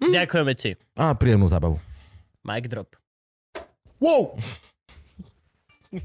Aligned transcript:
Hm. 0.00 0.12
Ďakujeme 0.12 0.52
ti. 0.56 0.70
A 0.96 1.12
príjemnú 1.12 1.46
zábavu. 1.46 1.76
Mic 2.42 2.64
drop. 2.66 2.96
Wow! 4.00 4.32
4 5.90 6.00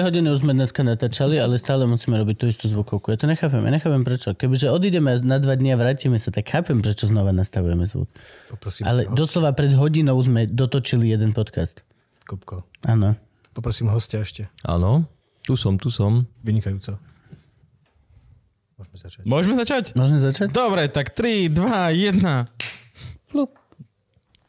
hodiny 0.00 0.32
už 0.32 0.40
sme 0.40 0.56
dneska 0.56 0.80
natáčali, 0.80 1.36
ale 1.36 1.60
stále 1.60 1.84
musíme 1.84 2.16
robiť 2.16 2.36
tú 2.40 2.48
istú 2.48 2.66
zvukovku. 2.66 3.12
Ja 3.12 3.20
to 3.20 3.28
nechápem, 3.28 3.60
ja 3.60 3.68
nechápem 3.70 4.00
prečo. 4.00 4.32
Kebyže 4.32 4.72
odídeme 4.72 5.12
na 5.20 5.36
dva 5.36 5.54
dní 5.54 5.70
a 5.70 5.78
vrátime 5.78 6.16
sa, 6.16 6.32
tak 6.32 6.48
chápem, 6.48 6.80
prečo 6.80 7.04
znova 7.04 7.30
nastavujeme 7.30 7.84
zvuk. 7.84 8.08
Poprosím 8.48 8.88
Ale 8.88 9.04
ho- 9.04 9.12
doslova 9.12 9.52
pred 9.52 9.76
hodinou 9.76 10.16
sme 10.18 10.48
dotočili 10.48 11.12
jeden 11.12 11.30
podcast. 11.30 11.84
Kupko. 12.24 12.64
Áno. 12.82 13.12
Poprosím 13.52 13.92
hostia 13.92 14.24
ešte. 14.24 14.48
Áno, 14.64 15.04
tu 15.44 15.54
som, 15.54 15.76
tu 15.76 15.92
som. 15.92 16.24
Vynikajúco. 16.42 16.96
Môžeme 18.76 18.96
začať. 19.00 19.22
Môžeme 19.24 19.54
začať? 19.56 19.84
Môžeme 19.96 20.20
začať? 20.20 20.48
Dobre, 20.52 20.84
tak 20.92 21.16
3, 21.16 21.48
2, 21.48 21.96
1. 22.12 22.20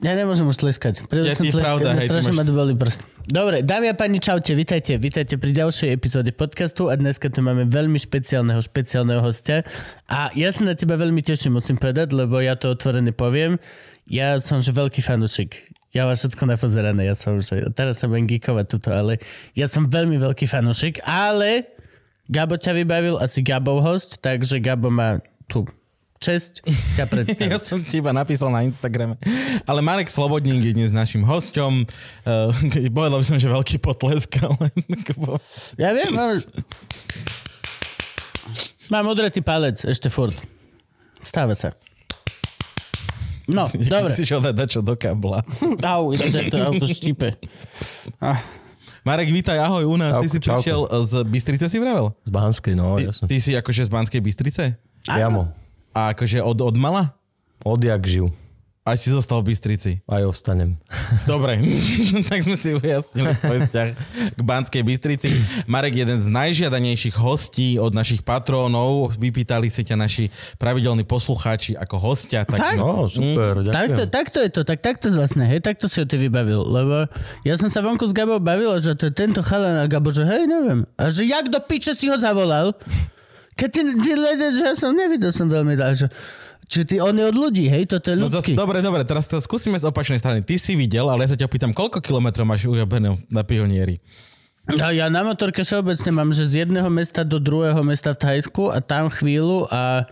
Ja 0.03 0.13
nemôžem 0.19 0.43
už 0.43 0.59
tleskať. 0.59 1.07
Príliš 1.07 1.31
Je 1.31 1.35
som 1.39 1.45
tleskať, 1.47 1.63
pravda, 1.63 1.89
hej, 1.95 2.07
strašne 2.11 2.35
ma 2.35 2.43
boli 2.43 2.75
prst. 2.75 3.07
Dobre, 3.23 3.63
dámy 3.63 3.87
a 3.87 3.95
páni, 3.95 4.19
čaute, 4.19 4.51
vitajte, 4.51 4.99
vitajte 4.99 5.39
pri 5.39 5.55
ďalšej 5.55 5.95
epizóde 5.95 6.35
podcastu 6.35 6.91
a 6.91 6.99
dneska 6.99 7.31
tu 7.31 7.39
máme 7.39 7.71
veľmi 7.71 7.95
špeciálneho, 7.95 8.59
špeciálneho 8.59 9.23
hostia 9.23 9.63
a 10.11 10.27
ja 10.35 10.51
sa 10.51 10.67
na 10.67 10.75
teba 10.75 10.99
veľmi 10.99 11.23
teším, 11.23 11.55
musím 11.55 11.79
povedať, 11.79 12.11
lebo 12.11 12.43
ja 12.43 12.59
to 12.59 12.75
otvorene 12.75 13.15
poviem. 13.15 13.55
Ja 14.11 14.43
som 14.43 14.59
že 14.59 14.75
veľký 14.75 15.07
fanúšik. 15.07 15.71
Ja 15.95 16.03
mám 16.03 16.19
všetko 16.19 16.43
napozerané, 16.51 17.07
ja 17.07 17.15
som 17.15 17.39
že, 17.39 17.63
teraz 17.71 18.03
sa 18.03 18.11
budem 18.11 18.27
geekovať 18.27 18.65
tuto, 18.67 18.91
ale 18.91 19.23
ja 19.55 19.71
som 19.71 19.87
veľmi 19.87 20.19
veľký 20.19 20.51
fanúšik, 20.51 20.99
ale 21.07 21.76
Gabo 22.27 22.59
ťa 22.59 22.75
vybavil, 22.75 23.15
asi 23.23 23.39
Gabov 23.39 23.79
host, 23.79 24.19
takže 24.19 24.59
Gabo 24.59 24.91
má 24.91 25.23
tu 25.47 25.63
česť 26.19 26.59
ťa 26.99 27.05
predstaviť. 27.11 27.51
Ja 27.55 27.59
som 27.61 27.79
ti 27.79 28.03
iba 28.03 28.11
napísal 28.11 28.51
na 28.51 28.67
Instagrame. 28.67 29.15
Ale 29.63 29.79
Marek 29.79 30.11
Slobodník 30.11 30.59
je 30.59 30.73
dnes 30.75 30.91
našim 30.91 31.23
hosťom. 31.23 31.87
Uh, 32.27 32.51
povedal 32.91 33.23
by 33.23 33.25
som, 33.25 33.39
že 33.39 33.47
veľký 33.47 33.79
potlesk, 33.79 34.39
ale... 34.45 34.67
Ja 35.79 35.95
viem, 35.95 36.11
mám... 36.11 36.35
Mám 38.87 39.05
odretý 39.07 39.43
palec, 39.43 39.83
ešte 39.83 40.11
furt. 40.11 40.35
Stáva 41.23 41.55
sa. 41.55 41.75
No, 43.47 43.71
dobre. 43.95 44.11
Si 44.11 44.27
šiel 44.27 44.43
dať 44.43 44.67
čo 44.67 44.81
do 44.83 44.99
kabla. 44.99 45.47
Au, 45.79 46.11
to 46.11 46.57
auto 46.59 46.85
štípe. 46.87 47.39
Ah, 48.19 48.43
Marek, 49.07 49.31
vítaj, 49.31 49.55
ahoj 49.55 49.87
u 49.87 49.95
nás. 49.95 50.19
Ty 50.19 50.27
Čauko, 50.27 50.27
si 50.27 50.39
čauko. 50.43 50.55
prišiel 50.59 50.81
z 51.07 51.11
Bystrice, 51.23 51.65
si 51.71 51.79
vravel? 51.79 52.11
Z 52.27 52.31
Banskej, 52.35 52.75
no, 52.75 52.99
Ty, 52.99 53.07
ty 53.07 53.39
si 53.39 53.55
akože 53.55 53.87
z 53.87 53.91
Banskej 53.95 54.19
Bystrice? 54.19 54.75
Priamo. 55.07 55.47
A 55.95 56.11
akože 56.11 56.43
od, 56.43 56.59
od 56.59 56.75
mala? 56.75 57.15
Odjak 57.63 58.03
živ. 58.03 58.35
A 58.87 58.95
si 58.95 59.11
zostal 59.11 59.43
v 59.43 59.51
Bystrici. 59.51 59.99
Aj 60.07 60.23
ostanem. 60.23 60.79
Dobre, 61.27 61.59
tak 62.31 62.39
sme 62.47 62.55
si 62.55 62.71
ujasnili 62.71 63.35
tvoj 63.35 63.67
vzťah 63.67 63.87
k 64.31 64.39
Banskej 64.39 64.79
Bystrici. 64.87 65.27
Marek, 65.67 65.99
jeden 65.99 66.23
z 66.23 66.31
najžiadanejších 66.31 67.19
hostí 67.19 67.75
od 67.75 67.91
našich 67.91 68.23
patrónov. 68.23 69.11
Vypýtali 69.19 69.67
si 69.67 69.83
ťa 69.83 69.99
naši 69.99 70.31
pravidelní 70.55 71.03
poslucháči 71.03 71.75
ako 71.75 71.99
hostia. 71.99 72.47
Tak, 72.47 72.55
Tak? 72.55 72.75
No, 72.79 73.11
super, 73.11 73.59
takto, 73.67 73.75
ďakujem. 73.75 74.07
takto 74.07 74.37
je 74.39 74.49
to, 74.55 74.61
tak 74.63 74.79
takto 74.79 75.05
vlastne, 75.11 75.43
hej, 75.51 75.59
takto 75.59 75.91
si 75.91 75.99
ho 75.99 76.07
ty 76.07 76.15
vybavil, 76.15 76.63
lebo 76.63 77.11
ja 77.43 77.59
som 77.59 77.67
sa 77.67 77.83
vonku 77.83 78.07
s 78.07 78.15
Gabou 78.15 78.39
bavil, 78.39 78.71
že 78.79 78.95
to 78.95 79.11
je 79.11 79.13
tento 79.13 79.43
chalan 79.43 79.83
a 79.83 79.85
Gabo, 79.91 80.15
že 80.15 80.23
hej, 80.23 80.47
neviem. 80.47 80.87
A 80.95 81.11
že 81.11 81.27
jak 81.27 81.51
do 81.51 81.59
piče 81.59 81.91
si 81.91 82.07
ho 82.07 82.15
zavolal? 82.15 82.71
Keď 83.57 83.69
ty, 83.73 83.81
ty 83.83 84.11
ledeš, 84.13 84.51
že 84.61 84.63
ja 84.63 84.75
som 84.79 84.93
nevidel 84.93 85.33
som 85.33 85.49
veľmi 85.49 85.75
dál, 85.75 85.91
že 85.91 86.07
či 86.67 86.83
ty, 86.83 86.99
on 86.99 87.15
je 87.15 87.23
od 87.23 87.35
ľudí, 87.35 87.71
hej, 87.71 87.87
toto 87.87 88.11
je 88.11 88.19
No 88.19 88.27
zas, 88.27 88.43
ľudský. 88.43 88.59
dobre, 88.59 88.83
dobre, 88.83 89.07
teraz 89.07 89.25
to 89.25 89.39
skúsime 89.39 89.79
z 89.79 89.87
opačnej 89.87 90.19
strany. 90.19 90.43
Ty 90.43 90.55
si 90.59 90.75
videl, 90.75 91.07
ale 91.07 91.23
ja 91.23 91.31
sa 91.31 91.39
ťa 91.39 91.47
opýtam, 91.47 91.71
koľko 91.71 92.03
kilometrov 92.03 92.43
máš 92.43 92.67
urobené 92.67 93.15
na 93.31 93.41
pionieri? 93.47 94.03
No, 94.67 94.91
ja 94.91 95.07
na 95.07 95.23
motorke 95.23 95.63
všeobecne 95.63 96.11
mám, 96.11 96.35
že 96.35 96.43
z 96.43 96.67
jedného 96.67 96.91
mesta 96.91 97.23
do 97.23 97.39
druhého 97.39 97.79
mesta 97.87 98.11
v 98.11 98.19
Thajsku 98.19 98.67
a 98.67 98.83
tam 98.83 99.07
chvíľu 99.07 99.63
a 99.71 100.03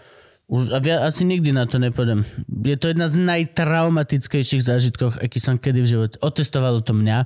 už 0.48 0.72
a 0.72 0.80
via, 0.80 1.02
asi 1.04 1.26
nikdy 1.28 1.52
na 1.52 1.68
to 1.68 1.76
nepôjdem. 1.76 2.24
Je 2.48 2.78
to 2.80 2.94
jedna 2.94 3.12
z 3.12 3.20
najtraumatickejších 3.20 4.64
zážitkov, 4.64 5.18
aký 5.20 5.42
som 5.44 5.60
kedy 5.60 5.84
v 5.84 5.90
živote. 5.90 6.16
Otestovalo 6.22 6.80
to 6.86 6.94
mňa, 6.96 7.26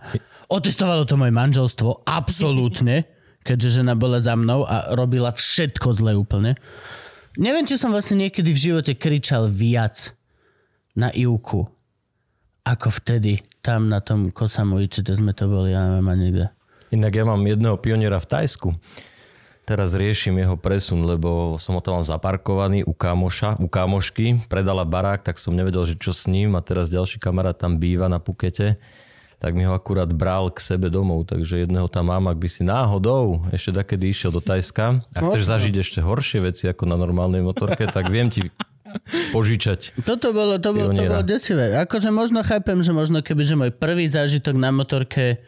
otestovalo 0.50 1.03
to 1.06 1.19
moje 1.19 1.35
manželstvo, 1.35 2.07
absolútne, 2.07 3.06
keďže 3.44 3.84
žena 3.84 3.94
bola 3.94 4.23
za 4.23 4.34
mnou 4.34 4.63
a 4.66 4.95
robila 4.95 5.29
všetko 5.29 6.00
zle 6.01 6.16
úplne. 6.16 6.56
Neviem, 7.38 7.67
či 7.69 7.78
som 7.78 7.94
vlastne 7.94 8.25
niekedy 8.25 8.50
v 8.50 8.63
živote 8.72 8.94
kričal 8.97 9.45
viac 9.51 10.16
na 10.97 11.13
Ivku, 11.13 11.69
ako 12.66 12.88
vtedy 12.90 13.45
tam 13.62 13.91
na 13.91 14.01
tom 14.01 14.34
Kosamoviči, 14.34 15.06
kde 15.06 15.13
sme 15.19 15.31
to 15.38 15.45
boli, 15.45 15.75
ja 15.75 15.85
neviem, 15.85 16.09
a 16.09 16.16
niekde. 16.18 16.45
Inak 16.89 17.13
ja 17.13 17.23
mám 17.28 17.45
jedného 17.45 17.78
pioniera 17.78 18.18
v 18.18 18.29
Tajsku. 18.34 18.69
Teraz 19.69 19.94
riešim 19.94 20.34
jeho 20.41 20.57
presun, 20.57 21.06
lebo 21.06 21.53
som 21.62 21.78
ho 21.78 21.81
tam 21.85 22.01
zaparkovaný 22.01 22.81
u 22.89 22.97
kamoša, 22.97 23.62
u 23.62 23.69
kamošky. 23.69 24.50
Predala 24.50 24.81
barák, 24.81 25.22
tak 25.22 25.38
som 25.38 25.53
nevedel, 25.53 25.85
že 25.85 25.94
čo 26.01 26.09
s 26.09 26.25
ním 26.25 26.57
a 26.57 26.66
teraz 26.66 26.89
ďalší 26.89 27.22
kamarát 27.22 27.53
tam 27.53 27.78
býva 27.78 28.09
na 28.09 28.18
Pukete 28.18 28.81
tak 29.39 29.55
mi 29.55 29.63
ho 29.63 29.72
akurát 29.72 30.11
bral 30.11 30.51
k 30.51 30.59
sebe 30.59 30.91
domov, 30.91 31.31
takže 31.31 31.63
jedného 31.63 31.88
tam 31.88 32.11
mám, 32.11 32.27
ak 32.27 32.38
by 32.38 32.50
si 32.51 32.67
náhodou 32.67 33.47
ešte 33.55 33.72
takedy 33.72 34.11
išiel 34.11 34.35
do 34.35 34.44
Tajska 34.44 35.00
a 35.16 35.19
chceš 35.23 35.47
zažiť 35.47 35.75
ešte 35.79 36.00
horšie 36.03 36.44
veci 36.44 36.67
ako 36.67 36.83
na 36.83 37.00
normálnej 37.00 37.39
motorke, 37.39 37.88
tak 37.88 38.11
viem 38.11 38.27
ti 38.27 38.51
požičať. 39.31 40.03
Toto 40.03 40.35
bolo, 40.35 40.59
to 40.59 40.75
bolo, 40.75 40.91
to 40.91 41.03
bolo 41.07 41.23
desivé. 41.23 41.72
Akože 41.79 42.11
možno 42.11 42.44
chápem, 42.44 42.83
že 42.83 42.91
možno 42.91 43.23
keby, 43.23 43.41
že 43.47 43.55
môj 43.55 43.72
prvý 43.72 44.11
zážitok 44.11 44.59
na 44.59 44.75
motorke 44.75 45.39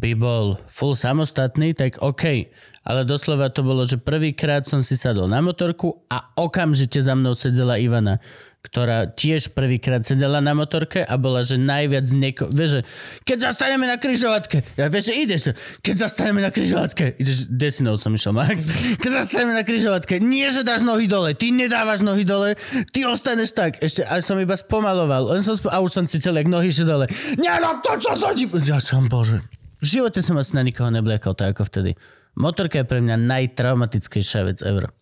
by 0.00 0.16
bol 0.16 0.56
full 0.70 0.96
samostatný, 0.96 1.76
tak 1.76 2.00
OK. 2.00 2.48
Ale 2.80 3.04
doslova 3.04 3.52
to 3.52 3.60
bolo, 3.60 3.84
že 3.84 4.00
prvýkrát 4.00 4.64
som 4.64 4.80
si 4.80 4.96
sadol 4.96 5.28
na 5.28 5.44
motorku 5.44 6.08
a 6.08 6.32
okamžite 6.40 6.96
za 7.04 7.12
mnou 7.12 7.36
sedela 7.36 7.76
Ivana, 7.76 8.16
ktorá 8.60 9.08
tiež 9.08 9.56
prvýkrát 9.56 10.04
sedela 10.04 10.44
na 10.44 10.52
motorke 10.52 11.00
a 11.00 11.16
bola, 11.16 11.40
že 11.40 11.56
najviac 11.56 12.06
neko... 12.12 12.44
Vieš, 12.52 12.84
keď 13.24 13.50
zastaneme 13.50 13.88
na 13.88 13.96
kryžovatke, 13.96 14.60
ja 14.76 14.92
vieš, 14.92 15.10
že 15.10 15.14
ideš 15.16 15.40
keď 15.80 15.94
zastaneme 16.06 16.44
na 16.44 16.52
kryžovatke, 16.52 17.16
ideš, 17.16 17.48
desinou 17.48 17.96
som 17.96 18.12
išiel, 18.12 18.36
Max, 18.36 18.68
keď 19.00 19.24
zastaneme 19.24 19.56
na 19.56 19.64
kryžovatke, 19.64 20.20
nie, 20.20 20.44
že 20.52 20.60
dáš 20.60 20.84
nohy 20.84 21.08
dole, 21.08 21.32
ty 21.32 21.48
nedávaš 21.56 22.04
nohy 22.04 22.28
dole, 22.28 22.54
ty 22.92 23.08
ostaneš 23.08 23.56
tak, 23.56 23.80
ešte, 23.80 24.04
aj 24.04 24.20
som 24.20 24.36
iba 24.36 24.52
spomaloval, 24.52 25.32
len 25.32 25.40
som 25.40 25.56
sp- 25.56 25.72
a 25.72 25.80
už 25.80 25.96
som 25.96 26.04
cítil, 26.04 26.36
jak 26.36 26.46
nohy 26.46 26.68
že 26.68 26.84
dole, 26.84 27.08
nerob 27.40 27.80
to, 27.80 27.96
čo 27.96 28.12
sa 28.12 28.36
ti... 28.36 28.44
Ja 28.68 28.76
som, 28.76 29.08
bože. 29.08 29.40
V 29.80 29.86
živote 29.88 30.20
som 30.20 30.36
asi 30.36 30.52
na 30.52 30.60
nikoho 30.60 30.92
nebliekol 30.92 31.32
tak 31.32 31.56
ako 31.56 31.64
vtedy. 31.64 31.96
Motorka 32.36 32.84
je 32.84 32.86
pre 32.86 33.00
mňa 33.00 33.16
najtraumatickejšia 33.16 34.44
vec 34.44 34.60
ever. 34.60 34.92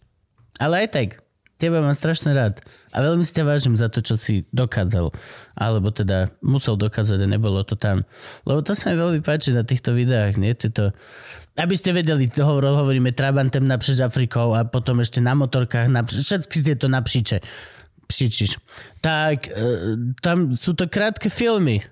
Ale 0.63 0.87
aj 0.87 0.89
tak, 0.95 1.09
teba 1.59 1.83
mám 1.83 1.93
strašne 1.93 2.31
rád. 2.31 2.63
A 2.95 3.03
veľmi 3.03 3.27
si 3.27 3.35
ťa 3.35 3.45
vážim 3.45 3.75
za 3.75 3.91
to, 3.91 3.99
čo 3.99 4.15
si 4.15 4.47
dokázal. 4.55 5.11
Alebo 5.59 5.91
teda 5.91 6.31
musel 6.38 6.79
dokázať 6.79 7.27
a 7.27 7.29
nebolo 7.29 7.67
to 7.67 7.75
tam. 7.75 8.06
Lebo 8.47 8.62
to 8.62 8.79
sa 8.79 8.94
mi 8.94 8.97
veľmi 8.97 9.21
páči 9.21 9.50
na 9.50 9.67
týchto 9.67 9.93
videách, 9.93 10.38
nie? 10.38 10.55
Tieto... 10.55 10.94
Aby 11.59 11.75
ste 11.75 11.91
vedeli, 11.91 12.31
hovor, 12.38 12.62
hovoríme 12.62 13.11
Trabantem 13.11 13.67
napříč 13.67 13.99
Afrikou 14.06 14.55
a 14.55 14.62
potom 14.62 15.03
ešte 15.03 15.19
na 15.19 15.35
motorkách, 15.35 15.91
napříč, 15.91 16.23
všetky 16.23 16.59
tieto 16.62 16.87
napříče. 16.87 17.43
Pšičiš. 18.09 18.62
Tak, 19.03 19.50
e, 19.50 20.15
tam 20.23 20.55
sú 20.56 20.73
to 20.73 20.88
krátke 20.88 21.29
filmy, 21.29 21.85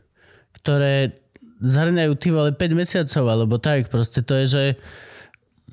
ktoré 0.63 1.13
zhrňajú 1.61 2.13
ty 2.17 2.29
vole 2.31 2.51
5 2.55 2.73
mesiacov, 2.73 3.25
alebo 3.27 3.59
tak. 3.59 3.91
Proste 3.91 4.23
to 4.23 4.39
je, 4.41 4.47
že 4.47 4.65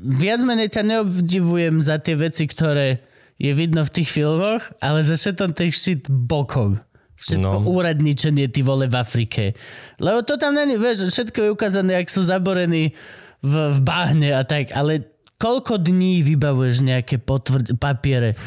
viac 0.01 0.41
menej 0.41 0.73
ťa 0.73 0.83
neobdivujem 0.83 1.79
za 1.79 2.01
tie 2.01 2.17
veci, 2.17 2.49
ktoré 2.49 3.12
je 3.43 3.51
vidno 3.51 3.83
v 3.83 3.91
tých 3.91 4.07
filmoch, 4.07 4.63
ale 4.79 5.03
za 5.03 5.19
všetkom 5.19 5.51
tých 5.51 5.75
shit 5.75 6.03
bokom. 6.07 6.79
Všetko 7.19 7.43
no. 7.43 7.67
Úradničenie, 7.67 8.47
ty 8.47 8.63
vole, 8.63 8.87
v 8.87 8.95
Afrike. 8.95 9.51
Lebo 9.99 10.23
to 10.23 10.39
tam 10.39 10.55
není, 10.55 10.79
vieš, 10.79 11.11
všetko 11.11 11.39
je 11.43 11.49
ukázané, 11.51 11.99
ak 11.99 12.07
sú 12.07 12.23
zaborení 12.23 12.95
v, 13.43 13.53
v 13.75 13.79
bahne 13.83 14.31
a 14.31 14.47
tak, 14.47 14.71
ale 14.71 15.11
koľko 15.35 15.75
dní 15.75 16.23
vybavuješ 16.23 16.87
nejaké 16.87 17.19
potvrd- 17.19 17.75
papiere. 17.75 18.39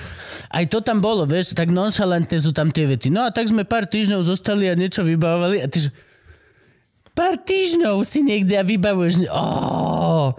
Aj 0.48 0.64
to 0.64 0.80
tam 0.80 1.04
bolo, 1.04 1.28
vieš, 1.28 1.52
tak 1.52 1.68
nonšalantne 1.68 2.40
sú 2.40 2.56
tam 2.56 2.72
tie 2.72 2.88
vety. 2.88 3.12
No 3.12 3.28
a 3.28 3.32
tak 3.32 3.52
sme 3.52 3.68
pár 3.68 3.84
týždňov 3.84 4.24
zostali 4.24 4.72
a 4.72 4.74
niečo 4.76 5.04
vybavovali 5.04 5.60
a 5.60 5.68
ty 5.68 5.84
že... 5.84 5.90
Pár 7.16 7.40
týždňov 7.40 8.04
si 8.04 8.24
niekde 8.24 8.60
a 8.60 8.64
vybavuješ... 8.64 9.28
Oh. 9.32 10.36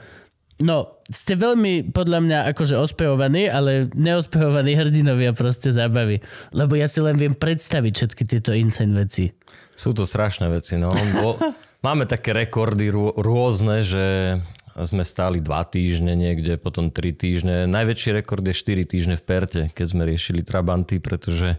No, 0.62 0.97
ste 1.08 1.40
veľmi, 1.40 1.96
podľa 1.96 2.20
mňa, 2.24 2.40
akože 2.52 2.76
ospevovaní, 2.76 3.48
ale 3.48 3.88
neospevovaní 3.96 4.76
hrdinovia 4.76 5.32
proste 5.32 5.72
zábavy. 5.72 6.20
Lebo 6.52 6.76
ja 6.76 6.92
si 6.92 7.00
len 7.00 7.16
viem 7.16 7.32
predstaviť 7.32 7.94
všetky 7.96 8.24
tieto 8.28 8.52
insane 8.52 8.92
veci. 8.92 9.32
Sú 9.78 9.96
to 9.96 10.04
strašné 10.04 10.52
veci, 10.52 10.76
no. 10.76 10.92
Bo, 10.92 11.40
máme 11.88 12.04
také 12.10 12.36
rekordy 12.36 12.92
rô, 12.92 13.16
rôzne, 13.16 13.86
že 13.86 14.38
sme 14.86 15.02
stáli 15.02 15.42
dva 15.42 15.66
týždne 15.66 16.14
niekde, 16.14 16.60
potom 16.62 16.94
tri 16.94 17.10
týždne. 17.10 17.66
Najväčší 17.66 18.22
rekord 18.22 18.46
je 18.46 18.54
4 18.54 18.86
týždne 18.86 19.16
v 19.18 19.24
Perte, 19.26 19.62
keď 19.74 19.88
sme 19.90 20.06
riešili 20.06 20.46
Trabanty, 20.46 21.02
pretože 21.02 21.58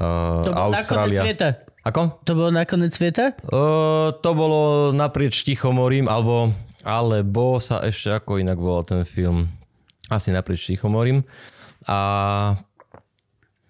uh, 0.00 0.40
To 0.40 0.52
Austrália... 0.56 1.28
Ako? 1.84 2.20
To 2.24 2.32
bolo 2.36 2.50
nakoniec 2.52 2.92
sveta? 2.92 3.32
Uh, 3.48 4.12
to 4.20 4.30
bolo 4.36 4.92
naprieč 4.92 5.40
Tichomorím, 5.40 6.04
alebo, 6.04 6.52
alebo 6.86 7.58
sa 7.58 7.82
ešte 7.82 8.14
ako 8.14 8.38
inak 8.38 8.58
volal 8.58 8.86
ten 8.86 9.02
film. 9.02 9.50
Asi 10.08 10.30
naprieč 10.30 10.68
Tichomorím. 10.68 11.26
A 11.88 11.98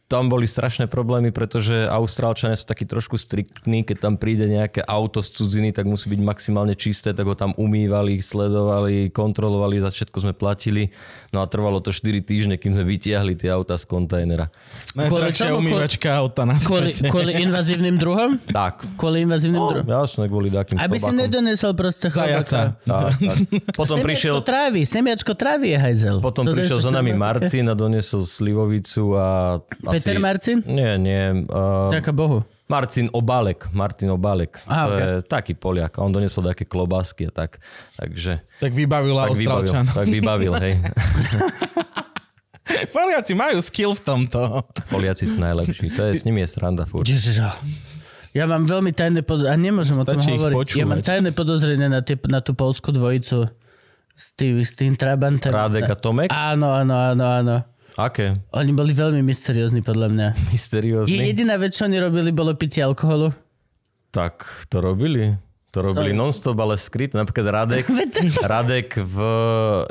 tam 0.09 0.33
boli 0.33 0.49
strašné 0.49 0.89
problémy, 0.89 1.29
pretože 1.37 1.85
Austrálčania 1.85 2.57
sú 2.57 2.65
takí 2.65 2.89
trošku 2.89 3.21
striktní, 3.21 3.85
keď 3.85 4.09
tam 4.09 4.15
príde 4.17 4.49
nejaké 4.49 4.81
auto 4.89 5.21
z 5.21 5.37
cudziny, 5.37 5.69
tak 5.77 5.85
musí 5.85 6.09
byť 6.09 6.21
maximálne 6.25 6.73
čisté, 6.73 7.13
tak 7.13 7.29
ho 7.29 7.37
tam 7.37 7.53
umývali, 7.61 8.17
sledovali, 8.25 9.13
kontrolovali, 9.13 9.85
za 9.85 9.93
všetko 9.93 10.17
sme 10.25 10.33
platili. 10.33 10.89
No 11.29 11.45
a 11.45 11.47
trvalo 11.47 11.85
to 11.85 11.93
4 11.93 12.25
týždne, 12.25 12.57
kým 12.57 12.73
sme 12.73 12.89
vytiahli 12.89 13.37
tie 13.37 13.53
auta 13.53 13.77
z 13.77 13.85
kontajnera. 13.85 14.49
Najdrahšia 14.97 15.53
umývačka 15.53 16.09
auta 16.17 16.49
na 16.49 16.57
Kvôli, 16.57 16.97
kvôli 16.97 17.45
invazívnym 17.45 18.01
druhom? 18.01 18.41
Tak. 18.49 18.89
Kvôli 18.97 19.29
invazívnym 19.29 19.61
druhom? 19.61 19.85
Jasne, 19.85 20.25
kvôli 20.33 20.49
takým 20.49 20.81
Aby 20.81 20.97
si 20.97 21.13
nedonesol 21.13 21.77
proste. 21.77 22.09
Tak, 22.09 22.49
tak. 22.49 22.81
Potom 23.77 24.01
Semiačko 24.01 24.09
prišiel, 24.09 24.35
trávy, 24.41 24.81
semiačko 24.89 25.33
trávy 25.37 25.77
je 25.77 25.79
hajzel. 25.79 26.17
potom 26.25 26.49
To 26.49 26.57
prišiel 26.57 26.81
za 26.81 26.89
nami 26.89 27.13
na- 27.13 27.21
Marcin 27.21 27.69
a 27.69 27.77
doniesol 27.77 28.25
slivovicu 28.25 29.13
a 29.13 29.61
Peter. 30.05 30.23
Marcin? 30.23 30.59
Nie, 30.67 30.99
nie. 30.99 31.23
Uh, 31.49 31.91
Ďaká 31.95 32.13
Bohu. 32.15 32.45
Marcin 32.69 33.09
Obálek. 33.17 33.73
Martin 33.73 34.13
Obálek. 34.13 34.61
Á, 34.69 34.85
to 34.85 34.93
ok. 34.93 35.01
je 35.01 35.09
taký 35.25 35.53
Poliak. 35.57 35.97
A 35.97 36.05
on 36.05 36.13
doniesol 36.13 36.45
také 36.45 36.69
klobásky 36.69 37.27
a 37.27 37.33
tak. 37.33 37.57
Takže 37.97 38.45
Tak 38.61 38.73
vybavila 38.77 39.33
tak 39.33 39.41
vybavil. 39.41 39.73
Tak 39.73 40.07
vybavil, 40.07 40.53
hej. 40.61 40.75
Poliaci 42.93 43.33
majú 43.33 43.57
skill 43.65 43.97
v 43.97 44.03
tomto. 44.05 44.61
Poliaci 44.93 45.25
sú 45.25 45.41
najlepší. 45.41 45.89
To 45.97 46.13
je, 46.13 46.21
s 46.21 46.29
nimi 46.29 46.45
je 46.45 46.49
sranda 46.53 46.85
furt. 46.85 47.09
Ježiš. 47.09 47.41
Ja 48.37 48.45
mám 48.45 48.69
veľmi 48.69 48.93
tajné 48.93 49.25
pod... 49.25 49.49
A 49.49 49.57
nemôžem 49.57 49.97
o 49.97 50.05
tom 50.05 50.21
Stačí 50.21 50.37
hovoriť. 50.37 50.77
Ja 50.77 50.85
mám 50.85 51.01
počúvať. 51.01 51.09
tajné 51.09 51.31
podozrenie 51.33 51.89
na, 51.89 52.05
tie, 52.05 52.21
na 52.29 52.45
tú 52.45 52.53
polskú 52.53 52.93
dvojicu 52.93 53.49
s 54.13 54.27
tým, 54.37 54.61
s 54.61 54.77
tým 54.77 54.93
Trabantem. 55.01 55.49
Rádek 55.49 55.89
a 55.89 55.97
Tomek? 55.97 56.29
Áno, 56.29 56.77
áno, 56.77 56.93
áno, 56.93 57.25
áno. 57.25 57.57
Aké? 57.99 58.39
Oni 58.55 58.71
boli 58.71 58.95
veľmi 58.95 59.27
mysteriózni 59.27 59.83
podľa 59.83 60.09
mňa. 60.15 60.27
Je, 60.39 60.55
Mysteriózny? 60.55 61.19
jediná 61.19 61.59
vec, 61.59 61.75
čo 61.75 61.91
oni 61.91 61.99
robili, 61.99 62.31
bolo 62.31 62.55
pitie 62.55 62.87
alkoholu. 62.87 63.35
Tak 64.15 64.47
to 64.71 64.79
robili. 64.79 65.35
To 65.79 65.95
robili 65.95 66.11
non-stop, 66.11 66.59
ale 66.59 66.75
skryt. 66.75 67.15
Napríklad 67.15 67.47
Radek, 67.55 67.87
Radek 68.59 68.99
v 68.99 69.17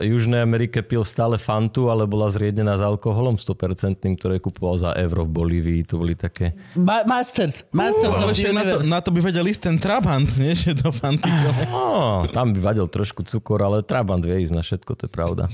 Južnej 0.04 0.44
Amerike 0.44 0.84
pil 0.84 1.08
stále 1.08 1.40
Fantu, 1.40 1.88
ale 1.88 2.04
bola 2.04 2.28
zriedená 2.28 2.76
s 2.76 2.84
alkoholom 2.84 3.40
100%, 3.40 4.04
ktoré 4.20 4.44
kupoval 4.44 4.76
za 4.84 4.92
euro 5.00 5.24
v 5.24 5.32
Bolívii. 5.32 5.88
To 5.88 6.04
boli 6.04 6.20
také... 6.20 6.60
Ma- 6.76 7.08
Masters. 7.08 7.64
Masters 7.72 8.20
Ale 8.20 8.36
však 8.36 8.52
na 8.52 8.64
to, 8.68 8.78
na 8.84 9.00
to 9.00 9.16
by 9.16 9.24
vedel 9.24 9.48
ísť 9.48 9.72
ten 9.72 9.76
Trabant, 9.80 10.28
nie? 10.36 10.52
Že 10.60 10.76
do 10.76 10.92
Fantico. 10.92 11.50
No, 11.72 12.28
tam 12.36 12.52
by 12.52 12.60
vadil 12.60 12.92
trošku 12.92 13.24
cukor, 13.24 13.64
ale 13.64 13.80
Trabant 13.80 14.20
vie 14.20 14.44
ísť 14.44 14.54
na 14.60 14.64
všetko, 14.68 14.92
to 14.92 15.08
je 15.08 15.12
pravda. 15.12 15.48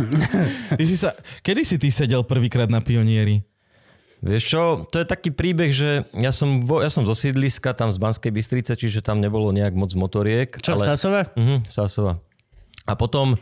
Ty 0.80 0.84
si 0.88 0.96
sa, 0.96 1.12
kedy 1.44 1.60
si 1.68 1.76
ty 1.76 1.92
sedel 1.92 2.24
prvýkrát 2.24 2.72
na 2.72 2.80
pionieri? 2.80 3.44
Vieš 4.18 4.42
čo, 4.50 4.62
to 4.90 4.98
je 4.98 5.06
taký 5.06 5.30
príbeh, 5.30 5.70
že 5.70 6.02
ja 6.10 6.34
som, 6.34 6.66
vo, 6.66 6.82
ja 6.82 6.90
som 6.90 7.06
zo 7.06 7.14
sídliska, 7.14 7.70
tam 7.70 7.94
z 7.94 8.02
Banskej 8.02 8.34
Bystrice, 8.34 8.74
čiže 8.74 8.98
tam 8.98 9.22
nebolo 9.22 9.54
nejak 9.54 9.78
moc 9.78 9.94
motoriek. 9.94 10.58
Čo, 10.58 10.74
ale... 10.74 10.90
Sasova? 10.90 11.22
Mhm, 11.38 11.70
Sásova. 11.70 12.18
A 12.88 12.98
potom 12.98 13.38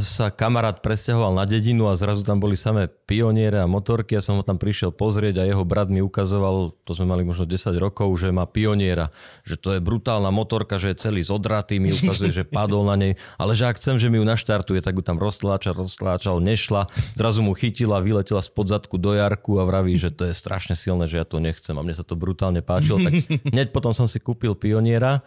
sa 0.00 0.32
kamarát 0.32 0.80
presťahoval 0.80 1.36
na 1.36 1.44
dedinu 1.44 1.92
a 1.92 1.92
zrazu 1.92 2.24
tam 2.24 2.40
boli 2.40 2.56
samé 2.56 2.88
pioniere 2.88 3.60
a 3.60 3.68
motorky. 3.68 4.16
Ja 4.16 4.24
som 4.24 4.40
ho 4.40 4.44
tam 4.44 4.56
prišiel 4.56 4.88
pozrieť 4.88 5.44
a 5.44 5.44
jeho 5.44 5.68
brat 5.68 5.92
mi 5.92 6.00
ukazoval, 6.00 6.72
to 6.88 6.96
sme 6.96 7.12
mali 7.12 7.28
možno 7.28 7.44
10 7.44 7.76
rokov, 7.76 8.08
že 8.16 8.32
má 8.32 8.48
pioniera. 8.48 9.12
Že 9.44 9.56
to 9.60 9.68
je 9.76 9.80
brutálna 9.84 10.32
motorka, 10.32 10.80
že 10.80 10.96
je 10.96 11.04
celý 11.04 11.20
zodratý, 11.20 11.76
mi 11.76 11.92
ukazuje, 11.92 12.32
že 12.32 12.48
padol 12.48 12.88
na 12.88 12.96
nej. 12.96 13.20
Ale 13.36 13.52
že 13.52 13.68
ak 13.68 13.76
chcem, 13.76 14.00
že 14.00 14.08
mi 14.08 14.16
ju 14.16 14.24
naštartuje, 14.24 14.80
tak 14.80 14.96
ju 14.96 15.04
tam 15.04 15.20
roztláčal, 15.20 15.76
roztláčal, 15.76 16.40
nešla. 16.40 16.88
Zrazu 17.12 17.44
mu 17.44 17.52
chytila, 17.52 18.00
vyletela 18.00 18.40
spod 18.40 18.72
zadku 18.72 18.96
do 18.96 19.12
jarku 19.12 19.60
a 19.60 19.68
vraví, 19.68 19.92
že 20.00 20.08
to 20.08 20.24
je 20.24 20.32
strašne 20.32 20.72
silné, 20.72 21.04
že 21.04 21.20
ja 21.20 21.28
to 21.28 21.36
nechcem. 21.36 21.76
A 21.76 21.84
mne 21.84 21.92
sa 21.92 22.04
to 22.06 22.16
brutálne 22.16 22.64
páčilo. 22.64 22.96
Tak 22.96 23.12
hneď 23.52 23.76
potom 23.76 23.92
som 23.92 24.08
si 24.08 24.24
kúpil 24.24 24.56
pioniera. 24.56 25.20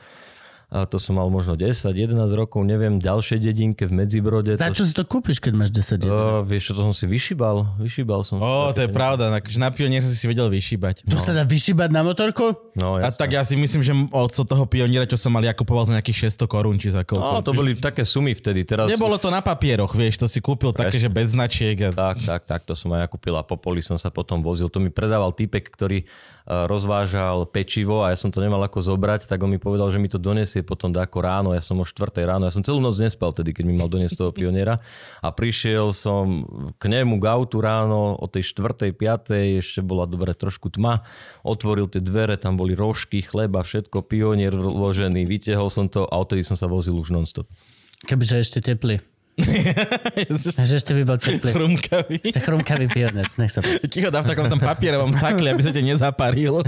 A 0.74 0.90
to 0.90 0.98
som 0.98 1.22
mal 1.22 1.30
možno 1.30 1.54
10-11 1.54 2.18
rokov, 2.34 2.66
neviem, 2.66 2.98
ďalšej 2.98 3.38
dedinke 3.38 3.86
v 3.86 3.94
Medzibrode. 3.94 4.58
Za 4.58 4.74
to, 4.74 4.82
čo 4.82 4.90
si 4.90 4.94
to 4.98 5.06
kúpiš, 5.06 5.38
keď 5.38 5.54
máš 5.54 5.70
10 5.70 6.02
eur? 6.02 6.10
uh, 6.10 6.42
vieš 6.42 6.74
čo, 6.74 6.74
to 6.74 6.82
som 6.82 6.94
si 6.98 7.06
vyšibal. 7.06 7.78
Vyšibal 7.78 8.26
som. 8.26 8.42
Ó, 8.42 8.74
to 8.74 8.82
je 8.82 8.90
pravda, 8.90 9.30
akože 9.30 9.62
na 9.62 9.70
pionier 9.70 10.02
si 10.02 10.18
si 10.18 10.26
vedel 10.26 10.50
vyšíbať. 10.50 11.06
To 11.06 11.22
sa 11.22 11.30
dá 11.30 11.46
vyšibať 11.46 11.94
na 11.94 12.02
motorku? 12.02 12.58
No, 12.74 12.98
A 12.98 13.14
jasné. 13.14 13.22
tak 13.22 13.30
ja 13.38 13.46
si 13.46 13.54
myslím, 13.54 13.86
že 13.86 13.94
od 14.10 14.34
toho 14.34 14.66
pioniera, 14.66 15.06
čo 15.06 15.14
som 15.14 15.30
mal, 15.30 15.46
ja 15.46 15.54
kupoval 15.54 15.86
za 15.86 15.94
nejakých 15.94 16.34
600 16.34 16.50
korún, 16.50 16.82
či 16.82 16.90
za 16.90 17.06
No, 17.06 17.06
koľko. 17.06 17.46
to 17.46 17.52
boli 17.54 17.78
také 17.78 18.02
sumy 18.02 18.34
vtedy. 18.34 18.66
Teraz 18.66 18.90
Nebolo 18.90 19.22
to 19.22 19.30
na 19.30 19.46
papieroch, 19.46 19.94
vieš, 19.94 20.18
to 20.18 20.26
si 20.26 20.42
kúpil 20.42 20.74
také, 20.74 20.98
že 20.98 21.06
bez 21.06 21.38
značiek. 21.38 21.78
A... 21.86 21.94
Tak, 21.94 22.18
tak, 22.26 22.42
tak, 22.50 22.62
to 22.66 22.74
som 22.74 22.90
aj 22.98 23.06
ja 23.06 23.08
kúpil 23.12 23.38
a 23.38 23.46
po 23.46 23.62
poli 23.62 23.86
som 23.86 23.94
sa 23.94 24.10
potom 24.10 24.42
vozil. 24.42 24.72
To 24.74 24.82
mi 24.82 24.90
predával 24.90 25.36
typek, 25.36 25.70
ktorý 25.70 26.02
uh, 26.02 26.66
rozvážal 26.66 27.46
pečivo 27.46 28.02
a 28.02 28.10
ja 28.10 28.18
som 28.18 28.34
to 28.34 28.42
nemal 28.42 28.64
ako 28.64 28.82
zobrať, 28.82 29.30
tak 29.30 29.38
on 29.44 29.54
mi 29.54 29.60
povedal, 29.62 29.92
že 29.94 30.02
mi 30.02 30.10
to 30.10 30.18
donesie 30.18 30.63
potom 30.66 30.90
dáko 30.90 31.22
ráno. 31.22 31.52
Ja 31.54 31.62
som 31.62 31.78
o 31.80 31.86
4 31.86 32.10
ráno, 32.24 32.48
ja 32.48 32.54
som 32.56 32.64
celú 32.64 32.80
noc 32.80 32.98
nespal 32.98 33.36
tedy, 33.36 33.52
keď 33.52 33.64
mi 33.68 33.76
mal 33.78 33.92
doniesť 33.92 34.16
toho 34.18 34.32
pioniera. 34.32 34.80
A 35.22 35.30
prišiel 35.30 35.92
som 35.92 36.48
k 36.80 36.84
nemu 36.90 37.20
k 37.20 37.26
autu 37.30 37.62
ráno 37.62 38.16
o 38.18 38.26
tej 38.26 38.48
4. 38.48 38.96
5. 38.96 39.62
ešte 39.62 39.80
bola 39.84 40.08
dobre 40.08 40.32
trošku 40.34 40.74
tma. 40.74 41.04
Otvoril 41.46 41.92
tie 41.92 42.02
dvere, 42.02 42.40
tam 42.40 42.56
boli 42.56 42.74
rožky, 42.74 43.22
chleba, 43.22 43.62
všetko, 43.62 44.08
pionier 44.08 44.56
vložený. 44.56 45.28
Vytiahol 45.28 45.68
som 45.68 45.92
to 45.92 46.08
a 46.08 46.16
odtedy 46.18 46.42
som 46.42 46.56
sa 46.56 46.66
vozil 46.72 46.96
už 46.96 47.14
non-stop. 47.14 47.46
Kebyže 48.04 48.40
ešte 48.44 48.60
teplý. 48.60 49.00
Že 50.70 50.76
ešte 50.78 50.94
by 50.94 51.04
bol 51.10 51.18
teplý. 51.18 51.52
Chrumkavý. 51.58 52.22
Ešte 52.22 52.42
chrumkavý 52.44 52.86
pionec, 52.86 53.34
nech 53.42 53.50
sa 53.50 53.66
páči. 53.66 53.90
Ti 53.90 54.00
ho 54.06 54.10
dá 54.14 54.22
v 54.22 54.30
takom 54.30 54.46
tom 54.46 54.62
papierovom 54.62 55.10
sakli, 55.10 55.50
aby 55.50 55.62
sa 55.66 55.74
te 55.74 55.82
nezaparil. 55.82 56.62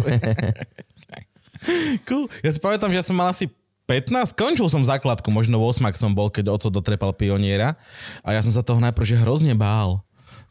cool. 2.10 2.26
Ja 2.42 2.50
si 2.50 2.58
pamätám, 2.58 2.90
že 2.90 2.98
ja 2.98 3.06
som 3.06 3.18
mal 3.18 3.30
asi 3.30 3.46
15, 3.86 4.38
skončil 4.38 4.70
som 4.70 4.86
základku, 4.86 5.30
možno 5.34 5.58
v 5.58 5.74
8 5.74 5.98
som 5.98 6.14
bol, 6.14 6.30
keď 6.30 6.54
oco 6.54 6.70
dotrepal 6.70 7.14
pioniera 7.18 7.74
a 8.22 8.34
ja 8.34 8.42
som 8.46 8.54
sa 8.54 8.62
toho 8.62 8.78
najprv 8.82 9.06
že 9.06 9.18
hrozne 9.18 9.58
bál. 9.58 10.05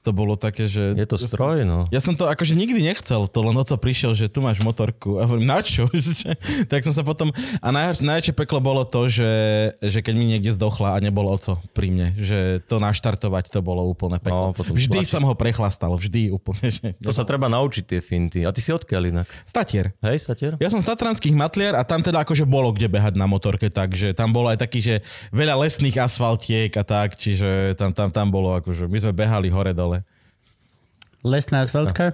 To 0.05 0.13
bolo 0.13 0.37
také, 0.37 0.69
že... 0.69 0.93
Je 0.93 1.09
to 1.09 1.17
stroj, 1.17 1.65
no. 1.65 1.89
Ja 1.89 1.97
som 1.97 2.13
to 2.13 2.29
akože 2.29 2.53
nikdy 2.53 2.85
nechcel, 2.85 3.25
to 3.25 3.41
len 3.41 3.57
oco 3.57 3.73
prišiel, 3.81 4.13
že 4.13 4.29
tu 4.29 4.45
máš 4.45 4.61
motorku. 4.61 5.17
A 5.17 5.25
hovorím, 5.25 5.49
na 5.49 5.65
čo? 5.65 5.89
tak 6.71 6.85
som 6.85 6.93
sa 6.93 7.01
potom... 7.01 7.33
A 7.65 7.73
naj, 7.73 8.05
najväčšie 8.05 8.37
peklo 8.37 8.61
bolo 8.61 8.85
to, 8.85 9.09
že, 9.09 9.33
že 9.81 10.05
keď 10.05 10.15
mi 10.15 10.29
niekde 10.29 10.53
zdochla 10.53 10.93
a 10.93 10.99
nebol 11.01 11.25
oco 11.33 11.57
pri 11.73 11.89
mne, 11.89 12.13
že 12.21 12.61
to 12.69 12.77
naštartovať 12.77 13.49
to 13.49 13.65
bolo 13.65 13.81
úplne 13.89 14.21
peklo. 14.21 14.53
No, 14.53 14.61
vždy 14.61 15.01
tlačiť. 15.01 15.09
som 15.09 15.25
ho 15.25 15.33
prechlastal, 15.33 15.97
vždy 15.97 16.37
úplne. 16.37 16.69
Že... 16.69 17.01
To 17.01 17.13
sa 17.15 17.25
treba 17.25 17.49
naučiť 17.49 17.85
tie 17.89 18.01
finty. 18.05 18.45
A 18.45 18.53
ty 18.53 18.61
si 18.61 18.77
odkiaľ 18.77 19.03
inak? 19.09 19.29
Statier. 19.49 19.97
Hej, 20.05 20.29
Satier? 20.29 20.61
Ja 20.61 20.69
som 20.69 20.85
z 20.85 20.87
Tatranských 20.91 21.33
matliar 21.33 21.79
a 21.79 21.83
tam 21.87 22.05
teda 22.05 22.21
akože 22.25 22.45
bolo 22.45 22.77
kde 22.77 22.93
behať 22.93 23.17
na 23.17 23.25
motorke, 23.25 23.73
takže 23.73 24.13
tam 24.13 24.37
bolo 24.37 24.53
aj 24.53 24.61
taký, 24.61 24.85
že 24.85 24.95
veľa 25.33 25.65
lesných 25.65 25.97
asfaltiek 25.97 26.73
a 26.77 26.83
tak, 26.83 27.17
čiže 27.17 27.79
tam, 27.79 27.95
tam, 27.95 28.09
tam 28.11 28.27
bolo 28.29 28.59
akože, 28.59 28.91
my 28.91 28.99
sme 28.99 29.13
behali 29.15 29.49
hore-dole. 29.49 29.94
Lesná 31.25 31.63
asfaltka? 31.63 32.13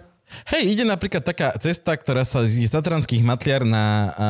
Hej, 0.48 0.74
ide 0.74 0.84
napríklad 0.84 1.22
taká 1.22 1.52
cesta, 1.58 1.94
ktorá 1.94 2.22
sa 2.22 2.42
z 2.42 2.66
Tatranských 2.66 3.20
matliar 3.20 3.62
na, 3.62 3.84
a, 3.84 4.28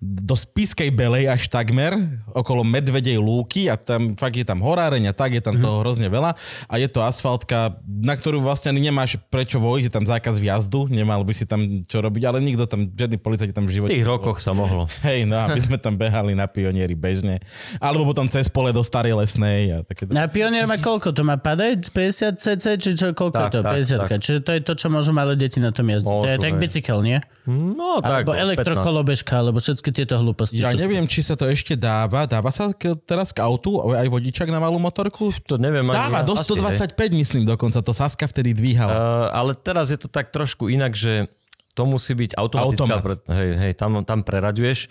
do 0.00 0.32
Spiskej 0.32 0.88
Belej 0.90 1.28
až 1.28 1.48
takmer, 1.48 1.96
okolo 2.32 2.62
Medvedej 2.62 3.16
lúky 3.16 3.68
a 3.68 3.76
tam 3.76 4.16
fakt 4.16 4.36
je 4.36 4.46
tam 4.46 4.60
horáreň 4.60 5.10
a 5.10 5.14
tak, 5.14 5.36
je 5.36 5.42
tam 5.42 5.56
toho 5.56 5.80
hrozne 5.82 6.08
veľa 6.08 6.34
a 6.66 6.74
je 6.76 6.88
to 6.88 7.00
asfaltka, 7.00 7.76
na 7.84 8.16
ktorú 8.16 8.40
vlastne 8.40 8.72
ani 8.72 8.88
nemáš 8.88 9.20
prečo 9.28 9.60
vojsť, 9.60 9.86
je 9.86 9.92
tam 9.92 10.04
zákaz 10.04 10.38
vjazdu, 10.38 10.88
nemal 10.88 11.20
by 11.22 11.32
si 11.36 11.44
tam 11.44 11.84
čo 11.84 12.00
robiť, 12.00 12.22
ale 12.24 12.38
nikto 12.40 12.64
tam, 12.64 12.88
žiadny 12.88 13.20
policajt 13.20 13.52
tam 13.52 13.64
v 13.64 13.70
V 13.70 13.72
živote. 13.76 13.90
tých 13.92 14.06
rokoch 14.06 14.40
sa 14.40 14.52
mohlo. 14.52 14.88
Hej, 15.06 15.28
no 15.28 15.36
a 15.36 15.48
my 15.48 15.60
sme 15.60 15.76
tam 15.76 15.94
behali 15.94 16.32
na 16.32 16.48
pionieri 16.48 16.96
bežne. 16.96 17.38
Alebo 17.78 18.04
potom 18.04 18.26
cez 18.26 18.48
pole 18.48 18.70
do 18.70 18.80
Starej 18.80 19.14
Lesnej 19.14 19.60
a 19.70 19.76
také. 19.84 20.08
Na 20.10 20.26
Pionier 20.26 20.64
má 20.64 20.76
koľko? 20.76 21.12
To 21.12 21.22
má 21.22 21.36
padať? 21.36 21.92
50 21.92 22.38
cc? 22.38 22.64
Či 22.78 22.90
čo? 22.96 23.06
Koľko 23.12 23.36
Tak, 23.36 23.46
je 23.46 23.52
to? 23.52 23.60
tak, 23.60 23.74
50 23.76 24.00
tak. 24.00 24.10
Čiže 24.20 24.38
to 24.40 24.50
je 24.54 24.60
to, 24.62 24.72
čo 24.74 24.86
môžu 25.10 25.18
malé 25.18 25.34
deti 25.34 25.58
na 25.58 25.74
tom 25.74 25.90
jazdiť. 25.90 26.06
to 26.06 26.30
je 26.30 26.38
Môžu, 26.38 26.44
tak 26.46 26.52
hej. 26.54 26.60
bicykel, 26.62 26.98
nie? 27.02 27.18
No 27.50 27.98
tak, 27.98 28.22
Alebo 28.22 28.32
15. 28.38 28.46
elektrokolobežka, 28.46 29.32
alebo 29.34 29.58
všetky 29.58 29.90
tieto 29.90 30.14
hlúposti. 30.22 30.62
Ja 30.62 30.70
neviem, 30.70 31.02
či 31.10 31.26
sa 31.26 31.34
to 31.34 31.50
ešte 31.50 31.74
dáva. 31.74 32.30
Dáva 32.30 32.54
sa 32.54 32.70
k, 32.70 32.94
teraz 33.02 33.34
k 33.34 33.42
autu 33.42 33.82
aj 33.90 34.06
vodičak 34.06 34.46
na 34.46 34.62
malú 34.62 34.78
motorku? 34.78 35.34
To 35.50 35.58
neviem 35.58 35.82
ani 35.90 35.98
Dáva, 35.98 36.22
ja. 36.22 36.26
do 36.26 36.34
Asi, 36.38 36.54
hej. 36.54 36.86
125 36.94 37.20
myslím 37.26 37.42
dokonca. 37.42 37.82
To 37.82 37.90
Saska 37.90 38.30
vtedy 38.30 38.54
dvíhala. 38.54 38.94
Uh, 38.94 39.00
ale 39.34 39.52
teraz 39.58 39.90
je 39.90 39.98
to 39.98 40.06
tak 40.06 40.30
trošku 40.30 40.70
inak, 40.70 40.94
že 40.94 41.26
to 41.74 41.82
musí 41.86 42.14
byť 42.14 42.38
automatická... 42.38 42.82
Automat. 42.86 43.02
Pre, 43.02 43.14
hej, 43.34 43.50
hej, 43.58 43.72
tam, 43.74 44.06
tam 44.06 44.22
preraďuješ. 44.22 44.86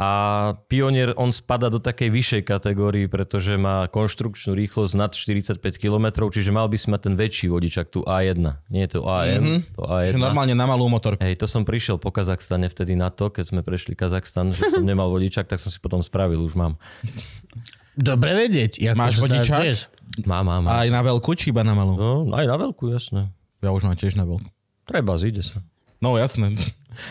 A 0.00 0.10
Pionier, 0.72 1.12
on 1.20 1.28
spada 1.28 1.68
do 1.68 1.76
takej 1.76 2.08
vyššej 2.08 2.42
kategórii, 2.48 3.06
pretože 3.12 3.60
má 3.60 3.84
konštrukčnú 3.92 4.56
rýchlosť 4.56 4.94
nad 4.96 5.12
45 5.12 5.60
km, 5.76 6.32
čiže 6.32 6.48
mal 6.48 6.66
by 6.66 6.76
si 6.80 6.88
mať 6.88 7.00
ten 7.10 7.14
väčší 7.14 7.46
vodičak, 7.52 7.92
tu 7.92 8.00
A1. 8.00 8.40
Nie 8.72 8.88
je 8.88 8.90
to 8.96 9.04
AM, 9.04 9.42
mm-hmm. 9.44 9.60
to 9.76 9.82
Že 9.84 10.16
A1. 10.16 10.22
normálne 10.22 10.54
na 10.56 10.64
malú 10.64 10.88
motorku. 10.88 11.20
Hej, 11.20 11.36
to 11.36 11.44
som 11.44 11.68
prišiel 11.68 12.00
po 12.00 12.08
Kazachstane 12.08 12.72
vtedy 12.72 12.96
na 12.96 13.12
to, 13.12 13.28
keď 13.28 13.52
sme 13.52 13.60
prešli 13.60 13.92
Kazachstan, 13.92 14.56
že 14.56 14.64
som 14.72 14.84
nemal 14.84 15.12
vodičak, 15.12 15.44
tak 15.44 15.60
som 15.60 15.68
si 15.68 15.76
potom 15.76 16.00
spravil, 16.00 16.40
už 16.40 16.56
mám. 16.56 16.80
Dobre 17.92 18.32
vedieť. 18.32 18.96
Ako 18.96 18.96
Máš 18.96 19.20
vieš. 19.20 19.92
Mám, 20.24 20.48
mám, 20.48 20.64
mám. 20.64 20.72
Aj 20.72 20.88
na 20.88 21.00
veľkú, 21.04 21.36
či 21.36 21.52
iba 21.52 21.60
na 21.64 21.76
malú? 21.76 21.96
No, 21.96 22.32
aj 22.32 22.48
na 22.48 22.56
veľkú, 22.56 22.88
jasné. 22.88 23.28
Ja 23.60 23.72
už 23.72 23.84
mám 23.84 23.96
tiež 23.96 24.16
na 24.16 24.24
veľkú. 24.24 24.48
Treba, 24.88 25.16
zíde 25.20 25.44
sa. 25.44 25.60
No 26.02 26.16
jasné. 26.18 26.56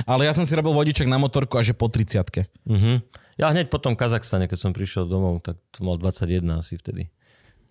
Ale 0.09 0.27
ja 0.27 0.33
som 0.35 0.43
si 0.47 0.53
robil 0.53 0.73
vodičak 0.73 1.07
na 1.09 1.17
motorku 1.17 1.57
až 1.57 1.73
po 1.75 1.87
30 1.87 2.23
Uh-huh. 2.61 3.01
Ja 3.39 3.49
hneď 3.49 3.73
po 3.73 3.81
tom 3.81 3.97
Kazachstane, 3.97 4.45
keď 4.45 4.59
som 4.59 4.71
prišiel 4.71 5.09
domov, 5.09 5.41
tak 5.41 5.57
to 5.73 5.81
mal 5.81 5.97
21 5.97 6.45
asi 6.61 6.77
vtedy. 6.77 7.09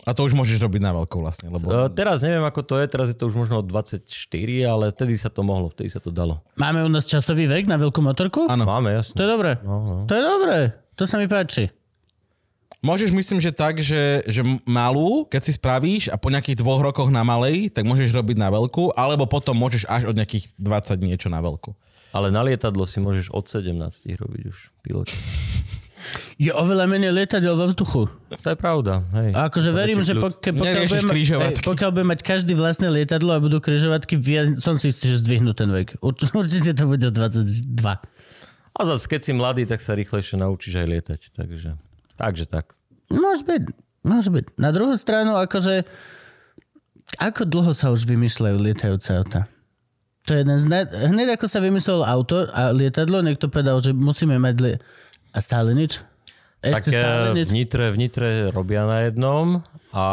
A 0.08 0.16
to 0.16 0.24
už 0.24 0.32
môžeš 0.32 0.56
robiť 0.64 0.80
na 0.80 0.96
veľkou 0.96 1.20
vlastne, 1.20 1.52
lebo... 1.52 1.68
Uh, 1.68 1.92
teraz 1.92 2.24
neviem, 2.24 2.40
ako 2.40 2.64
to 2.64 2.74
je, 2.80 2.86
teraz 2.88 3.12
je 3.12 3.16
to 3.16 3.28
už 3.28 3.36
možno 3.36 3.60
od 3.60 3.68
24, 3.68 4.00
ale 4.64 4.88
vtedy 4.96 5.14
sa 5.20 5.28
to 5.28 5.44
mohlo, 5.44 5.68
vtedy 5.68 5.92
sa 5.92 6.00
to 6.00 6.08
dalo. 6.08 6.40
Máme 6.56 6.80
u 6.80 6.90
nás 6.90 7.04
časový 7.04 7.44
vek 7.44 7.68
na 7.68 7.76
veľkú 7.76 8.00
motorku? 8.00 8.48
Áno. 8.48 8.64
Máme, 8.64 8.96
To 8.96 8.96
jasne. 8.96 9.16
je 9.20 9.28
dobré. 9.28 9.50
No, 9.60 9.76
no. 9.84 9.96
To 10.08 10.12
je 10.16 10.22
dobré. 10.24 10.56
To 10.96 11.04
sa 11.04 11.20
mi 11.20 11.28
páči. 11.28 11.68
Môžeš, 12.80 13.12
myslím, 13.12 13.44
že 13.44 13.52
tak, 13.52 13.76
že, 13.84 14.24
že 14.24 14.40
malú, 14.64 15.28
keď 15.28 15.40
si 15.44 15.52
spravíš 15.52 16.08
a 16.08 16.16
po 16.16 16.32
nejakých 16.32 16.64
dvoch 16.64 16.80
rokoch 16.80 17.12
na 17.12 17.20
malej, 17.20 17.68
tak 17.68 17.84
môžeš 17.84 18.08
robiť 18.16 18.40
na 18.40 18.48
veľkú, 18.48 18.96
alebo 18.96 19.28
potom 19.28 19.52
môžeš 19.52 19.84
až 19.84 20.08
od 20.08 20.16
nejakých 20.16 20.48
20 20.56 20.96
niečo 21.04 21.28
na 21.28 21.44
veľkú. 21.44 21.76
Ale 22.10 22.34
na 22.34 22.42
lietadlo 22.42 22.82
si 22.84 22.98
môžeš 22.98 23.30
od 23.30 23.46
17 23.46 23.76
robiť 24.18 24.42
už 24.50 24.58
pilot. 24.82 25.08
Je 26.40 26.48
oveľa 26.48 26.88
menej 26.88 27.12
lietadiel 27.12 27.52
vo 27.52 27.68
vzduchu. 27.68 28.08
To 28.32 28.48
je 28.48 28.56
pravda, 28.56 29.04
hej. 29.20 29.36
A 29.36 29.52
akože 29.52 29.68
verím, 29.68 30.00
že 30.00 30.16
kľud. 30.16 30.40
pokiaľ, 30.40 30.88
budem, 30.88 31.08
križovatky. 31.12 31.60
hej, 31.60 31.68
pokiaľ 31.68 31.90
bude 31.92 32.06
mať 32.08 32.20
každý 32.24 32.56
vlastné 32.56 32.88
lietadlo 32.88 33.36
a 33.36 33.38
budú 33.38 33.60
križovatky, 33.60 34.16
som 34.56 34.80
si 34.80 34.88
istý, 34.88 35.12
že 35.12 35.20
zdvihnú 35.20 35.52
ten 35.52 35.68
vek. 35.68 36.00
Urč- 36.00 36.32
Určite 36.40 36.72
to 36.72 36.88
bude 36.88 37.04
o 37.04 37.12
22. 37.12 37.52
A 38.72 38.80
zase, 38.88 39.04
keď 39.12 39.20
si 39.20 39.32
mladý, 39.36 39.68
tak 39.68 39.84
sa 39.84 39.92
rýchlejšie 39.92 40.40
naučíš 40.40 40.80
aj 40.80 40.86
lietať. 40.88 41.20
Takže, 41.36 41.70
takže 42.16 42.44
tak. 42.48 42.72
Môže 43.12 43.44
byť. 43.44 43.62
Môže 44.00 44.32
byť. 44.32 44.56
Na 44.56 44.72
druhú 44.72 44.96
stranu, 44.96 45.36
akože 45.36 45.84
ako 47.20 47.44
dlho 47.44 47.76
sa 47.76 47.92
už 47.92 48.08
vymýšľajú 48.08 48.56
lietajúce 48.56 49.12
auta? 49.12 49.44
To 50.28 50.36
je 50.36 50.38
jeden 50.44 50.58
z 50.60 50.66
naj... 50.68 50.84
Hneď 50.92 51.40
ako 51.40 51.46
sa 51.48 51.64
vymyslelo 51.64 52.04
auto 52.04 52.44
a 52.52 52.70
lietadlo, 52.76 53.24
niekto 53.24 53.48
povedal, 53.48 53.80
že 53.80 53.96
musíme 53.96 54.36
mať... 54.36 54.54
Li... 54.60 54.72
A 55.32 55.38
stále 55.40 55.72
nič? 55.72 56.02
Tak 56.60 56.84
Ešte 56.84 56.92
stále 56.92 57.26
nič? 57.40 57.48
v 57.48 57.52
Nitre, 57.56 57.84
v 57.88 57.96
Nitre 57.96 58.28
robia 58.52 58.84
na 58.84 59.08
jednom 59.08 59.64
a 59.96 60.04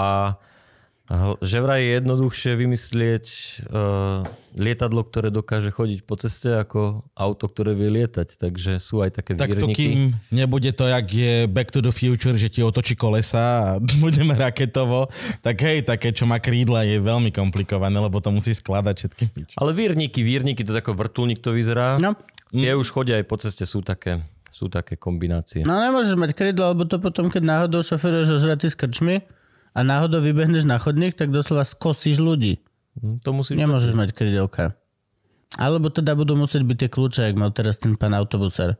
že 1.39 1.63
vraj 1.63 1.79
je 1.79 1.91
jednoduchšie 2.03 2.51
vymyslieť 2.59 3.25
uh, 3.71 4.27
lietadlo, 4.59 5.07
ktoré 5.07 5.31
dokáže 5.31 5.71
chodiť 5.71 6.03
po 6.03 6.19
ceste 6.19 6.51
ako 6.51 7.07
auto, 7.15 7.47
ktoré 7.47 7.71
vie 7.79 7.87
lietať. 7.87 8.35
Takže 8.35 8.83
sú 8.83 8.99
aj 8.99 9.15
také 9.15 9.39
Tak 9.39 9.55
to 9.55 9.71
výrniky. 9.71 9.87
kým 9.87 9.99
nebude 10.35 10.67
to, 10.75 10.83
jak 10.83 11.07
je 11.07 11.47
Back 11.47 11.71
to 11.71 11.79
the 11.79 11.95
Future, 11.95 12.35
že 12.35 12.51
ti 12.51 12.59
otočí 12.59 12.99
kolesa 12.99 13.39
a 13.39 13.67
budeme 14.03 14.35
raketovo, 14.35 15.07
tak 15.39 15.55
hej, 15.63 15.87
také, 15.87 16.11
čo 16.11 16.27
má 16.27 16.43
krídla, 16.43 16.83
je 16.83 16.99
veľmi 16.99 17.31
komplikované, 17.31 17.95
lebo 17.95 18.19
to 18.19 18.27
musí 18.35 18.51
skladať 18.51 18.95
všetky. 18.99 19.23
Ale 19.55 19.71
vírniky, 19.71 20.19
vírniky, 20.19 20.67
to 20.67 20.75
je 20.75 20.83
ako 20.83 20.91
vrtulník 20.91 21.39
to 21.39 21.55
vyzerá. 21.55 21.95
No. 22.03 22.19
Tie 22.51 22.75
už 22.75 22.91
chodia 22.91 23.15
aj 23.15 23.25
po 23.31 23.39
ceste, 23.39 23.63
sú 23.63 23.79
také, 23.79 24.23
sú 24.51 24.67
také 24.67 24.99
kombinácie. 24.99 25.63
No 25.63 25.79
nemôžeš 25.79 26.19
mať 26.19 26.35
krydlo, 26.35 26.75
lebo 26.75 26.83
to 26.83 26.99
potom, 26.99 27.31
keď 27.31 27.43
náhodou 27.47 27.79
šoferuješ 27.79 28.43
ožratý 28.43 28.67
s 28.67 28.75
krčmi 28.75 29.36
a 29.77 29.85
náhodou 29.85 30.17
vybehneš 30.19 30.65
na 30.65 30.81
chodník, 30.81 31.13
tak 31.13 31.29
doslova 31.29 31.61
skosíš 31.61 32.17
ľudí. 32.17 32.57
Hm, 32.97 33.21
To 33.21 33.29
musíš... 33.31 33.61
Nemôžeš 33.61 33.93
mať 33.93 34.09
krydelka. 34.11 34.73
Alebo 35.53 35.93
teda 35.93 36.17
budú 36.17 36.33
musieť 36.33 36.65
byť 36.65 36.77
tie 36.77 36.89
kľúče, 36.89 37.21
jak 37.23 37.37
mal 37.37 37.53
teraz 37.53 37.77
ten 37.77 37.93
pán 37.93 38.11
autobusár. 38.11 38.75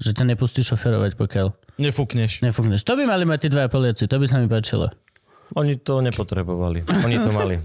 Že 0.00 0.16
ťa 0.16 0.24
nepustí 0.32 0.64
šoferovať, 0.64 1.14
pokiaľ 1.14 1.76
Nefúkneš. 1.76 2.40
nefúkneš. 2.40 2.80
To 2.88 2.96
by 2.96 3.04
mali 3.04 3.28
mať 3.28 3.46
tí 3.46 3.48
dvaja 3.52 3.68
Poliaci, 3.68 4.08
to 4.08 4.16
by 4.16 4.26
sa 4.26 4.40
mi 4.40 4.48
páčilo. 4.48 4.88
Oni 5.58 5.74
to 5.82 5.98
nepotrebovali. 5.98 6.86
Oni 7.02 7.16
to 7.18 7.30
mali. 7.34 7.58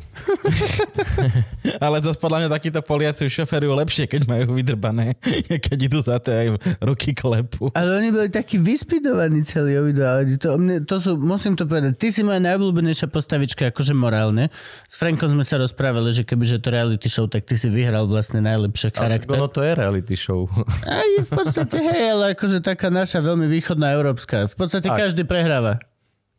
Ale 1.85 2.01
zase 2.01 2.17
podľa 2.17 2.45
mňa 2.45 2.49
takíto 2.49 2.81
Poliaci 2.81 3.29
už 3.29 3.45
šoferujú 3.45 3.77
lepšie, 3.77 4.09
keď 4.09 4.25
majú 4.25 4.57
vydrbané, 4.57 5.13
keď 5.65 5.77
idú 5.77 6.01
za 6.01 6.17
to 6.17 6.33
aj 6.33 6.47
ruky 6.81 7.13
klepu. 7.13 7.69
Ale 7.77 8.01
oni 8.01 8.09
boli 8.09 8.29
takí 8.33 8.57
vyspidovaní 8.57 9.45
celí 9.45 9.77
obidva. 9.77 10.25
To, 10.41 10.57
mne, 10.57 10.81
to 10.81 10.97
sú, 10.97 11.21
musím 11.21 11.53
to 11.53 11.69
povedať, 11.69 11.93
ty 12.01 12.09
si 12.09 12.25
moja 12.25 12.41
najobľúbenejšia 12.41 13.05
postavička, 13.13 13.69
akože 13.69 13.93
morálne. 13.93 14.49
S 14.89 14.97
Frankom 14.97 15.29
sme 15.29 15.45
sa 15.45 15.61
rozprávali, 15.61 16.09
že 16.09 16.25
kebyže 16.25 16.65
to 16.65 16.73
reality 16.73 17.05
show, 17.05 17.29
tak 17.29 17.45
ty 17.45 17.53
si 17.53 17.69
vyhral 17.69 18.09
vlastne 18.09 18.41
najlepšie 18.41 18.97
charakter. 18.97 19.37
Ono 19.37 19.45
to 19.45 19.61
je 19.61 19.77
reality 19.77 20.17
show. 20.17 20.49
Aj 20.89 21.11
v 21.21 21.29
podstate, 21.29 21.77
hej, 21.77 22.17
ale 22.17 22.33
akože 22.33 22.65
taká 22.65 22.89
naša 22.89 23.21
veľmi 23.21 23.45
východná 23.45 23.93
európska. 23.93 24.49
V 24.49 24.55
podstate 24.57 24.89
Tak. 24.89 24.97
každý 24.97 25.23
prehráva. 25.27 25.77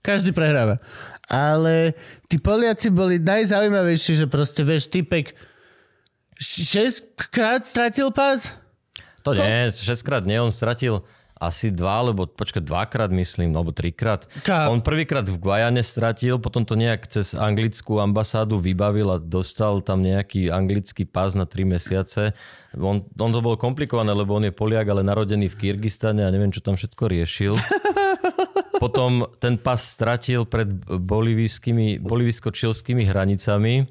Každý 0.07 0.31
prehráva. 0.31 0.79
Ale 1.27 1.99
tí 2.31 2.39
Poliaci 2.39 2.87
boli 2.89 3.19
najzaujímavejší, 3.19 4.13
že 4.15 4.27
proste, 4.27 4.63
vieš, 4.63 4.87
typek 4.87 5.35
6 6.39 7.19
krát 7.29 7.63
stratil 7.63 8.11
pás? 8.11 8.53
To 9.25 9.35
nie, 9.35 9.69
6 9.69 9.83
krát 10.03 10.23
nie, 10.23 10.39
on 10.39 10.55
stratil 10.55 11.03
asi 11.37 11.69
dva, 11.69 12.01
alebo 12.01 12.25
počkaj, 12.25 12.65
dvakrát 12.65 13.13
myslím, 13.13 13.53
alebo 13.53 13.69
trikrát. 13.69 14.25
Ka- 14.41 14.73
On 14.73 14.81
prvýkrát 14.81 15.29
v 15.29 15.37
Guajane 15.37 15.85
stratil, 15.85 16.41
potom 16.41 16.65
to 16.65 16.73
nejak 16.73 17.05
cez 17.07 17.37
anglickú 17.37 18.01
ambasádu 18.01 18.57
vybavil 18.57 19.13
a 19.13 19.21
dostal 19.21 19.85
tam 19.85 20.01
nejaký 20.01 20.49
anglický 20.49 21.05
pás 21.05 21.37
na 21.37 21.45
3 21.45 21.69
mesiace. 21.69 22.33
On, 22.73 23.05
on 23.05 23.31
to 23.33 23.45
bolo 23.45 23.61
komplikované, 23.61 24.17
lebo 24.17 24.33
on 24.33 24.49
je 24.49 24.55
Poliak, 24.55 24.89
ale 24.89 25.05
narodený 25.05 25.53
v 25.53 25.59
Kyrgyzstane 25.59 26.25
a 26.25 26.33
neviem, 26.33 26.49
čo 26.49 26.65
tam 26.65 26.73
všetko 26.73 27.05
riešil. 27.05 27.53
Potom 28.77 29.11
ten 29.37 29.57
pas 29.57 29.79
stratil 29.79 30.45
pred 30.45 30.69
bolivijsko-čilskými 31.99 33.05
hranicami. 33.05 33.87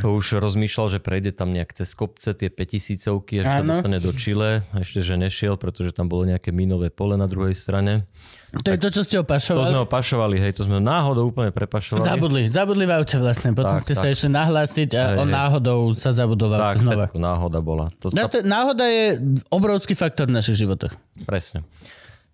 To 0.00 0.14
už 0.14 0.38
rozmýšľal, 0.38 0.86
že 0.88 0.98
prejde 1.02 1.34
tam 1.34 1.50
nejak 1.50 1.74
cez 1.74 1.90
kopce 1.92 2.32
tie 2.32 2.48
5000 2.48 3.02
až 3.36 3.46
sa 3.50 3.60
dostane 3.60 3.98
do 3.98 4.14
Chile. 4.14 4.62
Ešte, 4.72 5.02
že 5.02 5.18
nešiel, 5.18 5.58
pretože 5.58 5.90
tam 5.90 6.06
bolo 6.06 6.22
nejaké 6.22 6.48
minové 6.48 6.88
pole 6.88 7.18
na 7.18 7.26
druhej 7.26 7.52
strane. 7.52 8.06
To 8.54 8.70
je 8.70 8.78
to, 8.78 8.88
čo 8.88 9.02
ste 9.02 9.16
To 9.18 9.26
opašovali? 9.26 9.74
sme 9.74 9.82
ho 9.82 9.88
pašovali, 9.90 10.36
hej, 10.38 10.54
to 10.54 10.62
sme 10.62 10.78
ho 10.78 10.82
náhodou 10.82 11.26
úplne 11.26 11.50
prepašovali. 11.50 12.06
Zabudli, 12.06 12.42
zabudli 12.46 12.86
v 12.86 12.92
aute 12.94 13.18
vlastne. 13.18 13.50
Potom 13.50 13.74
Tak, 13.74 13.82
ste 13.82 13.94
sa 13.98 14.06
tak. 14.06 14.14
išli 14.14 14.28
nahlásiť 14.30 14.88
a 14.94 15.02
Hej, 15.02 15.16
on 15.18 15.28
náhodou 15.28 15.80
sa 15.92 16.14
zabudol 16.14 16.48
v 16.48 16.52
aute 16.54 16.62
Tak, 16.62 16.76
znova. 16.78 17.04
tak, 17.04 17.18
náhoda 17.18 17.58
bola. 17.58 17.86
To, 17.98 18.14
to, 18.14 18.38
náhoda 18.46 18.86
je 18.86 19.18
obrovský 19.50 19.92
faktor 19.92 20.30
v 20.30 20.38
našich 20.38 20.54
životoch. 20.56 20.94
Presne. 21.26 21.66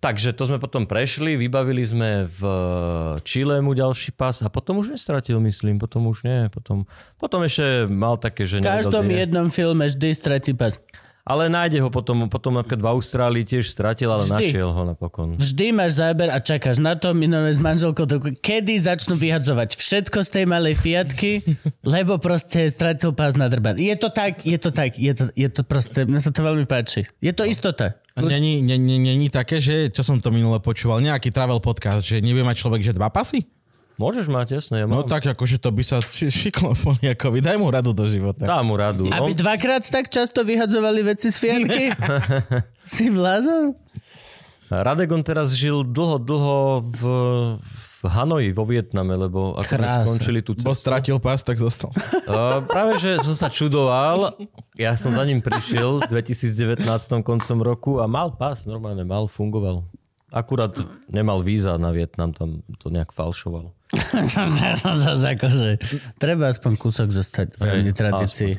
Takže 0.01 0.33
to 0.33 0.49
sme 0.49 0.57
potom 0.57 0.89
prešli, 0.89 1.37
vybavili 1.37 1.85
sme 1.85 2.25
v 2.25 2.41
Chile 3.21 3.61
mu 3.61 3.77
ďalší 3.77 4.17
pas 4.17 4.33
a 4.41 4.49
potom 4.49 4.81
už 4.81 4.97
nestratil, 4.97 5.37
myslím, 5.37 5.77
potom 5.77 6.09
už 6.09 6.25
nie. 6.25 6.49
Potom, 6.49 6.89
potom 7.21 7.45
ešte 7.45 7.85
mal 7.85 8.17
také, 8.17 8.49
V 8.49 8.49
že... 8.49 8.57
nevedel, 8.65 8.81
každom 8.81 9.05
je. 9.05 9.15
jednom 9.21 9.47
filme 9.53 9.85
vždy 9.85 10.09
stratí 10.17 10.57
pas. 10.57 10.73
Ale 11.21 11.53
nájde 11.53 11.85
ho 11.85 11.93
potom, 11.93 12.25
potom 12.25 12.57
napríklad 12.57 12.81
v 12.81 12.89
Austrálii 12.97 13.45
tiež 13.45 13.69
stratil, 13.69 14.09
ale 14.09 14.25
Vždy. 14.25 14.33
našiel 14.41 14.73
ho 14.73 14.81
napokon. 14.81 15.37
Vždy 15.37 15.69
máš 15.69 16.01
záber 16.01 16.33
a 16.33 16.41
čakáš 16.41 16.81
na 16.81 16.97
to, 16.97 17.13
minulé 17.13 17.53
s 17.53 17.61
manželkou, 17.61 18.09
to, 18.09 18.17
kedy 18.41 18.73
začnú 18.81 19.21
vyhadzovať 19.21 19.77
všetko 19.77 20.17
z 20.25 20.29
tej 20.33 20.45
malej 20.49 20.81
fiatky, 20.81 21.45
lebo 21.85 22.17
proste 22.17 22.65
stratil 22.73 23.13
pás 23.13 23.37
na 23.37 23.45
drban. 23.53 23.77
Je 23.77 23.93
to 23.93 24.09
tak, 24.09 24.41
je 24.41 24.57
to 24.57 24.73
tak, 24.73 24.97
je 24.97 25.13
to, 25.13 25.29
je 25.37 25.45
to 25.45 25.61
proste, 25.61 26.09
mne 26.09 26.17
sa 26.17 26.33
to 26.33 26.41
veľmi 26.41 26.65
páči. 26.65 27.05
Je 27.21 27.29
to 27.29 27.45
istota. 27.45 28.00
A 28.11 28.19
Není, 28.21 28.59
není, 28.59 28.99
není 28.99 29.27
také, 29.27 29.57
že, 29.57 29.87
čo 29.87 30.03
som 30.03 30.19
to 30.19 30.29
minule 30.29 30.59
počúval, 30.59 30.99
nejaký 30.99 31.31
travel 31.31 31.57
podcast, 31.57 32.03
že 32.03 32.19
nebude 32.19 32.43
mať 32.43 32.59
človek, 32.59 32.81
že 32.81 32.91
dva 32.91 33.07
pasy? 33.07 33.47
Môžeš 33.95 34.27
mať, 34.27 34.57
jasné. 34.57 34.81
Ja 34.81 34.85
No 34.85 35.03
mám. 35.03 35.07
tak 35.07 35.23
akože 35.23 35.55
to 35.57 35.69
by 35.69 35.79
sa 35.79 36.01
ši- 36.01 36.27
šiklo 36.43 36.73
Poliakovi. 36.73 37.39
Daj 37.39 37.55
mu 37.55 37.69
radu 37.69 37.91
do 37.91 38.03
života. 38.03 38.43
Dá 38.43 38.59
mu 38.59 38.73
radu. 38.73 39.07
Aby 39.07 39.31
On, 39.31 39.37
dvakrát 39.37 39.85
tak 39.85 40.09
často 40.09 40.41
vyhadzovali 40.41 41.05
veci 41.05 41.29
z 41.29 41.37
fiatky? 41.37 41.83
si 42.83 43.07
blázon? 43.07 43.77
Radek 44.67 45.07
on 45.07 45.21
teraz 45.21 45.51
žil 45.51 45.83
dlho, 45.83 46.15
dlho 46.17 46.57
v, 46.81 47.01
v 47.59 47.90
Hanoji 48.09 48.49
vo 48.55 48.65
Vietname, 48.65 49.13
lebo 49.13 49.53
ako 49.59 49.71
sme 49.77 49.87
skončili 50.07 50.39
tú 50.41 50.57
Bo 50.57 50.73
cestu. 50.73 50.89
stratil 50.89 51.17
pás, 51.21 51.45
tak 51.45 51.61
zostal. 51.61 51.93
Uh, 52.31 52.63
práve, 52.63 52.95
že 52.95 53.19
som 53.19 53.35
sa 53.35 53.51
čudoval. 53.51 54.39
Ja 54.79 54.95
som 54.95 55.11
za 55.11 55.27
ním 55.27 55.43
prišiel 55.43 55.99
v 55.99 56.23
2019 56.23 56.87
koncom 57.27 57.57
roku 57.59 57.91
a 57.99 58.07
mal 58.07 58.31
pás, 58.31 58.63
normálne 58.63 59.03
mal, 59.03 59.27
fungoval. 59.27 59.83
Akurát 60.31 60.71
nemal 61.11 61.43
víza 61.43 61.75
na 61.75 61.91
Vietnam, 61.91 62.31
tam 62.31 62.63
to 62.79 62.87
nejak 62.87 63.11
falšoval. 63.11 63.75
Zase 63.91 65.27
akože, 65.35 65.69
treba 66.15 66.47
aspoň 66.47 66.79
kúsok 66.79 67.11
zostať 67.11 67.59
v 67.59 67.91
tradícii. 67.91 68.55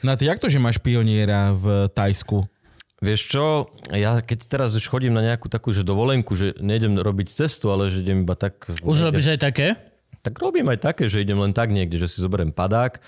No 0.00 0.08
a 0.12 0.16
ty, 0.16 0.24
jak 0.24 0.40
to, 0.40 0.48
že 0.48 0.56
máš 0.56 0.80
pioniera 0.80 1.52
v 1.52 1.92
Tajsku? 1.92 2.48
Vieš 3.02 3.20
čo, 3.34 3.44
ja 3.90 4.22
keď 4.22 4.46
teraz 4.46 4.78
už 4.78 4.86
chodím 4.86 5.10
na 5.18 5.26
nejakú 5.26 5.50
takú 5.50 5.74
že 5.74 5.82
dovolenku, 5.82 6.38
že 6.38 6.54
nejdem 6.62 6.94
robiť 7.02 7.34
cestu, 7.34 7.74
ale 7.74 7.90
že 7.90 8.06
idem 8.06 8.22
iba 8.22 8.38
tak... 8.38 8.70
Už 8.86 9.02
niekde- 9.02 9.06
robíš 9.10 9.26
aj 9.34 9.40
také? 9.42 9.66
Tak 10.22 10.38
robím 10.38 10.70
aj 10.70 10.78
také, 10.78 11.10
že 11.10 11.18
idem 11.18 11.34
len 11.42 11.50
tak 11.50 11.74
niekde, 11.74 11.98
že 11.98 12.06
si 12.06 12.22
zoberiem 12.22 12.54
padák 12.54 13.02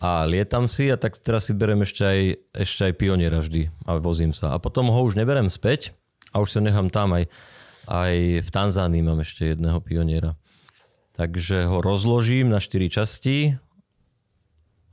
a 0.00 0.24
lietam 0.24 0.64
si 0.72 0.88
a 0.88 0.96
tak 0.96 1.20
teraz 1.20 1.48
si 1.48 1.52
berem 1.52 1.84
ešte 1.84 2.00
aj, 2.00 2.20
ešte 2.56 2.88
aj 2.88 2.92
pioniera 2.96 3.44
vždy 3.44 3.68
a 3.84 4.00
vozím 4.00 4.32
sa. 4.32 4.56
A 4.56 4.60
potom 4.60 4.88
ho 4.88 5.00
už 5.04 5.20
neberem 5.20 5.52
späť 5.52 5.92
a 6.32 6.40
už 6.40 6.56
sa 6.56 6.64
nechám 6.64 6.88
tam 6.88 7.12
aj, 7.12 7.28
aj 7.92 8.12
v 8.40 8.48
Tanzánii 8.48 9.04
mám 9.04 9.20
ešte 9.20 9.52
jedného 9.52 9.84
pioniera. 9.84 10.32
Takže 11.12 11.68
ho 11.68 11.84
rozložím 11.84 12.48
na 12.48 12.56
4 12.56 12.88
časti 12.88 13.52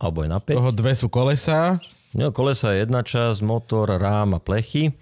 alebo 0.04 0.28
aj 0.28 0.30
na 0.36 0.40
5. 0.44 0.60
Toho 0.60 0.72
dve 0.76 0.92
sú 1.00 1.08
kolesa. 1.08 1.80
No, 2.14 2.30
kolesa 2.30 2.74
je 2.74 2.86
jedna 2.86 3.02
časť, 3.02 3.42
motor, 3.42 3.90
rám 3.90 4.38
a 4.38 4.40
plechy. 4.40 4.94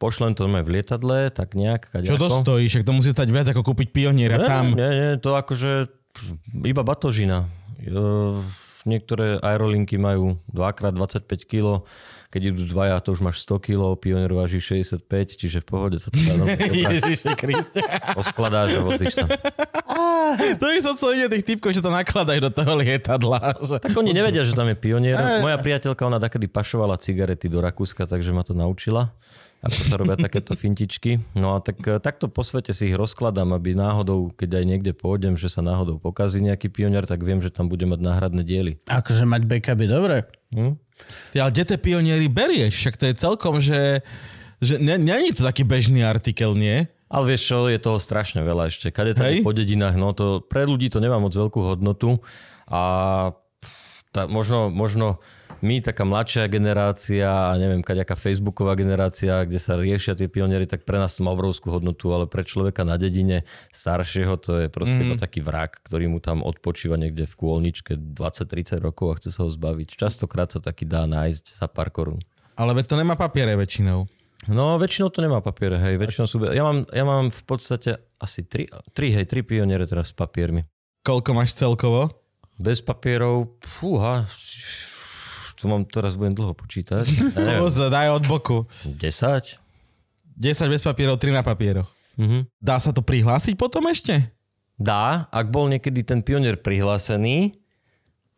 Pošlem 0.00 0.32
to 0.32 0.48
v 0.48 0.80
lietadle, 0.80 1.28
tak 1.28 1.52
nejak. 1.52 1.92
Čo 2.04 2.16
to 2.16 2.28
kaďako. 2.28 2.40
stojí? 2.44 2.64
Však 2.72 2.84
to 2.88 2.92
musí 2.96 3.12
stať 3.12 3.28
viac 3.28 3.48
ako 3.52 3.60
kúpiť 3.60 3.92
pioniera 3.92 4.40
Nie, 4.40 4.48
tam. 4.48 4.64
Nie, 4.72 4.90
nie, 4.96 5.10
to 5.20 5.36
akože 5.36 5.92
iba 6.64 6.80
batožina. 6.80 7.44
E, 7.80 8.40
Niektoré 8.88 9.36
aerolinky 9.44 10.00
majú 10.00 10.40
2x25 10.56 11.28
kg, 11.44 11.84
keď 12.30 12.54
idú 12.54 12.62
dvaja, 12.70 13.02
to 13.02 13.10
už 13.10 13.26
máš 13.26 13.42
100 13.42 13.58
kg, 13.58 13.82
pionier 13.98 14.30
váži 14.30 14.62
65, 14.62 15.02
čiže 15.34 15.58
v 15.60 15.66
pohode 15.66 15.98
sa 15.98 16.14
to 16.14 16.18
dá. 16.22 16.38
Ježiši 16.86 17.34
Kriste. 17.34 17.82
Poskladáš 18.14 18.78
a 18.78 18.80
vozíš 18.86 19.18
sa. 19.18 19.26
To 20.62 20.64
by 20.70 20.78
som 20.78 20.94
chcel 20.94 21.26
tých 21.26 21.42
typkov, 21.42 21.74
že 21.74 21.82
to 21.82 21.90
nakladajú 21.90 22.38
do 22.38 22.50
toho 22.54 22.78
lietadla. 22.78 23.58
Že... 23.58 23.82
Tak 23.82 23.98
oni 23.98 24.14
nevedia, 24.14 24.46
že 24.46 24.54
tam 24.54 24.70
je 24.70 24.78
pionier. 24.78 25.18
Moja 25.42 25.58
priateľka, 25.58 26.06
ona 26.06 26.22
takedy 26.22 26.46
pašovala 26.46 27.02
cigarety 27.02 27.50
do 27.50 27.58
Rakúska, 27.58 28.06
takže 28.06 28.30
ma 28.30 28.46
to 28.46 28.54
naučila 28.54 29.10
ako 29.60 29.80
sa 29.84 29.94
robia 30.00 30.16
takéto 30.16 30.56
fintičky. 30.56 31.20
No 31.36 31.56
a 31.56 31.60
tak, 31.60 31.84
takto 32.00 32.32
po 32.32 32.40
svete 32.40 32.72
si 32.72 32.88
ich 32.88 32.96
rozkladám, 32.96 33.52
aby 33.52 33.76
náhodou, 33.76 34.32
keď 34.32 34.60
aj 34.60 34.64
niekde 34.64 34.92
pôjdem, 34.96 35.36
že 35.36 35.52
sa 35.52 35.60
náhodou 35.60 36.00
pokazí 36.00 36.40
nejaký 36.40 36.72
pionier, 36.72 37.04
tak 37.04 37.20
viem, 37.20 37.44
že 37.44 37.52
tam 37.52 37.68
bude 37.68 37.84
mať 37.84 38.00
náhradné 38.00 38.40
diely. 38.40 38.80
Akože 38.88 39.28
mať 39.28 39.42
backup 39.44 39.78
je 39.84 39.88
dobré. 39.88 40.16
Hm? 40.56 40.74
Ty, 41.30 41.36
ale 41.46 41.50
kde 41.54 41.64
tie 41.74 41.78
pionieri 41.78 42.26
berieš? 42.26 42.74
Však 42.74 42.96
to 42.98 43.04
je 43.10 43.14
celkom, 43.14 43.54
že, 43.62 44.02
že 44.58 44.78
je 44.80 45.32
to 45.36 45.42
taký 45.46 45.62
bežný 45.62 46.02
artikel, 46.02 46.54
nie? 46.58 46.88
Ale 47.10 47.34
vieš 47.34 47.50
čo, 47.50 47.66
je 47.66 47.82
toho 47.82 47.98
strašne 47.98 48.42
veľa 48.46 48.70
ešte. 48.70 48.94
Kade 48.94 49.14
Hej. 49.14 49.18
tady 49.18 49.34
po 49.42 49.50
dedinách, 49.50 49.98
no 49.98 50.14
to 50.14 50.46
pre 50.46 50.62
ľudí 50.62 50.86
to 50.90 51.02
nemá 51.02 51.18
moc 51.18 51.34
veľkú 51.34 51.74
hodnotu 51.74 52.22
a 52.70 52.82
tá, 54.14 54.30
možno, 54.30 54.70
možno 54.70 55.18
my, 55.60 55.84
taká 55.84 56.08
mladšia 56.08 56.48
generácia, 56.48 57.28
neviem, 57.60 57.84
kaďaká 57.84 58.16
facebooková 58.16 58.72
generácia, 58.76 59.44
kde 59.44 59.60
sa 59.60 59.76
riešia 59.76 60.16
tie 60.16 60.28
pioniery, 60.28 60.64
tak 60.64 60.88
pre 60.88 60.96
nás 60.96 61.16
to 61.16 61.24
má 61.24 61.32
obrovskú 61.36 61.68
hodnotu, 61.68 62.08
ale 62.12 62.24
pre 62.24 62.44
človeka 62.44 62.84
na 62.84 62.96
dedine 62.96 63.44
staršieho 63.72 64.40
to 64.40 64.64
je 64.64 64.68
proste 64.72 64.96
mm. 64.96 65.06
iba 65.06 65.16
taký 65.20 65.44
vrak, 65.44 65.84
ktorý 65.84 66.08
mu 66.08 66.18
tam 66.18 66.40
odpočíva 66.40 66.96
niekde 66.96 67.28
v 67.28 67.34
kôlničke 67.36 67.92
20-30 68.16 68.80
rokov 68.80 69.06
a 69.12 69.14
chce 69.20 69.30
sa 69.36 69.44
ho 69.44 69.50
zbaviť. 69.52 70.00
Častokrát 70.00 70.48
sa 70.48 70.60
taký 70.64 70.88
dá 70.88 71.04
nájsť 71.04 71.44
za 71.60 71.66
pár 71.68 71.92
korún. 71.92 72.24
Ale 72.56 72.76
to 72.84 72.96
nemá 72.96 73.16
papiere 73.16 73.56
väčšinou. 73.56 74.08
No, 74.48 74.80
väčšinou 74.80 75.12
to 75.12 75.20
nemá 75.20 75.44
papiere, 75.44 75.76
hej. 75.76 76.00
Väčšinou 76.00 76.24
sú... 76.24 76.40
Ja 76.48 76.64
mám, 76.64 76.88
ja 76.88 77.04
mám 77.04 77.28
v 77.28 77.42
podstate 77.44 78.00
asi 78.16 78.48
tri, 78.48 78.72
tri, 78.96 79.12
hej, 79.12 79.28
tri 79.28 79.44
pioniere 79.44 79.84
teraz 79.84 80.12
s 80.12 80.16
papiermi. 80.16 80.64
Koľko 81.04 81.36
máš 81.36 81.52
celkovo? 81.52 82.08
Bez 82.56 82.80
papierov, 82.80 83.60
fúha, 83.60 84.24
to 85.60 85.68
mám 85.68 85.84
teraz 85.84 86.16
budem 86.16 86.32
dlho 86.32 86.56
počítať. 86.56 87.04
Daj 87.92 88.08
od 88.08 88.24
boku. 88.24 88.64
10? 88.88 88.96
10 88.96 90.72
bez 90.72 90.80
papierov, 90.80 91.20
3 91.20 91.36
na 91.36 91.44
papieroch. 91.44 91.88
Mhm. 92.16 92.48
Dá 92.56 92.80
sa 92.80 92.96
to 92.96 93.04
prihlásiť 93.04 93.60
potom 93.60 93.84
ešte? 93.86 94.32
Dá, 94.80 95.28
ak 95.28 95.52
bol 95.52 95.68
niekedy 95.68 96.00
ten 96.00 96.24
pionier 96.24 96.56
prihlásený 96.56 97.52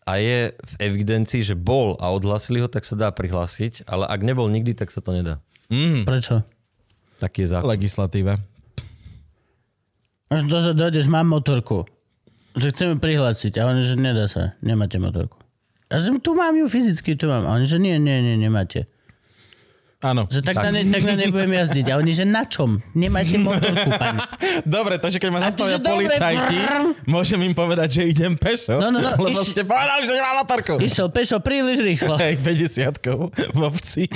a 0.03 0.19
je 0.19 0.51
v 0.51 0.73
evidencii, 0.83 1.47
že 1.47 1.55
bol 1.55 1.95
a 2.03 2.11
odhlasili 2.11 2.59
ho, 2.59 2.67
tak 2.67 2.83
sa 2.83 2.99
dá 2.99 3.15
prihlásiť, 3.15 3.87
ale 3.87 4.11
ak 4.11 4.27
nebol 4.27 4.51
nikdy, 4.51 4.75
tak 4.75 4.91
sa 4.91 4.99
to 4.99 5.15
nedá. 5.15 5.39
Mm, 5.71 6.03
Prečo? 6.03 6.43
Taký 7.23 7.47
je 7.47 7.55
zákon. 7.55 7.71
legislatíva. 7.71 8.43
Až 10.27 10.43
do, 10.51 10.75
dojdeš, 10.75 11.07
mám 11.07 11.31
motorku. 11.31 11.87
Že 12.59 12.67
chceme 12.75 12.95
prihlásiť. 12.99 13.63
A 13.63 13.71
oni, 13.71 13.87
že 13.87 13.95
nedá 13.95 14.27
sa. 14.27 14.59
Nemáte 14.65 14.99
motorku. 14.99 15.39
A 15.93 16.01
že 16.01 16.09
tu 16.19 16.33
mám 16.33 16.57
ju 16.57 16.67
fyzicky, 16.67 17.13
tu 17.15 17.29
mám. 17.29 17.45
A 17.45 17.61
oni, 17.61 17.69
že 17.69 17.77
nie, 17.77 18.01
nie, 18.01 18.25
nie, 18.25 18.41
nemáte. 18.41 18.89
Áno. 20.03 20.27
Že 20.27 20.43
tak, 20.43 20.59
Na, 20.59 20.75
ne, 20.75 20.83
tak 20.91 21.07
na 21.07 21.15
nebudem 21.15 21.55
jazdiť. 21.55 21.87
A 21.95 22.03
oni, 22.03 22.11
že 22.11 22.27
na 22.27 22.43
čom? 22.43 22.83
Nemáte 22.91 23.39
motorku, 23.39 23.87
pani. 23.95 24.19
Dobre, 24.67 24.99
takže 24.99 25.23
keď 25.23 25.31
ma 25.31 25.39
zastavia 25.47 25.79
dobre, 25.79 26.11
policajti, 26.11 26.59
môžem 27.07 27.39
im 27.47 27.55
povedať, 27.55 28.03
že 28.03 28.11
idem 28.11 28.35
pešo, 28.35 28.83
No, 28.83 28.91
no, 28.91 28.99
no, 28.99 29.15
lebo 29.15 29.39
iš- 29.39 29.55
ste 29.55 29.63
povedali, 29.63 30.11
že 30.11 30.19
nemám 30.19 30.43
motorku. 30.43 30.83
Išiel 30.83 31.07
pešo 31.07 31.39
príliš 31.39 31.87
rýchlo. 31.87 32.19
Hej, 32.19 32.35
50 32.43 33.55
v 33.55 33.61
obci. 33.63 34.11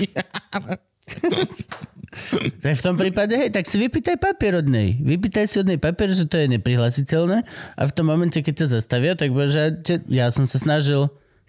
Tak 2.58 2.74
v 2.78 2.82
tom 2.82 2.98
prípade, 2.98 3.38
hej, 3.38 3.54
tak 3.54 3.62
si 3.70 3.78
vypýtaj 3.78 4.18
papier 4.18 4.58
od 4.58 4.66
nej. 4.66 4.98
Vypýtaj 4.98 5.46
si 5.46 5.62
od 5.62 5.70
nej 5.70 5.78
papier, 5.78 6.10
že 6.10 6.26
to 6.26 6.34
je 6.34 6.50
neprihlasiteľné 6.50 7.46
a 7.78 7.82
v 7.86 7.92
tom 7.94 8.10
momente, 8.10 8.42
keď 8.42 8.66
ťa 8.66 8.82
zastavia, 8.82 9.14
tak 9.14 9.30
bude, 9.30 9.46
že 9.46 9.70
te, 9.86 10.02
ja 10.10 10.34
som 10.34 10.50
sa 10.50 10.58
snažil, 10.58 11.06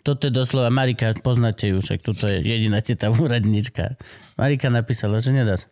toto 0.08 0.24
je 0.24 0.32
doslova 0.32 0.70
Marika, 0.70 1.12
poznáte 1.14 1.68
ju, 1.68 1.78
však 1.78 2.00
tuto 2.00 2.24
je 2.26 2.40
jediná 2.40 2.80
teta 2.80 3.12
úradnička. 3.14 4.00
Marika 4.34 4.68
napísala, 4.70 5.20
že 5.20 5.30
nedá 5.30 5.60
sa. 5.60 5.68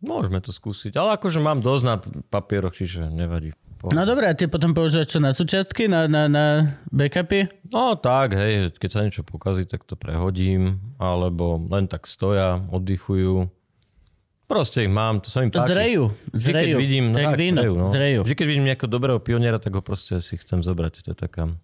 Môžeme 0.00 0.40
to 0.40 0.48
skúsiť, 0.48 0.96
ale 0.96 1.12
akože 1.14 1.38
mám 1.38 1.60
dosť 1.60 1.84
na 1.84 1.94
papieroch, 2.26 2.72
čiže 2.72 3.04
nevadí. 3.06 3.52
Po- 3.76 3.92
No 3.92 4.02
dobré, 4.02 4.28
a 4.28 4.34
ty 4.34 4.44
potom 4.44 4.72
používaš 4.72 5.08
čo 5.10 5.18
na 5.18 5.30
súčiastky, 5.30 5.84
na, 5.84 6.04
na, 6.04 6.24
na 6.24 6.44
backupy? 6.88 7.48
No 7.68 7.92
tak, 7.94 8.32
hej, 8.32 8.72
keď 8.74 8.88
sa 8.88 9.00
niečo 9.00 9.20
pokazí, 9.22 9.64
tak 9.64 9.84
to 9.84 9.94
prehodím, 9.94 10.80
alebo 10.96 11.60
len 11.62 11.84
tak 11.84 12.04
stoja, 12.04 12.60
oddychujú. 12.66 13.48
Proste 14.44 14.82
ich 14.82 14.90
mám, 14.90 15.20
to 15.20 15.28
sa 15.28 15.40
mi 15.40 15.48
páči. 15.48 15.68
Zrejú, 15.70 16.10
Vždy, 16.28 16.50
keď 16.50 16.70
vidím, 16.74 17.04
Tak 17.12 17.22
tak, 17.22 17.36
víno, 17.38 17.60
zrejú, 17.60 17.74
no. 17.74 17.86
zrejú. 17.88 18.20
Vždy, 18.20 18.34
keď 18.34 18.46
vidím 18.48 18.64
nejakého 18.66 18.90
dobrého 18.90 19.18
pioniera, 19.18 19.56
tak 19.56 19.72
ho 19.72 19.80
proste 19.80 20.16
si 20.18 20.34
chcem 20.34 20.58
zobrať. 20.58 21.04
To 21.04 21.08
je 21.12 21.18
taká, 21.18 21.54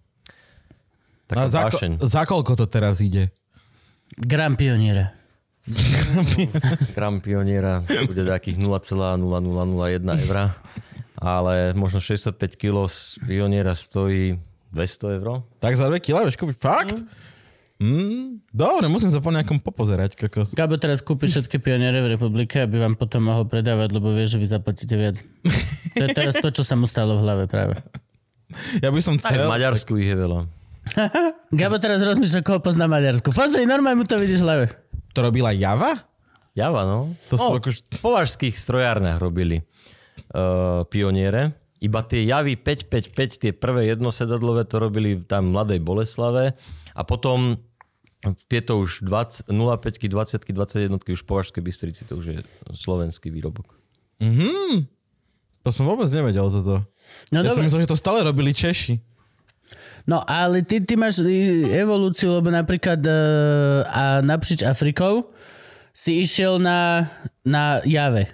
taká 1.27 1.43
A 1.43 1.47
za, 1.47 1.61
vášeň. 1.67 1.91
ko- 1.95 2.07
za 2.07 2.21
koľko 2.23 2.53
to 2.55 2.65
teraz 2.65 2.99
ide? 2.99 3.29
Gram 4.15 4.55
pioniera. 4.55 5.11
Gram 6.95 7.19
pioniera 7.19 7.83
bude 8.07 8.23
takých 8.23 8.55
0,0001 8.55 9.19
eur, 10.23 10.37
ale 11.13 11.53
možno 11.73 11.99
65 11.99 12.39
kg 12.55 12.87
z 12.87 13.19
pioniera 13.21 13.75
stojí 13.75 14.39
200 14.71 15.17
eur. 15.19 15.43
Tak 15.59 15.75
za 15.75 15.87
2 15.87 15.99
kg 15.99 16.23
vieš 16.23 16.39
kúpiť? 16.39 16.55
Fakt? 16.55 17.03
Mm, 17.77 18.41
dobre, 18.49 18.87
musím 18.87 19.11
sa 19.11 19.19
po 19.19 19.29
nejakom 19.29 19.59
popozerať. 19.59 20.17
Kokos. 20.17 20.55
Gabo 20.55 20.79
teraz 20.79 20.97
kúpi 20.99 21.27
všetky 21.27 21.59
pioniere 21.59 22.01
v 22.01 22.15
republike, 22.15 22.57
aby 22.57 22.81
vám 22.81 22.97
potom 22.97 23.21
mohol 23.21 23.45
predávať, 23.45 23.93
lebo 23.93 24.09
vie, 24.09 24.25
že 24.25 24.39
vy 24.39 24.47
zaplatíte 24.49 24.95
viac. 24.95 25.21
To 25.93 26.01
je 26.01 26.09
teraz 26.09 26.39
to, 26.39 26.49
čo 26.49 26.65
sa 26.65 26.73
mu 26.73 26.87
stalo 26.87 27.19
v 27.19 27.21
hlave 27.21 27.43
práve. 27.45 27.77
Ja 28.79 28.89
by 28.89 28.97
som 28.97 29.19
Aj 29.19 29.29
v 29.29 29.43
chcel... 29.43 29.45
Maďarsku 29.45 29.93
ich 29.99 30.09
je 30.09 30.17
veľa. 30.17 30.47
Gabo 31.59 31.77
teraz 31.79 31.99
rozmýšľa, 32.03 32.41
koho 32.43 32.59
pozná 32.59 32.85
Maďarsku. 32.85 33.31
Pozri, 33.33 33.63
normálne 33.67 34.01
mu 34.01 34.05
to 34.07 34.19
vidíš 34.19 34.41
v 34.41 34.45
hlave. 34.45 34.65
To 35.13 35.19
robila 35.25 35.51
Java? 35.55 36.07
Java, 36.57 36.81
no. 36.85 37.13
To 37.29 37.35
sú 37.37 37.49
no, 37.53 37.59
akož- 37.61 37.85
V 37.85 38.01
považských 38.01 38.55
strojárniach 38.57 39.21
robili 39.21 39.61
uh, 40.33 40.83
pioniere. 40.89 41.53
Iba 41.77 42.01
tie 42.01 42.25
javy 42.25 42.57
555, 42.57 43.37
tie 43.37 43.51
prvé 43.53 43.93
jednosedadlové, 43.93 44.65
to 44.65 44.81
robili 44.81 45.21
tam 45.21 45.53
v 45.53 45.53
Mladej 45.53 45.79
Boleslave. 45.85 46.57
A 46.97 47.01
potom 47.05 47.61
tieto 48.49 48.81
už 48.81 49.05
20, 49.05 49.53
05, 49.53 50.09
20, 50.09 50.41
21 50.41 50.97
už 50.97 51.21
v 51.21 51.27
Považskej 51.29 51.61
Bystrici, 51.61 52.01
to 52.09 52.17
už 52.17 52.25
je 52.25 52.37
slovenský 52.73 53.29
výrobok. 53.29 53.77
To 55.61 55.69
som 55.69 55.85
vôbec 55.85 56.09
nevedel 56.09 56.49
toto. 56.49 56.81
No 57.29 57.45
ja 57.45 57.53
som 57.53 57.61
dobre. 57.61 57.69
myslel, 57.69 57.81
že 57.85 57.91
to 57.93 57.99
stále 57.99 58.25
robili 58.25 58.55
Češi. 58.57 58.97
No 60.07 60.23
ale 60.23 60.63
ty, 60.63 60.79
ty 60.79 60.95
máš 60.95 61.19
i, 61.19 61.67
evolúciu, 61.67 62.31
lebo 62.39 62.47
napríklad 62.47 63.03
uh, 63.03 63.83
a 63.91 64.03
napříč 64.23 64.63
Afrikou 64.63 65.35
si 65.91 66.23
išiel 66.23 66.63
na, 66.63 67.11
na 67.43 67.83
Jave. 67.83 68.31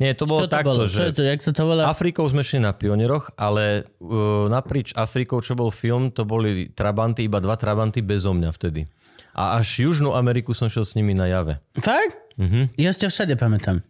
Nie, 0.00 0.16
to 0.16 0.24
bolo 0.24 0.46
Čo 0.46 0.48
to 0.48 0.54
takto, 0.54 0.70
bolo? 0.70 0.82
že... 0.88 0.96
Čo 0.96 1.04
je 1.10 1.14
to? 1.18 1.22
Jak 1.26 1.40
sa 1.44 1.52
to 1.52 1.62
volá? 1.66 1.82
Afrikou 1.90 2.24
sme 2.24 2.40
šli 2.40 2.62
na 2.62 2.72
pionieroch, 2.72 3.36
ale 3.36 3.84
uh, 4.00 4.48
naprieč 4.48 4.96
Afrikou, 4.96 5.44
čo 5.44 5.52
bol 5.58 5.68
film, 5.68 6.08
to 6.14 6.24
boli 6.24 6.72
Trabanty, 6.72 7.28
iba 7.28 7.36
dva 7.42 7.58
Trabanty 7.58 8.00
bezo 8.00 8.32
mňa 8.32 8.48
vtedy. 8.54 8.86
A 9.34 9.60
až 9.60 9.90
Južnú 9.90 10.16
Ameriku 10.16 10.56
som 10.56 10.72
šiel 10.72 10.86
s 10.88 10.96
nimi 10.96 11.12
na 11.12 11.26
jave. 11.28 11.58
Fakt? 11.76 12.16
Mhm. 12.40 12.72
Ja 12.80 12.94
si 12.94 13.02
ťa 13.04 13.08
všade 13.12 13.34
pamätám. 13.36 13.84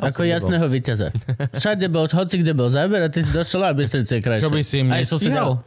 Ako 0.00 0.24
som 0.24 0.24
nebol. 0.24 0.32
jasného 0.32 0.66
víťaza. 0.72 1.12
Všade 1.52 1.84
bol, 1.92 2.08
hoci 2.08 2.40
kde 2.40 2.56
bol 2.56 2.72
záber 2.72 3.04
a 3.04 3.12
ty 3.12 3.20
si 3.20 3.28
došiel 3.28 3.60
a 3.60 3.76
Bystrica 3.76 4.16
je 4.16 4.22
krajšie. 4.24 4.44
Čo 4.48 4.54
by 4.54 4.60
si 4.64 4.76
im 4.80 4.88
nestíhal? 4.88 5.60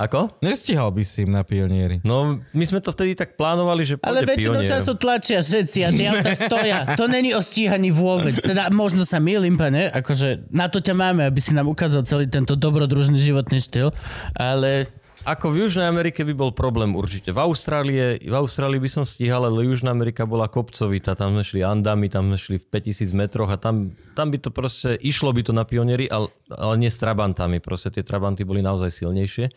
Ako? 0.00 0.32
Nestihal 0.40 0.88
by 0.96 1.04
si 1.04 1.28
im 1.28 1.36
na 1.36 1.44
pionieri. 1.44 2.00
No, 2.00 2.40
my 2.56 2.64
sme 2.64 2.80
to 2.80 2.88
vtedy 2.88 3.12
tak 3.12 3.36
plánovali, 3.36 3.84
že 3.84 3.94
Ale 4.00 4.24
väčšinou 4.24 4.64
času 4.64 4.96
tlačia 4.96 5.44
všetci 5.44 5.78
a 5.84 5.88
tie 5.92 6.06
auta 6.08 6.32
stoja. 6.48 6.78
To 6.96 7.04
není 7.04 7.36
o 7.36 7.44
stíhaní 7.44 7.92
vôbec. 7.92 8.32
Teda 8.40 8.72
možno 8.72 9.04
sa 9.04 9.20
mýlim, 9.20 9.60
pane, 9.60 9.92
akože 9.92 10.48
na 10.48 10.72
to 10.72 10.80
ťa 10.80 10.96
máme, 10.96 11.28
aby 11.28 11.36
si 11.44 11.52
nám 11.52 11.68
ukázal 11.68 12.08
celý 12.08 12.24
tento 12.32 12.56
dobrodružný 12.56 13.20
životný 13.20 13.60
štýl, 13.60 13.92
ale 14.32 14.88
Ako 15.20 15.52
v 15.52 15.68
Južnej 15.68 15.84
Amerike 15.84 16.24
by 16.24 16.32
bol 16.32 16.48
problém 16.48 16.96
určite. 16.96 17.28
V 17.28 17.40
Austrálii, 17.44 18.24
v 18.24 18.36
Austrálii 18.40 18.80
by 18.80 18.88
som 18.88 19.04
stíhal, 19.04 19.44
ale 19.44 19.68
Južná 19.68 19.92
Amerika 19.92 20.24
bola 20.24 20.48
kopcovitá. 20.48 21.12
Tam 21.12 21.36
sme 21.36 21.44
šli 21.44 21.60
Andami, 21.60 22.08
tam 22.08 22.32
sme 22.32 22.38
šli 22.40 22.56
v 22.56 22.64
5000 22.72 23.12
metroch 23.12 23.52
a 23.52 23.60
tam, 23.60 23.92
tam 24.16 24.32
by 24.32 24.40
to 24.40 24.48
proste, 24.48 24.96
išlo 24.96 25.28
by 25.36 25.44
to 25.44 25.52
na 25.52 25.68
pionieri, 25.68 26.08
ale, 26.08 26.32
ale 26.48 26.80
nie 26.80 26.88
s 26.88 26.96
Trabantami. 26.96 27.60
Proste 27.60 27.92
tie 27.92 28.00
Trabanty 28.00 28.48
boli 28.48 28.64
naozaj 28.64 28.88
silnejšie. 28.88 29.52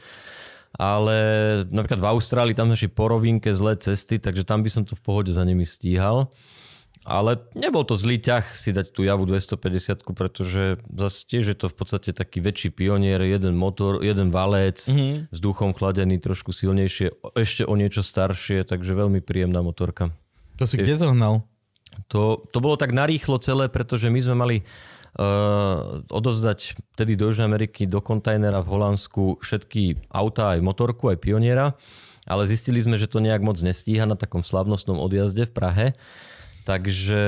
Ale 0.76 1.16
napríklad 1.72 2.02
v 2.02 2.10
Austrálii 2.12 2.58
tam 2.58 2.74
šli 2.76 2.92
po 2.92 3.08
rovinke 3.08 3.56
zlé 3.56 3.80
cesty, 3.80 4.20
takže 4.20 4.44
tam 4.44 4.68
by 4.68 4.70
som 4.74 4.84
to 4.84 5.00
v 5.00 5.06
pohode 5.06 5.32
za 5.32 5.48
nimi 5.48 5.64
stíhal. 5.64 6.28
Ale 7.04 7.36
nebol 7.52 7.84
to 7.84 8.00
zlý 8.00 8.16
ťah 8.16 8.56
si 8.56 8.72
dať 8.72 8.96
tú 8.96 9.04
javu 9.04 9.28
250, 9.28 10.08
pretože 10.16 10.80
zase 10.88 11.20
tiež 11.28 11.52
je 11.52 11.58
to 11.60 11.68
v 11.68 11.76
podstate 11.76 12.16
taký 12.16 12.40
väčší 12.40 12.72
pionier, 12.72 13.20
jeden 13.20 13.60
motor, 13.60 14.00
jeden 14.00 14.32
valec, 14.32 14.80
mm-hmm. 14.80 15.28
vzduchom 15.36 15.76
chladený, 15.76 16.24
trošku 16.24 16.56
silnejšie, 16.56 17.12
ešte 17.36 17.68
o 17.68 17.76
niečo 17.76 18.08
staršie, 18.08 18.64
takže 18.64 18.96
veľmi 18.96 19.20
príjemná 19.20 19.60
motorka. 19.60 20.16
To 20.56 20.64
si 20.64 20.80
kde 20.80 20.96
zohnal? 20.96 21.44
To, 22.08 22.40
to 22.50 22.58
bolo 22.64 22.80
tak 22.80 22.96
narýchlo 22.96 23.36
celé, 23.44 23.68
pretože 23.68 24.08
my 24.08 24.20
sme 24.24 24.36
mali 24.40 24.58
uh, 25.20 26.02
odovzdať 26.08 26.80
tedy 26.96 27.20
do 27.20 27.30
Južnej 27.30 27.52
Ameriky 27.52 27.86
do 27.86 28.00
kontajnera 28.00 28.64
v 28.64 28.72
Holandsku 28.80 29.44
všetky 29.44 30.10
autá, 30.10 30.58
aj 30.58 30.66
motorku, 30.66 31.12
aj 31.12 31.22
pioniera, 31.22 31.76
ale 32.24 32.48
zistili 32.48 32.80
sme, 32.80 32.96
že 32.96 33.12
to 33.12 33.20
nejak 33.20 33.44
moc 33.44 33.60
nestíha 33.60 34.08
na 34.08 34.16
takom 34.16 34.42
slavnostnom 34.42 34.98
odjazde 34.98 35.52
v 35.52 35.54
Prahe. 35.54 35.86
Takže 36.64 37.22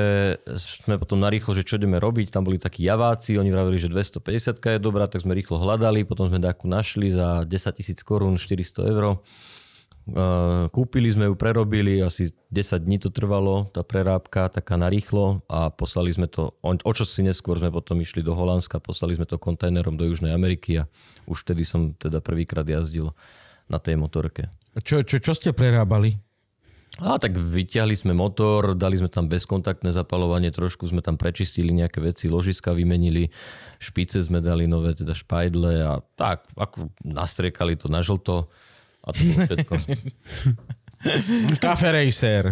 sme 0.56 0.96
potom 0.96 1.20
narýchlo, 1.20 1.52
že 1.52 1.68
čo 1.68 1.76
ideme 1.76 2.00
robiť. 2.00 2.32
Tam 2.32 2.48
boli 2.48 2.56
takí 2.56 2.88
javáci, 2.88 3.36
oni 3.36 3.52
vravili, 3.52 3.76
že 3.76 3.92
250 3.92 4.64
je 4.64 4.80
dobrá, 4.80 5.12
tak 5.12 5.28
sme 5.28 5.36
rýchlo 5.36 5.60
hľadali, 5.60 6.08
potom 6.08 6.32
sme 6.32 6.40
takú 6.40 6.72
našli 6.72 7.12
za 7.12 7.44
10 7.44 7.52
tisíc 7.76 8.00
korún, 8.00 8.40
400 8.40 8.88
eur. 8.88 9.20
Uh, 10.06 10.70
kúpili 10.70 11.10
sme 11.10 11.26
ju, 11.26 11.34
prerobili, 11.34 11.98
asi 11.98 12.30
10 12.54 12.86
dní 12.86 13.02
to 13.02 13.10
trvalo, 13.10 13.74
tá 13.74 13.82
prerábka 13.82 14.54
taká 14.54 14.78
narýchlo 14.78 15.42
a 15.50 15.74
poslali 15.74 16.14
sme 16.14 16.30
to, 16.30 16.54
o, 16.62 16.92
čo 16.94 17.10
si 17.10 17.26
neskôr 17.26 17.58
sme 17.58 17.74
potom 17.74 17.98
išli 17.98 18.22
do 18.22 18.38
Holandska, 18.38 18.78
poslali 18.78 19.18
sme 19.18 19.26
to 19.26 19.42
kontajnerom 19.42 19.98
do 19.98 20.06
Južnej 20.06 20.30
Ameriky 20.30 20.78
a 20.78 20.86
už 21.26 21.42
vtedy 21.42 21.66
som 21.66 21.98
teda 21.98 22.22
prvýkrát 22.22 22.70
jazdil 22.70 23.18
na 23.66 23.82
tej 23.82 23.98
motorke. 23.98 24.54
Čo, 24.78 25.02
čo, 25.02 25.18
čo 25.18 25.34
ste 25.34 25.58
prerábali? 25.58 26.22
A 26.96 27.20
tak 27.20 27.36
vyťahli 27.36 27.92
sme 27.92 28.16
motor, 28.16 28.72
dali 28.72 28.96
sme 28.96 29.12
tam 29.12 29.28
bezkontaktné 29.28 29.92
zapalovanie, 29.92 30.48
trošku 30.48 30.88
sme 30.88 31.04
tam 31.04 31.20
prečistili 31.20 31.76
nejaké 31.76 32.00
veci, 32.00 32.32
ložiska 32.32 32.72
vymenili, 32.72 33.28
špice 33.84 34.24
sme 34.24 34.40
dali 34.40 34.64
nové, 34.64 34.96
teda 34.96 35.12
špajdle 35.12 35.74
a 35.84 36.00
tak, 36.16 36.48
ako 36.56 36.96
nastriekali 37.04 37.76
to 37.76 37.92
na 37.92 38.00
žlto 38.00 38.48
a 39.04 39.08
to 39.12 39.22
bolo 39.28 39.40
všetko. 39.44 39.74
Cafe 41.62 41.92
Racer. 41.92 42.50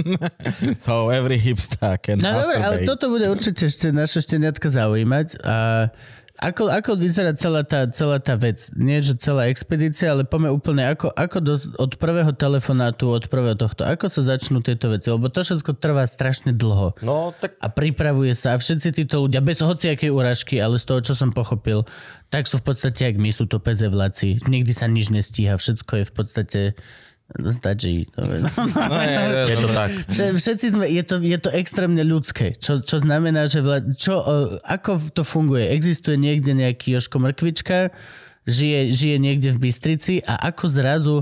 so 0.84 1.10
every 1.10 1.38
hipster 1.38 1.94
can 2.02 2.18
No 2.18 2.34
dobre, 2.42 2.58
ale 2.58 2.76
toto 2.82 3.06
bude 3.06 3.30
určite 3.30 3.70
ešte 3.70 3.94
naše 3.94 4.18
šteniatka 4.18 4.66
zaujímať. 4.66 5.38
A 5.46 5.86
ako, 6.38 6.70
ako 6.70 6.94
vyzerá 6.94 7.34
celá 7.34 7.66
tá, 7.66 7.90
celá 7.90 8.22
tá 8.22 8.38
vec? 8.38 8.70
Nie, 8.78 9.02
že 9.02 9.18
celá 9.18 9.50
expedícia, 9.50 10.14
ale 10.14 10.22
poďme 10.22 10.54
úplne, 10.54 10.86
ako, 10.86 11.10
ako 11.10 11.38
do, 11.42 11.54
od 11.82 11.92
prvého 11.98 12.30
telefonátu, 12.30 13.10
od 13.10 13.26
prvého 13.26 13.58
tohto, 13.58 13.82
ako 13.82 14.06
sa 14.06 14.22
začnú 14.22 14.62
tieto 14.62 14.86
veci? 14.86 15.10
Lebo 15.10 15.26
to 15.34 15.42
všetko 15.42 15.82
trvá 15.82 16.06
strašne 16.06 16.54
dlho. 16.54 16.94
No 17.02 17.34
tak 17.34 17.58
A 17.58 17.66
pripravuje 17.66 18.38
sa 18.38 18.54
a 18.54 18.60
všetci 18.62 19.02
títo 19.02 19.26
ľudia, 19.26 19.42
bez 19.42 19.58
hociakej 19.58 20.14
úražky, 20.14 20.62
ale 20.62 20.78
z 20.78 20.86
toho, 20.86 21.00
čo 21.02 21.18
som 21.18 21.34
pochopil, 21.34 21.82
tak 22.30 22.46
sú 22.46 22.62
v 22.62 22.70
podstate, 22.70 23.10
jak 23.10 23.18
my, 23.18 23.34
sú 23.34 23.50
to 23.50 23.58
pezevlaci. 23.58 24.38
Nikdy 24.46 24.70
sa 24.70 24.86
nič 24.86 25.10
nestíha, 25.10 25.58
všetko 25.58 25.92
je 26.00 26.04
v 26.06 26.12
podstate 26.14 26.60
stačí. 27.50 28.08
To 28.12 28.24
je- 28.30 28.40
No, 28.40 28.96
je, 28.96 29.12
je, 29.12 29.42
je 29.44 29.56
to 29.58 29.68
tak. 29.70 29.90
Vše- 30.06 30.34
Všetci 30.34 30.66
sme, 30.70 30.84
je 30.86 31.02
to, 31.02 31.14
je 31.18 31.38
to 31.38 31.50
extrémne 31.50 32.00
ľudské, 32.00 32.52
čo, 32.54 32.78
čo 32.78 32.96
znamená, 32.98 33.44
že 33.44 33.60
vla, 33.60 33.84
čo, 33.90 34.16
o, 34.16 34.34
ako 34.62 35.12
to 35.12 35.22
funguje? 35.22 35.68
Existuje 35.68 36.16
niekde 36.16 36.52
nejaký 36.52 36.94
Joško 36.94 37.18
Mrkvička, 37.18 37.92
žije, 38.44 38.88
žije 38.90 39.16
niekde 39.18 39.52
v 39.52 39.62
Bystrici 39.62 40.14
a 40.22 40.40
ako 40.46 40.64
zrazu 40.66 41.16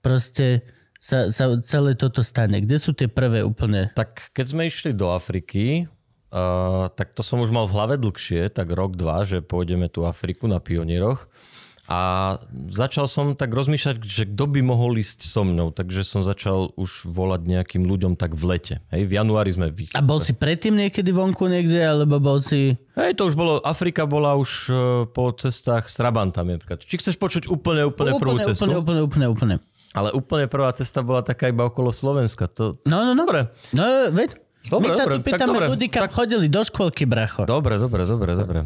proste 0.00 0.66
sa, 0.98 1.26
sa 1.28 1.46
celé 1.60 1.94
toto 1.94 2.22
stane? 2.22 2.58
Kde 2.58 2.76
sú 2.76 2.90
tie 2.90 3.06
prvé 3.06 3.42
úplne? 3.42 3.90
Tak 3.92 4.30
keď 4.30 4.46
sme 4.48 4.66
išli 4.66 4.90
do 4.90 5.10
Afriky, 5.10 5.86
uh, 6.30 6.86
tak 6.90 7.14
to 7.14 7.22
som 7.22 7.38
už 7.38 7.50
mal 7.50 7.66
v 7.66 7.74
hlave 7.74 7.94
dlhšie, 7.96 8.50
tak 8.50 8.70
rok, 8.70 8.94
dva, 8.94 9.22
že 9.22 9.38
pôjdeme 9.38 9.86
tú 9.86 10.02
Afriku 10.02 10.46
na 10.46 10.58
pionieroch. 10.58 11.26
A 11.90 12.38
začal 12.70 13.10
som 13.10 13.34
tak 13.34 13.50
rozmýšľať, 13.50 14.06
že 14.06 14.22
kto 14.30 14.46
by 14.46 14.62
mohol 14.62 15.02
ísť 15.02 15.26
so 15.26 15.42
mnou, 15.42 15.74
takže 15.74 16.06
som 16.06 16.22
začal 16.22 16.70
už 16.78 17.10
volať 17.10 17.42
nejakým 17.42 17.82
ľuďom 17.82 18.14
tak 18.14 18.38
v 18.38 18.54
lete. 18.54 18.74
Hej, 18.94 19.10
v 19.10 19.12
januári 19.18 19.50
sme 19.50 19.66
vy... 19.66 19.90
A 19.90 19.98
bol 19.98 20.22
si 20.22 20.30
predtým 20.30 20.78
niekedy 20.78 21.10
vonku 21.10 21.50
niekde, 21.50 21.82
alebo 21.82 22.22
bol 22.22 22.38
si... 22.38 22.78
Hej, 22.94 23.18
to 23.18 23.26
už 23.26 23.34
bolo, 23.34 23.58
Afrika 23.66 24.06
bola 24.06 24.38
už 24.38 24.50
uh, 24.70 24.76
po 25.10 25.34
cestách 25.34 25.90
s 25.90 25.98
Trabantami. 25.98 26.54
Napríklad. 26.54 26.86
Či 26.86 27.02
chceš 27.02 27.18
počuť 27.18 27.50
úplne, 27.50 27.82
úplne, 27.82 28.14
prvú 28.14 28.38
úplne, 28.38 28.46
cestu? 28.46 28.62
úplne, 28.62 28.78
úplne, 28.78 29.00
úplne, 29.02 29.26
úplne. 29.34 29.54
Ale 29.92 30.14
úplne 30.14 30.46
prvá 30.46 30.70
cesta 30.72 31.02
bola 31.02 31.20
taká 31.20 31.50
iba 31.50 31.66
okolo 31.66 31.90
Slovenska. 31.90 32.46
To... 32.56 32.78
No, 32.86 33.02
no, 33.04 33.12
no. 33.12 33.26
Dobre. 33.26 33.50
No, 33.74 33.82
veď. 34.14 34.38
Dobre, 34.70 34.86
My 34.86 34.90
sa 34.94 35.02
dobre, 35.02 35.14
tu 35.18 35.18
tak 35.18 35.26
pýtame 35.26 35.58
dobre. 35.58 35.66
ľudí, 35.74 35.86
kam 35.90 36.06
Tak- 36.06 36.14
chodili 36.14 36.46
do 36.46 36.62
škôlky, 36.62 37.02
bracho. 37.02 37.42
Dobre, 37.42 37.82
dobre, 37.82 38.06
dobre, 38.06 38.30
dobre. 38.38 38.58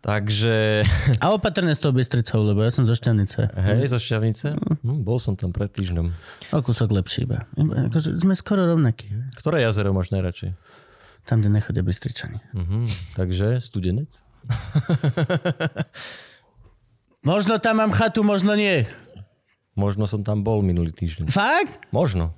Takže, 0.00 0.80
A 1.20 1.36
opatrne 1.36 1.76
s 1.76 1.84
tou 1.84 1.92
Bystricou, 1.92 2.40
lebo 2.40 2.64
ja 2.64 2.72
som 2.72 2.88
zo 2.88 2.96
Šťavnice. 2.96 3.52
hej, 3.52 3.84
zo 3.92 4.00
Šťavnice? 4.00 4.56
Hm, 4.80 5.04
bol 5.04 5.20
som 5.20 5.36
tam 5.36 5.52
pred 5.52 5.68
týždňom. 5.68 6.08
O 6.56 6.58
kúsok 6.64 6.88
lepší 6.88 7.28
iba. 7.28 7.44
Akože 7.60 8.16
sme 8.16 8.32
skoro 8.32 8.64
rovnakí. 8.64 9.12
Ktoré 9.36 9.60
jazero 9.60 9.92
máš 9.92 10.08
najradšej? 10.08 10.56
Tam, 11.28 11.44
kde 11.44 11.52
nechodia 11.52 11.84
Bystričani. 11.84 12.40
Mhm, 12.56 12.88
takže 13.12 13.60
studenec? 13.60 14.24
Možno 17.20 17.60
tam 17.60 17.84
mám 17.84 17.92
chatu, 17.92 18.24
možno 18.24 18.56
nie. 18.56 18.88
Možno 19.76 20.08
som 20.08 20.24
tam 20.24 20.40
bol 20.40 20.64
minulý 20.64 20.96
týždeň. 20.96 21.28
Fakt? 21.28 21.76
Možno. 21.92 22.32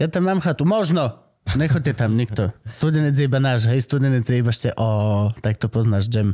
Ja 0.00 0.08
tam 0.08 0.24
mám 0.24 0.40
chatu, 0.40 0.64
možno. 0.64 1.20
Nechoďte 1.52 1.92
tam 1.92 2.16
nikto. 2.16 2.48
Studenec 2.64 3.12
je 3.12 3.28
iba 3.28 3.42
náš, 3.42 3.68
hej, 3.68 3.84
studenec 3.84 4.24
je 4.24 4.40
iba 4.40 4.48
ešte, 4.48 4.72
o, 4.78 5.28
tak 5.44 5.60
to 5.60 5.68
poznáš, 5.68 6.08
Jam. 6.08 6.32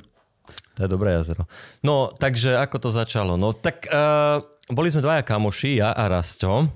To 0.79 0.87
je 0.87 0.89
dobré 0.89 1.19
jazero. 1.19 1.45
No, 1.83 2.15
takže 2.15 2.55
ako 2.55 2.77
to 2.79 2.89
začalo? 2.95 3.35
No, 3.35 3.51
tak 3.51 3.89
uh, 3.91 4.41
boli 4.71 4.93
sme 4.93 5.03
dvaja 5.03 5.27
kamoši, 5.27 5.83
ja 5.83 5.91
a 5.91 6.07
Rasto, 6.07 6.71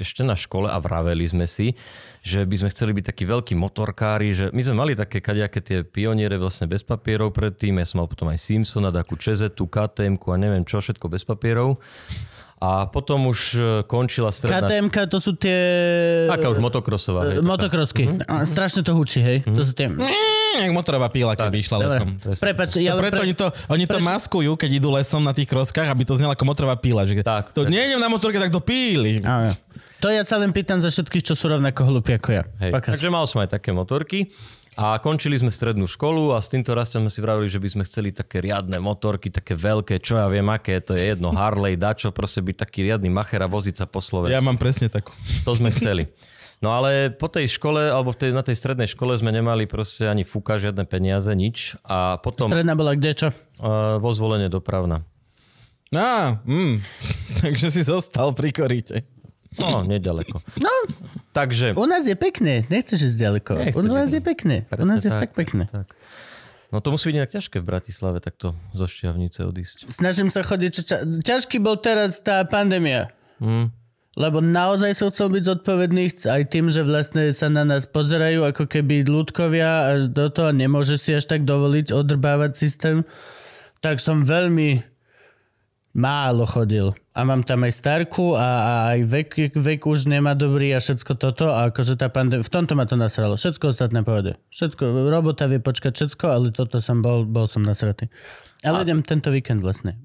ešte 0.00 0.24
na 0.24 0.32
škole 0.32 0.72
a 0.72 0.80
vraveli 0.80 1.28
sme 1.28 1.44
si, 1.44 1.76
že 2.24 2.48
by 2.48 2.56
sme 2.56 2.72
chceli 2.72 2.92
byť 2.96 3.04
takí 3.12 3.24
veľkí 3.28 3.52
motorkári, 3.52 4.32
že 4.32 4.44
my 4.56 4.62
sme 4.64 4.74
mali 4.80 4.92
také 4.96 5.20
kadejaké 5.20 5.60
tie 5.60 5.78
pioniere 5.84 6.40
vlastne 6.40 6.64
bez 6.64 6.80
papierov 6.80 7.36
predtým, 7.36 7.76
ja 7.76 7.84
som 7.84 8.00
mal 8.00 8.08
potom 8.08 8.32
aj 8.32 8.40
Simpsona, 8.40 8.88
takú 8.88 9.20
Čezetu, 9.20 9.68
KTM 9.68 10.16
a 10.16 10.36
neviem 10.40 10.64
čo, 10.64 10.80
všetko 10.80 11.12
bez 11.12 11.28
papierov. 11.28 11.76
A 12.60 12.84
potom 12.84 13.32
už 13.32 13.40
e, 13.56 13.60
končila 13.88 14.28
stredná... 14.28 14.68
KTMK 14.68 15.08
to 15.08 15.16
sú 15.16 15.32
tie... 15.32 15.56
Taká 16.28 16.52
už 16.52 16.60
motokrosová. 16.60 17.24
Hej. 17.24 17.40
Motokrosky. 17.40 18.04
A 18.28 18.44
Strašne 18.44 18.84
to 18.84 18.92
hučí, 18.92 19.24
hej. 19.24 19.40
To 19.48 19.64
sú 19.64 19.72
tie... 19.72 19.88
Mm, 19.88 20.04
jak 20.60 20.72
motorová 20.76 21.08
píla, 21.08 21.32
keby 21.40 21.56
išla 21.56 21.76
lesom. 21.80 22.20
Prepač, 22.20 22.76
Ja, 22.84 22.92
ale 22.92 23.08
preto 23.08 23.16
pre... 23.16 23.24
oni 23.24 23.32
to, 23.32 23.46
oni 23.72 23.84
to 23.88 23.96
maskujú, 24.04 24.60
keď 24.60 24.70
idú 24.76 24.92
lesom 24.92 25.24
na 25.24 25.32
tých 25.32 25.48
kroskách, 25.48 25.88
aby 25.88 26.04
to 26.04 26.20
znelo 26.20 26.36
ako 26.36 26.44
motorová 26.44 26.76
píla. 26.76 27.08
Že 27.08 27.24
Tak, 27.24 27.56
to 27.56 27.64
tak. 27.64 27.72
nejdem 27.72 27.96
na 27.96 28.12
motorke, 28.12 28.36
tak 28.36 28.52
do 28.52 28.60
píly. 28.60 29.24
Áno. 29.24 29.56
To 30.04 30.12
ja 30.12 30.20
sa 30.20 30.36
len 30.36 30.52
pýtam 30.52 30.84
za 30.84 30.92
všetkých, 30.92 31.24
čo 31.24 31.32
sú 31.32 31.48
rovnako 31.48 31.88
hlúpi 31.88 32.20
ako 32.20 32.28
ja. 32.32 32.44
Hej. 32.60 32.76
Takže 32.76 33.08
mal 33.08 33.24
som 33.24 33.40
aj 33.40 33.56
také 33.56 33.72
motorky. 33.72 34.28
A 34.80 34.96
končili 34.96 35.36
sme 35.36 35.52
strednú 35.52 35.84
školu 35.84 36.32
a 36.32 36.40
s 36.40 36.48
týmto 36.48 36.72
rastom 36.72 37.04
sme 37.04 37.12
si 37.12 37.20
vravili, 37.20 37.52
že 37.52 37.60
by 37.60 37.68
sme 37.68 37.82
chceli 37.84 38.16
také 38.16 38.40
riadne 38.40 38.80
motorky, 38.80 39.28
také 39.28 39.52
veľké, 39.52 40.00
čo 40.00 40.16
ja 40.16 40.24
viem 40.24 40.48
aké, 40.48 40.80
to 40.80 40.96
je 40.96 41.12
jedno, 41.12 41.36
Harley, 41.36 41.76
dačo, 41.76 42.08
proste 42.16 42.40
byť 42.40 42.56
taký 42.64 42.88
riadny 42.88 43.12
macher 43.12 43.44
a 43.44 43.48
voziť 43.52 43.76
sa 43.76 43.84
po 43.84 44.00
Slovensku. 44.00 44.32
Ja 44.32 44.40
mám 44.40 44.56
presne 44.56 44.88
takú. 44.88 45.12
To 45.44 45.52
sme 45.52 45.68
chceli. 45.76 46.08
No 46.64 46.72
ale 46.72 47.12
po 47.12 47.28
tej 47.28 47.52
škole, 47.60 47.92
alebo 47.92 48.16
tej, 48.16 48.32
na 48.32 48.40
tej 48.40 48.56
strednej 48.56 48.88
škole 48.88 49.12
sme 49.20 49.28
nemali 49.28 49.68
proste 49.68 50.08
ani 50.08 50.24
fúka, 50.24 50.56
žiadne 50.56 50.88
peniaze, 50.88 51.28
nič. 51.36 51.76
A 51.84 52.16
potom 52.16 52.48
Stredná 52.48 52.72
bola 52.72 52.96
kde, 52.96 53.12
čo? 53.12 53.28
uh, 53.28 54.00
vo 54.00 54.10
zvolenie 54.16 54.48
dopravna. 54.48 55.04
Á, 55.92 56.40
mm, 56.40 56.80
takže 57.44 57.68
si 57.68 57.84
zostal 57.84 58.32
pri 58.32 58.48
koríte. 58.48 59.04
No, 59.58 59.82
nedaleko. 59.82 60.38
No, 60.62 60.70
Takže... 61.34 61.74
u 61.74 61.86
nás 61.86 62.06
je 62.06 62.14
pekné. 62.14 62.70
Nechceš 62.70 63.10
ísť 63.10 63.18
ďaleko. 63.18 63.50
Nechcem 63.58 63.82
u 63.82 63.90
nás 63.90 64.10
je 64.14 64.22
pekné. 64.22 64.70
u 64.70 64.86
nás 64.86 65.02
je 65.02 65.10
tak, 65.10 65.20
fakt 65.26 65.34
pekné. 65.34 65.66
Tak. 65.66 65.90
No 66.70 66.78
to 66.78 66.94
musí 66.94 67.10
byť 67.10 67.16
inak 67.18 67.30
ťažké 67.34 67.58
v 67.58 67.66
Bratislave 67.66 68.22
takto 68.22 68.54
zo 68.70 68.86
Šťavnice 68.86 69.42
odísť. 69.42 69.90
Snažím 69.90 70.30
sa 70.30 70.46
chodiť. 70.46 70.72
Ča- 70.86 71.02
ťažký 71.02 71.58
bol 71.58 71.74
teraz 71.82 72.22
tá 72.22 72.46
pandémia. 72.46 73.10
Hm. 73.42 73.74
Lebo 74.18 74.42
naozaj 74.42 74.94
som 74.94 75.10
chcel 75.10 75.34
byť 75.34 75.42
zodpovedný 75.46 76.10
aj 76.30 76.42
tým, 76.50 76.66
že 76.70 76.82
vlastne 76.86 77.30
sa 77.30 77.46
na 77.50 77.62
nás 77.62 77.86
pozerajú 77.90 78.42
ako 78.42 78.66
keby 78.66 79.06
ľudkovia 79.06 79.94
až 79.94 80.10
do 80.10 80.26
toho 80.30 80.50
nemôže 80.50 80.98
si 80.98 81.14
až 81.14 81.30
tak 81.30 81.46
dovoliť 81.46 81.94
odrbávať 81.94 82.58
systém. 82.58 83.06
Tak 83.82 84.02
som 84.02 84.26
veľmi 84.26 84.82
málo 85.94 86.46
chodil. 86.46 86.94
A 87.14 87.26
mám 87.26 87.42
tam 87.42 87.66
aj 87.66 87.72
starku 87.74 88.38
a, 88.38 88.48
a 88.62 88.72
aj 88.94 89.00
vek, 89.06 89.30
vek 89.58 89.80
už 89.82 90.06
nemá 90.06 90.38
dobrý 90.38 90.72
a 90.72 90.80
všetko 90.80 91.12
toto. 91.18 91.50
A 91.50 91.74
akože 91.74 91.98
tá 91.98 92.06
pandémia, 92.08 92.46
v 92.46 92.52
tomto 92.52 92.78
ma 92.78 92.86
to 92.86 92.94
nasralo. 92.94 93.34
Všetko 93.34 93.74
ostatné 93.74 94.06
pohode. 94.06 94.38
Všetko, 94.54 95.10
robota 95.10 95.50
vie 95.50 95.58
počkať 95.58 95.92
všetko, 95.98 96.24
ale 96.30 96.46
toto 96.54 96.78
som 96.78 97.02
bol, 97.02 97.26
bol 97.26 97.50
som 97.50 97.66
nasratý. 97.66 98.06
Ale 98.62 98.86
idem 98.86 99.02
tento 99.02 99.34
víkend 99.34 99.60
vlastne. 99.64 99.98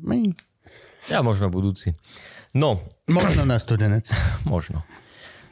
Ja 1.05 1.21
možno 1.21 1.53
budúci. 1.53 1.93
No, 2.55 2.81
Možno 3.05 3.45
na 3.45 3.61
studenec. 3.61 4.09
možno. 4.49 4.81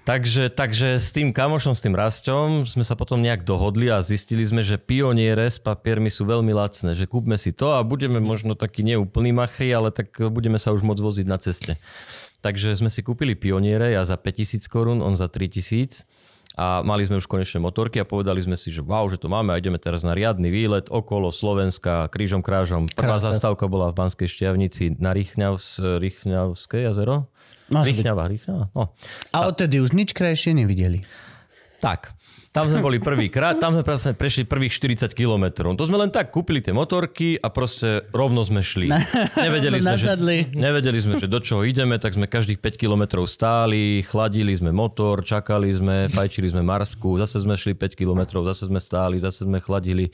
Takže, 0.04 0.52
takže 0.52 1.00
s 1.00 1.16
tým 1.16 1.32
kamošom, 1.32 1.72
s 1.72 1.80
tým 1.80 1.96
rastom 1.96 2.68
sme 2.68 2.84
sa 2.84 3.00
potom 3.00 3.24
nejak 3.24 3.48
dohodli 3.48 3.88
a 3.88 4.04
zistili 4.04 4.44
sme, 4.44 4.60
že 4.60 4.76
pioniere 4.76 5.48
s 5.48 5.64
papiermi 5.64 6.12
sú 6.12 6.28
veľmi 6.28 6.52
lacné, 6.52 6.92
že 6.92 7.08
kúpme 7.08 7.40
si 7.40 7.56
to 7.56 7.72
a 7.72 7.88
budeme 7.88 8.20
možno 8.20 8.52
taký 8.52 8.84
neúplný 8.84 9.32
machri, 9.32 9.72
ale 9.72 9.96
tak 9.96 10.12
budeme 10.28 10.60
sa 10.60 10.76
už 10.76 10.84
môcť 10.84 11.00
voziť 11.00 11.28
na 11.32 11.40
ceste. 11.40 11.80
Takže 12.44 12.76
sme 12.76 12.92
si 12.92 13.00
kúpili 13.00 13.32
pioniere, 13.40 13.96
ja 13.96 14.04
za 14.04 14.20
5000 14.20 14.68
korún, 14.68 15.00
on 15.00 15.16
za 15.16 15.32
3000 15.32 16.04
a 16.60 16.84
mali 16.84 17.08
sme 17.08 17.18
už 17.18 17.26
konečne 17.26 17.64
motorky 17.64 17.98
a 17.98 18.06
povedali 18.06 18.44
sme 18.44 18.60
si, 18.60 18.70
že 18.70 18.84
wow, 18.84 19.08
že 19.08 19.18
to 19.18 19.32
máme 19.32 19.56
a 19.56 19.58
ideme 19.58 19.80
teraz 19.80 20.04
na 20.04 20.12
riadny 20.12 20.52
výlet 20.52 20.92
okolo 20.92 21.32
Slovenska, 21.32 22.12
krížom 22.12 22.44
krážom. 22.44 22.92
Prvá 22.92 23.18
Krása. 23.18 23.34
zastávka 23.34 23.72
bola 23.72 23.90
v 23.90 24.04
Banskej 24.04 24.28
Štiavnici 24.28 25.00
na 25.00 25.16
Rýchňavs, 25.16 25.80
Rýchňavské 25.98 26.86
jazero. 26.92 27.32
Rýchňava, 27.82 28.24
Rýchňava, 28.30 28.66
no. 28.78 28.94
A 29.34 29.38
odtedy 29.50 29.82
už 29.82 29.98
nič 29.98 30.14
krajšie 30.14 30.54
nevideli. 30.54 31.02
Tak, 31.82 32.14
tam 32.54 32.70
sme 32.70 32.86
boli 32.86 33.02
prvýkrát, 33.02 33.58
tam 33.58 33.74
sme 33.74 33.82
presne 33.82 34.14
prešli 34.14 34.46
prvých 34.46 34.78
40 34.78 35.18
kilometrov. 35.18 35.74
To 35.74 35.90
sme 35.90 35.98
len 35.98 36.14
tak 36.14 36.30
kúpili 36.30 36.62
tie 36.62 36.70
motorky 36.70 37.34
a 37.42 37.50
proste 37.50 38.06
rovno 38.14 38.46
sme 38.46 38.62
šli. 38.62 38.94
Nevedeli 39.42 39.82
sme, 39.84 39.98
že, 39.98 40.14
nevedeli 40.54 41.02
sme, 41.02 41.18
že 41.18 41.26
do 41.26 41.42
čoho 41.42 41.66
ideme, 41.66 41.98
tak 41.98 42.14
sme 42.14 42.30
každých 42.30 42.62
5 42.62 42.78
kilometrov 42.78 43.26
stáli, 43.26 44.06
chladili 44.06 44.54
sme 44.54 44.70
motor, 44.70 45.26
čakali 45.26 45.74
sme, 45.74 46.14
fajčili 46.14 46.54
sme 46.54 46.62
Marsku, 46.62 47.18
zase 47.18 47.42
sme 47.42 47.58
šli 47.58 47.74
5 47.74 47.98
kilometrov, 47.98 48.46
zase 48.46 48.70
sme 48.70 48.78
stáli, 48.78 49.18
zase 49.18 49.50
sme 49.50 49.58
chladili. 49.58 50.14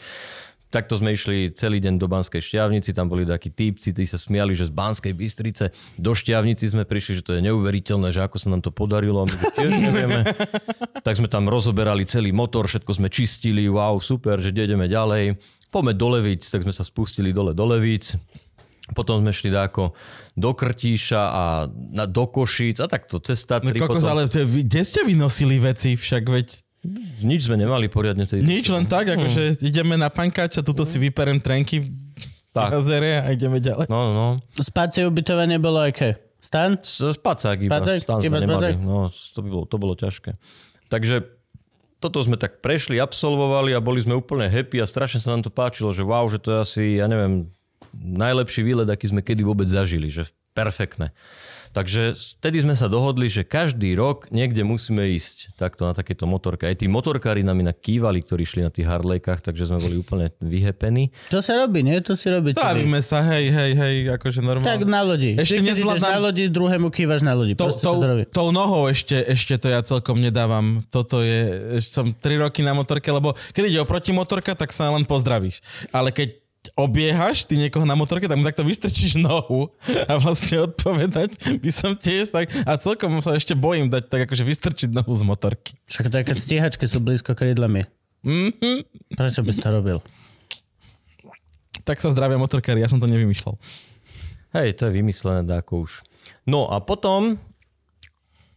Takto 0.70 1.02
sme 1.02 1.18
išli 1.18 1.50
celý 1.58 1.82
deň 1.82 1.98
do 1.98 2.06
Banskej 2.06 2.46
Šťavnici, 2.46 2.94
tam 2.94 3.10
boli 3.10 3.26
takí 3.26 3.50
típci, 3.50 3.90
tí 3.90 4.06
sa 4.06 4.22
smiali, 4.22 4.54
že 4.54 4.70
z 4.70 4.74
Banskej 4.78 5.18
Bystrice 5.18 5.74
do 5.98 6.14
Šťavnici 6.14 6.70
sme 6.70 6.86
prišli, 6.86 7.18
že 7.18 7.26
to 7.26 7.34
je 7.34 7.42
neuveriteľné, 7.42 8.14
že 8.14 8.22
ako 8.22 8.38
sa 8.38 8.54
nám 8.54 8.62
to 8.62 8.70
podarilo, 8.70 9.26
my 9.26 9.34
tiež 9.34 9.72
nevieme. 9.74 10.22
tak 11.06 11.18
sme 11.18 11.26
tam 11.26 11.50
rozoberali 11.50 12.06
celý 12.06 12.30
motor, 12.30 12.70
všetko 12.70 13.02
sme 13.02 13.10
čistili, 13.10 13.66
wow, 13.66 13.98
super, 13.98 14.38
že 14.38 14.54
ideme 14.54 14.86
ďalej. 14.86 15.42
Poďme 15.74 15.98
do 15.98 16.08
Levíc, 16.14 16.46
tak 16.46 16.62
sme 16.62 16.74
sa 16.74 16.86
spustili 16.86 17.34
dole 17.34 17.58
do 17.58 17.66
Levíc. 17.66 18.14
Potom 18.94 19.22
sme 19.22 19.30
šli 19.34 19.54
dáko 19.54 19.94
do 20.34 20.54
Krtíša 20.54 21.22
a 21.30 21.44
na, 21.70 22.10
do 22.10 22.26
Košíc 22.26 22.82
a 22.82 22.90
takto 22.90 23.22
cez 23.22 23.46
No 23.46 23.58
Tatry. 23.58 23.78
kokos, 23.78 24.02
potom... 24.02 24.10
ale 24.10 24.22
kde 24.30 24.82
ste 24.82 25.02
vynosili 25.06 25.62
veci 25.62 25.94
však, 25.94 26.24
veď 26.26 26.48
Nič 27.20 27.52
sme 27.52 27.60
nemali 27.60 27.92
poriadne. 27.92 28.24
Tej... 28.24 28.40
nič, 28.40 28.72
len 28.72 28.88
tak, 28.88 29.12
akože 29.12 29.60
ideme 29.60 30.00
na 30.00 30.08
pankáč 30.08 30.60
a 30.60 30.64
tuto 30.64 30.88
si 30.88 30.96
vyperem 30.96 31.44
trenky 31.44 31.92
Tak. 32.56 32.72
jazere 32.72 33.20
a 33.20 33.28
ideme 33.36 33.60
ďalej. 33.60 33.92
No, 33.92 34.16
no. 34.16 34.28
Spácie 34.56 35.04
ubytovanie 35.04 35.60
bolo 35.60 35.84
aké? 35.84 36.16
Stan? 36.40 36.80
Spacák 36.80 37.60
iba. 37.60 37.84
Spacák? 37.84 38.00
Sme 38.08 38.32
Iba 38.32 38.40
spacák? 38.40 38.74
No, 38.80 39.12
to, 39.12 39.40
by 39.44 39.50
bolo, 39.52 39.66
to 39.68 39.76
bolo 39.76 39.94
ťažké. 40.00 40.40
Takže 40.88 41.28
toto 42.00 42.24
sme 42.24 42.40
tak 42.40 42.64
prešli, 42.64 42.96
absolvovali 42.96 43.76
a 43.76 43.84
boli 43.84 44.00
sme 44.00 44.16
úplne 44.16 44.48
happy 44.48 44.80
a 44.80 44.88
strašne 44.88 45.20
sa 45.20 45.36
nám 45.36 45.44
to 45.44 45.52
páčilo, 45.52 45.92
že 45.92 46.08
wow, 46.08 46.26
že 46.32 46.40
to 46.40 46.56
je 46.56 46.58
asi, 46.64 46.84
ja 47.04 47.12
neviem, 47.12 47.52
najlepší 47.94 48.64
výlet, 48.64 48.88
aký 48.88 49.12
sme 49.12 49.20
kedy 49.20 49.44
vôbec 49.44 49.68
zažili, 49.68 50.08
že 50.08 50.32
perfektné. 50.56 51.12
Takže 51.70 52.14
vtedy 52.40 52.66
sme 52.66 52.74
sa 52.74 52.90
dohodli, 52.90 53.30
že 53.30 53.46
každý 53.46 53.94
rok 53.94 54.26
niekde 54.30 54.66
musíme 54.66 55.06
ísť 55.14 55.54
takto 55.54 55.86
na 55.86 55.94
takéto 55.94 56.26
motorke. 56.26 56.66
Aj 56.66 56.74
tí 56.74 56.90
motorkári 56.90 57.46
nám 57.46 57.62
inak 57.62 57.78
kývali, 57.78 58.26
ktorí 58.26 58.44
šli 58.44 58.62
na 58.66 58.72
tých 58.74 58.90
Harlejkách, 58.90 59.46
takže 59.46 59.70
sme 59.70 59.78
boli 59.78 60.02
úplne 60.02 60.34
vyhepení. 60.42 61.14
To 61.30 61.40
sa 61.40 61.62
robí, 61.62 61.86
nie? 61.86 62.02
To 62.02 62.18
si 62.18 62.28
robíte. 62.28 62.58
vy. 62.58 62.66
Trávime 62.66 63.00
sa, 63.00 63.22
hej, 63.22 63.54
hej, 63.54 63.72
hej, 63.78 63.96
akože 64.18 64.42
normálne. 64.42 64.66
Tak 64.68 64.90
na 64.90 65.02
lodi. 65.06 65.38
Ešte 65.38 65.56
Ty, 65.56 65.62
keď 65.62 65.64
ideš 65.64 65.78
nezvládam- 65.78 66.10
na 66.10 66.20
lodi, 66.20 66.44
druhému 66.50 66.88
kývaš 66.90 67.22
na 67.22 67.34
lodi. 67.38 67.54
Sa 67.54 67.70
tou, 67.70 68.02
to 68.02 68.08
robí. 68.08 68.24
tou 68.34 68.50
nohou 68.50 68.90
ešte, 68.90 69.16
ešte 69.16 69.62
to 69.62 69.70
ja 69.70 69.86
celkom 69.86 70.18
nedávam. 70.18 70.82
Toto 70.90 71.22
je, 71.22 71.40
ešte 71.78 71.92
som 71.94 72.10
3 72.10 72.42
roky 72.42 72.66
na 72.66 72.74
motorke, 72.74 73.08
lebo 73.14 73.38
keď 73.54 73.64
ide 73.70 73.80
oproti 73.80 74.10
motorka, 74.10 74.58
tak 74.58 74.74
sa 74.74 74.90
len 74.90 75.06
pozdravíš. 75.06 75.62
Ale 75.94 76.10
keď 76.10 76.49
obiehaš 76.76 77.48
ty 77.48 77.56
niekoho 77.56 77.88
na 77.88 77.96
motorke, 77.96 78.28
tak 78.28 78.38
mu 78.40 78.44
takto 78.44 78.64
vystrčíš 78.68 79.20
nohu 79.20 79.72
a 80.08 80.20
vlastne 80.20 80.68
odpovedať 80.68 81.60
by 81.60 81.72
som 81.72 81.96
tiež 81.96 82.32
tak... 82.32 82.52
A 82.68 82.76
celkom 82.76 83.16
sa 83.24 83.36
ešte 83.36 83.56
bojím 83.56 83.88
dať 83.88 84.12
tak 84.12 84.22
akože 84.28 84.44
vystrčiť 84.44 84.90
nohu 84.92 85.12
z 85.16 85.24
motorky. 85.24 85.76
Však 85.88 86.12
to 86.12 86.16
je 86.20 86.24
keď 86.28 86.38
stíhačky 86.38 86.86
sú 86.88 87.00
blízko 87.00 87.34
krídlami. 87.36 87.88
Mhm. 88.24 88.86
Prečo 89.16 89.42
by 89.44 89.52
si 89.56 89.60
to 89.64 89.70
robil? 89.72 89.98
Tak 91.88 92.04
sa 92.04 92.12
zdravia 92.12 92.38
motorkári, 92.38 92.84
ja 92.84 92.92
som 92.92 93.00
to 93.00 93.08
nevymýšľal. 93.08 93.56
Hej, 94.54 94.82
to 94.82 94.90
je 94.90 94.98
vymyslené 95.00 95.46
dáko 95.46 95.86
už. 95.86 96.04
No 96.50 96.68
a 96.70 96.82
potom 96.82 97.38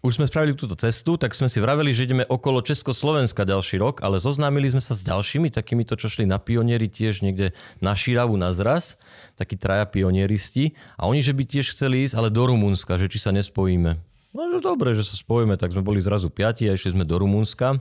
už 0.02 0.18
sme 0.18 0.26
spravili 0.26 0.58
túto 0.58 0.74
cestu, 0.74 1.14
tak 1.14 1.30
sme 1.30 1.46
si 1.46 1.62
vraveli, 1.62 1.94
že 1.94 2.10
ideme 2.10 2.26
okolo 2.26 2.58
Československa 2.58 3.46
ďalší 3.46 3.78
rok, 3.78 4.02
ale 4.02 4.18
zoznámili 4.18 4.66
sme 4.66 4.82
sa 4.82 4.98
s 4.98 5.06
ďalšími 5.06 5.54
takýmito, 5.54 5.94
čo 5.94 6.10
šli 6.10 6.26
na 6.26 6.42
pionieri 6.42 6.90
tiež 6.90 7.22
niekde 7.22 7.54
na 7.78 7.94
Šíravu 7.94 8.34
na 8.34 8.50
zraz, 8.50 8.98
takí 9.38 9.54
traja 9.54 9.86
pionieristi 9.86 10.74
a 10.98 11.06
oni, 11.06 11.22
že 11.22 11.30
by 11.30 11.46
tiež 11.46 11.70
chceli 11.70 12.02
ísť, 12.02 12.18
ale 12.18 12.34
do 12.34 12.42
Rumunska, 12.50 12.98
že 12.98 13.06
či 13.06 13.22
sa 13.22 13.30
nespojíme. 13.30 13.94
No, 14.34 14.42
že 14.50 14.58
dobre, 14.58 14.90
že 14.98 15.06
sa 15.06 15.14
spojíme, 15.14 15.54
tak 15.54 15.70
sme 15.70 15.86
boli 15.86 16.02
zrazu 16.02 16.34
piati 16.34 16.66
a 16.66 16.74
išli 16.74 16.98
sme 16.98 17.06
do 17.06 17.22
Rumunska. 17.22 17.78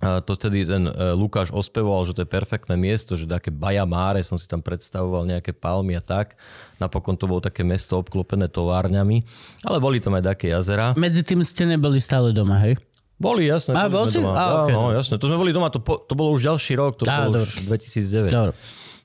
To 0.00 0.32
tedy 0.32 0.64
ten 0.64 0.88
e, 0.88 1.12
Lukáš 1.12 1.52
ospevoval, 1.52 2.08
že 2.08 2.16
to 2.16 2.24
je 2.24 2.28
perfektné 2.32 2.72
miesto, 2.72 3.20
že 3.20 3.28
také 3.28 3.52
Baja 3.52 3.84
Máre, 3.84 4.24
som 4.24 4.40
si 4.40 4.48
tam 4.48 4.64
predstavoval 4.64 5.28
nejaké 5.28 5.52
palmy 5.52 5.92
a 5.92 6.00
tak. 6.00 6.40
Napokon 6.80 7.20
to 7.20 7.28
bolo 7.28 7.44
také 7.44 7.60
mesto 7.68 8.00
obklopené 8.00 8.48
továrňami, 8.48 9.20
ale 9.60 9.76
boli 9.76 10.00
tam 10.00 10.16
aj 10.16 10.24
také 10.24 10.56
jazera. 10.56 10.96
Medzi 10.96 11.20
tým 11.20 11.44
ste 11.44 11.68
neboli 11.68 12.00
stále 12.00 12.32
doma, 12.32 12.56
hej? 12.64 12.80
Boli, 13.20 13.52
jasné. 13.52 13.76
A, 13.76 13.92
bol 13.92 14.08
si? 14.08 14.16
Doma. 14.16 14.32
A, 14.32 14.44
okej, 14.64 14.72
no, 14.72 14.96
jasné. 14.96 15.20
To 15.20 15.28
sme 15.28 15.36
boli 15.36 15.52
doma, 15.52 15.68
to, 15.68 15.84
po, 15.84 16.00
to 16.00 16.16
bolo 16.16 16.32
už 16.32 16.48
ďalší 16.48 16.80
rok, 16.80 16.96
to 16.96 17.04
Á, 17.04 17.28
bolo 17.28 17.44
už 17.44 17.68
2009. 17.68 18.32
Dobre. 18.32 18.56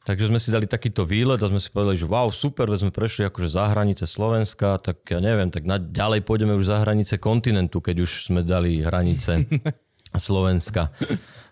Takže 0.06 0.30
sme 0.32 0.40
si 0.40 0.54
dali 0.54 0.70
takýto 0.70 1.04
výlet 1.04 1.42
a 1.42 1.50
sme 1.50 1.60
si 1.60 1.68
povedali, 1.74 2.00
že 2.00 2.08
wow, 2.08 2.32
super, 2.32 2.72
veď 2.72 2.88
sme 2.88 2.92
prešli 2.96 3.28
akože 3.28 3.50
za 3.52 3.68
hranice 3.74 4.08
Slovenska, 4.08 4.80
tak 4.80 5.04
ja 5.10 5.20
neviem, 5.20 5.52
tak 5.52 5.66
na, 5.68 5.82
ďalej 5.82 6.24
pôjdeme 6.24 6.56
už 6.56 6.72
za 6.72 6.78
hranice 6.86 7.20
kontinentu, 7.20 7.82
keď 7.82 8.06
už 8.06 8.32
sme 8.32 8.46
dali 8.46 8.86
hranice 8.86 9.44
Slovenska. 10.18 10.92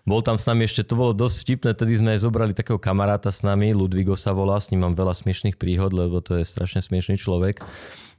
Bol 0.04 0.20
tam 0.20 0.36
s 0.36 0.44
nami 0.44 0.68
ešte, 0.68 0.84
to 0.84 1.00
bolo 1.00 1.16
dosť 1.16 1.36
vtipné, 1.40 1.70
tedy 1.72 1.96
sme 1.96 2.12
aj 2.12 2.28
zobrali 2.28 2.52
takého 2.52 2.76
kamaráta 2.76 3.32
s 3.32 3.40
nami, 3.40 3.72
Ludvigo 3.72 4.12
sa 4.12 4.36
volá, 4.36 4.60
s 4.60 4.68
ním 4.68 4.84
mám 4.84 4.92
veľa 4.92 5.16
smiešných 5.16 5.56
príhod, 5.56 5.96
lebo 5.96 6.20
to 6.20 6.36
je 6.36 6.44
strašne 6.44 6.84
smiešný 6.84 7.16
človek. 7.16 7.64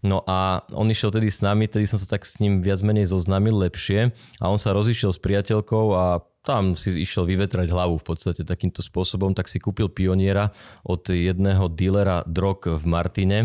No 0.02 0.26
a 0.26 0.66
on 0.74 0.90
išiel 0.90 1.14
tedy 1.14 1.30
s 1.30 1.46
nami, 1.46 1.70
tedy 1.70 1.86
som 1.86 2.02
sa 2.02 2.10
tak 2.10 2.26
s 2.26 2.42
ním 2.42 2.66
viac 2.66 2.82
menej 2.82 3.14
zoznámil 3.14 3.54
lepšie 3.70 4.10
a 4.42 4.46
on 4.50 4.58
sa 4.58 4.74
rozišiel 4.74 5.14
s 5.14 5.22
priateľkou 5.22 5.86
a 5.94 6.26
tam 6.46 6.78
si 6.78 6.94
išiel 6.94 7.26
vyvetrať 7.26 7.70
hlavu 7.70 8.02
v 8.02 8.06
podstate 8.06 8.42
takýmto 8.46 8.82
spôsobom, 8.86 9.34
tak 9.34 9.50
si 9.50 9.62
kúpil 9.62 9.90
pioniera 9.90 10.54
od 10.86 11.06
jedného 11.10 11.70
dílera 11.74 12.22
drog 12.26 12.66
v 12.66 12.84
Martine 12.86 13.40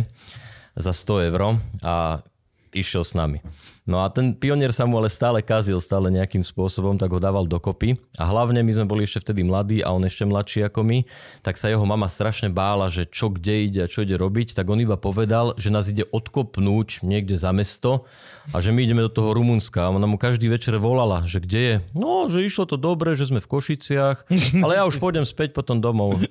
za 0.77 0.93
100 0.97 1.29
eur 1.33 1.61
a 1.85 2.25
išiel 2.73 3.03
s 3.03 3.13
nami. 3.19 3.43
No 3.89 4.07
a 4.07 4.13
ten 4.13 4.31
pionier 4.37 4.71
sa 4.71 4.87
mu 4.87 5.03
ale 5.03 5.11
stále 5.11 5.43
kazil, 5.43 5.83
stále 5.83 6.15
nejakým 6.15 6.47
spôsobom, 6.47 6.95
tak 6.95 7.11
ho 7.11 7.19
dával 7.19 7.43
dokopy. 7.43 7.99
A 8.15 8.29
hlavne 8.29 8.63
my 8.63 8.71
sme 8.71 8.87
boli 8.87 9.03
ešte 9.03 9.27
vtedy 9.27 9.43
mladí 9.43 9.83
a 9.83 9.91
on 9.91 10.07
ešte 10.07 10.23
mladší 10.23 10.71
ako 10.71 10.87
my, 10.87 10.99
tak 11.43 11.59
sa 11.59 11.67
jeho 11.67 11.83
mama 11.83 12.07
strašne 12.07 12.55
bála, 12.55 12.87
že 12.87 13.09
čo 13.11 13.35
kde 13.35 13.67
ide 13.67 13.81
a 13.83 13.91
čo 13.91 14.07
ide 14.07 14.15
robiť, 14.15 14.55
tak 14.55 14.71
on 14.71 14.79
iba 14.79 14.95
povedal, 14.95 15.59
že 15.59 15.75
nás 15.75 15.91
ide 15.91 16.07
odkopnúť 16.07 17.03
niekde 17.03 17.35
za 17.35 17.51
mesto 17.51 18.07
a 18.55 18.63
že 18.63 18.71
my 18.71 18.87
ideme 18.87 19.03
do 19.03 19.11
toho 19.11 19.35
Rumunska. 19.35 19.91
A 19.91 19.91
ona 19.91 20.07
mu 20.07 20.15
každý 20.15 20.47
večer 20.47 20.79
volala, 20.79 21.27
že 21.27 21.43
kde 21.43 21.61
je. 21.61 21.77
No, 21.97 22.31
že 22.31 22.47
išlo 22.47 22.71
to 22.71 22.79
dobre, 22.79 23.19
že 23.19 23.27
sme 23.27 23.43
v 23.43 23.51
Košiciach, 23.51 24.31
ale 24.63 24.79
ja 24.79 24.87
už 24.87 25.03
pôjdem 25.03 25.27
späť 25.27 25.51
potom 25.51 25.83
domov. 25.83 26.23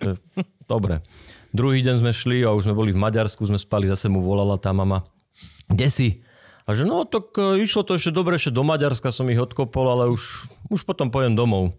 Dobre. 0.70 1.04
Druhý 1.50 1.82
deň 1.82 2.06
sme 2.06 2.12
šli 2.14 2.46
a 2.46 2.54
už 2.54 2.70
sme 2.70 2.78
boli 2.78 2.94
v 2.94 3.02
Maďarsku, 3.02 3.42
sme 3.42 3.58
spali, 3.58 3.90
zase 3.90 4.06
mu 4.06 4.22
volala 4.22 4.56
tá 4.62 4.70
mama. 4.70 5.02
Kde 5.66 5.90
si? 5.90 6.10
A 6.70 6.78
že 6.78 6.86
no, 6.86 7.02
tak 7.02 7.34
e, 7.34 7.66
išlo 7.66 7.82
to 7.82 7.98
ešte 7.98 8.14
dobre, 8.14 8.38
ešte 8.38 8.54
do 8.54 8.62
Maďarska 8.62 9.10
som 9.10 9.26
ich 9.34 9.42
odkopol, 9.42 9.90
ale 9.90 10.14
už, 10.14 10.46
už 10.70 10.86
potom 10.86 11.10
pojem 11.10 11.34
domov. 11.34 11.74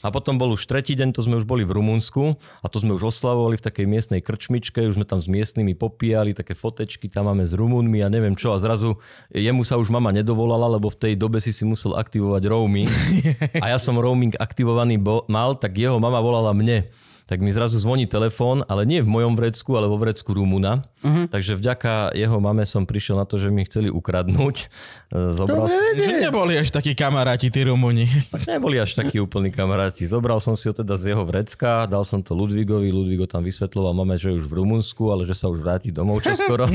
A 0.00 0.08
potom 0.08 0.40
bol 0.40 0.56
už 0.56 0.64
tretí 0.64 0.96
deň, 0.96 1.12
to 1.12 1.20
sme 1.20 1.36
už 1.36 1.44
boli 1.44 1.60
v 1.60 1.76
Rumunsku 1.76 2.40
a 2.64 2.66
to 2.72 2.80
sme 2.80 2.96
už 2.96 3.12
oslavovali 3.12 3.60
v 3.60 3.66
takej 3.68 3.84
miestnej 3.84 4.24
krčmičke, 4.24 4.80
už 4.88 4.96
sme 4.96 5.04
tam 5.04 5.20
s 5.20 5.28
miestnymi 5.28 5.76
popíjali, 5.76 6.32
také 6.32 6.56
fotečky 6.56 7.12
tam 7.12 7.28
máme 7.28 7.44
s 7.44 7.52
Rumunmi 7.52 8.00
a 8.00 8.08
neviem 8.08 8.32
čo. 8.32 8.56
A 8.56 8.62
zrazu 8.64 8.96
jemu 9.28 9.60
sa 9.60 9.76
už 9.76 9.92
mama 9.92 10.08
nedovolala, 10.08 10.72
lebo 10.72 10.88
v 10.88 10.96
tej 10.96 11.14
dobe 11.20 11.36
si 11.44 11.52
si 11.52 11.68
musel 11.68 11.92
aktivovať 12.00 12.48
roaming. 12.48 12.88
A 13.60 13.76
ja 13.76 13.76
som 13.76 14.00
roaming 14.00 14.32
aktivovaný 14.40 14.96
bol, 14.96 15.28
mal, 15.28 15.52
tak 15.52 15.76
jeho 15.76 16.00
mama 16.00 16.16
volala 16.24 16.56
mne 16.56 16.88
tak 17.30 17.38
mi 17.38 17.54
zrazu 17.54 17.78
zvoní 17.78 18.10
telefón, 18.10 18.66
ale 18.66 18.82
nie 18.82 18.98
v 18.98 19.06
mojom 19.06 19.38
vrecku, 19.38 19.78
ale 19.78 19.86
vo 19.86 19.94
vrecku 19.94 20.34
Rumuna. 20.34 20.82
Uh-huh. 20.98 21.30
Takže 21.30 21.54
vďaka 21.54 22.10
jeho 22.18 22.42
mame 22.42 22.66
som 22.66 22.82
prišiel 22.82 23.22
na 23.22 23.24
to, 23.24 23.38
že 23.38 23.54
mi 23.54 23.62
chceli 23.62 23.86
ukradnúť. 23.86 24.66
E, 25.14 25.30
Zobral 25.30 25.70
som... 25.70 25.78
Že 25.94 26.26
neboli 26.26 26.58
až 26.58 26.74
takí 26.74 26.98
kamaráti, 26.98 27.46
tí 27.54 27.62
Rumuni. 27.62 28.10
Tak 28.34 28.50
neboli 28.50 28.82
až 28.82 28.98
takí 28.98 29.22
úplní 29.22 29.54
kamaráti. 29.54 30.10
Zobral 30.10 30.42
som 30.42 30.58
si 30.58 30.66
ho 30.66 30.74
teda 30.74 30.98
z 30.98 31.14
jeho 31.14 31.22
vrecka, 31.22 31.86
dal 31.86 32.02
som 32.02 32.18
to 32.18 32.34
Ludvigovi, 32.34 32.90
Ludvigo 32.90 33.30
tam 33.30 33.46
vysvetloval 33.46 33.94
mame, 33.94 34.18
že 34.18 34.34
je 34.34 34.42
už 34.42 34.50
v 34.50 34.66
Rumunsku, 34.66 35.14
ale 35.14 35.22
že 35.22 35.38
sa 35.38 35.46
už 35.46 35.62
vráti 35.62 35.94
domov 35.94 36.26
čoskoro. 36.26 36.66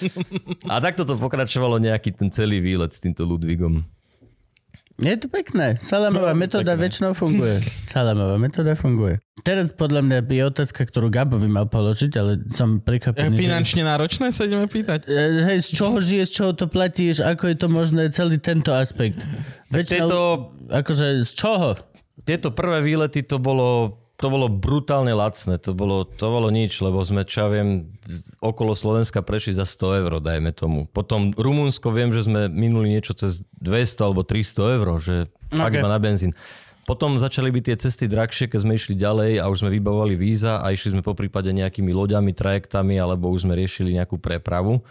A 0.70 0.78
takto 0.78 1.02
to 1.02 1.18
pokračovalo 1.18 1.82
nejaký 1.82 2.14
ten 2.14 2.30
celý 2.30 2.62
výlet 2.62 2.94
s 2.94 3.02
týmto 3.02 3.26
Ludvigom. 3.26 3.82
Je 5.00 5.16
to 5.16 5.26
pekné. 5.26 5.74
Salamová 5.76 6.30
metóda 6.32 6.76
väčšinou 6.76 7.12
funguje. 7.12 7.64
Salamová 7.88 8.36
metóda 8.36 8.76
funguje. 8.76 9.16
Teraz 9.40 9.72
podľa 9.72 10.00
mňa 10.02 10.18
je 10.22 10.44
otázka, 10.44 10.84
ktorú 10.84 11.08
Gabo 11.08 11.40
by 11.40 11.48
mal 11.48 11.64
položiť, 11.64 12.12
ale 12.14 12.44
som 12.50 12.76
Je 12.76 12.84
prekvapený. 12.84 13.32
že- 13.32 13.40
finančne 13.40 13.82
náročné 13.82 14.28
sa 14.28 14.44
ideme 14.44 14.68
pýtať. 14.68 15.08
E, 15.08 15.16
Hej, 15.46 15.58
z 15.64 15.68
čoho 15.72 15.96
žiješ, 15.96 16.28
z 16.28 16.34
čoho 16.36 16.52
to 16.52 16.66
platíš, 16.66 17.18
ako 17.18 17.48
je 17.48 17.56
to 17.56 17.66
možné, 17.66 18.02
celý 18.10 18.36
tento 18.36 18.70
aspekt. 18.70 19.16
Väčšinou, 19.68 20.06
Tieto, 20.06 20.20
akože 20.68 21.24
z 21.24 21.32
čoho? 21.32 21.68
tieto 22.20 22.52
prvé 22.52 22.84
výlety 22.84 23.24
to 23.24 23.40
bolo 23.40 23.96
to 24.20 24.28
bolo 24.28 24.52
brutálne 24.52 25.16
lacné, 25.16 25.56
to 25.56 25.72
bolo, 25.72 26.04
to 26.04 26.28
bolo 26.28 26.52
nič, 26.52 26.84
lebo 26.84 27.00
sme, 27.00 27.24
čo 27.24 27.48
ja 27.48 27.48
viem, 27.48 27.88
okolo 28.44 28.76
Slovenska 28.76 29.24
prešli 29.24 29.56
za 29.56 29.64
100 29.64 30.04
eur, 30.04 30.12
dajme 30.20 30.52
tomu. 30.52 30.84
Potom 30.92 31.32
Rumunsko 31.32 31.88
viem, 31.88 32.12
že 32.12 32.28
sme 32.28 32.52
minuli 32.52 32.92
niečo 32.92 33.16
cez 33.16 33.40
200 33.64 34.04
alebo 34.04 34.20
300 34.20 34.76
eur, 34.76 34.86
že 35.00 35.14
fakt 35.48 35.72
Ok. 35.72 35.80
iba 35.80 35.88
na 35.88 35.96
benzín. 35.96 36.36
Potom 36.84 37.16
začali 37.16 37.48
byť 37.48 37.64
tie 37.64 37.76
cesty 37.80 38.04
drahšie, 38.12 38.52
keď 38.52 38.60
sme 38.60 38.76
išli 38.76 38.92
ďalej 38.92 39.40
a 39.40 39.48
už 39.48 39.64
sme 39.64 39.72
vybavovali 39.80 40.20
víza 40.20 40.60
a 40.60 40.68
išli 40.68 40.92
sme 40.92 41.02
po 41.06 41.16
prípade 41.16 41.48
nejakými 41.48 41.88
loďami, 41.88 42.36
trajektami 42.36 43.00
alebo 43.00 43.32
už 43.32 43.48
sme 43.48 43.56
riešili 43.56 43.96
nejakú 43.96 44.20
prepravu. 44.20 44.84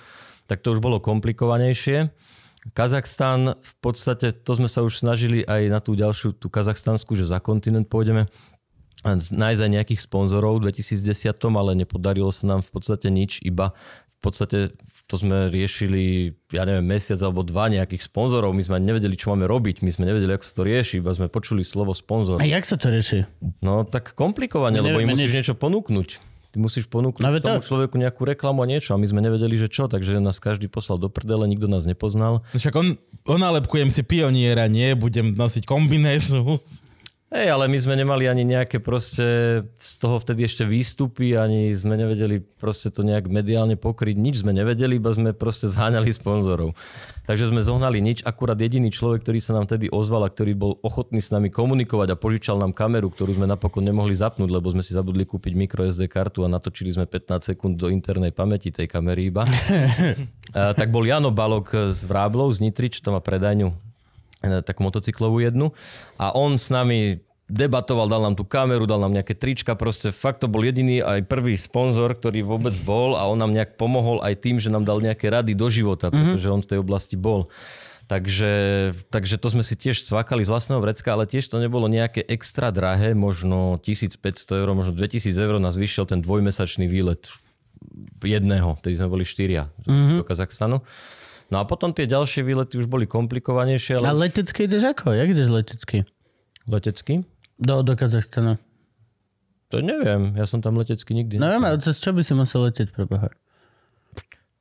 Tak 0.50 0.66
to 0.66 0.74
už 0.74 0.82
bolo 0.82 0.98
komplikovanejšie. 0.98 2.10
Kazachstan, 2.74 3.56
v 3.56 3.74
podstate 3.78 4.34
to 4.34 4.52
sme 4.58 4.66
sa 4.66 4.82
už 4.82 5.00
snažili 5.00 5.46
aj 5.46 5.62
na 5.70 5.80
tú 5.80 5.94
ďalšiu, 5.94 6.34
tú 6.36 6.50
kazachstanskú, 6.50 7.14
že 7.14 7.30
za 7.30 7.38
kontinent 7.40 7.88
pôjdeme 7.88 8.28
nájsť 9.06 9.60
aj 9.62 9.72
nejakých 9.72 10.02
sponzorov 10.04 10.60
v 10.60 10.72
2010, 10.72 11.32
ale 11.56 11.72
nepodarilo 11.76 12.30
sa 12.30 12.46
nám 12.46 12.62
v 12.62 12.72
podstate 12.72 13.08
nič, 13.08 13.40
iba 13.42 13.72
v 14.20 14.22
podstate 14.22 14.76
to 15.08 15.16
sme 15.16 15.48
riešili, 15.50 16.36
ja 16.52 16.68
neviem, 16.68 16.86
mesiac 16.86 17.18
alebo 17.24 17.42
dva 17.42 17.72
nejakých 17.72 18.06
sponzorov. 18.06 18.52
My 18.52 18.62
sme 18.62 18.78
ani 18.78 18.92
nevedeli, 18.94 19.16
čo 19.16 19.32
máme 19.32 19.48
robiť, 19.48 19.82
my 19.82 19.90
sme 19.90 20.06
nevedeli, 20.06 20.36
ako 20.36 20.46
sa 20.46 20.54
to 20.54 20.64
rieši, 20.68 21.00
iba 21.00 21.10
sme 21.16 21.32
počuli 21.32 21.64
slovo 21.64 21.96
sponzor. 21.96 22.38
A 22.38 22.46
jak 22.46 22.68
sa 22.68 22.76
to 22.76 22.92
rieši? 22.92 23.26
No 23.64 23.88
tak 23.88 24.14
komplikovane, 24.14 24.78
lebo 24.78 25.00
im 25.00 25.16
musíš 25.16 25.34
niečo 25.34 25.56
ponúknuť. 25.56 26.20
Ty 26.50 26.58
musíš 26.58 26.90
ponúknuť 26.90 27.22
No, 27.22 27.30
no, 27.30 27.38
tomu 27.40 27.62
to- 27.62 27.68
človeku 27.70 27.96
nejakú 27.96 28.26
reklamu 28.26 28.66
a 28.66 28.68
niečo 28.68 28.92
a 28.92 28.98
my 28.98 29.06
sme 29.06 29.22
nevedeli, 29.22 29.54
že 29.54 29.70
čo, 29.70 29.86
takže 29.86 30.18
nás 30.18 30.42
každý 30.42 30.66
poslal 30.66 30.98
do 30.98 31.06
prdele, 31.08 31.46
nikto 31.46 31.70
nás 31.70 31.86
nepoznal. 31.86 32.42
Však 32.58 32.74
on, 32.74 32.98
onálepkujem 33.24 33.94
si 33.94 34.02
pioniera, 34.02 34.66
nie? 34.66 34.98
Budem 34.98 35.38
nosiť 35.38 35.64
kombinézu. 35.64 36.58
Hej, 37.30 37.46
ale 37.54 37.70
my 37.70 37.78
sme 37.78 37.94
nemali 37.94 38.26
ani 38.26 38.42
nejaké 38.42 38.82
proste 38.82 39.62
z 39.78 39.94
toho 40.02 40.18
vtedy 40.18 40.50
ešte 40.50 40.66
výstupy, 40.66 41.38
ani 41.38 41.70
sme 41.78 41.94
nevedeli 41.94 42.42
proste 42.42 42.90
to 42.90 43.06
nejak 43.06 43.30
mediálne 43.30 43.78
pokryť. 43.78 44.18
Nič 44.18 44.42
sme 44.42 44.50
nevedeli, 44.50 44.98
iba 44.98 45.14
sme 45.14 45.38
proste 45.38 45.70
zháňali 45.70 46.10
sponzorov. 46.10 46.74
Takže 47.30 47.54
sme 47.54 47.62
zohnali 47.62 48.02
nič. 48.02 48.26
Akurát 48.26 48.58
jediný 48.58 48.90
človek, 48.90 49.22
ktorý 49.22 49.46
sa 49.46 49.54
nám 49.54 49.70
vtedy 49.70 49.94
ozval 49.94 50.26
a 50.26 50.34
ktorý 50.34 50.58
bol 50.58 50.82
ochotný 50.82 51.22
s 51.22 51.30
nami 51.30 51.54
komunikovať 51.54 52.18
a 52.18 52.18
požičal 52.18 52.58
nám 52.58 52.74
kameru, 52.74 53.14
ktorú 53.14 53.38
sme 53.38 53.46
napokon 53.46 53.86
nemohli 53.86 54.18
zapnúť, 54.18 54.50
lebo 54.50 54.66
sme 54.74 54.82
si 54.82 54.98
zabudli 54.98 55.22
kúpiť 55.30 55.54
micro 55.54 55.86
SD 55.86 56.10
kartu 56.10 56.42
a 56.42 56.50
natočili 56.50 56.90
sme 56.90 57.06
15 57.06 57.54
sekúnd 57.54 57.78
do 57.78 57.94
internej 57.94 58.34
pamäti 58.34 58.74
tej 58.74 58.90
kamery 58.90 59.30
iba. 59.30 59.46
A, 60.50 60.74
tak 60.74 60.90
bol 60.90 61.06
Jano 61.06 61.30
Balok 61.30 61.94
z 61.94 62.10
Vráblov, 62.10 62.50
z 62.58 62.66
Nitry, 62.66 62.90
čo 62.90 63.06
to 63.06 63.14
má 63.14 63.22
predajňu 63.22 63.89
takú 64.40 64.88
motocyklovú 64.88 65.44
jednu. 65.44 65.76
A 66.16 66.32
on 66.32 66.56
s 66.56 66.72
nami 66.72 67.20
debatoval, 67.50 68.06
dal 68.06 68.22
nám 68.22 68.38
tú 68.38 68.46
kameru, 68.46 68.86
dal 68.86 69.02
nám 69.02 69.12
nejaké 69.12 69.34
trička, 69.34 69.74
proste 69.74 70.14
fakt 70.14 70.46
to 70.46 70.48
bol 70.48 70.62
jediný 70.62 71.02
aj 71.02 71.26
prvý 71.26 71.58
sponzor, 71.58 72.14
ktorý 72.14 72.46
vôbec 72.46 72.78
bol 72.86 73.18
a 73.18 73.26
on 73.26 73.42
nám 73.42 73.50
nejak 73.50 73.74
pomohol 73.74 74.22
aj 74.22 74.38
tým, 74.38 74.62
že 74.62 74.70
nám 74.70 74.86
dal 74.86 75.02
nejaké 75.02 75.34
rady 75.34 75.58
do 75.58 75.66
života, 75.68 76.14
pretože 76.14 76.46
on 76.46 76.62
v 76.62 76.70
tej 76.70 76.80
oblasti 76.80 77.18
bol. 77.18 77.50
Takže, 78.10 78.54
takže 79.14 79.38
to 79.38 79.54
sme 79.54 79.62
si 79.62 79.78
tiež 79.78 80.02
cvakali 80.02 80.42
z 80.42 80.50
vlastného 80.50 80.82
vrecka, 80.82 81.14
ale 81.14 81.30
tiež 81.30 81.46
to 81.46 81.62
nebolo 81.62 81.86
nejaké 81.86 82.26
extra 82.26 82.74
drahé, 82.74 83.14
možno 83.14 83.78
1500 83.86 84.66
eur, 84.66 84.70
možno 84.74 84.98
2000 84.98 85.30
eur 85.30 85.62
nás 85.62 85.78
vyšiel 85.78 86.10
ten 86.10 86.18
dvojmesačný 86.18 86.90
výlet 86.90 87.30
jedného, 88.26 88.82
tedy 88.82 88.98
sme 88.98 89.14
boli 89.14 89.30
štyria 89.30 89.70
mm-hmm. 89.86 90.18
do 90.22 90.24
Kazachstanu. 90.26 90.82
No 91.50 91.58
a 91.58 91.64
potom 91.66 91.90
tie 91.90 92.06
ďalšie 92.06 92.46
výlety 92.46 92.78
už 92.78 92.86
boli 92.86 93.06
komplikovanejšie, 93.06 93.98
A 93.98 94.06
ale 94.06 94.30
letecky 94.30 94.70
ideš 94.70 94.86
ako? 94.86 95.14
Jak 95.14 95.28
ideš 95.28 95.50
letecky? 95.50 95.98
letecky? 96.70 97.26
Do, 97.58 97.82
do 97.82 97.98
Kazachstanu. 97.98 98.62
To 99.70 99.82
neviem, 99.82 100.34
ja 100.34 100.46
som 100.46 100.62
tam 100.62 100.78
letecky 100.78 101.14
nikdy. 101.14 101.38
No 101.38 101.50
viem, 101.50 101.62
ale 101.62 101.82
cez 101.82 101.98
čo 101.98 102.14
by 102.14 102.22
si 102.22 102.34
musel 102.34 102.70
letieť 102.70 102.90
pre 102.90 103.06
Boha? 103.06 103.30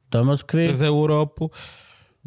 Do 0.09 0.25
Moskvy? 0.25 0.73
Z 0.73 0.89
Európu. 0.89 1.53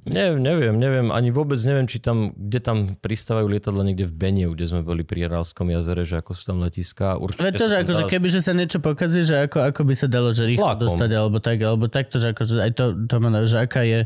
Ne, 0.02 0.34
neviem, 0.34 0.74
neviem, 0.74 1.14
ani 1.14 1.30
vôbec 1.30 1.62
neviem, 1.62 1.86
či 1.86 2.02
tam, 2.02 2.34
kde 2.34 2.58
tam 2.58 2.78
pristávajú 2.98 3.46
lietadla 3.46 3.86
niekde 3.86 4.10
v 4.10 4.14
Beniu, 4.18 4.50
kde 4.50 4.66
sme 4.66 4.82
boli 4.82 5.06
pri 5.06 5.30
Ralskom 5.30 5.70
jazere, 5.70 6.02
že 6.02 6.18
ako 6.18 6.34
sú 6.34 6.44
tam 6.50 6.58
letiská. 6.58 7.22
Určite 7.22 7.46
Veď 7.46 7.54
to, 7.54 7.66
že 7.70 7.76
akože 7.86 8.04
dá- 8.06 8.10
keby 8.10 8.28
že 8.34 8.42
sa 8.42 8.54
niečo 8.54 8.82
pokazí, 8.82 9.22
že 9.22 9.46
ako, 9.46 9.62
ako 9.62 9.82
by 9.86 9.94
sa 9.94 10.08
dalo, 10.10 10.34
že 10.34 10.50
rýchlo 10.50 10.66
Vlakom. 10.66 10.82
dostať, 10.90 11.10
alebo 11.14 11.38
tak, 11.38 11.58
alebo 11.62 11.86
takto, 11.86 12.18
že 12.18 12.34
akože 12.34 12.54
aj 12.66 12.72
to, 12.74 12.86
to 13.06 13.16
má, 13.18 13.30
že 13.46 13.58
aká 13.62 13.86
je, 13.86 14.00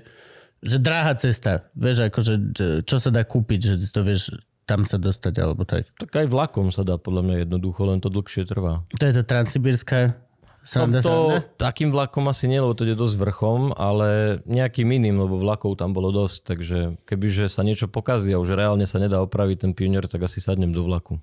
že 0.65 0.77
dráha 0.77 1.13
cesta, 1.13 1.69
vieš, 1.71 2.09
akože 2.09 2.33
že 2.51 2.65
čo 2.81 2.97
sa 2.97 3.07
dá 3.07 3.21
kúpiť, 3.21 3.59
že 3.71 3.87
to 3.87 4.01
vieš 4.01 4.33
tam 4.65 4.81
sa 4.81 4.97
dostať, 4.97 5.33
alebo 5.37 5.61
tak. 5.61 5.85
Tak 5.95 6.09
aj 6.09 6.27
vlakom 6.27 6.67
sa 6.67 6.81
dá 6.81 6.97
podľa 6.97 7.21
mňa 7.21 7.35
jednoducho, 7.39 7.85
len 7.85 8.01
to 8.01 8.09
dlhšie 8.09 8.43
trvá. 8.43 8.81
To 8.91 9.03
je 9.03 9.13
tá 9.13 9.23
transsibírska 9.23 10.17
sranda, 10.59 10.97
No 10.97 10.99
to 10.99 11.13
sranda? 11.29 11.37
takým 11.55 11.89
vlakom 11.89 12.25
asi 12.25 12.45
nie, 12.45 12.57
lebo 12.57 12.73
to 12.73 12.81
ide 12.83 12.97
dosť 12.97 13.15
vrchom, 13.15 13.59
ale 13.71 14.41
nejakým 14.43 14.89
iným, 14.91 15.21
lebo 15.21 15.37
vlakov 15.37 15.77
tam 15.77 15.93
bolo 15.93 16.09
dosť, 16.09 16.37
takže 16.43 16.77
kebyže 17.03 17.45
sa 17.45 17.61
niečo 17.61 17.85
pokazí 17.85 18.33
a 18.33 18.41
už 18.41 18.57
reálne 18.57 18.83
sa 18.83 18.97
nedá 18.97 19.21
opraviť 19.21 19.57
ten 19.61 19.71
pionier, 19.71 20.01
tak 20.03 20.25
asi 20.25 20.41
sadnem 20.41 20.73
do 20.73 20.81
vlaku. 20.81 21.21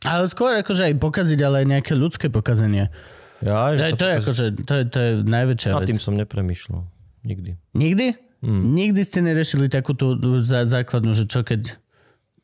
Ale 0.00 0.30
skôr 0.30 0.54
akože 0.54 0.86
aj 0.86 0.94
pokaziť, 0.96 1.38
ale 1.42 1.60
aj 1.60 1.66
nejaké 1.68 1.92
ľudské 1.92 2.30
pokazenie. 2.30 2.86
Ja, 3.42 3.68
To 3.68 3.82
je, 3.82 3.92
to 3.92 4.04
je 4.06 4.14
akože, 4.14 4.44
to 4.62 4.72
je, 4.72 4.82
to 4.86 4.98
je 5.00 5.10
najväčšia 5.26 5.70
Nad 5.74 5.82
vec. 5.82 5.88
tým 5.90 5.98
som 5.98 6.14
nepremýšľal. 6.14 6.86
Nikdy. 7.26 7.50
Nikdy? 7.74 8.06
Nikdy 8.42 9.00
ste 9.00 9.20
neriešili 9.20 9.66
takú 9.66 9.92
tú 9.92 10.16
zá, 10.40 10.64
základnú, 10.64 11.12
že 11.12 11.24
čo 11.24 11.40
keď 11.40 11.76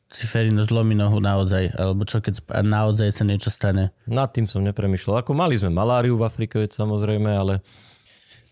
si 0.07 0.23
Ferino 0.23 0.61
zlomí 0.61 0.93
nohu 0.93 1.17
naozaj, 1.17 1.73
alebo 1.73 2.05
čo 2.05 2.21
keď 2.21 2.39
naozaj 2.61 3.09
sa 3.09 3.23
niečo 3.23 3.49
stane. 3.49 3.91
Nad 4.05 4.31
tým 4.31 4.45
som 4.45 4.61
nepremýšľal. 4.61 5.19
Ako 5.19 5.33
mali 5.33 5.57
sme 5.57 5.67
maláriu 5.67 6.15
v 6.15 6.23
Afrike, 6.23 6.57
veď 6.57 6.77
samozrejme, 6.77 7.27
ale 7.27 7.59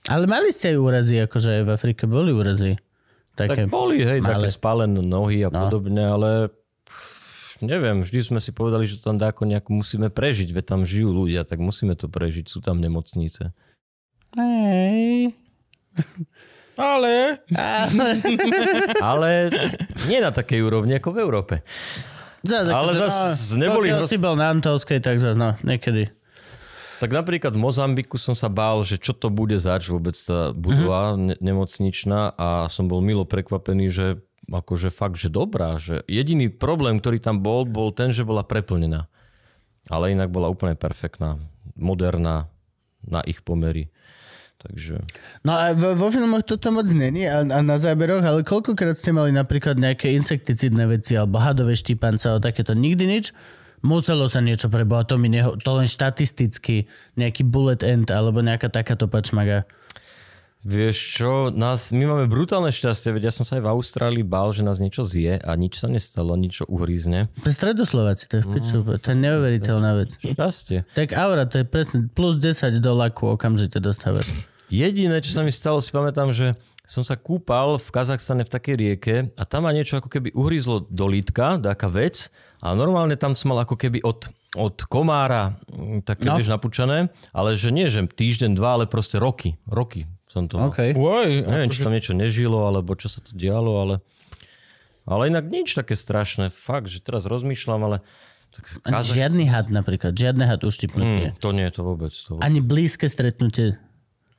Ale 0.06 0.26
mali 0.26 0.50
ste 0.50 0.74
aj 0.74 0.78
úrazy, 0.78 1.16
akože 1.18 1.50
aj 1.50 1.64
v 1.64 1.72
Afrike 1.72 2.04
boli 2.06 2.30
úrazy. 2.30 2.76
Také, 3.36 3.66
Tak 3.66 3.72
boli, 3.72 4.00
hej, 4.00 4.20
malé. 4.20 4.42
také 4.42 4.50
spálené 4.50 5.00
nohy 5.00 5.44
a 5.44 5.50
No. 5.50 5.68
podobne, 5.68 6.04
ale 6.04 6.30
neviem, 7.60 8.02
vždy 8.02 8.20
sme 8.26 8.40
si 8.40 8.52
povedali, 8.52 8.84
že 8.84 9.00
tam 9.00 9.16
dáko 9.16 9.44
nejak 9.44 9.68
musíme 9.68 10.08
prežiť, 10.08 10.52
veď 10.52 10.66
tam 10.66 10.82
žijú 10.84 11.14
ľudia, 11.14 11.44
tak 11.44 11.60
musíme 11.60 11.96
to 11.96 12.08
prežiť, 12.08 12.48
sú 12.48 12.60
tam 12.60 12.80
nemocnice. 12.80 13.56
Hej. 14.36 15.32
Ale 16.76 17.40
Ale 19.14 19.50
nie 20.06 20.20
na 20.20 20.32
takej 20.32 20.60
úrovni 20.62 20.98
ako 20.98 21.10
v 21.12 21.18
Európe. 21.20 21.56
Zas, 22.46 22.70
Ale 22.70 22.94
akože, 22.94 23.02
zas 23.02 23.58
neboli 23.58 23.90
pokiaľ 23.90 24.00
hroz- 24.06 24.12
si 24.12 24.18
bol 24.22 24.36
na 24.38 24.54
Antolskej, 24.54 25.02
tak 25.02 25.18
zase, 25.18 25.34
no, 25.34 25.58
niekedy. 25.66 26.14
Tak 26.96 27.12
napríklad 27.12 27.52
v 27.52 27.60
Mozambiku 27.60 28.16
som 28.16 28.38
sa 28.38 28.48
bál, 28.48 28.80
že 28.86 28.96
čo 28.96 29.12
to 29.12 29.28
bude 29.28 29.58
zač 29.60 29.92
vôbec 29.92 30.16
tá 30.16 30.56
budova 30.56 31.20
ne- 31.20 31.36
nemocničná 31.44 32.38
a 32.38 32.72
som 32.72 32.88
bol 32.88 33.04
milo 33.04 33.28
prekvapený, 33.28 33.92
že 33.92 34.06
akože 34.48 34.94
fakt, 34.94 35.20
že 35.20 35.28
dobrá. 35.28 35.76
Že 35.76 36.06
jediný 36.08 36.48
problém, 36.48 37.02
ktorý 37.02 37.20
tam 37.20 37.42
bol, 37.42 37.68
bol 37.68 37.92
ten, 37.92 38.16
že 38.16 38.24
bola 38.24 38.46
preplnená. 38.46 39.10
Ale 39.90 40.16
inak 40.16 40.32
bola 40.32 40.50
úplne 40.50 40.74
perfektná, 40.74 41.38
moderná 41.76 42.48
na 43.06 43.22
ich 43.22 43.44
pomery. 43.44 43.90
Takže 44.56 45.04
No 45.44 45.52
a 45.54 45.76
vo, 45.76 45.94
vo 45.94 46.08
filmoch 46.10 46.48
toto 46.48 46.72
moc 46.72 46.88
není 46.90 47.28
a, 47.28 47.44
a 47.44 47.60
na 47.62 47.78
záberoch, 47.78 48.24
ale 48.24 48.42
koľkokrát 48.42 48.96
ste 48.96 49.12
mali 49.12 49.36
napríklad 49.36 49.78
nejaké 49.78 50.16
insekticidné 50.16 50.88
veci 50.90 51.14
alebo 51.20 51.38
hadové 51.38 51.76
štípance 51.76 52.26
alebo 52.26 52.48
takéto? 52.48 52.74
Nikdy 52.74 53.04
nič? 53.06 53.26
Muselo 53.86 54.26
sa 54.26 54.42
niečo 54.42 54.66
preboha, 54.72 55.06
to 55.06 55.22
mi 55.22 55.30
neho, 55.30 55.54
to 55.62 55.70
len 55.78 55.86
štatisticky, 55.86 56.90
nejaký 57.20 57.46
bullet 57.46 57.86
end 57.86 58.10
alebo 58.10 58.42
nejaká 58.42 58.74
takáto 58.74 59.06
pačmaga. 59.06 59.70
Vieš 60.66 60.98
čo, 61.22 61.32
nás, 61.54 61.94
my 61.94 62.10
máme 62.10 62.26
brutálne 62.26 62.74
šťastie, 62.74 63.14
veď 63.14 63.30
ja 63.30 63.34
som 63.38 63.46
sa 63.46 63.62
aj 63.62 63.70
v 63.70 63.70
Austrálii 63.70 64.26
bál, 64.26 64.50
že 64.50 64.66
nás 64.66 64.82
niečo 64.82 65.06
zje 65.06 65.38
a 65.38 65.54
nič 65.54 65.78
sa 65.78 65.86
nestalo, 65.86 66.34
niečo 66.34 66.66
uhrízne. 66.66 67.30
Je 67.46 67.54
stredoslováci, 67.54 68.26
to 68.26 68.42
je 68.42 68.42
v 68.42 68.48
piču, 68.50 68.82
to 68.82 69.14
je 69.14 69.18
neuveriteľná 69.30 69.94
vec. 69.94 70.18
Šťastie. 70.18 70.90
Tak 70.98 71.14
aura, 71.14 71.46
to 71.46 71.62
je 71.62 71.70
presne 71.70 72.10
plus 72.10 72.42
10 72.42 72.82
do 72.82 72.92
laku 72.98 73.38
okamžite 73.38 73.78
dostávaš. 73.78 74.26
Jediné, 74.74 75.22
čo 75.22 75.38
sa 75.38 75.46
mi 75.46 75.54
stalo, 75.54 75.78
si 75.86 75.94
pamätám, 75.94 76.34
že 76.34 76.58
som 76.82 77.06
sa 77.06 77.14
kúpal 77.14 77.78
v 77.78 77.86
Kazachstane 77.94 78.42
v 78.42 78.50
takej 78.50 78.76
rieke 78.82 79.16
a 79.38 79.46
tam 79.46 79.70
ma 79.70 79.72
niečo 79.74 80.02
ako 80.02 80.10
keby 80.10 80.34
uhryzlo 80.34 80.82
do 80.90 81.06
lítka, 81.06 81.62
taká 81.62 81.94
vec 81.94 82.34
a 82.66 82.74
normálne 82.74 83.14
tam 83.14 83.38
som 83.38 83.54
mal 83.54 83.62
ako 83.62 83.78
keby 83.78 84.02
od, 84.02 84.34
od 84.58 84.82
komára 84.90 85.54
mm, 85.70 86.02
také, 86.10 86.26
No. 86.26 86.34
no. 86.34 86.38
vieš, 86.42 86.50
napúčané, 86.50 87.14
ale 87.30 87.54
že 87.54 87.70
nie, 87.70 87.86
že 87.86 88.02
týždeň, 88.02 88.58
dva, 88.58 88.82
ale 88.82 88.90
proste 88.90 89.22
roky. 89.22 89.62
Roky 89.70 90.10
som 90.36 90.52
to 90.52 90.60
mal. 90.60 90.68
OK. 90.68 90.92
Oj, 90.92 91.48
Neviem, 91.48 91.72
či 91.72 91.80
tam 91.80 91.96
niečo 91.96 92.12
nežilo, 92.12 92.68
alebo 92.68 92.92
čo 93.00 93.08
sa 93.08 93.24
to 93.24 93.32
dialo, 93.32 93.72
ale... 93.80 93.96
Ale 95.08 95.32
inak 95.32 95.48
nič 95.48 95.72
také 95.72 95.96
strašné. 95.96 96.52
Fakt, 96.52 96.92
že 96.92 97.00
teraz 97.00 97.24
rozmýšľam, 97.24 97.80
ale... 97.80 97.98
Tak 98.52 98.84
Kazach- 98.84 99.16
žiadny 99.16 99.48
had 99.48 99.68
napríklad, 99.72 100.16
žiadne 100.16 100.44
had 100.44 100.64
uštipnutie. 100.64 101.32
Mm, 101.32 101.40
to 101.40 101.50
nie, 101.52 101.68
to 101.72 101.84
vôbec. 101.84 102.12
To 102.12 102.36
vôbec. 102.36 102.44
Ani 102.44 102.60
blízke 102.60 103.08
stretnutie. 103.08 103.80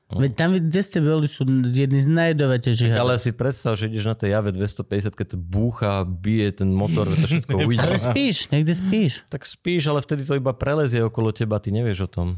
Veď 0.07 0.33
tam, 0.39 0.55
kde 0.55 0.81
ste 0.87 1.03
boli, 1.03 1.27
sú 1.27 1.43
jedni 1.67 1.99
z 1.99 2.07
najjedovatejších 2.07 2.95
hadov. 2.95 3.11
Ale 3.11 3.15
si 3.19 3.35
predstav, 3.35 3.75
že 3.75 3.91
ideš 3.91 4.07
na 4.07 4.15
tej 4.15 4.39
jave 4.39 4.55
250, 4.55 5.19
keď 5.19 5.27
to 5.35 5.39
búcha, 5.39 6.07
bije 6.07 6.63
ten 6.63 6.71
motor, 6.71 7.11
to 7.11 7.27
všetko 7.27 7.59
ujde. 7.69 7.83
Ale 7.83 7.99
spíš, 7.99 8.47
niekde 8.55 8.79
spíš. 8.79 9.27
Tak 9.27 9.43
spíš, 9.43 9.91
ale 9.91 9.99
vtedy 9.99 10.23
to 10.23 10.39
iba 10.39 10.55
prelezie 10.55 11.03
okolo 11.03 11.35
teba, 11.35 11.59
ty 11.59 11.75
nevieš 11.75 12.07
o 12.07 12.11
tom. 12.11 12.29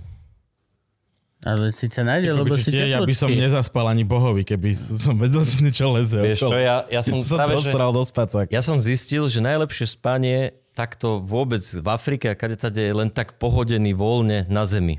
Ale 1.47 1.70
si 1.70 1.86
ťa 1.86 2.03
nájde, 2.03 2.30
lebo 2.34 2.59
si 2.59 2.74
Určite, 2.74 2.91
ja 2.91 2.99
by 2.99 3.14
som 3.14 3.30
nezaspal 3.30 3.86
ani 3.86 4.03
bohovi, 4.03 4.43
keby 4.43 4.74
som 4.74 5.14
vedel, 5.14 5.47
že 5.47 5.62
niečo 5.62 5.86
leze. 5.95 6.18
Vieš 6.18 6.51
čo, 6.51 6.51
ja, 6.59 6.82
ja 6.91 6.99
som 6.99 7.22
som 7.22 7.39
práve, 7.39 7.62
že, 7.62 7.70
do 7.70 8.03
spacák. 8.03 8.47
ja 8.51 8.59
som 8.59 8.82
zistil, 8.82 9.30
že 9.30 9.39
najlepšie 9.39 9.86
spanie 9.86 10.59
takto 10.74 11.22
vôbec 11.22 11.62
v 11.62 11.89
Afrike 11.91 12.30
a 12.30 12.34
kade 12.34 12.59
tade 12.59 12.82
je 12.82 12.91
len 12.91 13.11
tak 13.11 13.39
pohodený 13.39 13.95
voľne 13.95 14.51
na 14.51 14.66
zemi. 14.66 14.99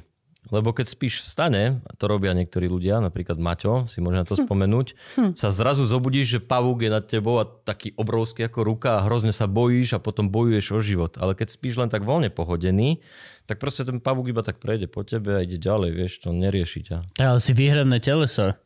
Lebo 0.50 0.74
keď 0.74 0.90
spíš 0.90 1.22
v 1.22 1.28
stane, 1.30 1.64
a 1.86 1.92
to 1.94 2.10
robia 2.10 2.34
niektorí 2.34 2.66
ľudia, 2.66 2.98
napríklad 2.98 3.38
Maťo, 3.38 3.86
si 3.86 4.02
môže 4.02 4.18
na 4.18 4.26
to 4.26 4.34
spomenúť, 4.34 4.98
sa 5.38 5.54
zrazu 5.54 5.86
zobudíš, 5.86 6.38
že 6.38 6.40
pavúk 6.42 6.82
je 6.82 6.90
nad 6.90 7.06
tebou 7.06 7.38
a 7.38 7.46
taký 7.46 7.94
obrovský 7.94 8.50
ako 8.50 8.66
ruka 8.66 8.98
a 8.98 9.06
hrozne 9.06 9.30
sa 9.30 9.46
bojíš 9.46 9.98
a 9.98 10.00
potom 10.02 10.26
bojuješ 10.26 10.66
o 10.74 10.80
život. 10.82 11.14
Ale 11.22 11.38
keď 11.38 11.54
spíš 11.54 11.78
len 11.78 11.94
tak 11.94 12.02
voľne 12.02 12.34
pohodený, 12.34 13.02
tak 13.46 13.62
proste 13.62 13.86
ten 13.86 14.02
pavúk 14.02 14.34
iba 14.34 14.42
tak 14.42 14.58
prejde 14.58 14.90
po 14.90 15.06
tebe 15.06 15.38
a 15.38 15.46
ide 15.46 15.62
ďalej, 15.62 15.90
vieš, 15.94 16.12
to 16.26 16.34
nerieši 16.34 16.82
ťa. 16.90 16.98
Ale 17.22 17.38
si 17.38 17.54
výhradné 17.54 18.02
teleso. 18.02 18.58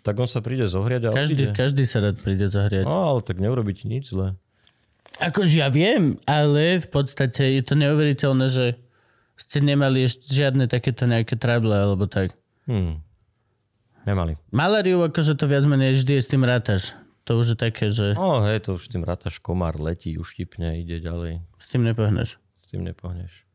Tak 0.00 0.16
on 0.16 0.28
sa 0.28 0.40
príde 0.40 0.64
zohriať 0.64 1.08
a 1.08 1.10
Každý, 1.12 1.44
odíde. 1.44 1.56
každý 1.56 1.84
sa 1.84 2.00
rád 2.00 2.16
príde 2.20 2.48
zahriať. 2.48 2.88
No, 2.88 3.16
ale 3.16 3.20
tak 3.20 3.36
neurobi 3.36 3.76
ti 3.76 3.84
nič 3.84 4.12
zle. 4.16 4.36
Akože 5.20 5.60
ja 5.60 5.68
viem, 5.70 6.16
ale 6.26 6.80
v 6.80 6.88
podstate 6.88 7.54
je 7.54 7.62
to 7.62 7.76
neuveriteľné, 7.76 8.46
že 8.50 8.64
ste 9.34 9.58
nemali 9.60 10.06
ešte 10.06 10.30
žiadne 10.30 10.70
takéto 10.70 11.04
nejaké 11.04 11.34
trable 11.38 11.74
alebo 11.74 12.06
tak. 12.06 12.34
Hm. 12.70 13.02
Nemali. 14.04 14.36
Malariu, 14.52 15.00
akože 15.08 15.34
to 15.34 15.48
viac 15.48 15.64
menej 15.64 15.96
vždy 15.96 16.20
s 16.20 16.28
tým 16.28 16.44
rátaš. 16.44 16.92
To 17.24 17.40
už 17.40 17.56
je 17.56 17.58
také, 17.58 17.88
že 17.88 18.12
No, 18.12 18.44
hej, 18.44 18.68
to 18.68 18.76
už 18.76 18.92
tým 18.92 19.00
rátaš 19.00 19.40
komár, 19.40 19.80
letí, 19.80 20.20
uštipne, 20.20 20.76
ide 20.76 21.00
ďalej. 21.00 21.40
s 21.56 21.66
tým 21.72 21.88
nepohneš. 21.88 22.36
S 22.36 22.66
tým 22.68 22.84
nepohneš. 22.84 23.48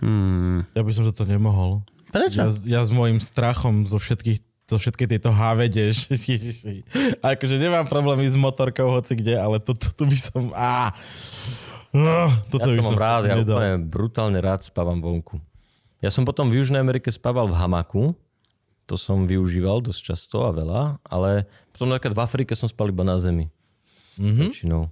Hmm. 0.00 0.64
Ja 0.72 0.80
by 0.80 0.90
som 0.92 1.04
to 1.12 1.28
nemohol. 1.28 1.84
Prečo? 2.08 2.40
Ja, 2.40 2.48
ja 2.48 2.80
s 2.80 2.88
môjim 2.88 3.20
strachom 3.20 3.84
zo 3.84 4.00
všetkých 4.00 4.40
zo 4.66 4.82
všetky 4.82 5.06
tieto. 5.06 5.30
A 7.22 7.26
akože 7.38 7.56
nemám 7.56 7.86
problémy 7.86 8.26
s 8.26 8.34
motorkou 8.34 8.90
hoci 8.90 9.14
kde, 9.14 9.38
ale 9.38 9.62
toto 9.62 9.86
tu 9.94 10.02
by 10.02 10.18
som... 10.18 10.50
Á, 10.50 10.90
no, 11.96 12.28
toto 12.52 12.68
Ja 12.68 12.78
to 12.80 12.92
mám 12.92 13.00
rád, 13.00 13.22
ja 13.32 13.36
nedal. 13.40 13.56
úplne 13.56 13.72
brutálne 13.88 14.38
rád 14.44 14.60
spávam 14.62 15.00
vonku. 15.00 15.40
Ja 16.04 16.12
som 16.12 16.28
potom 16.28 16.52
v 16.52 16.60
Južnej 16.60 16.84
Amerike 16.84 17.08
spával 17.08 17.48
v 17.48 17.56
hamaku, 17.56 18.12
to 18.86 18.94
som 18.94 19.26
využíval 19.26 19.82
dosť 19.82 20.00
často 20.14 20.46
a 20.46 20.54
veľa, 20.54 21.02
ale 21.02 21.48
potom 21.74 21.90
napríklad 21.90 22.14
v 22.14 22.22
Afrike 22.22 22.52
som 22.54 22.70
spal 22.70 22.94
iba 22.94 23.02
na 23.02 23.18
zemi. 23.18 23.50
Mm-hmm. 24.20 24.48
Väčšinou. 24.52 24.82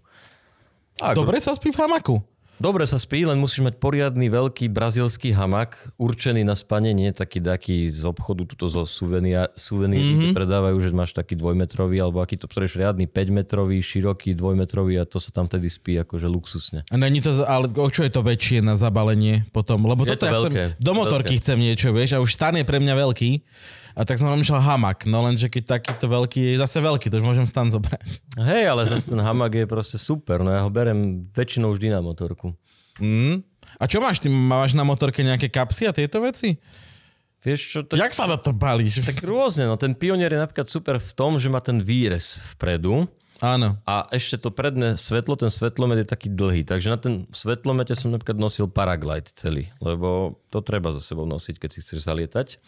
Dobre 1.14 1.38
sa 1.38 1.55
spí 1.55 1.70
v 1.70 1.78
hamaku. 1.78 2.16
Dobre 2.62 2.86
sa 2.86 3.02
spí, 3.02 3.26
len 3.26 3.34
musíš 3.36 3.66
mať 3.66 3.74
poriadny 3.82 4.30
veľký 4.30 4.70
brazilský 4.70 5.34
hamak, 5.34 5.90
určený 5.98 6.46
na 6.46 6.55
spanie, 6.55 6.94
nie 6.94 7.11
taký 7.11 7.42
taký 7.42 7.90
z 7.90 8.07
obchodu, 8.07 8.46
tuto 8.46 8.70
zo 8.70 8.86
suvenír, 8.86 9.50
suveníry 9.59 10.30
mm-hmm. 10.30 10.36
predávajú, 10.38 10.76
že 10.78 10.94
máš 10.94 11.12
taký 11.18 11.34
dvojmetrový, 11.34 11.98
alebo 11.98 12.22
aký 12.22 12.38
to 12.38 12.46
potrebuješ 12.46 12.78
riadny 12.78 13.11
5-metrový, 13.11 13.82
široký, 13.82 14.38
dvojmetrový 14.38 15.02
a 15.02 15.05
to 15.05 15.18
sa 15.18 15.34
tam 15.34 15.50
tedy 15.50 15.66
spí 15.66 15.98
akože 15.98 16.30
luxusne. 16.30 16.86
A 16.88 16.96
není 16.96 17.18
to, 17.18 17.34
ale 17.42 17.66
o 17.68 17.88
čo 17.90 18.07
je 18.07 18.12
to 18.14 18.22
väčšie 18.22 18.62
na 18.62 18.78
zabalenie 18.78 19.50
potom? 19.50 19.82
Lebo 19.90 20.07
Je 20.07 20.14
toto 20.14 20.24
to 20.24 20.30
ja 20.30 20.34
veľké. 20.38 20.62
chcem, 20.70 20.78
do 20.78 20.92
motorky 20.94 21.34
chcem 21.42 21.59
niečo, 21.59 21.90
vieš, 21.90 22.14
a 22.14 22.22
už 22.22 22.30
stan 22.38 22.55
je 22.55 22.62
pre 22.62 22.78
mňa 22.78 22.94
veľký. 22.94 23.30
A 23.95 24.03
tak 24.03 24.18
som 24.18 24.26
rozmýšľal 24.26 24.59
hamak, 24.59 25.07
no 25.07 25.22
lenže 25.22 25.47
keď 25.47 25.78
takýto 25.78 26.11
veľký 26.11 26.55
je 26.55 26.59
zase 26.59 26.82
veľký, 26.82 27.07
to 27.14 27.22
už 27.22 27.26
môžem 27.30 27.47
stan 27.47 27.70
zobrať. 27.70 28.03
Hej, 28.42 28.64
ale 28.66 28.90
zase 28.90 29.14
ten 29.14 29.22
hamak 29.22 29.55
je 29.55 29.66
proste 29.70 30.03
super, 30.03 30.42
no 30.42 30.51
ja 30.51 30.66
ho 30.66 30.70
berem 30.70 31.22
väčšinou 31.30 31.70
vždy 31.70 31.95
na 31.95 32.03
motorku. 32.03 32.59
Mm. 32.99 33.47
A 33.78 33.84
čo 33.86 34.03
máš? 34.03 34.18
Ty 34.18 34.34
máš 34.34 34.74
na 34.74 34.82
motorke 34.82 35.22
nejaké 35.22 35.47
kapsy 35.47 35.86
a 35.86 35.95
tieto 35.95 36.18
veci? 36.18 36.59
Vieš 37.47 37.61
čo, 37.61 37.80
tak, 37.86 38.01
Jak 38.03 38.16
sa 38.16 38.26
na 38.26 38.34
to 38.34 38.51
balíš? 38.51 39.05
tak 39.07 39.22
rôzne, 39.22 39.70
no 39.70 39.78
ten 39.78 39.95
pionier 39.95 40.32
je 40.32 40.42
napríklad 40.42 40.66
super 40.66 40.99
v 40.99 41.12
tom, 41.14 41.38
že 41.38 41.47
má 41.47 41.62
ten 41.62 41.78
výrez 41.78 42.40
vpredu, 42.55 43.07
Áno. 43.42 43.82
A 43.82 44.07
ešte 44.14 44.38
to 44.38 44.55
predné 44.55 44.95
svetlo, 44.95 45.34
ten 45.34 45.51
svetlomet 45.51 46.07
je 46.07 46.09
taký 46.09 46.28
dlhý. 46.30 46.62
Takže 46.62 46.88
na 46.88 46.99
ten 47.01 47.14
svetlomete 47.34 47.99
som 47.99 48.14
napríklad 48.14 48.38
nosil 48.38 48.70
paraglide 48.70 49.34
celý, 49.34 49.74
lebo 49.82 50.38
to 50.55 50.62
treba 50.62 50.95
za 50.95 51.03
sebou 51.03 51.26
nosiť, 51.26 51.59
keď 51.59 51.70
si 51.74 51.82
chceš 51.82 52.07
zalietať. 52.07 52.62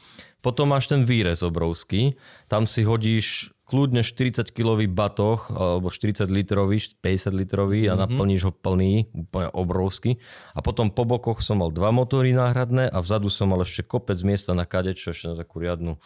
Potom 0.44 0.70
máš 0.70 0.86
ten 0.86 1.02
výrez 1.02 1.42
obrovský, 1.42 2.14
tam 2.46 2.68
si 2.68 2.86
hodíš 2.86 3.56
kľudne 3.66 4.06
40-kilový 4.06 4.86
batoh, 4.86 5.42
alebo 5.50 5.90
40 5.90 6.30
litrový, 6.30 6.78
50 7.02 7.34
litrový 7.34 7.90
a 7.90 7.98
naplníš 7.98 8.46
ho 8.46 8.52
plný, 8.54 9.10
úplne 9.10 9.50
obrovský. 9.50 10.22
A 10.54 10.62
potom 10.62 10.94
po 10.94 11.02
bokoch 11.02 11.42
som 11.42 11.58
mal 11.58 11.74
dva 11.74 11.90
motory 11.90 12.30
náhradné 12.30 12.86
a 12.86 12.98
vzadu 13.02 13.26
som 13.26 13.50
mal 13.50 13.66
ešte 13.66 13.82
kopec 13.82 14.22
miesta 14.22 14.54
na 14.54 14.62
kadečo, 14.62 15.10
ešte 15.10 15.34
na 15.34 15.36
takú 15.36 15.58
riadnu, 15.58 15.98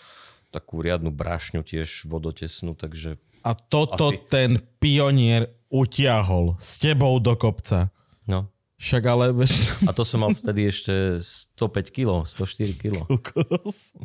takú 0.48 0.80
riadnu 0.80 1.12
brašňu 1.12 1.60
tiež 1.60 2.08
vodotesnú, 2.08 2.72
takže 2.72 3.20
A 3.44 3.52
toto 3.52 4.08
Asi. 4.08 4.24
ten 4.32 4.56
pionier 4.80 5.52
utiahol 5.68 6.56
s 6.56 6.80
tebou 6.80 7.20
do 7.20 7.36
kopca. 7.36 7.92
no. 8.24 8.48
Však 8.80 9.02
ale 9.04 9.36
A 9.84 9.92
to 9.92 10.08
som 10.08 10.24
mal 10.24 10.32
vtedy 10.32 10.64
ešte 10.64 11.20
105 11.20 11.92
kg, 11.92 12.24
104 12.24 12.80
kg. 12.80 13.04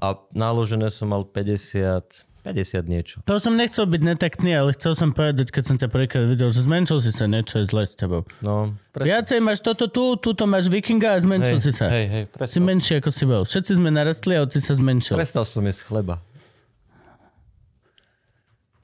A 0.03 0.19
náložené 0.36 0.91
som 0.91 1.07
mal 1.15 1.23
50, 1.23 2.28
50 2.43 2.84
niečo. 2.84 3.15
To 3.23 3.39
som 3.39 3.55
nechcel 3.55 3.88
byť 3.88 4.01
netaktný, 4.03 4.51
ale 4.51 4.76
chcel 4.76 4.99
som 4.99 5.15
povedať, 5.15 5.47
keď 5.55 5.63
som 5.63 5.76
ťa 5.80 5.88
prvýkrát 5.88 6.28
videl, 6.28 6.51
že 6.51 6.67
zmenšil 6.67 6.99
si 6.99 7.15
sa 7.15 7.23
niečo 7.23 7.63
je 7.63 7.71
zle 7.71 7.88
s 7.88 7.95
tebou. 7.95 8.28
No, 8.43 8.76
pre... 8.91 9.07
Viacej 9.07 9.39
máš 9.39 9.63
toto 9.63 9.88
tu, 9.88 10.19
tuto 10.19 10.43
máš 10.43 10.67
vikinga 10.67 11.15
a 11.15 11.23
zmenšil 11.23 11.63
si 11.63 11.71
sa. 11.71 11.88
hej, 11.88 12.05
hej, 12.11 12.23
Si 12.28 12.36
prestal, 12.36 12.67
menší 12.67 12.93
ako 12.99 13.09
si 13.15 13.23
bol. 13.23 13.47
Všetci 13.47 13.80
sme 13.80 13.89
narastli 13.95 14.36
a 14.36 14.43
ty 14.43 14.59
sa 14.59 14.76
zmenšil. 14.76 15.15
prestal 15.15 15.47
som 15.47 15.63
jesť 15.63 15.88
chleba. 15.88 16.19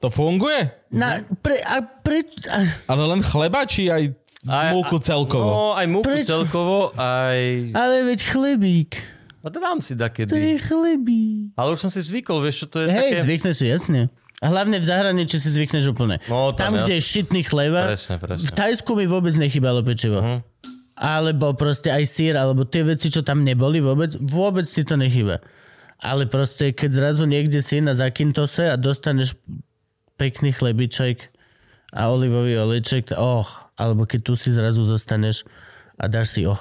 To 0.02 0.10
funguje? 0.10 0.66
Na, 0.90 1.22
pre, 1.44 1.62
a 1.62 1.78
pre, 1.84 2.26
a, 2.50 2.58
Ale 2.90 3.06
len 3.06 3.22
chleba, 3.22 3.62
či 3.62 3.86
aj 3.86 4.21
Aj- 4.44 4.74
múku 4.74 4.98
celkovo? 4.98 5.50
No, 5.50 5.62
aj 5.74 5.86
múku 5.86 6.08
Prečo? 6.08 6.26
celkovo, 6.34 6.90
aj... 6.98 7.70
ale 7.72 7.94
veď 8.10 8.20
chlebík. 8.26 8.92
No 9.42 9.50
to 9.50 9.58
dám 9.58 9.78
si 9.78 9.94
To 9.94 9.98
je 9.98 10.02
dakedy. 10.02 10.34
chlebík. 10.58 11.54
Ale 11.54 11.74
už 11.74 11.78
som 11.78 11.90
si 11.90 11.98
zvykol, 11.98 12.42
vieš 12.42 12.62
čo 12.62 12.66
to 12.66 12.76
je 12.82 12.86
Hej, 12.90 13.10
také... 13.12 13.22
zvykneš 13.22 13.54
si, 13.54 13.66
jasne. 13.66 14.00
A 14.42 14.50
hlavne 14.50 14.78
v 14.78 14.86
zahraničí 14.86 15.38
si 15.38 15.46
zvykneš 15.46 15.94
úplne. 15.94 16.18
No, 16.26 16.50
tam 16.50 16.74
tam, 16.74 16.82
kde 16.82 16.98
je 16.98 17.02
šitný 17.02 17.46
chleba, 17.46 17.94
Presne, 17.94 18.18
presne. 18.18 18.42
v 18.42 18.50
Tajsku 18.50 18.90
mi 18.98 19.06
vôbec 19.06 19.34
nechybalo 19.34 19.86
pečivo. 19.86 20.18
Mhm. 20.18 20.38
Alebo 20.92 21.54
proste 21.54 21.88
aj 21.88 22.04
sír, 22.04 22.34
alebo 22.34 22.66
tie 22.66 22.82
veci, 22.82 23.08
čo 23.08 23.22
tam 23.22 23.42
neboli 23.42 23.78
vôbec, 23.78 24.12
vôbec 24.18 24.66
ti 24.66 24.82
to 24.82 24.94
nechyba. 24.94 25.38
Ale 26.02 26.26
proste, 26.26 26.74
keď 26.74 26.90
zrazu 26.90 27.24
niekde 27.24 27.62
si 27.62 27.78
na 27.78 27.94
Zakintose 27.94 28.66
a 28.66 28.74
dostaneš 28.74 29.38
pekný 30.18 30.50
chlebiček 30.50 31.30
a 31.92 32.08
olivový 32.08 32.56
olejček, 32.56 33.12
oh, 33.14 33.44
alebo 33.76 34.08
keď 34.08 34.20
tu 34.24 34.32
si 34.32 34.48
zrazu 34.48 34.82
zostaneš 34.88 35.44
a 36.00 36.08
dáš 36.08 36.34
si, 36.34 36.42
oh. 36.48 36.58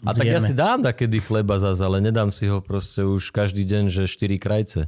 A 0.00 0.16
tak 0.16 0.24
ja 0.24 0.40
zjeme. 0.40 0.48
si 0.48 0.54
dám 0.56 0.80
takedy 0.80 1.20
chleba 1.20 1.60
zase, 1.60 1.84
ale 1.84 2.00
nedám 2.00 2.32
si 2.32 2.48
ho 2.48 2.64
proste 2.64 3.04
už 3.04 3.28
každý 3.28 3.68
deň, 3.68 3.92
že 3.92 4.08
4 4.08 4.40
krajce. 4.40 4.80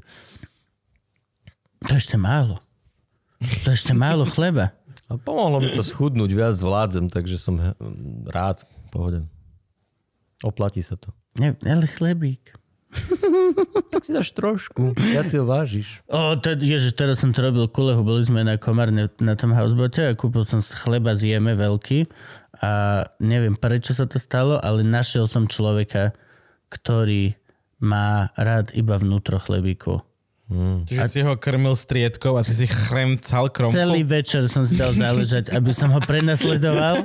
To 1.84 1.91
je 1.93 2.01
ešte 2.01 2.16
málo. 2.16 2.64
To 3.64 3.66
je 3.68 3.76
ešte 3.76 3.93
málo 3.93 4.24
chleba. 4.24 4.72
A 5.12 5.20
pomohlo 5.20 5.61
mi 5.61 5.68
to 5.68 5.84
schudnúť, 5.84 6.32
viac 6.32 6.57
vládzem, 6.57 7.12
takže 7.12 7.37
som 7.37 7.61
rád, 8.26 8.64
v 8.64 8.89
pohode. 8.89 9.20
Oplatí 10.41 10.80
sa 10.80 10.97
to. 10.97 11.12
Ne, 11.37 11.53
ale 11.61 11.84
chlebík. 11.84 12.57
Tak 13.93 14.03
si 14.07 14.12
dáš 14.12 14.30
trošku, 14.32 14.95
ja 15.12 15.26
si 15.26 15.37
ho 15.37 15.45
vážiš. 15.45 16.01
O, 16.09 16.37
to, 16.39 16.55
ježiš, 16.57 16.95
teraz 16.95 17.20
som 17.20 17.32
to 17.34 17.43
robil 17.45 17.66
kulehu, 17.68 18.01
boli 18.07 18.22
sme 18.24 18.47
na 18.47 18.57
Komárne 18.57 19.11
na 19.20 19.34
tom 19.34 19.53
housebote 19.53 20.05
a 20.07 20.16
kúpil 20.16 20.47
som 20.47 20.62
chleba 20.62 21.12
z 21.16 21.37
jeme 21.37 21.53
veľký 21.57 22.07
a 22.62 23.05
neviem 23.20 23.57
prečo 23.59 23.93
sa 23.93 24.09
to 24.09 24.16
stalo, 24.16 24.57
ale 24.62 24.87
našiel 24.87 25.28
som 25.28 25.51
človeka, 25.51 26.16
ktorý 26.72 27.37
má 27.82 28.32
rád 28.39 28.72
iba 28.72 28.97
vnútro 28.97 29.37
chlebíku. 29.37 30.01
Čiže 30.87 31.07
si 31.11 31.21
ho 31.27 31.35
krmil 31.35 31.75
striedkou 31.75 32.39
a 32.39 32.47
ty 32.47 32.55
si 32.55 32.71
chremcal 32.71 33.51
kromkou? 33.51 33.75
Celý 33.75 34.07
večer 34.07 34.47
som 34.47 34.63
si 34.63 34.79
dal 34.79 34.95
záležať, 34.95 35.51
aby 35.51 35.75
som 35.75 35.91
ho 35.91 35.99
prenasledoval 35.99 37.03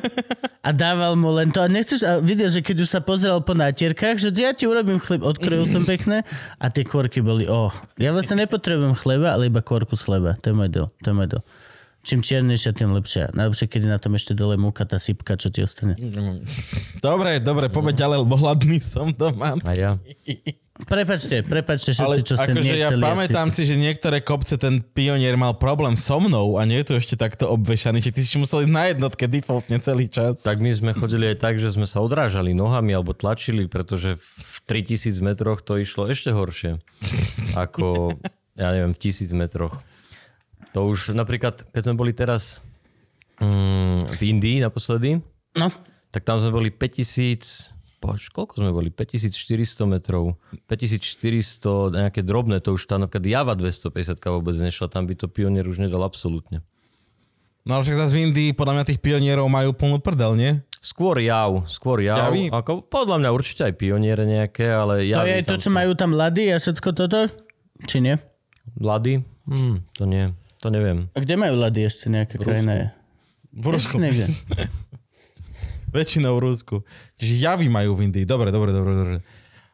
a 0.62 0.70
dával 0.70 1.18
mu 1.18 1.34
len 1.34 1.50
to. 1.50 1.58
A 1.58 1.66
nechceš, 1.66 2.06
a 2.06 2.22
vidieš, 2.22 2.62
že 2.62 2.62
keď 2.62 2.86
už 2.86 2.90
sa 2.94 3.02
pozeral 3.02 3.42
po 3.42 3.58
nátierkách, 3.58 4.22
že 4.22 4.30
ja 4.38 4.54
ti 4.54 4.70
urobím 4.70 5.02
chleb, 5.02 5.26
odkrojil 5.26 5.66
som 5.66 5.82
pekne 5.90 6.22
a 6.62 6.66
tie 6.70 6.86
kôrky 6.86 7.26
boli, 7.26 7.50
oh, 7.50 7.74
ja 7.98 8.14
vlastne 8.14 8.46
nepotrebujem 8.46 8.94
chleba, 8.94 9.34
ale 9.34 9.50
iba 9.50 9.66
kôrku 9.66 9.98
z 9.98 10.06
chleba. 10.06 10.38
To 10.46 10.54
je 10.54 10.56
môj 10.62 10.70
deal, 10.70 10.88
to 11.02 11.10
je 11.10 11.16
môj 11.18 11.30
deal. 11.34 11.44
Čím 12.02 12.22
čiernejšia, 12.22 12.78
tým 12.78 12.94
lepšia. 12.98 13.30
Najlepšie, 13.34 13.66
keď 13.70 13.80
je 13.86 13.90
na 13.90 14.02
tom 14.02 14.14
ešte 14.18 14.34
dole 14.34 14.58
múka, 14.58 14.86
tá 14.90 14.98
sypka, 14.98 15.38
čo 15.38 15.54
ti 15.54 15.62
ostane. 15.62 15.94
Dobre, 16.98 17.38
dobre, 17.42 17.70
poďme 17.70 17.94
ďalej, 17.94 18.18
lebo 18.26 18.38
hladný 18.38 18.82
som 18.82 19.14
doma. 19.14 19.58
A 19.66 19.74
ja. 19.74 19.98
Prepačte, 20.72 21.44
prepačte 21.44 21.92
Ale 22.00 22.18
všetci, 22.18 22.24
čo 22.26 22.36
ste 22.40 22.52
akože 22.56 22.74
ja 22.80 22.90
pamätám 22.96 23.52
si, 23.52 23.68
že 23.68 23.76
niektoré 23.76 24.24
kopce 24.24 24.56
ten 24.56 24.80
pionier 24.82 25.36
mal 25.36 25.60
problém 25.60 26.00
so 26.00 26.18
mnou 26.18 26.58
a 26.58 26.64
nie 26.64 26.80
je 26.82 26.88
to 26.90 26.94
ešte 26.98 27.16
takto 27.20 27.52
obvešaný, 27.52 28.00
že 28.00 28.16
ty 28.16 28.24
si 28.24 28.40
musel 28.40 28.66
ísť 28.66 28.74
na 28.74 28.84
jednotke 28.90 29.28
defaultne 29.28 29.78
celý 29.84 30.08
čas. 30.08 30.42
Tak 30.42 30.64
my 30.64 30.72
sme 30.72 30.92
chodili 30.96 31.28
aj 31.28 31.38
tak, 31.44 31.60
že 31.60 31.76
sme 31.76 31.84
sa 31.84 32.00
odrážali 32.00 32.56
nohami 32.56 32.96
alebo 32.96 33.12
tlačili, 33.12 33.68
pretože 33.68 34.16
v 34.18 34.58
3000 34.66 35.20
metroch 35.20 35.60
to 35.60 35.76
išlo 35.76 36.08
ešte 36.08 36.32
horšie. 36.32 36.80
Ako, 37.54 38.16
ja 38.56 38.72
neviem, 38.72 38.96
v 38.96 39.00
1000 39.12 39.36
metroch. 39.36 39.76
To 40.72 40.88
už 40.88 41.12
napríklad, 41.12 41.68
keď 41.76 41.82
sme 41.84 41.96
boli 42.00 42.16
teraz 42.16 42.64
mm, 43.44 44.18
v 44.18 44.22
Indii 44.24 44.64
naposledy, 44.64 45.20
No, 45.52 45.68
tak 46.16 46.24
tam 46.24 46.40
sme 46.40 46.52
boli 46.56 46.70
5000, 46.72 47.76
poč, 48.02 48.34
koľko 48.34 48.58
sme 48.58 48.74
boli? 48.74 48.90
5400 48.90 49.86
metrov. 49.86 50.42
5400, 50.66 51.94
nejaké 51.94 52.26
drobné, 52.26 52.58
to 52.58 52.74
už 52.74 52.90
tá 52.90 52.98
napríklad 52.98 53.30
Java 53.30 53.54
250 53.54 54.18
vôbec 54.18 54.58
nešla, 54.58 54.90
tam 54.90 55.06
by 55.06 55.14
to 55.14 55.30
pionier 55.30 55.70
už 55.70 55.78
nedal 55.78 56.02
absolútne. 56.02 56.66
No 57.62 57.78
ale 57.78 57.86
však 57.86 58.02
zase 58.02 58.18
v 58.18 58.20
Indii 58.26 58.58
podľa 58.58 58.82
mňa 58.82 58.86
tých 58.90 59.00
pionierov 59.06 59.46
majú 59.46 59.70
plnú 59.78 60.02
prdel, 60.02 60.34
nie? 60.34 60.52
Skôr 60.82 61.22
jav, 61.22 61.62
skôr 61.70 62.02
jav. 62.02 62.34
Javy? 62.34 62.50
Ako, 62.50 62.82
podľa 62.90 63.22
mňa 63.22 63.30
určite 63.30 63.70
aj 63.70 63.78
pioniere 63.78 64.26
nejaké, 64.26 64.66
ale 64.66 65.06
to 65.06 65.14
javy 65.14 65.30
je 65.30 65.46
to, 65.46 65.54
tam 65.54 65.62
čo 65.62 65.70
majú 65.70 65.92
tam 65.94 66.12
lady 66.18 66.50
a 66.50 66.58
všetko 66.58 66.90
toto? 66.98 67.30
Či 67.86 68.02
nie? 68.02 68.18
Lady? 68.82 69.22
Hm, 69.46 69.86
to 69.94 70.04
nie, 70.10 70.34
to 70.58 70.74
neviem. 70.74 71.06
A 71.14 71.22
kde 71.22 71.38
majú 71.38 71.54
lady 71.54 71.86
ešte 71.86 72.10
nejaká 72.10 72.42
krajina 72.42 72.74
je? 72.74 72.86
V 73.54 73.66
Rusku. 73.70 74.02
Niekde. 74.02 74.34
Väčšinou 75.92 76.40
v 76.40 76.44
Rusku. 76.52 76.76
Čiže 77.20 77.34
javy 77.44 77.68
majú 77.68 78.00
v 78.00 78.08
Indii. 78.10 78.26
Dobre, 78.26 78.50
dobre, 78.50 78.72
dobre, 78.72 78.94
dobre. 78.96 79.18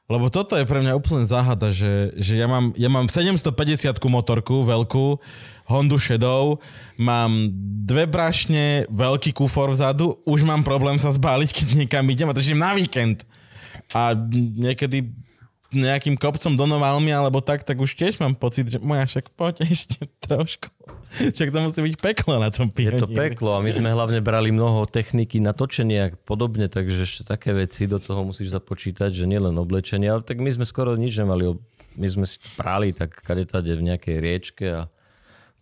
Lebo 0.08 0.32
toto 0.32 0.56
je 0.56 0.64
pre 0.64 0.80
mňa 0.80 0.96
úplne 0.96 1.28
záhada, 1.28 1.68
že, 1.76 2.16
že 2.16 2.40
ja, 2.40 2.48
mám, 2.48 2.72
ja 2.80 2.88
mám 2.88 3.12
750 3.12 3.92
motorku 4.08 4.64
veľkú, 4.64 5.20
Hondu 5.68 6.00
Shadow, 6.00 6.64
mám 6.96 7.52
dve 7.84 8.08
brašne, 8.08 8.88
veľký 8.88 9.36
kufor 9.36 9.76
vzadu, 9.76 10.16
už 10.24 10.48
mám 10.48 10.64
problém 10.64 10.96
sa 10.96 11.12
zbáliť, 11.12 11.50
keď 11.52 11.68
niekam 11.76 12.08
idem 12.08 12.32
a 12.32 12.36
idem 12.40 12.56
na 12.56 12.72
víkend. 12.72 13.28
A 13.92 14.16
niekedy 14.56 15.12
nejakým 15.72 16.16
kopcom 16.16 16.56
do 16.56 16.66
Novalmy 16.66 17.12
alebo 17.12 17.44
tak, 17.44 17.68
tak 17.68 17.76
už 17.76 17.92
tiež 17.96 18.24
mám 18.24 18.36
pocit, 18.40 18.72
že 18.72 18.80
moja 18.80 19.04
však 19.04 19.32
poď 19.36 19.64
ešte 19.74 20.08
trošku. 20.24 20.72
Však 21.08 21.50
to 21.56 21.60
musí 21.64 21.80
byť 21.80 21.96
peklo 22.04 22.36
na 22.36 22.52
tom 22.52 22.68
Je 22.76 22.92
to 23.00 23.08
pionieri. 23.08 23.32
peklo 23.32 23.56
a 23.56 23.64
my 23.64 23.72
sme 23.72 23.90
hlavne 23.96 24.20
brali 24.20 24.52
mnoho 24.52 24.84
techniky 24.88 25.40
na 25.40 25.56
točenie 25.56 26.00
a 26.04 26.14
podobne, 26.28 26.68
takže 26.68 27.08
ešte 27.08 27.24
také 27.24 27.56
veci 27.56 27.88
do 27.88 27.96
toho 27.98 28.28
musíš 28.28 28.52
započítať, 28.52 29.16
že 29.16 29.24
nielen 29.24 29.56
oblečenie, 29.56 30.12
ale 30.12 30.22
tak 30.24 30.44
my 30.44 30.52
sme 30.52 30.68
skoro 30.68 31.00
nič 31.00 31.16
nemali. 31.16 31.56
My 31.98 32.08
sme 32.12 32.28
si 32.28 32.38
prali 32.60 32.92
tak 32.94 33.24
kadetade 33.24 33.72
v 33.74 33.88
nejakej 33.88 34.16
riečke 34.20 34.66
a 34.70 34.82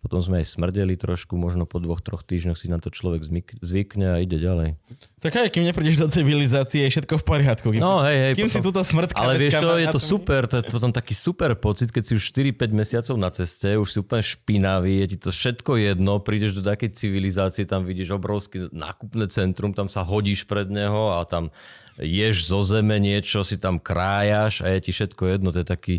potom 0.06 0.22
sme 0.22 0.38
aj 0.38 0.54
smrdeli 0.54 0.94
trošku, 0.94 1.34
možno 1.34 1.66
po 1.66 1.82
dvoch, 1.82 1.98
troch 1.98 2.22
týždňoch 2.22 2.54
si 2.54 2.70
na 2.70 2.78
to 2.78 2.94
človek 2.94 3.26
zvyk- 3.26 3.58
zvykne 3.58 4.14
a 4.14 4.22
ide 4.22 4.38
ďalej. 4.38 4.78
Tak 5.18 5.34
aj 5.34 5.50
kým 5.50 5.66
neprídeš 5.66 5.98
do 5.98 6.06
civilizácie, 6.06 6.86
je 6.86 6.94
všetko 6.94 7.18
v 7.18 7.24
poriadku. 7.26 7.66
Kým, 7.74 7.82
No 7.82 8.06
hej, 8.06 8.30
hej. 8.30 8.32
kým 8.38 8.46
si 8.46 8.62
túto 8.62 8.78
smrtka 8.86 9.18
Ale 9.18 9.34
vieš 9.34 9.58
čo, 9.58 9.74
je 9.74 9.88
to 9.90 9.98
super, 9.98 10.46
to 10.46 10.62
je 10.62 10.70
potom 10.70 10.94
taký 10.94 11.18
super 11.18 11.50
pocit, 11.58 11.90
keď 11.90 12.02
si 12.06 12.12
už 12.14 12.22
4-5 12.30 12.70
mesiacov 12.70 13.14
na 13.18 13.34
ceste, 13.34 13.74
už 13.74 13.88
si 13.90 13.98
úplne 13.98 14.22
špinavý, 14.22 15.02
je 15.02 15.06
ti 15.10 15.18
to 15.18 15.34
všetko 15.34 15.82
jedno, 15.82 16.22
prídeš 16.22 16.54
do 16.54 16.62
takej 16.62 16.94
civilizácie, 16.94 17.66
tam 17.66 17.82
vidíš 17.82 18.14
obrovské 18.14 18.70
nákupné 18.70 19.26
centrum, 19.26 19.74
tam 19.74 19.90
sa 19.90 20.06
hodíš 20.06 20.46
pred 20.46 20.70
neho 20.70 21.18
a 21.18 21.26
tam 21.26 21.50
ješ 21.96 22.52
zo 22.52 22.60
zeme 22.60 23.00
niečo, 23.00 23.40
si 23.40 23.56
tam 23.56 23.80
krájaš 23.80 24.60
a 24.60 24.68
je 24.76 24.84
ti 24.84 24.90
všetko 24.92 25.32
jedno. 25.32 25.48
To 25.48 25.64
je 25.64 25.68
taký 25.68 25.94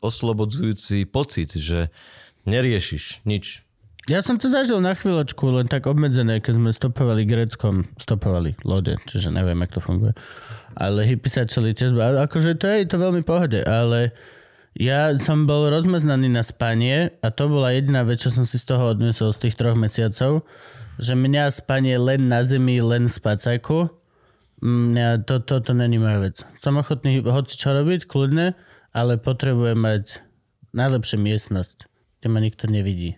oslobodzujúci 0.00 1.04
pocit, 1.04 1.52
že 1.52 1.92
neriešiš 2.44 3.24
nič. 3.24 3.64
Ja 4.08 4.24
som 4.26 4.40
to 4.40 4.50
zažil 4.50 4.82
na 4.82 4.96
chvíľočku, 4.96 5.44
len 5.54 5.70
tak 5.70 5.86
obmedzené, 5.86 6.42
keď 6.42 6.58
sme 6.58 6.70
stopovali 6.74 7.28
Gréckom, 7.28 7.86
stopovali 7.94 8.58
lode, 8.66 8.98
čiže 9.06 9.30
neviem, 9.30 9.60
jak 9.62 9.76
to 9.76 9.80
funguje. 9.84 10.16
Ale 10.74 11.06
hippie 11.06 11.30
sa 11.30 11.46
celý 11.46 11.76
tiež, 11.76 11.94
akože 11.94 12.58
to 12.58 12.66
je 12.66 12.90
to 12.90 12.96
veľmi 12.98 13.22
pohode, 13.22 13.60
ale 13.62 14.10
ja 14.74 15.12
som 15.20 15.44
bol 15.44 15.68
rozmeznaný 15.68 16.32
na 16.32 16.40
spanie 16.40 17.12
a 17.20 17.28
to 17.28 17.50
bola 17.52 17.76
jediná 17.76 18.06
vec, 18.06 18.22
čo 18.22 18.32
som 18.32 18.48
si 18.48 18.56
z 18.56 18.70
toho 18.72 18.96
odnesol 18.96 19.34
z 19.34 19.46
tých 19.46 19.58
troch 19.58 19.76
mesiacov, 19.76 20.48
že 20.96 21.12
mňa 21.18 21.52
spanie 21.52 21.98
len 21.98 22.30
na 22.30 22.40
zemi, 22.46 22.80
len 22.80 23.10
v 23.10 23.14
spacajku, 23.14 23.90
mňa 24.64 25.26
to, 25.26 25.42
to, 25.42 25.58
to 25.58 25.72
není 25.74 25.98
moja 25.98 26.22
vec. 26.22 26.36
Som 26.62 26.78
ochotný 26.78 27.20
hoci 27.22 27.54
čo 27.58 27.74
robiť, 27.74 28.06
kľudne, 28.06 28.54
ale 28.94 29.18
potrebujem 29.18 29.78
mať 29.78 30.22
najlepšiu 30.70 31.18
miestnosť, 31.18 31.89
kde 32.20 32.28
ma 32.28 32.38
nikto 32.38 32.68
nevidí. 32.68 33.16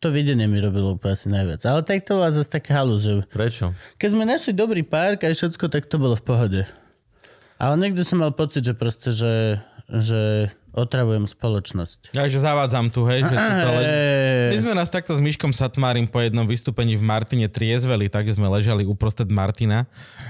To 0.00 0.12
videnie 0.12 0.44
mi 0.44 0.60
robilo 0.60 0.96
úplne 0.96 1.16
asi 1.16 1.28
najviac. 1.32 1.64
Ale 1.64 1.80
tak 1.80 2.04
to 2.04 2.20
bola 2.20 2.28
zase 2.28 2.48
taká 2.52 2.84
halus, 2.84 3.04
že 3.04 3.24
Prečo? 3.32 3.72
keď 3.96 4.08
sme 4.12 4.24
našli 4.28 4.52
dobrý 4.52 4.84
park 4.84 5.24
a 5.24 5.32
všetko, 5.32 5.72
tak 5.72 5.88
to 5.88 5.96
bolo 5.96 6.12
v 6.12 6.24
pohode. 6.24 6.60
Ale 7.56 7.74
niekde 7.80 8.04
som 8.04 8.20
mal 8.20 8.28
pocit, 8.32 8.64
že 8.64 8.76
proste, 8.76 9.08
že, 9.08 9.56
že 9.88 10.52
otravujem 10.76 11.24
spoločnosť. 11.24 12.12
Ja, 12.12 12.28
že 12.28 12.36
zavádzam 12.36 12.92
tu, 12.92 13.06
hej. 13.08 13.24
Že 13.24 13.32
tuto 13.32 13.68
le... 13.78 13.84
My 14.52 14.56
sme 14.60 14.72
raz 14.76 14.90
takto 14.92 15.16
s 15.16 15.22
Myškom 15.24 15.54
Satmárim 15.56 16.04
po 16.04 16.20
jednom 16.20 16.44
vystúpení 16.44 16.98
v 16.98 17.04
Martine 17.06 17.48
triezveli, 17.48 18.12
tak 18.12 18.28
sme 18.28 18.44
ležali 18.50 18.84
uprostred 18.84 19.30
Martina. 19.32 19.86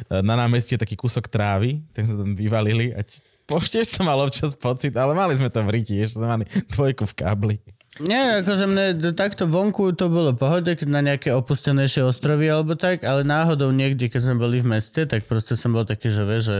E, 0.06 0.22
Na 0.22 0.38
námestí 0.38 0.78
je 0.78 0.84
taký 0.84 0.94
kúsok 0.94 1.26
trávy, 1.26 1.82
tak 1.96 2.06
sme 2.06 2.14
tam 2.14 2.30
vyvalili 2.36 2.94
a 2.94 3.02
tiež 3.48 3.86
som 3.86 4.08
mal 4.08 4.20
občas 4.20 4.56
pocit, 4.56 4.96
ale 4.96 5.12
mali 5.12 5.36
sme 5.36 5.52
to 5.52 5.60
v 5.64 5.72
riti, 5.80 6.00
ešte 6.00 6.20
sme 6.20 6.28
mali 6.40 6.44
dvojku 6.72 7.04
v 7.04 7.14
kábli. 7.14 7.56
Nie, 8.02 8.42
akože 8.42 8.64
mne 8.66 8.86
takto 9.14 9.46
vonku 9.46 9.94
to 9.94 10.10
bolo 10.10 10.34
pohode, 10.34 10.66
keď 10.66 10.88
na 10.90 10.98
nejaké 10.98 11.30
opustenejšie 11.30 12.02
ostrovy 12.02 12.50
alebo 12.50 12.74
tak, 12.74 13.06
ale 13.06 13.22
náhodou 13.22 13.70
niekde, 13.70 14.10
keď 14.10 14.20
sme 14.26 14.42
boli 14.42 14.58
v 14.58 14.74
meste, 14.74 15.06
tak 15.06 15.30
proste 15.30 15.54
som 15.54 15.70
bol 15.70 15.86
taký, 15.86 16.10
že 16.10 16.22
vie, 16.26 16.40
že, 16.42 16.58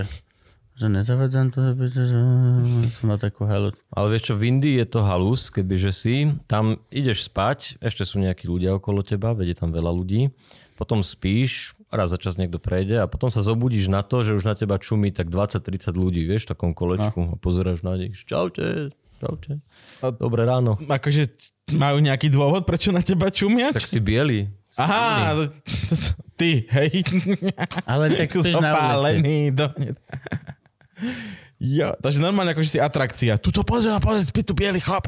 Že 0.75 0.91
nezavadzam 0.91 1.55
to, 1.55 1.71
že 1.87 2.03
som 2.91 3.05
mal 3.07 3.15
takú 3.15 3.47
halu. 3.47 3.71
Ale 3.95 4.11
vieš 4.11 4.31
čo, 4.31 4.35
v 4.35 4.51
Indii 4.51 4.83
je 4.83 4.87
to 4.91 5.07
halus, 5.07 5.47
kebyže 5.47 5.95
si, 5.95 6.35
tam 6.51 6.83
ideš 6.91 7.31
spať, 7.31 7.79
ešte 7.79 8.03
sú 8.03 8.19
nejakí 8.19 8.51
ľudia 8.51 8.75
okolo 8.75 9.07
teba, 9.07 9.39
vedie 9.39 9.55
tam 9.55 9.71
veľa 9.71 9.95
ľudí, 9.95 10.35
potom 10.75 11.07
spíš, 11.07 11.79
raz 11.95 12.11
za 12.11 12.19
čas 12.19 12.35
niekto 12.35 12.59
prejde 12.59 12.99
a 12.99 13.07
potom 13.07 13.31
sa 13.31 13.39
zobudíš 13.39 13.87
na 13.87 14.03
to, 14.03 14.21
že 14.21 14.35
už 14.35 14.43
na 14.43 14.53
teba 14.53 14.77
čumí 14.77 15.15
tak 15.15 15.31
20-30 15.31 15.95
ľudí, 15.95 16.27
vieš, 16.27 16.45
v 16.45 16.51
takom 16.53 16.75
kolečku 16.75 17.21
a 17.33 17.37
pozeráš 17.39 17.81
na 17.81 17.95
nich, 17.95 18.19
čaute, 18.27 18.91
čaute, 19.23 19.63
dobré 20.19 20.43
ráno. 20.43 20.75
Akože 20.77 21.31
majú 21.73 22.03
nejaký 22.03 22.29
dôvod, 22.29 22.67
prečo 22.67 22.91
na 22.91 23.01
teba 23.01 23.31
čumia? 23.31 23.71
Tak 23.71 23.87
si 23.87 24.03
bieli. 24.03 24.51
Aha, 24.75 25.39
to- 25.39 25.55
to- 25.63 25.97
to- 25.97 26.15
ty, 26.35 26.67
hej. 26.67 27.07
Ale 27.87 28.11
tak 28.11 28.27
spíš 28.29 28.59
na 28.59 28.75
ulici. 28.99 29.55
Do... 29.55 29.71
Jo, 31.63 31.95
takže 31.97 32.19
normálne 32.19 32.53
akože 32.53 32.77
si 32.77 32.79
atrakcia. 32.83 33.39
Tuto 33.39 33.63
pozor, 33.63 33.97
pozor, 34.03 34.27
spí 34.27 34.43
tu 34.43 34.51
bielý 34.53 34.83
chlap. 34.83 35.07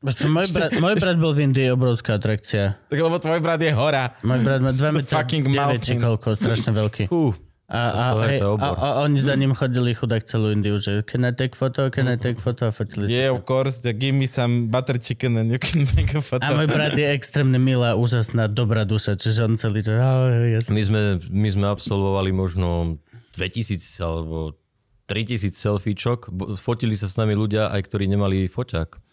Čo, 0.00 0.30
môj, 0.30 0.48
brat, 0.54 0.70
môj 0.78 0.94
brat 0.96 1.18
bol 1.18 1.34
v 1.34 1.50
Indii 1.50 1.74
obrovská 1.74 2.16
atrakcia. 2.16 2.78
Tak 2.86 2.98
lebo 3.02 3.18
tvoj 3.18 3.42
brat 3.42 3.60
je 3.60 3.74
hora. 3.74 4.14
Môj 4.22 4.40
brat 4.46 4.62
má 4.62 4.70
2 4.70 4.78
The 4.78 4.90
metra 5.02 5.14
fucking 5.20 5.44
9 5.50 5.82
či 5.82 5.94
koľko, 5.98 6.38
strašne 6.38 6.70
veľký. 6.72 7.10
Fú, 7.10 7.34
A, 7.70 8.10
a, 8.10 8.26
hej, 8.26 8.42
a, 8.42 8.68
a, 8.74 8.88
oni 9.06 9.22
za 9.22 9.38
ním 9.38 9.54
chodili 9.54 9.94
chudák 9.94 10.26
celú 10.26 10.50
Indiu, 10.50 10.74
že 10.82 11.06
can 11.06 11.22
I 11.22 11.30
take 11.30 11.54
photo, 11.54 11.86
can 11.86 12.10
I 12.10 12.18
take 12.18 12.42
photo 12.42 12.66
a 12.66 12.74
fotili. 12.74 13.06
Yeah, 13.06 13.30
of 13.30 13.46
course. 13.46 13.78
Give 13.78 14.10
me 14.10 14.26
some 14.26 14.66
butter 14.66 14.98
chicken 14.98 15.38
and 15.38 15.54
you 15.54 15.62
can 15.62 15.86
make 15.94 16.10
a 16.10 16.18
photo. 16.18 16.42
A 16.42 16.50
môj 16.50 16.66
brat 16.66 16.98
je 16.98 17.06
extrémne 17.06 17.62
milá, 17.62 17.94
úžasná, 17.94 18.50
dobrá 18.50 18.82
duša, 18.82 19.14
čiže 19.14 19.46
on 19.46 19.54
celý, 19.54 19.86
že 19.86 19.94
oh, 20.02 20.50
jasne. 20.50 20.74
my 20.74 20.82
sme, 20.82 21.02
my 21.30 21.48
sme 21.54 21.66
absolvovali 21.70 22.34
možno 22.34 22.98
2000 23.38 23.78
alebo 24.02 24.58
3000 25.06 25.54
selfiečok. 25.54 26.18
Fotili 26.58 26.98
sa 26.98 27.06
s 27.06 27.14
nami 27.14 27.38
ľudia, 27.38 27.70
aj 27.70 27.86
ktorí 27.86 28.10
nemali 28.10 28.50
foťák. 28.50 29.09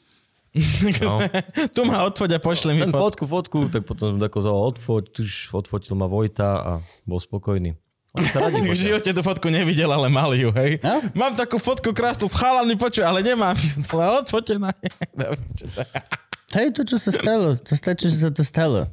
No. 1.01 1.21
tu 1.75 1.81
ma 1.85 2.03
odfoď 2.07 2.37
a 2.37 2.39
pošli 2.41 2.73
mi 2.73 2.85
fotku. 2.89 2.97
fotku, 2.97 3.23
fotku, 3.25 3.57
tak 3.69 3.83
potom 3.85 4.15
som 4.15 4.19
tako 4.19 4.39
zavolal 4.43 4.65
odfoť, 4.75 5.03
tuž 5.13 5.31
odfotil 5.53 5.93
ma 5.95 6.09
Vojta 6.09 6.49
a 6.59 6.71
bol 7.05 7.21
spokojný. 7.21 7.77
Radi 8.17 8.59
V 8.73 8.77
živote 8.77 9.09
tú 9.13 9.21
fotku 9.21 9.47
nevidel, 9.53 9.89
ale 9.91 10.09
mali 10.09 10.41
ju, 10.41 10.49
hej. 10.55 10.81
No. 10.81 11.03
Mám 11.13 11.37
takú 11.37 11.61
fotku 11.61 11.93
krásnu 11.93 12.25
s 12.25 12.35
chalami, 12.35 12.73
počuj, 12.73 13.05
ale 13.05 13.21
nemám. 13.21 13.53
Ale 13.93 14.25
odfotená. 14.25 14.73
Hej, 16.55 16.67
to, 16.73 16.81
čo 16.87 16.97
sa 16.97 17.11
stalo, 17.11 17.59
to 17.59 17.75
stačí, 17.75 18.07
že 18.07 18.27
sa 18.27 18.31
to 18.31 18.41
stalo. 18.41 18.87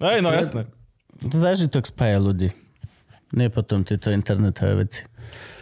Hej, 0.00 0.22
no 0.24 0.30
jasné. 0.32 0.64
To 1.20 1.36
zážitok 1.36 1.84
spája 1.84 2.16
ľudí. 2.16 2.54
Nie 3.36 3.52
potom 3.52 3.84
tieto 3.84 4.10
internetové 4.10 4.86
veci. 4.86 5.00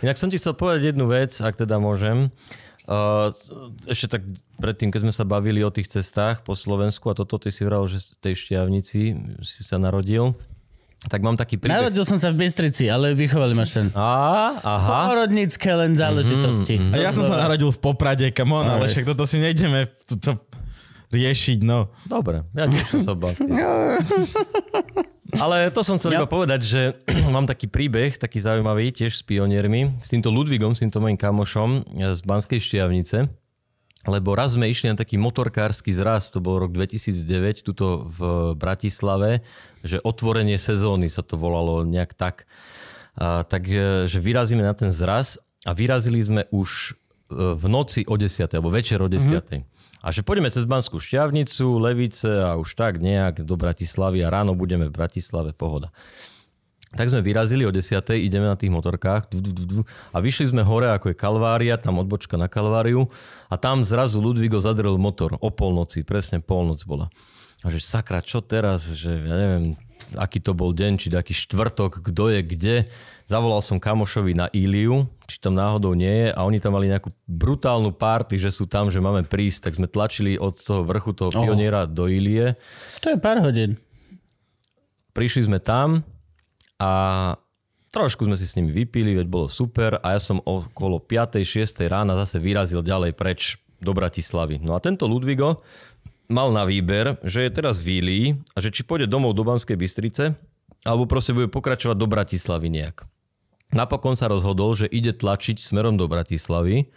Inak 0.01 0.17
som 0.17 0.31
ti 0.31 0.39
chcel 0.39 0.55
povedať 0.55 0.95
jednu 0.95 1.11
vec, 1.11 1.35
ak 1.43 1.59
teda 1.59 1.83
môžem. 1.83 2.31
Ešte 3.85 4.17
tak 4.17 4.25
predtým, 4.57 4.89
keď 4.89 5.05
sme 5.05 5.13
sa 5.13 5.29
bavili 5.29 5.61
o 5.61 5.69
tých 5.69 5.93
cestách 5.93 6.41
po 6.41 6.57
Slovensku 6.57 7.13
a 7.13 7.15
toto 7.15 7.37
ty 7.37 7.53
si 7.53 7.61
vral, 7.61 7.85
že 7.85 8.17
v 8.17 8.19
tej 8.25 8.35
šťavnici 8.35 9.01
si 9.45 9.61
sa 9.61 9.77
narodil, 9.77 10.33
tak 11.07 11.21
mám 11.21 11.37
taký 11.37 11.61
príbeh. 11.61 11.79
Narodil 11.79 12.03
som 12.09 12.19
sa 12.19 12.33
v 12.33 12.49
Bystrici, 12.49 12.91
ale 12.91 13.13
vychovali 13.13 13.55
ma 13.55 13.69
ten. 13.69 13.93
Á, 13.93 14.57
aha. 14.65 15.13
Porodnícke 15.13 15.69
len 15.71 15.95
záležitosti. 15.95 16.81
A 16.91 16.97
ja 16.99 17.13
som 17.13 17.29
sa 17.29 17.45
narodil 17.45 17.71
v 17.71 17.79
Poprade, 17.79 18.27
come 18.33 18.57
on, 18.57 18.67
ale 18.67 18.89
však 18.91 19.15
toto 19.15 19.29
si 19.29 19.39
nejdeme 19.39 19.87
toto 20.09 20.49
riešiť, 21.13 21.61
no. 21.63 21.93
Dobre, 22.09 22.43
ja 22.57 22.67
tiež 22.67 22.99
som 22.99 23.01
sa. 23.05 23.13
Ale 25.39 25.71
to 25.71 25.81
som 25.87 25.97
chcel 25.97 26.19
iba 26.19 26.27
povedať, 26.27 26.61
že 26.63 26.81
mám 27.35 27.47
taký 27.47 27.71
príbeh, 27.71 28.19
taký 28.19 28.43
zaujímavý, 28.43 28.91
tiež 28.91 29.19
s 29.19 29.23
pioniermi, 29.23 29.99
s 30.03 30.11
týmto 30.11 30.29
Ludvigom, 30.29 30.75
s 30.75 30.83
týmto 30.83 30.99
mojim 30.99 31.19
kamošom 31.19 31.71
e, 31.95 32.13
z 32.15 32.21
Banskej 32.27 32.61
Štiavnice. 32.61 33.31
Lebo 34.09 34.33
raz 34.39 34.55
sme 34.55 34.71
išli 34.71 34.89
na 34.89 34.97
taký 34.97 35.19
motorkársky 35.19 35.91
zraz, 35.91 36.31
to 36.31 36.39
bol 36.39 36.57
rok 36.63 36.71
2009, 36.73 37.67
tuto 37.67 38.07
v 38.07 38.21
Bratislave, 38.55 39.43
že 39.83 40.01
otvorenie 40.01 40.57
sezóny 40.57 41.11
sa 41.11 41.21
to 41.21 41.35
volalo 41.35 41.83
nejak 41.83 42.15
tak. 42.15 42.47
A, 43.19 43.43
tak, 43.43 43.67
e, 43.67 44.07
že 44.07 44.19
vyrazíme 44.23 44.63
na 44.63 44.73
ten 44.75 44.95
zraz 44.95 45.37
a 45.67 45.75
vyrazili 45.75 46.23
sme 46.23 46.47
už 46.55 46.95
e, 47.31 47.53
v 47.59 47.65
noci 47.67 48.07
o 48.07 48.15
10. 48.15 48.49
alebo 48.55 48.71
večer 48.71 49.03
o 49.03 49.09
10. 49.11 49.19
Mm-hmm. 49.19 49.78
A 49.99 50.15
že 50.15 50.23
pôjdeme 50.23 50.47
cez 50.49 50.63
Banskú 50.63 51.03
šťavnicu, 51.03 51.83
Levice 51.83 52.31
a 52.31 52.55
už 52.55 52.79
tak 52.79 53.03
nejak 53.03 53.43
do 53.43 53.59
Bratislavy 53.59 54.23
a 54.23 54.31
ráno 54.31 54.55
budeme 54.55 54.87
v 54.87 54.95
Bratislave, 54.95 55.51
pohoda. 55.51 55.91
Tak 56.89 57.13
sme 57.13 57.21
vyrazili 57.21 57.69
o 57.69 57.75
10. 57.75 58.01
ideme 58.17 58.49
na 58.49 58.57
tých 58.57 58.73
motorkách 58.73 59.29
a 60.15 60.17
vyšli 60.25 60.57
sme 60.57 60.65
hore, 60.65 60.89
ako 60.89 61.13
je 61.13 61.21
Kalvária, 61.21 61.77
tam 61.77 62.01
odbočka 62.01 62.41
na 62.41 62.49
Kalváriu 62.49 63.13
a 63.53 63.61
tam 63.61 63.85
zrazu 63.85 64.25
Ludvigo 64.25 64.57
zadrel 64.57 64.97
motor 64.97 65.37
o 65.37 65.53
polnoci, 65.53 66.01
presne 66.01 66.41
polnoc 66.41 66.81
bola. 66.89 67.13
A 67.61 67.69
že 67.69 67.83
sakra, 67.83 68.25
čo 68.25 68.41
teraz, 68.41 68.97
že 68.97 69.13
ja 69.13 69.37
neviem, 69.37 69.77
aký 70.17 70.41
to 70.41 70.57
bol 70.57 70.73
deň, 70.73 70.97
či 70.97 71.13
taký 71.13 71.35
štvrtok, 71.37 72.01
kto 72.01 72.33
je 72.33 72.41
kde. 72.41 72.77
Zavolal 73.29 73.61
som 73.61 73.77
kamošovi 73.77 74.33
na 74.33 74.47
Iliu, 74.57 75.05
či 75.29 75.37
tam 75.37 75.53
náhodou 75.53 75.93
nie 75.93 76.09
je 76.09 76.29
a 76.33 76.41
oni 76.49 76.57
tam 76.57 76.79
mali 76.79 76.89
nejakú 76.89 77.13
brutálnu 77.29 77.93
party, 77.93 78.41
že 78.41 78.49
sú 78.49 78.65
tam, 78.65 78.89
že 78.89 79.05
máme 79.05 79.29
prísť, 79.29 79.69
tak 79.69 79.77
sme 79.77 79.91
tlačili 79.91 80.41
od 80.41 80.57
toho 80.57 80.81
vrchu 80.87 81.13
toho 81.13 81.29
pioniera 81.29 81.85
do 81.85 82.09
Ilie. 82.09 82.57
To 83.05 83.13
je 83.13 83.21
pár 83.21 83.37
hodín. 83.45 83.77
Prišli 85.13 85.45
sme 85.51 85.61
tam 85.61 86.07
a 86.81 86.93
trošku 87.93 88.25
sme 88.25 88.39
si 88.39 88.49
s 88.49 88.57
nimi 88.57 88.73
vypili, 88.73 89.13
veď 89.13 89.27
bolo 89.29 89.53
super 89.53 90.01
a 90.01 90.17
ja 90.17 90.21
som 90.23 90.41
okolo 90.41 90.97
5. 91.03 91.43
6. 91.43 91.85
rána 91.85 92.17
zase 92.25 92.41
vyrazil 92.41 92.81
ďalej 92.81 93.13
preč 93.13 93.61
do 93.79 93.95
Bratislavy. 93.95 94.59
No 94.59 94.75
a 94.75 94.83
tento 94.83 95.07
Ludvigo 95.07 95.63
mal 96.29 96.53
na 96.53 96.69
výber, 96.69 97.17
že 97.25 97.49
je 97.49 97.51
teraz 97.51 97.81
v 97.81 98.01
Ílii 98.01 98.27
a 98.53 98.59
že 98.61 98.69
či 98.69 98.85
pôjde 98.85 99.09
domov 99.09 99.33
do 99.33 99.43
Banskej 99.43 99.81
Bystrice, 99.81 100.37
alebo 100.85 101.09
proste 101.09 101.35
bude 101.35 101.49
pokračovať 101.49 101.97
do 101.97 102.07
Bratislavy 102.07 102.69
nejak. 102.69 103.09
Napokon 103.73 104.17
sa 104.17 104.33
rozhodol, 104.33 104.73
že 104.73 104.89
ide 104.89 105.13
tlačiť 105.13 105.61
smerom 105.61 106.01
do 106.01 106.09
Bratislavy 106.09 106.89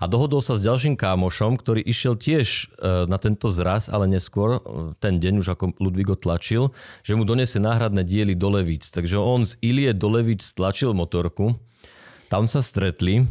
a 0.00 0.04
dohodol 0.04 0.44
sa 0.44 0.56
s 0.56 0.64
ďalším 0.64 0.96
kámošom, 0.96 1.56
ktorý 1.56 1.80
išiel 1.84 2.16
tiež 2.16 2.48
e, 2.48 2.64
na 3.08 3.16
tento 3.16 3.48
zraz, 3.48 3.88
ale 3.88 4.08
neskôr, 4.08 4.60
e, 4.60 4.92
ten 5.00 5.20
deň 5.20 5.44
už 5.44 5.56
ako 5.56 5.64
Ludvigo 5.80 6.16
tlačil, 6.16 6.72
že 7.00 7.16
mu 7.16 7.24
donesie 7.24 7.60
náhradné 7.60 8.04
diely 8.04 8.36
do 8.36 8.48
Levíc. 8.52 8.88
Takže 8.92 9.16
on 9.16 9.44
z 9.44 9.56
Ilie 9.64 9.92
do 9.96 10.08
Levíc 10.12 10.44
tlačil 10.52 10.92
motorku, 10.92 11.56
tam 12.28 12.48
sa 12.48 12.60
stretli, 12.60 13.24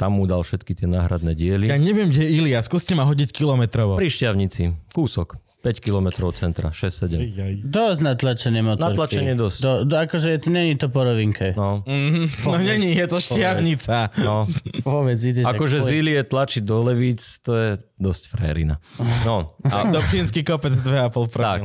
tam 0.00 0.16
mu 0.16 0.24
dal 0.24 0.40
všetky 0.40 0.72
tie 0.72 0.88
náhradné 0.88 1.36
diely. 1.36 1.68
Ja 1.68 1.76
neviem, 1.76 2.08
kde 2.08 2.24
je 2.24 2.30
Ilia, 2.40 2.64
skúste 2.64 2.96
ma 2.96 3.04
hodiť 3.04 3.36
kilometrovo. 3.36 4.00
Pri 4.00 4.08
Šťavnici, 4.08 4.72
kúsok, 4.96 5.36
5 5.60 5.76
km 5.76 6.08
od 6.24 6.32
centra, 6.40 6.72
6-7. 6.72 7.68
Dosť 7.68 8.00
natlačenie 8.00 8.64
motorky. 8.64 8.96
Natlačenie 8.96 9.36
dosť. 9.36 9.58
Do, 9.60 9.72
do, 9.84 9.94
akože 10.00 10.40
to 10.40 10.48
není 10.48 10.72
to 10.80 10.88
po 10.88 11.04
rovinke. 11.04 11.52
No, 11.52 11.84
No 11.84 12.56
není, 12.56 12.96
je 12.96 13.04
to 13.04 13.20
šťavnica. 13.20 14.24
no. 14.24 14.48
Povedz, 14.80 15.20
ideš 15.20 15.44
Akože 15.44 15.84
z 15.84 16.00
Ilie 16.00 16.24
tlačiť 16.24 16.64
do 16.64 16.80
Levíc, 16.80 17.44
to 17.44 17.52
je 17.52 17.68
dosť 18.00 18.32
frajerina. 18.32 18.80
No, 19.28 19.52
a 19.68 19.84
Do 19.92 20.00
Pínsky 20.08 20.40
kopec 20.40 20.72
2,5 20.80 21.28
Tak. 21.28 21.60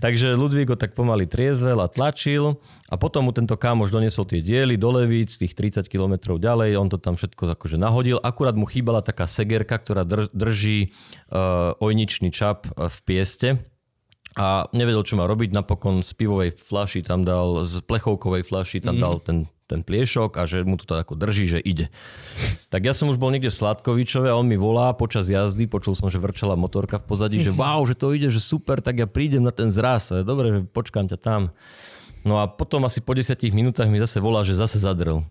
Takže 0.00 0.32
Ludvík 0.32 0.72
ho 0.72 0.80
tak 0.80 0.96
pomaly 0.96 1.28
triezvel 1.28 1.84
a 1.84 1.86
tlačil 1.92 2.56
a 2.88 2.96
potom 2.96 3.28
mu 3.28 3.36
tento 3.36 3.52
kámoš 3.52 3.92
doniesol 3.92 4.24
tie 4.24 4.40
diely 4.40 4.80
do 4.80 4.88
Levíc, 4.88 5.36
tých 5.36 5.52
30 5.52 5.92
km 5.92 6.40
ďalej, 6.40 6.80
on 6.80 6.88
to 6.88 6.96
tam 6.96 7.20
všetko 7.20 7.52
akože 7.52 7.76
nahodil. 7.76 8.16
Akurát 8.24 8.56
mu 8.56 8.64
chýbala 8.64 9.04
taká 9.04 9.28
segerka, 9.28 9.76
ktorá 9.76 10.08
dr- 10.08 10.32
drží 10.32 10.96
uh, 11.28 11.76
ojničný 11.84 12.32
čap 12.32 12.64
uh, 12.72 12.88
v 12.88 12.98
pieste 13.04 13.48
a 14.38 14.70
nevedel, 14.72 15.04
čo 15.04 15.20
má 15.20 15.28
robiť. 15.28 15.52
Napokon 15.52 16.00
z 16.00 16.16
pivovej 16.16 16.56
flaši 16.56 17.04
tam 17.04 17.28
dal, 17.28 17.66
z 17.68 17.84
plechovkovej 17.84 18.46
flaši 18.46 18.78
tam 18.80 18.96
dal 18.96 19.18
ten, 19.20 19.50
ten 19.68 19.84
pliešok 19.84 20.40
a 20.40 20.48
že 20.48 20.64
mu 20.64 20.80
to 20.80 20.88
tak 20.88 21.04
ako 21.04 21.18
drží, 21.18 21.44
že 21.44 21.60
ide. 21.60 21.92
Tak 22.72 22.86
ja 22.86 22.96
som 22.96 23.12
už 23.12 23.20
bol 23.20 23.28
niekde 23.28 23.52
v 23.52 23.58
Sladkovičove 23.58 24.30
a 24.30 24.38
on 24.38 24.48
mi 24.48 24.56
volá 24.56 24.94
počas 24.96 25.28
jazdy, 25.28 25.68
počul 25.68 25.92
som, 25.98 26.08
že 26.08 26.22
vrčala 26.22 26.56
motorka 26.56 27.02
v 27.02 27.04
pozadí, 27.04 27.42
že 27.42 27.52
wow, 27.60 27.84
že 27.84 27.98
to 27.98 28.14
ide, 28.14 28.32
že 28.32 28.40
super, 28.40 28.80
tak 28.80 29.02
ja 29.02 29.10
prídem 29.10 29.44
na 29.44 29.50
ten 29.52 29.68
zraz. 29.68 30.08
Dobre, 30.08 30.54
že 30.54 30.60
počkám 30.70 31.10
ťa 31.10 31.18
tam. 31.18 31.52
No 32.26 32.42
a 32.42 32.50
potom 32.50 32.82
asi 32.86 32.98
po 33.02 33.14
10 33.14 33.38
minútach 33.54 33.86
mi 33.86 33.98
zase 34.02 34.18
volá, 34.18 34.42
že 34.42 34.58
zase 34.58 34.78
zadrel. 34.78 35.22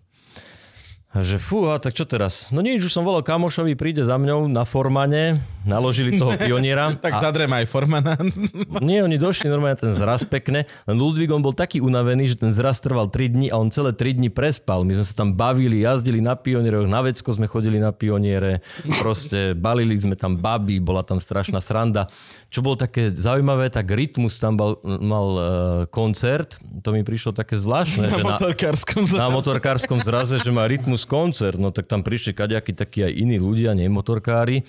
A 1.08 1.24
že 1.24 1.40
fú, 1.40 1.72
a 1.72 1.80
tak 1.80 1.96
čo 1.96 2.04
teraz? 2.04 2.52
No 2.52 2.60
nič, 2.60 2.84
už 2.84 2.92
som 2.92 3.00
volal 3.00 3.24
kamošovi, 3.24 3.72
príde 3.80 4.04
za 4.04 4.20
mňou 4.20 4.44
na 4.44 4.68
formane, 4.68 5.40
naložili 5.68 6.16
toho 6.16 6.32
pioniera. 6.40 6.88
Tak 6.96 7.20
zadrem 7.20 7.52
aj 7.52 7.68
Formana. 7.68 8.16
Nie, 8.88 9.04
oni 9.04 9.20
došli 9.20 9.52
normálne 9.52 9.76
ten 9.76 9.92
zraz 9.92 10.24
pekne, 10.24 10.64
len 10.88 10.96
Ludvík 10.96 11.28
on 11.28 11.44
bol 11.44 11.52
taký 11.52 11.84
unavený, 11.84 12.32
že 12.32 12.40
ten 12.40 12.50
zraz 12.56 12.80
trval 12.80 13.12
3 13.12 13.36
dní 13.36 13.46
a 13.52 13.60
on 13.60 13.68
celé 13.68 13.92
3 13.92 14.16
dní 14.16 14.32
prespal. 14.32 14.88
My 14.88 14.96
sme 14.96 15.04
sa 15.04 15.14
tam 15.20 15.36
bavili, 15.36 15.84
jazdili 15.84 16.24
na 16.24 16.32
pionieroch, 16.34 16.88
na 16.88 17.04
vecko 17.04 17.28
sme 17.36 17.44
chodili 17.44 17.76
na 17.76 17.92
pioniere, 17.92 18.64
proste 18.96 19.52
balili 19.52 19.94
sme 19.94 20.16
tam 20.16 20.40
baby, 20.40 20.80
bola 20.80 21.04
tam 21.04 21.20
strašná 21.20 21.60
sranda. 21.60 22.08
Čo 22.48 22.64
bolo 22.64 22.80
také 22.80 23.12
zaujímavé, 23.12 23.68
tak 23.68 23.92
Rytmus 23.92 24.40
tam 24.40 24.56
mal, 24.56 24.80
mal 24.82 25.28
uh, 25.36 25.44
koncert, 25.92 26.56
to 26.80 26.96
mi 26.96 27.04
prišlo 27.04 27.36
také 27.36 27.60
zvláštne. 27.60 28.08
Na 28.08 28.16
že 28.16 28.24
motorkárskom 28.24 29.04
na 29.04 29.28
zraze. 29.28 29.34
motorkárskom 29.36 29.98
zraze, 30.00 30.40
že 30.40 30.48
má 30.48 30.64
Rytmus 30.64 31.04
koncert, 31.04 31.60
no 31.60 31.74
tak 31.74 31.90
tam 31.90 32.00
prišli 32.00 32.32
kaďakí 32.32 32.72
takí 32.72 33.04
aj 33.04 33.12
iní 33.12 33.36
ľudia, 33.36 33.76
nie 33.76 33.90
motorkári. 33.90 34.64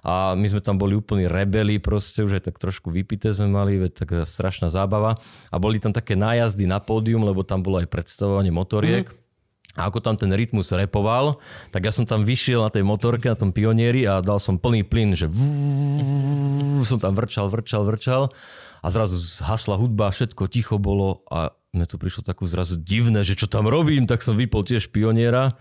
A 0.00 0.32
my 0.32 0.46
sme 0.48 0.64
tam 0.64 0.80
boli 0.80 0.96
úplní 0.96 1.28
rebeli, 1.28 1.76
proste 1.76 2.24
už 2.24 2.40
aj 2.40 2.52
tak 2.52 2.56
trošku 2.56 2.88
vypité 2.88 3.32
sme 3.36 3.52
mali, 3.52 3.76
veď 3.76 3.92
taká 4.04 4.18
strašná 4.24 4.72
zábava. 4.72 5.20
A 5.52 5.56
boli 5.60 5.76
tam 5.76 5.92
také 5.92 6.16
nájazdy 6.16 6.64
na 6.64 6.80
pódium, 6.80 7.24
lebo 7.24 7.44
tam 7.44 7.60
bolo 7.60 7.80
aj 7.84 7.88
predstavovanie 7.92 8.52
motoriek. 8.52 9.12
A 9.78 9.86
ako 9.86 10.02
tam 10.02 10.18
ten 10.18 10.34
rytmus 10.34 10.74
repoval, 10.74 11.38
tak 11.70 11.86
ja 11.86 11.92
som 11.94 12.02
tam 12.02 12.26
vyšiel 12.26 12.66
na 12.66 12.74
tej 12.74 12.82
motorke, 12.82 13.30
na 13.30 13.38
tom 13.38 13.54
pionieri 13.54 14.02
a 14.02 14.18
dal 14.18 14.42
som 14.42 14.58
plný 14.58 14.82
plyn, 14.82 15.14
že 15.14 15.30
vú, 15.30 16.82
som 16.82 16.98
tam 16.98 17.14
vrčal, 17.14 17.46
vrčal, 17.46 17.86
vrčal 17.86 18.34
a 18.82 18.86
zrazu 18.90 19.14
zhasla 19.14 19.78
hudba, 19.78 20.10
všetko 20.10 20.50
ticho 20.50 20.76
bolo 20.82 21.22
a 21.30 21.54
mne 21.70 21.86
to 21.86 22.02
prišlo 22.02 22.26
takú 22.26 22.50
zrazu 22.50 22.82
divné, 22.82 23.22
že 23.22 23.38
čo 23.38 23.46
tam 23.46 23.70
robím, 23.70 24.10
tak 24.10 24.26
som 24.26 24.34
vypol 24.34 24.66
tiež 24.66 24.90
pioniera, 24.90 25.54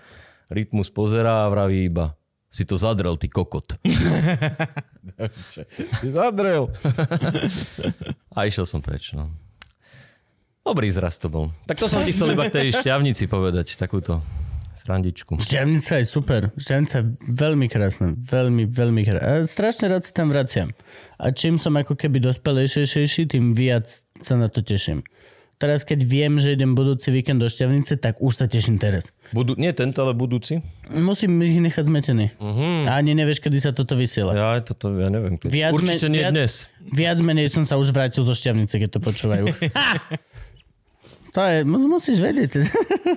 rytmus 0.49 0.89
pozerá 0.89 1.45
a 1.45 1.51
vraví 1.53 1.85
iba, 1.85 2.17
si 2.49 2.65
to 2.65 2.77
zadrel, 2.77 3.13
ty 3.17 3.29
kokot. 3.29 3.77
Zadrel. 6.01 6.73
A 8.37 8.49
išiel 8.49 8.65
som 8.65 8.81
preč, 8.81 9.13
no. 9.13 9.29
Dobrý 10.65 10.89
zraz 10.89 11.17
to 11.21 11.29
bol. 11.29 11.53
Tak 11.65 11.81
to 11.81 11.89
som 11.89 12.01
ti 12.05 12.13
chcel 12.13 12.33
iba 12.33 12.45
k 12.49 12.53
tej 12.53 12.67
šťavnici 12.81 13.25
povedať, 13.25 13.73
takúto 13.77 14.21
srandičku. 14.79 15.37
Šťavnica 15.37 15.93
je 16.01 16.05
super. 16.05 16.41
Šťavnica 16.57 16.95
je 16.97 17.05
veľmi 17.29 17.67
krásna. 17.69 18.13
Veľmi, 18.17 18.65
veľmi 18.65 19.01
krásna. 19.05 19.25
A 19.25 19.31
strašne 19.45 19.85
rád 19.91 20.09
sa 20.09 20.11
tam 20.13 20.33
vraciam. 20.33 20.73
A 21.21 21.29
čím 21.29 21.61
som 21.61 21.77
ako 21.77 21.93
keby 21.93 22.17
dospelejšejší, 22.23 23.29
tým 23.29 23.53
viac 23.53 23.89
sa 24.17 24.33
na 24.39 24.49
to 24.49 24.65
teším. 24.65 25.05
Teraz, 25.59 25.83
keď 25.83 25.99
viem, 26.01 26.39
že 26.39 26.55
idem 26.55 26.71
budúci 26.71 27.11
víkend 27.11 27.43
do 27.43 27.51
Šťavnice, 27.51 27.99
tak 27.99 28.23
už 28.23 28.31
sa 28.31 28.45
teším 28.47 28.79
teraz. 28.79 29.11
Budu, 29.35 29.59
nie 29.59 29.75
tento, 29.75 29.99
ale 29.99 30.15
budúci. 30.15 30.63
Musím 30.87 31.35
ich 31.43 31.59
nechať 31.59 31.83
zmetený. 31.83 32.31
Uh-huh. 32.39 32.87
A 32.87 32.95
ani 32.95 33.11
nevieš, 33.11 33.43
kedy 33.43 33.59
sa 33.59 33.75
toto 33.75 33.93
vysiela. 33.93 34.31
Ja, 34.31 34.55
toto, 34.63 34.95
ja 34.95 35.11
neviem. 35.11 35.35
Keď. 35.35 35.51
Viac 35.51 35.71
Určite 35.75 36.07
me- 36.07 36.15
nie 36.15 36.23
viac- 36.23 36.31
dnes. 36.31 36.53
Viac 36.79 37.17
menej 37.19 37.51
som 37.51 37.67
sa 37.67 37.75
už 37.75 37.91
vrátil 37.91 38.23
zo 38.23 38.31
Šťavnice, 38.31 38.71
keď 38.71 38.89
to 38.89 38.99
počúvajú. 39.03 39.45
To 41.29 41.45
je, 41.45 41.61
mu- 41.61 41.85
musíš 41.85 42.17
vedieť. 42.17 42.65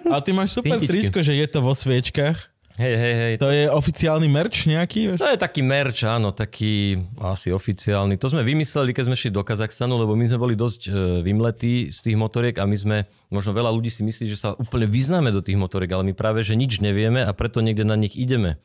A 0.05 0.21
ty 0.21 0.37
máš 0.37 0.53
super 0.53 0.77
Pintičky. 0.77 1.09
tričko, 1.09 1.25
že 1.25 1.33
je 1.33 1.47
to 1.49 1.65
vo 1.65 1.73
sviečkach. 1.73 2.52
Hej, 2.81 2.95
hej, 2.97 3.15
hej. 3.21 3.35
To 3.37 3.53
je 3.53 3.69
oficiálny 3.69 4.33
merch 4.33 4.65
nejaký? 4.65 5.13
vieš? 5.13 5.21
To 5.21 5.29
je 5.29 5.37
taký 5.37 5.61
merch, 5.61 6.09
áno, 6.09 6.33
taký 6.33 6.97
asi 7.21 7.53
oficiálny. 7.53 8.17
To 8.17 8.33
sme 8.33 8.41
vymysleli, 8.41 8.97
keď 8.97 9.13
sme 9.13 9.17
šli 9.17 9.29
do 9.29 9.45
Kazachstanu, 9.45 10.01
lebo 10.01 10.17
my 10.17 10.25
sme 10.25 10.41
boli 10.41 10.55
dosť 10.57 10.89
e, 10.89 10.91
vymletí 11.21 11.93
z 11.93 11.99
tých 12.01 12.17
motoriek 12.17 12.57
a 12.57 12.65
my 12.65 12.77
sme, 12.77 12.97
možno 13.29 13.53
veľa 13.53 13.69
ľudí 13.69 13.93
si 13.93 14.01
myslí, 14.01 14.25
že 14.25 14.41
sa 14.41 14.57
úplne 14.57 14.89
vyznáme 14.89 15.29
do 15.29 15.45
tých 15.45 15.61
motoriek, 15.61 15.93
ale 15.93 16.09
my 16.09 16.15
práve, 16.17 16.41
že 16.41 16.57
nič 16.57 16.81
nevieme 16.81 17.21
a 17.21 17.31
preto 17.37 17.61
niekde 17.61 17.85
na 17.85 17.97
nich 18.01 18.17
ideme. 18.17 18.57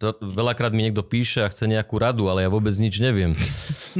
To, 0.00 0.16
veľakrát 0.16 0.72
mi 0.72 0.88
niekto 0.88 1.04
píše 1.04 1.44
a 1.44 1.52
chce 1.52 1.68
nejakú 1.68 2.00
radu, 2.00 2.32
ale 2.32 2.40
ja 2.40 2.48
vôbec 2.48 2.72
nič 2.80 3.04
neviem. 3.04 3.36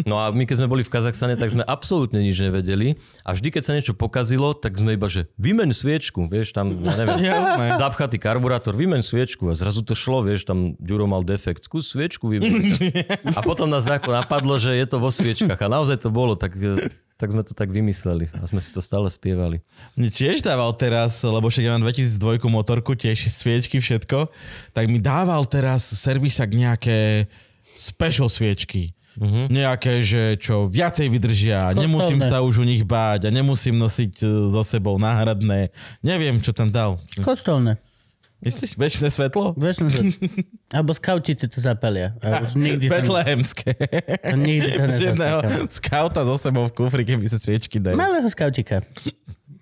No 0.08 0.16
a 0.16 0.32
my 0.32 0.48
keď 0.48 0.64
sme 0.64 0.72
boli 0.72 0.80
v 0.80 0.88
Kazachstane, 0.88 1.36
tak 1.36 1.52
sme 1.52 1.60
absolútne 1.60 2.24
nič 2.24 2.40
nevedeli 2.40 2.96
a 3.20 3.36
vždy, 3.36 3.52
keď 3.52 3.62
sa 3.68 3.76
niečo 3.76 3.92
pokazilo, 3.92 4.56
tak 4.56 4.80
sme 4.80 4.96
iba, 4.96 5.12
že 5.12 5.28
vymeň 5.36 5.76
sviečku, 5.76 6.24
vieš, 6.24 6.56
tam, 6.56 6.72
ja 6.72 6.96
neviem, 6.96 7.20
Jasné. 7.28 7.76
zapchatý 7.76 8.16
karburátor, 8.16 8.72
vymeň 8.72 9.04
sviečku 9.04 9.52
a 9.52 9.54
zrazu 9.54 9.84
to 9.84 9.92
šlo, 9.92 10.24
vieš, 10.24 10.48
tam 10.48 10.72
Ďuro 10.80 11.04
mal 11.04 11.20
defekt, 11.20 11.68
skús 11.68 11.92
sviečku 11.92 12.32
vymeniť. 12.32 12.80
A 13.36 13.44
potom 13.44 13.68
nás 13.68 13.84
napadlo, 13.84 14.56
že 14.56 14.72
je 14.72 14.86
to 14.88 14.96
vo 14.96 15.12
sviečkach 15.12 15.60
a 15.60 15.68
naozaj 15.68 16.00
to 16.00 16.08
bolo, 16.08 16.32
tak, 16.32 16.56
tak 17.20 17.28
sme 17.28 17.44
to 17.44 17.52
tak 17.52 17.68
vymysleli 17.68 18.32
a 18.32 18.44
sme 18.48 18.64
si 18.64 18.72
to 18.72 18.80
stále 18.80 19.06
spievali. 19.12 19.60
Mne 19.98 20.08
tiež 20.08 20.40
dával 20.40 20.72
teraz, 20.72 21.20
lebo 21.20 21.52
však 21.52 21.64
ja 21.68 21.76
mám 21.76 21.84
2002 21.84 22.48
motorku, 22.48 22.96
tiež 22.96 23.28
sviečky, 23.28 23.82
všetko, 23.82 24.32
tak 24.72 24.88
mi 24.88 24.96
dával 25.02 25.44
teraz 25.44 25.89
servisak 25.94 26.52
nejaké 26.52 27.26
special 27.74 28.28
sviečky. 28.28 28.92
Uh-huh. 29.18 29.50
Nejaké, 29.50 30.06
že 30.06 30.38
čo 30.38 30.70
viacej 30.70 31.10
vydržia, 31.10 31.74
Kostolné. 31.74 31.82
nemusím 31.82 32.20
sa 32.22 32.46
už 32.46 32.62
u 32.62 32.64
nich 32.64 32.86
báť 32.86 33.26
a 33.26 33.30
nemusím 33.34 33.74
nosiť 33.74 34.22
e, 34.22 34.26
so 34.54 34.62
sebou 34.62 35.02
náhradné. 35.02 35.74
Neviem, 35.98 36.38
čo 36.38 36.54
tam 36.54 36.70
dal. 36.70 36.96
Kostolné. 37.18 37.82
Myslíš, 38.40 38.80
väčšie 38.80 39.12
svetlo? 39.12 39.52
Som 39.76 39.92
sa... 39.92 40.00
Alebo 40.72 40.96
skauti 40.96 41.36
ti 41.36 41.44
to 41.44 41.60
zapalia. 41.60 42.16
A 42.24 42.40
už 42.48 42.56
nikdy 42.56 42.88
Betlehemské. 42.88 43.76
nikdy 44.32 44.80
to 44.80 44.88
nezasakám. 44.96 45.68
skauta 45.68 46.24
so 46.24 46.40
sebou 46.40 46.64
v 46.70 46.72
kufri, 46.72 47.04
keby 47.04 47.28
sa 47.28 47.36
sviečky 47.36 47.76
dajú. 47.76 48.00
Malého 48.00 48.24
skautika. 48.32 48.80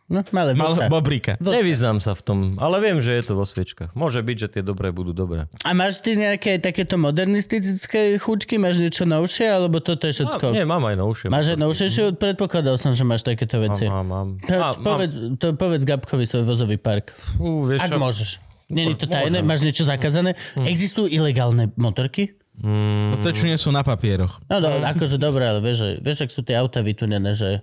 No, 0.09 0.25
malé 0.33 0.57
Mal 0.57 0.73
vlča. 0.73 0.89
bobríka. 0.89 1.33
Vlča. 1.37 1.53
Nevyznám 1.53 2.01
sa 2.01 2.17
v 2.17 2.23
tom, 2.25 2.39
ale 2.57 2.81
viem, 2.81 2.97
že 2.99 3.13
je 3.13 3.29
to 3.29 3.37
vo 3.37 3.45
sviečkach. 3.45 3.93
Môže 3.93 4.25
byť, 4.25 4.37
že 4.39 4.49
tie 4.49 4.63
dobré 4.65 4.89
budú 4.89 5.13
dobré. 5.13 5.53
A 5.61 5.71
máš 5.73 6.01
ty 6.01 6.17
nejaké 6.17 6.57
takéto 6.57 6.97
modernistické 6.97 8.17
chuťky? 8.17 8.57
Máš 8.57 8.81
niečo 8.81 9.05
novšie? 9.05 9.45
Alebo 9.47 9.79
toto 9.79 10.09
je 10.09 10.17
všetko? 10.17 10.51
nie, 10.51 10.65
mám 10.65 10.81
aj 10.83 10.97
novšie. 10.97 11.27
Máš 11.29 11.53
aj 11.53 11.59
novšie? 11.61 11.87
Či 11.89 12.01
Predpokladal 12.17 12.81
som, 12.81 12.91
že 12.91 13.05
máš 13.05 13.21
takéto 13.23 13.61
veci. 13.61 13.85
Mám, 13.85 14.09
mám, 14.09 14.09
mám. 14.09 14.29
To, 14.41 14.55
Má- 14.57 14.73
povedz, 14.75 15.15
to 15.37 15.47
povedz 15.53 15.85
Gabkovi 15.85 16.25
svoj 16.25 16.45
vozový 16.47 16.81
park. 16.81 17.13
Fú, 17.13 17.69
vieš 17.69 17.85
Ak 17.85 17.93
čo? 17.93 18.01
môžeš. 18.01 18.31
Není 18.69 18.97
to 18.97 19.05
tajné? 19.05 19.41
Môžem. 19.41 19.47
Máš 19.47 19.61
niečo 19.61 19.85
zakázané? 19.85 20.33
Existujú 20.57 21.05
ilegálne 21.05 21.69
motorky? 21.77 22.37
No 22.59 23.15
to, 23.23 23.31
čo 23.31 23.45
nie 23.45 23.55
sú 23.55 23.71
na 23.71 23.87
papieroch. 23.87 24.43
No, 24.51 24.59
do, 24.59 24.67
akože 24.83 25.15
dobre, 25.15 25.47
ale 25.47 25.63
vieš, 25.63 26.03
vieš, 26.03 26.27
ak 26.27 26.31
sú 26.33 26.43
tie 26.43 26.59
auta 26.59 26.83
vytunené, 26.83 27.31
že 27.31 27.63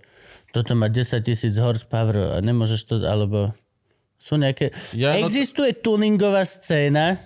toto 0.56 0.72
má 0.72 0.88
10 0.88 1.20
tisíc 1.20 1.60
horsepower 1.60 2.32
a 2.32 2.40
nemôžeš 2.40 2.82
to, 2.88 2.96
alebo 3.04 3.52
sú 4.16 4.40
nejaké... 4.40 4.72
Ja, 4.96 5.20
no- 5.20 5.28
Existuje 5.28 5.76
tuningová 5.76 6.48
scéna 6.48 7.20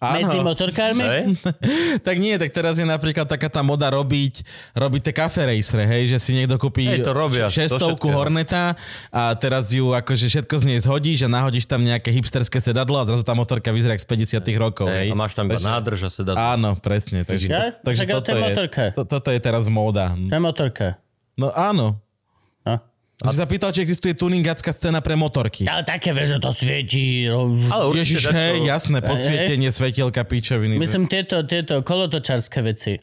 Áno. 0.00 0.16
medzi 0.16 0.40
motorkármi? 0.40 1.04
Hej? 1.04 1.22
tak 2.08 2.16
nie, 2.16 2.40
tak 2.40 2.56
teraz 2.56 2.80
je 2.80 2.88
napríklad 2.88 3.28
taká 3.28 3.52
tá 3.52 3.60
moda 3.60 3.92
robiť, 3.92 4.40
robiť 4.72 5.00
tie 5.04 5.14
kafe 5.14 5.44
racery, 5.44 5.84
hej, 5.84 6.16
že 6.16 6.18
si 6.24 6.30
niekto 6.32 6.56
kúpi 6.56 6.88
Hej, 6.88 7.04
to 7.04 7.12
robia, 7.12 7.52
to 7.52 7.60
šestovku 7.60 8.08
všetkého. 8.08 8.16
Horneta 8.16 8.80
a 9.12 9.36
teraz 9.36 9.68
ju 9.76 9.92
akože 9.92 10.32
všetko 10.32 10.54
z 10.56 10.64
nej 10.64 10.78
zhodíš 10.80 11.20
a 11.20 11.28
nahodíš 11.28 11.68
tam 11.68 11.84
nejaké 11.84 12.08
hipsterské 12.16 12.64
sedadlo 12.64 12.96
a 12.96 13.04
zrazu 13.04 13.20
tá 13.20 13.36
motorka 13.36 13.68
vyzerá 13.76 13.92
z 14.00 14.08
50 14.08 14.40
rokov, 14.56 14.88
hej. 14.88 15.12
Hej, 15.12 15.12
a 15.12 15.14
máš 15.20 15.36
tam 15.36 15.44
iba 15.52 15.60
Takže- 15.60 15.68
nádrž 15.68 16.00
a 16.00 16.10
sedadlo. 16.10 16.40
Áno, 16.40 16.70
presne. 16.80 17.28
Takže, 17.28 17.46
Ja? 17.52 17.76
takže 17.76 18.08
to 18.08 18.24
toto, 18.24 18.32
je 18.40 18.56
to, 18.96 19.02
toto 19.04 19.28
je 19.28 19.40
teraz 19.44 19.68
móda. 19.68 20.16
To 20.16 20.32
je 20.32 20.40
motorka. 20.40 20.96
No 21.36 21.52
áno. 21.52 22.00
A... 23.20 23.32
Si 23.32 23.36
sa 23.36 23.44
pýtal, 23.44 23.68
či 23.76 23.84
existuje 23.84 24.16
tuningacká 24.16 24.72
scéna 24.72 25.04
pre 25.04 25.12
motorky. 25.12 25.68
Ale 25.68 25.84
také, 25.84 26.16
vieš, 26.16 26.36
že 26.36 26.38
to 26.40 26.50
svietí. 26.56 27.28
Ale 27.28 27.92
určite 27.92 28.00
Ježiš, 28.00 28.22
dačo- 28.24 28.36
hej, 28.36 28.56
jasné, 28.64 28.98
podsvietenie, 29.04 29.68
svetielka, 29.68 30.22
pičoviny. 30.24 30.80
Myslím, 30.80 31.04
tieto, 31.04 31.44
tieto 31.44 31.84
kolotočárske 31.84 32.64
veci. 32.64 32.96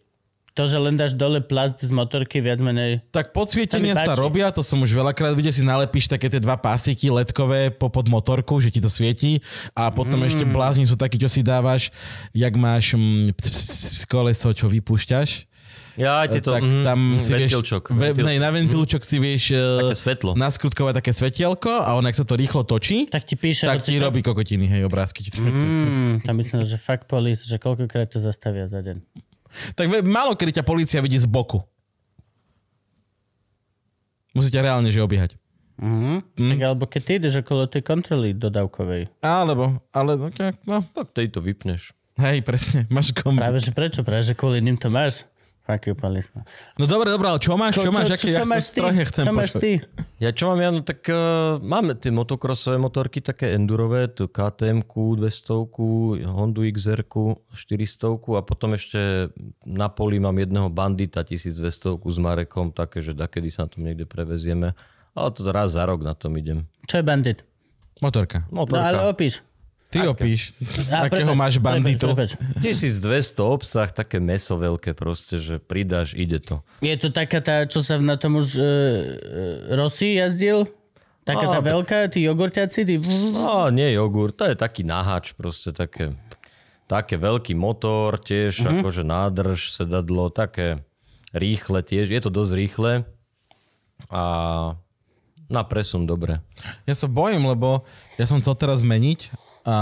To, 0.57 0.65
že 0.65 0.81
len 0.81 0.97
dáš 0.97 1.13
dole 1.13 1.37
plast 1.45 1.85
z 1.85 1.93
motorky, 1.93 2.41
viac 2.41 2.57
menej... 2.57 3.05
Tak 3.13 3.29
podsvietenia 3.29 3.93
Sa 3.93 4.09
sa 4.09 4.13
robia, 4.17 4.49
to 4.49 4.65
som 4.65 4.81
už 4.81 4.89
veľakrát 4.89 5.37
videl, 5.37 5.53
si 5.53 5.61
nalepíš 5.61 6.09
také 6.09 6.33
tie 6.33 6.41
dva 6.41 6.57
pásiky 6.57 7.13
letkové 7.13 7.69
po 7.69 7.93
pod 7.93 8.09
motorku, 8.09 8.57
že 8.57 8.73
ti 8.73 8.81
to 8.81 8.89
svieti 8.89 9.37
a 9.77 9.93
potom 9.93 10.17
mm. 10.17 10.33
ešte 10.33 10.43
blázni 10.49 10.89
sú 10.89 10.97
takí, 10.97 11.21
čo 11.21 11.29
si 11.29 11.45
dávaš, 11.45 11.93
jak 12.33 12.57
máš 12.57 12.97
mm, 12.97 13.37
koleso, 14.09 14.49
čo 14.49 14.65
vypúšťaš. 14.65 15.45
Ja, 15.97 16.21
aj 16.21 16.29
tieto, 16.29 16.53
tak 16.53 16.61
mm, 16.61 16.85
tam 16.85 16.97
mm, 16.97 17.17
si 17.17 17.29
vieš, 17.31 17.49
ventilčok. 17.49 17.83
ve, 17.89 18.13
Ventil- 18.13 18.23
nej, 18.23 18.37
na 18.37 18.49
ventilčok 18.49 19.01
si 19.01 19.17
vieš 19.17 19.43
Také 19.49 19.57
eh, 19.83 19.97
svetlo. 19.97 20.31
naskrutkovať 20.33 20.93
také 20.95 21.09
svetielko 21.11 21.73
a 21.73 21.89
on, 21.91 22.05
ak 22.05 22.13
sa 22.13 22.21
to 22.21 22.33
rýchlo 22.33 22.61
točí, 22.61 23.05
Tak 23.05 23.23
ti 23.23 23.33
píše... 23.33 23.65
tak 23.65 23.81
ti 23.81 23.97
robí 23.97 24.21
kokotiny, 24.21 24.69
hej, 24.69 24.81
obrázky. 24.83 25.25
Mm, 25.33 26.21
tam 26.21 26.37
myslím, 26.37 26.61
že 26.61 26.75
fakt 26.75 27.05
polis, 27.05 27.41
že 27.41 27.57
koľkokrát 27.57 28.07
ťa 28.07 28.21
zastavia 28.23 28.65
za 28.65 28.79
deň. 28.79 29.01
Tak 29.73 29.85
ve- 29.87 30.03
málo 30.03 30.33
kedy 30.33 30.55
ťa 30.55 30.63
policia 30.63 30.99
vidí 30.99 31.15
z 31.15 31.25
boku. 31.25 31.65
Musíte 34.31 34.59
reálne 34.59 34.87
že 34.87 35.01
obiehať. 35.01 35.33
Mm. 35.77 36.21
Tak 36.35 36.59
alebo 36.59 36.85
keď 36.85 37.01
ty 37.01 37.11
ideš 37.15 37.41
okolo 37.41 37.65
tej 37.65 37.81
kontroly 37.81 38.33
dodávkovej. 38.33 39.09
Alebo, 39.19 39.81
ale 39.91 40.13
no, 40.13 40.29
no, 40.65 40.77
Tak 40.87 41.13
tej 41.13 41.29
to 41.29 41.39
vypneš. 41.39 41.93
hej, 42.17 42.41
presne, 42.41 42.85
máš 42.87 43.13
kom. 43.13 43.33
Práve, 43.33 43.57
že 43.57 43.69
prečo? 43.69 44.01
Práve, 44.01 44.25
že 44.25 44.33
kvôli 44.33 44.57
ním 44.57 44.73
to 44.73 44.89
máš. 44.89 45.25
Fuck 45.67 45.91
you, 45.91 45.99
Palisma. 45.99 46.47
No 46.79 46.87
dobre, 46.87 47.11
dobre, 47.11 47.27
ale 47.27 47.43
čo 47.43 47.59
máš? 47.59 47.75
Čo, 47.75 47.91
máš? 47.91 48.07
Aké 48.15 48.31
ja 48.31 48.47
máš 48.47 48.71
ty? 48.71 48.79
chcem 48.79 49.23
Čo 49.27 49.33
máš 49.35 49.51
ty? 49.59 49.71
Ja 50.15 50.31
čo 50.31 50.47
mám 50.47 50.63
ja, 50.63 50.71
no 50.71 50.79
tak 50.79 51.03
uh, 51.11 51.59
máme 51.59 51.91
tie 51.99 52.07
motokrosové 52.07 52.79
motorky, 52.79 53.19
také 53.19 53.51
endurové, 53.51 54.07
tu 54.07 54.31
KTM 54.31 54.87
200, 54.87 55.19
Hondu 56.23 56.63
XR 56.63 57.03
400 57.03 57.51
a 58.39 58.41
potom 58.47 58.79
ešte 58.79 59.27
na 59.67 59.91
poli 59.91 60.23
mám 60.23 60.39
jedného 60.39 60.71
bandita 60.71 61.27
1200 61.27 61.59
s 61.99 62.17
Marekom, 62.17 62.71
také, 62.71 63.03
že 63.03 63.11
dakedy 63.11 63.51
sa 63.51 63.67
na 63.67 63.69
tom 63.75 63.83
niekde 63.83 64.07
prevezieme. 64.07 64.71
Ale 65.11 65.35
to 65.35 65.43
raz 65.51 65.75
za 65.75 65.83
rok 65.83 65.99
na 65.99 66.15
tom 66.15 66.31
idem. 66.39 66.63
Čo 66.87 67.01
je 67.01 67.03
bandit? 67.03 67.43
Motorka. 67.99 68.47
No 68.47 68.63
Motorka. 68.63 68.87
ale 68.87 69.11
opíš. 69.11 69.43
Ty 69.97 70.13
opíš. 70.13 70.53
A, 70.93 71.09
Akého 71.09 71.33
prepač, 71.33 71.41
máš 71.41 71.55
banditu? 71.57 72.05
Prepač, 72.13 72.37
prepač. 72.37 72.61
1200 72.61 73.41
obsah, 73.41 73.89
také 73.89 74.21
meso 74.21 74.53
veľké 74.53 74.93
proste, 74.93 75.41
že 75.41 75.57
pridáš, 75.57 76.13
ide 76.13 76.37
to. 76.37 76.61
Je 76.85 76.93
to 76.95 77.09
taká 77.09 77.41
tá, 77.41 77.65
čo 77.65 77.81
sa 77.81 77.97
na 77.97 78.13
tom 78.15 78.37
už 78.37 78.47
uh, 78.55 78.65
Rossi 79.73 80.21
jazdil? 80.21 80.69
Taká 81.27 81.49
No, 81.49 81.53
tá 81.57 81.59
veľká, 81.59 81.97
tí 82.07 82.23
jogurťaci, 82.23 82.79
tí... 82.87 82.95
No, 83.03 83.67
nie 83.67 83.91
jogurt, 83.91 84.39
to 84.39 84.47
je 84.47 84.55
taký 84.55 84.87
naháč 84.87 85.35
proste, 85.35 85.75
také, 85.75 86.15
také 86.87 87.19
veľký 87.19 87.51
motor, 87.51 88.15
tiež 88.15 88.63
mm-hmm. 88.63 88.79
akože 88.79 89.03
nádrž, 89.03 89.59
sedadlo, 89.75 90.31
také 90.31 90.87
rýchle 91.35 91.83
tiež, 91.83 92.07
je 92.07 92.21
to 92.23 92.31
dosť 92.31 92.51
rýchle 92.55 92.91
a 94.07 94.23
na 95.47 95.63
presun 95.63 96.07
dobre. 96.07 96.43
Ja 96.87 96.95
sa 96.95 97.07
bojím, 97.07 97.47
lebo 97.47 97.83
ja 98.19 98.27
som 98.27 98.39
chcel 98.39 98.55
teraz 98.59 98.83
zmeniť 98.83 99.31
a 99.67 99.77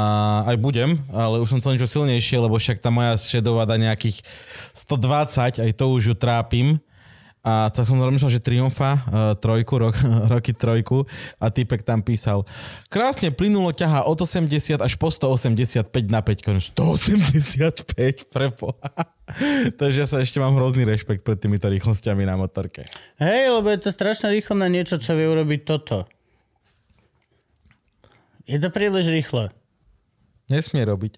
aj 0.50 0.58
budem, 0.58 0.98
ale 1.14 1.38
už 1.38 1.54
som 1.54 1.62
chcel 1.62 1.78
niečo 1.78 1.86
silnejšie, 1.86 2.42
lebo 2.42 2.58
však 2.58 2.82
tá 2.82 2.90
moja 2.90 3.14
šedová 3.22 3.70
dá 3.70 3.78
nejakých 3.78 4.26
120, 4.74 5.62
aj 5.62 5.72
to 5.78 5.86
už 5.94 6.02
ju 6.10 6.16
trápim. 6.18 6.82
A 7.46 7.70
tak 7.70 7.86
som 7.86 8.02
rozmýšľal, 8.02 8.34
že 8.34 8.42
Triumfa, 8.42 8.98
uh, 8.98 9.02
trojku, 9.38 9.78
rok, 9.78 9.94
roky 10.34 10.50
trojku 10.50 11.06
a 11.38 11.54
typek 11.54 11.86
tam 11.86 12.02
písal, 12.02 12.42
krásne 12.90 13.30
plynulo 13.30 13.70
ťaha 13.70 14.10
od 14.10 14.18
80 14.18 14.82
až 14.82 14.94
po 14.98 15.14
185 15.14 15.86
na 16.10 16.26
5 16.26 16.42
konč. 16.42 16.74
185 16.74 18.34
pre 18.34 18.50
Boha. 18.50 18.90
Takže 19.78 19.98
ja 20.02 20.08
sa 20.10 20.26
ešte 20.26 20.42
mám 20.42 20.58
hrozný 20.58 20.90
rešpekt 20.90 21.22
pred 21.22 21.38
týmito 21.38 21.70
rýchlosťami 21.70 22.26
na 22.26 22.34
motorke. 22.34 22.90
Hej, 23.22 23.54
lebo 23.54 23.70
je 23.70 23.78
to 23.78 23.94
strašne 23.94 24.34
rýchlo 24.34 24.58
na 24.58 24.66
niečo, 24.66 24.98
čo 24.98 25.14
vie 25.14 25.30
urobiť 25.30 25.62
toto. 25.70 26.10
Je 28.50 28.58
to 28.58 28.74
príliš 28.74 29.14
rýchlo. 29.14 29.54
Nesmie 30.52 30.86
robiť. 30.86 31.18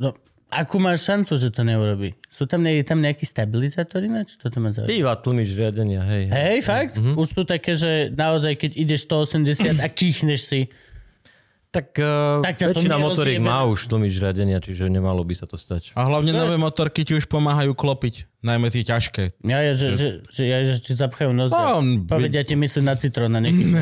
No, 0.00 0.16
akú 0.52 0.76
máš 0.76 1.08
šancu, 1.08 1.32
že 1.40 1.48
to 1.48 1.64
neurobi? 1.64 2.12
Sú 2.28 2.44
tam, 2.44 2.64
je 2.68 2.84
tam 2.84 3.00
nejaký 3.00 3.24
stabilizátor 3.24 4.04
ináč? 4.04 4.36
To 4.36 4.48
ma 4.60 4.72
zaujíma. 4.72 4.92
Býva 4.92 5.14
tlmič 5.16 5.56
riadenia, 5.56 6.04
hej. 6.04 6.28
hej. 6.28 6.36
Hej, 6.36 6.58
fakt? 6.64 6.94
Mm-hmm. 7.00 7.16
Už 7.16 7.28
sú 7.32 7.42
také, 7.48 7.72
že 7.72 8.12
naozaj, 8.12 8.60
keď 8.60 8.70
ideš 8.76 9.08
180 9.08 9.80
a 9.80 9.88
kýchneš 9.88 10.40
si. 10.44 10.60
Tak, 11.72 11.96
uh, 11.96 12.44
Tak 12.44 12.76
väčšina 12.76 13.00
motoriek 13.00 13.40
má 13.40 13.64
už 13.64 13.88
tlmič 13.88 14.20
riadenia, 14.20 14.60
čiže 14.60 14.92
nemalo 14.92 15.24
by 15.24 15.32
sa 15.32 15.48
to 15.48 15.56
stať. 15.56 15.96
A 15.96 16.04
hlavne 16.04 16.36
nové 16.36 16.60
motorky 16.60 17.00
ti 17.00 17.16
už 17.16 17.24
pomáhajú 17.32 17.72
klopiť. 17.72 18.28
Najmä 18.44 18.68
tie 18.68 18.84
ťažké. 18.84 19.40
Ja, 19.46 19.62
ja, 19.64 19.72
že, 19.72 19.94
že, 19.96 20.08
že, 20.26 20.42
ja, 20.50 20.60
že 20.66 20.76
ti 20.82 20.92
zapchajú 20.92 21.30
nos. 21.32 21.48
No, 21.48 21.80
No, 21.80 22.04
Povedia 22.04 22.42
ti 22.44 22.58
myslím 22.58 22.90
na 22.90 22.98
citrón 22.98 23.32
a 23.32 23.40
nekým. 23.40 23.72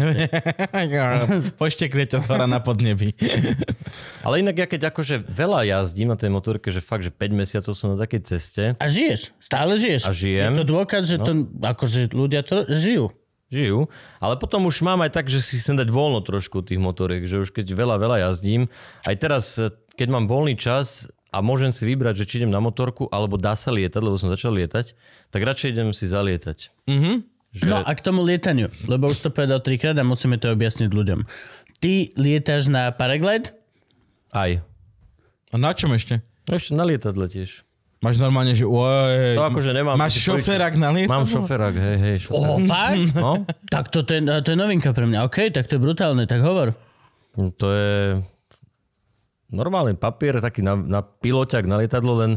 Poštekne 1.61 2.05
ťa 2.07 2.23
z 2.23 2.27
hora 2.31 2.47
na 2.47 2.63
podnebí. 2.63 3.17
Ale 4.27 4.45
inak 4.45 4.55
ja 4.55 4.67
keď 4.69 4.95
akože 4.95 5.27
veľa 5.27 5.67
jazdím 5.67 6.13
na 6.13 6.19
tej 6.21 6.31
motorke, 6.31 6.69
že 6.71 6.85
fakt, 6.85 7.03
že 7.03 7.11
5 7.11 7.33
mesiacov 7.33 7.73
som 7.75 7.97
na 7.97 7.99
takej 7.99 8.21
ceste, 8.23 8.63
A 8.79 8.85
žiješ. 8.87 9.35
Stále 9.43 9.75
žiješ. 9.81 10.07
A 10.07 10.13
žijem. 10.15 10.53
Je 10.55 10.61
to 10.63 10.67
dôkaz, 10.69 11.03
že 11.09 11.17
to, 11.19 11.49
akože 11.59 12.15
ľudia 12.15 12.47
to 12.47 12.69
žijú. 12.71 13.11
Žijú, 13.51 13.91
ale 14.23 14.39
potom 14.39 14.65
už 14.71 14.81
mám 14.87 15.03
aj 15.03 15.11
tak, 15.11 15.27
že 15.27 15.43
si 15.43 15.59
chcem 15.59 15.75
dať 15.75 15.91
voľno 15.91 16.23
trošku 16.23 16.63
tých 16.63 16.79
motoriek, 16.79 17.27
že 17.27 17.43
už 17.43 17.51
keď 17.51 17.75
veľa, 17.75 17.97
veľa 17.99 18.17
jazdím, 18.31 18.71
aj 19.05 19.17
teraz, 19.19 19.45
e, 19.59 19.75
keď 19.99 20.09
mám 20.15 20.25
voľný 20.31 20.55
čas 20.55 21.11
a 21.35 21.43
môžem 21.43 21.75
si 21.75 21.83
vybrať, 21.85 22.23
že 22.23 22.29
či 22.31 22.35
idem 22.43 22.55
na 22.55 22.63
motorku, 22.63 23.11
alebo 23.11 23.35
dá 23.35 23.59
sa 23.59 23.75
lietať, 23.75 24.01
lebo 24.01 24.17
som 24.17 24.31
začal 24.31 24.55
lietať, 24.55 24.95
tak 25.35 25.41
radšej 25.43 25.75
idem 25.75 25.91
si 25.91 26.07
zalietať. 26.07 26.71
Mm-hmm. 26.87 27.17
Že... 27.51 27.67
No 27.67 27.83
a 27.83 27.91
k 27.91 28.01
tomu 28.01 28.23
lietaniu, 28.23 28.71
lebo 28.87 29.11
už 29.11 29.27
to 29.27 29.35
povedal 29.35 29.59
trikrát 29.59 29.99
a 29.99 30.07
musíme 30.07 30.39
to 30.39 30.55
objasniť 30.55 30.91
ľuďom. 30.95 31.27
Ty 31.83 31.93
lietáš 32.15 32.71
na 32.71 32.95
paraglide? 32.95 33.51
Aj. 34.31 34.63
A 35.51 35.55
na 35.59 35.75
čom 35.75 35.91
ešte? 35.91 36.23
Ešte 36.47 36.79
na 36.79 36.87
lietadle 36.87 37.27
tiež. 37.27 37.67
Máš 38.01 38.17
normálne, 38.17 38.57
že 38.57 38.65
oj, 38.65 39.37
To 39.37 39.45
akože 39.45 39.77
nemám... 39.77 39.93
máš 39.93 40.17
taký 40.17 40.41
šoférak 40.41 40.73
na 40.81 40.89
lietadlo? 40.89 41.21
Mám 41.21 41.29
šoferák, 41.29 41.75
hej, 41.77 41.97
hej, 42.01 42.17
šoferák. 42.25 42.49
O, 42.49 42.65
fakt? 42.65 43.13
No, 43.21 43.33
tak 43.69 43.93
to, 43.93 44.01
to, 44.01 44.17
je, 44.17 44.21
to 44.25 44.49
je 44.53 44.57
novinka 44.57 44.97
pre 44.97 45.05
mňa. 45.05 45.29
OK, 45.29 45.53
tak 45.53 45.69
to 45.69 45.77
je 45.77 45.81
brutálne, 45.85 46.25
tak 46.25 46.41
hovor. 46.41 46.73
to 47.37 47.67
je 47.69 48.25
normálny 49.53 50.01
papier, 50.01 50.41
taký 50.41 50.65
na, 50.65 50.81
na 50.81 51.05
piloťak, 51.05 51.69
na 51.69 51.77
lietadlo, 51.77 52.17
len 52.25 52.33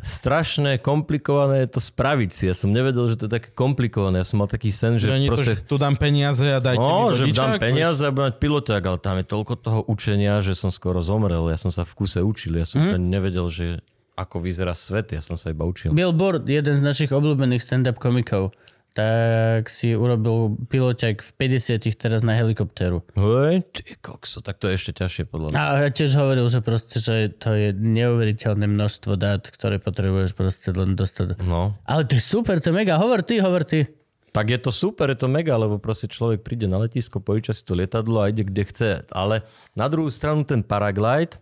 strašné, 0.00 0.80
komplikované 0.80 1.68
je 1.68 1.76
to 1.76 1.80
spraviť 1.84 2.30
si. 2.32 2.48
Ja 2.48 2.56
som 2.56 2.72
nevedel, 2.72 3.04
že 3.04 3.20
to 3.20 3.28
je 3.28 3.36
také 3.36 3.52
komplikované. 3.52 4.24
Ja 4.24 4.26
som 4.26 4.40
mal 4.40 4.48
taký 4.48 4.72
sen, 4.72 4.96
že 4.96 5.12
Že 5.12 5.28
to, 5.28 5.28
proste... 5.28 5.52
že 5.60 5.68
tu 5.68 5.76
dám 5.76 6.00
peniaze 6.00 6.48
a 6.48 6.56
dajte 6.56 6.80
No, 6.80 7.12
mi 7.12 7.20
že 7.20 7.28
vodičák, 7.28 7.36
dám 7.36 7.52
peniaze 7.60 8.00
a 8.00 8.10
budem 8.10 8.32
mať 8.32 8.36
piloťák, 8.40 8.82
ale 8.88 8.96
tam 8.96 9.16
je 9.20 9.26
toľko 9.28 9.54
toho 9.60 9.80
učenia, 9.92 10.40
že 10.40 10.56
som 10.56 10.72
skoro 10.72 11.04
zomrel. 11.04 11.52
Ja 11.52 11.60
som 11.60 11.68
sa 11.68 11.84
v 11.84 11.92
kuse 11.92 12.24
učil. 12.24 12.56
Ja 12.56 12.64
som 12.64 12.80
mm. 12.80 12.96
nevedel, 12.96 13.44
že 13.52 13.84
ako 14.20 14.44
vyzerá 14.44 14.76
svet. 14.76 15.16
Ja 15.16 15.24
som 15.24 15.40
sa 15.40 15.48
iba 15.48 15.64
učil. 15.64 15.96
Bill 15.96 16.12
Burr, 16.12 16.44
jeden 16.44 16.76
z 16.76 16.82
našich 16.84 17.10
obľúbených 17.10 17.64
stand-up 17.64 17.96
komikov, 17.96 18.52
tak 18.90 19.70
si 19.70 19.94
urobil 19.94 20.58
piloťak 20.66 21.22
v 21.22 21.30
50 21.38 21.94
teraz 21.94 22.26
na 22.26 22.34
helikoptéru. 22.34 23.06
Hej, 23.14 23.62
ty 23.70 23.94
kokso, 23.96 24.42
tak 24.42 24.58
to 24.58 24.66
je 24.66 24.76
ešte 24.76 24.92
ťažšie 25.00 25.24
podľa 25.30 25.54
mňa. 25.54 25.60
A 25.62 25.88
tiež 25.94 26.10
hovoril, 26.18 26.50
že 26.50 26.58
proste, 26.58 26.98
že 26.98 27.30
to 27.30 27.54
je 27.54 27.70
neuveriteľné 27.70 28.66
množstvo 28.66 29.14
dát, 29.14 29.46
ktoré 29.46 29.78
potrebuješ 29.78 30.34
proste 30.34 30.74
len 30.74 30.98
dostať. 30.98 31.38
No. 31.46 31.78
Ale 31.86 32.02
to 32.02 32.18
je 32.18 32.22
super, 32.22 32.58
to 32.58 32.74
je 32.74 32.76
mega. 32.82 32.98
Hovor 32.98 33.22
ty, 33.22 33.38
hovor 33.38 33.62
ty. 33.62 33.86
Tak 34.30 34.46
je 34.46 34.58
to 34.62 34.70
super, 34.70 35.10
je 35.10 35.18
to 35.18 35.26
mega, 35.26 35.58
lebo 35.58 35.82
proste 35.82 36.06
človek 36.06 36.46
príde 36.46 36.70
na 36.70 36.78
letisko, 36.78 37.18
požiča 37.18 37.50
si 37.50 37.66
to 37.66 37.74
lietadlo 37.74 38.22
a 38.22 38.30
ide 38.30 38.46
kde 38.46 38.62
chce. 38.62 38.90
Ale 39.10 39.42
na 39.74 39.90
druhú 39.90 40.06
stranu 40.06 40.46
ten 40.46 40.62
paraglide, 40.62 41.38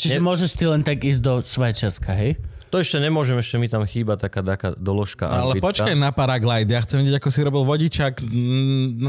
Čiže 0.00 0.16
Nie. 0.16 0.24
môžeš 0.24 0.50
ty 0.56 0.64
len 0.64 0.80
tak 0.80 1.04
ísť 1.04 1.20
do 1.20 1.32
Švajčiarska, 1.44 2.10
hej? 2.16 2.40
to 2.70 2.78
ešte 2.78 3.02
nemôžem, 3.02 3.34
ešte 3.34 3.58
mi 3.58 3.66
tam 3.66 3.82
chýba 3.82 4.14
taká, 4.14 4.46
taká 4.46 4.78
doložka 4.78 5.26
Ale 5.26 5.58
anglická. 5.58 5.66
počkaj 5.66 5.94
na 5.98 6.14
paraglide. 6.14 6.70
Ja 6.70 6.80
chcem 6.86 7.02
vidieť, 7.02 7.18
ako 7.18 7.28
si 7.34 7.40
robil 7.42 7.66
vodičák 7.66 8.22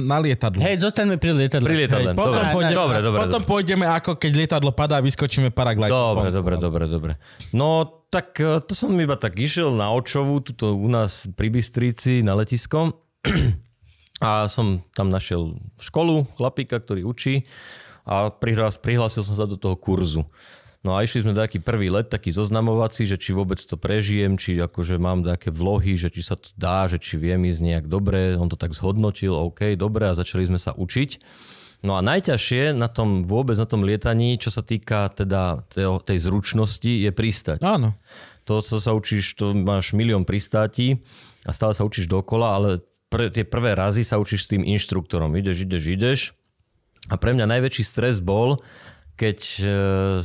na 0.02 0.18
lietadlo. 0.18 0.66
Hej, 0.66 0.82
zostaňme 0.82 1.22
pri 1.22 1.46
lietadle. 1.46 1.70
Pri 1.70 1.86
lietadle. 1.86 2.18
potom, 2.18 2.42
Dobre, 2.42 2.58
pôjdeme, 2.58 2.74
dobre, 2.74 2.98
dobre, 3.06 3.18
potom 3.22 3.42
dobre. 3.46 3.52
pôjdeme, 3.54 3.86
ako 3.86 4.12
keď 4.18 4.32
lietadlo 4.34 4.74
padá, 4.74 4.98
vyskočíme 4.98 5.54
paraglide. 5.54 5.94
Dobre, 5.94 6.34
dobre, 6.34 6.56
dobre, 6.58 6.84
dobre. 6.90 7.12
No, 7.54 7.86
tak 8.10 8.34
e, 8.42 8.66
to 8.66 8.74
som 8.74 8.98
iba 8.98 9.14
tak 9.14 9.38
išiel 9.38 9.70
na 9.78 9.94
Očovu, 9.94 10.42
tuto 10.42 10.74
u 10.74 10.90
nás 10.90 11.30
pri 11.30 11.54
Bystrici 11.54 12.26
na 12.26 12.34
letisko. 12.34 12.98
A 14.26 14.46
som 14.50 14.82
tam 14.94 15.10
našiel 15.10 15.58
školu, 15.78 16.26
chlapíka, 16.38 16.78
ktorý 16.82 17.06
učí 17.06 17.46
a 18.06 18.34
prihlás, 18.34 18.82
prihlásil 18.82 19.22
som 19.22 19.38
sa 19.38 19.46
do 19.46 19.58
toho 19.58 19.78
kurzu. 19.78 20.26
No 20.82 20.98
a 20.98 21.06
išli 21.06 21.22
sme 21.22 21.38
taký 21.38 21.62
prvý 21.62 21.94
let, 21.94 22.10
taký 22.10 22.34
zoznamovací, 22.34 23.06
že 23.06 23.22
či 23.22 23.38
vôbec 23.38 23.62
to 23.62 23.78
prežijem, 23.78 24.34
či 24.34 24.58
akože 24.58 24.98
mám 24.98 25.22
také 25.22 25.54
vlohy, 25.54 25.94
že 25.94 26.10
či 26.10 26.26
sa 26.26 26.34
to 26.34 26.50
dá, 26.58 26.90
že 26.90 26.98
či 26.98 27.22
viem 27.22 27.46
ísť 27.46 27.62
nejak 27.62 27.86
dobre. 27.86 28.34
On 28.34 28.50
to 28.50 28.58
tak 28.58 28.74
zhodnotil, 28.74 29.38
OK, 29.38 29.78
dobre 29.78 30.10
a 30.10 30.18
začali 30.18 30.50
sme 30.50 30.58
sa 30.58 30.74
učiť. 30.74 31.22
No 31.82 31.98
a 31.98 32.02
najťažšie 32.02 32.78
na 32.78 32.90
tom 32.90 33.26
vôbec 33.26 33.58
na 33.58 33.66
tom 33.70 33.86
lietaní, 33.86 34.38
čo 34.42 34.54
sa 34.54 34.62
týka 34.66 35.10
teda 35.14 35.66
tej, 35.70 36.18
zručnosti, 36.18 36.90
je 36.90 37.10
pristať. 37.14 37.62
Áno. 37.62 37.98
To, 38.50 38.62
co 38.62 38.78
sa 38.82 38.94
učíš, 38.94 39.38
to 39.38 39.54
máš 39.54 39.94
milión 39.94 40.26
pristátí 40.26 41.02
a 41.46 41.54
stále 41.54 41.78
sa 41.78 41.86
učíš 41.86 42.10
dokola, 42.10 42.58
ale 42.58 42.70
pre, 43.10 43.34
tie 43.34 43.46
prvé 43.46 43.74
razy 43.74 44.02
sa 44.06 44.22
učíš 44.22 44.46
s 44.46 44.52
tým 44.54 44.66
inštruktorom. 44.66 45.34
Ideš, 45.38 45.66
ideš, 45.66 45.84
ideš. 45.90 46.20
A 47.10 47.18
pre 47.18 47.34
mňa 47.34 47.50
najväčší 47.50 47.82
stres 47.82 48.22
bol, 48.22 48.62
keď 49.22 49.40
e, 49.62 49.64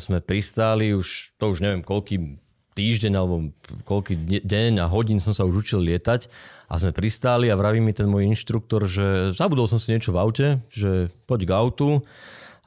sme 0.00 0.24
pristáli, 0.24 0.96
už, 0.96 1.36
to 1.36 1.52
už 1.52 1.60
neviem, 1.60 1.84
koľký 1.84 2.40
týždeň 2.72 3.12
alebo 3.12 3.52
koľký 3.84 4.14
de- 4.16 4.44
deň 4.44 4.80
a 4.80 4.86
hodín 4.88 5.20
som 5.20 5.36
sa 5.36 5.44
už 5.44 5.68
učil 5.68 5.84
lietať 5.84 6.32
a 6.72 6.80
sme 6.80 6.96
pristáli 6.96 7.52
a 7.52 7.60
vraví 7.60 7.84
mi 7.84 7.92
ten 7.92 8.08
môj 8.08 8.24
inštruktor, 8.32 8.88
že 8.88 9.36
zabudol 9.36 9.68
som 9.68 9.76
si 9.76 9.92
niečo 9.92 10.16
v 10.16 10.20
aute, 10.20 10.46
že 10.72 11.12
poď 11.28 11.40
k 11.44 11.50
autu 11.52 11.88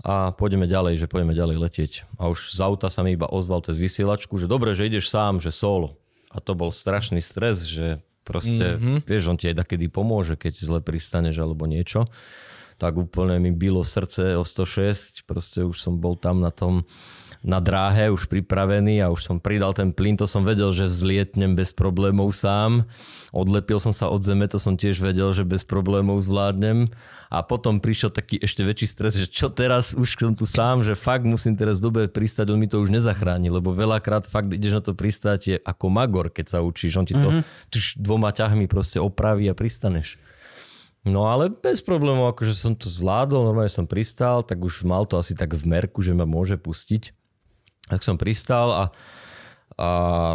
a 0.06 0.30
pôjdeme 0.38 0.70
ďalej, 0.70 1.02
že 1.02 1.10
pôjdeme 1.10 1.34
ďalej 1.34 1.58
letieť. 1.66 1.94
A 2.22 2.30
už 2.30 2.54
z 2.54 2.60
auta 2.62 2.94
sa 2.94 3.02
mi 3.02 3.18
iba 3.18 3.26
ozval 3.26 3.66
cez 3.66 3.82
vysielačku, 3.82 4.38
že 4.38 4.46
dobre, 4.46 4.78
že 4.78 4.86
ideš 4.86 5.10
sám, 5.10 5.42
že 5.42 5.50
solo. 5.50 5.98
A 6.30 6.38
to 6.38 6.54
bol 6.54 6.70
strašný 6.70 7.26
stres, 7.26 7.66
že 7.66 8.00
proste, 8.22 8.78
mm-hmm. 8.78 9.10
vieš, 9.10 9.34
on 9.34 9.38
ti 9.42 9.50
aj 9.50 9.66
takedy 9.66 9.90
pomôže, 9.90 10.38
keď 10.38 10.54
zle 10.62 10.80
pristaneš 10.80 11.42
alebo 11.42 11.66
niečo. 11.66 12.06
Tak 12.80 12.96
úplne 12.96 13.36
mi 13.44 13.52
bylo 13.52 13.84
srdce 13.84 14.40
o 14.40 14.48
106, 14.48 15.28
proste 15.28 15.68
už 15.68 15.76
som 15.76 16.00
bol 16.00 16.16
tam 16.16 16.40
na 16.40 16.50
tom 16.50 16.88
na 17.40 17.64
dráhe 17.64 18.12
už 18.12 18.28
pripravený 18.28 19.00
a 19.00 19.12
už 19.12 19.24
som 19.24 19.38
pridal 19.40 19.72
ten 19.72 19.96
plyn, 19.96 20.20
to 20.20 20.28
som 20.28 20.44
vedel, 20.44 20.76
že 20.76 20.92
zlietnem 20.92 21.56
bez 21.56 21.72
problémov 21.72 22.36
sám. 22.36 22.84
Odlepil 23.32 23.80
som 23.80 23.96
sa 23.96 24.12
od 24.12 24.20
zeme, 24.20 24.44
to 24.52 24.60
som 24.60 24.76
tiež 24.76 25.00
vedel, 25.00 25.32
že 25.32 25.48
bez 25.48 25.64
problémov 25.64 26.20
zvládnem. 26.20 26.92
A 27.32 27.40
potom 27.46 27.80
prišiel 27.80 28.12
taký 28.12 28.42
ešte 28.44 28.66
väčší 28.66 28.88
stres, 28.90 29.14
že 29.16 29.30
čo 29.30 29.48
teraz, 29.48 29.96
už 29.96 30.20
som 30.20 30.36
tu 30.36 30.44
sám, 30.44 30.84
že 30.84 31.00
fakt 31.00 31.24
musím 31.24 31.56
teraz 31.56 31.80
dobre 31.80 32.12
pristať, 32.12 32.52
on 32.52 32.60
mi 32.60 32.68
to 32.68 32.82
už 32.82 32.92
nezachráni, 32.92 33.48
lebo 33.48 33.72
veľakrát 33.72 34.28
fakt 34.28 34.52
ideš 34.52 34.76
na 34.76 34.84
to 34.84 34.92
pristátie 34.92 35.62
ako 35.64 35.88
magor, 35.88 36.28
keď 36.34 36.58
sa 36.58 36.60
učíš, 36.60 37.00
on 37.00 37.08
ti 37.08 37.16
to 37.16 37.30
mm-hmm. 37.30 38.02
dvoma 38.02 38.36
ťahmi 38.36 38.68
proste 38.68 39.00
opraví 39.00 39.48
a 39.48 39.56
pristaneš. 39.56 40.20
No 41.08 41.32
ale 41.32 41.48
bez 41.48 41.80
problémov, 41.80 42.36
akože 42.36 42.52
som 42.52 42.74
to 42.76 42.92
zvládol, 42.92 43.48
normálne 43.48 43.72
som 43.72 43.88
pristal, 43.88 44.44
tak 44.44 44.60
už 44.60 44.84
mal 44.84 45.08
to 45.08 45.16
asi 45.16 45.32
tak 45.32 45.56
v 45.56 45.64
merku, 45.64 46.04
že 46.04 46.12
ma 46.12 46.28
môže 46.28 46.60
pustiť. 46.60 47.16
Tak 47.88 48.04
som 48.04 48.20
pristal 48.20 48.68
a, 48.70 48.84
a 49.80 49.90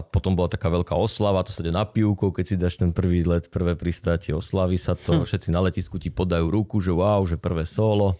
potom 0.08 0.32
bola 0.32 0.48
taká 0.48 0.72
veľká 0.72 0.96
oslava, 0.96 1.44
to 1.44 1.52
sa 1.52 1.60
ide 1.60 1.70
na 1.70 1.84
pivku, 1.84 2.32
keď 2.32 2.44
si 2.48 2.56
dáš 2.56 2.80
ten 2.80 2.96
prvý 2.96 3.28
let, 3.28 3.52
prvé 3.52 3.76
pristátie, 3.76 4.32
oslaví 4.32 4.80
sa 4.80 4.96
to, 4.96 5.20
hm. 5.20 5.28
všetci 5.28 5.48
na 5.52 5.60
letisku 5.68 6.00
ti 6.00 6.08
podajú 6.08 6.48
ruku, 6.48 6.80
že 6.80 6.96
wow, 6.96 7.20
že 7.28 7.36
prvé 7.36 7.68
solo. 7.68 8.16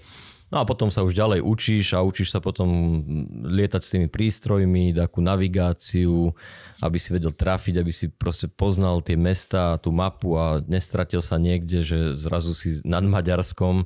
No 0.54 0.62
a 0.62 0.70
potom 0.70 0.86
sa 0.86 1.02
už 1.02 1.18
ďalej 1.18 1.42
učíš 1.42 1.98
a 1.98 2.06
učíš 2.06 2.30
sa 2.30 2.38
potom 2.38 2.70
lietať 3.42 3.82
s 3.82 3.90
tými 3.90 4.06
prístrojmi, 4.06 4.94
takú 4.94 5.18
navigáciu, 5.18 6.30
aby 6.78 6.94
si 6.94 7.10
vedel 7.10 7.34
trafiť, 7.34 7.82
aby 7.82 7.90
si 7.90 8.06
proste 8.06 8.46
poznal 8.46 9.02
tie 9.02 9.18
mesta, 9.18 9.82
tú 9.82 9.90
mapu 9.90 10.38
a 10.38 10.62
nestratil 10.62 11.26
sa 11.26 11.42
niekde, 11.42 11.82
že 11.82 12.14
zrazu 12.14 12.54
si 12.54 12.78
nad 12.86 13.02
Maďarskom, 13.02 13.82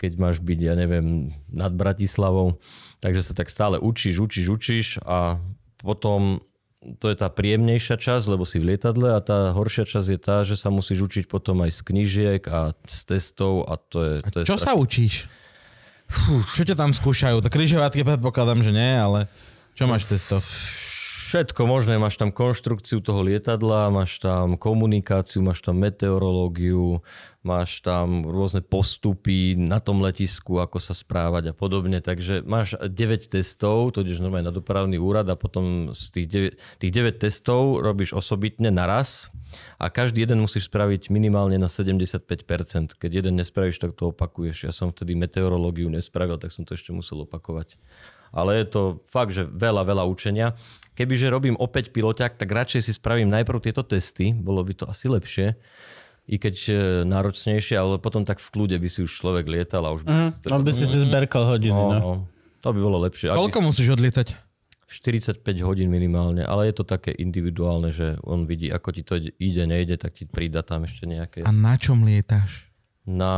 keď 0.00 0.16
máš 0.16 0.40
byť, 0.40 0.58
ja 0.64 0.72
neviem, 0.80 1.28
nad 1.52 1.76
Bratislavou. 1.76 2.56
Takže 3.04 3.28
sa 3.28 3.36
tak 3.36 3.52
stále 3.52 3.76
učíš, 3.76 4.16
učíš, 4.24 4.46
učíš 4.48 4.86
a 5.04 5.36
potom 5.84 6.40
to 6.80 7.12
je 7.12 7.20
tá 7.20 7.28
príjemnejšia 7.28 8.00
časť, 8.00 8.32
lebo 8.32 8.48
si 8.48 8.56
v 8.56 8.72
lietadle 8.72 9.12
a 9.12 9.20
tá 9.20 9.52
horšia 9.52 9.84
časť 9.84 10.08
je 10.08 10.18
tá, 10.24 10.40
že 10.40 10.56
sa 10.56 10.72
musíš 10.72 11.04
učiť 11.04 11.24
potom 11.28 11.60
aj 11.68 11.76
z 11.76 11.80
knížiek 11.84 12.42
a 12.48 12.72
z 12.88 12.98
testov 13.04 13.68
a 13.68 13.76
to 13.76 13.98
je... 14.00 14.12
To 14.32 14.38
je 14.40 14.44
Čo 14.48 14.56
sa 14.56 14.72
učíš? 14.72 15.28
Fú, 16.08 16.40
čo 16.56 16.64
ťa 16.64 16.74
tam 16.74 16.90
skúšajú? 16.96 17.44
To 17.44 17.52
križovatky 17.52 18.00
predpokladám, 18.00 18.64
že 18.64 18.72
nie, 18.72 18.92
ale 18.96 19.28
čo 19.76 19.84
máš 19.84 20.08
testov? 20.08 20.40
Všetko 21.28 21.68
možné, 21.68 22.00
máš 22.00 22.16
tam 22.16 22.32
konštrukciu 22.32 23.04
toho 23.04 23.20
lietadla, 23.20 23.92
máš 23.92 24.16
tam 24.16 24.56
komunikáciu, 24.56 25.44
máš 25.44 25.60
tam 25.60 25.76
meteorológiu, 25.76 27.04
máš 27.44 27.84
tam 27.84 28.24
rôzne 28.24 28.64
postupy 28.64 29.52
na 29.52 29.76
tom 29.76 30.00
letisku, 30.00 30.56
ako 30.56 30.80
sa 30.80 30.96
správať 30.96 31.52
a 31.52 31.54
podobne. 31.54 32.00
Takže 32.00 32.48
máš 32.48 32.80
9 32.80 33.28
testov, 33.28 33.92
to 33.92 34.08
ideš 34.08 34.24
normálne 34.24 34.48
na 34.48 34.56
dopravný 34.56 34.96
úrad 34.96 35.28
a 35.28 35.36
potom 35.36 35.92
z 35.92 36.16
tých 36.16 36.56
9, 36.56 36.80
tých 36.80 36.92
9 36.96 37.20
testov 37.20 37.84
robíš 37.84 38.16
osobitne 38.16 38.72
naraz 38.72 39.28
a 39.76 39.92
každý 39.92 40.24
jeden 40.24 40.40
musíš 40.40 40.72
spraviť 40.72 41.12
minimálne 41.12 41.60
na 41.60 41.68
75%. 41.68 42.24
Keď 42.96 43.10
jeden 43.12 43.36
nespravíš, 43.36 43.84
tak 43.84 43.92
to 44.00 44.16
opakuješ. 44.16 44.64
Ja 44.64 44.72
som 44.72 44.96
vtedy 44.96 45.12
meteorológiu 45.12 45.92
nespravil, 45.92 46.40
tak 46.40 46.56
som 46.56 46.64
to 46.64 46.72
ešte 46.72 46.88
musel 46.96 47.28
opakovať 47.28 47.76
ale 48.32 48.62
je 48.62 48.66
to 48.68 48.82
fakt, 49.08 49.32
že 49.32 49.46
veľa, 49.46 49.84
veľa 49.84 50.04
učenia. 50.08 50.54
Kebyže 50.98 51.30
robím 51.30 51.54
opäť 51.56 51.94
piloťak, 51.94 52.34
tak 52.34 52.48
radšej 52.50 52.90
si 52.90 52.92
spravím 52.94 53.30
najprv 53.30 53.62
tieto 53.62 53.86
testy, 53.86 54.34
bolo 54.34 54.62
by 54.66 54.74
to 54.74 54.84
asi 54.90 55.06
lepšie, 55.06 55.54
i 56.28 56.36
keď 56.36 56.56
e, 56.68 56.72
náročnejšie, 57.08 57.78
ale 57.78 57.96
potom 58.02 58.26
tak 58.26 58.42
v 58.42 58.48
kľude 58.52 58.76
by 58.76 58.88
si 58.90 59.00
už 59.06 59.12
človek 59.14 59.48
lietal 59.48 59.86
a 59.88 59.94
už 59.94 60.04
by... 60.04 60.10
Mm, 60.12 60.30
on 60.52 60.62
by 60.66 60.72
si 60.74 60.84
si 60.84 60.98
zberkal 61.00 61.48
hodiny, 61.48 61.72
no. 61.72 61.88
no. 61.96 62.12
To 62.60 62.74
by 62.74 62.80
bolo 62.82 62.98
lepšie. 63.06 63.32
Koľko 63.32 63.62
musíš 63.62 63.94
odlietať? 63.94 64.36
45 64.88 65.44
hodín 65.68 65.92
minimálne, 65.92 66.40
ale 66.44 66.72
je 66.72 66.80
to 66.80 66.84
také 66.84 67.12
individuálne, 67.12 67.92
že 67.92 68.16
on 68.24 68.48
vidí, 68.48 68.72
ako 68.72 68.88
ti 68.92 69.02
to 69.04 69.20
ide, 69.20 69.64
nejde, 69.68 70.00
tak 70.00 70.16
ti 70.16 70.24
prída 70.24 70.64
tam 70.64 70.88
ešte 70.88 71.04
nejaké... 71.04 71.38
A 71.44 71.52
na 71.52 71.76
čom 71.76 72.08
lietáš? 72.08 72.67
Na 73.08 73.34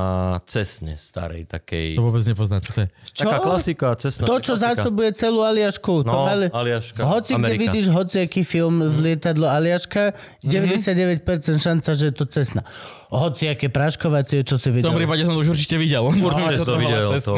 cesne 0.50 0.98
starej, 0.98 1.46
takej... 1.46 1.94
To 1.94 2.10
vôbec 2.10 2.26
nepoznám, 2.26 2.58
čo 2.58 2.70
to 2.74 2.80
je. 2.82 2.88
Čo? 3.14 3.22
Taká 3.30 3.38
klasika, 3.38 3.86
cesna. 3.94 4.26
To, 4.26 4.42
čo 4.42 4.58
klasika. 4.58 4.82
zásobuje 4.82 5.10
celú 5.14 5.46
Aliašku. 5.46 6.02
to 6.02 6.10
No, 6.10 6.26
mali... 6.26 6.50
Aliaška, 6.50 7.06
Hoci 7.06 7.38
kde 7.38 7.54
Amerika. 7.54 7.62
vidíš 7.70 7.86
hociaký 7.94 8.42
film 8.42 8.82
z 8.82 8.96
lietadlo 8.98 9.46
Aliaška, 9.46 10.18
99% 10.42 11.22
šanca, 11.62 11.88
že 11.94 12.10
je 12.10 12.14
to 12.18 12.26
cesna. 12.26 12.66
Hociaké 13.10 13.66
praškovacie, 13.66 14.40
čo 14.40 14.54
si 14.54 14.68
V 14.68 14.78
videl. 14.78 14.86
tom 14.86 14.94
prípade 14.94 15.22
som 15.22 15.34
to 15.34 15.40
už 15.40 15.50
určite 15.50 15.74
videl. 15.76 16.06
Určite 16.06 16.56
Čo 16.56 16.64
to 16.64 16.76
videl. 16.76 17.10
To, 17.12 17.34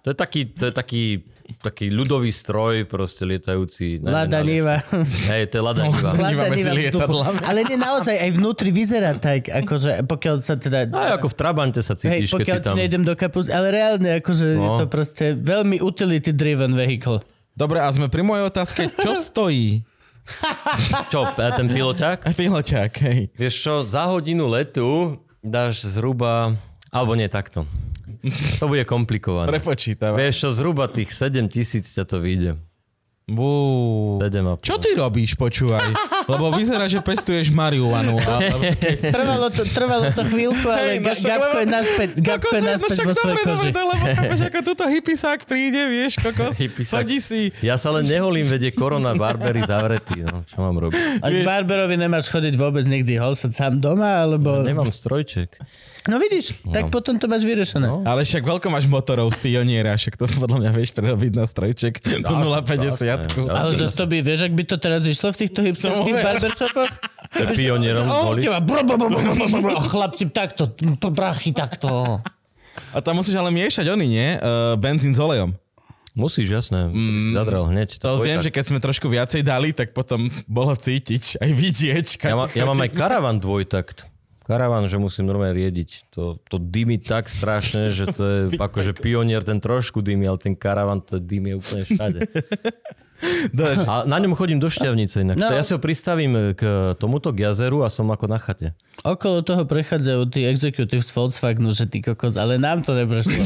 to, 0.00 0.08
je 0.08 0.16
taký, 0.16 0.40
to 0.48 0.64
je 0.64 0.72
taký, 0.72 1.02
taký 1.58 1.86
ľudový 1.86 2.28
stroj, 2.28 2.84
proste 2.84 3.22
lietajúci. 3.22 4.00
neviem, 4.00 4.08
Lada 4.08 4.40
Niva. 4.40 4.80
Hej, 5.28 5.42
to 5.46 5.54
je 5.54 5.62
Lada 5.62 5.82
Niva. 5.84 6.10
Lada- 6.10 6.48
Niva. 6.48 7.04
Ale 7.42 7.60
nie 7.62 7.76
naozaj, 7.76 8.16
aj 8.16 8.30
vnútri 8.32 8.70
vyzerá 8.70 9.12
tak, 9.14 9.46
akože 9.46 10.00
pokiaľ 10.02 10.36
sa 10.38 10.56
teda... 10.56 10.88
Aj 10.88 11.12
ako 11.14 11.28
v 11.28 11.36
Trabante 11.36 11.78
sa 11.78 11.92
Hej, 11.92 12.00
cítiš, 12.24 12.30
keď 12.32 12.36
pokiaľ 12.40 12.56
si 12.56 12.64
tam... 12.64 12.74
nejdem 12.74 13.02
do 13.02 13.12
kapus, 13.12 13.46
ale 13.46 13.68
reálne, 13.70 14.16
akože 14.16 14.46
je 14.48 14.56
No. 14.58 14.80
to 14.80 14.86
proste 14.86 15.36
veľmi 15.36 15.76
utility 15.78 16.32
driven 16.32 16.72
vehicle. 16.72 17.20
Dobre, 17.52 17.78
a 17.78 17.88
sme 17.88 18.08
pri 18.08 18.22
mojej 18.22 18.48
otázke. 18.48 18.88
Čo 18.96 19.12
stojí 19.12 19.84
Čo, 21.12 21.26
e, 21.34 21.48
ten 21.54 21.66
piloťák? 21.68 22.18
piloťák? 22.40 22.92
Hej. 23.02 23.20
Vieš 23.34 23.54
čo, 23.58 23.74
za 23.82 24.06
hodinu 24.08 24.46
letu 24.48 25.18
dáš 25.42 25.82
zhruba... 25.86 26.54
Alebo 26.92 27.16
nie, 27.16 27.26
takto. 27.26 27.64
To 28.62 28.70
bude 28.70 28.84
komplikované. 28.84 29.50
Prepočítavam. 29.50 30.18
Vieš 30.20 30.36
čo, 30.46 30.48
zhruba 30.54 30.86
tých 30.86 31.10
7 31.10 31.48
tisíc 31.50 31.90
ťa 31.90 32.04
to 32.06 32.22
vyjde. 32.22 32.58
Bú. 33.32 33.52
7,5. 34.20 34.62
Čo 34.62 34.76
ty 34.76 34.92
robíš, 34.92 35.34
počúvaj? 35.34 35.88
Lebo 36.32 36.52
vyzerá, 36.52 36.86
že 36.86 37.00
pestuješ 37.00 37.50
marihuanu. 37.50 38.20
Trvalo 39.02 39.48
to, 39.50 39.66
trvalo 39.66 40.06
to 40.10 40.22
chvíľku, 40.22 40.66
ale 40.68 40.96
Hej, 40.96 40.98
no 40.98 41.06
Ga- 41.08 41.16
však 41.16 41.30
Gabko 41.32 41.42
lebo- 41.42 41.58
je 41.58 41.66
naspäť, 41.66 42.08
Gabko 42.20 42.52
je 42.52 42.62
naspäť 42.62 42.96
no 42.96 43.02
vo 43.02 43.14
svojej 43.14 43.38
koži. 43.42 43.68
dobre, 43.68 43.82
lebo 43.82 44.04
chápeš, 44.06 44.40
ako 44.52 44.58
túto 44.62 44.84
hippisák 44.86 45.40
príde, 45.44 45.82
vieš, 45.88 46.12
kokos, 46.22 46.54
Hippisák. 46.54 47.02
chodí 47.02 47.18
si. 47.18 47.40
Ja 47.58 47.74
sa 47.74 47.90
len 47.90 48.06
neholím, 48.06 48.46
vedie 48.46 48.70
korona, 48.70 49.16
barbery 49.16 49.66
zavretý. 49.66 50.22
No, 50.22 50.46
čo 50.46 50.62
mám 50.62 50.78
robiť? 50.78 51.18
A 51.18 51.26
k 51.26 51.42
Barberovi 51.42 51.96
nemáš 51.98 52.30
chodiť 52.30 52.54
vôbec 52.54 52.86
nikdy 52.86 53.18
hol 53.18 53.34
sa 53.34 53.50
sám 53.50 53.82
doma, 53.82 54.22
alebo... 54.22 54.62
Nemám 54.62 54.94
strojček. 54.94 55.58
No 56.02 56.18
vidíš, 56.18 56.58
tak 56.74 56.90
potom 56.90 57.14
to 57.14 57.30
máš 57.30 57.46
vyriešené. 57.46 57.86
No. 57.86 58.02
Ale 58.02 58.26
však 58.26 58.42
veľko 58.42 58.66
máš 58.74 58.90
motorov 58.90 59.30
z 59.30 59.38
pioniera, 59.38 59.94
však 59.94 60.18
to 60.18 60.26
podľa 60.34 60.58
mňa 60.66 60.70
vieš 60.74 60.90
prerobiť 60.98 61.30
na 61.30 61.46
strojček 61.46 62.02
do 62.02 62.34
0,50. 62.42 63.21
Jasné. 63.22 63.48
Ale 63.48 63.70
to, 63.78 63.84
to 63.88 64.04
by, 64.10 64.16
vieš, 64.20 64.40
ak 64.46 64.52
by 64.52 64.64
to 64.66 64.76
teraz 64.76 65.02
išlo 65.06 65.28
v 65.30 65.36
týchto 65.46 65.60
hipsterských 65.62 66.16
barbershopoch? 66.18 66.92
Pionierom 67.32 68.06
O, 68.06 68.14
zvolíš? 68.28 68.42
teba, 68.44 68.58
bro, 68.60 68.80
bro, 68.84 68.96
bro, 69.00 69.08
bro, 69.08 69.20
bro, 69.22 69.46
bro, 69.48 69.60
bro, 69.64 69.76
chlapci, 69.80 70.24
takto, 70.28 70.68
brachy, 71.08 71.56
takto. 71.56 72.20
A 72.92 73.00
tam 73.00 73.20
musíš 73.20 73.36
ale 73.36 73.48
miešať 73.52 73.88
oni, 73.88 74.06
nie? 74.08 74.28
Uh, 74.36 74.76
benzín 74.76 75.16
s 75.16 75.20
olejom. 75.20 75.56
Musíš, 76.12 76.52
jasné. 76.52 76.92
Mm. 76.92 77.16
Si 77.16 77.28
zadrel 77.32 77.64
hneď. 77.72 77.96
To 78.04 78.20
bude 78.20 78.28
viem, 78.28 78.36
tak. 78.40 78.44
že 78.44 78.50
keď 78.52 78.64
sme 78.68 78.78
trošku 78.84 79.08
viacej 79.08 79.40
dali, 79.40 79.72
tak 79.72 79.96
potom 79.96 80.28
bolo 80.44 80.76
cítiť, 80.76 81.40
aj 81.40 81.50
vidieť. 81.56 82.06
Ja, 82.20 82.36
má, 82.36 82.46
ja 82.52 82.68
mám 82.68 82.80
aj 82.84 82.92
karavan 82.92 83.40
dvojtakt. 83.40 84.12
Karavan, 84.44 84.84
že 84.90 85.00
musím 85.00 85.30
normálne 85.30 85.56
riediť. 85.56 86.12
To, 86.12 86.36
to 86.36 86.60
dymí 86.60 87.00
tak 87.00 87.32
strašne, 87.32 87.94
že 87.94 88.10
to 88.12 88.22
je 88.26 88.38
akože 88.68 88.92
pionier, 88.92 89.40
ten 89.40 89.56
trošku 89.56 90.04
dymí, 90.04 90.28
ale 90.28 90.36
ten 90.36 90.52
karavan, 90.52 91.00
to 91.00 91.16
dymí 91.16 91.56
úplne 91.56 91.88
všade. 91.88 92.20
A 93.86 94.02
na 94.04 94.18
ňom 94.18 94.34
chodím 94.34 94.58
do 94.58 94.66
šťavnice 94.66 95.22
inak. 95.22 95.36
No. 95.38 95.50
Ja 95.50 95.62
si 95.62 95.72
ho 95.74 95.80
pristavím 95.80 96.54
k 96.58 96.94
tomuto 96.98 97.30
k 97.30 97.46
jazeru 97.46 97.86
a 97.86 97.88
som 97.88 98.10
ako 98.10 98.26
na 98.26 98.38
chate. 98.42 98.74
Okolo 99.06 99.46
toho 99.46 99.62
prechádzajú 99.66 100.20
tí 100.30 100.46
executives 100.46 101.10
Volkswagenu, 101.14 101.70
že 101.70 101.86
ty 101.86 102.02
kokos, 102.02 102.34
ale 102.34 102.58
nám 102.58 102.82
to 102.82 102.94
neprešlo. 102.94 103.34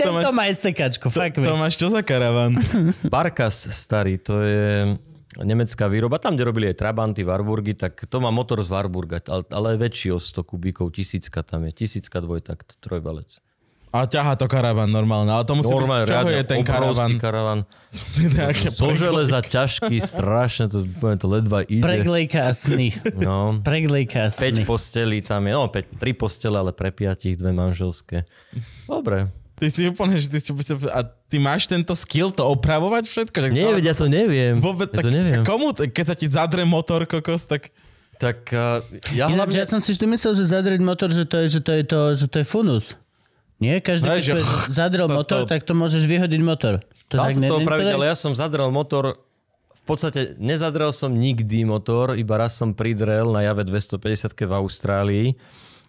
Tento 0.00 0.30
má 0.30 0.44
STKčko, 0.50 1.10
fakt 1.10 1.38
mi. 1.38 1.46
Tomáš, 1.46 1.78
čo 1.78 1.90
za 1.90 2.02
karavan? 2.06 2.58
Barkas 3.14 3.70
starý, 3.70 4.18
to 4.18 4.42
je 4.42 4.94
nemecká 5.42 5.90
výroba. 5.90 6.22
Tam, 6.22 6.38
kde 6.38 6.46
robili 6.46 6.66
aj 6.70 6.78
Trabanty, 6.78 7.26
Warburgy, 7.26 7.74
tak 7.74 8.06
to 8.06 8.22
má 8.22 8.30
motor 8.30 8.62
z 8.62 8.70
Warburga, 8.70 9.18
ale, 9.26 9.42
ale 9.50 9.68
väčší 9.74 10.14
o 10.14 10.22
100 10.22 10.46
kubíkov, 10.46 10.94
tisícka 10.94 11.42
tam 11.42 11.66
je. 11.66 11.74
Tisícka 11.74 12.22
dvojtakt, 12.22 12.78
trojbalec. 12.78 13.42
A 13.94 14.10
ťahá 14.10 14.34
to 14.34 14.50
karavan 14.50 14.90
normálne, 14.90 15.30
ale 15.30 15.46
to 15.46 15.54
musí 15.54 15.70
Normálne, 15.70 16.02
byť, 16.02 16.10
čoho 16.10 16.26
riadne, 16.26 16.34
je 16.34 16.44
ten 16.50 16.62
karavan? 16.66 17.10
karavan. 17.14 17.58
Zo 18.82 18.90
železa 18.90 19.38
ťažký, 19.38 20.02
strašne, 20.02 20.66
to, 20.66 20.82
to 20.98 21.26
ledva 21.30 21.62
ide. 21.62 21.86
Preglejka 21.86 22.50
a 22.50 22.50
sny. 22.50 22.90
No. 23.14 23.62
Preglejka 23.62 24.26
a 24.26 24.28
5 24.34 24.34
sny. 24.34 24.62
postelí 24.66 25.22
tam 25.22 25.46
je, 25.46 25.54
no 25.54 25.70
5, 25.70 26.02
3 26.02 26.10
postele, 26.18 26.58
ale 26.58 26.74
pre 26.74 26.90
piatich, 26.90 27.38
dve 27.38 27.54
manželské. 27.54 28.26
Dobre. 28.90 29.30
Ty 29.54 29.70
si 29.70 29.86
úplne, 29.86 30.18
že 30.18 30.26
ty, 30.26 30.42
si, 30.42 30.50
a 30.90 31.00
ty 31.06 31.38
máš 31.38 31.70
tento 31.70 31.94
skill 31.94 32.34
to 32.34 32.42
opravovať 32.42 33.06
všetko? 33.06 33.36
Že 33.38 33.48
Nie, 33.54 33.78
ja 33.78 33.94
to 33.94 34.10
neviem. 34.10 34.58
Vôbec, 34.58 34.90
ja 34.90 34.98
tak, 34.98 35.04
to 35.06 35.14
neviem. 35.14 35.46
Komu, 35.46 35.70
keď 35.70 36.04
sa 36.10 36.16
ti 36.18 36.26
zadre 36.26 36.66
motor, 36.66 37.06
kokos, 37.06 37.46
tak 37.46 37.70
Tak 38.18 38.50
uh, 38.54 38.78
ja 39.14 39.26
Ináč, 39.30 39.54
hlavne... 39.54 39.54
ja 39.58 39.66
som 39.66 39.78
si 39.82 39.94
vždy 39.94 40.06
myslel, 40.18 40.32
že 40.38 40.44
zadrieť 40.50 40.82
motor, 40.82 41.10
že 41.10 41.26
to 41.26 41.46
je, 41.46 41.58
že 41.58 41.60
to 41.62 41.70
je, 41.74 41.82
to, 41.86 42.00
že 42.14 42.26
to 42.30 42.36
je 42.42 42.46
funus. 42.46 42.94
Nie? 43.64 43.80
Každý, 43.80 44.04
No, 44.04 44.14
keď 44.14 44.24
že- 44.36 44.44
zadrel 44.68 45.08
to- 45.10 45.16
motor, 45.16 45.40
to- 45.42 45.48
tak 45.48 45.64
to 45.64 45.72
môžeš 45.72 46.04
vyhodiť 46.04 46.40
motor. 46.40 46.84
To 47.08 47.14
Dal 47.16 47.24
tak 47.26 47.36
ne- 47.38 47.48
to 47.48 47.56
opraviť, 47.58 47.86
ale 47.90 48.04
ja 48.06 48.14
som 48.14 48.32
zadrel 48.32 48.68
motor, 48.68 49.16
v 49.74 49.82
podstate 49.84 50.36
nezadrel 50.36 50.88
som 50.90 51.10
nikdy 51.10 51.64
motor, 51.64 52.12
iba 52.14 52.36
raz 52.36 52.52
som 52.52 52.72
pridrel 52.72 53.28
na 53.28 53.42
jave 53.42 53.64
250 53.64 54.00
v 54.38 54.52
Austrálii, 54.54 55.26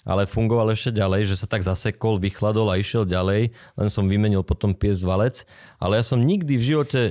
ale 0.03 0.23
fungoval 0.25 0.69
ešte 0.69 0.93
ďalej, 0.93 1.25
že 1.25 1.35
sa 1.35 1.47
tak 1.47 1.61
zasekol, 1.61 2.15
vychladol 2.15 2.67
a 2.67 2.75
išiel 2.75 3.03
ďalej, 3.03 3.49
len 3.51 3.87
som 3.87 4.05
vymenil 4.05 4.41
potom 4.41 4.71
pies 4.71 5.01
valec, 5.01 5.47
ale 5.75 5.97
ja 5.97 6.05
som 6.05 6.19
nikdy 6.19 6.55
v 6.55 6.63
živote, 6.63 7.01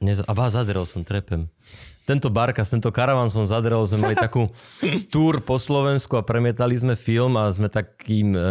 nez... 0.00 0.18
a 0.18 0.32
vás 0.32 0.52
zadrel 0.52 0.82
som, 0.82 1.00
trepem. 1.00 1.46
Tento 2.04 2.28
barkas, 2.28 2.68
tento 2.68 2.90
karavan 2.90 3.28
som 3.28 3.44
zadrel, 3.44 3.80
sme 3.84 4.02
mali 4.02 4.16
takú 4.26 4.48
túr 5.08 5.38
po 5.40 5.56
Slovensku 5.56 6.16
a 6.16 6.24
premietali 6.24 6.74
sme 6.74 6.92
film 6.94 7.36
a 7.36 7.48
sme 7.48 7.68
takým 7.68 8.32
e, 8.32 8.42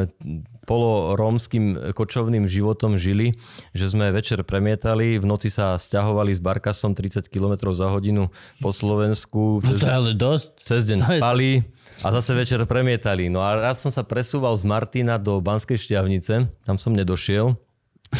polorómským 0.63 1.93
kočovným 1.93 2.47
životom 2.47 2.95
žili, 2.95 3.35
že 3.71 3.89
sme 3.89 4.09
večer 4.09 4.41
premietali, 4.43 5.17
v 5.17 5.25
noci 5.25 5.47
sa 5.47 5.75
stiahovali 5.75 6.31
s 6.31 6.39
barkasom 6.39 6.95
30 6.95 7.27
km 7.27 7.71
za 7.73 7.89
hodinu 7.89 8.31
po 8.59 8.71
Slovensku, 8.71 9.59
No 9.59 9.67
cez, 9.75 9.79
to 9.81 9.87
je 9.87 9.93
ale 9.93 10.11
dosť. 10.15 10.49
cez 10.63 10.81
deň 10.87 10.97
to 10.99 11.07
spali 11.19 11.49
a 12.01 12.07
zase 12.11 12.31
večer 12.33 12.59
premietali. 12.65 13.27
No 13.27 13.39
a 13.39 13.55
raz 13.55 13.79
som 13.79 13.91
sa 13.91 14.03
presúval 14.03 14.55
z 14.55 14.63
Martina 14.63 15.15
do 15.15 15.39
Banskej 15.39 15.77
šťavnice, 15.77 16.47
tam 16.63 16.75
som 16.75 16.91
nedošiel, 16.91 17.55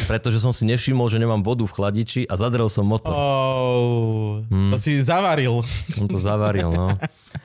pretože 0.09 0.41
som 0.41 0.49
si 0.49 0.65
nevšimol, 0.65 1.07
že 1.07 1.21
nemám 1.21 1.45
vodu 1.45 1.63
v 1.63 1.73
chladiči 1.73 2.21
a 2.25 2.33
zadrel 2.35 2.67
som 2.67 2.85
motor. 2.85 3.13
Oh, 3.13 4.41
to 4.49 4.77
si 4.81 4.97
zavaril. 4.99 5.61
On 6.01 6.07
to 6.09 6.17
zavaril, 6.17 6.73
no. 6.73 6.97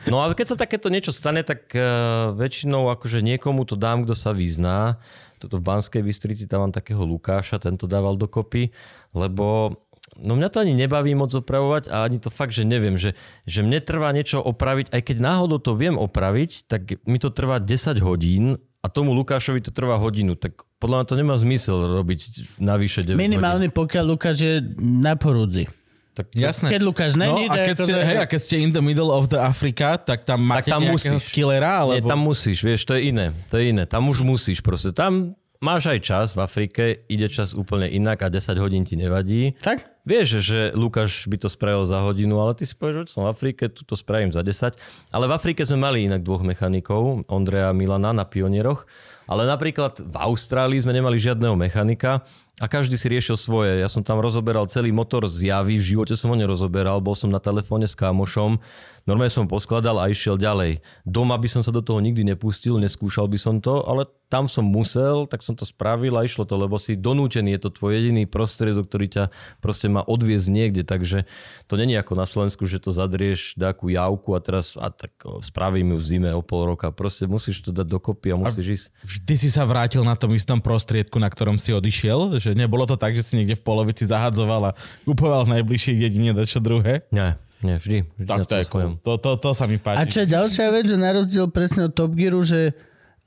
No 0.08 0.24
ale 0.24 0.32
keď 0.32 0.54
sa 0.54 0.56
takéto 0.56 0.88
niečo 0.88 1.12
stane, 1.12 1.44
tak 1.44 1.68
uh, 1.76 2.32
väčšinou 2.32 2.88
akože 2.92 3.20
niekomu 3.20 3.68
to 3.68 3.76
dám, 3.76 4.08
kto 4.08 4.16
sa 4.16 4.32
vyzná. 4.32 4.96
Toto 5.38 5.60
v 5.60 5.66
Banskej 5.66 6.02
Bystrici 6.02 6.50
tam 6.50 6.66
mám 6.66 6.74
takého 6.74 7.04
Lukáša, 7.04 7.62
ten 7.62 7.78
to 7.78 7.86
dával 7.86 8.18
dokopy, 8.18 8.74
lebo 9.14 9.78
no 10.18 10.34
mňa 10.34 10.48
to 10.50 10.58
ani 10.64 10.74
nebaví 10.74 11.14
moc 11.14 11.30
opravovať 11.30 11.92
a 11.94 12.02
ani 12.02 12.18
to 12.18 12.32
fakt, 12.32 12.50
že 12.50 12.66
neviem, 12.66 12.98
že, 12.98 13.14
že 13.46 13.62
mne 13.62 13.78
trvá 13.78 14.10
niečo 14.10 14.42
opraviť, 14.42 14.90
aj 14.90 15.02
keď 15.04 15.16
náhodou 15.22 15.62
to 15.62 15.78
viem 15.78 15.94
opraviť, 15.94 16.66
tak 16.66 16.98
mi 17.06 17.22
to 17.22 17.30
trvá 17.30 17.62
10 17.62 18.02
hodín 18.02 18.58
a 18.78 18.86
tomu 18.86 19.10
Lukášovi 19.10 19.58
to 19.58 19.74
trvá 19.74 19.98
hodinu, 19.98 20.38
tak 20.38 20.62
podľa 20.78 21.02
mňa 21.02 21.06
to 21.10 21.14
nemá 21.18 21.34
zmysel 21.34 21.98
robiť 21.98 22.20
navyše 22.62 23.02
9 23.02 23.18
hodín. 23.18 23.18
Minimálne 23.18 23.68
pokiaľ 23.74 24.04
Lukáš 24.06 24.36
je 24.38 24.54
na 24.78 25.18
porúdzi. 25.18 25.66
Tak, 26.14 26.34
Jasné. 26.34 26.74
Keď 26.74 26.82
Lukáš 26.82 27.14
No 27.14 27.30
není, 27.30 27.46
a 27.46 27.54
tak 27.54 27.66
keď, 27.70 27.76
ste, 27.78 27.94
hej, 27.94 28.18
a 28.18 28.26
keď 28.26 28.40
ste 28.42 28.56
in 28.58 28.70
the 28.74 28.82
middle 28.82 29.14
of 29.14 29.30
the 29.30 29.38
Africa, 29.38 29.94
tak 29.94 30.26
tam 30.26 30.42
máte 30.42 30.66
tam 30.66 30.82
nejakého 30.82 31.14
musíš. 31.14 31.30
skillera, 31.30 31.86
Nie, 31.86 32.02
alebo... 32.02 32.06
tam 32.10 32.20
musíš, 32.26 32.58
vieš, 32.58 32.82
to 32.90 32.98
je 32.98 33.14
iné. 33.14 33.26
To 33.50 33.54
je 33.54 33.70
iné. 33.70 33.86
Tam 33.86 34.02
už 34.10 34.26
musíš 34.26 34.58
proste. 34.58 34.90
Tam 34.90 35.38
máš 35.58 35.90
aj 35.90 35.98
čas 36.02 36.26
v 36.34 36.42
Afrike, 36.42 36.82
ide 37.10 37.26
čas 37.26 37.54
úplne 37.54 37.90
inak 37.90 38.22
a 38.22 38.28
10 38.30 38.58
hodín 38.62 38.82
ti 38.86 38.94
nevadí. 38.94 39.58
Tak? 39.58 39.98
Vieš, 40.08 40.40
že 40.40 40.60
Lukáš 40.72 41.28
by 41.28 41.36
to 41.36 41.52
spravil 41.52 41.84
za 41.84 42.00
hodinu, 42.00 42.40
ale 42.40 42.56
ty 42.56 42.64
si 42.64 42.72
povieš, 42.72 43.04
že 43.04 43.12
som 43.12 43.28
v 43.28 43.32
Afrike, 43.36 43.68
tu 43.68 43.84
to 43.84 43.92
spravím 43.92 44.32
za 44.32 44.40
10. 44.40 44.72
Ale 45.12 45.28
v 45.28 45.36
Afrike 45.36 45.68
sme 45.68 45.84
mali 45.84 46.08
inak 46.08 46.24
dvoch 46.24 46.40
mechanikov, 46.40 47.28
Ondreja 47.28 47.70
a 47.70 47.76
Milana 47.76 48.16
na 48.16 48.24
pionieroch. 48.24 48.88
Ale 49.28 49.44
napríklad 49.44 50.00
v 50.00 50.16
Austrálii 50.16 50.80
sme 50.80 50.96
nemali 50.96 51.20
žiadneho 51.20 51.52
mechanika 51.52 52.24
a 52.58 52.66
každý 52.66 52.98
si 52.98 53.06
riešil 53.06 53.38
svoje. 53.38 53.78
Ja 53.78 53.86
som 53.86 54.02
tam 54.02 54.18
rozoberal 54.18 54.66
celý 54.66 54.90
motor 54.90 55.30
z 55.30 55.54
javy, 55.54 55.78
v 55.78 55.88
živote 55.94 56.14
som 56.18 56.34
ho 56.34 56.36
nerozoberal, 56.36 56.98
bol 56.98 57.14
som 57.14 57.30
na 57.30 57.38
telefóne 57.38 57.86
s 57.86 57.94
kámošom, 57.94 58.58
normálne 59.06 59.30
som 59.30 59.46
poskladal 59.46 59.94
a 60.02 60.10
išiel 60.10 60.34
ďalej. 60.34 60.82
Doma 61.06 61.38
by 61.38 61.48
som 61.48 61.62
sa 61.62 61.70
do 61.70 61.80
toho 61.80 62.02
nikdy 62.02 62.26
nepustil, 62.26 62.82
neskúšal 62.82 63.30
by 63.30 63.38
som 63.38 63.62
to, 63.62 63.86
ale 63.86 64.10
tam 64.28 64.44
som 64.44 64.66
musel, 64.66 65.24
tak 65.24 65.40
som 65.40 65.56
to 65.56 65.64
spravil 65.64 66.18
a 66.18 66.26
išlo 66.26 66.44
to, 66.44 66.58
lebo 66.58 66.76
si 66.76 66.98
donútený, 66.98 67.56
je 67.56 67.62
to 67.64 67.70
tvoj 67.72 67.96
jediný 67.96 68.28
prostriedok, 68.28 68.84
ktorý 68.90 69.06
ťa 69.08 69.24
proste 69.64 69.88
má 69.88 70.04
odviezť 70.04 70.48
niekde, 70.52 70.82
takže 70.84 71.24
to 71.64 71.74
není 71.80 71.96
ako 71.96 72.12
na 72.12 72.28
Slovensku, 72.28 72.68
že 72.68 72.82
to 72.82 72.92
zadrieš 72.92 73.56
nejakú 73.56 73.88
javku 73.88 74.36
a 74.36 74.42
teraz 74.44 74.76
a 74.76 74.92
tak 74.92 75.16
spravím 75.40 75.96
ju 75.96 75.98
v 76.02 76.04
zime 76.04 76.30
o 76.36 76.44
pol 76.44 76.68
roka. 76.68 76.92
Proste 76.92 77.24
musíš 77.24 77.64
to 77.64 77.72
dať 77.72 77.88
dokopy 77.88 78.34
a 78.34 78.36
musíš 78.36 78.68
ísť. 78.68 78.86
Vždy 79.06 79.34
si 79.40 79.48
sa 79.48 79.64
vrátil 79.64 80.04
na 80.04 80.12
tom 80.12 80.36
istom 80.36 80.60
prostriedku, 80.60 81.16
na 81.16 81.32
ktorom 81.32 81.56
si 81.56 81.72
odišiel? 81.72 82.36
Že 82.36 82.47
nebolo 82.54 82.84
to 82.86 82.96
tak, 82.96 83.16
že 83.16 83.24
si 83.24 83.32
niekde 83.36 83.58
v 83.58 83.64
polovici 83.64 84.06
zahadzoval 84.06 84.70
a 84.70 84.76
kupoval 85.04 85.44
v 85.48 85.60
najbližšej 85.60 85.94
dedine 85.98 86.32
dačo 86.32 86.60
druhé? 86.62 87.04
Nie, 87.10 87.36
nie, 87.60 87.76
vždy. 87.80 88.06
vždy 88.16 88.28
Tak 88.28 88.46
to 88.46 88.54
je 88.56 88.64
cool. 88.70 88.96
To, 89.02 89.18
to, 89.18 89.36
to 89.40 89.50
sa 89.52 89.66
mi 89.66 89.76
páči. 89.80 89.98
A 89.98 90.04
čo 90.06 90.18
je 90.22 90.28
ďalšia 90.30 90.66
vec, 90.70 90.84
že 90.86 90.96
na 90.96 91.10
rozdiel 91.12 91.50
presne 91.50 91.88
od 91.88 91.92
Top 91.92 92.14
Gearu, 92.14 92.44
že 92.46 92.76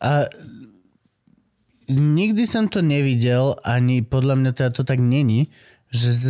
a 0.01 0.25
nikdy 1.91 2.47
som 2.47 2.65
to 2.71 2.79
nevidel, 2.81 3.59
ani 3.61 4.01
podľa 4.01 4.35
mňa 4.39 4.51
teda 4.55 4.69
to 4.71 4.83
tak 4.87 4.97
není, 4.97 5.51
že 5.91 6.09
z, 6.15 6.25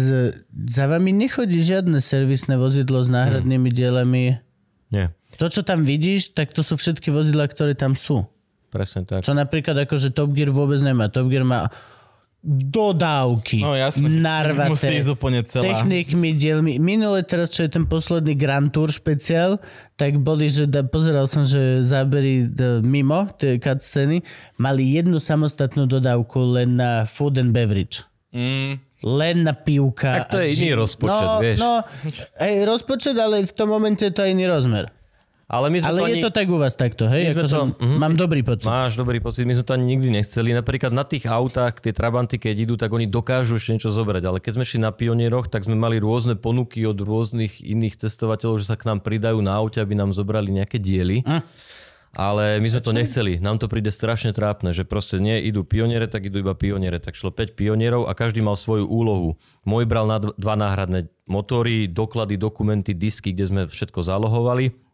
za 0.73 0.89
vami 0.89 1.13
nechodí 1.13 1.61
žiadne 1.61 2.01
servisné 2.01 2.57
vozidlo 2.57 3.05
s 3.05 3.09
náhradnými 3.13 3.69
dielami. 3.69 4.41
Nie, 4.89 5.13
To, 5.37 5.47
čo 5.47 5.61
tam 5.61 5.85
vidíš, 5.85 6.33
tak 6.33 6.51
to 6.51 6.65
sú 6.65 6.75
všetky 6.75 7.13
vozidla, 7.13 7.45
ktoré 7.47 7.77
tam 7.77 7.93
sú. 7.93 8.25
presne 8.73 9.05
tak. 9.05 9.21
Čo 9.21 9.37
napríklad 9.37 9.85
akože 9.85 10.11
Top 10.11 10.33
Gear 10.33 10.49
vôbec 10.49 10.81
nemá. 10.81 11.07
Top 11.13 11.29
Gear 11.29 11.45
má 11.45 11.69
dodávky 12.41 13.61
No 13.61 13.77
jasné, 13.77 14.09
narvaté 14.17 14.97
ísť 14.97 15.13
úplne 15.13 15.45
celá. 15.45 15.85
technikmi, 15.85 16.33
dielmi. 16.33 16.81
Minule 16.81 17.21
teraz, 17.21 17.53
čo 17.53 17.63
je 17.63 17.69
ten 17.69 17.85
posledný 17.85 18.33
Grand 18.33 18.65
Tour 18.73 18.89
špeciál, 18.89 19.61
tak 19.93 20.17
boli, 20.17 20.49
že 20.49 20.65
da, 20.65 20.81
pozeral 20.81 21.29
som, 21.29 21.45
že 21.45 21.85
zábery 21.85 22.49
d, 22.49 22.81
mimo 22.81 23.29
tie 23.37 23.61
cutscény 23.61 24.25
mali 24.57 24.97
jednu 24.97 25.21
samostatnú 25.21 25.85
dodávku 25.85 26.41
len 26.41 26.81
na 26.81 27.05
food 27.05 27.37
and 27.37 27.53
beverage. 27.53 28.01
Mm, 28.33 28.79
Len 29.01 29.37
na 29.43 29.51
pivka. 29.51 30.23
Tak 30.23 30.29
to 30.29 30.37
a 30.39 30.45
je 30.45 30.55
iný 30.55 30.77
rozpočet, 30.77 31.25
no, 31.25 31.41
vieš. 31.41 31.57
No, 31.57 31.73
aj 32.37 32.53
rozpočet, 32.63 33.17
ale 33.17 33.43
v 33.43 33.53
tom 33.53 33.67
momente 33.69 34.05
je 34.05 34.13
to 34.13 34.21
aj 34.21 34.29
iný 34.31 34.45
rozmer. 34.45 34.93
Ale 35.51 35.67
my 35.67 35.83
sme 35.83 35.89
Ale 35.91 35.99
to 35.99 36.07
je 36.07 36.15
ani... 36.15 36.23
to 36.23 36.31
tak 36.31 36.47
u 36.47 36.55
vás 36.55 36.73
takto, 36.79 37.11
hej? 37.11 37.35
My 37.35 37.43
sme 37.43 37.43
to- 37.43 37.75
mhm. 37.75 37.97
Mám 37.99 38.15
dobrý 38.15 38.39
pocit. 38.39 38.63
Máš 38.63 38.95
dobrý 38.95 39.19
pocit, 39.19 39.43
my 39.43 39.51
sme 39.51 39.67
to 39.67 39.75
ani 39.75 39.83
nikdy 39.83 40.07
nechceli. 40.07 40.55
Napríklad 40.55 40.95
na 40.95 41.03
tých 41.03 41.27
autách, 41.27 41.83
tie 41.83 41.91
Trabanty, 41.91 42.39
keď 42.39 42.55
idú, 42.55 42.73
tak 42.79 42.87
oni 42.87 43.03
dokážu 43.03 43.59
ešte 43.59 43.75
niečo 43.75 43.91
zobrať. 43.91 44.23
Ale 44.23 44.39
keď 44.39 44.51
sme 44.55 44.63
šli 44.63 44.79
na 44.79 44.95
pionieroch, 44.95 45.51
tak 45.51 45.67
sme 45.67 45.75
mali 45.75 45.99
rôzne 45.99 46.39
ponuky 46.39 46.87
od 46.87 46.95
rôznych 46.95 47.59
iných 47.59 47.99
cestovateľov, 47.99 48.63
že 48.63 48.71
sa 48.71 48.79
k 48.79 48.87
nám 48.87 49.03
pridajú 49.03 49.43
na 49.43 49.51
aute, 49.51 49.83
aby 49.83 49.91
nám 49.91 50.15
zobrali 50.15 50.55
nejaké 50.55 50.79
diely. 50.79 51.27
Hm. 51.27 51.43
Ale 52.11 52.59
my 52.59 52.67
sme 52.67 52.81
to 52.83 52.91
nechceli. 52.91 53.39
Nám 53.39 53.59
to 53.59 53.71
príde 53.71 53.87
strašne 53.87 54.35
trápne, 54.35 54.75
že 54.75 54.83
proste 54.83 55.19
nie 55.23 55.39
idú 55.47 55.63
pioniere, 55.63 56.11
tak 56.11 56.27
idú 56.27 56.43
iba 56.43 56.51
pioniere. 56.51 56.99
Tak 56.99 57.15
šlo 57.15 57.31
5 57.31 57.55
pionierov 57.55 58.07
a 58.07 58.15
každý 58.15 58.43
mal 58.43 58.59
svoju 58.59 58.83
úlohu. 58.83 59.39
Môj 59.63 59.87
bral 59.87 60.07
na 60.07 60.19
dv- 60.19 60.35
dva 60.35 60.59
náhradné 60.59 61.07
motory, 61.23 61.87
doklady, 61.87 62.35
dokumenty, 62.35 62.91
disky, 62.91 63.31
kde 63.31 63.45
sme 63.47 63.61
všetko 63.67 64.03
zálohovali. 64.03 64.90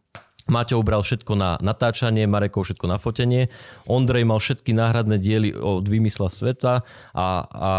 Maťo 0.48 0.80
ubral 0.80 1.04
všetko 1.04 1.32
na 1.36 1.60
natáčanie, 1.60 2.24
Marekov 2.24 2.64
všetko 2.64 2.86
na 2.88 2.96
fotenie, 2.96 3.52
Ondrej 3.84 4.24
mal 4.24 4.40
všetky 4.40 4.72
náhradné 4.72 5.20
diely 5.20 5.52
od 5.52 5.84
vymysla 5.84 6.32
sveta 6.32 6.82
a, 7.12 7.28
a 7.44 7.72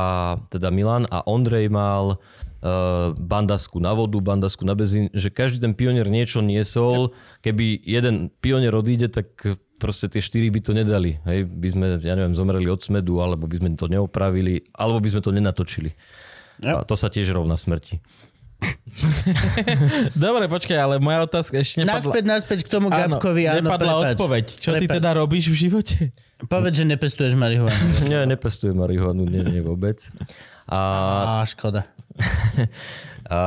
teda 0.54 0.70
Milan 0.70 1.10
a 1.10 1.26
Ondrej 1.26 1.68
mal 1.74 2.18
uh, 2.18 3.12
bandasku 3.18 3.82
na 3.82 3.98
vodu, 3.98 4.22
bandasku 4.22 4.64
na 4.64 4.78
benzín, 4.78 5.10
že 5.18 5.34
každý 5.34 5.66
ten 5.66 5.74
pionier 5.74 6.06
niečo 6.08 6.46
niesol. 6.46 7.18
Keby 7.42 7.82
jeden 7.84 8.30
pionier 8.38 8.72
odíde, 8.72 9.10
tak 9.10 9.34
proste 9.80 10.12
tie 10.12 10.22
štyri 10.22 10.52
by 10.52 10.60
to 10.60 10.72
nedali. 10.76 11.18
Hej, 11.24 11.48
by 11.50 11.68
sme, 11.72 11.86
ja 12.04 12.14
neviem, 12.14 12.36
zomreli 12.36 12.68
od 12.68 12.84
smedu, 12.84 13.24
alebo 13.24 13.48
by 13.48 13.58
sme 13.58 13.74
to 13.80 13.88
neopravili, 13.88 14.62
alebo 14.76 15.00
by 15.00 15.10
sme 15.10 15.22
to 15.24 15.32
nenatočili. 15.32 15.96
A 16.60 16.84
to 16.84 17.00
sa 17.00 17.08
tiež 17.08 17.32
rovná 17.32 17.56
smrti. 17.56 18.04
Dobre, 20.26 20.52
počkaj, 20.52 20.78
ale 20.78 20.96
moja 21.00 21.24
otázka 21.24 21.64
ešte 21.64 21.82
nepadla. 21.82 22.04
Naspäť, 22.04 22.24
naspäť 22.28 22.60
k 22.68 22.70
tomu 22.70 22.88
Áno, 22.92 23.18
Gabkovi. 23.18 23.48
Áno, 23.48 23.64
nepadla 23.64 23.94
prepáč. 23.96 24.12
odpoveď. 24.16 24.46
Čo 24.60 24.72
ty 24.76 24.86
Prepáč. 24.86 24.96
teda 25.00 25.10
robíš 25.16 25.46
v 25.48 25.56
živote? 25.68 25.96
Povedz, 26.48 26.76
že 26.84 26.86
nepestuješ 26.88 27.34
marihuanu. 27.40 28.08
Nie, 28.08 28.28
nepestujem 28.28 28.76
marihuanu, 28.76 29.24
nie, 29.24 29.44
nie 29.44 29.62
vôbec. 29.64 30.00
A 30.68 31.42
Á, 31.42 31.48
škoda. 31.48 31.88
A 33.30 33.40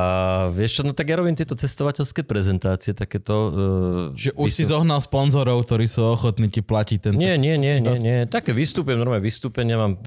vieš 0.47 0.79
čo, 0.79 0.81
no 0.87 0.95
tak 0.95 1.11
ja 1.11 1.19
robím 1.19 1.35
tieto 1.35 1.59
cestovateľské 1.59 2.23
prezentácie, 2.23 2.95
takéto... 2.95 3.35
Uh, 3.51 4.15
Že 4.15 4.31
už 4.39 4.49
si 4.55 4.63
zohnal 4.63 5.03
sponzorov, 5.03 5.67
ktorí 5.67 5.91
sú 5.91 6.07
ochotní 6.07 6.47
ti 6.47 6.63
platiť 6.63 6.99
ten... 7.03 7.13
Nie, 7.19 7.35
nie, 7.35 7.59
nie, 7.59 7.83
nie, 7.83 7.99
nie. 7.99 8.17
Také 8.31 8.55
vystúpim, 8.55 8.95
normálne 8.95 9.27
vystúpenia, 9.27 9.75
mám 9.75 9.99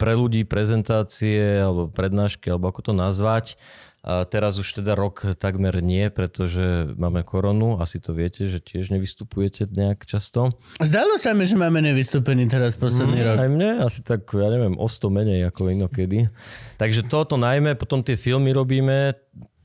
pre 0.00 0.16
ľudí 0.16 0.48
prezentácie 0.48 1.60
alebo 1.60 1.92
prednášky, 1.92 2.48
alebo 2.48 2.72
ako 2.72 2.88
to 2.88 2.92
nazvať. 2.96 3.60
A 4.02 4.26
teraz 4.26 4.58
už 4.58 4.82
teda 4.82 4.98
rok 4.98 5.22
takmer 5.38 5.78
nie, 5.78 6.10
pretože 6.10 6.90
máme 6.98 7.22
koronu, 7.22 7.78
asi 7.78 8.02
to 8.02 8.10
viete, 8.10 8.50
že 8.50 8.58
tiež 8.58 8.90
nevystupujete 8.90 9.70
nejak 9.70 10.02
často. 10.10 10.58
Zdalo 10.82 11.22
sa 11.22 11.38
mi, 11.38 11.46
že 11.46 11.54
máme 11.54 11.78
nevystúpený 11.78 12.50
teraz 12.50 12.74
posledný 12.74 13.22
rok. 13.22 13.38
Aj 13.38 13.46
mne 13.46 13.86
asi 13.86 14.02
tak, 14.02 14.26
ja 14.34 14.50
neviem, 14.50 14.74
o 14.74 14.90
100 14.90 15.06
menej 15.06 15.40
ako 15.46 15.70
inokedy. 15.70 16.26
Takže 16.82 17.06
toto 17.06 17.38
najmä, 17.38 17.78
potom 17.78 18.02
tie 18.02 18.18
filmy 18.18 18.50
robíme, 18.50 19.14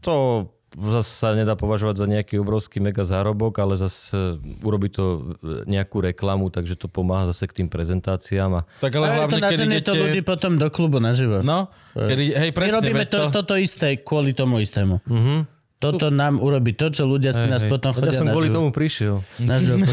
to 0.05 0.45
zase 0.77 1.11
sa 1.17 1.33
nedá 1.33 1.57
považovať 1.57 1.95
za 1.97 2.05
nejaký 2.05 2.37
obrovský 2.37 2.77
mega 2.77 3.01
zárobok, 3.01 3.57
ale 3.57 3.73
zase 3.73 4.37
urobi 4.61 4.93
to 4.93 5.33
nejakú 5.65 6.05
reklamu, 6.05 6.53
takže 6.53 6.77
to 6.77 6.85
pomáha 6.85 7.33
zase 7.33 7.49
k 7.49 7.63
tým 7.63 7.67
prezentáciám. 7.67 8.61
A 8.61 8.69
Tak 8.77 8.93
ale 8.93 9.05
Ale 9.09 9.09
to 9.09 9.17
hlavne, 9.17 9.33
keď 9.33 9.43
naženie 9.49 9.79
to 9.81 9.93
ľudí 9.97 10.21
potom 10.21 10.61
do 10.61 10.69
klubu 10.69 11.01
naživo. 11.01 11.41
No, 11.41 11.73
kedy, 11.97 12.23
hej, 12.37 12.49
My 12.53 12.55
presne, 12.55 12.75
robíme 12.77 13.03
veď 13.03 13.09
to, 13.09 13.19
toto 13.33 13.53
isté 13.57 13.97
kvôli 14.05 14.37
tomu 14.37 14.61
istému. 14.61 15.01
Mhm. 15.09 15.57
Toto 15.77 16.09
nám 16.09 16.41
urobí 16.41 16.73
to, 16.73 16.89
čo 16.89 17.05
ľudia 17.05 17.37
si 17.37 17.45
nás 17.45 17.61
Hej, 17.61 17.69
potom 17.69 17.93
chodia 17.93 18.09
Ja 18.09 18.25
som 18.25 18.33
kvôli 18.33 18.49
naživo. 18.49 18.65
tomu 18.65 18.69
prišiel. 18.73 19.21
Naživo. 19.37 19.85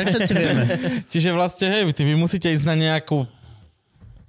tak 0.00 0.06
všetci 0.08 0.32
vieme. 0.32 0.64
Čiže 1.12 1.28
vlastne, 1.36 1.68
hej, 1.68 1.84
ty 1.92 2.08
vy 2.08 2.16
musíte 2.16 2.48
ísť 2.48 2.64
na 2.64 2.72
nejakú 2.72 3.28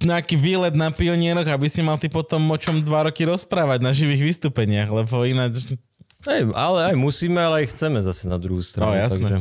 nejaký 0.00 0.36
výlet 0.36 0.72
na 0.72 0.88
pionieroch, 0.88 1.44
aby 1.44 1.68
si 1.68 1.84
mal 1.84 2.00
ty 2.00 2.08
potom 2.08 2.40
o 2.48 2.56
čom 2.56 2.80
dva 2.80 3.08
roky 3.08 3.28
rozprávať 3.28 3.84
na 3.84 3.92
živých 3.92 4.32
vystúpeniach, 4.32 4.88
lebo 4.88 5.28
ináč... 5.28 5.76
Hej, 6.20 6.52
ale 6.52 6.92
aj 6.92 6.96
musíme, 7.00 7.40
ale 7.40 7.64
aj 7.64 7.72
chceme 7.72 8.04
zase 8.04 8.28
na 8.28 8.36
druhú 8.36 8.60
stranu. 8.60 8.92
No, 8.92 8.98
jasné. 8.98 9.16
takže 9.16 9.36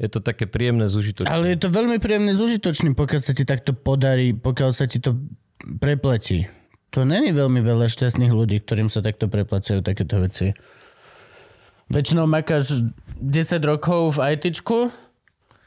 je 0.00 0.08
to 0.08 0.18
také 0.18 0.50
príjemné 0.50 0.90
zužitočné. 0.90 1.30
Ale 1.30 1.54
je 1.54 1.58
to 1.60 1.68
veľmi 1.70 2.00
príjemné 2.00 2.34
s 2.34 2.40
užitočným, 2.40 2.98
pokiaľ 2.98 3.20
sa 3.22 3.32
ti 3.36 3.44
takto 3.46 3.76
podarí, 3.76 4.34
pokiaľ 4.34 4.70
sa 4.74 4.90
ti 4.90 4.98
to 4.98 5.14
prepletí. 5.78 6.48
To 6.96 7.04
není 7.04 7.36
veľmi 7.36 7.60
veľa 7.60 7.86
šťastných 7.92 8.32
ľudí, 8.32 8.64
ktorým 8.64 8.88
sa 8.88 9.04
takto 9.04 9.28
preplacajú 9.28 9.84
takéto 9.84 10.18
veci. 10.24 10.56
Väčšinou 11.92 12.24
makáš 12.24 12.84
10 13.20 13.60
rokov 13.64 14.16
v 14.16 14.36
ITčku, 14.36 14.88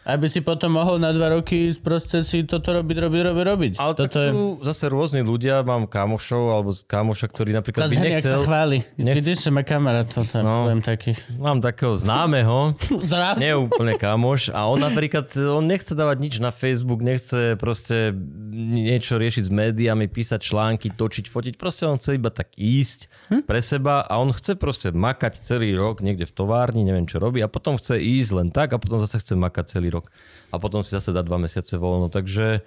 aby 0.04 0.26
si 0.26 0.40
potom 0.40 0.74
mohol 0.74 0.98
na 0.98 1.10
dva 1.10 1.30
roky 1.32 1.70
proste 1.76 2.20
si 2.20 2.42
toto 2.42 2.72
robiť, 2.72 2.98
robiť, 3.00 3.22
robiť, 3.24 3.44
robiť. 3.46 3.74
Ale 3.76 3.94
tak 3.94 4.02
toto 4.04 4.18
je... 4.18 4.30
sú 4.30 4.42
zase 4.62 4.86
rôzni 4.88 5.22
ľudia, 5.22 5.62
mám 5.62 5.86
kamošov 5.86 6.44
alebo 6.50 6.70
kamoša, 6.74 7.26
ktorý 7.28 7.54
napríklad 7.54 7.86
by 7.86 7.90
Zase 7.92 8.02
jak 8.02 8.10
sa 8.12 8.18
nechcel... 8.28 8.42
chváli. 8.42 8.78
nechce- 8.96 9.18
Vidíš, 9.22 9.40
že 9.40 9.50
má 9.50 9.62
kamarát, 9.62 10.06
to 10.06 10.24
tam 10.24 10.42
No. 10.42 10.66
poviem 10.66 10.82
taký. 10.82 11.12
Mám 11.36 11.60
takého 11.60 11.94
známeho, 11.94 12.74
nie 13.38 13.54
úplne 13.54 13.94
kamoš 13.96 14.50
a 14.50 14.66
on 14.66 14.80
napríklad, 14.80 15.30
on 15.38 15.64
nechce 15.64 15.92
dávať 15.92 16.18
nič 16.18 16.34
na 16.38 16.50
Facebook, 16.50 17.00
nechce 17.00 17.54
proste 17.56 18.10
niečo 18.52 19.16
riešiť 19.16 19.44
s 19.44 19.52
médiami, 19.52 20.06
písať 20.06 20.42
články, 20.42 20.90
točiť, 20.90 21.26
fotiť, 21.26 21.54
proste 21.56 21.86
on 21.86 21.96
chce 21.96 22.16
iba 22.16 22.30
tak 22.30 22.52
ísť 22.54 23.08
Hm? 23.30 23.44
pre 23.44 23.60
seba 23.60 24.02
a 24.02 24.18
on 24.18 24.30
chce 24.30 24.56
proste 24.56 24.90
makať 24.90 25.40
celý 25.40 25.72
rok 25.72 26.00
niekde 26.00 26.24
v 26.24 26.34
továrni, 26.34 26.82
neviem 26.82 27.06
čo 27.06 27.16
robí 27.16 27.40
a 27.40 27.48
potom 27.48 27.76
chce 27.76 27.96
ísť 27.96 28.32
len 28.34 28.50
tak 28.50 28.72
a 28.72 28.78
potom 28.78 28.98
zase 28.98 29.16
chce 29.16 29.34
makať 29.34 29.66
celý 29.70 29.88
rok 29.92 30.08
a 30.50 30.56
potom 30.56 30.80
si 30.82 30.96
zase 30.96 31.12
dá 31.12 31.22
dva 31.22 31.36
mesiace 31.36 31.76
voľno, 31.76 32.08
takže 32.08 32.64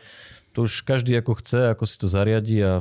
to 0.55 0.69
už 0.69 0.87
každý 0.87 1.19
ako 1.19 1.41
chce, 1.41 1.75
ako 1.75 1.85
si 1.89 1.97
to 1.99 2.07
zariadi 2.07 2.57
a 2.63 2.73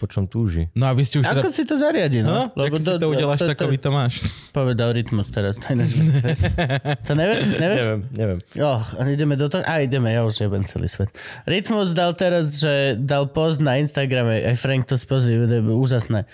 po 0.00 0.08
čom 0.08 0.24
túži. 0.24 0.72
No 0.72 0.88
a 0.88 0.96
vy 0.96 1.04
ste 1.04 1.20
už 1.20 1.28
teda... 1.28 1.44
Ako 1.44 1.52
si 1.52 1.62
to 1.68 1.76
zariadi, 1.76 2.24
no? 2.24 2.48
No, 2.56 2.56
Lebo 2.56 2.80
si 2.80 2.88
to 2.88 3.06
udeláš, 3.12 3.44
tak 3.44 3.60
vy 3.68 3.76
to 3.76 3.92
máš. 3.92 4.24
Povedal 4.48 4.96
Rytmus 4.96 5.28
teraz. 5.28 5.60
To, 5.60 5.68
to 7.06 7.12
nevieš? 7.12 7.40
Nevieš? 7.60 7.80
Neviem, 7.84 8.00
neviem. 8.16 8.38
Jo, 8.56 8.80
ideme 9.04 9.36
do 9.36 9.52
toho? 9.52 9.60
A 9.68 9.84
ideme, 9.84 10.08
ja 10.08 10.24
už 10.24 10.40
jebem 10.40 10.64
celý 10.64 10.88
svet. 10.88 11.12
Rytmus 11.44 11.92
dal 11.92 12.16
teraz, 12.16 12.64
že 12.64 12.96
dal 12.96 13.28
post 13.28 13.60
na 13.60 13.76
Instagrame, 13.76 14.40
aj 14.40 14.56
Frank 14.56 14.88
to 14.88 14.96
spozrie, 14.96 15.36
to 15.44 15.60
je 15.60 15.62
úžasné. 15.68 16.24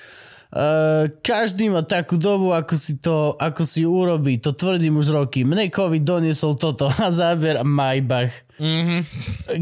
Uh, 0.56 1.12
každý 1.20 1.68
má 1.68 1.84
takú 1.84 2.16
dobu, 2.16 2.56
ako 2.56 2.80
si 2.80 2.96
to, 2.96 3.36
ako 3.36 3.60
si 3.68 3.84
urobí, 3.84 4.40
to 4.40 4.56
tvrdím 4.56 4.96
už 4.96 5.12
roky. 5.12 5.44
Mne 5.44 5.68
COVID 5.68 6.00
doniesol 6.00 6.56
toto 6.56 6.88
a 7.04 7.12
záber 7.12 7.60
Maybach. 7.60 8.32
Mm-hmm. 8.56 9.00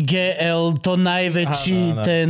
GL, 0.06 0.78
to 0.78 0.94
najväčší, 0.94 1.80
Áno, 1.82 1.98
áno. 1.98 2.06
ten, 2.06 2.26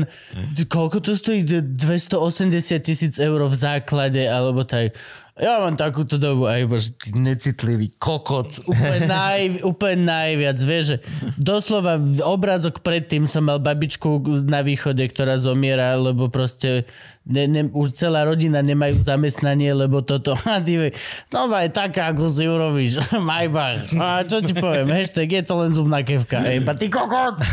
koľko 0.65 1.05
to 1.05 1.13
stojí? 1.13 1.45
D- 1.45 1.61
280 1.61 2.81
tisíc 2.81 3.21
eur 3.21 3.45
v 3.45 3.53
základe, 3.53 4.25
alebo 4.25 4.65
tak. 4.65 4.97
Ja 5.35 5.59
mám 5.61 5.75
takúto 5.75 6.15
dobu 6.15 6.47
a 6.47 6.63
iba, 6.63 6.79
že 6.79 6.95
ty 6.95 7.11
necitlivý 7.13 7.93
kokot. 8.01 8.65
Úplne, 8.65 9.01
naj, 9.13 9.67
úplne 9.67 10.09
najviac, 10.09 10.57
vieš, 10.63 10.85
že 10.87 10.97
doslova 11.37 11.99
obrázok 12.23 12.81
predtým 12.81 13.29
som 13.29 13.45
mal 13.45 13.61
babičku 13.61 14.25
na 14.49 14.65
východe, 14.65 15.05
ktorá 15.05 15.37
zomiera, 15.37 15.99
lebo 15.99 16.31
proste 16.31 16.89
ne, 17.25 17.49
ne, 17.49 17.61
už 17.73 17.97
celá 17.97 18.29
rodina 18.29 18.61
nemajú 18.61 19.01
zamestnanie, 19.01 19.73
lebo 19.73 20.05
toto. 20.05 20.37
A 20.49 20.61
ty 20.61 20.77
vie, 20.77 20.91
no 21.33 21.49
je 21.49 21.71
taká, 21.73 22.13
ako 22.13 22.29
si 22.29 22.45
urobíš. 22.45 23.01
Majbach. 23.29 23.89
A 23.97 24.23
čo 24.29 24.45
ti 24.45 24.53
poviem? 24.53 24.93
Hashtag 24.93 25.41
je 25.41 25.43
to 25.45 25.55
len 25.57 25.73
zubná 25.73 26.05
kevka. 26.05 26.45
Ej, 26.45 26.63
pa 26.63 26.77
ty 26.77 26.93
kokot. 26.93 27.41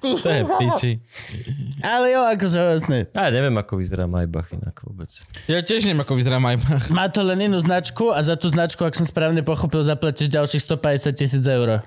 To 0.00 0.28
je 0.28 0.44
piči. 0.44 0.92
Ale 1.80 2.12
jo, 2.12 2.20
akože 2.28 2.58
vlastne. 2.60 2.98
A 3.16 3.28
ja 3.28 3.30
neviem, 3.32 3.56
ako 3.56 3.80
vyzerá 3.80 4.04
Maybach 4.04 4.52
inak 4.52 4.76
vôbec. 4.84 5.08
Ja 5.48 5.64
tiež 5.64 5.88
neviem, 5.88 6.04
ako 6.04 6.18
vyzerá 6.18 6.36
Maybach. 6.42 6.92
Má 6.92 7.08
to 7.08 7.24
len 7.24 7.40
inú 7.40 7.56
značku 7.62 8.12
a 8.12 8.20
za 8.20 8.36
tú 8.36 8.52
značku, 8.52 8.84
ak 8.84 8.96
som 8.96 9.08
správne 9.08 9.40
pochopil, 9.40 9.80
zaplatíš 9.80 10.28
ďalších 10.28 10.60
150 10.66 11.16
tisíc 11.16 11.44
eur. 11.46 11.80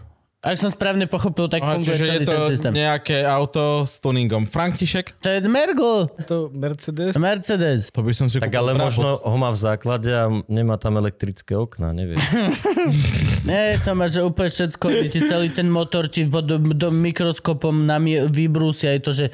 Ak 0.43 0.55
som 0.55 0.67
správne 0.67 1.07
pochopil, 1.07 1.47
tak 1.47 1.59
Aha, 1.59 1.73
funguje 1.73 1.87
čiže 1.89 2.03
je 2.03 2.11
celý 2.11 2.25
to 2.25 2.33
ten 2.33 2.43
systém. 2.51 2.71
nejaké 2.75 3.23
auto 3.23 3.63
s 3.81 3.95
tuningom. 3.97 4.43
František? 4.43 5.15
To 5.17 5.29
je 5.29 5.39
Mergl, 5.41 6.11
To 6.21 6.51
Mercedes? 6.51 7.15
Mercedes. 7.15 7.87
To 7.89 8.03
by 8.03 8.11
som 8.11 8.27
si 8.27 8.37
Tak 8.37 8.51
ale 8.51 8.71
Brabus. 8.71 8.91
možno 8.91 9.17
ho 9.17 9.37
má 9.37 9.47
v 9.47 9.59
základe 9.61 10.11
a 10.11 10.27
nemá 10.45 10.75
tam 10.75 10.95
elektrické 10.95 11.55
okná, 11.55 11.91
neviem. 11.91 12.19
Nie, 13.43 13.79
to 13.79 13.91
má, 13.93 14.05
že 14.05 14.19
úplne 14.19 14.47
všetko, 14.47 14.85
ti 15.07 15.19
celý 15.21 15.47
ten 15.47 15.65
motor 15.65 16.05
ti 16.05 16.23
pod 16.23 16.43
do, 16.43 16.59
do 16.59 16.89
mikroskopom 16.89 17.73
na 17.81 17.95
mi- 17.97 18.19
vybrúsia. 18.21 18.91
Je 18.91 19.01
to, 19.01 19.11
že 19.13 19.25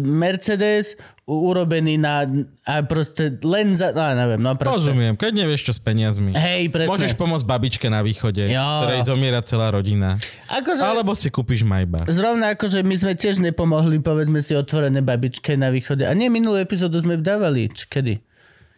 Mercedes 0.00 0.96
u- 1.22 1.46
urobený 1.46 1.96
na... 1.96 2.24
A 2.62 2.80
proste 2.82 3.36
len 3.40 3.72
za... 3.72 3.90
No, 3.90 4.02
neviem, 4.08 4.38
no 4.38 4.54
proste. 4.54 4.88
Rozumiem, 4.88 5.14
keď 5.14 5.32
nevieš 5.36 5.62
čo 5.62 5.72
s 5.72 5.80
peniazmi. 5.80 6.32
Hej, 6.32 6.70
presne. 6.70 6.90
Môžeš 6.90 7.12
pomôcť 7.14 7.44
babičke 7.44 7.86
na 7.86 8.00
východe, 8.00 8.46
Jo. 8.46 8.64
ktorej 8.82 9.04
zomiera 9.04 9.40
celá 9.40 9.68
rodina. 9.68 10.16
Akože... 10.48 10.80
Alebo 10.80 11.12
si 11.12 11.28
kúpiš 11.28 11.62
Maybach. 11.62 12.08
Zrovna 12.08 12.52
ako, 12.52 12.66
že 12.68 12.80
my 12.80 12.94
sme 12.94 13.12
tiež 13.12 13.38
nepomohli, 13.38 13.98
povedzme 13.98 14.38
si, 14.38 14.52
otvorené 14.52 15.00
babičke 15.00 15.54
na 15.54 15.68
východe. 15.68 16.02
A 16.02 16.12
nie, 16.12 16.26
minulú 16.26 16.56
epizódu 16.56 16.96
sme 16.96 17.16
dávali. 17.16 17.68
Č- 17.68 17.84
kedy? 17.84 18.14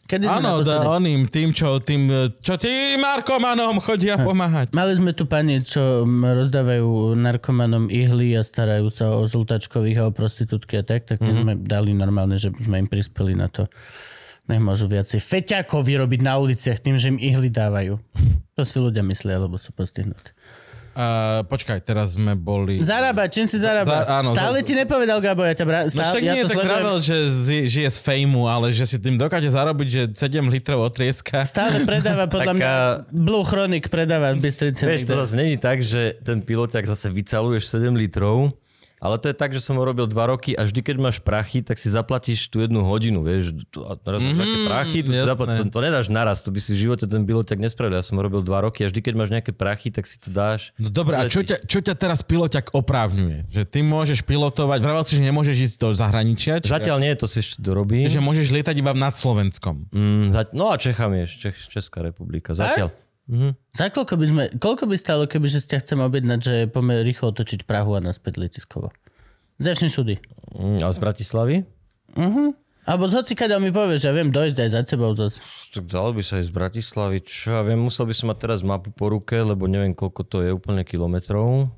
Kedy 0.09 0.25
sme 0.25 0.41
Áno, 0.41 0.65
da, 0.65 0.89
oným, 0.89 1.29
tým, 1.29 1.53
čo, 1.53 1.85
tým, 1.85 2.33
čo 2.41 2.57
tým 2.57 2.97
narkomanom 2.97 3.77
chodia 3.85 4.17
pomáhať. 4.17 4.73
Mali 4.73 4.97
sme 4.97 5.13
tu 5.13 5.29
pani, 5.29 5.61
čo 5.61 6.09
rozdávajú 6.09 7.13
narkomanom 7.13 7.93
ihly 7.93 8.33
a 8.33 8.41
starajú 8.41 8.89
sa 8.89 9.13
o 9.13 9.29
žltačkových 9.29 10.01
a 10.01 10.09
o 10.09 10.13
prostitútky 10.17 10.81
a 10.81 10.83
tak, 10.83 11.05
tak 11.05 11.21
my 11.21 11.33
sme 11.37 11.53
dali 11.61 11.93
normálne, 11.93 12.41
že 12.41 12.49
sme 12.57 12.81
im 12.81 12.89
prispeli 12.89 13.37
na 13.37 13.53
to. 13.53 13.69
Nech 14.49 14.65
môžu 14.65 14.89
viacej 14.89 15.21
feťakov 15.21 15.85
vyrobiť 15.85 16.25
na 16.25 16.41
uliciach 16.41 16.81
tým, 16.81 16.97
že 16.97 17.13
im 17.13 17.21
ihly 17.21 17.53
dávajú. 17.53 18.01
To 18.57 18.65
si 18.65 18.81
ľudia 18.81 19.05
myslia, 19.05 19.37
lebo 19.45 19.61
sú 19.61 19.77
postihnutí. 19.77 20.33
Uh, 20.93 21.47
počkaj, 21.47 21.79
teraz 21.81 22.15
sme 22.15 22.33
boli... 22.33 22.79
Zarába, 22.79 23.27
čím 23.27 23.45
si 23.45 23.57
zarába? 23.57 24.03
Za- 24.03 24.19
áno, 24.19 24.31
Stále 24.35 24.61
za- 24.61 24.67
ti 24.67 24.75
nepovedal, 24.75 25.19
Gabo, 25.19 25.43
ja 25.43 25.55
ťa 25.55 25.65
bra... 25.65 25.79
No 25.85 25.91
Stále, 25.91 26.11
však 26.11 26.23
ja 26.23 26.33
nie, 26.33 26.43
tak 26.43 26.59
vravel, 26.59 26.97
že 26.99 27.17
zi- 27.29 27.67
žije 27.69 27.89
z 27.89 27.99
fejmu, 28.01 28.43
ale 28.45 28.71
že 28.71 28.83
si 28.83 28.97
tým 28.97 29.15
dokáže 29.15 29.47
zarobiť, 29.49 29.89
že 29.89 30.03
7 30.11 30.43
litrov 30.49 30.83
otrieska. 30.83 31.47
Stále 31.47 31.85
predáva, 31.85 32.27
podľa 32.35 32.53
mňa, 32.53 32.71
Taká- 32.71 32.95
Blue 33.11 33.47
Chronic 33.47 33.87
predáva 33.87 34.35
v 34.35 34.43
Bystrici. 34.43 34.83
Vieš, 34.83 35.07
to 35.07 35.15
zase 35.17 35.35
není 35.35 35.55
tak, 35.55 35.79
že 35.79 36.19
ten 36.21 36.43
piloťak 36.43 36.83
zase 36.83 37.09
vycaluješ 37.09 37.71
7 37.71 37.95
litrov, 37.95 38.51
ale 38.99 39.15
to 39.23 39.31
je 39.31 39.35
tak, 39.35 39.55
že 39.55 39.63
som 39.63 39.79
ho 39.79 39.85
robil 39.87 40.11
2 40.11 40.15
roky 40.15 40.53
a 40.59 40.67
vždy, 40.67 40.81
keď 40.83 40.97
máš 40.99 41.17
prachy, 41.23 41.63
tak 41.63 41.79
si 41.79 41.89
zaplatíš 41.91 42.51
tú 42.51 42.59
jednu 42.63 42.83
hodinu, 42.83 43.23
vieš. 43.23 43.55
Tu, 43.71 43.79
raz 43.83 44.21
nejaké 44.23 44.59
prachy, 44.67 44.99
tu 45.07 45.11
si 45.15 45.23
zaplat, 45.23 45.49
to, 45.59 45.63
to 45.71 45.81
nedáš 45.83 46.07
naraz, 46.11 46.43
to 46.43 46.51
by 46.51 46.59
si 46.59 46.75
v 46.75 46.91
živote 46.91 47.07
ten 47.07 47.23
piloťak 47.23 47.59
nespravil. 47.59 47.99
Ja 47.99 48.05
som 48.05 48.19
ho 48.19 48.23
robil 48.23 48.43
2 48.43 48.67
roky 48.67 48.83
a 48.83 48.91
vždy, 48.91 49.01
keď 49.01 49.15
máš 49.15 49.31
nejaké 49.31 49.55
prachy, 49.55 49.95
tak 49.95 50.11
si 50.11 50.19
to 50.19 50.29
dáš. 50.31 50.75
No 50.77 50.91
dobre, 50.91 51.17
a 51.17 51.31
čo 51.31 51.43
ťa, 51.43 51.65
čo 51.65 51.79
ťa 51.79 51.95
teraz 51.95 52.27
piloťak 52.27 52.75
oprávňuje? 52.75 53.51
Že 53.51 53.63
ty 53.67 53.81
môžeš 53.87 54.27
pilotovať, 54.27 54.79
vravel 54.83 55.05
si, 55.07 55.17
že 55.19 55.23
nemôžeš 55.23 55.57
ísť 55.57 55.77
do 55.79 55.89
zahraničia? 55.95 56.61
Či 56.61 56.71
Zatiaľ 56.71 56.99
nie, 57.01 57.13
to 57.15 57.31
si 57.31 57.41
ešte 57.41 57.63
dorobím. 57.63 58.11
Že 58.11 58.21
môžeš 58.23 58.47
lietať 58.51 58.77
iba 58.79 58.93
nad 58.93 59.15
Slovenskom. 59.15 59.89
Mm, 59.95 60.35
za, 60.35 60.43
no 60.53 60.71
a 60.71 60.77
Čechami 60.77 61.25
ešte, 61.25 61.51
Čech, 61.51 61.57
Česká 61.71 62.03
republika. 62.03 62.53
Zatiaľ. 62.53 62.91
Za 63.77 63.93
koľko 63.93 64.15
by, 64.17 64.27
sme, 64.27 64.45
koľko 64.57 64.89
by 64.89 64.97
stalo, 64.97 65.29
keby 65.29 65.53
že 65.53 65.61
ste 65.61 65.77
chcem 65.77 66.01
objednať, 66.01 66.39
že 66.41 66.55
poďme 66.73 67.05
rýchlo 67.05 67.37
otočiť 67.37 67.69
Prahu 67.69 67.93
a 67.93 68.01
naspäť 68.01 68.41
letiskovo? 68.41 68.89
Začni 69.61 69.93
šudy. 69.93 70.17
Mm, 70.57 70.81
a 70.81 70.89
z 70.89 70.99
Bratislavy? 71.03 71.57
Alebo 72.89 73.05
z 73.05 73.21
hocikada 73.21 73.61
mi 73.61 73.69
povieš, 73.69 74.01
že 74.01 74.09
ja 74.09 74.17
viem 74.17 74.33
dojsť 74.33 74.59
aj 74.65 74.71
za 74.73 74.81
tebou 74.81 75.13
zase. 75.13 75.45
Tak 75.77 75.93
dalo 75.93 76.17
by 76.17 76.25
sa 76.25 76.41
aj 76.41 76.49
z 76.49 76.53
Bratislavy, 76.57 77.19
čo 77.21 77.61
ja 77.61 77.61
viem, 77.61 77.77
musel 77.77 78.09
by 78.09 78.15
som 78.17 78.33
mať 78.33 78.39
teraz 78.49 78.61
mapu 78.65 78.89
po 78.89 79.13
ruke, 79.13 79.37
lebo 79.37 79.69
neviem, 79.69 79.93
koľko 79.93 80.23
to 80.25 80.37
je 80.41 80.57
úplne 80.57 80.89
kilometrov. 80.89 81.69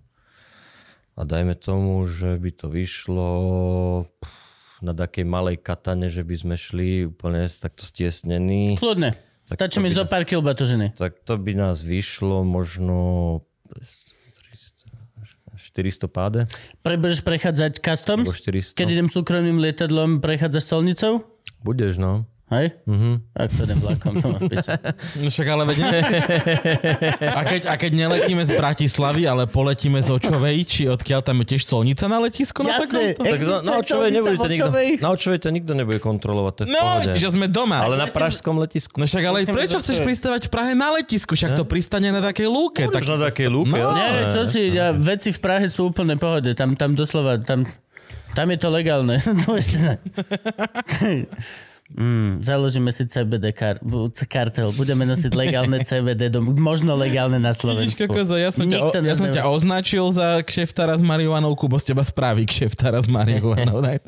A 1.19 1.27
dajme 1.27 1.59
tomu, 1.59 2.07
že 2.07 2.39
by 2.39 2.51
to 2.55 2.71
vyšlo 2.71 3.29
na 4.81 4.93
takej 4.95 5.27
malej 5.27 5.59
katane, 5.59 6.09
že 6.15 6.23
by 6.23 6.37
sme 6.39 6.55
šli 6.55 7.11
úplne 7.11 7.43
takto 7.51 7.83
stiesnení. 7.83 8.79
Kľudne. 8.79 9.30
Tak 9.51 9.59
Stačí 9.59 9.83
mi 9.83 9.91
zo 9.91 10.07
pár 10.07 10.23
kil 10.23 10.39
batožiny. 10.41 10.95
Tak 10.95 11.27
to 11.27 11.35
by 11.35 11.59
nás 11.59 11.83
vyšlo 11.83 12.47
možno 12.47 13.43
300, 13.75 15.59
400 15.59 16.07
páde, 16.07 16.41
Pre, 16.87 16.95
budeš 16.95 17.27
prechádzať 17.27 17.83
customs? 17.83 18.31
alebo 18.31 18.39
400. 18.39 18.79
Keď 18.79 18.87
idem 18.87 19.09
súkromným 19.11 19.59
lietadlom, 19.59 20.23
prechádzaš 20.23 20.71
solnicou? 20.71 21.27
Budeš, 21.67 21.99
no. 21.99 22.30
Hej? 22.51 22.83
Mm-hmm. 22.83 23.15
Tak 23.31 23.49
to 23.55 23.63
idem 23.63 23.79
vlakom. 23.79 24.13
To 24.19 24.27
mám 24.27 24.43
v 24.43 24.51
piči. 24.51 24.71
No 25.23 25.31
však 25.31 25.47
ale 25.47 25.63
veď 25.71 25.79
ne. 25.87 26.01
a, 27.39 27.41
keď, 27.47 27.63
a 27.71 27.75
keď 27.79 27.93
neletíme 27.95 28.43
z 28.43 28.59
Bratislavy, 28.59 29.23
ale 29.31 29.47
poletíme 29.47 30.03
z 30.03 30.19
Očovej, 30.19 30.67
či 30.67 30.91
odkiaľ 30.91 31.23
tam 31.23 31.47
je 31.47 31.55
tiež 31.55 31.63
colnica 31.63 32.11
na 32.11 32.19
letisku? 32.19 32.67
No, 32.67 32.75
Jasne. 32.75 33.15
takomto? 33.15 33.23
Tak 33.23 33.35
Existuje 33.39 33.55
na, 33.55 33.63
na 33.63 33.75
Očovej 33.79 34.11
nebudete 34.11 34.51
nikto, 34.51 34.71
na 34.99 35.09
Očovej 35.15 35.39
to 35.39 35.49
nikto 35.55 35.73
nebude 35.79 36.03
kontrolovať, 36.03 36.53
to 36.59 36.63
je 36.67 36.75
No, 36.75 36.83
že 37.15 37.29
sme 37.31 37.47
doma. 37.47 37.87
Ale 37.87 37.95
na 37.95 38.11
pražskom 38.11 38.59
letisku. 38.59 38.99
No 38.99 39.07
však 39.07 39.23
ale 39.23 39.47
prečo 39.47 39.79
chceš 39.79 40.03
pristávať 40.03 40.47
v 40.47 40.51
Prahe 40.51 40.75
na 40.75 40.91
letisku? 40.99 41.39
Však 41.39 41.55
to 41.55 41.63
pristane 41.63 42.11
na 42.11 42.19
takej 42.19 42.51
lúke. 42.51 42.91
Tak 42.91 43.07
na 43.07 43.31
takej 43.31 43.47
lúke, 43.47 43.79
No. 43.79 43.95
Nie, 43.95 44.27
čo 44.35 44.43
si, 44.51 44.75
ja, 44.75 44.91
veci 44.91 45.31
v 45.31 45.39
Prahe 45.39 45.71
sú 45.71 45.95
úplne 45.95 46.19
pohode. 46.19 46.51
Tam, 46.59 46.75
tam 46.75 46.99
doslova, 46.99 47.39
tam, 47.39 47.63
tam 48.35 48.47
je 48.51 48.59
to 48.59 48.75
legálne. 48.75 49.23
Mm, 51.91 52.39
založíme 52.39 52.95
si 52.95 53.03
CBD 53.03 53.51
kar- 53.51 53.83
kartel. 54.31 54.71
Budeme 54.71 55.03
nosiť 55.03 55.33
legálne 55.35 55.83
CBD, 55.89 56.31
do, 56.31 56.39
možno 56.43 56.95
legálne 56.95 57.43
na 57.43 57.51
Vidíš, 57.51 57.61
Slovensku. 57.67 58.07
kokoza, 58.07 58.39
ja 58.39 58.55
som, 58.55 58.71
ťa, 58.71 58.79
Nikto 58.79 58.99
ja 59.03 59.17
som 59.19 59.27
ťa 59.27 59.43
označil 59.51 60.07
za 60.15 60.39
kšeftára 60.47 60.95
s 60.95 61.03
marihuanou, 61.03 61.51
Kubo 61.59 61.83
z 61.83 61.91
teba 61.91 62.07
spraví 62.07 62.47
kšeftára 62.47 63.03
s 63.03 63.11
marihuanou. 63.11 63.83
Daj, 63.91 63.99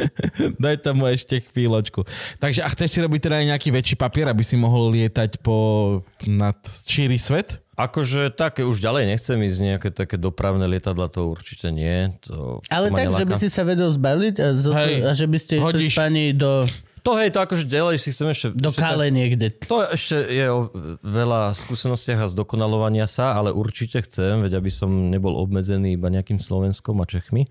daj 0.62 0.76
tomu 0.86 1.10
ešte 1.10 1.42
chvíľočku. 1.42 2.06
Takže 2.38 2.62
a 2.62 2.68
chceš 2.70 2.88
si 2.94 2.98
robiť 3.02 3.20
teda 3.26 3.36
aj 3.42 3.46
nejaký 3.56 3.68
väčší 3.74 3.96
papier, 3.98 4.30
aby 4.30 4.46
si 4.46 4.54
mohol 4.54 4.94
lietať 4.94 5.42
po 5.42 6.00
nad 6.22 6.56
šíri 6.86 7.18
svet? 7.18 7.64
Akože 7.74 8.30
také 8.30 8.62
už 8.62 8.78
ďalej 8.78 9.10
nechcem 9.10 9.34
ísť 9.42 9.58
nejaké 9.58 9.88
také 9.90 10.14
dopravné 10.14 10.62
lietadla, 10.70 11.10
to 11.10 11.26
určite 11.26 11.74
nie. 11.74 12.14
To, 12.30 12.62
Ale 12.70 12.86
to 12.86 12.94
tak, 12.94 13.10
že 13.10 13.24
by 13.26 13.34
neláka. 13.34 13.42
si 13.42 13.48
sa 13.50 13.62
vedel 13.66 13.90
zbaliť 13.90 14.34
a, 14.38 14.46
zo, 14.54 14.70
Hej, 14.70 15.02
a 15.02 15.10
že 15.10 15.26
by 15.26 15.38
ste 15.42 15.52
išli 15.58 15.90
s 15.90 15.98
pani 15.98 16.30
do, 16.30 16.70
To 17.04 17.20
hej, 17.20 17.36
to 17.36 17.44
akože 17.44 17.68
ďalej 17.68 18.00
si 18.00 18.16
chcem 18.16 18.32
ešte... 18.32 18.46
do 18.56 18.72
Kale 18.72 19.12
niekde. 19.12 19.52
To 19.68 19.84
ešte 19.84 20.24
je 20.24 20.46
o 20.48 20.72
veľa 21.04 21.52
skúsenostiach 21.52 22.24
a 22.24 22.32
zdokonalovania 22.32 23.04
sa, 23.04 23.36
ale 23.36 23.52
určite 23.52 24.00
chcem, 24.00 24.40
veď 24.40 24.56
aby 24.56 24.72
som 24.72 24.88
nebol 25.12 25.36
obmedzený 25.36 26.00
iba 26.00 26.08
nejakým 26.08 26.40
Slovenskom 26.40 27.04
a 27.04 27.06
Čechmi. 27.06 27.44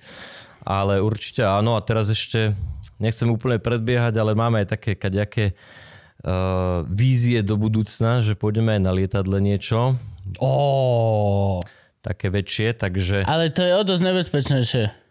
Ale 0.65 1.05
určite 1.05 1.45
áno 1.45 1.77
a 1.77 1.85
teraz 1.85 2.09
ešte 2.09 2.57
nechcem 2.97 3.29
úplne 3.29 3.61
predbiehať, 3.61 4.17
ale 4.17 4.33
máme 4.33 4.65
aj 4.65 4.73
také 4.73 4.97
kaďaké 4.97 5.53
uh, 5.53 6.81
vízie 6.89 7.45
do 7.45 7.53
budúcna, 7.53 8.25
že 8.25 8.33
pôjdeme 8.33 8.73
aj 8.73 8.81
na 8.81 8.91
lietadle 8.95 9.37
niečo, 9.37 10.01
Ó. 10.41 11.61
také 12.01 12.33
väčšie, 12.33 12.73
takže 12.73 13.27
Ale 13.29 13.53
to 13.53 13.61
je 13.61 13.73
o 13.77 13.83
dosť 13.85 14.01
nebezpečnejšie. 14.01 15.02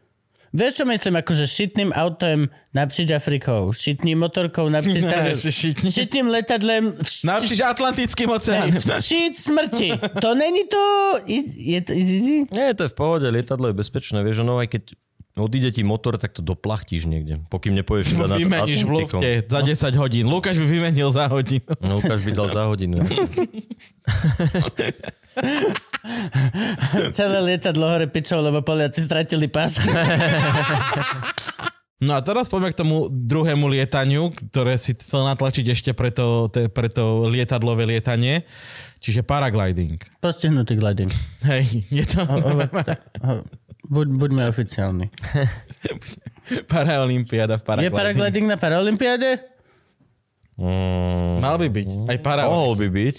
Vieš, 0.53 0.73
čo 0.75 0.85
myslím? 0.85 1.17
Akože 1.17 1.49
šitným 1.49 1.91
autom 1.97 2.45
napříč 2.77 3.09
Afrikou, 3.11 3.73
šitným 3.73 4.21
motorkou 4.21 4.69
napříč... 4.69 5.01
Ne, 5.09 5.33
že 5.33 5.49
šitný. 5.53 5.89
šitným 5.93 6.27
letadlem... 6.29 6.93
vš- 6.93 7.25
Napříč 7.25 7.61
Atlantickým 7.61 8.29
oceánom. 8.31 8.77
Šít 9.01 9.37
smrti. 9.41 9.97
To 10.21 10.35
není 10.35 10.69
to... 10.69 10.83
Je 11.57 11.81
to 11.81 11.93
easy? 11.93 12.45
nie, 12.53 12.75
to 12.77 12.85
je 12.85 12.93
v 12.93 12.97
pohode, 12.97 13.25
lietadlo 13.29 13.73
je 13.73 13.77
bezpečné, 13.81 14.21
vieš, 14.21 14.45
ono 14.45 14.61
aj 14.61 14.69
keď 14.77 14.83
odíde 15.37 15.73
ti 15.73 15.81
motor, 15.81 16.21
tak 16.21 16.37
to 16.37 16.45
doplachtíš 16.45 17.09
niekde, 17.09 17.41
pokým 17.49 17.73
nepoješ 17.73 18.13
iba 18.13 18.29
nad 18.29 18.37
Vymeníš 18.37 18.85
v 18.85 18.91
lufte 18.93 19.31
za 19.49 19.61
10 19.65 19.97
hodín. 19.97 20.29
Lukáš 20.29 20.61
by 20.61 20.67
vymenil 20.69 21.09
za 21.09 21.25
hodinu. 21.29 21.65
No, 21.81 21.97
Lukáš 22.01 22.21
by 22.29 22.33
dal 22.37 22.49
za 22.53 22.63
hodinu. 22.69 23.01
Celé 27.17 27.39
lietadlo 27.41 27.89
hore 27.89 28.07
pičov, 28.11 28.45
lebo 28.45 28.61
Poliaci 28.61 29.01
stratili 29.01 29.49
pás. 29.49 29.79
No 32.03 32.19
a 32.19 32.21
teraz 32.21 32.51
poďme 32.51 32.75
k 32.75 32.83
tomu 32.83 33.07
druhému 33.07 33.71
lietaniu, 33.71 34.35
ktoré 34.51 34.75
si 34.75 34.91
chcel 34.99 35.23
natlačiť 35.23 35.71
ešte 35.71 35.91
pre 35.95 36.11
to, 36.11 36.51
te- 36.51 36.67
pre 36.67 36.91
to 36.91 37.31
lietadlové 37.31 37.87
lietanie, 37.87 38.43
čiže 38.99 39.23
paragliding. 39.23 40.03
Postihnutý 40.19 40.83
gliding. 40.83 41.15
Hej, 41.47 41.87
je 41.95 42.03
to 42.03 42.27
O, 42.27 42.35
o, 42.43 42.59
o, 42.59 43.33
buď, 43.93 44.07
buďme 44.17 44.43
oficiálni. 44.49 45.07
paraolimpiáda 46.73 47.61
v 47.61 47.63
Je 47.63 47.67
paraglidingu. 47.69 47.97
paragliding 47.97 48.47
na 48.49 48.57
Paralympiáde? 48.57 49.31
Mm, 50.57 51.41
Mal 51.41 51.57
by 51.59 51.69
byť, 51.69 51.89
aj 52.09 52.19
para. 52.21 52.43
mohol 52.45 52.77
by 52.77 52.89
byť. 52.89 53.17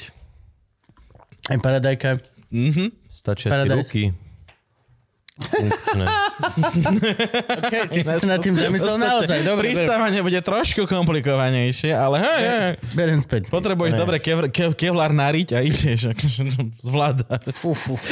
Aj 1.50 1.58
paradajka. 1.60 2.10
Mhm. 2.50 2.86
Stačia 3.10 3.48
ti 3.48 3.54
Paradise. 3.54 3.78
ruky. 3.86 4.04
Funkčné. 5.34 6.06
Okay, 7.64 7.88
ty 7.90 8.00
si 8.02 8.10
sa 8.10 8.26
nad 8.26 8.42
tým 8.42 8.54
zamyslel 8.54 8.98
naozaj. 8.98 9.46
Dobre, 9.46 9.70
Pristávanie 9.70 10.22
bude 10.22 10.42
trošku 10.42 10.86
komplikovanejšie, 10.86 11.94
ale 11.94 12.18
hej, 12.20 12.42
hej. 12.44 12.72
berem 12.94 13.22
späť. 13.22 13.50
Potrebuješ 13.50 13.94
dobre 13.94 14.18
kev, 14.18 14.50
kev, 14.50 14.74
kevlar 14.74 15.10
nariť 15.10 15.50
a 15.54 15.60
ideš, 15.62 16.10
akože 16.12 16.42
no, 16.50 16.70
zvládaš. 16.76 17.54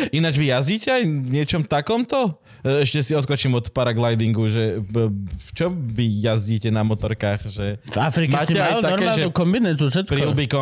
Ináč 0.10 0.38
vy 0.38 0.46
jazdíte 0.50 0.90
aj 0.90 1.04
niečom 1.06 1.62
takomto? 1.62 2.41
E, 2.62 2.82
Ešte 2.82 3.02
si 3.02 3.12
odskočím 3.12 3.54
od 3.54 3.70
paraglidingu, 3.70 4.46
že 4.46 4.78
v 4.82 5.50
čo 5.52 5.70
vy 5.70 6.22
jazdíte 6.22 6.70
na 6.70 6.82
motorkách? 6.82 7.48
Že 7.48 7.68
V 7.82 7.98
Afrike 7.98 8.32
Máte 8.32 8.52
si 8.52 8.60
mal 8.60 8.78
také, 8.78 9.02
normálnu 9.02 9.32
kombinézu, 9.32 9.84
všetko. 9.88 10.12
prilby 10.12 10.46
V 10.46 10.54
Afrike? 10.54 10.56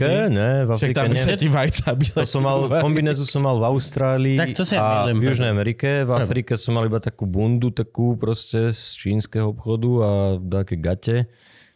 kombinézy? 0.00 0.32
Ne, 0.32 0.50
v 0.64 0.70
Afrike 0.70 0.94
tam 0.94 1.10
nie. 1.10 1.36
ti 1.36 1.48
vajca 1.48 1.86
To 2.14 2.24
som 2.24 2.40
mal, 2.40 2.56
kombinézu 2.78 3.22
som 3.24 3.40
mal 3.40 3.56
v 3.56 3.64
Austrálii 3.66 4.36
Tak 4.36 4.48
to 4.54 4.64
a 4.72 5.04
milím. 5.04 5.18
v 5.18 5.24
Južnej 5.28 5.50
Amerike. 5.50 5.88
V 6.02 6.12
Afrike 6.12 6.56
som 6.56 6.72
mal 6.72 6.86
iba 6.86 6.98
takú 6.98 7.24
bundu, 7.24 7.68
takú 7.68 8.16
proste 8.16 8.72
z 8.72 8.96
čínskeho 8.96 9.52
obchodu 9.52 9.90
a 10.00 10.10
také 10.40 10.74
gate. 10.74 11.28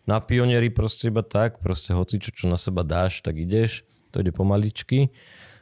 Na 0.06 0.22
pionieri 0.22 0.70
proste 0.70 1.10
iba 1.10 1.20
tak, 1.20 1.58
proste 1.58 1.90
hoci 1.90 2.16
čo, 2.16 2.30
čo 2.30 2.44
na 2.46 2.54
seba 2.54 2.80
dáš, 2.80 3.20
tak 3.20 3.36
ideš. 3.36 3.82
To 4.14 4.22
ide 4.22 4.30
pomaličky. 4.30 5.10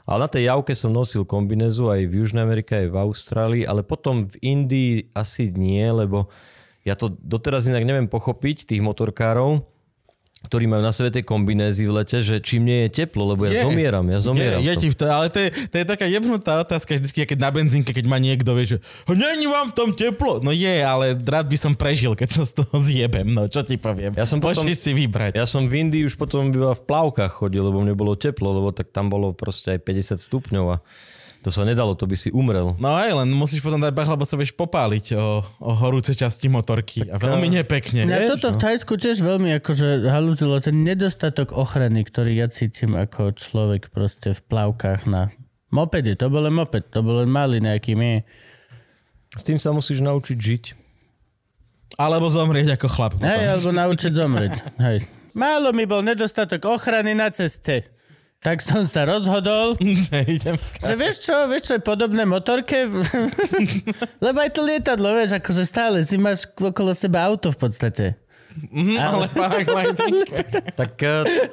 Ale 0.05 0.25
na 0.25 0.29
tej 0.29 0.53
javke 0.53 0.77
som 0.77 0.93
nosil 0.93 1.25
kombinézu 1.25 1.89
aj 1.89 2.05
v 2.05 2.21
Južnej 2.21 2.45
Amerike, 2.45 2.77
aj 2.77 2.89
v 2.93 3.01
Austrálii, 3.01 3.65
ale 3.65 3.81
potom 3.81 4.29
v 4.29 4.37
Indii 4.45 4.93
asi 5.17 5.49
nie, 5.49 5.85
lebo 5.89 6.29
ja 6.85 6.93
to 6.93 7.09
doteraz 7.09 7.65
inak 7.65 7.89
neviem 7.89 8.13
pochopiť, 8.13 8.69
tých 8.69 8.85
motorkárov, 8.85 9.65
ktorí 10.45 10.69
majú 10.69 10.85
na 10.85 10.93
sebe 10.93 11.09
tie 11.09 11.25
kombinézy 11.25 11.89
v 11.89 12.05
lete, 12.05 12.21
že 12.21 12.39
čím 12.39 12.69
nie 12.69 12.85
je 12.87 13.05
teplo, 13.05 13.33
lebo 13.33 13.49
Je. 13.49 13.57
ja 13.57 13.65
zomieram, 13.65 14.05
ja 14.13 14.21
zomieram. 14.21 14.61
Je, 14.61 14.69
je 14.69 14.75
ti 14.77 14.89
to, 14.93 15.09
ale 15.09 15.33
to 15.33 15.41
je, 15.41 15.49
to 15.51 15.77
je 15.81 15.85
taká 15.89 16.05
jebnutá 16.05 16.61
otázka 16.61 17.01
vždycky, 17.01 17.25
keď 17.25 17.39
na 17.41 17.51
benzínke, 17.51 17.91
keď 17.91 18.05
ma 18.05 18.21
niekto 18.21 18.53
vie, 18.53 18.77
že 18.77 18.79
není 19.09 19.49
vám 19.49 19.73
tam 19.73 19.97
teplo. 19.97 20.45
No 20.45 20.53
je, 20.53 20.85
ale 20.85 21.17
rád 21.17 21.49
by 21.49 21.57
som 21.57 21.73
prežil, 21.73 22.13
keď 22.13 22.29
sa 22.29 22.43
z 22.45 22.53
toho 22.61 22.77
zjebem. 22.85 23.33
No 23.33 23.49
čo 23.49 23.65
ti 23.65 23.81
poviem. 23.81 24.13
Ja 24.15 24.29
som 24.29 24.39
potom- 24.39 24.69
si 24.69 24.93
vybrať. 24.93 25.39
Ja 25.39 25.49
som 25.49 25.65
v 25.71 25.87
Indii 25.87 26.05
už 26.05 26.19
potom 26.21 26.51
iba 26.53 26.75
v 26.77 26.83
plavkách 26.85 27.31
chodil, 27.41 27.65
lebo 27.65 27.81
mne 27.81 27.97
bolo 27.97 28.13
teplo, 28.19 28.53
lebo 28.53 28.69
tak 28.75 28.93
tam 28.93 29.09
bolo 29.09 29.33
proste 29.33 29.79
aj 29.79 29.81
50 29.87 30.21
stupňov 30.21 30.65
a 30.75 30.77
to 31.45 31.53
sa 31.53 31.61
nedalo, 31.69 31.93
to 31.93 32.09
by 32.09 32.17
si 32.17 32.33
umrel. 32.33 32.73
No 32.81 32.97
aj, 32.97 33.21
len 33.21 33.29
musíš 33.37 33.61
potom 33.61 33.77
dať 33.77 33.93
bach, 33.93 34.09
lebo 34.09 34.25
sa 34.25 34.41
vieš 34.41 34.57
popáliť 34.57 35.13
o, 35.13 35.45
o 35.61 35.73
horúce 35.77 36.17
časti 36.17 36.49
motorky. 36.49 37.05
a 37.05 37.21
veľmi 37.21 37.53
nepekne. 37.53 38.09
Na 38.09 38.25
Vieš, 38.25 38.41
toto 38.41 38.49
v 38.49 38.57
no. 38.57 38.63
Thajsku 38.65 38.93
tiež 38.97 39.21
veľmi 39.21 39.51
akože 39.61 40.09
halúzilo 40.09 40.57
ten 40.65 40.81
nedostatok 40.81 41.53
ochrany, 41.53 42.01
ktorý 42.09 42.41
ja 42.41 42.49
cítim 42.49 42.97
ako 42.97 43.37
človek 43.37 43.93
proste 43.93 44.33
v 44.33 44.41
plavkách 44.41 45.05
na 45.05 45.37
mopede. 45.69 46.17
To 46.17 46.33
bol 46.33 46.49
len 46.49 46.57
moped, 46.57 46.89
to 46.89 47.05
bol 47.05 47.21
len 47.21 47.29
malý 47.29 47.61
nejaký 47.61 47.93
mie. 47.93 48.25
S 49.37 49.45
tým 49.45 49.61
sa 49.61 49.77
musíš 49.77 50.01
naučiť 50.01 50.39
žiť. 50.41 50.65
Alebo 52.01 52.27
zomrieť 52.27 52.81
ako 52.81 52.89
chlap. 52.89 53.13
Hej, 53.21 53.45
alebo 53.53 53.71
naučiť 53.71 54.13
zomrieť. 54.17 54.55
Hej. 54.81 54.99
Málo 55.37 55.77
mi 55.77 55.85
bol 55.85 56.01
nedostatok 56.01 56.65
ochrany 56.67 57.13
na 57.13 57.29
ceste. 57.29 57.94
Tak 58.45 58.61
som 58.61 58.85
sa 58.85 59.09
rozhodol, 59.09 59.81
Že 60.05 60.19
idem 60.29 60.57
ská- 60.61 60.85
že 60.85 60.95
vieš 60.95 61.25
čo, 61.25 61.49
vieš 61.49 61.63
čo 61.65 61.73
je 61.75 61.83
podobné 61.83 62.29
motorke? 62.29 62.85
Lebo 64.25 64.37
aj 64.37 64.51
to 64.53 64.61
lietadlo, 64.61 65.17
vieš, 65.17 65.41
akože 65.41 65.65
stále 65.65 66.05
si 66.05 66.21
máš 66.21 66.45
okolo 66.53 66.93
seba 66.93 67.25
auto 67.25 67.49
v 67.49 67.59
podstate. 67.59 68.05
Mhm, 68.55 68.95
ale 68.97 69.27
paragliding. 69.35 70.31
Tak 70.79 70.95
eh, 71.03 71.51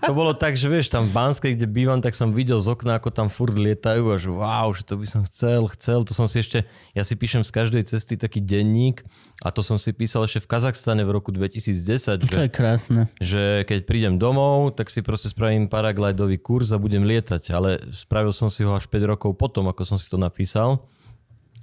to 0.00 0.12
bolo 0.12 0.32
tak, 0.32 0.56
že 0.56 0.66
vieš, 0.66 0.88
tam 0.88 1.04
v 1.04 1.12
Banskej, 1.12 1.52
kde 1.52 1.68
bývam, 1.68 2.00
tak 2.00 2.16
som 2.16 2.32
videl 2.32 2.56
z 2.56 2.72
okna, 2.72 2.96
ako 2.96 3.12
tam 3.12 3.28
furt 3.28 3.52
lietajú 3.52 4.08
a 4.08 4.16
že 4.16 4.32
wow, 4.32 4.72
že 4.72 4.82
to 4.82 4.96
by 4.96 5.04
som 5.04 5.20
chcel, 5.28 5.68
chcel. 5.76 6.00
To 6.00 6.16
som 6.16 6.24
si 6.24 6.40
ešte, 6.40 6.64
ja 6.96 7.04
si 7.04 7.12
píšem 7.12 7.44
z 7.44 7.52
každej 7.52 7.82
cesty 7.84 8.16
taký 8.16 8.40
denník 8.40 9.04
a 9.44 9.52
to 9.52 9.60
som 9.60 9.76
si 9.76 9.92
písal 9.92 10.24
ešte 10.24 10.40
v 10.40 10.48
Kazachstane 10.48 11.04
v 11.04 11.12
roku 11.12 11.28
2010, 11.28 12.24
To 12.24 12.24
že, 12.24 12.40
je 12.40 12.50
krásne. 12.50 13.00
že 13.20 13.42
keď 13.68 13.78
prídem 13.84 14.14
domov, 14.16 14.72
tak 14.76 14.88
si 14.88 15.04
proste 15.04 15.28
spravím 15.28 15.68
paraglidový 15.68 16.40
kurz 16.40 16.72
a 16.72 16.80
budem 16.80 17.04
lietať. 17.04 17.42
Ale 17.52 17.84
spravil 17.92 18.32
som 18.32 18.48
si 18.48 18.64
ho 18.64 18.72
až 18.72 18.88
5 18.88 19.12
rokov 19.12 19.36
potom, 19.36 19.68
ako 19.68 19.84
som 19.84 20.00
si 20.00 20.08
to 20.08 20.16
napísal. 20.16 20.88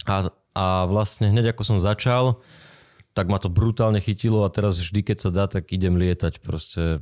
A, 0.06 0.30
a 0.54 0.66
vlastne 0.86 1.34
hneď 1.34 1.52
ako 1.58 1.66
som 1.66 1.78
začal, 1.82 2.40
tak 3.18 3.34
ma 3.34 3.42
to 3.42 3.50
brutálne 3.50 3.98
chytilo 3.98 4.46
a 4.46 4.54
teraz 4.54 4.78
vždy, 4.78 5.02
keď 5.02 5.18
sa 5.18 5.30
dá, 5.34 5.50
tak 5.50 5.74
idem 5.74 5.98
lietať. 5.98 6.38
Proste 6.38 7.02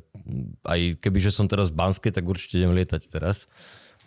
aj 0.64 1.04
keby, 1.04 1.20
že 1.20 1.36
som 1.36 1.52
teraz 1.52 1.76
v 1.76 1.84
Banskej, 1.84 2.16
tak 2.16 2.24
určite 2.24 2.64
idem 2.64 2.72
lietať 2.72 3.12
teraz, 3.12 3.52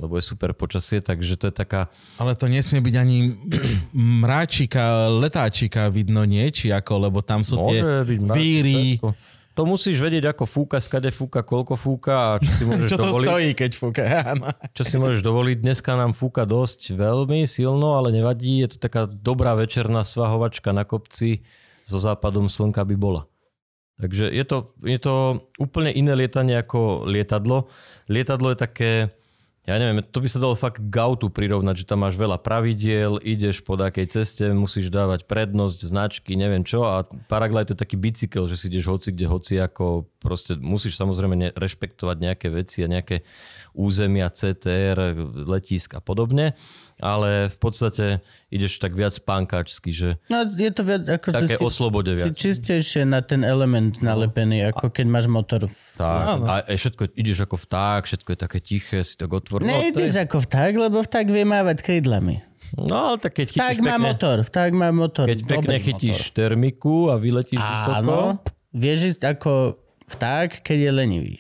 lebo 0.01 0.17
je 0.17 0.25
super 0.25 0.57
počasie, 0.57 1.05
takže 1.05 1.37
to 1.37 1.53
je 1.53 1.55
taká... 1.55 1.93
Ale 2.17 2.33
to 2.33 2.49
nesmie 2.49 2.81
byť 2.81 2.95
ani 2.97 3.19
mráčika, 4.25 5.13
letáčika 5.13 5.93
vidno 5.93 6.25
nie, 6.25 6.49
či 6.49 6.73
ako, 6.73 7.13
lebo 7.13 7.21
tam 7.21 7.45
sú 7.45 7.61
tie 7.69 7.85
Môže 7.85 8.09
byť 8.09 8.19
mrak, 8.25 8.37
víry 8.41 8.81
všetko. 8.97 9.09
to 9.53 9.63
musíš 9.67 9.97
vedieť, 10.01 10.25
ako 10.33 10.45
fúka, 10.49 10.79
skade 10.81 11.11
fúka, 11.13 11.45
koľko 11.45 11.75
fúka 11.77 12.15
a 12.17 12.31
čo 12.41 12.51
si 12.57 12.63
môžeš 12.65 12.89
Čo 12.95 12.97
to 12.97 13.05
dovoliť. 13.05 13.29
stojí, 13.29 13.49
keď 13.53 13.71
fúka? 13.77 14.03
Áno. 14.33 14.49
Čo 14.73 14.83
si 14.87 14.97
môžeš 14.97 15.21
dovoliť. 15.21 15.57
Dneska 15.61 15.93
nám 15.93 16.17
fúka 16.17 16.49
dosť 16.49 16.97
veľmi 16.97 17.45
silno, 17.45 18.01
ale 18.01 18.15
nevadí. 18.15 18.65
Je 18.65 18.73
to 18.73 18.77
taká 18.81 19.05
dobrá 19.05 19.53
večerná 19.53 20.07
svahovačka 20.07 20.73
na 20.73 20.89
kopci 20.89 21.45
so 21.89 21.97
západom 21.97 22.53
slnka 22.53 22.85
by 22.85 22.97
bola. 23.01 23.25
Takže 23.99 24.31
je 24.31 24.45
to, 24.47 24.71
je 24.87 24.99
to 25.01 25.43
úplne 25.59 25.91
iné 25.91 26.15
lietanie 26.15 26.55
ako 26.55 27.09
lietadlo. 27.09 27.67
Lietadlo 28.07 28.55
je 28.55 28.59
také, 28.63 28.91
ja 29.67 29.75
neviem, 29.75 30.07
to 30.07 30.23
by 30.23 30.29
sa 30.31 30.39
dalo 30.39 30.55
fakt 30.55 30.79
k 30.79 30.95
prirovnať, 31.35 31.83
že 31.83 31.89
tam 31.91 32.07
máš 32.07 32.15
veľa 32.15 32.39
pravidiel, 32.39 33.19
ideš 33.19 33.59
po 33.67 33.75
takej 33.75 34.07
ceste, 34.07 34.55
musíš 34.55 34.95
dávať 34.95 35.27
prednosť, 35.27 35.79
značky, 35.83 36.39
neviem 36.39 36.63
čo 36.63 36.87
a 36.87 37.11
paraglide 37.27 37.75
je 37.75 37.83
taký 37.83 37.99
bicykel, 37.99 38.47
že 38.47 38.55
si 38.55 38.71
ideš 38.71 38.87
hoci 38.87 39.11
kde, 39.11 39.27
hoci 39.27 39.59
ako, 39.59 40.07
proste 40.23 40.55
musíš 40.55 40.95
samozrejme 40.95 41.59
rešpektovať 41.59 42.17
nejaké 42.23 42.55
veci 42.55 42.87
a 42.87 42.93
nejaké 42.93 43.27
územia, 43.79 44.27
CTR, 44.29 45.15
letisk 45.47 45.95
a 45.95 46.03
podobne, 46.03 46.59
ale 46.99 47.47
v 47.47 47.57
podstate 47.57 48.05
ideš 48.49 48.77
tak 48.77 48.93
viac 48.93 49.15
pánkačsky, 49.17 49.95
že 49.95 50.09
No 50.27 50.43
je 50.45 50.67
to 50.69 50.83
viac 50.83 51.07
ako 51.07 51.31
také 51.31 51.55
si, 51.55 51.63
oslobode 51.63 52.11
si 52.11 52.19
viac. 52.19 52.35
čistejšie 52.35 53.07
na 53.07 53.23
ten 53.23 53.41
element 53.41 54.03
nalepený, 54.03 54.67
ako 54.67 54.91
keď 54.91 55.07
máš 55.07 55.31
motor. 55.31 55.71
Tak, 55.95 56.23
a 56.43 56.67
aj 56.67 56.77
všetko, 56.77 57.03
ideš 57.15 57.39
ako 57.47 57.57
vták, 57.57 58.03
všetko 58.03 58.29
je 58.29 58.39
také 58.41 58.59
tiché, 58.59 58.99
si 59.01 59.15
tak 59.15 59.31
otvor. 59.31 59.63
No, 59.63 59.71
Nejdeš 59.71 60.11
je, 60.13 60.27
ako 60.27 60.43
vták, 60.43 60.73
lebo 60.75 60.99
vták 60.99 61.27
vie 61.29 61.47
mávať 61.47 61.79
krídlami. 61.81 62.43
no 62.75 63.15
ale 63.15 63.17
tak 63.17 63.33
keď 63.33 63.47
chytíš 63.55 63.79
má 63.79 63.95
pekne, 63.95 64.05
motor, 64.05 64.37
vták 64.43 64.71
má 64.75 64.89
motor. 64.91 65.25
keď 65.25 65.41
pekne 65.47 65.77
chytíš 65.79 66.35
termiku 66.35 67.09
a 67.09 67.17
vyletíš 67.17 67.63
vysoko, 67.63 67.95
Áno, 67.97 68.19
vieš 68.75 69.15
ísť 69.15 69.23
ako 69.31 69.79
vták, 70.11 70.61
keď 70.61 70.79
je 70.83 70.91
lenivý. 70.91 71.37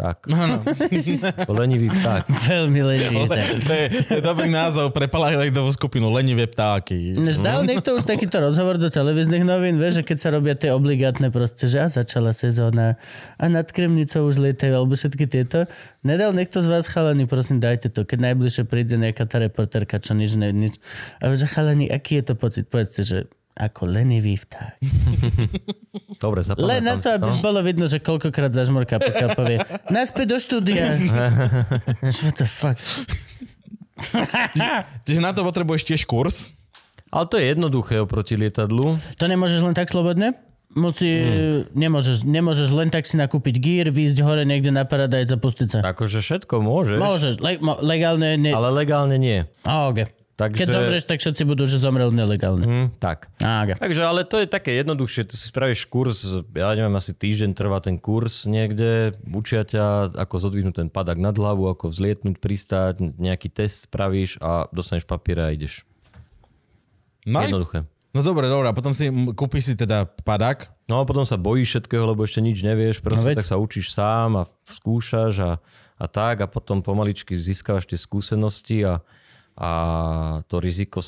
Tak, 0.00 0.24
Áno. 0.32 0.64
lenivý 1.60 1.92
vták. 1.92 2.24
Veľmi 2.48 2.80
lenivý. 2.80 3.28
tak. 3.28 3.46
to, 3.68 3.72
je, 3.76 3.86
to 4.08 4.12
je 4.16 4.22
dobrý 4.24 4.48
názov 4.48 4.96
pre 4.96 5.04
Palahilektovú 5.12 5.68
skupinu 5.76 6.08
Lenivé 6.08 6.48
ptáky. 6.48 7.20
Než 7.20 7.44
dal 7.44 7.68
niekto 7.68 7.92
už 7.92 8.08
takýto 8.08 8.40
rozhovor 8.40 8.80
do 8.80 8.88
televíznych 8.88 9.44
novín, 9.44 9.76
vieš, 9.76 10.00
že 10.00 10.02
keď 10.08 10.16
sa 10.16 10.28
robia 10.32 10.56
tie 10.56 10.72
obligátne 10.72 11.28
proste, 11.28 11.68
že 11.68 11.84
a 11.84 11.92
začala 11.92 12.32
sezóna 12.32 12.96
a 13.36 13.44
nad 13.52 13.68
Kremnicou 13.68 14.24
už 14.24 14.40
lietajú, 14.40 14.72
alebo 14.72 14.96
všetky 14.96 15.28
tieto. 15.28 15.68
Nedal 16.00 16.32
niekto 16.32 16.64
z 16.64 16.72
vás 16.72 16.88
chalani, 16.88 17.28
prosím, 17.28 17.60
dajte 17.60 17.92
to, 17.92 18.08
keď 18.08 18.32
najbližšie 18.32 18.64
príde 18.64 18.96
nejaká 18.96 19.28
tá 19.28 19.36
reporterka, 19.36 20.00
čo 20.00 20.16
nič, 20.16 20.32
ne, 20.40 20.48
nič. 20.48 20.80
A 21.20 21.28
že 21.36 21.44
chalani, 21.44 21.92
aký 21.92 22.24
je 22.24 22.32
to 22.32 22.34
pocit? 22.40 22.72
Povedzte, 22.72 23.04
že 23.04 23.28
ako 23.56 23.82
lenivý 23.90 24.38
vták. 24.38 24.78
Dobre, 26.22 26.40
Len 26.60 26.84
na 26.84 26.96
zapamätám 26.96 27.02
to, 27.02 27.08
aby 27.16 27.30
bolo 27.42 27.60
vidno, 27.64 27.84
že 27.90 27.98
koľkokrát 27.98 28.52
zažmurká, 28.54 29.00
pokiaľ 29.00 29.28
povie 29.34 29.56
naspäť 29.90 30.26
do 30.32 30.38
štúdia. 30.38 30.96
What 32.24 32.36
the 32.38 32.46
fuck? 32.46 32.76
Čiže 35.04 35.20
na 35.20 35.36
to 35.36 35.44
potrebuješ 35.44 35.82
tiež 35.84 36.02
kurz. 36.08 36.54
Ale 37.10 37.26
to 37.26 37.36
je 37.42 37.50
jednoduché 37.50 37.98
oproti 37.98 38.38
lietadlu. 38.38 38.94
To 39.18 39.24
nemôžeš 39.26 39.66
len 39.66 39.74
tak 39.74 39.90
slobodne? 39.90 40.38
Musí, 40.78 41.10
hmm. 41.10 41.74
nemôžeš, 41.74 42.22
nemôžeš 42.22 42.70
len 42.70 42.94
tak 42.94 43.02
si 43.02 43.18
nakúpiť 43.18 43.58
gír, 43.58 43.86
výjsť 43.90 44.22
hore 44.22 44.46
niekde 44.46 44.70
na 44.70 44.86
paradajz 44.86 45.34
a 45.34 45.38
pustiť 45.42 45.66
sa. 45.66 45.78
Akože 45.82 46.22
všetko 46.22 46.62
môžeš, 46.62 46.98
Môžeš, 47.02 47.34
le, 47.42 47.58
mo, 47.58 47.74
legálne 47.82 48.38
nie. 48.38 48.54
ale 48.54 48.70
legálne 48.70 49.18
nie. 49.18 49.42
A, 49.66 49.90
okay. 49.90 50.06
Takže... 50.40 50.56
Keď 50.56 50.68
zomrieš, 50.72 51.04
tak 51.04 51.20
všetci 51.20 51.42
budú, 51.44 51.68
že 51.68 51.76
zomrel 51.76 52.08
nelegálne. 52.08 52.64
Hm, 52.64 52.86
tak. 52.96 53.28
A, 53.44 53.68
okay. 53.68 53.76
Takže 53.76 54.02
ale 54.08 54.24
to 54.24 54.40
je 54.40 54.48
také 54.48 54.72
jednoduchšie, 54.80 55.28
to 55.28 55.36
si 55.36 55.52
spravíš 55.52 55.84
kurz, 55.84 56.24
ja 56.56 56.72
neviem, 56.72 56.96
asi 56.96 57.12
týždeň 57.12 57.52
trvá 57.52 57.84
ten 57.84 58.00
kurz 58.00 58.48
niekde, 58.48 59.12
učia 59.28 59.68
ťa, 59.68 60.16
ako 60.16 60.34
zodvihnúť 60.40 60.80
ten 60.80 60.88
padak 60.88 61.20
nad 61.20 61.36
hlavu, 61.36 61.68
ako 61.68 61.92
vzlietnúť, 61.92 62.40
pristáť, 62.40 63.04
nejaký 63.20 63.52
test 63.52 63.84
spravíš 63.92 64.40
a 64.40 64.64
dostaneš 64.72 65.04
papier 65.04 65.44
a 65.44 65.52
ideš. 65.52 65.84
Nice. 67.28 67.52
Jednoduché. 67.52 67.84
No 68.10 68.24
dobre, 68.24 68.48
dobre. 68.50 68.66
A 68.66 68.74
potom 68.74 68.90
si 68.90 69.06
kúpiš 69.12 69.70
si 69.70 69.74
teda 69.78 70.08
padak. 70.26 70.72
No 70.90 70.98
a 70.98 71.06
potom 71.06 71.22
sa 71.22 71.38
bojíš 71.38 71.78
všetkého, 71.78 72.02
lebo 72.02 72.26
ešte 72.26 72.42
nič 72.42 72.64
nevieš, 72.64 72.98
proste 72.98 73.22
No 73.22 73.30
veď. 73.30 73.36
tak 73.38 73.46
sa 73.46 73.60
učíš 73.60 73.94
sám 73.94 74.40
a 74.40 74.42
skúšaš 74.66 75.34
a, 75.38 75.52
a 75.94 76.04
tak 76.10 76.42
a 76.42 76.50
potom 76.50 76.82
pomaličky 76.82 77.38
získavaš 77.38 77.86
tie 77.86 77.94
skúsenosti 77.94 78.82
a, 78.82 78.98
a 79.56 79.70
to 80.46 80.58
riziko 80.58 81.00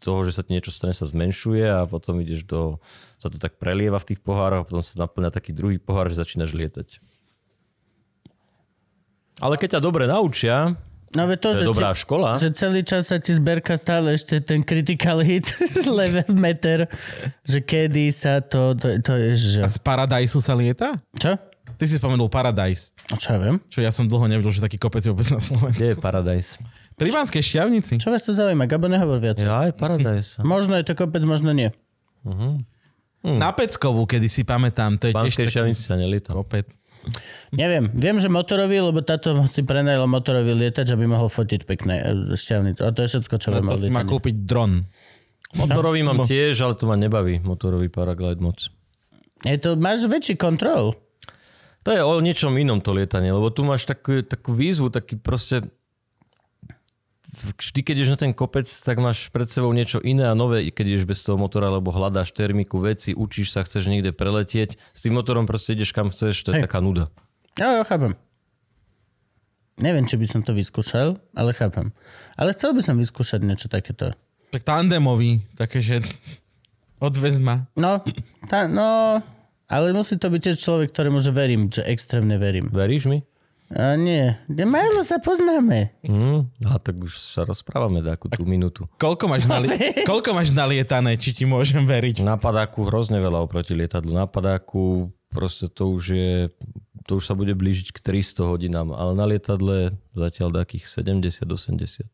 toho, 0.00 0.24
že 0.24 0.36
sa 0.36 0.42
ti 0.44 0.54
niečo 0.54 0.70
stane, 0.70 0.94
sa 0.94 1.04
zmenšuje 1.04 1.64
a 1.64 1.84
potom 1.84 2.20
ideš 2.20 2.46
do, 2.46 2.78
sa 3.18 3.28
to 3.28 3.36
tak 3.36 3.58
prelieva 3.58 3.98
v 3.98 4.14
tých 4.14 4.20
pohároch 4.22 4.64
a 4.64 4.66
potom 4.68 4.84
sa 4.84 4.94
naplňa 5.00 5.30
taký 5.34 5.50
druhý 5.52 5.76
pohár, 5.76 6.08
že 6.08 6.20
začínaš 6.20 6.54
lietať. 6.54 7.00
Ale 9.42 9.58
keď 9.58 9.78
ťa 9.78 9.82
dobre 9.82 10.06
naučia, 10.06 10.78
No 11.14 11.30
ve 11.30 11.38
to, 11.38 11.54
to 11.54 11.62
je 11.62 11.62
že, 11.62 11.70
dobrá 11.70 11.94
ti- 11.94 12.02
škola, 12.02 12.30
že 12.42 12.50
celý 12.50 12.82
čas 12.82 13.06
sa 13.06 13.22
ti 13.22 13.30
zberka 13.38 13.78
stále 13.78 14.18
ešte 14.18 14.42
ten 14.42 14.66
critical 14.66 15.22
hit 15.22 15.46
level 15.86 16.26
meter, 16.34 16.90
že 17.46 17.62
kedy 17.62 18.10
sa 18.10 18.42
to, 18.42 18.74
to, 18.74 18.98
to 18.98 19.14
je, 19.14 19.30
že... 19.38 19.60
A 19.62 19.70
z 19.70 19.78
Paradise 19.78 20.34
sa 20.42 20.58
lieta? 20.58 20.98
Čo? 21.14 21.38
Ty 21.78 21.84
si 21.86 22.02
spomenul 22.02 22.26
Paradise. 22.26 22.90
A 23.10 23.14
čo 23.14 23.30
ja 23.30 23.38
viem? 23.38 23.62
Čo 23.70 23.78
ja 23.78 23.94
som 23.94 24.10
dlho 24.10 24.26
nevedel, 24.26 24.50
že 24.50 24.58
taký 24.58 24.74
kopec 24.74 25.06
je 25.06 25.14
vôbec 25.14 25.30
na 25.30 25.38
Slovensku. 25.38 25.78
kde 25.78 25.94
je 25.94 25.96
Paradise? 26.02 26.58
Pri 26.94 27.10
Banskej 27.10 27.42
šťavnici. 27.42 27.98
Čo 27.98 28.14
vás 28.14 28.22
to 28.22 28.30
zaujíma? 28.30 28.70
Gabo, 28.70 28.86
nehovor 28.86 29.18
viac. 29.18 29.38
Ja, 29.42 29.66
je 29.66 29.74
Paradise. 29.74 30.38
Možno 30.46 30.78
je 30.78 30.86
to 30.86 30.94
kopec, 30.94 31.26
možno 31.26 31.50
nie. 31.50 31.74
Na 33.24 33.50
Peckovú, 33.56 34.04
kedy 34.04 34.28
si 34.28 34.44
pamätám. 34.44 35.00
To 35.00 35.10
je 35.10 35.12
Banskej 35.16 35.48
šťavnici 35.50 35.82
sa 35.82 35.96
nelietal. 35.96 36.36
kopec. 36.38 36.70
Neviem. 37.52 37.92
Viem, 37.92 38.16
že 38.16 38.32
motorový, 38.32 38.80
lebo 38.80 39.04
táto 39.04 39.36
si 39.48 39.60
prenajal 39.60 40.08
motorový 40.08 40.56
lietač, 40.56 40.88
aby 40.92 41.04
mohol 41.04 41.28
fotiť 41.28 41.68
pekné 41.68 42.00
e, 42.00 42.04
šťavnice. 42.32 42.80
A 42.80 42.88
to 42.96 43.04
je 43.04 43.08
všetko, 43.16 43.34
čo 43.36 43.48
No 43.52 43.60
viem 43.60 43.68
to 43.68 43.76
si 43.76 43.92
má 43.92 44.04
kúpiť 44.04 44.44
dron. 44.44 44.88
Motorový 45.54 46.00
mám 46.00 46.24
tiež, 46.24 46.56
ale 46.64 46.74
to 46.74 46.88
ma 46.88 46.96
nebaví, 46.96 47.44
motorový 47.44 47.92
paraglide 47.92 48.40
moc. 48.40 48.72
Je 49.44 49.56
to, 49.60 49.76
máš 49.76 50.08
väčší 50.08 50.34
kontrol. 50.40 50.96
To 51.84 51.92
je 51.92 52.00
o 52.00 52.16
niečom 52.24 52.56
inom 52.56 52.80
to 52.80 52.96
lietanie, 52.96 53.28
lebo 53.28 53.52
tu 53.52 53.60
máš 53.60 53.84
takú, 53.84 54.24
takú 54.24 54.56
výzvu, 54.56 54.88
taký 54.88 55.20
proste... 55.20 55.68
Vždy, 57.44 57.80
keď 57.84 57.94
ideš 58.00 58.12
na 58.16 58.18
ten 58.18 58.32
kopec, 58.32 58.64
tak 58.64 58.96
máš 58.96 59.28
pred 59.28 59.44
sebou 59.44 59.68
niečo 59.76 60.00
iné 60.00 60.24
a 60.24 60.32
nové, 60.32 60.72
keď 60.72 60.96
ideš 60.96 61.04
bez 61.04 61.20
toho 61.20 61.36
motora, 61.36 61.68
lebo 61.68 61.92
hľadáš 61.92 62.32
termiku, 62.32 62.80
veci, 62.80 63.12
učíš 63.12 63.52
sa, 63.52 63.60
chceš 63.62 63.92
niekde 63.92 64.16
preletieť. 64.16 64.80
S 64.96 65.04
tým 65.04 65.20
motorom 65.20 65.44
proste 65.44 65.76
ideš 65.76 65.92
kam 65.92 66.08
chceš, 66.08 66.40
to 66.40 66.56
je 66.56 66.56
Hej. 66.60 66.64
taká 66.64 66.80
nuda. 66.80 67.12
Jo, 67.60 67.68
jo, 67.68 67.82
chápem. 67.84 68.12
Neviem, 69.74 70.06
či 70.06 70.16
by 70.16 70.26
som 70.30 70.40
to 70.46 70.54
vyskúšal, 70.54 71.18
ale 71.34 71.50
chápem. 71.52 71.90
Ale 72.38 72.54
chcel 72.54 72.72
by 72.72 72.82
som 72.82 72.94
vyskúšať 72.96 73.42
niečo 73.42 73.66
takéto. 73.66 74.14
Tak 74.54 74.62
tandemový, 74.62 75.42
také, 75.58 75.82
že 75.82 75.98
odvez 77.02 77.42
ma. 77.42 77.66
No, 77.74 78.00
tá, 78.46 78.70
no, 78.70 79.18
ale 79.66 79.90
musí 79.90 80.14
to 80.14 80.30
byť 80.30 80.40
tiež 80.40 80.56
človek, 80.62 80.94
ktorému 80.94 81.18
že 81.18 81.34
verím, 81.34 81.66
že 81.66 81.82
extrémne 81.82 82.38
verím. 82.38 82.70
Veríš 82.70 83.10
mi? 83.10 83.26
A 83.74 83.98
nie, 83.98 84.30
málo 84.46 85.02
sa 85.02 85.18
poznáme. 85.18 85.90
Mm, 86.06 86.46
a 86.70 86.78
tak 86.78 86.94
už 87.02 87.10
sa 87.18 87.42
rozprávame 87.42 88.06
takú 88.06 88.30
tú 88.30 88.46
minútu. 88.46 88.86
Koľko 89.02 89.26
máš, 89.26 89.50
nali- 89.50 89.66
koľko 90.10 90.30
máš 90.30 90.54
nalietané, 90.54 91.18
či 91.18 91.34
ti 91.34 91.42
môžem 91.42 91.82
veriť? 91.82 92.22
Na 92.22 92.38
padáku 92.38 92.86
hrozne 92.86 93.18
veľa 93.18 93.42
oproti 93.42 93.74
lietadlu. 93.74 94.14
Na 94.14 94.30
padáku 94.30 95.10
proste 95.34 95.66
to 95.66 95.90
už 95.90 96.04
je, 96.14 96.32
to 97.10 97.18
už 97.18 97.26
sa 97.26 97.34
bude 97.34 97.50
blížiť 97.50 97.90
k 97.90 97.98
300 97.98 98.46
hodinám, 98.46 98.94
ale 98.94 99.18
na 99.18 99.26
lietadle 99.26 99.98
zatiaľ 100.14 100.62
takých 100.62 100.86
70-80. 100.86 102.06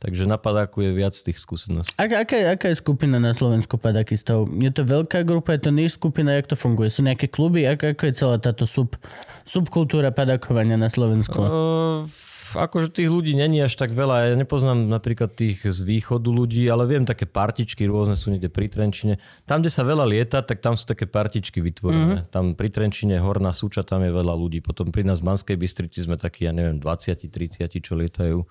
Takže 0.00 0.24
na 0.24 0.40
padáku 0.40 0.80
je 0.80 0.96
viac 0.96 1.12
tých 1.12 1.36
skúseností. 1.36 1.92
Aká, 2.00 2.24
aká, 2.24 2.56
aká 2.56 2.72
je 2.72 2.80
skupina 2.80 3.20
na 3.20 3.36
Slovensku 3.36 3.76
padakistov? 3.76 4.48
Je 4.56 4.72
to 4.72 4.88
veľká 4.88 5.28
grupa, 5.28 5.52
je 5.52 5.68
to 5.68 5.70
níž 5.76 6.00
skupina, 6.00 6.40
jak 6.40 6.48
to 6.48 6.56
funguje? 6.56 6.88
Sú 6.88 7.04
nejaké 7.04 7.28
kluby? 7.28 7.68
Ako, 7.68 7.92
ako 7.92 8.02
je 8.08 8.14
celá 8.16 8.40
táto 8.40 8.64
sub, 8.64 8.96
subkultúra 9.44 10.08
padakovania 10.08 10.80
na 10.80 10.88
Slovensku? 10.88 11.36
Uh, 11.36 12.08
akože 12.56 12.96
tých 12.96 13.12
ľudí 13.12 13.36
není 13.36 13.60
až 13.60 13.76
tak 13.76 13.92
veľa. 13.92 14.32
Ja 14.32 14.34
nepoznám 14.40 14.88
napríklad 14.88 15.36
tých 15.36 15.68
z 15.68 15.80
východu 15.84 16.32
ľudí, 16.32 16.64
ale 16.72 16.88
viem 16.88 17.04
také 17.04 17.28
partičky 17.28 17.84
rôzne 17.84 18.16
sú 18.16 18.32
niekde 18.32 18.48
pri 18.48 18.72
Trenčine. 18.72 19.20
Tam, 19.44 19.60
kde 19.60 19.68
sa 19.68 19.84
veľa 19.84 20.08
lieta, 20.08 20.40
tak 20.40 20.64
tam 20.64 20.80
sú 20.80 20.88
také 20.88 21.04
partičky 21.04 21.60
vytvorené. 21.60 22.24
Mm-hmm. 22.24 22.32
Tam 22.32 22.56
pri 22.56 22.72
Trenčine, 22.72 23.20
Horná 23.20 23.52
Súča, 23.52 23.84
tam 23.84 24.00
je 24.00 24.08
veľa 24.08 24.32
ľudí. 24.32 24.64
Potom 24.64 24.88
pri 24.88 25.04
nás 25.04 25.20
v 25.20 25.28
Banskej 25.28 25.60
Bystrici 25.60 26.08
sme 26.08 26.16
takí, 26.16 26.48
ja 26.48 26.56
neviem, 26.56 26.80
20-30, 26.80 27.68
čo 27.84 27.92
lietajú. 28.00 28.48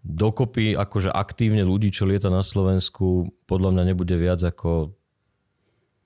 Dokopy 0.00 0.72
akože 0.72 1.12
aktívne 1.12 1.60
ľudí, 1.60 1.92
čo 1.92 2.08
lieta 2.08 2.32
na 2.32 2.40
Slovensku, 2.40 3.28
podľa 3.44 3.76
mňa 3.76 3.84
nebude 3.92 4.16
viac 4.16 4.40
ako 4.40 4.96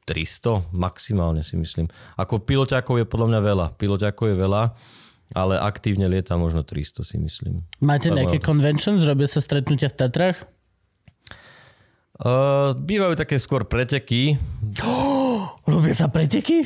300 0.05 0.75
maximálne 0.75 1.41
si 1.41 1.57
myslím. 1.57 1.89
Ako 2.19 2.45
piloťákov 2.45 3.01
je 3.01 3.07
podľa 3.09 3.29
mňa 3.35 3.41
veľa. 3.41 3.67
Piloťákov 3.81 4.35
je 4.35 4.37
veľa, 4.37 4.63
ale 5.33 5.55
aktívne 5.57 6.11
lieta 6.11 6.37
možno 6.37 6.67
300 6.67 7.01
si 7.07 7.17
myslím. 7.17 7.65
Máte 7.81 8.13
Lebo- 8.13 8.21
nejaké 8.21 8.39
conventions? 8.45 9.01
Robia 9.07 9.31
sa 9.31 9.41
stretnutia 9.41 9.89
v 9.89 9.97
Tatrách? 9.97 10.39
Uh, 12.15 12.79
bývajú 12.79 13.19
také 13.19 13.43
skôr 13.43 13.67
preteky. 13.67 14.39
Robia 15.71 15.95
sa 15.97 16.07
preteky? 16.07 16.63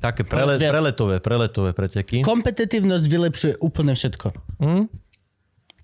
Také 0.00 0.24
prele, 0.24 0.56
preletové, 0.56 1.20
preletové 1.20 1.70
preteky. 1.76 2.24
Kompetitívnosť 2.24 3.04
vylepšuje 3.04 3.52
úplne 3.60 3.92
všetko. 3.92 4.32
Hm? 4.64 4.84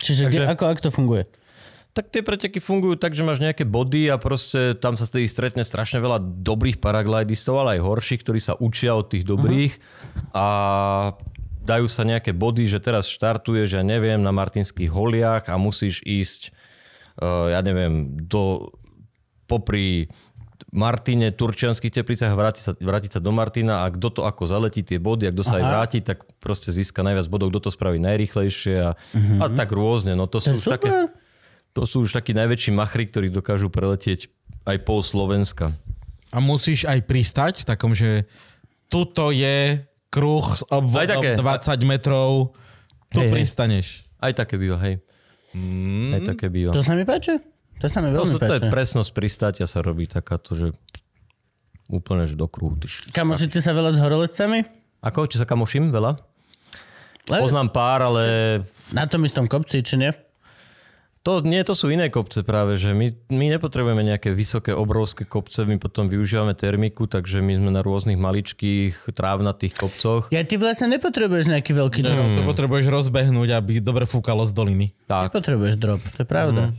Čiže 0.01 0.29
kde, 0.29 0.45
Takže- 0.45 0.53
ako, 0.53 0.65
ako 0.69 0.81
to 0.81 0.93
funguje? 0.93 1.25
Tak 1.97 2.13
tie 2.13 2.21
preteky 2.21 2.61
fungujú 2.61 3.01
tak, 3.01 3.17
že 3.17 3.25
máš 3.25 3.41
nejaké 3.41 3.65
body 3.65 4.13
a 4.13 4.21
proste 4.21 4.77
tam 4.77 5.01
sa 5.01 5.09
vtedy 5.09 5.25
stretne 5.33 5.65
strašne 5.65 5.97
veľa 5.97 6.21
dobrých 6.45 6.77
paraglidistov, 6.77 7.57
ale 7.57 7.81
aj 7.81 7.89
horších, 7.89 8.21
ktorí 8.21 8.37
sa 8.37 8.53
učia 8.61 8.93
od 8.93 9.09
tých 9.09 9.25
dobrých 9.25 9.73
a 10.37 10.47
dajú 11.65 11.89
sa 11.89 12.05
nejaké 12.05 12.37
body, 12.37 12.69
že 12.69 12.85
teraz 12.85 13.09
štartuješ, 13.09 13.81
ja 13.81 13.83
neviem, 13.83 14.21
na 14.21 14.29
Martinských 14.29 14.93
holiach 14.93 15.49
a 15.49 15.57
musíš 15.57 16.05
ísť, 16.05 16.53
uh, 17.17 17.49
ja 17.57 17.65
neviem, 17.65 18.13
do, 18.29 18.77
popri 19.49 20.13
Martine, 20.75 21.31
Turčianských 21.31 21.95
teplicách, 21.95 22.35
vrátiť 22.35 22.63
sa, 22.63 22.73
vrátiť 22.75 23.19
sa 23.19 23.21
do 23.23 23.31
Martina 23.31 23.87
a 23.87 23.91
kto 23.91 24.09
to 24.11 24.21
ako 24.27 24.51
zaletí 24.51 24.83
tie 24.83 24.99
body 24.99 25.31
a 25.31 25.35
kto 25.35 25.43
sa 25.47 25.63
aj 25.63 25.65
vráti, 25.65 25.99
tak 26.03 26.27
proste 26.43 26.75
získa 26.75 27.07
najviac 27.07 27.31
bodov, 27.31 27.55
kto 27.55 27.71
to 27.71 27.71
spraví 27.71 28.03
najrychlejšie 28.03 28.77
a, 28.83 28.91
a 29.41 29.47
tak 29.55 29.71
rôzne. 29.71 30.19
No 30.19 30.27
to, 30.27 30.43
To 30.43 30.53
sú 30.53 30.59
už 30.59 30.67
také... 30.79 30.91
To 31.77 31.85
sú 31.85 32.09
už 32.09 32.17
takí 32.17 32.33
najväčší 32.33 32.73
machry, 32.73 33.05
ktorí 33.05 33.29
dokážu 33.29 33.69
preletieť 33.69 34.33
aj 34.65 34.77
pol 34.89 35.05
Slovenska. 35.05 35.77
A 36.33 36.41
musíš 36.41 36.89
aj 36.89 37.05
pristať 37.05 37.55
v 37.63 37.69
takom, 37.69 37.93
že 37.93 38.25
tuto 38.89 39.29
je 39.29 39.85
kruh 40.09 40.47
s 40.57 40.65
obvodom 40.73 41.21
také. 41.21 41.37
20 41.37 41.85
metrov, 41.85 42.57
tu 43.13 43.21
Hej, 43.21 43.29
hej. 43.29 43.33
pristaneš. 43.37 43.87
Aj 44.17 44.33
také 44.33 44.57
býva, 44.57 44.81
hej. 44.81 45.05
Mm. 45.53 46.17
Aj 46.17 46.21
také 46.33 46.49
býva. 46.49 46.73
To 46.73 46.81
sa 46.81 46.97
mi 46.97 47.05
páči. 47.05 47.37
To 47.77 47.87
sa 47.87 48.01
mi 48.01 48.09
To, 48.09 48.25
veľmi 48.25 48.33
sú, 48.33 48.39
to 48.39 48.55
je 48.57 48.63
presnosť 48.67 49.11
pristátia 49.13 49.67
sa 49.69 49.85
robí 49.85 50.09
takáto, 50.09 50.57
že 50.57 50.73
úplne 51.87 52.25
že 52.25 52.35
do 52.35 52.49
kruhu. 52.49 52.75
tyš. 52.77 53.07
Kamošite 53.13 53.61
sa 53.61 53.71
veľa 53.71 53.95
s 53.95 53.99
horolecami? 54.01 54.65
Ako? 55.05 55.29
Či 55.29 55.39
sa 55.39 55.47
kamoším 55.47 55.93
veľa? 55.93 56.17
Le- 57.27 57.43
Poznám 57.43 57.71
pár, 57.71 58.01
ale 58.03 58.23
Na 58.91 59.05
tom 59.07 59.23
istom 59.23 59.47
kopci, 59.47 59.83
či 59.83 59.99
nie? 59.99 60.11
to, 61.27 61.43
nie, 61.43 61.59
to 61.67 61.75
sú 61.75 61.91
iné 61.91 62.07
kopce 62.07 62.47
práve, 62.47 62.79
že 62.79 62.95
my, 62.95 63.11
my 63.35 63.59
nepotrebujeme 63.59 63.99
nejaké 63.99 64.31
vysoké, 64.31 64.71
obrovské 64.71 65.27
kopce, 65.27 65.67
my 65.67 65.75
potom 65.75 66.07
využívame 66.07 66.55
termiku, 66.55 67.11
takže 67.11 67.43
my 67.43 67.59
sme 67.59 67.75
na 67.75 67.83
rôznych 67.83 68.15
maličkých 68.15 69.11
trávnatých 69.11 69.75
kopcoch. 69.75 70.31
Ja 70.31 70.47
ty 70.47 70.55
vlastne 70.55 70.87
nepotrebuješ 70.87 71.51
nejaký 71.51 71.75
veľký 71.75 72.01
drop. 72.01 72.31
To 72.31 72.43
potrebuješ 72.47 72.87
rozbehnúť, 72.87 73.59
aby 73.59 73.83
dobre 73.83 74.07
fúkalo 74.07 74.47
z 74.47 74.55
doliny. 74.55 74.95
Tak, 75.11 75.35
Nepotrebuješ 75.35 75.75
drop, 75.77 75.99
to 75.99 76.23
je 76.23 76.29
pravda. 76.31 76.71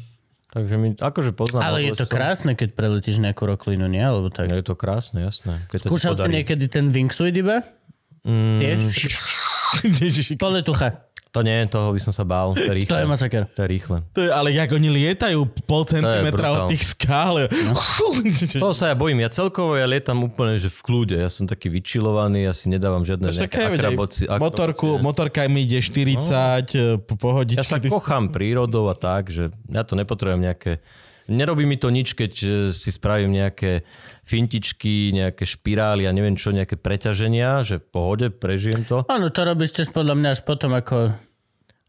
Takže 0.52 0.76
my 0.76 0.88
akože 1.00 1.32
poznám. 1.32 1.62
Ale 1.64 1.88
je 1.88 1.94
to 1.96 2.06
krásne, 2.06 2.54
keď 2.54 2.76
preletíš 2.76 3.24
nejakú 3.24 3.48
roklinu, 3.48 3.88
nie? 3.88 4.04
Alebo 4.04 4.28
tak. 4.30 4.52
Je 4.52 4.64
to 4.64 4.76
krásne, 4.76 5.24
jasné. 5.24 5.58
Keď 5.72 5.88
Skúšal 5.88 6.14
si 6.16 6.30
niekedy 6.30 6.68
ten 6.68 6.92
wingsuit 6.92 7.36
iba? 7.36 7.64
Mm. 8.28 8.60
Tiež? 8.60 8.82
Poletucha. 10.44 11.07
To 11.38 11.46
nie, 11.46 11.70
toho 11.70 11.94
by 11.94 12.02
som 12.02 12.10
sa 12.10 12.26
bál. 12.26 12.58
To 12.58 12.66
je 12.66 12.74
rýchle. 12.74 12.90
To 12.90 12.98
je 12.98 13.06
masaker. 13.06 13.46
To 13.54 13.60
je 13.62 13.68
rýchle. 13.70 13.98
to 14.10 14.26
je, 14.26 14.30
ale 14.34 14.50
jak 14.58 14.74
oni 14.74 14.90
lietajú 14.90 15.46
pol 15.70 15.86
centimetra 15.86 16.48
od 16.58 16.74
tých 16.74 16.82
skál. 16.98 17.46
No. 17.46 17.78
Toho 18.66 18.74
sa 18.74 18.90
ja 18.90 18.96
bojím. 18.98 19.22
Ja 19.22 19.30
celkovo 19.30 19.78
ja 19.78 19.86
lietam 19.86 20.26
úplne 20.26 20.58
že 20.58 20.74
v 20.74 20.80
kľude. 20.82 21.16
Ja 21.22 21.30
som 21.30 21.46
taký 21.46 21.70
vyčilovaný, 21.70 22.50
ja 22.50 22.54
si 22.58 22.74
nedávam 22.74 23.06
žiadne 23.06 23.30
nejaké 23.30 23.54
aj 23.54 23.70
akraboci. 23.78 24.22
motorku, 24.26 24.98
motorka 24.98 25.46
mi 25.46 25.70
ide 25.70 25.78
40, 25.78 27.06
po 27.06 27.16
pohodičky. 27.22 27.62
Ja 27.62 27.66
sa 27.66 27.78
ty- 27.78 27.94
kochám 27.94 28.34
prírodou 28.34 28.90
a 28.90 28.96
tak, 28.98 29.30
že 29.30 29.54
ja 29.70 29.86
to 29.86 29.94
nepotrebujem 29.94 30.42
nejaké... 30.42 30.82
Nerobí 31.28 31.68
mi 31.68 31.76
to 31.76 31.92
nič, 31.92 32.16
keď 32.16 32.34
e, 32.40 32.48
si 32.72 32.88
spravím 32.88 33.36
nejaké 33.36 33.84
fintičky, 34.24 35.12
nejaké 35.12 35.44
špirály 35.44 36.08
a 36.08 36.16
neviem 36.16 36.40
čo, 36.40 36.56
nejaké 36.56 36.80
preťaženia, 36.80 37.68
že 37.68 37.84
v 37.84 37.88
pohode, 37.92 38.28
prežijem 38.32 38.88
to. 38.88 39.04
Áno, 39.12 39.28
to 39.28 39.44
robíš 39.44 39.76
tiež 39.76 39.92
podľa 39.92 40.16
mňa 40.16 40.30
až 40.32 40.42
potom, 40.48 40.72
ako 40.72 41.12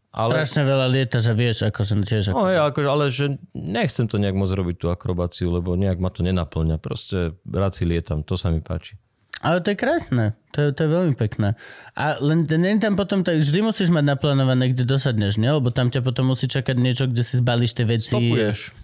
Ale, 0.09 0.41
strašne 0.41 0.65
veľa 0.65 0.87
lietaš 0.89 1.29
a 1.29 1.33
vieš, 1.37 1.57
ako 1.69 1.81
som 1.85 2.01
tiež... 2.01 2.33
Ako... 2.33 2.41
no, 2.41 2.49
ja, 2.49 2.65
akože, 2.65 2.87
ale 2.89 3.05
že 3.13 3.25
nechcem 3.53 4.09
to 4.09 4.17
nejak 4.17 4.33
moc 4.33 4.49
robiť, 4.49 4.75
tú 4.81 4.87
akrobáciu, 4.89 5.53
lebo 5.53 5.77
nejak 5.77 6.01
ma 6.01 6.09
to 6.09 6.25
nenaplňa. 6.25 6.81
Proste 6.81 7.37
rád 7.45 7.77
si 7.77 7.85
lietam, 7.85 8.25
to 8.25 8.33
sa 8.33 8.49
mi 8.49 8.57
páči. 8.57 8.97
Ale 9.39 9.63
to 9.63 9.71
je 9.71 9.77
krásne. 9.79 10.35
To 10.51 10.65
je, 10.65 10.67
to 10.75 10.79
je 10.83 10.89
veľmi 10.89 11.15
pekné. 11.15 11.55
A 11.95 12.17
len 12.19 12.43
nie 12.43 12.75
tam 12.81 12.97
potom, 12.99 13.23
tak 13.23 13.39
vždy 13.39 13.63
musíš 13.63 13.87
mať 13.93 14.17
naplánované, 14.17 14.73
kde 14.73 14.83
dosadneš, 14.83 15.39
nie? 15.39 15.47
Lebo 15.47 15.71
tam 15.71 15.87
ťa 15.93 16.03
potom 16.03 16.33
musí 16.33 16.49
čakať 16.49 16.75
niečo, 16.75 17.07
kde 17.07 17.23
si 17.23 17.39
zbalíš 17.39 17.77
tie 17.77 17.85
veci. 17.87 18.11
Stopuješ. 18.11 18.75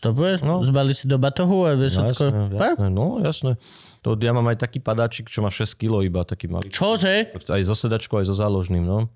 Stopuješ? 0.00 0.38
No. 0.42 0.64
Zbalíš 0.64 1.04
si 1.04 1.06
do 1.06 1.20
batohu 1.20 1.68
a 1.68 1.76
vieš 1.76 2.00
No, 2.00 2.08
všetko. 2.08 2.24
jasné, 2.24 2.56
jasné, 2.56 2.86
no 2.88 3.06
jasné. 3.20 3.52
To, 4.00 4.16
ja 4.16 4.32
mám 4.32 4.48
aj 4.48 4.64
taký 4.64 4.80
padáčik, 4.80 5.28
čo 5.28 5.44
má 5.44 5.52
6 5.52 5.76
kg 5.76 6.00
iba, 6.00 6.24
taký 6.24 6.48
malý. 6.48 6.72
Čože? 6.72 7.36
Aj 7.36 7.62
so 7.68 7.76
sedačkou, 7.76 8.16
aj 8.16 8.32
so 8.32 8.34
záložným, 8.34 8.80
no. 8.80 9.12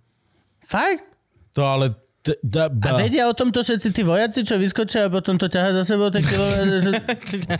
Fakt? 0.60 1.13
To 1.54 1.62
ale... 1.62 1.94
t- 2.24 2.34
da- 2.42 2.66
A 2.66 2.98
vedia 2.98 3.28
o 3.28 3.34
tomto 3.36 3.60
všetci 3.60 3.88
tí 3.92 4.02
vojaci, 4.02 4.42
čo 4.42 4.56
vyskočia 4.56 5.06
a 5.06 5.08
potom 5.12 5.36
to 5.36 5.46
ťaha 5.46 5.70
za 5.76 5.94
sebou 5.94 6.08
tak 6.08 6.24
kilo... 6.24 6.46
že- 6.50 6.98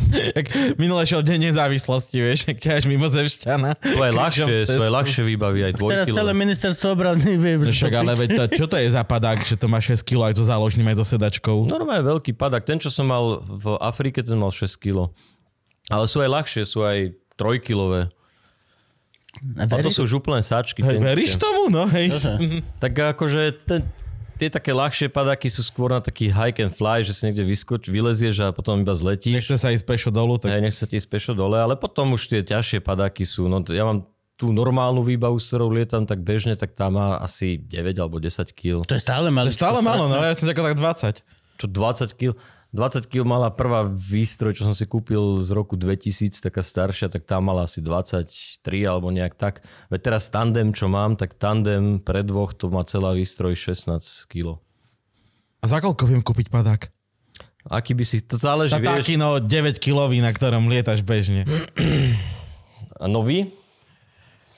minule 0.82 1.04
šiel 1.04 1.20
deň 1.20 1.52
nezávislosti, 1.52 2.16
vieš, 2.16 2.38
jak 2.48 2.58
ťaháš 2.58 2.84
mimo 2.88 3.06
zemšťana. 3.06 3.76
To 3.76 4.02
je 4.02 4.12
ľahšie, 4.12 4.56
to 4.66 4.82
je 4.82 4.90
ľahšie 4.90 5.22
vybaví 5.22 5.60
aj 5.68 5.72
Teraz 5.78 6.06
celé 6.08 6.32
ministerstvo 6.32 6.96
obrany 6.96 7.36
vie, 7.36 7.54
Však 7.60 7.92
ale 7.92 8.12
veď, 8.16 8.28
to, 8.34 8.42
čo 8.56 8.66
to 8.66 8.76
je 8.80 8.88
za 8.88 9.04
padák, 9.04 9.44
že 9.44 9.54
to 9.54 9.68
má 9.68 9.78
6 9.78 10.00
kg 10.02 10.32
aj 10.32 10.34
so 10.40 10.44
záložným, 10.48 10.88
aj 10.90 10.96
so 10.98 11.06
sedačkou? 11.06 11.68
Normálne 11.68 12.02
veľký 12.02 12.32
padak. 12.34 12.64
Ten, 12.64 12.80
čo 12.80 12.88
som 12.88 13.06
mal 13.06 13.44
v 13.44 13.76
Afrike, 13.78 14.24
ten 14.24 14.40
mal 14.40 14.50
6 14.50 14.80
kg. 14.80 15.12
Ale 15.92 16.08
sú 16.08 16.24
aj 16.24 16.30
ľahšie, 16.32 16.62
sú 16.64 16.80
aj 16.82 17.12
trojkilové. 17.36 18.08
A 19.58 19.80
to 19.82 19.90
sú 19.90 20.06
už 20.06 20.24
úplne 20.24 20.40
sáčky. 20.40 20.80
Hej, 20.80 21.02
veríš 21.02 21.36
tomu? 21.36 21.68
No 21.68 21.84
hej. 21.90 22.10
Čože? 22.12 22.32
Tak 22.80 22.92
akože 23.16 23.42
ten, 23.66 23.80
tie 24.38 24.48
také 24.50 24.74
ľahšie 24.74 25.10
padáky 25.10 25.46
sú 25.50 25.62
skôr 25.62 25.94
na 25.94 26.00
taký 26.02 26.30
hike 26.30 26.64
and 26.64 26.72
fly, 26.74 27.02
že 27.02 27.14
si 27.14 27.28
niekde 27.28 27.46
vyskoč, 27.46 27.86
vylezieš 27.90 28.44
a 28.44 28.48
potom 28.50 28.80
iba 28.82 28.94
zletíš. 28.94 29.34
Nechce 29.44 29.56
sa 29.58 29.70
ísť 29.70 29.84
pešo 29.86 30.10
dolu, 30.10 30.38
tak 30.38 30.54
Hej, 30.54 30.62
nech 30.62 30.76
sa 30.76 30.86
ti 30.88 30.98
spešo 30.98 31.34
dole, 31.36 31.58
ale 31.58 31.78
potom 31.78 32.14
už 32.14 32.30
tie 32.30 32.40
ťažšie 32.42 32.82
padáky 32.82 33.22
sú. 33.22 33.46
No, 33.46 33.62
ja 33.70 33.86
mám 33.86 34.06
tú 34.34 34.50
normálnu 34.50 35.06
výbavu, 35.06 35.38
s 35.38 35.46
ktorou 35.46 35.70
lietam 35.70 36.02
tak 36.10 36.26
bežne, 36.26 36.58
tak 36.58 36.74
tá 36.74 36.90
má 36.90 37.22
asi 37.22 37.54
9 37.54 37.94
alebo 38.02 38.18
10 38.18 38.50
kg. 38.50 38.82
To 38.82 38.94
je 38.98 39.02
stále 39.02 39.30
to 39.30 39.34
malé. 39.34 39.46
je 39.50 39.58
stále 39.58 39.78
málo, 39.78 40.10
no 40.10 40.18
ja 40.18 40.34
som 40.34 40.50
tak 40.50 40.58
20. 40.58 41.22
Čo 41.54 41.66
20 41.70 42.18
kg? 42.18 42.34
20 42.74 43.06
kg 43.06 43.22
mala 43.22 43.54
prvá 43.54 43.86
výstroj, 43.86 44.58
čo 44.58 44.66
som 44.66 44.74
si 44.74 44.82
kúpil 44.82 45.38
z 45.46 45.54
roku 45.54 45.78
2000, 45.78 46.42
taká 46.42 46.58
staršia, 46.58 47.06
tak 47.06 47.22
tá 47.22 47.38
mala 47.38 47.70
asi 47.70 47.78
23 47.78 48.26
alebo 48.82 49.14
nejak 49.14 49.38
tak. 49.38 49.62
Veď 49.94 50.10
teraz 50.10 50.26
tandem, 50.26 50.74
čo 50.74 50.90
mám, 50.90 51.14
tak 51.14 51.38
tandem 51.38 52.02
pre 52.02 52.26
dvoch, 52.26 52.50
to 52.50 52.74
má 52.74 52.82
celá 52.82 53.14
výstroj 53.14 53.54
16 53.54 54.26
kg. 54.26 54.58
A 55.62 55.70
za 55.70 55.78
koľko 55.78 56.02
viem 56.10 56.18
kúpiť 56.18 56.50
padák? 56.50 56.90
Aký 57.70 57.94
by 57.94 58.04
si, 58.04 58.20
to 58.26 58.36
záleží, 58.36 58.74
Za 58.74 58.82
vieš, 58.82 59.08
no 59.16 59.38
9 59.38 59.78
kilový, 59.78 60.18
na 60.18 60.34
ktorom 60.34 60.66
lietaš 60.66 61.06
bežne. 61.06 61.46
a 63.02 63.06
nový? 63.06 63.54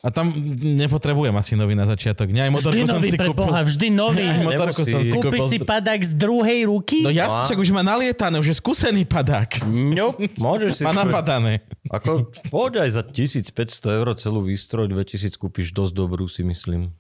A 0.07 0.15
tam 0.15 0.31
nepotrebujem 0.79 1.35
asi 1.35 1.59
nový 1.59 1.75
na 1.75 1.83
začiatok. 1.83 2.31
Nie, 2.31 2.47
aj 2.47 2.55
Vždy 2.55 2.63
motorku 2.63 2.87
som 2.87 3.03
nový, 3.03 3.11
si 3.11 3.19
pre 3.19 3.27
kúpil. 3.27 3.43
Boha, 3.43 3.61
vždy 3.67 3.87
nový. 3.91 4.23
Aj 4.23 4.39
motorku 4.39 4.83
Nemusí. 4.87 4.93
som 4.95 5.01
si 5.03 5.11
kúpil. 5.11 5.31
Kúpiš 5.35 5.45
si 5.51 5.59
padák 5.59 6.01
z 6.07 6.13
druhej 6.15 6.61
ruky? 6.71 7.03
No 7.03 7.11
jasne, 7.11 7.43
však 7.51 7.59
už 7.59 7.69
má 7.75 7.83
nalietané, 7.83 8.39
už 8.39 8.55
je 8.55 8.57
skúsený 8.63 9.03
padák. 9.03 9.67
Nope. 9.67 10.31
Môžeš 10.39 10.71
si... 10.79 10.83
Má 10.87 10.95
napadané. 10.95 11.67
Ako, 11.91 12.31
poď 12.55 12.87
aj 12.87 12.91
za 12.95 13.03
1500 13.03 13.99
eur 13.99 14.07
celú 14.15 14.47
výstroj, 14.47 14.87
2000 14.87 15.35
kúpiš 15.43 15.75
dosť 15.75 15.93
dobrú, 15.99 16.31
si 16.31 16.47
myslím. 16.47 16.95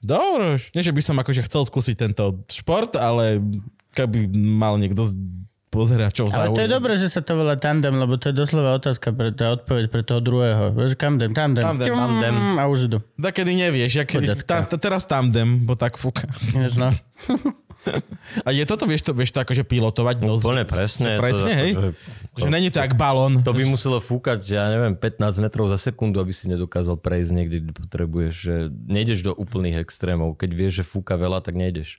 Dobre, 0.00 0.56
nie 0.72 0.80
že 0.80 0.96
by 0.96 1.02
som 1.04 1.20
akože 1.20 1.44
chcel 1.44 1.68
skúsiť 1.68 2.00
tento 2.00 2.40
šport, 2.48 2.96
ale 2.96 3.44
keby 3.92 4.32
mal 4.34 4.80
niekto 4.80 5.04
pozeračov 5.72 6.28
Ale 6.28 6.52
to 6.52 6.60
je 6.60 6.68
dobré, 6.68 6.92
že 6.94 7.08
sa 7.08 7.18
to 7.18 7.32
volá 7.32 7.56
tandem, 7.56 7.96
lebo 7.96 8.20
to 8.20 8.28
je 8.28 8.36
doslova 8.36 8.76
otázka 8.76 9.08
pre 9.10 9.32
tá 9.32 9.56
odpoveď 9.56 9.88
pre 9.88 10.04
toho 10.04 10.20
druhého. 10.20 10.76
Vieš, 10.76 10.94
kam 10.94 11.16
dem, 11.16 11.32
tam 11.32 11.56
dem. 11.56 11.64
Tandem, 11.64 11.88
Ťum, 11.88 11.96
tandem. 11.96 12.34
A 12.60 12.68
už 12.68 12.92
idú. 12.92 12.98
Da 13.16 13.32
kedy 13.32 13.56
nevieš, 13.56 13.96
jak, 13.96 14.12
Poďatka. 14.12 14.44
ta, 14.44 14.56
ta, 14.68 14.76
teraz 14.76 15.08
tam 15.08 15.32
dem, 15.32 15.64
bo 15.64 15.72
tak 15.72 15.96
fúka. 15.96 16.28
Vieš, 16.52 16.76
no. 16.76 16.92
A 18.46 18.54
je 18.54 18.62
toto, 18.62 18.86
vieš 18.86 19.02
to, 19.02 19.10
vieš 19.10 19.34
to 19.34 19.42
akože 19.42 19.66
pilotovať? 19.66 20.22
No, 20.22 20.38
Úplne 20.38 20.62
presne. 20.62 21.18
Presne, 21.18 21.50
to, 21.50 21.58
hej? 21.58 21.70
akože- 21.74 21.92
Že 22.38 22.48
není 22.48 22.70
to 22.70 22.78
jak 22.78 22.94
balón. 22.94 23.42
To 23.42 23.50
by 23.50 23.66
muselo 23.66 23.98
fúkať, 23.98 24.38
ja 24.46 24.70
neviem, 24.70 24.94
15 24.94 25.18
metrov 25.42 25.66
za 25.66 25.74
sekundu, 25.74 26.22
aby 26.22 26.30
si 26.30 26.46
nedokázal 26.46 26.94
prejsť 26.94 27.30
niekde, 27.34 27.58
kde 27.58 27.72
potrebuješ. 27.74 28.34
Že 28.38 28.54
nejdeš 28.86 29.26
do 29.26 29.32
úplných 29.34 29.82
extrémov. 29.82 30.38
Keď 30.38 30.50
vieš, 30.52 30.72
že 30.78 30.84
fúka 30.86 31.18
veľa, 31.18 31.42
tak 31.42 31.58
nejdeš. 31.58 31.98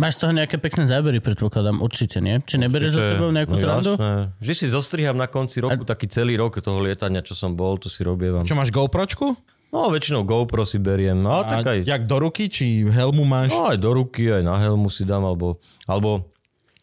Máš 0.00 0.16
z 0.16 0.20
toho 0.24 0.32
nejaké 0.32 0.56
pekné 0.56 0.88
zábery, 0.88 1.20
predpokladám. 1.20 1.84
Určite, 1.84 2.24
nie? 2.24 2.40
Či 2.40 2.56
neberieš 2.56 2.96
so 2.96 3.00
sebou 3.04 3.28
nejakú 3.28 3.52
no, 3.52 3.60
srandu? 3.60 3.92
jasné. 4.00 4.32
Vždy 4.40 4.54
si 4.56 4.66
zostriham 4.72 5.16
na 5.20 5.28
konci 5.28 5.60
roku, 5.60 5.84
taký 5.84 6.08
celý 6.08 6.40
rok 6.40 6.56
toho 6.64 6.80
lietania, 6.80 7.20
čo 7.20 7.36
som 7.36 7.52
bol, 7.52 7.76
to 7.76 7.92
si 7.92 8.00
robievam. 8.00 8.48
Čo 8.48 8.56
máš 8.56 8.72
GoPročku? 8.72 9.36
No, 9.70 9.92
väčšinou 9.92 10.24
GoPro 10.24 10.64
si 10.64 10.80
beriem. 10.80 11.20
No, 11.20 11.44
A 11.44 11.46
tak 11.46 11.68
aj, 11.68 11.78
jak 11.84 12.08
do 12.08 12.16
ruky, 12.16 12.48
či 12.48 12.88
helmu 12.88 13.28
máš? 13.28 13.52
no, 13.52 13.68
aj 13.68 13.78
do 13.78 13.92
ruky, 13.92 14.32
aj 14.32 14.42
na 14.42 14.56
helmu 14.56 14.88
si 14.88 15.04
dám, 15.04 15.22
alebo, 15.22 15.60
alebo 15.84 16.32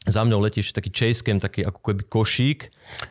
za 0.06 0.24
mňou 0.24 0.40
letí 0.40 0.62
ešte 0.62 0.80
taký 0.80 0.94
chasecam, 0.94 1.42
taký 1.42 1.66
ako 1.66 1.80
keby 1.84 2.04
košík. 2.08 2.60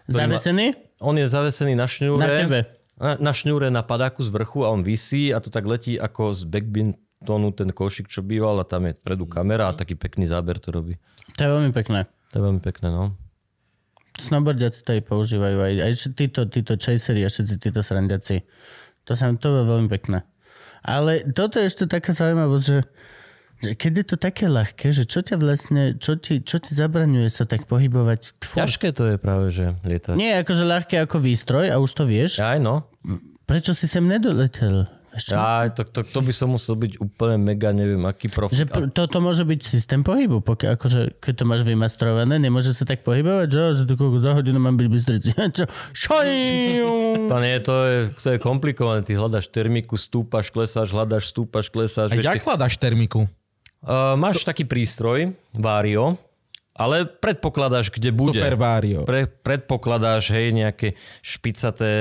Zavesený? 0.07 0.73
On 1.03 1.12
je 1.12 1.27
zavesený 1.28 1.77
na 1.77 1.85
šňúre. 1.85 2.24
Na 2.24 2.28
tebe. 2.31 2.61
na, 2.97 3.12
na 3.20 3.33
šňúre 3.37 3.69
na 3.69 3.85
padáku 3.85 4.24
z 4.24 4.33
vrchu 4.33 4.65
a 4.65 4.73
on 4.73 4.81
visí 4.81 5.28
a 5.28 5.45
to 5.45 5.53
tak 5.53 5.69
letí 5.69 6.01
ako 6.01 6.33
z 6.33 6.49
backbintonu 7.27 7.51
ten 7.53 7.70
košik, 7.74 8.07
čo 8.07 8.23
býval 8.23 8.62
a 8.62 8.65
tam 8.65 8.86
je 8.86 8.94
predu 9.03 9.27
kamera 9.27 9.70
a 9.70 9.77
taký 9.77 9.98
pekný 9.98 10.31
záber 10.31 10.62
to 10.62 10.70
robí. 10.70 10.94
To 11.36 11.40
je 11.43 11.51
veľmi 11.51 11.73
pekné. 11.74 12.07
To 12.31 12.39
je 12.39 12.43
veľmi 12.43 12.62
pekné, 12.62 12.89
no. 12.90 13.11
Snowboardiaci 14.16 14.81
to 14.81 14.97
aj 14.97 15.03
používajú, 15.05 15.59
aj, 15.61 15.74
aj 15.82 15.93
títo, 16.16 16.48
títo 16.48 16.73
chasery 16.81 17.27
a 17.27 17.28
všetci 17.28 17.55
títo 17.61 17.85
srandiaci. 17.85 18.47
To 19.05 19.12
sa 19.12 19.28
to 19.36 19.47
je 19.53 19.65
veľmi 19.66 19.89
pekné. 19.93 20.24
Ale 20.86 21.27
toto 21.35 21.61
je 21.61 21.69
ešte 21.69 21.85
taká 21.85 22.16
zaujímavosť, 22.16 22.65
že, 22.65 22.78
že 23.61 23.70
keď 23.77 23.93
je 23.93 24.07
to 24.07 24.16
také 24.16 24.44
ľahké, 24.48 24.94
že 24.94 25.05
čo 25.05 25.20
ťa 25.20 25.36
vlastne, 25.36 25.82
čo 26.01 26.16
ti, 26.16 26.40
čo 26.40 26.57
ti 26.62 26.73
zabraňuje 26.73 27.28
sa 27.28 27.44
tak 27.44 27.69
pohybovať? 27.69 28.40
Tfú. 28.40 28.55
Ťažké 28.57 28.89
to 28.97 29.05
je 29.15 29.16
práve, 29.20 29.53
že 29.53 29.77
lietať. 29.85 30.16
Nie 30.16 30.40
akože 30.40 30.65
ľahké 30.65 30.97
ako 31.05 31.20
výstroj 31.20 31.69
a 31.69 31.77
už 31.77 31.90
to 31.93 32.09
vieš. 32.09 32.40
Aj 32.40 32.57
no. 32.57 32.89
Prečo 33.44 33.77
si 33.77 33.85
sem 33.85 34.03
nedoletel? 34.03 34.95
Čo? 35.16 35.34
Aj, 35.36 35.66
to, 35.72 35.82
to, 35.88 36.05
to 36.05 36.20
by 36.20 36.32
som 36.32 36.52
musel 36.52 36.76
byť 36.76 37.01
úplne 37.01 37.40
mega, 37.40 37.72
neviem, 37.72 38.01
aký 38.05 38.28
Že 38.28 38.34
profik. 38.36 38.68
pr- 38.68 38.93
toto 38.93 39.24
môže 39.24 39.48
byť 39.48 39.60
systém 39.64 40.05
pohybu, 40.05 40.44
pokiaľ 40.44 40.76
akože, 40.76 41.01
keď 41.24 41.34
to 41.40 41.44
máš 41.48 41.62
vymastrované, 41.64 42.36
nemôže 42.36 42.76
sa 42.76 42.84
tak 42.84 43.01
pohybovať, 43.01 43.48
že, 43.48 43.62
že 43.80 43.82
to 43.88 43.97
koľko 43.97 44.18
za 44.20 44.36
hodinu 44.36 44.60
mám 44.60 44.76
byť 44.76 44.86
Bystrici. 44.93 45.30
Čo? 45.56 45.64
To 47.26 47.36
nie, 47.40 47.56
to 47.64 47.74
je, 47.88 47.98
to 48.20 48.28
je 48.36 48.38
komplikované. 48.38 49.01
Ty 49.01 49.16
hľadáš 49.16 49.48
termiku, 49.48 49.97
stúpaš, 49.97 50.52
klesáš, 50.52 50.93
hľadáš, 50.93 51.32
stúpaš, 51.32 51.72
klesáš. 51.72 52.12
A 52.12 52.20
jak 52.20 52.44
hľadaš 52.44 52.76
termiku? 52.76 53.24
Uh, 53.86 54.18
máš 54.18 54.43
taký 54.43 54.66
prístroj, 54.66 55.30
Vario, 55.55 56.18
ale 56.77 57.09
predpokladáš, 57.09 57.89
kde 57.89 58.12
bude. 58.12 58.39
Super 58.39 58.61
Vario. 58.61 59.09
Pre, 59.09 59.24
predpokladáš, 59.27 60.31
hej, 60.36 60.53
nejaké 60.53 60.94
špicaté 61.24 61.93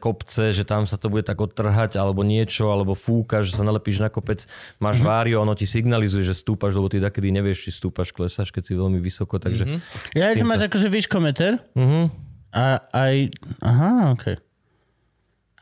kopce, 0.00 0.56
že 0.56 0.64
tam 0.64 0.88
sa 0.88 0.96
to 0.96 1.12
bude 1.12 1.28
tak 1.28 1.36
odtrhať, 1.36 2.00
alebo 2.00 2.24
niečo, 2.24 2.72
alebo 2.72 2.96
fúka, 2.96 3.44
že 3.44 3.52
sa 3.52 3.62
nalepíš 3.62 4.00
na 4.00 4.08
kopec, 4.08 4.48
máš 4.80 5.04
mm-hmm. 5.04 5.12
Vario, 5.12 5.36
ono 5.44 5.52
ti 5.52 5.68
signalizuje, 5.68 6.24
že 6.24 6.32
stúpaš, 6.32 6.74
lebo 6.80 6.88
ty 6.88 6.98
takedy 6.98 7.28
nevieš, 7.28 7.68
či 7.68 7.70
stúpaš, 7.76 8.16
klesáš, 8.16 8.48
keď 8.48 8.62
si 8.64 8.72
veľmi 8.72 8.98
vysoko, 8.98 9.36
takže... 9.36 9.68
Mm-hmm. 9.68 10.16
Ja, 10.16 10.32
že 10.32 10.44
máš 10.48 10.66
akože 10.66 10.88
výškometer 10.88 11.52
Uh-huh. 11.72 12.08
a 12.52 12.84
aj... 12.92 13.32
Aha, 13.60 14.16
okej. 14.16 14.36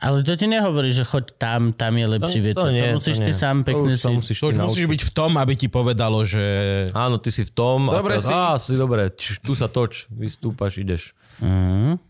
Ale 0.01 0.25
to 0.25 0.33
ti 0.33 0.49
nehovorí, 0.49 0.89
že 0.89 1.05
choď 1.05 1.37
tam, 1.37 1.61
tam 1.71 1.93
je 1.93 2.05
lepší 2.09 2.39
To- 2.39 2.43
vietor. 2.43 2.63
to 2.63 2.71
nie, 2.71 2.81
to 2.83 2.97
musíš 2.97 3.15
to 3.15 3.21
ty 3.21 3.29
nie. 3.29 3.37
sám 3.37 3.57
To 3.59 3.65
pekne 3.69 3.93
sa 3.93 4.09
si... 4.09 4.15
musíš 4.17 4.37
To 4.37 4.43
ty 4.43 4.49
už 4.49 4.57
musíš 4.59 4.65
naučiť. 4.81 4.89
byť 4.89 5.01
v 5.03 5.11
tom, 5.13 5.31
aby 5.37 5.53
ti 5.53 5.67
povedalo, 5.67 6.17
že... 6.23 6.43
Áno, 6.91 7.15
ty 7.15 7.29
si 7.29 7.45
v 7.45 7.51
tom. 7.51 7.85
Dobre 7.85 8.17
a 8.17 8.17
teraz, 8.17 8.25
si. 8.25 8.33
Á, 8.33 8.45
si 8.57 8.73
dobre, 8.75 9.13
tu 9.39 9.53
sa 9.53 9.67
toč, 9.67 10.09
vystúpaš, 10.09 10.75
ideš. 10.75 11.13
Mhm. 11.37 12.01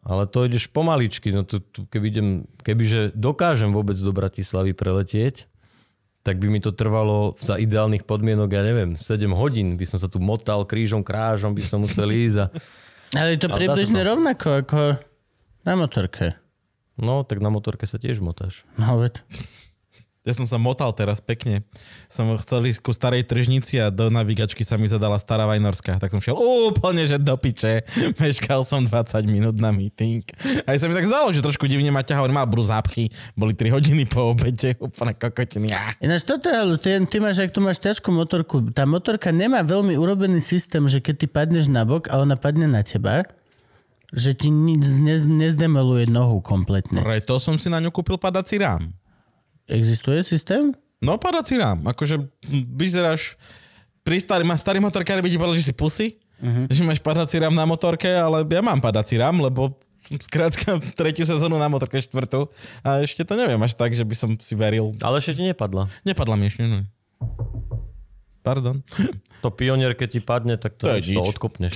Ale 0.00 0.22
to 0.24 0.42
ideš 0.42 0.66
pomaličky. 0.66 1.30
No 1.30 1.42
tu, 1.42 1.58
tu, 1.60 1.82
keby 1.84 2.06
idem, 2.08 2.28
kebyže 2.58 3.10
dokážem 3.12 3.70
vôbec 3.70 3.94
do 3.94 4.10
Bratislavy 4.10 4.70
preletieť, 4.72 5.46
tak 6.20 6.36
by 6.36 6.46
mi 6.46 6.58
to 6.58 6.70
trvalo 6.70 7.34
za 7.38 7.56
ideálnych 7.56 8.02
podmienok, 8.02 8.48
ja 8.50 8.60
neviem, 8.60 8.94
7 8.94 9.06
hodín. 9.32 9.74
By 9.74 9.86
som 9.86 9.98
sa 9.98 10.06
tu 10.06 10.18
motal 10.18 10.62
krížom, 10.62 11.00
krážom, 11.00 11.54
by 11.54 11.62
som 11.62 11.78
musel 11.80 12.06
ísť. 12.06 12.38
A... 12.38 12.46
Ale 13.12 13.34
je 13.34 13.40
to 13.40 13.48
približne 13.48 13.98
to. 13.98 14.08
rovnako 14.08 14.46
ako 14.60 14.80
na 15.62 15.74
motorke. 15.74 16.34
No, 17.00 17.24
tak 17.24 17.40
na 17.40 17.48
motorke 17.48 17.88
sa 17.88 17.96
tiež 17.96 18.20
motáš. 18.20 18.68
No, 18.76 19.00
veď. 19.00 19.24
Ja 20.20 20.36
som 20.36 20.44
sa 20.44 20.60
motal 20.60 20.92
teraz 20.92 21.16
pekne. 21.24 21.64
Som 22.04 22.36
chcel 22.36 22.68
ísť 22.68 22.84
ku 22.84 22.92
starej 22.92 23.24
tržnici 23.24 23.80
a 23.80 23.88
do 23.88 24.12
navigačky 24.12 24.60
sa 24.68 24.76
mi 24.76 24.84
zadala 24.84 25.16
stará 25.16 25.48
Vajnorská. 25.48 25.96
Tak 25.96 26.12
som 26.12 26.20
šiel 26.20 26.36
úplne, 26.36 27.08
že 27.08 27.16
do 27.16 27.32
piče. 27.40 27.88
Meškal 28.20 28.60
som 28.68 28.84
20 28.84 29.16
minút 29.24 29.56
na 29.56 29.72
meeting. 29.72 30.20
Aj 30.68 30.76
sa 30.76 30.92
mi 30.92 30.94
tak 30.94 31.08
zdalo, 31.08 31.32
že 31.32 31.40
trošku 31.40 31.64
divne 31.64 31.88
ma 31.88 32.04
ťahal. 32.04 32.28
Mal 32.28 32.44
brú 32.44 32.60
zápchy. 32.60 33.08
Boli 33.32 33.56
3 33.56 33.72
hodiny 33.72 34.04
po 34.04 34.36
obede. 34.36 34.76
Úplne 34.92 35.16
kokotiny. 35.16 35.72
Ináč 36.04 36.28
toto 36.28 36.52
je, 36.52 36.76
ty, 36.76 37.00
ty 37.08 37.16
máš, 37.16 37.40
ak 37.40 37.56
tu 37.56 37.64
máš 37.64 37.80
ťažkú 37.80 38.12
motorku, 38.12 38.60
tá 38.76 38.84
motorka 38.84 39.32
nemá 39.32 39.64
veľmi 39.64 39.96
urobený 39.96 40.44
systém, 40.44 40.84
že 40.84 41.00
keď 41.00 41.24
ty 41.24 41.26
padneš 41.32 41.72
na 41.72 41.88
bok 41.88 42.12
a 42.12 42.20
ona 42.20 42.36
padne 42.36 42.68
na 42.68 42.84
teba, 42.84 43.24
že 44.10 44.34
ti 44.34 44.50
nic 44.50 44.82
nez, 44.98 45.26
nezdemoluje 45.26 46.10
nohu 46.10 46.42
kompletne. 46.42 47.02
Preto 47.02 47.38
som 47.38 47.58
si 47.58 47.70
na 47.70 47.78
ňu 47.78 47.94
kúpil 47.94 48.18
padací 48.18 48.58
rám. 48.58 48.90
Existuje 49.70 50.22
systém? 50.26 50.74
No 50.98 51.16
padací 51.16 51.56
rám. 51.56 51.86
Akože 51.86 52.18
vyzeráš... 52.50 53.38
Pri 54.00 54.16
starý, 54.16 54.48
má 54.48 54.56
starý 54.56 54.80
motorkári 54.80 55.20
by 55.20 55.28
ti 55.28 55.36
povedal, 55.36 55.60
že 55.60 55.70
si 55.70 55.74
pusy. 55.76 56.16
Uh-huh. 56.40 56.64
Že 56.72 56.82
máš 56.88 57.00
padací 57.04 57.36
rám 57.36 57.52
na 57.52 57.68
motorke, 57.68 58.08
ale 58.08 58.48
ja 58.48 58.64
mám 58.64 58.80
padací 58.80 59.20
rám, 59.20 59.44
lebo 59.44 59.76
skrátka 60.00 60.80
tretiu 60.96 61.28
sezónu 61.28 61.60
na 61.60 61.68
motorke 61.68 62.00
štvrtú 62.00 62.48
a 62.80 63.04
ešte 63.04 63.20
to 63.20 63.36
neviem 63.36 63.60
až 63.60 63.76
tak, 63.76 63.92
že 63.92 64.00
by 64.00 64.16
som 64.16 64.30
si 64.40 64.56
veril. 64.56 64.96
Ale 65.04 65.20
ešte 65.20 65.36
ti 65.36 65.44
nepadla. 65.44 65.92
Nepadla 66.00 66.40
mi 66.40 66.48
ešte, 66.48 66.64
no. 66.64 66.88
Pardon. 68.40 68.80
To 69.40 69.52
pionier, 69.52 69.92
keď 69.92 70.08
ti 70.08 70.20
padne, 70.20 70.56
tak 70.56 70.80
to, 70.80 70.88
To 70.88 70.96
je 70.96 71.12
to 71.12 71.20
nič. 71.20 71.28
odkopneš. 71.28 71.72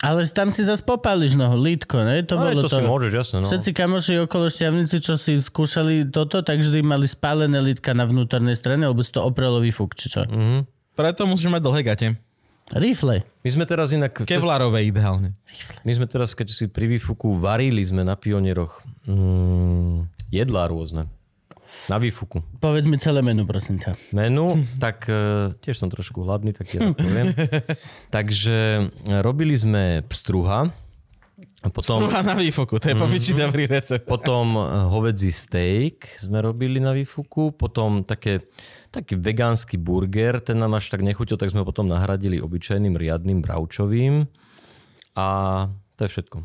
Ale 0.00 0.24
tam 0.28 0.48
si 0.48 0.64
zase 0.64 0.80
popáliš 0.80 1.36
nohu, 1.36 1.56
lítko, 1.56 2.00
ne? 2.00 2.24
To 2.24 2.40
Ale 2.40 2.56
bolo 2.56 2.64
to 2.64 2.72
to. 2.72 2.76
si 2.80 2.84
môžeš, 2.84 3.12
jasne. 3.12 3.36
No. 3.40 3.46
Všetci 3.48 3.70
kamoši 3.72 4.14
okolo 4.24 4.48
šťavnici, 4.48 4.96
čo 5.00 5.20
si 5.20 5.36
skúšali 5.36 6.08
toto, 6.08 6.40
tak 6.40 6.60
vždy 6.60 6.80
mali 6.80 7.04
spálené 7.04 7.60
lítka 7.60 7.92
na 7.92 8.04
vnútornej 8.04 8.56
strane, 8.56 8.88
lebo 8.88 9.00
si 9.00 9.12
to 9.12 9.20
oprelo 9.20 9.60
výfuk, 9.60 9.92
či 9.92 10.08
čo. 10.08 10.24
Mhm. 10.24 10.64
Preto 10.92 11.24
musíš 11.24 11.48
mať 11.48 11.62
dlhé 11.62 11.80
gate. 11.82 12.08
Rifle. 12.70 13.26
My 13.42 13.50
sme 13.50 13.64
teraz 13.66 13.90
inak... 13.90 14.14
Kevlarové 14.22 14.86
ideálne. 14.86 15.34
My 15.82 15.92
sme 15.92 16.06
teraz, 16.06 16.32
keď 16.32 16.48
si 16.48 16.64
pri 16.68 16.86
výfuku 16.86 17.34
varili 17.34 17.82
sme 17.82 18.00
na 18.00 18.14
pionieroch 18.14 18.86
mm, 19.10 20.06
jedlá 20.30 20.70
rôzne. 20.70 21.10
Na 21.88 21.96
výfuku. 21.96 22.42
Povedz 22.60 22.84
mi 22.84 23.00
celé 23.00 23.24
menu, 23.24 23.48
prosím 23.48 23.80
ťa. 23.80 23.96
Menu, 24.12 24.60
tak 24.84 25.08
e, 25.08 25.54
tiež 25.62 25.80
som 25.80 25.88
trošku 25.88 26.26
hladný, 26.26 26.52
tak 26.52 26.68
to 26.68 26.92
poviem. 26.98 27.32
Takže 28.12 28.56
e, 29.08 29.16
robili 29.24 29.56
sme 29.56 30.04
pstruha, 30.04 30.68
a 31.60 31.68
potom, 31.68 32.00
Druhá 32.08 32.24
na 32.24 32.32
výfoku, 32.32 32.80
to 32.80 32.88
je 32.88 32.96
popiči 32.96 33.36
dobrý 33.36 33.68
recept. 33.68 34.08
potom 34.08 34.56
e, 34.56 34.60
hovedzí 34.88 35.28
steak 35.28 36.08
sme 36.20 36.40
robili 36.40 36.80
na 36.80 36.96
výfuku, 36.96 37.52
potom 37.52 38.00
také, 38.00 38.48
taký 38.88 39.20
vegánsky 39.20 39.76
burger, 39.76 40.40
ten 40.40 40.56
nám 40.56 40.80
až 40.80 40.88
tak 40.88 41.04
nechutil, 41.04 41.36
tak 41.36 41.52
sme 41.52 41.60
ho 41.60 41.68
potom 41.68 41.84
nahradili 41.84 42.40
obyčajným 42.40 42.96
riadnym 42.96 43.44
bravčovým. 43.44 44.24
A 45.20 45.28
to 46.00 46.08
je 46.08 46.10
všetko. 46.16 46.36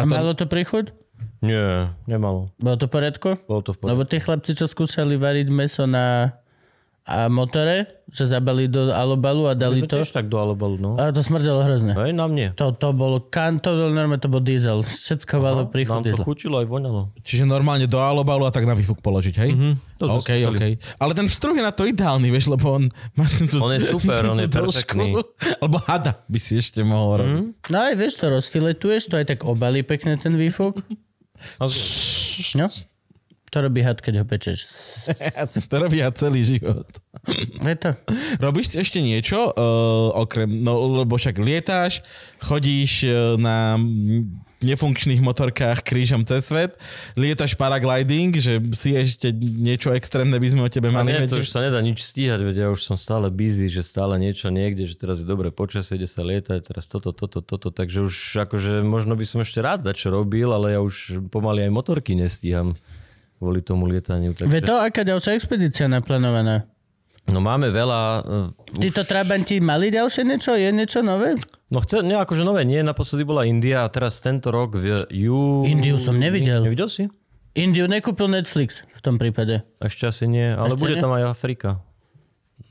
A, 0.00 0.08
to... 0.08 0.08
malo 0.08 0.32
to 0.32 0.48
príchuť? 0.48 1.03
Nie, 1.40 1.92
nemalo. 2.04 2.50
Bolo 2.56 2.76
to 2.76 2.86
v 2.86 2.92
poriadku? 2.92 3.28
Bolo 3.44 3.60
to 3.60 3.72
v 3.72 3.78
poriadku. 3.78 3.90
Lebo 3.90 4.02
tí 4.04 4.16
chlapci, 4.18 4.52
čo 4.52 4.64
skúšali 4.64 5.14
variť 5.14 5.48
meso 5.48 5.84
na 5.84 6.36
a 7.04 7.28
motore, 7.28 8.00
že 8.08 8.24
zabali 8.24 8.64
do 8.64 8.88
alobalu 8.88 9.44
a 9.44 9.52
dali 9.52 9.84
to. 9.84 10.00
tiež 10.00 10.08
tak 10.08 10.24
do 10.24 10.40
alobalu, 10.40 10.80
no. 10.80 10.90
A 10.96 11.12
to 11.12 11.20
smrdelo 11.20 11.60
hrozne. 11.60 11.92
Hej, 11.92 12.16
na 12.16 12.24
mne. 12.24 12.56
To, 12.56 12.72
to 12.72 12.96
bolo 12.96 13.20
kan, 13.20 13.60
to 13.60 13.76
bolo 13.76 13.92
normálne, 13.92 14.16
to 14.16 14.32
bol 14.32 14.40
diesel. 14.40 14.80
Všetko 14.80 15.36
malo 15.36 15.68
Nám 15.68 15.72
príchod 15.76 16.00
to 16.00 16.08
diesel. 16.08 16.24
chutilo 16.24 16.64
aj 16.64 16.66
voňalo. 16.66 17.12
Čiže 17.20 17.44
normálne 17.44 17.84
do 17.84 18.00
alobalu 18.00 18.48
a 18.48 18.52
tak 18.56 18.64
na 18.64 18.72
výfuk 18.72 19.04
položiť, 19.04 19.34
hej? 19.36 19.50
Mm-hmm. 19.52 19.72
To 20.00 20.04
sme 20.08 20.16
OK, 20.16 20.30
skúšali. 20.32 20.56
OK. 20.56 20.64
Ale 20.96 21.12
ten 21.12 21.26
vstruh 21.28 21.52
je 21.52 21.64
na 21.68 21.72
to 21.76 21.84
ideálny, 21.84 22.28
vieš, 22.32 22.48
lebo 22.48 22.66
on 22.72 22.88
má 23.12 23.28
tú, 23.28 23.60
On 23.60 23.68
je 23.68 23.84
super, 23.84 24.20
on 24.24 24.40
je 24.40 24.48
tú 24.48 24.64
dĺžku. 24.64 24.72
perfektný. 24.72 25.08
Alebo 25.60 25.76
hada 25.84 26.24
by 26.24 26.38
si 26.40 26.56
ešte 26.56 26.80
mohol 26.80 27.20
robiť. 27.20 27.68
No 27.68 27.84
aj 27.84 27.94
vieš, 28.00 28.16
to 28.16 28.32
rozfiletuješ, 28.32 29.12
to 29.12 29.20
aj 29.20 29.26
tak 29.28 29.40
obalí 29.44 29.84
pekne 29.84 30.16
ten 30.16 30.32
výfuk. 30.32 30.80
A 31.58 31.66
No. 32.54 32.68
To 33.54 33.62
robí 33.62 33.86
had, 33.86 34.02
keď 34.02 34.14
ho 34.18 34.24
pečeš. 34.26 34.66
to 35.70 35.74
robí 35.78 36.02
ja 36.02 36.10
celý 36.10 36.42
život. 36.42 36.90
Je 37.62 37.76
to. 37.78 37.94
Robíš 38.42 38.74
ešte 38.74 38.98
niečo, 38.98 39.54
uh, 39.54 40.10
okrem, 40.10 40.50
no 40.50 40.98
lebo 41.06 41.14
však 41.14 41.38
lietáš, 41.38 42.02
chodíš 42.42 43.06
uh, 43.06 43.38
na 43.38 43.78
nefunkčných 44.64 45.20
motorkách 45.20 45.84
krížom 45.84 46.24
cez 46.24 46.48
svet, 46.48 46.76
lietaš 47.14 47.54
paragliding, 47.54 48.34
že 48.36 48.58
si 48.72 48.96
ešte 48.96 49.30
niečo 49.36 49.92
extrémne 49.92 50.36
by 50.36 50.48
sme 50.48 50.62
o 50.64 50.70
tebe 50.72 50.88
A 50.90 51.00
mali 51.00 51.14
nie, 51.14 51.28
to 51.28 51.44
už 51.44 51.52
sa 51.52 51.60
nedá 51.62 51.78
nič 51.84 52.00
stíhať, 52.00 52.40
veď 52.42 52.56
ja 52.64 52.68
už 52.72 52.80
som 52.82 52.96
stále 52.98 53.28
busy, 53.28 53.68
že 53.70 53.84
stále 53.84 54.16
niečo 54.16 54.48
niekde, 54.48 54.88
že 54.88 54.96
teraz 54.98 55.22
je 55.22 55.26
dobré 55.28 55.52
počasie, 55.54 56.00
ide 56.00 56.08
sa 56.08 56.24
lietať, 56.24 56.60
teraz 56.64 56.88
toto, 56.90 57.12
toto, 57.14 57.44
toto, 57.44 57.68
takže 57.70 58.04
už 58.04 58.14
akože 58.48 58.82
možno 58.82 59.14
by 59.14 59.24
som 59.28 59.44
ešte 59.44 59.62
rád 59.62 59.86
čo 59.94 60.10
robil, 60.10 60.50
ale 60.50 60.74
ja 60.74 60.80
už 60.82 61.28
pomaly 61.28 61.68
aj 61.68 61.70
motorky 61.70 62.16
nestíham 62.18 62.74
kvôli 63.38 63.60
tomu 63.60 63.84
lietaniu. 63.84 64.32
Ve 64.32 64.64
Takže... 64.64 64.64
to, 64.64 64.74
aká 64.80 65.02
ďalšia 65.04 65.36
expedícia 65.36 65.86
naplánovaná? 65.86 66.64
No 67.32 67.40
máme 67.40 67.72
veľa... 67.72 68.00
Uh, 68.24 68.80
Títo 68.80 69.00
trabanti 69.06 69.56
mali 69.56 69.88
ďalšie 69.88 70.22
niečo? 70.28 70.52
Je 70.54 70.68
niečo 70.68 71.00
nové? 71.00 71.40
no 71.72 71.82
chce, 71.82 72.04
nie, 72.06 72.14
akože 72.14 72.46
nové 72.46 72.62
nie, 72.62 72.84
naposledy 72.84 73.26
bola 73.26 73.42
India 73.48 73.82
a 73.82 73.88
teraz 73.90 74.22
tento 74.22 74.54
rok 74.54 74.78
v 74.78 75.08
ju... 75.10 75.64
Indiu 75.66 75.98
som 75.98 76.14
nevidel. 76.14 76.62
Nevidel 76.62 76.86
si? 76.86 77.10
Indiu 77.56 77.90
nekúpil 77.90 78.30
Netflix 78.30 78.82
v 78.86 79.00
tom 79.02 79.18
prípade. 79.18 79.62
Ešte 79.82 80.06
asi 80.06 80.24
nie, 80.30 80.54
ale 80.54 80.70
Ešte 80.70 80.82
bude 80.84 80.94
nie? 80.98 81.02
tam 81.02 81.12
aj 81.14 81.24
Afrika. 81.26 81.82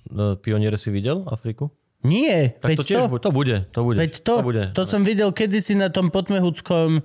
No, 0.08 0.38
Pioniere 0.38 0.78
si 0.78 0.94
videl 0.94 1.26
Afriku? 1.28 1.74
Nie, 2.04 2.60
Tak 2.60 2.78
to 2.80 2.84
tiež 2.84 3.08
to, 3.08 3.12
bude, 3.12 3.24
to 3.24 3.32
bude, 3.32 3.58
to 3.72 3.80
bude. 3.88 3.98
veď 3.98 4.14
to, 4.28 4.36
bude. 4.44 4.64
to 4.76 4.84
som 4.84 5.08
videl 5.08 5.32
kedysi 5.32 5.72
na 5.80 5.88
tom 5.88 6.12
potmehudskom, 6.12 7.00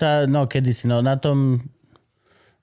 tá, 0.00 0.24
no 0.24 0.48
kedysi, 0.48 0.88
no 0.88 1.04
na 1.04 1.20
tom 1.20 1.68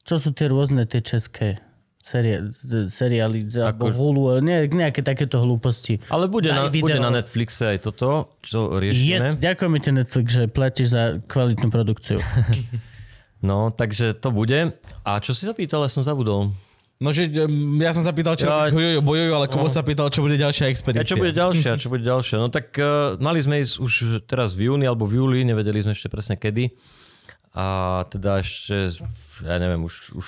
čo 0.02 0.18
sú 0.18 0.34
tie 0.34 0.50
rôzne 0.50 0.90
tie 0.90 1.06
české 1.06 1.62
serie, 2.10 2.50
seriály, 2.90 3.46
alebo 3.54 3.88
Hulu, 3.88 4.42
nie, 4.42 4.66
nejaké 4.66 5.06
takéto 5.06 5.38
hlúposti. 5.38 6.02
Ale 6.10 6.26
bude 6.26 6.50
na, 6.50 6.66
video. 6.66 6.90
bude 6.90 6.98
na 6.98 7.14
Netflixe 7.14 7.70
aj 7.70 7.86
toto, 7.86 8.34
čo 8.42 8.74
Yes, 8.74 8.82
riešime. 8.82 9.28
ďakujem 9.38 9.72
ti 9.78 9.92
Netflix, 9.94 10.26
že 10.28 10.44
platíš 10.50 10.88
za 10.90 11.04
kvalitnú 11.24 11.70
produkciu. 11.70 12.18
No, 13.40 13.72
takže 13.72 14.20
to 14.20 14.36
bude. 14.36 14.76
A 15.08 15.24
čo 15.24 15.32
si 15.32 15.48
sa 15.48 15.56
pýtal, 15.56 15.88
ja 15.88 15.88
som 15.88 16.04
zabudol. 16.04 16.52
No, 17.00 17.16
že 17.16 17.32
ja 17.80 17.96
som 17.96 18.04
sa 18.04 18.12
pýtal, 18.12 18.36
čo 18.36 18.44
Ja- 18.44 18.68
bojujú, 18.68 19.00
bojujú, 19.00 19.32
ale 19.32 19.48
Kubo 19.48 19.72
sa 19.72 19.80
pýtal, 19.80 20.12
čo 20.12 20.20
bude 20.20 20.36
ďalšia 20.36 20.68
A 20.68 20.72
expedícia. 20.76 21.08
čo 21.08 21.16
bude 21.16 21.32
ďalšia, 21.32 21.80
čo 21.80 21.88
bude 21.88 22.04
ďalšia? 22.04 22.36
No 22.36 22.52
tak 22.52 22.76
uh, 22.76 23.16
mali 23.16 23.40
sme 23.40 23.64
ísť 23.64 23.80
už 23.80 23.94
teraz 24.28 24.52
v 24.52 24.68
júni 24.68 24.84
alebo 24.84 25.08
v 25.08 25.24
júli, 25.24 25.48
nevedeli 25.48 25.80
sme 25.80 25.96
ešte 25.96 26.12
presne 26.12 26.36
kedy. 26.36 26.76
A 27.56 28.04
teda 28.12 28.44
ešte, 28.44 28.92
ja 29.42 29.56
neviem, 29.56 29.80
už, 29.82 30.20
už 30.20 30.28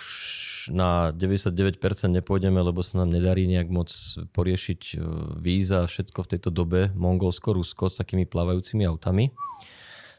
na 0.72 1.11
99% 1.11 1.76
nepôjdeme, 2.23 2.56
lebo 2.64 2.80
sa 2.80 3.03
nám 3.03 3.11
nedarí 3.11 3.43
nejak 3.45 3.68
moc 3.68 3.91
poriešiť 4.31 4.81
uh, 4.95 5.02
víza 5.35 5.84
a 5.84 5.89
všetko 5.91 6.23
v 6.23 6.31
tejto 6.31 6.49
dobe, 6.49 6.89
Mongolsko, 6.95 7.52
Rusko 7.52 7.91
s 7.91 7.99
takými 7.99 8.23
plávajúcimi 8.23 8.88
autami. 8.88 9.35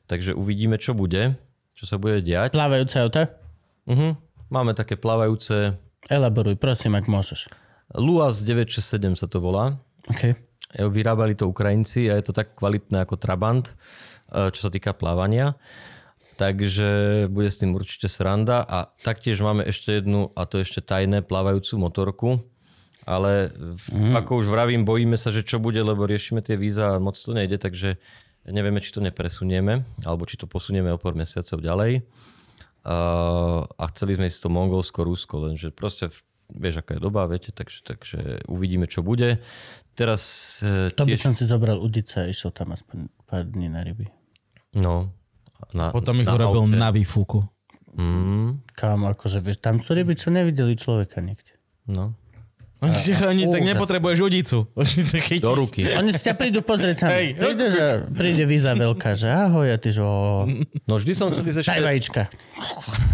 Takže 0.06 0.36
uvidíme, 0.36 0.76
čo 0.76 0.92
bude, 0.92 1.40
čo 1.72 1.88
sa 1.88 1.96
bude 1.96 2.20
diať. 2.20 2.52
Plávajúce 2.52 3.00
auta? 3.00 3.32
Uh-huh. 3.88 4.12
Máme 4.52 4.76
také 4.76 5.00
plávajúce 5.00 5.72
Elaboruj, 6.10 6.58
prosím, 6.58 6.98
ak 6.98 7.06
môžeš. 7.06 7.46
Luas 7.94 8.42
967 8.42 9.14
sa 9.14 9.26
to 9.30 9.38
volá. 9.38 9.78
Okay. 10.10 10.34
Vyrábali 10.72 11.36
to 11.36 11.46
Ukrajinci 11.46 12.08
a 12.08 12.18
je 12.18 12.24
to 12.26 12.34
tak 12.34 12.56
kvalitné 12.58 13.04
ako 13.04 13.20
Trabant, 13.20 13.70
eh, 14.32 14.50
čo 14.50 14.66
sa 14.66 14.70
týka 14.72 14.96
plávania. 14.96 15.54
Takže 16.40 16.88
bude 17.28 17.48
s 17.52 17.60
tým 17.60 17.76
určite 17.76 18.08
sranda. 18.08 18.64
A 18.64 18.88
taktiež 19.04 19.38
máme 19.44 19.62
ešte 19.68 20.00
jednu, 20.00 20.32
a 20.32 20.48
to 20.48 20.58
ešte 20.58 20.80
tajné, 20.80 21.20
plávajúcu 21.20 21.74
motorku. 21.78 22.28
Ale 23.02 23.50
mm. 23.90 24.14
ako 24.14 24.42
už 24.42 24.46
vravím, 24.46 24.86
bojíme 24.86 25.18
sa, 25.18 25.34
že 25.34 25.42
čo 25.42 25.58
bude, 25.58 25.82
lebo 25.82 26.06
riešime 26.06 26.38
tie 26.38 26.54
víza 26.54 26.96
a 26.96 27.02
moc 27.02 27.18
to 27.18 27.34
nejde, 27.34 27.58
takže 27.58 27.98
nevieme, 28.46 28.78
či 28.78 28.94
to 28.94 29.02
nepresunieme, 29.02 29.82
alebo 30.06 30.22
či 30.22 30.38
to 30.38 30.46
posunieme 30.46 30.94
o 30.94 30.98
pár 31.02 31.18
mesiacov 31.18 31.58
ďalej. 31.58 32.06
Uh, 32.82 33.66
a 33.78 33.84
chceli 33.94 34.18
sme 34.18 34.26
ísť 34.26 34.46
to 34.46 34.48
Mongolsko, 34.50 35.06
Rusko, 35.06 35.50
lenže 35.50 35.70
proste 35.70 36.10
vieš, 36.52 36.84
aká 36.84 36.96
je 36.96 37.02
doba, 37.02 37.24
viete, 37.30 37.50
takže, 37.54 37.80
takže 37.84 38.18
uvidíme, 38.48 38.84
čo 38.84 39.00
bude. 39.00 39.40
Teraz 39.96 40.22
eh, 40.64 40.92
To 40.92 41.04
by 41.04 41.16
tiež... 41.16 41.24
som 41.24 41.34
si 41.36 41.44
zobral 41.48 41.80
udica 41.80 42.24
a 42.24 42.28
išiel 42.28 42.52
tam 42.52 42.72
aspoň 42.76 43.08
pár 43.24 43.48
dní 43.48 43.72
na 43.72 43.84
ryby. 43.84 44.08
No. 44.76 45.12
Na, 45.70 45.94
Potom 45.94 46.18
ich 46.18 46.26
na 46.26 46.34
urobil 46.34 46.66
aute. 46.66 46.74
na 46.74 46.90
výfuku. 46.90 47.46
Mm, 47.92 48.60
Kámo, 48.72 49.12
akože 49.12 49.38
vieš, 49.38 49.60
tam 49.60 49.78
sú 49.78 49.94
ryby, 49.94 50.18
čo 50.18 50.28
nevideli 50.28 50.74
človeka 50.74 51.22
nikde. 51.22 51.54
no. 51.86 52.18
Oni, 52.82 52.98
oni 53.14 53.42
tak 53.46 53.62
nepotrebuješ 53.62 54.18
udicu. 54.26 54.66
Do 55.38 55.52
ruky. 55.54 55.86
Oni 55.94 56.10
si 56.10 56.26
ťa 56.26 56.34
prídu 56.34 56.66
pozrieť 56.66 57.06
sami. 57.06 57.14
Hej. 57.14 57.26
Príde, 57.38 57.66
že 57.70 57.84
príde 58.10 58.42
víza 58.42 58.74
veľká, 58.74 59.14
že 59.14 59.30
ahoj, 59.30 59.70
a 59.70 59.78
ty 59.78 59.94
že 59.94 60.02
o, 60.02 60.50
No 60.90 60.98
vždy 60.98 61.14
som 61.14 61.30
chcel 61.30 61.46
ísť 61.46 61.62
ešte, 61.62 61.70
daj 61.70 61.82
vajíčka. 61.86 62.22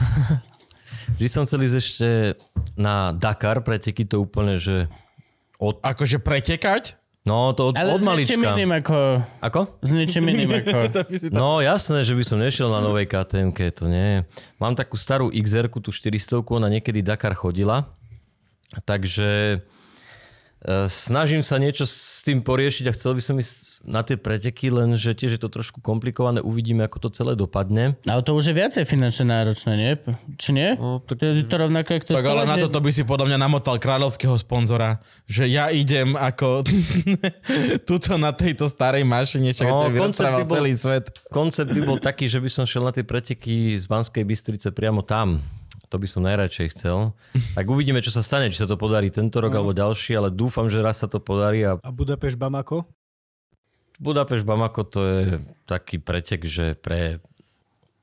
vždy 1.21 1.29
som 1.29 1.45
chcel 1.45 1.69
ísť 1.69 1.77
ešte 1.77 2.09
na 2.81 3.13
Dakar, 3.13 3.61
preteky 3.61 4.09
to 4.09 4.25
úplne, 4.25 4.57
že 4.57 4.89
od, 5.61 5.85
Akože 5.85 6.17
pretekať? 6.17 6.97
No 7.29 7.53
to 7.53 7.71
od, 7.71 7.75
Ale 7.77 7.93
od 7.93 8.01
malička. 8.01 8.41
iným 8.41 8.73
ako... 8.81 8.97
Ako? 9.45 9.61
S 9.85 9.91
niečím 9.93 10.25
iným 10.33 10.49
ako... 10.65 10.77
No 11.37 11.61
jasné, 11.61 12.01
že 12.09 12.17
by 12.17 12.25
som 12.25 12.41
nešiel 12.41 12.73
na 12.73 12.81
novej 12.81 13.05
ktm 13.05 13.53
to 13.53 13.85
nie. 13.85 14.25
Mám 14.57 14.73
takú 14.73 14.97
starú 14.97 15.29
xr 15.29 15.69
tú 15.69 15.93
400 15.93 16.41
ona 16.41 16.73
niekedy 16.73 17.05
Dakar 17.05 17.37
chodila. 17.37 17.85
Takže 18.89 19.61
snažím 20.87 21.39
sa 21.41 21.55
niečo 21.55 21.83
s 21.83 22.21
tým 22.21 22.41
poriešiť 22.41 22.85
a 22.85 22.93
chcel 22.93 23.15
by 23.15 23.23
som 23.23 23.35
ísť 23.35 23.57
na 23.85 24.03
tie 24.03 24.15
preteky, 24.15 24.69
lenže 24.69 25.15
tiež 25.15 25.35
je 25.35 25.41
to 25.41 25.47
trošku 25.47 25.79
komplikované, 25.79 26.39
uvidíme, 26.41 26.83
ako 26.83 26.99
to 26.99 27.15
celé 27.15 27.33
dopadne. 27.33 27.95
Ale 28.03 28.21
to 28.21 28.35
už 28.35 28.51
je 28.51 28.55
viacej 28.57 28.83
finančne 28.83 29.29
náročné, 29.29 29.73
nie? 29.73 29.93
Či 30.35 30.51
nie? 30.51 30.75
No, 30.75 30.99
tak- 31.01 31.19
To 31.19 31.31
je 31.31 31.47
to 31.47 31.57
rovnako, 31.57 31.91
ako 31.93 32.05
to 32.05 32.13
Tak 32.13 32.27
ale 32.27 32.43
na 32.43 32.59
toto 32.59 32.79
by 32.79 32.91
si 32.91 33.03
podľa 33.03 33.27
mňa 33.29 33.39
namotal 33.39 33.77
kráľovského 33.77 34.35
sponzora, 34.37 34.99
že 35.25 35.47
ja 35.47 35.71
idem 35.71 36.13
ako 36.13 36.67
tuto 37.89 38.17
na 38.17 38.31
tejto 38.31 38.67
starej 38.67 39.03
mašine, 39.03 39.51
čo 39.51 39.63
No, 39.63 39.87
by 39.87 39.99
bol- 40.43 40.59
celý 40.59 40.75
svet. 40.75 41.15
Koncept 41.29 41.71
by 41.71 41.83
bol 41.85 41.99
taký, 41.99 42.27
že 42.27 42.39
by 42.39 42.49
som 42.49 42.65
šiel 42.65 42.83
na 42.83 42.91
tie 42.91 43.03
preteky 43.03 43.75
z 43.75 43.87
Banskej 43.87 44.25
Bystrice 44.25 44.69
priamo 44.71 45.01
tam. 45.01 45.39
To 45.89 45.97
by 45.97 46.07
som 46.09 46.25
najradšej 46.29 46.69
chcel. 46.77 47.17
Tak 47.57 47.65
uvidíme, 47.65 48.05
čo 48.05 48.13
sa 48.13 48.21
stane, 48.21 48.53
či 48.53 48.61
sa 48.61 48.69
to 48.69 48.77
podarí 48.77 49.09
tento 49.09 49.41
rok 49.41 49.57
alebo 49.57 49.73
ďalší, 49.73 50.21
ale 50.21 50.29
dúfam, 50.29 50.69
že 50.69 50.85
raz 50.85 51.01
sa 51.01 51.09
to 51.09 51.17
podarí 51.17 51.65
a 51.65 51.81
A 51.81 51.89
Budapešť 51.89 52.37
Bamako? 52.37 52.85
Budapešť 53.99 54.45
Bamako 54.45 54.83
to 54.85 55.01
je 55.03 55.23
taký 55.65 55.97
pretek, 55.99 56.45
že 56.45 56.77
pre... 56.77 57.25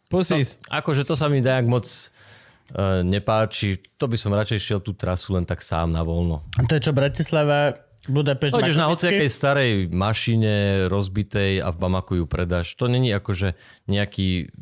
Pusis. 0.10 0.58
Akože 0.70 1.06
to 1.06 1.14
sa 1.14 1.30
mi 1.30 1.42
nejak 1.42 1.66
moc 1.66 1.86
uh, 1.86 3.02
nepáči. 3.02 3.82
To 4.02 4.06
by 4.10 4.18
som 4.18 4.34
radšej 4.34 4.60
šiel 4.62 4.80
tú 4.82 4.94
trasu 4.94 5.34
len 5.38 5.46
tak 5.46 5.62
sám 5.62 5.94
na 5.94 6.02
voľno. 6.06 6.46
To 6.66 6.74
je 6.74 6.82
čo, 6.82 6.94
Bratislava, 6.94 7.86
Budapešť, 8.06 8.54
Pôjdeš 8.54 8.78
na 8.78 8.86
hociakej 8.86 9.30
starej 9.34 9.72
mašine 9.90 10.86
rozbitej 10.94 11.66
a 11.66 11.74
v 11.74 11.78
Bamaku 11.82 12.22
ju 12.22 12.26
predáš. 12.30 12.78
To 12.78 12.86
není 12.86 13.10
akože 13.10 13.58
nejaký 13.90 14.54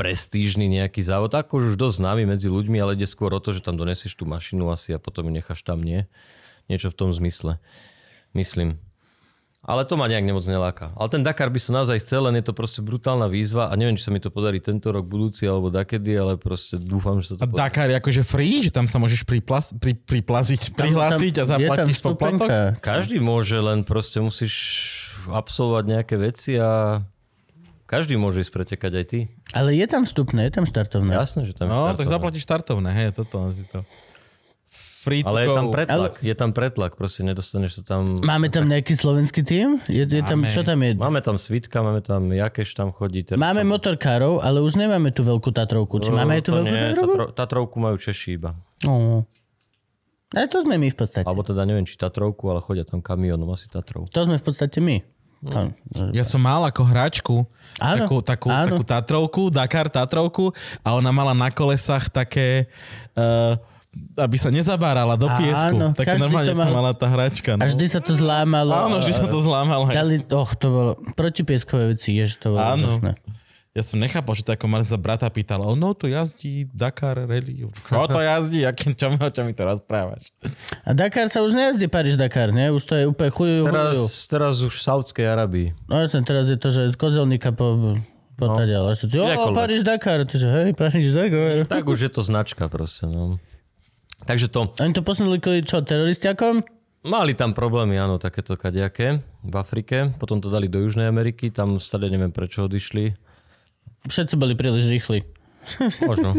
prestížny 0.00 0.64
nejaký 0.64 1.04
závod, 1.04 1.36
ako 1.36 1.60
už 1.60 1.76
dosť 1.76 2.00
známy 2.00 2.24
medzi 2.24 2.48
ľuďmi, 2.48 2.80
ale 2.80 2.96
ide 2.96 3.04
skôr 3.04 3.28
o 3.36 3.40
to, 3.40 3.52
že 3.52 3.60
tam 3.60 3.76
donesieš 3.76 4.16
tú 4.16 4.24
mašinu 4.24 4.72
asi 4.72 4.96
a 4.96 4.98
potom 4.98 5.28
ju 5.28 5.32
necháš 5.36 5.60
tam, 5.60 5.84
nie? 5.84 6.08
Niečo 6.72 6.88
v 6.88 6.96
tom 6.96 7.12
zmysle. 7.12 7.60
Myslím. 8.32 8.80
Ale 9.60 9.84
to 9.84 10.00
ma 10.00 10.08
nejak 10.08 10.24
nemoc 10.24 10.40
neláka. 10.48 10.88
Ale 10.96 11.12
ten 11.12 11.20
Dakar 11.20 11.52
by 11.52 11.60
som 11.60 11.76
naozaj 11.76 12.00
chcel, 12.00 12.24
len 12.24 12.40
je 12.40 12.48
to 12.48 12.56
proste 12.56 12.80
brutálna 12.80 13.28
výzva 13.28 13.68
a 13.68 13.76
neviem, 13.76 13.92
či 13.92 14.08
sa 14.08 14.12
mi 14.14 14.16
to 14.16 14.32
podarí 14.32 14.56
tento 14.56 14.88
rok, 14.88 15.04
budúci 15.04 15.44
alebo 15.44 15.68
dakedy, 15.68 16.16
ale 16.16 16.40
proste 16.40 16.80
dúfam, 16.80 17.20
že 17.20 17.36
sa 17.36 17.44
to 17.44 17.44
podarí. 17.44 17.68
Dakar 17.68 17.92
je 17.92 17.96
akože 18.00 18.22
free, 18.24 18.64
že 18.64 18.72
tam 18.72 18.88
sa 18.88 18.96
môžeš 18.96 19.28
priplas, 19.28 19.76
pri, 19.76 20.00
priplaziť, 20.00 20.72
prihlásiť 20.72 21.34
a 21.36 21.44
zaplatíš 21.44 22.00
poplatok? 22.00 22.48
Každý 22.80 23.20
môže, 23.20 23.60
len 23.60 23.84
proste 23.84 24.24
musíš 24.24 24.56
absolvovať 25.28 25.84
nejaké 25.92 26.16
veci 26.16 26.56
a 26.56 27.04
každý 27.90 28.14
môže 28.14 28.38
ísť 28.38 28.54
pretekať 28.54 28.92
aj 28.94 29.04
ty. 29.10 29.18
Ale 29.50 29.74
je 29.74 29.86
tam 29.90 30.06
vstupné, 30.06 30.46
je 30.46 30.52
tam 30.54 30.64
štartovné. 30.64 31.10
Jasné, 31.10 31.42
že 31.42 31.58
tam 31.58 31.66
No, 31.66 31.90
štartovné. 31.90 31.98
tak 31.98 32.06
zaplatíš 32.06 32.42
startovné, 32.46 32.90
hej, 32.94 33.08
toto. 33.10 33.50
si 33.50 33.66
to. 33.66 33.82
Free 35.00 35.24
Ale 35.24 35.48
je 35.48 35.56
tam 35.56 35.66
pretlak, 35.72 36.14
je 36.20 36.34
tam 36.36 36.50
pretlak, 36.52 36.92
proste 36.92 37.24
nedostaneš 37.24 37.80
sa 37.80 37.82
tam... 37.88 38.20
Máme 38.20 38.52
tam 38.52 38.68
nejaký 38.68 38.92
slovenský 38.92 39.40
tým? 39.40 39.80
Je, 39.88 40.04
je 40.04 40.20
tam, 40.20 40.44
čo 40.44 40.60
tam 40.60 40.76
je? 40.76 40.92
Máme 40.92 41.24
tam 41.24 41.40
Svitka, 41.40 41.80
máme 41.80 42.04
tam 42.04 42.28
Jakeš 42.28 42.76
tam 42.76 42.92
chodí. 42.92 43.24
Teraz 43.24 43.40
Máme 43.40 43.64
tam... 43.64 43.72
motorkárov, 43.72 44.44
ale 44.44 44.60
už 44.60 44.76
nemáme 44.76 45.08
tú 45.08 45.24
veľkú 45.24 45.56
Tatrovku. 45.56 46.04
Či 46.04 46.12
máme 46.12 46.36
aj 46.36 46.42
tú 46.44 46.52
veľkú 46.52 46.68
nie, 46.68 46.84
Tatrovku? 46.92 47.16
Tatro, 47.16 47.24
Tatrovku 47.32 47.76
majú 47.80 47.96
Češi 47.96 48.36
iba. 48.36 48.52
No. 48.84 49.24
Ale 50.36 50.46
to 50.46 50.62
sme 50.62 50.76
my 50.76 50.92
v 50.92 50.96
podstate. 51.00 51.24
Alebo 51.24 51.42
teda 51.42 51.64
neviem, 51.64 51.88
či 51.88 51.96
Tatrovku, 51.96 52.52
ale 52.52 52.60
chodia 52.60 52.84
tam 52.84 53.00
kamionom, 53.00 53.48
asi 53.50 53.72
Tatrov. 53.72 54.04
To 54.04 54.20
sme 54.28 54.36
v 54.36 54.44
podstate 54.44 54.84
my. 54.84 55.00
Tam. 55.40 55.72
Ja 56.12 56.20
som 56.20 56.44
mal 56.44 56.60
ako 56.68 56.84
hráčku 56.84 57.36
Áno, 57.80 58.04
takú, 58.04 58.16
takú, 58.20 58.48
áno. 58.52 58.76
takú 58.76 58.82
Tatrovku, 58.84 59.42
Dakar 59.48 59.88
Tatrovku 59.88 60.52
a 60.84 60.92
ona 60.92 61.08
mala 61.08 61.32
na 61.32 61.48
kolesách 61.48 62.12
také, 62.12 62.68
uh, 63.16 63.56
aby 64.20 64.36
sa 64.36 64.52
nezabárala 64.52 65.16
do 65.16 65.24
Áno, 65.32 65.40
piesku. 65.40 65.76
Také 65.96 66.12
každý 66.12 66.22
normálne 66.28 66.52
mal. 66.52 66.68
mala 66.68 66.92
tá 66.92 67.08
hračka. 67.08 67.56
No. 67.56 67.64
A 67.64 67.72
vždy 67.72 67.86
sa 67.88 68.04
to 68.04 68.12
zlámalo. 68.12 68.70
Áno, 68.76 68.96
že 69.00 69.16
sa 69.16 69.24
to 69.24 69.40
zlámalo. 69.40 69.88
Dali, 69.88 70.20
oh, 70.28 70.50
to 70.60 70.66
bolo 70.68 70.90
protipieskové 71.16 71.96
veci, 71.96 72.20
jež 72.20 72.36
to 72.36 72.52
bolo 72.52 72.76
Áno. 72.76 73.00
úžasné. 73.00 73.16
Ja 73.70 73.86
som 73.86 74.02
nechápal, 74.02 74.34
že 74.34 74.42
to 74.42 74.50
ako 74.50 74.66
mali 74.66 74.82
sa 74.82 74.98
brata 74.98 75.30
pýtal, 75.30 75.62
ono 75.62 75.94
to 75.94 76.10
jazdí 76.10 76.66
Dakar 76.74 77.22
Rally. 77.22 77.70
Čo 77.86 78.10
to 78.10 78.18
jazdí? 78.18 78.66
Aký, 78.66 78.90
čo, 78.98 79.14
mi- 79.14 79.22
o 79.22 79.30
čo 79.30 79.46
mi 79.46 79.54
to 79.54 79.62
rozprávaš? 79.62 80.34
A 80.82 80.90
Dakar 80.90 81.30
sa 81.30 81.38
už 81.46 81.54
nejazdí 81.54 81.86
Paríž-Dakar, 81.86 82.50
nie? 82.50 82.66
Už 82.74 82.82
to 82.82 82.98
je 82.98 83.06
úplne 83.06 83.30
chujú. 83.30 83.70
Teraz, 83.70 83.94
chujú. 83.94 84.26
teraz 84.26 84.54
už 84.66 84.74
v 84.74 84.82
Saudskej 84.82 85.26
Arabii. 85.30 85.68
No 85.86 86.02
jasne, 86.02 86.26
teraz 86.26 86.50
je 86.50 86.58
to, 86.58 86.74
že 86.74 86.90
z 86.90 86.96
kozelníka 86.98 87.54
po, 87.54 87.94
po 88.34 88.46
no. 88.50 88.58
tadiaľ. 88.58 88.90
Všetci, 88.90 89.16
o, 89.22 89.26
Kdekoľvek. 89.30 89.58
Paríž-Dakar. 89.62 90.18
Ty, 90.26 90.34
že 90.34 90.48
hej, 90.50 90.70
Paríž-Dakar. 90.74 91.56
Tak 91.70 91.86
už 91.86 91.98
je 92.02 92.10
to 92.10 92.26
značka 92.26 92.66
proste, 92.66 93.06
no. 93.06 93.38
Takže 94.26 94.50
to, 94.50 94.74
Oni 94.82 94.90
to 94.90 95.06
posunuli 95.06 95.38
kvôli 95.38 95.62
čo, 95.62 95.78
teroristiakom? 95.78 96.66
Mali 97.06 97.38
tam 97.38 97.54
problémy, 97.54 98.02
áno, 98.02 98.18
takéto 98.18 98.58
kadejaké 98.58 99.22
v 99.46 99.54
Afrike. 99.54 100.10
Potom 100.18 100.42
to 100.42 100.50
dali 100.50 100.66
do 100.66 100.82
Južnej 100.82 101.06
Ameriky, 101.06 101.54
tam 101.54 101.78
stade 101.78 102.10
neviem 102.10 102.34
prečo 102.34 102.66
odišli. 102.66 103.29
Všetci 104.08 104.34
boli 104.40 104.56
príliš 104.56 104.88
rýchli. 104.88 105.26
Možno. 106.08 106.34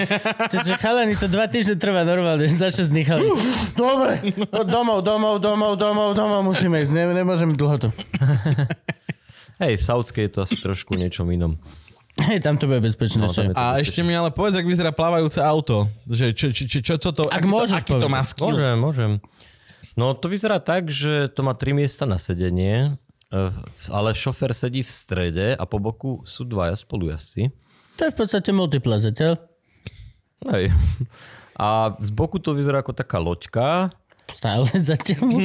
Čiže 0.52 0.74
chalani, 0.82 1.14
to 1.14 1.30
dva 1.30 1.46
týždne 1.46 1.78
trvá 1.78 2.02
normálne, 2.02 2.44
že 2.50 2.58
začne 2.58 2.84
zdychali. 2.90 3.22
Dobre, 3.78 4.34
domov, 4.66 5.06
domov, 5.06 5.38
domov, 5.38 5.72
domov, 5.78 6.10
domov, 6.12 6.40
musíme 6.42 6.82
ísť, 6.82 6.92
ne, 6.92 7.04
nemôžeme 7.22 7.54
dlho 7.54 7.76
to. 7.78 7.88
Hej, 9.62 9.78
v 9.78 9.82
Saudskej 9.86 10.22
je 10.26 10.30
to 10.34 10.38
asi 10.42 10.56
trošku 10.58 10.98
niečom 10.98 11.30
inom. 11.30 11.54
Hej, 12.18 12.42
tam 12.46 12.58
to 12.58 12.70
bude 12.70 12.82
bezpečné. 12.82 13.26
No, 13.26 13.30
to 13.30 13.42
A 13.58 13.78
ešte 13.82 14.02
mi 14.02 14.14
ale 14.14 14.30
povedz, 14.30 14.58
ak 14.58 14.66
vyzerá 14.66 14.94
plávajúce 14.94 15.42
auto. 15.42 15.90
Že 16.06 16.26
čo, 16.34 16.46
čo, 16.54 16.62
čo, 16.66 16.78
čo, 16.78 16.94
čo 16.98 17.10
to, 17.10 17.26
Ak 17.26 17.42
aký, 17.42 17.50
môžeš 17.50 17.82
to, 17.82 17.98
aký 17.98 18.02
to 18.02 18.08
má 18.10 18.22
skill? 18.22 18.54
Môžem, 18.54 18.76
môžem. 18.78 19.12
No 19.94 20.14
to 20.14 20.26
vyzerá 20.26 20.58
tak, 20.62 20.90
že 20.90 21.30
to 21.30 21.46
má 21.46 21.54
tri 21.54 21.74
miesta 21.74 22.06
na 22.06 22.18
sedenie, 22.18 22.98
ale 23.90 24.14
šofer 24.14 24.54
sedí 24.54 24.84
v 24.84 24.90
strede 24.90 25.46
a 25.58 25.64
po 25.66 25.82
boku 25.82 26.22
sú 26.22 26.46
dvaja 26.46 26.78
spolujazdci. 26.78 27.50
To 27.98 28.00
je 28.06 28.10
v 28.10 28.16
podstate 28.16 28.50
multipla 28.50 28.98
zatiaľ. 28.98 29.38
Hej. 30.50 30.70
A 31.54 31.94
z 32.02 32.10
boku 32.10 32.42
to 32.42 32.54
vyzerá 32.54 32.82
ako 32.82 32.94
taká 32.94 33.22
loďka 33.22 33.94
Stále 34.30 34.66
zatiaľ. 34.72 35.30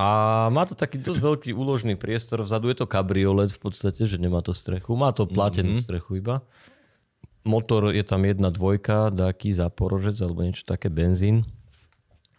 a 0.00 0.06
má 0.48 0.64
to 0.64 0.72
taký 0.72 0.96
dosť 0.96 1.20
veľký 1.20 1.50
úložný 1.52 1.94
priestor. 1.94 2.40
Vzadu 2.40 2.72
je 2.72 2.80
to 2.80 2.88
kabriolet 2.88 3.52
v 3.52 3.60
podstate, 3.60 4.08
že 4.08 4.16
nemá 4.16 4.40
to 4.40 4.56
strechu. 4.56 4.96
Má 4.96 5.12
to 5.12 5.28
plátenú 5.28 5.76
mm-hmm. 5.76 5.84
strechu 5.84 6.24
iba. 6.24 6.40
Motor 7.44 7.92
je 7.92 8.04
tam 8.04 8.24
jedna 8.24 8.52
dvojka, 8.52 9.12
dáky 9.12 9.52
záporožec 9.52 10.16
alebo 10.20 10.44
niečo 10.44 10.68
také, 10.68 10.92
benzín. 10.92 11.48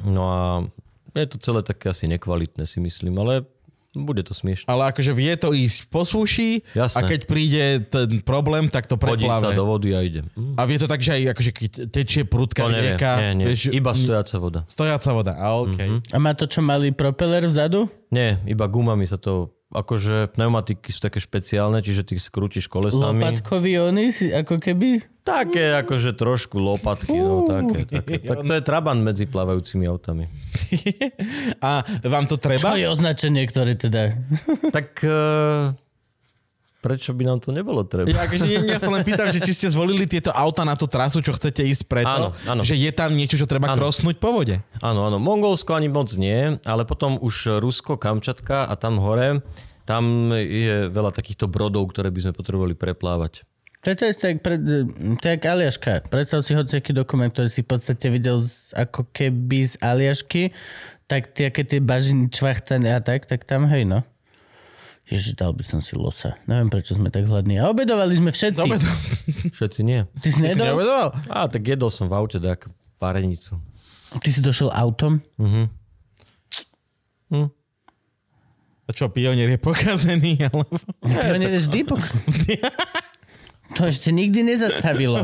No 0.01 0.29
a 0.29 0.45
je 1.19 1.27
to 1.27 1.37
celé 1.41 1.59
také 1.65 1.91
asi 1.91 2.07
nekvalitné 2.07 2.63
si 2.63 2.79
myslím, 2.79 3.19
ale 3.19 3.43
bude 3.91 4.23
to 4.23 4.31
smiešne. 4.31 4.71
Ale 4.71 4.87
akože 4.87 5.11
vie 5.11 5.35
to 5.35 5.51
ísť 5.51 5.91
po 5.91 6.07
súši 6.07 6.63
Jasné. 6.71 6.95
a 6.95 6.99
keď 7.03 7.19
príde 7.27 7.63
ten 7.91 8.23
problém, 8.23 8.71
tak 8.71 8.87
to 8.87 8.95
Hodí 8.95 9.27
sa 9.27 9.51
do 9.51 9.67
vody 9.67 9.91
a 9.91 9.99
ide. 9.99 10.23
Hm. 10.31 10.55
A 10.55 10.63
vie 10.63 10.79
to 10.79 10.87
tak, 10.87 11.03
že 11.03 11.19
aj 11.19 11.35
akože 11.35 11.51
keď 11.51 11.71
tečie 11.91 12.23
prudká 12.23 12.71
rieka. 12.71 13.19
nie, 13.19 13.43
nie. 13.43 13.45
Vieš, 13.51 13.75
Iba 13.75 13.91
stojaca 13.91 14.37
voda. 14.39 14.59
Stojaca 14.63 15.11
voda, 15.11 15.33
a 15.35 15.59
okej. 15.59 15.89
Mhm. 15.91 16.15
A 16.15 16.17
má 16.23 16.31
to 16.31 16.47
čo, 16.47 16.63
malý 16.63 16.95
propeler 16.95 17.43
vzadu? 17.43 17.91
Nie, 18.07 18.39
iba 18.47 18.63
gumami 18.71 19.03
sa 19.03 19.19
to... 19.19 19.51
Akože 19.71 20.27
pneumatiky 20.35 20.91
sú 20.91 20.99
také 20.99 21.23
špeciálne, 21.23 21.79
čiže 21.79 22.03
ty 22.03 22.19
skrútiš 22.19 22.67
kolesami. 22.67 23.23
Lopatkový 23.23 23.79
ony, 23.79 24.11
si- 24.11 24.31
ako 24.35 24.59
keby? 24.59 24.99
Také 25.21 25.77
akože 25.79 26.17
trošku 26.17 26.57
lopatky, 26.57 27.13
no 27.13 27.45
také, 27.45 27.85
také. 27.87 28.19
Tak 28.25 28.41
to 28.41 28.53
je 28.57 28.63
trabant 28.65 28.99
medzi 28.99 29.29
plávajúcimi 29.29 29.85
autami. 29.85 30.25
A 31.67 31.85
vám 32.03 32.25
to 32.25 32.35
Čo 32.35 32.49
treba? 32.49 32.73
je 32.75 32.89
označenie, 32.89 33.45
ktoré 33.45 33.77
teda... 33.77 34.17
Tak 34.73 34.87
uh, 35.05 35.71
prečo 36.81 37.13
by 37.13 37.23
nám 37.29 37.39
to 37.39 37.53
nebolo 37.53 37.85
treba? 37.85 38.09
Ja, 38.09 38.25
akože, 38.25 38.43
nie, 38.43 38.73
ja 38.73 38.81
sa 38.81 38.89
len 38.89 39.05
pýtam, 39.05 39.29
že 39.29 39.39
či 39.39 39.53
ste 39.53 39.67
zvolili 39.69 40.09
tieto 40.09 40.33
auta 40.33 40.65
na 40.65 40.73
tú 40.73 40.89
trasu, 40.89 41.21
čo 41.21 41.31
chcete 41.31 41.61
ísť 41.61 41.85
preto, 41.85 42.09
Áno, 42.09 42.27
áno. 42.49 42.61
že 42.65 42.73
je 42.73 42.89
tam 42.89 43.13
niečo, 43.13 43.37
čo 43.37 43.45
treba 43.45 43.69
Áno. 43.69 43.77
krosnúť 43.77 44.17
po 44.17 44.33
vode. 44.33 44.59
Áno, 44.81 45.05
áno, 45.05 45.21
Mongolsko 45.21 45.77
ani 45.77 45.87
moc 45.87 46.09
nie, 46.17 46.57
ale 46.65 46.83
potom 46.83 47.21
už 47.21 47.61
Rusko, 47.61 47.95
Kamčatka 47.95 48.65
a 48.65 48.73
tam 48.75 48.97
hore, 48.97 49.45
tam 49.85 50.33
je 50.33 50.89
veľa 50.89 51.13
takýchto 51.13 51.45
brodov, 51.45 51.93
ktoré 51.93 52.09
by 52.09 52.29
sme 52.29 52.33
potrebovali 52.33 52.73
preplávať. 52.73 53.45
To 53.81 53.89
je 53.89 53.97
to 53.97 54.05
isté, 54.13 54.25
jak 54.37 54.45
pred, 54.45 54.61
to 55.17 55.25
jak 55.25 55.41
Aliaška. 55.41 56.05
Predstav 56.05 56.45
si 56.45 56.53
hociaký 56.53 56.93
dokument, 56.93 57.33
ktorý 57.33 57.49
si 57.49 57.65
v 57.65 57.73
podstate 57.73 58.13
videl 58.13 58.37
z, 58.37 58.77
ako 58.77 59.09
keby 59.09 59.65
z 59.65 59.73
Aliašky, 59.81 60.53
tak 61.09 61.33
tie, 61.33 61.49
aké 61.49 61.65
tie 61.65 61.81
bažiny 61.81 62.29
čvachtane 62.29 62.93
a 62.93 63.01
tak, 63.01 63.25
tak 63.25 63.41
tam 63.49 63.65
hej 63.65 63.89
no. 63.89 64.05
Ježiš, 65.11 65.35
dal 65.35 65.51
by 65.51 65.59
som 65.61 65.79
si 65.79 65.93
losa. 65.93 66.39
Neviem, 66.47 66.71
prečo 66.71 66.95
sme 66.95 67.11
tak 67.11 67.27
hladní. 67.27 67.59
A 67.59 67.67
obedovali 67.67 68.15
sme 68.15 68.31
všetci. 68.31 68.57
Dobre, 68.57 68.79
to, 68.79 68.87
Všetci 69.59 69.79
nie. 69.83 70.07
Ty 70.15 70.27
si 70.27 70.39
si 70.39 70.41
nedal? 70.41 70.71
nevedoval? 70.71 71.07
Á, 71.27 71.51
tak 71.51 71.61
jedol 71.61 71.91
som 71.91 72.07
v 72.07 72.15
aute 72.15 72.39
tak 72.39 72.71
párenicu. 72.95 73.59
Ty 74.13 74.29
si 74.29 74.39
došiel 74.39 74.71
autom? 74.71 75.19
A 78.81 78.89
čo, 78.91 79.07
pionier 79.07 79.47
je 79.47 79.59
pokazený? 79.59 80.39
Alebo... 80.47 80.75
Pionier 80.99 81.51
je 81.53 81.61
vždy 81.63 81.79
pok- 81.83 82.11
To 83.75 83.87
ešte 83.87 84.11
nikdy 84.11 84.43
nezastavilo. 84.43 85.23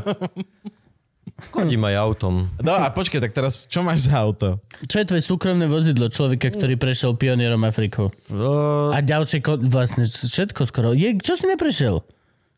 Chodím 1.38 1.86
aj 1.86 1.96
autom. 1.96 2.50
No 2.58 2.74
a 2.74 2.90
počkaj, 2.90 3.22
tak 3.22 3.32
teraz 3.32 3.64
čo 3.64 3.80
máš 3.80 4.10
za 4.10 4.18
auto? 4.18 4.58
Čo 4.84 4.98
je 4.98 5.06
tvoje 5.06 5.22
súkromné 5.22 5.66
vozidlo 5.66 6.10
človeka, 6.10 6.50
ktorý 6.50 6.76
prešiel 6.76 7.14
pionierom 7.14 7.62
Afrikou? 7.62 8.10
No, 8.28 8.90
A 8.90 8.98
ďalšie, 9.00 9.40
ko- 9.40 9.62
vlastne 9.62 10.06
všetko 10.06 10.66
skoro. 10.66 10.92
Je, 10.92 11.14
čo 11.18 11.38
si 11.38 11.46
neprešiel? 11.46 12.02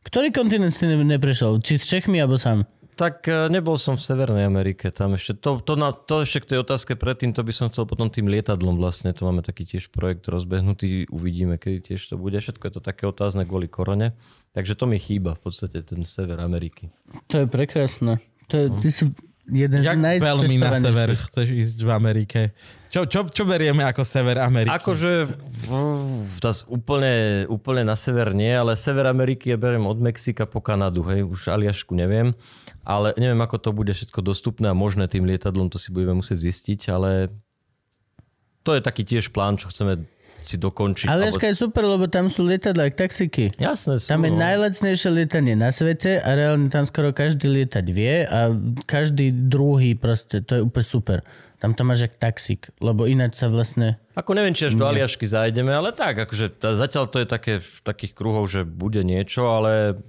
Ktorý 0.01 0.31
kontinent 0.31 0.71
si 0.71 0.87
ne- 0.87 0.95
neprešiel? 0.95 1.59
Či 1.59 1.75
s 1.75 1.83
Čechmi, 1.85 2.17
alebo 2.17 2.39
sám? 2.39 2.63
tak 2.95 3.31
e, 3.31 3.47
nebol 3.47 3.79
som 3.79 3.95
v 3.95 4.03
Severnej 4.03 4.43
Amerike. 4.43 4.91
Tam 4.91 5.15
ešte, 5.15 5.31
to, 5.31 5.63
to, 5.63 5.79
na, 5.79 5.95
to 5.95 6.27
ešte 6.27 6.43
k 6.43 6.49
tej 6.51 6.67
otázke 6.67 6.99
predtým, 6.99 7.31
to 7.31 7.47
by 7.47 7.55
som 7.55 7.71
chcel 7.71 7.87
potom 7.87 8.11
tým 8.11 8.27
lietadlom 8.27 8.75
vlastne. 8.75 9.15
To 9.15 9.23
máme 9.23 9.39
taký 9.39 9.63
tiež 9.63 9.87
projekt 9.87 10.27
rozbehnutý. 10.27 11.07
Uvidíme, 11.07 11.55
kedy 11.55 11.95
tiež 11.95 12.11
to 12.11 12.19
bude. 12.19 12.35
Všetko 12.35 12.59
je 12.59 12.73
to 12.75 12.81
také 12.83 13.07
otázne 13.07 13.47
kvôli 13.47 13.71
korone. 13.71 14.11
Takže 14.51 14.75
to 14.75 14.83
mi 14.83 14.99
chýba 14.99 15.35
v 15.35 15.47
podstate 15.47 15.79
ten 15.79 16.03
sever 16.03 16.43
Ameriky. 16.43 16.91
To 17.31 17.39
je 17.39 17.47
prekrásne. 17.47 18.19
To 18.49 18.53
je, 18.57 18.65
ty 18.81 18.89
si 18.89 19.03
jeden 19.49 19.81
Jak 19.81 19.97
z 19.97 20.21
veľmi 20.21 20.55
na 20.61 20.71
sever 20.77 21.09
chceš 21.17 21.47
ísť 21.49 21.77
v 21.81 21.89
Amerike? 21.89 22.41
Čo, 22.89 23.05
čo, 23.05 23.21
čo 23.29 23.45
berieme 23.45 23.85
ako 23.85 24.01
sever 24.01 24.41
Ameriky? 24.41 24.73
Akože 24.73 25.29
v- 25.29 25.69
zas 26.41 26.65
úplne, 26.65 27.45
úplne 27.45 27.85
na 27.85 27.93
sever 27.93 28.33
nie, 28.33 28.49
ale 28.49 28.73
sever 28.73 29.05
Ameriky 29.05 29.53
ja 29.53 29.57
beriem 29.61 29.85
od 29.85 30.01
Mexika 30.01 30.49
po 30.49 30.57
Kanadu, 30.57 31.05
hej, 31.05 31.21
už 31.21 31.53
Aliašku 31.53 31.93
neviem, 31.93 32.33
ale 32.81 33.13
neviem, 33.21 33.37
ako 33.37 33.57
to 33.61 33.69
bude 33.69 33.93
všetko 33.93 34.25
dostupné 34.25 34.73
a 34.73 34.77
možné 34.77 35.05
tým 35.05 35.29
lietadlom, 35.29 35.69
to 35.69 35.77
si 35.77 35.93
budeme 35.93 36.17
musieť 36.17 36.49
zistiť, 36.49 36.89
ale 36.89 37.29
to 38.65 38.73
je 38.73 38.81
taký 38.81 39.05
tiež 39.05 39.29
plán, 39.29 39.61
čo 39.61 39.69
chceme 39.69 40.01
si 40.49 40.57
dokončiť. 40.57 41.05
Aliaška 41.05 41.45
je 41.53 41.55
super, 41.61 41.85
lebo 41.85 42.09
tam 42.09 42.25
sú 42.25 42.41
lietadla, 42.41 42.89
jak 42.89 42.97
taxiky. 42.97 43.53
Jasné 43.61 44.01
sú. 44.01 44.09
Tam 44.09 44.25
je 44.25 44.33
no. 44.33 44.41
najlacnejšie 44.41 45.09
lietanie 45.13 45.53
na 45.53 45.69
svete 45.69 46.17
a 46.17 46.29
reálne 46.33 46.73
tam 46.73 46.89
skoro 46.89 47.13
každý 47.13 47.45
lietať 47.45 47.85
vie 47.93 48.25
a 48.25 48.49
každý 48.89 49.29
druhý 49.29 49.93
proste, 49.93 50.41
to 50.41 50.57
je 50.57 50.61
úplne 50.65 50.87
super. 50.89 51.17
Tam 51.61 51.77
to 51.77 51.85
máš 51.85 52.09
jak 52.09 52.15
taxík, 52.17 52.73
lebo 52.81 53.05
ináč 53.05 53.37
sa 53.37 53.51
vlastne... 53.51 54.01
Ako 54.17 54.33
neviem, 54.33 54.57
či 54.57 54.71
až 54.71 54.79
do 54.79 54.89
Aliašky 54.89 55.29
zajdeme, 55.29 55.69
ale 55.69 55.93
tak, 55.93 56.17
akože 56.25 56.57
zatiaľ 56.57 57.05
to 57.11 57.21
je 57.21 57.27
také 57.29 57.53
v 57.61 57.77
takých 57.85 58.17
kruhov, 58.17 58.49
že 58.49 58.65
bude 58.65 59.03
niečo, 59.05 59.53
ale 59.53 59.99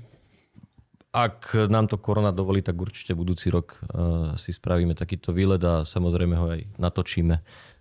ak 1.10 1.66
nám 1.66 1.90
to 1.90 1.98
korona 1.98 2.30
dovolí, 2.30 2.62
tak 2.62 2.78
určite 2.78 3.18
budúci 3.18 3.50
rok 3.50 3.82
uh, 3.82 4.38
si 4.38 4.54
spravíme 4.54 4.94
takýto 4.94 5.34
výlet 5.34 5.58
a 5.66 5.82
samozrejme 5.82 6.34
ho 6.38 6.46
aj 6.54 6.60
natočíme. 6.78 7.34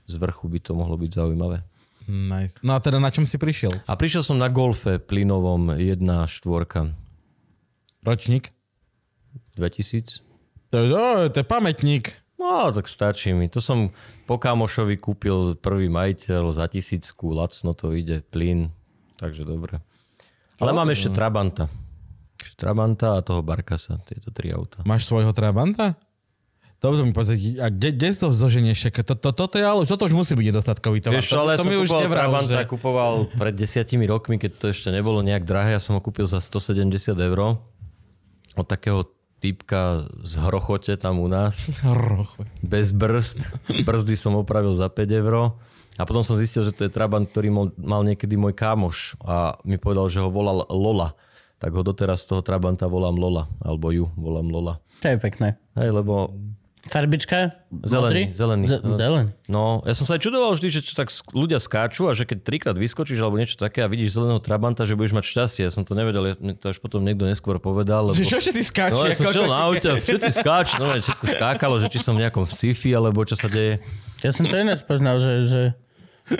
Z 0.09 0.13
vrchu 0.17 0.49
by 0.49 0.59
to 0.65 0.73
mohlo 0.73 0.97
byť 0.97 1.11
zaujímavé. 1.13 1.61
Nice. 2.09 2.57
No 2.59 2.73
a 2.73 2.81
teda 2.81 2.97
na 2.97 3.07
čom 3.07 3.21
si 3.21 3.37
prišiel? 3.37 3.69
A 3.85 3.93
prišiel 3.93 4.21
som 4.21 4.35
na 4.35 4.49
golfe 4.49 4.97
plynovom 4.97 5.69
1.4 5.71 6.01
Ročník? 8.01 8.49
2000. 9.53 10.25
To, 10.69 10.75
je- 10.75 10.89
o, 10.89 11.05
to 11.27 11.37
je 11.37 11.45
pamätník. 11.45 12.09
No, 12.35 12.71
tak 12.71 12.87
stačí 12.87 13.29
mi. 13.29 13.45
To 13.47 13.59
som 13.59 13.91
po 14.23 14.37
kamošovi 14.37 14.95
kúpil 14.95 15.53
prvý 15.55 15.85
majiteľ 15.85 16.49
za 16.49 16.65
tisícku, 16.65 17.29
lacno 17.29 17.75
to 17.75 17.91
ide, 17.91 18.23
plyn, 18.23 18.71
takže 19.15 19.43
dobre. 19.43 19.83
Ale 20.57 20.71
mám 20.71 20.87
ešte 20.87 21.11
Trabanta. 21.11 21.67
Trabanta 22.55 23.15
a 23.15 23.21
toho 23.21 23.39
Barkasa, 23.39 23.99
tieto 24.01 24.31
tri 24.31 24.49
auta. 24.49 24.79
Máš 24.81 25.03
svojho 25.05 25.29
Trabanta? 25.29 25.99
To 26.79 26.95
mi 26.95 27.11
povedz, 27.11 27.35
a 27.59 27.67
kde, 27.67 27.91
kde 27.91 28.07
to 28.15 28.31
zoženieš? 28.31 28.87
To, 29.03 29.11
to, 29.11 29.35
toto, 29.35 29.55
je, 29.59 29.67
ale, 29.67 29.83
toto 29.83 30.07
už 30.07 30.15
musí 30.15 30.31
byť 30.31 30.47
nedostatkový 30.47 31.03
tovar. 31.03 31.19
Vieš 31.19 31.27
to, 31.27 31.39
ale 31.43 31.59
to 31.59 31.67
som 31.67 31.67
mi 31.67 31.75
už 31.75 31.91
nevral, 31.91 32.31
že... 32.39 32.55
kupoval 32.63 33.27
pred 33.35 33.51
desiatimi 33.51 34.07
rokmi, 34.07 34.39
keď 34.39 34.51
to 34.55 34.65
ešte 34.71 34.87
nebolo 34.87 35.19
nejak 35.19 35.43
drahé. 35.43 35.75
Ja 35.75 35.83
som 35.83 35.99
ho 35.99 36.01
kúpil 36.01 36.23
za 36.23 36.39
170 36.39 37.19
eur 37.19 37.59
od 38.55 38.67
takého 38.67 39.11
typka 39.43 40.07
z 40.23 40.33
Hrochote 40.39 40.95
tam 40.95 41.19
u 41.19 41.27
nás. 41.27 41.67
Rocho. 41.83 42.47
bez 42.63 42.95
brzd. 42.95 43.43
Brzdy 43.87 44.15
som 44.15 44.39
opravil 44.39 44.75
za 44.75 44.87
5 44.87 45.19
eur. 45.19 45.59
A 45.99 46.07
potom 46.07 46.23
som 46.23 46.39
zistil, 46.39 46.63
že 46.63 46.71
to 46.71 46.87
je 46.87 46.95
Trabant, 46.95 47.27
ktorý 47.27 47.51
mal, 47.51 47.67
mal 47.75 48.07
niekedy 48.07 48.39
môj 48.39 48.55
kámoš 48.55 49.19
a 49.19 49.59
mi 49.67 49.75
povedal, 49.75 50.07
že 50.07 50.23
ho 50.23 50.31
volal 50.31 50.63
Lola. 50.71 51.11
Tak 51.59 51.75
ho 51.75 51.83
doteraz 51.83 52.23
z 52.23 52.31
toho 52.31 52.39
Trabanta 52.39 52.87
volám 52.87 53.19
Lola, 53.19 53.51
alebo 53.59 53.91
ju 53.91 54.07
volám 54.15 54.47
Lola. 54.47 54.79
To 55.03 55.11
je 55.11 55.19
pekné. 55.19 55.59
Hej, 55.75 55.91
lebo 55.91 56.31
Farbička? 56.89 57.53
Zelený, 57.85 58.09
Modrý? 58.09 58.23
zelený. 58.33 58.65
Z- 58.65 58.81
zelen. 58.97 59.25
No, 59.45 59.85
ja 59.85 59.93
som 59.93 60.09
sa 60.09 60.17
aj 60.17 60.25
čudoval 60.25 60.57
vždy, 60.57 60.67
že 60.73 60.81
tak 60.91 61.13
ľudia 61.31 61.61
skáču 61.61 62.09
a 62.09 62.17
že 62.17 62.25
keď 62.25 62.37
trikrát 62.41 62.75
vyskočíš 62.75 63.21
alebo 63.21 63.37
niečo 63.37 63.55
také 63.55 63.85
a 63.85 63.87
vidíš 63.87 64.17
zeleného 64.17 64.41
Trabanta, 64.41 64.89
že 64.89 64.97
budeš 64.97 65.13
mať 65.13 65.25
šťastie. 65.29 65.61
Ja 65.69 65.71
som 65.71 65.85
to 65.85 65.93
nevedel, 65.93 66.33
ja- 66.33 66.39
to 66.57 66.65
až 66.73 66.81
potom 66.81 67.05
niekto 67.05 67.29
neskôr 67.29 67.61
povedal. 67.61 68.09
Lebo... 68.09 68.17
Že 68.17 68.25
čo 68.25 68.37
všetci 68.41 68.63
skáči? 68.65 68.93
No, 68.97 69.05
ja 69.05 69.13
som 69.13 69.29
šiel 69.29 69.45
na 69.45 69.59
aute 69.69 69.89
všetci 70.01 70.29
skáču, 70.41 70.73
no, 70.81 70.89
všetko 70.97 71.25
skákalo, 71.37 71.75
že 71.77 71.87
či 71.93 71.99
som 72.01 72.17
v 72.17 72.25
nejakom 72.25 72.49
sci-fi 72.49 72.91
alebo 72.97 73.21
čo 73.23 73.37
sa 73.37 73.45
deje. 73.45 73.77
Ja 74.25 74.33
som 74.33 74.49
to 74.49 74.57
ináč 74.57 74.81
poznal, 74.83 75.21
že, 75.21 75.33
že 75.45 75.61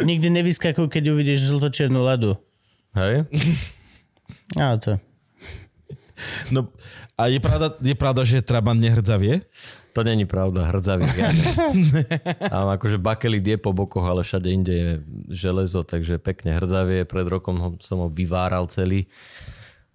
nikdy 0.01 0.34
nevyskakuj, 0.34 0.89
keď 0.89 1.13
uvidíš 1.13 1.47
žltočiernu 1.47 2.01
ladu. 2.01 2.35
Hej? 2.97 3.30
A 4.57 4.76
to. 4.81 4.97
No, 6.51 6.67
a 7.15 7.31
je 7.31 7.39
pravda, 7.39 7.80
je 7.80 7.95
pravda, 7.95 8.21
že 8.27 8.43
Trabant 8.43 8.76
nehrdzavie? 8.76 9.39
To 9.94 10.06
není 10.06 10.30
pravda, 10.30 10.70
hrdzavý 10.70 11.10
žiadne. 11.10 11.45
A 12.53 12.57
akože 12.78 13.02
bakelit 13.02 13.41
je 13.41 13.57
po 13.57 13.74
bokoch, 13.74 14.06
ale 14.06 14.22
všade 14.22 14.49
inde 14.49 14.74
je 14.74 14.90
železo, 15.34 15.82
takže 15.82 16.22
pekne 16.22 16.56
hrdzavie. 16.56 17.10
Pred 17.10 17.28
rokom 17.28 17.57
ho, 17.57 17.70
som 17.82 18.06
ho 18.06 18.10
vyváral 18.10 18.70
celý. 18.70 19.10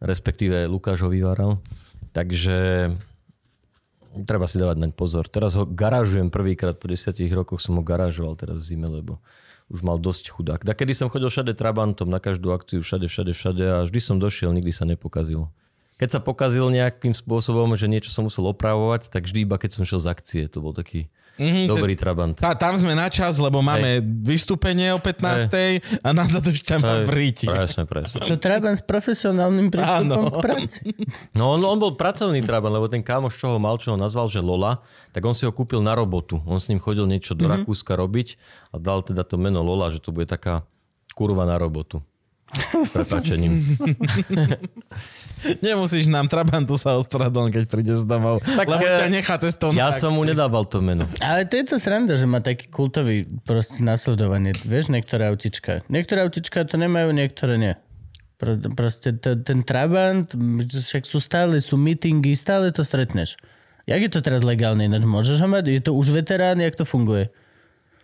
respektíve 0.03 0.67
Lukáš 0.67 1.07
ho 1.07 1.09
vyváral. 1.09 1.63
Takže 2.11 2.91
treba 4.23 4.47
si 4.47 4.63
dávať 4.63 4.79
naň 4.79 4.93
pozor. 4.95 5.27
Teraz 5.27 5.59
ho 5.59 5.67
garážujem 5.67 6.31
prvýkrát 6.31 6.79
po 6.79 6.87
desiatich 6.87 7.31
rokoch, 7.35 7.59
som 7.59 7.75
ho 7.79 7.83
garážoval 7.83 8.39
teraz 8.39 8.63
v 8.63 8.75
zime, 8.75 8.87
lebo 8.87 9.19
už 9.73 9.81
mal 9.83 9.97
dosť 9.99 10.31
chudák. 10.31 10.61
Da 10.63 10.77
kedy 10.77 10.93
som 10.95 11.11
chodil 11.11 11.33
všade 11.33 11.57
Trabantom, 11.57 12.07
na 12.07 12.21
každú 12.21 12.53
akciu, 12.53 12.85
všade, 12.85 13.09
všade, 13.09 13.33
všade 13.33 13.65
a 13.65 13.79
vždy 13.83 13.99
som 13.99 14.17
došiel, 14.21 14.53
nikdy 14.53 14.71
sa 14.71 14.85
nepokazil. 14.85 15.49
Keď 15.95 16.09
sa 16.11 16.21
pokazil 16.21 16.67
nejakým 16.75 17.15
spôsobom, 17.15 17.71
že 17.79 17.87
niečo 17.87 18.11
som 18.11 18.27
musel 18.27 18.51
opravovať, 18.51 19.15
tak 19.15 19.31
vždy 19.31 19.47
iba 19.47 19.57
keď 19.63 19.79
som 19.79 19.87
šiel 19.87 20.03
z 20.03 20.11
akcie, 20.11 20.43
to 20.51 20.59
bol 20.59 20.75
taký 20.75 21.07
mm-hmm, 21.39 21.71
dobrý 21.71 21.95
Trabant. 21.95 22.35
Tá, 22.35 22.59
tam 22.59 22.75
sme 22.75 22.99
na 22.99 23.07
čas, 23.07 23.39
lebo 23.39 23.63
máme 23.63 24.03
vystúpenie 24.03 24.91
o 24.91 24.99
15. 24.99 26.03
a 26.03 26.09
na 26.11 26.27
to 26.27 26.43
ešte 26.51 26.83
má 26.83 27.07
v 27.07 27.11
ríti. 27.15 27.47
Presne, 27.47 27.87
presne. 27.87 28.27
To 28.27 28.35
Trabant 28.35 28.75
s 28.75 28.83
profesionálnym 28.83 29.71
prístupom 29.71 30.31
Áno. 30.31 30.35
k 30.35 30.39
práci. 30.43 30.83
No 31.39 31.55
on, 31.55 31.63
on 31.63 31.79
bol 31.79 31.95
pracovný 31.95 32.43
Trabant, 32.43 32.75
lebo 32.75 32.91
ten 32.91 33.03
kámoš, 33.03 33.39
čo 33.39 33.55
ho 33.55 33.59
mal, 33.63 33.79
čo 33.79 33.95
ho 33.95 33.99
nazval, 33.99 34.27
že 34.27 34.43
Lola, 34.43 34.83
tak 35.15 35.23
on 35.23 35.35
si 35.35 35.47
ho 35.47 35.55
kúpil 35.55 35.79
na 35.79 35.95
robotu. 35.95 36.43
On 36.43 36.59
s 36.59 36.67
ním 36.67 36.83
chodil 36.83 37.07
niečo 37.07 37.39
do 37.39 37.47
mm-hmm. 37.47 37.67
Rakúska 37.67 37.95
robiť 37.95 38.35
a 38.75 38.83
dal 38.83 39.07
teda 39.07 39.23
to 39.23 39.39
meno 39.39 39.63
Lola, 39.63 39.95
že 39.95 40.03
to 40.03 40.11
bude 40.11 40.27
taká 40.27 40.67
kurva 41.15 41.47
na 41.47 41.55
robotu. 41.55 42.03
Prepačením. 42.95 43.63
Nemusíš 45.61 46.07
nám 46.07 46.27
Trabantu 46.27 46.75
sa 46.75 46.97
ospravedlniť, 46.97 47.53
keď 47.53 47.65
prídeš 47.67 48.03
domov. 48.03 48.41
Tak, 48.41 48.65
lebo 48.67 48.83
eh, 48.83 48.99
ťa 48.99 49.09
nechá 49.09 49.35
cestou 49.37 49.71
Ja 49.71 49.91
som 49.91 50.13
mu 50.13 50.23
nedával 50.23 50.65
to 50.65 50.79
meno. 50.79 51.05
Ale 51.19 51.45
to 51.45 51.55
je 51.55 51.65
to 51.67 51.77
sranda, 51.77 52.15
že 52.15 52.25
má 52.25 52.39
taký 52.39 52.67
kultový 52.67 53.29
proste 53.43 53.79
nasledovanie. 53.79 54.57
Vieš, 54.57 54.89
niektoré 54.89 55.29
autička. 55.29 55.85
Niektoré 55.87 56.23
autička 56.23 56.63
to 56.63 56.75
nemajú, 56.75 57.11
niektoré 57.11 57.55
nie. 57.55 57.75
Pro, 58.35 58.57
proste 58.73 59.15
to, 59.15 59.39
ten 59.39 59.63
Trabant, 59.63 60.27
však 60.61 61.03
sú 61.03 61.19
stále, 61.19 61.59
sú 61.59 61.77
meetingy, 61.77 62.35
stále 62.35 62.69
to 62.69 62.83
stretneš. 62.83 63.39
Jak 63.85 64.01
je 64.01 64.11
to 64.11 64.21
teraz 64.21 64.41
legálne? 64.41 64.83
Ináč 64.83 65.05
môžeš 65.05 65.39
ho 65.39 65.47
mať? 65.47 65.65
Je 65.69 65.83
to 65.83 65.93
už 65.93 66.11
veterán? 66.11 66.57
Jak 66.57 66.75
to 66.75 66.83
funguje? 66.83 67.29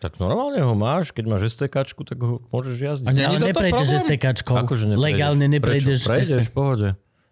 Tak 0.01 0.17
normálne 0.17 0.61
ho 0.61 0.73
máš, 0.73 1.13
keď 1.13 1.25
máš 1.29 1.53
STKčku, 1.53 2.09
tak 2.09 2.17
ho 2.19 2.41
môžeš 2.49 2.77
jazdiť. 2.79 3.07
A 3.07 3.13
nie- 3.13 3.27
Ale 3.27 3.37
neprejdeš? 3.43 4.01
STKčkou. 4.01 4.57
Akože 4.57 4.89
neprejdeš. 4.89 5.05
Legálne 5.05 5.47
neprejdeš. 5.47 6.01
Prečo? 6.01 6.09
Prejdeš, 6.09 6.45
v 6.47 6.55
pohode. 6.55 6.89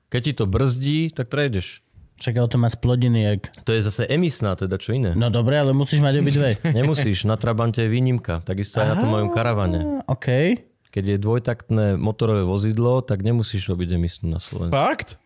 Keď 0.09 0.21
ti 0.25 0.33
to 0.33 0.45
brzdí, 0.49 0.99
tak 1.13 1.29
prejdeš. 1.29 1.85
Čak, 2.19 2.35
ale 2.35 2.49
to 2.51 2.59
má 2.59 2.67
splodiny 2.67 3.23
jak... 3.23 3.41
To 3.63 3.71
je 3.71 3.87
zase 3.87 4.03
emisná, 4.11 4.59
teda 4.59 4.75
čo 4.75 4.91
iné. 4.91 5.15
No 5.15 5.31
dobre, 5.31 5.55
ale 5.55 5.71
musíš 5.71 6.03
mať 6.03 6.19
obidve. 6.19 6.59
Nemusíš, 6.79 7.29
na 7.31 7.39
Trabante 7.39 7.87
je 7.87 7.91
výnimka. 7.93 8.43
Takisto 8.43 8.83
aj 8.83 8.89
na 8.91 8.97
tom 8.99 9.15
mojom 9.15 9.31
karavane. 9.31 10.03
OK. 10.11 10.59
Keď 10.89 11.05
je 11.15 11.17
dvojtaktné 11.21 11.87
motorové 11.95 12.43
vozidlo, 12.43 13.05
tak 13.05 13.21
nemusíš 13.23 13.69
robiť 13.71 14.01
emisnú 14.01 14.33
na 14.33 14.41
Slovensku. 14.41 14.75
Fakt? 14.75 15.21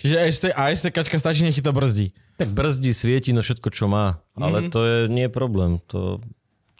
Čiže 0.00 0.16
ST, 0.32 0.44
a 0.56 0.72
STKčka 0.74 1.20
stačí, 1.20 1.44
nech 1.44 1.54
ti 1.54 1.62
to 1.62 1.76
brzdí. 1.76 2.16
Tak 2.40 2.50
brzdí, 2.50 2.90
svieti, 2.90 3.30
no 3.36 3.44
všetko, 3.44 3.68
čo 3.70 3.86
má. 3.86 4.24
Ale 4.34 4.72
to 4.72 4.80
je 4.82 4.96
nie 5.12 5.28
je 5.28 5.32
problém. 5.32 5.78
To, 5.92 6.22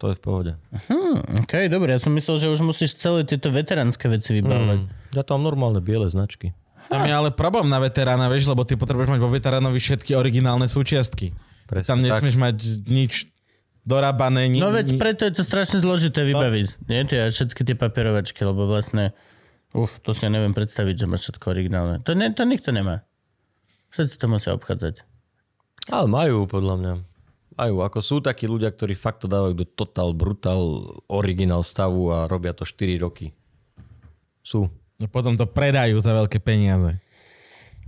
to 0.01 0.11
je 0.11 0.15
v 0.17 0.21
pohode. 0.23 0.53
Hm, 0.89 1.43
OK, 1.45 1.67
dobre. 1.67 1.95
Ja 1.95 2.01
som 2.01 2.15
myslel, 2.15 2.43
že 2.43 2.47
už 2.49 2.63
musíš 2.63 2.95
celé 2.95 3.23
tieto 3.29 3.51
veteránske 3.51 4.07
veci 4.07 4.35
vybavovať. 4.39 4.79
Ja 5.15 5.23
tam 5.23 5.43
normálne 5.43 5.83
biele 5.83 6.07
značky. 6.07 6.55
Tam 6.87 7.03
je 7.03 7.13
ale 7.13 7.35
problém 7.35 7.67
na 7.67 7.83
veterána, 7.83 8.31
vieš, 8.31 8.47
lebo 8.47 8.63
ty 8.63 8.79
potrebuješ 8.79 9.19
mať 9.19 9.21
vo 9.21 9.31
veteránovi 9.33 9.83
všetky 9.83 10.15
originálne 10.15 10.71
súčiastky. 10.71 11.35
Presne 11.67 11.89
Tam 11.91 11.99
tak. 12.01 12.23
nesmieš 12.23 12.37
mať 12.39 12.57
nič 12.87 13.13
dorábané. 13.83 14.47
Ni, 14.47 14.63
No 14.63 14.71
veď 14.71 14.97
preto 14.97 15.27
je 15.29 15.37
to 15.37 15.43
strašne 15.45 15.83
zložité 15.83 16.25
vybaviť. 16.25 16.67
Nie, 16.89 17.05
tie, 17.05 17.29
všetky 17.29 17.65
tie 17.65 17.77
papierovačky, 17.77 18.41
lebo 18.45 18.65
vlastne... 18.65 19.17
Uf, 19.77 20.01
to 20.01 20.17
si 20.17 20.25
ja 20.25 20.33
neviem 20.33 20.57
predstaviť, 20.57 21.05
že 21.05 21.07
máš 21.09 21.29
všetko 21.29 21.45
originálne. 21.53 22.01
To, 22.05 22.17
ne, 22.17 22.33
to 22.33 22.49
nikto 22.49 22.73
nemá. 22.73 23.05
Všetci 23.93 24.17
to 24.17 24.27
musia 24.29 24.57
obchádzať. 24.57 25.05
Ale 25.93 26.09
majú, 26.09 26.49
podľa 26.49 26.75
mňa. 26.81 26.93
Majú. 27.59 27.75
Ako 27.85 27.99
sú 28.01 28.17
takí 28.23 28.47
ľudia, 28.47 28.71
ktorí 28.73 28.95
fakt 28.95 29.25
to 29.25 29.29
dávajú 29.29 29.57
do 29.57 29.67
total, 29.67 30.13
brutal, 30.15 30.95
originál 31.11 31.67
stavu 31.67 32.13
a 32.13 32.31
robia 32.31 32.55
to 32.55 32.63
4 32.63 32.97
roky. 33.03 33.33
Sú. 34.45 34.71
No 34.99 35.07
potom 35.07 35.39
to 35.39 35.47
predajú 35.47 35.95
za 36.03 36.11
veľké 36.11 36.43
peniaze. 36.43 36.99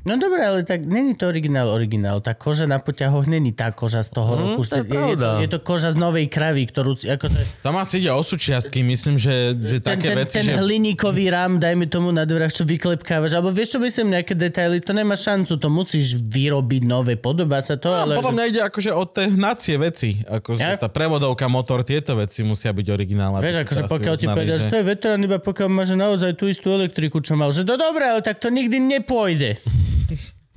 No 0.00 0.16
dobre, 0.16 0.40
ale 0.40 0.64
tak 0.64 0.88
není 0.88 1.12
to 1.12 1.28
originál, 1.28 1.68
originál. 1.68 2.24
Tá 2.24 2.32
koža 2.32 2.64
na 2.64 2.80
poťahoch 2.80 3.28
není 3.28 3.52
tá 3.52 3.68
koža 3.68 4.00
z 4.00 4.16
toho 4.16 4.32
roku. 4.32 4.64
to 4.64 4.80
je 4.80 4.88
je, 4.88 4.96
je, 5.12 5.44
je 5.44 5.48
to 5.52 5.60
koža 5.60 5.92
z 5.92 6.00
novej 6.00 6.24
kravy, 6.32 6.64
ktorú 6.64 6.96
si, 6.96 7.04
akože, 7.04 7.60
Tam 7.60 7.76
asi 7.76 8.00
ide 8.00 8.08
o 8.08 8.24
súčiastky, 8.24 8.80
myslím, 8.80 9.20
že, 9.20 9.52
že 9.60 9.76
ten, 9.84 10.00
také 10.00 10.16
ten, 10.16 10.16
veci, 10.24 10.34
ten 10.40 10.48
že... 10.48 10.56
hliníkový 10.56 11.28
rám, 11.28 11.60
dajme 11.60 11.84
tomu 11.92 12.16
na 12.16 12.24
dverách, 12.24 12.48
čo 12.48 12.64
vyklepkávaš. 12.64 13.36
Alebo 13.36 13.52
vieš, 13.52 13.76
čo 13.76 13.78
myslím, 13.84 14.16
nejaké 14.16 14.32
detaily, 14.32 14.80
to 14.80 14.96
nemá 14.96 15.20
šancu, 15.20 15.60
to 15.60 15.68
musíš 15.68 16.16
vyrobiť 16.16 16.82
nové, 16.88 17.20
podobá 17.20 17.60
sa 17.60 17.76
to, 17.76 17.92
ale... 17.92 18.16
No, 18.16 18.24
podľa 18.24 18.34
mňa 18.40 18.44
ide 18.56 18.60
akože 18.64 18.90
o 18.96 19.04
tie 19.04 19.28
hnacie 19.28 19.76
veci. 19.76 20.16
Akože 20.24 20.64
Ja? 20.64 20.80
tá 20.80 20.88
prevodovka, 20.88 21.44
motor, 21.52 21.84
tieto 21.84 22.16
veci 22.16 22.40
musia 22.40 22.72
byť 22.72 22.86
originálne. 22.88 23.44
Vieš, 23.44 23.68
akože 23.68 23.82
pokiaľ 23.84 24.14
ti 24.16 24.26
povedia, 24.32 24.56
že 24.56 24.72
to 24.72 24.80
je 24.80 24.84
veterán, 24.96 25.20
iba 25.20 25.36
pokiaľ 25.36 25.68
máš 25.68 25.92
naozaj 25.92 26.40
tú 26.40 26.48
istú 26.48 26.72
elektriku, 26.72 27.20
čo 27.20 27.36
mal. 27.36 27.52
Že 27.52 27.68
to 27.68 27.76
dobré, 27.76 28.16
ale 28.16 28.24
tak 28.24 28.40
to 28.40 28.48
nikdy 28.48 28.80
nepôjde. 28.80 29.60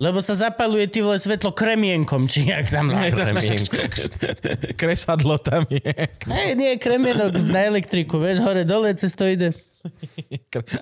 Lebo 0.02 0.20
sa 0.26 0.34
zapaluje 0.34 0.90
ty 0.90 1.06
vole 1.06 1.22
svetlo 1.22 1.54
kremienkom, 1.54 2.26
či 2.26 2.50
jak 2.50 2.66
tam 2.74 2.90
má. 2.90 3.08
Kremienko. 3.14 3.78
Kresadlo 4.80 5.38
tam 5.38 5.70
je. 5.70 5.94
Hej, 6.28 6.50
nie, 6.58 6.82
kremienok 6.82 7.30
na 7.54 7.70
elektriku, 7.70 8.18
vieš, 8.18 8.42
hore 8.42 8.66
dole, 8.66 8.90
cez 8.98 9.14
to 9.14 9.30
ide. 9.30 9.54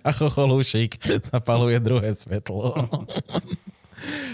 A 0.05 0.09
chocholúšik 0.15 1.01
zapaluje 1.27 1.75
druhé 1.83 2.15
svetlo. 2.15 2.87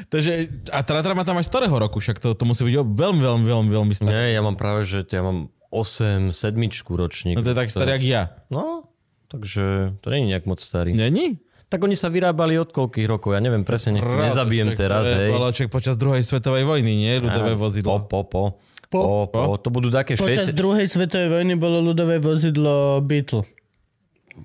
Takže, 0.07 0.47
a 0.71 0.79
Tratra 0.85 1.11
má 1.11 1.27
tam 1.27 1.39
aj 1.41 1.47
z 1.47 1.51
ktorého 1.51 1.75
roku? 1.75 1.99
Však 1.99 2.23
to, 2.23 2.31
to 2.37 2.43
musí 2.47 2.63
byť 2.63 2.75
veľmi, 2.87 3.21
veľmi, 3.21 3.45
veľmi, 3.47 3.69
veľmi 3.73 3.93
staré. 3.95 4.11
Nie, 4.11 4.39
ja 4.39 4.41
mám 4.43 4.55
práve, 4.55 4.87
že 4.87 5.03
ja 5.03 5.19
mám 5.19 5.51
8, 5.71 6.31
sedmičku 6.31 6.95
ročník. 6.95 7.35
No 7.35 7.43
to 7.43 7.51
je 7.51 7.57
tak 7.59 7.71
starý, 7.71 7.99
jak 7.99 8.05
ja. 8.07 8.23
No, 8.47 8.87
takže 9.27 9.97
to 9.99 10.07
nie 10.13 10.23
je 10.23 10.27
nejak 10.31 10.45
moc 10.47 10.63
starý. 10.63 10.95
Není? 10.95 11.43
Tak 11.67 11.83
oni 11.83 11.99
sa 11.99 12.07
vyrábali 12.07 12.55
od 12.55 12.71
koľkých 12.71 13.03
rokov, 13.05 13.35
ja 13.35 13.43
neviem 13.43 13.67
presne, 13.67 13.99
nech 13.99 14.05
nezabijem 14.05 14.71
teraz, 14.71 15.03
hej. 15.03 15.27
Bolo 15.29 15.51
však 15.51 15.67
počas 15.67 15.99
druhej 15.99 16.23
svetovej 16.23 16.63
vojny, 16.63 16.95
nie? 16.95 17.13
Ľudové 17.19 17.53
Po, 17.53 17.59
vozidlo. 17.59 18.07
po, 18.07 18.23
po. 18.23 18.43
Po, 18.87 19.27
po. 19.27 19.59
To 19.59 19.67
budú 19.67 19.91
také 19.91 20.15
Počas 20.15 20.47
60... 20.47 20.55
druhej 20.55 20.87
svetovej 20.87 21.27
vojny 21.29 21.59
bolo 21.59 21.83
ľudové 21.83 22.23
vozidlo 22.23 23.03
Beetle. 23.03 23.43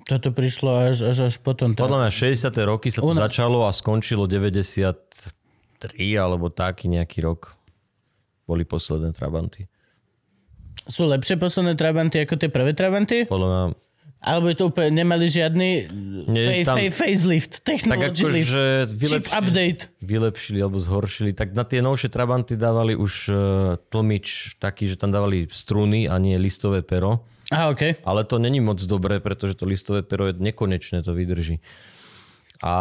Toto 0.02 0.34
prišlo 0.34 0.90
až, 0.90 1.06
až, 1.06 1.30
až 1.30 1.34
potom. 1.38 1.78
Teda. 1.78 1.86
Podľa 1.86 1.98
mňa 2.02 2.10
60. 2.10 2.50
roky 2.66 2.90
sa 2.90 2.98
to 2.98 3.06
U 3.06 3.14
nás- 3.14 3.22
začalo 3.22 3.62
a 3.62 3.70
skončilo 3.70 4.26
93 4.26 5.30
alebo 6.18 6.50
taký 6.50 6.90
nejaký 6.90 7.22
rok. 7.22 7.54
Boli 8.42 8.66
posledné 8.66 9.14
Trabanty. 9.14 9.70
Sú 10.90 11.06
lepšie 11.06 11.38
posledné 11.38 11.78
Trabanty 11.78 12.26
ako 12.26 12.34
tie 12.34 12.50
prvé 12.50 12.74
Trabanty? 12.74 13.30
Podľa 13.30 13.46
mňa 13.46 13.62
Alebo 14.22 14.54
je 14.54 14.56
to 14.56 14.70
úplne, 14.70 15.02
nemali 15.02 15.26
žiadny 15.26 15.90
Nie, 16.30 16.62
fa- 16.62 16.72
tam- 16.72 16.78
fa- 16.78 16.94
facelift, 16.94 17.52
tak 17.66 17.82
technology 17.82 18.22
lift, 18.22 18.54
chip 18.54 18.94
vylepšili, 18.94 19.34
update. 19.34 19.82
vylepšili 19.98 20.58
alebo 20.62 20.78
zhoršili. 20.78 21.34
Tak 21.34 21.58
na 21.58 21.66
tie 21.66 21.82
novšie 21.82 22.06
Trabanty 22.06 22.54
dávali 22.54 22.94
už 22.94 23.12
uh, 23.28 23.36
tlmič 23.90 24.56
taký, 24.62 24.86
že 24.86 24.94
tam 24.94 25.10
dávali 25.10 25.50
struny 25.50 26.06
a 26.06 26.22
nie 26.22 26.38
listové 26.38 26.86
pero. 26.86 27.26
Aha, 27.50 27.74
okej. 27.74 27.98
Ale 28.06 28.22
to 28.22 28.38
není 28.38 28.62
moc 28.62 28.78
dobré, 28.86 29.18
pretože 29.18 29.58
to 29.58 29.66
listové 29.66 30.06
pero 30.06 30.30
je 30.30 30.38
nekonečné, 30.38 31.02
to 31.02 31.18
vydrží. 31.18 31.58
A 32.62 32.72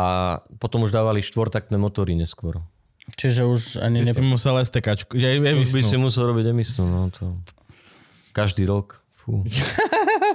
potom 0.62 0.86
už 0.86 0.94
dávali 0.94 1.26
štvortaktné 1.26 1.74
motory 1.82 2.14
neskôr. 2.14 2.62
Čiže 3.18 3.50
už 3.50 3.62
ani 3.82 4.06
ne... 4.06 4.14
si 4.14 4.22
musel 4.22 4.62
STKčku. 4.62 5.18
Ja, 5.18 5.34
ja 5.34 5.58
Už 5.58 5.74
by 5.74 5.82
si 5.82 5.98
musel 5.98 6.30
robiť 6.30 6.54
emisnú, 6.54 6.86
no 6.86 7.10
to... 7.10 7.34
Každý 8.32 8.70
rok. 8.70 9.02
Fú. 9.18 9.42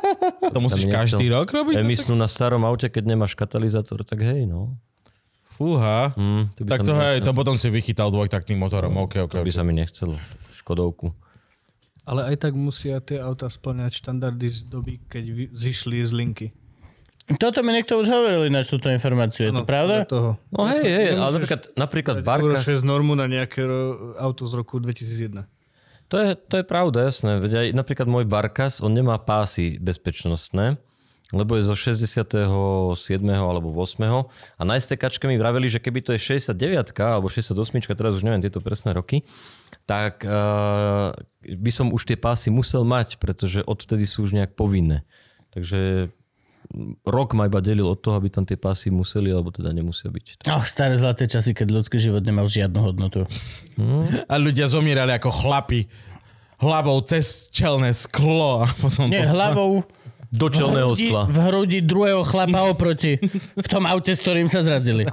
To 0.52 0.58
musíš 0.60 0.86
každý 0.86 1.28
rok 1.28 1.48
robiť? 1.48 1.74
No, 1.76 1.80
tak, 1.80 1.86
Emisnú 1.86 2.14
na 2.14 2.28
starom 2.28 2.62
aute, 2.64 2.86
keď 2.86 3.04
nemáš 3.06 3.34
katalizátor, 3.34 4.02
tak 4.02 4.22
hej, 4.22 4.46
no. 4.46 4.76
fúha. 5.56 6.12
Mm, 6.14 6.52
to 6.52 6.60
by 6.64 6.68
Tak 6.68 6.80
to 6.84 6.92
hej, 6.92 7.16
to 7.24 7.32
potom 7.32 7.56
si 7.56 7.72
vychytal 7.72 8.12
dvojtaktným 8.12 8.60
motorom. 8.60 8.92
OK, 9.00 9.24
OK. 9.24 9.34
To 9.36 9.44
by 9.44 9.52
sa 9.52 9.64
mi 9.64 9.72
nechcelo. 9.72 10.16
Škodovku. 10.52 11.16
Ale 12.06 12.28
aj 12.30 12.36
tak 12.38 12.52
musia 12.54 13.02
tie 13.02 13.18
auta 13.18 13.50
splňať 13.50 13.98
štandardy 13.98 14.46
z 14.46 14.58
doby, 14.68 15.02
keď 15.10 15.24
vy- 15.26 15.50
zišli 15.50 15.98
z 16.06 16.12
linky. 16.14 16.46
Toto 17.26 17.58
mi 17.66 17.74
niekto 17.74 17.98
už 17.98 18.06
hovoril 18.06 18.46
ináč 18.46 18.70
túto 18.70 18.86
informáciu, 18.86 19.50
je 19.50 19.50
to 19.50 19.66
Áno, 19.66 19.66
pravda? 19.66 20.06
Toho. 20.06 20.38
No 20.54 20.62
hej, 20.70 20.86
hej, 20.86 21.06
ale 21.18 21.34
napríklad, 21.34 21.60
napríklad 21.74 22.16
Euro 22.22 22.54
Barka, 22.54 22.62
6 22.62 22.86
normu 22.86 23.18
na 23.18 23.26
nejaké 23.26 23.66
auto 24.22 24.46
z 24.46 24.54
roku 24.54 24.78
2001. 24.78 25.42
to 26.06 26.16
je, 26.18 26.30
to 26.38 26.54
je 26.62 26.64
pravda, 26.64 27.10
jasné. 27.10 27.42
Veď 27.42 27.52
aj 27.60 27.66
napríklad 27.74 28.06
môj 28.06 28.24
Barkas, 28.26 28.78
on 28.78 28.94
nemá 28.94 29.18
pásy 29.18 29.78
bezpečnostné, 29.82 30.78
lebo 31.34 31.58
je 31.58 31.66
zo 31.66 31.74
67. 31.74 32.94
alebo 33.34 33.68
8. 33.74 33.98
A 34.56 34.62
na 34.62 34.78
STKčke 34.78 35.26
mi 35.26 35.34
vraveli, 35.34 35.66
že 35.66 35.82
keby 35.82 36.06
to 36.06 36.14
je 36.14 36.38
69 36.38 36.94
alebo 37.02 37.26
68, 37.26 37.58
teraz 37.98 38.14
už 38.14 38.22
neviem 38.22 38.42
tieto 38.42 38.62
presné 38.62 38.94
roky, 38.94 39.26
tak 39.90 40.22
uh, 40.22 41.10
by 41.42 41.70
som 41.74 41.90
už 41.90 42.06
tie 42.06 42.14
pásy 42.14 42.54
musel 42.54 42.86
mať, 42.86 43.18
pretože 43.18 43.66
odvtedy 43.66 44.06
sú 44.06 44.30
už 44.30 44.38
nejak 44.38 44.54
povinné. 44.54 45.02
Takže 45.50 46.14
rok 47.02 47.32
ma 47.32 47.46
iba 47.46 47.60
delil 47.60 47.86
od 47.86 48.00
toho, 48.00 48.18
aby 48.18 48.28
tam 48.28 48.42
tie 48.42 48.58
pasy 48.58 48.90
museli, 48.90 49.30
alebo 49.30 49.50
teda 49.50 49.70
nemusia 49.70 50.08
byť. 50.08 50.46
Oh, 50.50 50.62
staré 50.62 50.98
zlaté 50.98 51.26
časy, 51.26 51.52
keď 51.52 51.70
ľudský 51.72 51.96
život 51.96 52.22
nemal 52.22 52.44
žiadnu 52.44 52.78
hodnotu. 52.82 53.24
A 54.26 54.34
ľudia 54.36 54.66
zomierali 54.66 55.14
ako 55.14 55.30
chlapi 55.30 55.86
hlavou 56.56 56.98
cez 57.04 57.52
čelné 57.52 57.92
sklo 57.92 58.64
a 58.64 58.66
potom... 58.80 59.06
Nie, 59.06 59.28
hlavou 59.28 59.84
Do 60.32 60.48
čelného 60.48 60.92
hrudi, 60.96 61.06
skla. 61.08 61.22
v 61.28 61.38
hrudi 61.38 61.78
druhého 61.84 62.24
chlapa 62.24 62.66
oproti 62.66 63.20
v 63.54 63.66
tom 63.68 63.84
aute, 63.84 64.10
s 64.10 64.20
ktorým 64.24 64.48
sa 64.48 64.64
zrazili. 64.64 65.04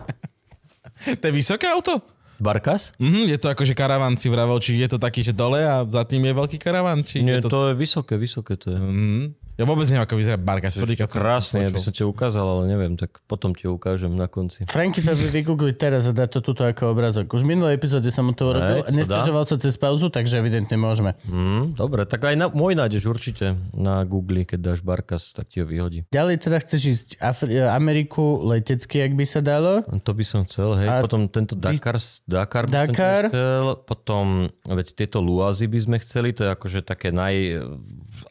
To 1.04 1.24
je 1.28 1.34
vysoké 1.36 1.68
auto? 1.68 2.00
Barkas? 2.40 2.96
Mhm, 2.98 3.30
je 3.30 3.38
to 3.38 3.52
akože 3.52 3.76
karavan 3.76 4.16
si 4.16 4.28
vravel, 4.28 4.58
či 4.60 4.76
je 4.80 4.88
to 4.90 4.98
taký, 4.98 5.22
že 5.22 5.36
dole 5.36 5.62
a 5.62 5.84
za 5.86 6.02
tým 6.08 6.24
je 6.28 6.34
veľký 6.34 6.58
karavan? 6.60 7.04
Či 7.04 7.22
Nie, 7.24 7.40
je 7.40 7.46
to... 7.46 7.50
to 7.52 7.60
je 7.72 7.74
vysoké, 7.78 8.16
vysoké 8.16 8.56
to 8.58 8.72
je. 8.74 8.80
Mhm. 8.80 9.22
Ja 9.54 9.70
vôbec 9.70 9.86
neviem, 9.86 10.02
ako 10.02 10.18
vyzerá 10.18 10.38
Barkas. 10.42 10.74
Podľa, 10.74 11.06
Krásne, 11.06 11.70
ja 11.70 11.70
by 11.70 11.78
som 11.78 11.94
ti 11.94 12.02
ukázal, 12.02 12.42
ale 12.42 12.64
neviem, 12.74 12.98
tak 12.98 13.22
potom 13.30 13.54
ti 13.54 13.70
ukážem 13.70 14.10
na 14.10 14.26
konci. 14.26 14.66
Franky 14.66 15.06
to 15.06 15.14
by 15.14 15.30
vygoogliť 15.30 15.76
teraz 15.78 16.10
a 16.10 16.12
dá 16.12 16.26
to 16.26 16.42
tuto 16.42 16.66
ako 16.66 16.98
obrazok. 16.98 17.30
Už 17.30 17.46
v 17.46 17.54
minulej 17.54 17.78
epizóde 17.78 18.10
som 18.10 18.26
mu 18.26 18.34
to 18.34 18.50
urobil 18.50 18.82
nestažoval 18.90 19.46
sa 19.46 19.54
cez 19.62 19.78
pauzu, 19.78 20.10
takže 20.10 20.42
evidentne 20.42 20.74
môžeme. 20.74 21.14
Mm, 21.30 21.78
dobre, 21.78 22.10
tak 22.10 22.26
aj 22.26 22.34
na, 22.34 22.50
môj 22.50 22.74
nájdeš 22.74 23.06
určite 23.06 23.54
na 23.78 24.02
Google, 24.10 24.42
keď 24.42 24.74
dáš 24.74 24.80
Barkas, 24.82 25.38
tak 25.38 25.54
ti 25.54 25.62
ho 25.62 25.70
vyhodí. 25.70 26.10
Ďalej 26.10 26.50
teda 26.50 26.58
chceš 26.66 26.82
ísť 26.90 27.08
Afri- 27.22 27.62
Ameriku 27.62 28.42
letecky, 28.42 29.06
ak 29.06 29.14
by 29.14 29.26
sa 29.30 29.46
dalo. 29.46 29.86
To 29.86 30.12
by 30.18 30.26
som 30.26 30.50
chcel, 30.50 30.74
hej. 30.82 30.90
A 30.90 31.06
potom 31.06 31.30
tento 31.30 31.54
Dakar, 31.54 32.02
Dakar, 32.26 32.66
by 32.66 32.74
Dakar? 32.74 33.24
som 33.30 33.32
chcel. 33.38 33.66
Potom, 33.86 34.26
veď 34.66 34.98
tieto 34.98 35.22
Luazy 35.22 35.70
by 35.70 35.78
sme 35.78 35.98
chceli, 36.02 36.34
to 36.34 36.42
je 36.42 36.50
akože 36.50 36.82
také 36.82 37.14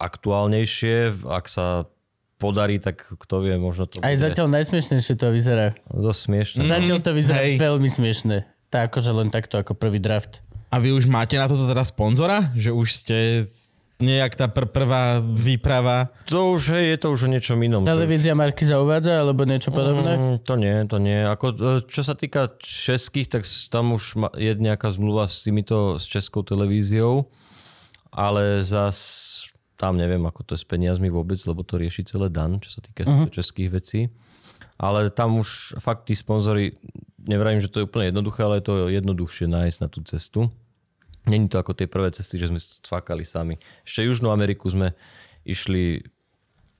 najaktuálnejšie. 0.03 1.27
Ak 1.31 1.47
sa 1.47 1.87
podarí, 2.43 2.83
tak 2.83 3.07
kto 3.07 3.47
vie, 3.47 3.55
možno 3.55 3.87
to 3.87 4.03
Aj 4.03 4.11
bude 4.11 4.19
zatiaľ 4.19 4.51
najsmiešnejšie 4.51 5.15
to 5.15 5.31
vyzerá. 5.31 5.79
dosť 5.95 6.20
smiešne. 6.27 6.61
Zatiaľ 6.66 6.99
to 6.99 7.11
vyzerá 7.15 7.41
hej. 7.47 7.55
veľmi 7.55 7.87
smiešne. 7.87 8.43
Tak 8.66 8.91
akože 8.91 9.11
len 9.15 9.29
takto 9.31 9.62
ako 9.62 9.79
prvý 9.79 10.03
draft. 10.03 10.43
A 10.74 10.83
vy 10.83 10.91
už 10.91 11.07
máte 11.07 11.39
na 11.39 11.47
toto 11.47 11.69
teda 11.69 11.87
sponzora? 11.87 12.51
Že 12.59 12.70
už 12.74 12.89
ste 12.91 13.16
nejak 14.03 14.35
tá 14.35 14.51
pr- 14.51 14.66
prvá 14.66 15.23
výprava? 15.23 16.11
To 16.27 16.59
už, 16.59 16.74
hej, 16.74 16.97
je 16.97 16.99
to 16.99 17.09
už 17.15 17.20
o 17.23 17.31
niečom 17.31 17.61
inom. 17.62 17.87
To- 17.87 17.95
Televízia 17.95 18.35
Markiza 18.35 18.83
uvádza, 18.83 19.23
alebo 19.23 19.47
niečo 19.47 19.70
podobné? 19.70 20.19
Mm, 20.19 20.37
to 20.43 20.55
nie, 20.59 20.74
to 20.91 20.97
nie. 20.99 21.23
Ako, 21.23 21.47
e, 21.55 21.69
čo 21.87 22.03
sa 22.03 22.19
týka 22.19 22.59
českých, 22.59 23.31
tak 23.31 23.43
tam 23.70 23.95
už 23.95 24.19
je 24.35 24.59
nejaká 24.59 24.91
zmluva 24.91 25.31
s 25.31 25.47
týmito, 25.47 26.03
s 26.03 26.11
českou 26.11 26.43
televíziou, 26.43 27.31
ale 28.11 28.66
zas 28.66 28.99
tam 29.77 29.99
neviem, 29.99 30.23
ako 30.23 30.47
to 30.47 30.51
je 30.55 30.62
s 30.62 30.66
peniazmi 30.69 31.09
vôbec, 31.11 31.39
lebo 31.44 31.66
to 31.66 31.81
rieši 31.81 32.07
celé 32.07 32.28
Dan, 32.28 32.62
čo 32.62 32.78
sa 32.78 32.81
týka 32.85 33.05
uh-huh. 33.05 33.28
českých 33.32 33.70
vecí. 33.73 34.01
Ale 34.78 35.11
tam 35.15 35.39
už 35.39 35.78
fakt 35.78 36.11
tí 36.11 36.15
sponzory, 36.19 36.74
nevrajím, 37.23 37.62
že 37.62 37.70
to 37.70 37.82
je 37.82 37.86
úplne 37.86 38.11
jednoduché, 38.11 38.43
ale 38.43 38.59
je 38.59 38.66
to 38.66 38.74
jednoduchšie 38.90 39.47
nájsť 39.47 39.78
na 39.78 39.89
tú 39.90 40.01
cestu. 40.03 40.40
Není 41.23 41.47
to 41.47 41.62
ako 41.62 41.78
tie 41.78 41.86
prvé 41.86 42.11
cesty, 42.11 42.35
že 42.35 42.51
sme 42.51 42.59
to 42.59 42.82
cvakali 42.82 43.23
sami. 43.23 43.62
Ešte 43.86 44.03
Južnú 44.03 44.35
Ameriku 44.35 44.66
sme 44.66 44.99
išli 45.47 46.03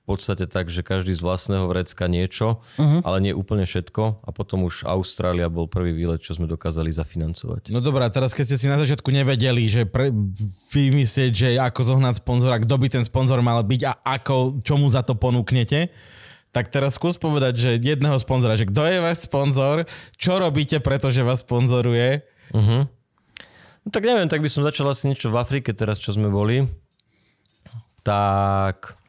podstate 0.03 0.51
tak, 0.51 0.67
že 0.67 0.83
každý 0.83 1.15
z 1.15 1.23
vlastného 1.23 1.63
vrecka 1.71 2.11
niečo, 2.11 2.59
uh-huh. 2.75 2.99
ale 3.07 3.23
nie 3.23 3.33
úplne 3.33 3.63
všetko. 3.63 4.27
A 4.27 4.29
potom 4.35 4.67
už 4.67 4.83
Austrália 4.83 5.47
bol 5.47 5.71
prvý 5.71 5.95
výlet, 5.95 6.19
čo 6.19 6.35
sme 6.35 6.43
dokázali 6.43 6.91
zafinancovať. 6.91 7.71
No 7.71 7.79
dobrá, 7.79 8.11
teraz 8.11 8.35
keď 8.35 8.45
ste 8.51 8.57
si 8.59 8.67
na 8.67 8.75
začiatku 8.75 9.07
nevedeli, 9.15 9.63
že 9.71 9.87
pre, 9.87 10.11
vymyslieť, 10.75 11.31
že 11.31 11.47
ako 11.55 11.95
zohnať 11.95 12.19
sponzora, 12.19 12.59
kto 12.59 12.75
by 12.75 12.87
ten 12.91 13.03
sponzor 13.07 13.39
mal 13.39 13.63
byť 13.63 13.81
a 13.87 13.93
ako, 14.19 14.59
čo 14.59 14.75
mu 14.75 14.91
za 14.91 15.07
to 15.07 15.15
ponúknete, 15.15 15.87
tak 16.53 16.69
teraz 16.69 16.99
skús 16.99 17.17
povedať, 17.17 17.53
že 17.57 17.71
jedného 17.81 18.19
sponzora, 18.21 18.59
že 18.59 18.69
kto 18.69 18.83
je 18.85 18.97
váš 19.01 19.25
sponzor, 19.25 19.89
čo 20.19 20.37
robíte, 20.37 20.77
pretože 20.83 21.25
vás 21.25 21.41
sponzoruje. 21.41 22.27
Uh-huh. 22.51 22.85
No 23.83 23.87
tak 23.87 24.03
neviem, 24.03 24.27
tak 24.27 24.43
by 24.43 24.51
som 24.51 24.67
začal 24.67 24.91
asi 24.91 25.07
niečo 25.07 25.31
v 25.31 25.39
Afrike 25.39 25.71
teraz, 25.71 25.97
čo 25.97 26.11
sme 26.11 26.27
boli. 26.27 26.67
Tak 28.03 29.02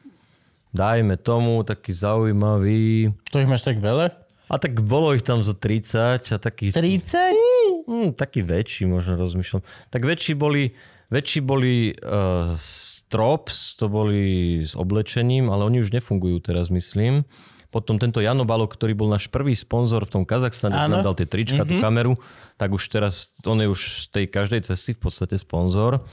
dajme 0.75 1.15
tomu 1.15 1.63
taký 1.63 1.95
zaujímavý... 1.95 3.15
To 3.31 3.39
ich 3.39 3.47
máš 3.47 3.63
tak 3.63 3.79
veľa? 3.79 4.11
A 4.45 4.55
tak 4.61 4.77
bolo 4.83 5.15
ich 5.15 5.25
tam 5.25 5.41
zo 5.41 5.55
30 5.57 6.21
a 6.21 6.37
takých... 6.37 6.75
30? 6.77 7.87
Hmm, 7.87 8.09
taký 8.13 8.45
väčší 8.45 8.85
možno 8.85 9.17
rozmýšľam. 9.17 9.63
Tak 9.89 10.01
väčší 10.05 10.37
boli, 10.37 10.75
väčší 11.09 11.41
boli 11.41 11.95
uh, 11.97 12.53
Strops, 12.59 13.79
to 13.79 13.89
boli 13.89 14.61
s 14.61 14.77
oblečením, 14.77 15.49
ale 15.49 15.65
oni 15.65 15.81
už 15.81 15.89
nefungujú 15.89 16.43
teraz, 16.43 16.69
myslím. 16.69 17.25
Potom 17.73 17.99
tento 17.99 18.21
Jano 18.21 18.45
Balok, 18.45 18.77
ktorý 18.77 18.95
bol 18.95 19.09
náš 19.11 19.27
prvý 19.27 19.51
sponzor 19.51 20.07
v 20.07 20.21
tom 20.21 20.23
Kazachstane, 20.23 20.77
nám 20.77 21.03
dal 21.03 21.17
tie 21.17 21.27
trička, 21.27 21.65
mm-hmm. 21.65 21.75
tú 21.75 21.83
kameru, 21.83 22.13
tak 22.55 22.71
už 22.71 22.87
teraz, 22.87 23.35
on 23.43 23.59
je 23.59 23.67
už 23.67 24.07
z 24.07 24.15
tej 24.15 24.25
každej 24.31 24.61
cesty 24.63 24.95
v 24.95 25.01
podstate 25.03 25.35
sponzor, 25.35 26.05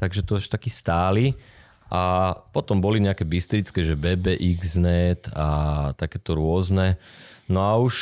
takže 0.00 0.26
to 0.26 0.40
je 0.40 0.50
taký 0.50 0.72
stály. 0.72 1.38
A 1.92 2.32
potom 2.52 2.80
boli 2.80 2.98
nejaké 2.98 3.22
bystrické, 3.28 3.84
že 3.84 3.98
BBXnet 3.98 5.30
a 5.36 5.48
takéto 5.94 6.34
rôzne. 6.36 6.96
No 7.44 7.60
a 7.60 7.76
už 7.76 7.96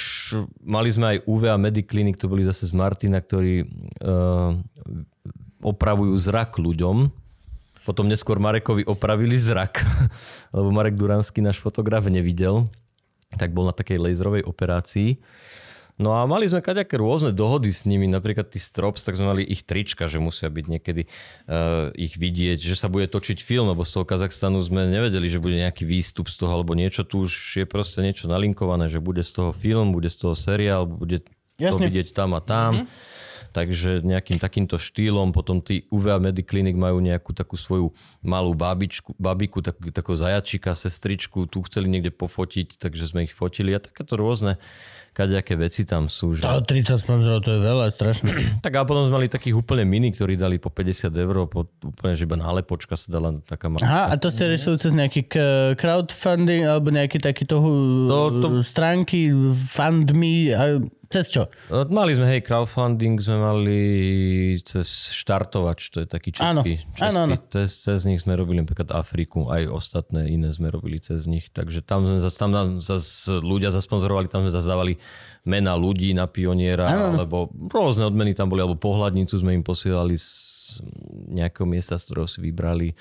mali 0.62 0.88
sme 0.94 1.18
aj 1.18 1.18
UV 1.26 1.50
a 1.50 1.58
Mediclinic, 1.58 2.14
to 2.14 2.30
boli 2.30 2.46
zase 2.46 2.70
z 2.70 2.72
Martina, 2.78 3.18
ktorí 3.18 3.66
uh, 3.66 4.54
opravujú 5.62 6.14
zrak 6.14 6.62
ľuďom. 6.62 7.10
Potom 7.82 8.06
neskôr 8.06 8.38
Marekovi 8.38 8.86
opravili 8.86 9.34
zrak, 9.34 9.82
lebo 10.54 10.70
Marek 10.70 10.94
Duranský, 10.94 11.42
náš 11.42 11.58
fotograf, 11.58 12.06
nevidel. 12.06 12.70
Tak 13.34 13.50
bol 13.50 13.66
na 13.66 13.74
takej 13.74 13.98
laserovej 13.98 14.46
operácii. 14.46 15.18
No 16.02 16.18
a 16.18 16.26
mali 16.26 16.50
sme 16.50 16.58
kaďaké 16.58 16.98
rôzne 16.98 17.30
dohody 17.30 17.70
s 17.70 17.86
nimi, 17.86 18.10
napríklad 18.10 18.50
tí 18.50 18.58
Strops, 18.58 19.06
tak 19.06 19.14
sme 19.14 19.30
mali 19.30 19.42
ich 19.46 19.62
trička, 19.62 20.10
že 20.10 20.18
musia 20.18 20.50
byť 20.50 20.66
niekedy 20.66 21.06
uh, 21.06 21.94
ich 21.94 22.18
vidieť, 22.18 22.58
že 22.58 22.74
sa 22.74 22.90
bude 22.90 23.06
točiť 23.06 23.38
film, 23.38 23.70
lebo 23.70 23.86
z 23.86 24.02
toho 24.02 24.04
Kazachstanu 24.04 24.58
sme 24.58 24.90
nevedeli, 24.90 25.30
že 25.30 25.38
bude 25.38 25.54
nejaký 25.62 25.86
výstup 25.86 26.26
z 26.26 26.42
toho 26.42 26.58
alebo 26.58 26.74
niečo, 26.74 27.06
tu 27.06 27.22
už 27.22 27.62
je 27.62 27.66
proste 27.70 28.02
niečo 28.02 28.26
nalinkované, 28.26 28.90
že 28.90 28.98
bude 28.98 29.22
z 29.22 29.30
toho 29.30 29.50
film, 29.54 29.94
bude 29.94 30.10
z 30.10 30.26
toho 30.26 30.34
seriál, 30.34 30.90
bude 30.90 31.22
to 31.22 31.30
Jasne. 31.70 31.86
vidieť 31.86 32.10
tam 32.10 32.34
a 32.34 32.42
tam. 32.42 32.90
Takže 33.52 34.00
nejakým 34.00 34.40
takýmto 34.40 34.80
štýlom, 34.80 35.36
potom 35.36 35.60
tí 35.60 35.84
UV 35.92 36.16
a 36.16 36.18
Mediclinic 36.18 36.72
majú 36.72 37.04
nejakú 37.04 37.36
takú 37.36 37.60
svoju 37.60 37.92
malú 38.24 38.56
babičku, 38.56 39.12
babiku, 39.20 39.60
takú, 39.60 39.92
takú 39.92 40.16
zajačika, 40.16 40.72
sestričku, 40.72 41.44
tu 41.44 41.60
chceli 41.68 41.92
niekde 41.92 42.16
pofotiť, 42.16 42.80
takže 42.80 43.12
sme 43.12 43.28
ich 43.28 43.36
fotili 43.36 43.76
a 43.76 43.84
takéto 43.84 44.16
rôzne 44.16 44.56
kadejaké 45.12 45.54
veci 45.54 45.84
tam 45.84 46.06
sú. 46.06 46.32
Že... 46.32 46.42
Ale 46.42 46.60
30 46.60 46.96
sponzorov, 46.96 47.40
to 47.40 47.52
je 47.52 47.60
veľa, 47.60 47.86
strašne. 47.88 48.32
Tak 48.64 48.72
a 48.72 48.82
potom 48.82 49.04
sme 49.04 49.14
mali 49.14 49.28
takých 49.28 49.54
úplne 49.54 49.84
mini, 49.84 50.08
ktorí 50.08 50.34
dali 50.34 50.56
po 50.56 50.68
50 50.68 51.12
eur, 51.12 51.46
po, 51.46 51.64
úplne 51.80 52.12
že 52.12 52.22
iba 52.22 52.34
nálepočka 52.34 52.92
sa 52.92 53.08
dala 53.08 53.36
taká 53.40 53.68
malá. 53.68 53.80
Aha, 53.80 54.02
a 54.08 54.14
to 54.14 54.26
ste 54.26 54.44
riešili 54.44 54.76
cez 54.76 54.90
nejaký 54.90 55.28
crowdfunding 55.76 56.64
alebo 56.64 56.88
nejaký 56.88 57.18
takýto 57.18 57.58
hu- 57.58 58.08
To- 58.08 58.32
to- 58.40 58.62
stránky, 58.62 59.28
fundme, 59.66 60.32
a 60.50 60.64
cez 61.06 61.28
čo? 61.28 61.44
E, 61.68 61.84
Mali 61.86 62.12
sme, 62.12 62.24
hej, 62.26 62.40
crowdfunding 62.40 63.18
sme 63.18 63.36
mali 63.36 63.80
cez 64.58 65.12
štartovač, 65.12 65.90
to 65.90 66.00
je 66.00 66.08
taký 66.08 66.32
Áno, 66.38 66.62
český. 66.62 66.80
český 66.90 67.04
áno, 67.04 67.18
áno. 67.26 67.34
Cez, 67.50 67.68
cez 67.78 68.00
nich 68.04 68.16
sme 68.18 68.32
robili 68.32 68.60
napríklad 68.60 68.88
Afriku, 68.90 69.44
aj 69.46 69.68
ostatné 69.68 70.30
iné 70.30 70.48
sme 70.48 70.68
robili 70.68 70.96
cez 70.96 71.26
nich. 71.26 71.50
Takže 71.50 71.82
tam 71.82 72.08
sme 72.08 72.16
zase, 72.16 72.36
tam 72.38 72.50
zase 72.78 73.04
ľudia 73.36 73.68
zasponzorovali, 73.68 74.24
tam 74.26 74.40
sme 74.42 74.52
zase 74.52 74.64
dávali 74.66 74.96
mena 75.42 75.74
ľudí 75.74 76.14
na 76.14 76.30
pioniera, 76.30 76.86
áno. 76.86 77.18
alebo 77.18 77.50
rôzne 77.50 78.06
odmeny 78.06 78.30
tam 78.32 78.46
boli, 78.46 78.62
alebo 78.62 78.78
pohľadnicu 78.78 79.34
sme 79.34 79.58
im 79.58 79.64
posielali 79.66 80.14
z 80.14 80.28
nejakého 81.34 81.66
miesta, 81.66 81.98
z 81.98 82.06
ktorého 82.06 82.28
si 82.30 82.38
vybrali. 82.38 82.94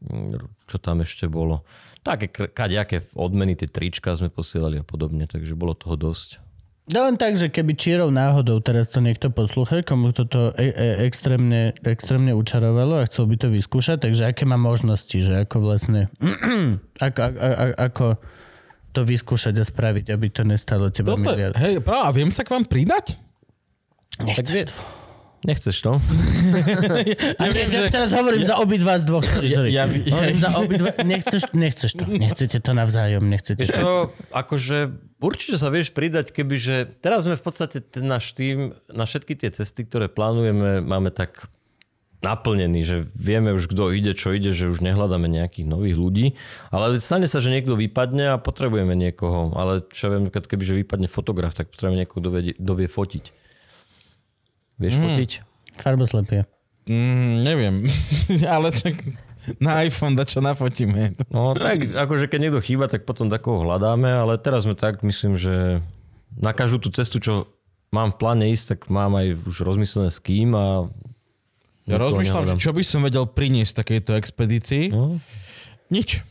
Mm, 0.00 0.40
Čo 0.64 0.76
tam 0.80 1.04
ešte 1.04 1.28
bolo? 1.28 1.64
Také 2.00 2.30
kadejaké 2.30 3.04
odmeny, 3.18 3.58
tie 3.58 3.68
trička 3.68 4.14
sme 4.16 4.32
posielali 4.32 4.80
a 4.80 4.84
podobne, 4.86 5.28
takže 5.28 5.58
bolo 5.58 5.76
toho 5.76 5.98
dosť. 5.98 6.46
No 6.86 7.02
len 7.02 7.18
tak, 7.18 7.34
že 7.34 7.50
keby 7.50 7.74
čírov 7.74 8.14
náhodou 8.14 8.62
teraz 8.62 8.94
to 8.94 9.02
niekto 9.02 9.34
poslúcha, 9.34 9.82
komu 9.82 10.14
toto 10.14 10.54
e- 10.54 10.70
e- 10.70 11.02
extrémne, 11.02 11.74
extrémne 11.82 12.30
učarovalo 12.30 13.02
a 13.02 13.08
chcel 13.10 13.26
by 13.26 13.34
to 13.42 13.50
vyskúšať, 13.50 14.06
takže 14.06 14.22
aké 14.30 14.46
má 14.46 14.54
možnosti, 14.54 15.18
že 15.18 15.42
ako 15.42 15.66
vlastne, 15.66 16.06
ako, 17.06 17.20
ako, 17.26 17.66
ako 17.74 18.06
to 18.96 19.04
vyskúšať 19.04 19.60
a 19.60 19.64
spraviť, 19.64 20.08
aby 20.08 20.26
to 20.32 20.42
nestalo 20.42 20.88
teba 20.88 21.12
Toto, 21.12 21.28
miliard. 21.28 21.52
hej, 21.60 21.84
práve, 21.84 22.04
a 22.08 22.10
viem 22.10 22.32
sa 22.32 22.40
k 22.40 22.56
vám 22.56 22.64
pridať? 22.64 23.20
Nechceš 24.16 24.72
to? 24.72 24.74
Nechceš 25.44 25.76
to? 25.78 25.92
A 27.38 27.42
ja, 27.46 27.64
ja 27.70 27.86
teraz 27.86 28.10
hovorím 28.10 28.42
za 28.42 28.56
obidva 28.58 28.98
z 28.98 29.04
dvoch. 29.06 29.22
Sorry, 29.22 29.52
sorry. 29.52 29.70
Ja- 29.70 29.86
ja- 29.86 30.10
hovorím 30.10 30.38
za 30.42 30.50
obidva. 30.58 30.90
Nechceš, 31.04 31.42
nechceš 31.54 31.92
to. 31.94 32.04
Nechcete 32.24 32.58
to 32.58 32.72
navzájom. 32.74 33.22
Nechcete 33.22 33.62
to. 33.68 33.70
čo, 33.70 33.90
akože 34.34 34.90
určite 35.22 35.60
sa 35.60 35.68
vieš 35.70 35.92
pridať, 35.94 36.34
kebyže 36.34 36.98
teraz 36.98 37.28
sme 37.28 37.38
v 37.38 37.44
podstate 37.44 37.78
ten 37.78 38.08
náš 38.08 38.32
tým, 38.34 38.74
na 38.90 39.04
všetky 39.06 39.38
tie 39.38 39.52
cesty, 39.52 39.86
ktoré 39.86 40.10
plánujeme, 40.10 40.82
máme 40.82 41.14
tak 41.14 41.46
naplnený, 42.24 42.80
že 42.82 42.96
vieme 43.12 43.52
už, 43.52 43.68
kto 43.68 43.92
ide, 43.92 44.16
čo 44.16 44.32
ide, 44.32 44.50
že 44.52 44.72
už 44.72 44.80
nehľadáme 44.80 45.28
nejakých 45.28 45.66
nových 45.68 45.96
ľudí, 45.96 46.26
ale 46.72 46.96
stane 47.00 47.28
sa, 47.28 47.44
že 47.44 47.52
niekto 47.52 47.76
vypadne 47.76 48.36
a 48.36 48.40
potrebujeme 48.40 48.96
niekoho, 48.96 49.52
ale 49.52 49.84
čo 49.92 50.08
viem, 50.08 50.32
keby, 50.32 50.64
že 50.64 50.80
vypadne 50.80 51.08
fotograf, 51.12 51.52
tak 51.52 51.68
potrebujeme 51.68 52.04
niekoho, 52.04 52.18
kto 52.20 52.30
vie, 52.32 52.42
kto 52.56 52.72
vie 52.72 52.88
fotiť. 52.88 53.24
Vieš 54.80 54.94
mm. 54.96 55.02
fotiť? 55.02 55.30
Farboslepie. 55.80 56.40
Mm, 56.86 57.34
neviem, 57.44 57.74
ale 58.54 58.72
tak 58.72 59.02
na 59.62 59.86
iPhone 59.86 60.18
da 60.18 60.26
čo 60.26 60.42
nafotíme. 60.42 61.14
No 61.30 61.54
tak, 61.54 61.86
akože 61.94 62.26
keď 62.26 62.38
niekto 62.48 62.60
chýba, 62.64 62.90
tak 62.90 63.06
potom 63.06 63.30
takoho 63.30 63.62
hľadáme, 63.62 64.08
ale 64.08 64.40
teraz 64.40 64.66
sme 64.66 64.74
tak, 64.74 65.04
myslím, 65.06 65.38
že 65.38 65.84
na 66.34 66.52
každú 66.52 66.82
tú 66.82 66.88
cestu, 66.90 67.22
čo 67.22 67.48
mám 67.94 68.12
v 68.12 68.18
pláne 68.18 68.46
ísť, 68.50 68.66
tak 68.76 68.80
mám 68.90 69.14
aj 69.14 69.38
už 69.46 69.62
rozmyslené 69.62 70.10
s 70.10 70.18
kým 70.18 70.52
a 70.52 70.90
Ja 71.86 71.96
nikoho 71.96 72.04
rozmýšľam, 72.10 72.58
čo 72.58 72.70
by 72.74 72.82
som 72.82 73.00
vedel 73.06 73.24
priniesť 73.24 73.82
takejto 73.82 74.18
expedícii. 74.18 74.90
No. 74.90 75.22
Nič. 75.86 76.22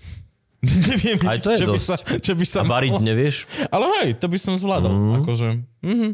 Neviem, 0.66 1.20
Aj 1.24 1.40
to 1.40 1.54
je 1.56 1.64
čo, 1.64 1.68
by 1.72 1.78
dosť. 1.80 1.88
sa, 1.88 1.96
čo 2.20 2.34
by 2.36 2.46
sa 2.46 2.60
A 2.62 2.68
variť 2.68 2.98
mohlo- 2.98 3.08
nevieš? 3.08 3.36
Ale 3.70 3.86
hej, 4.02 4.10
to 4.18 4.26
by 4.28 4.38
som 4.42 4.58
zvládol. 4.58 4.92
Mm. 4.92 5.14
Akože, 5.22 5.50
mhm. 5.86 6.10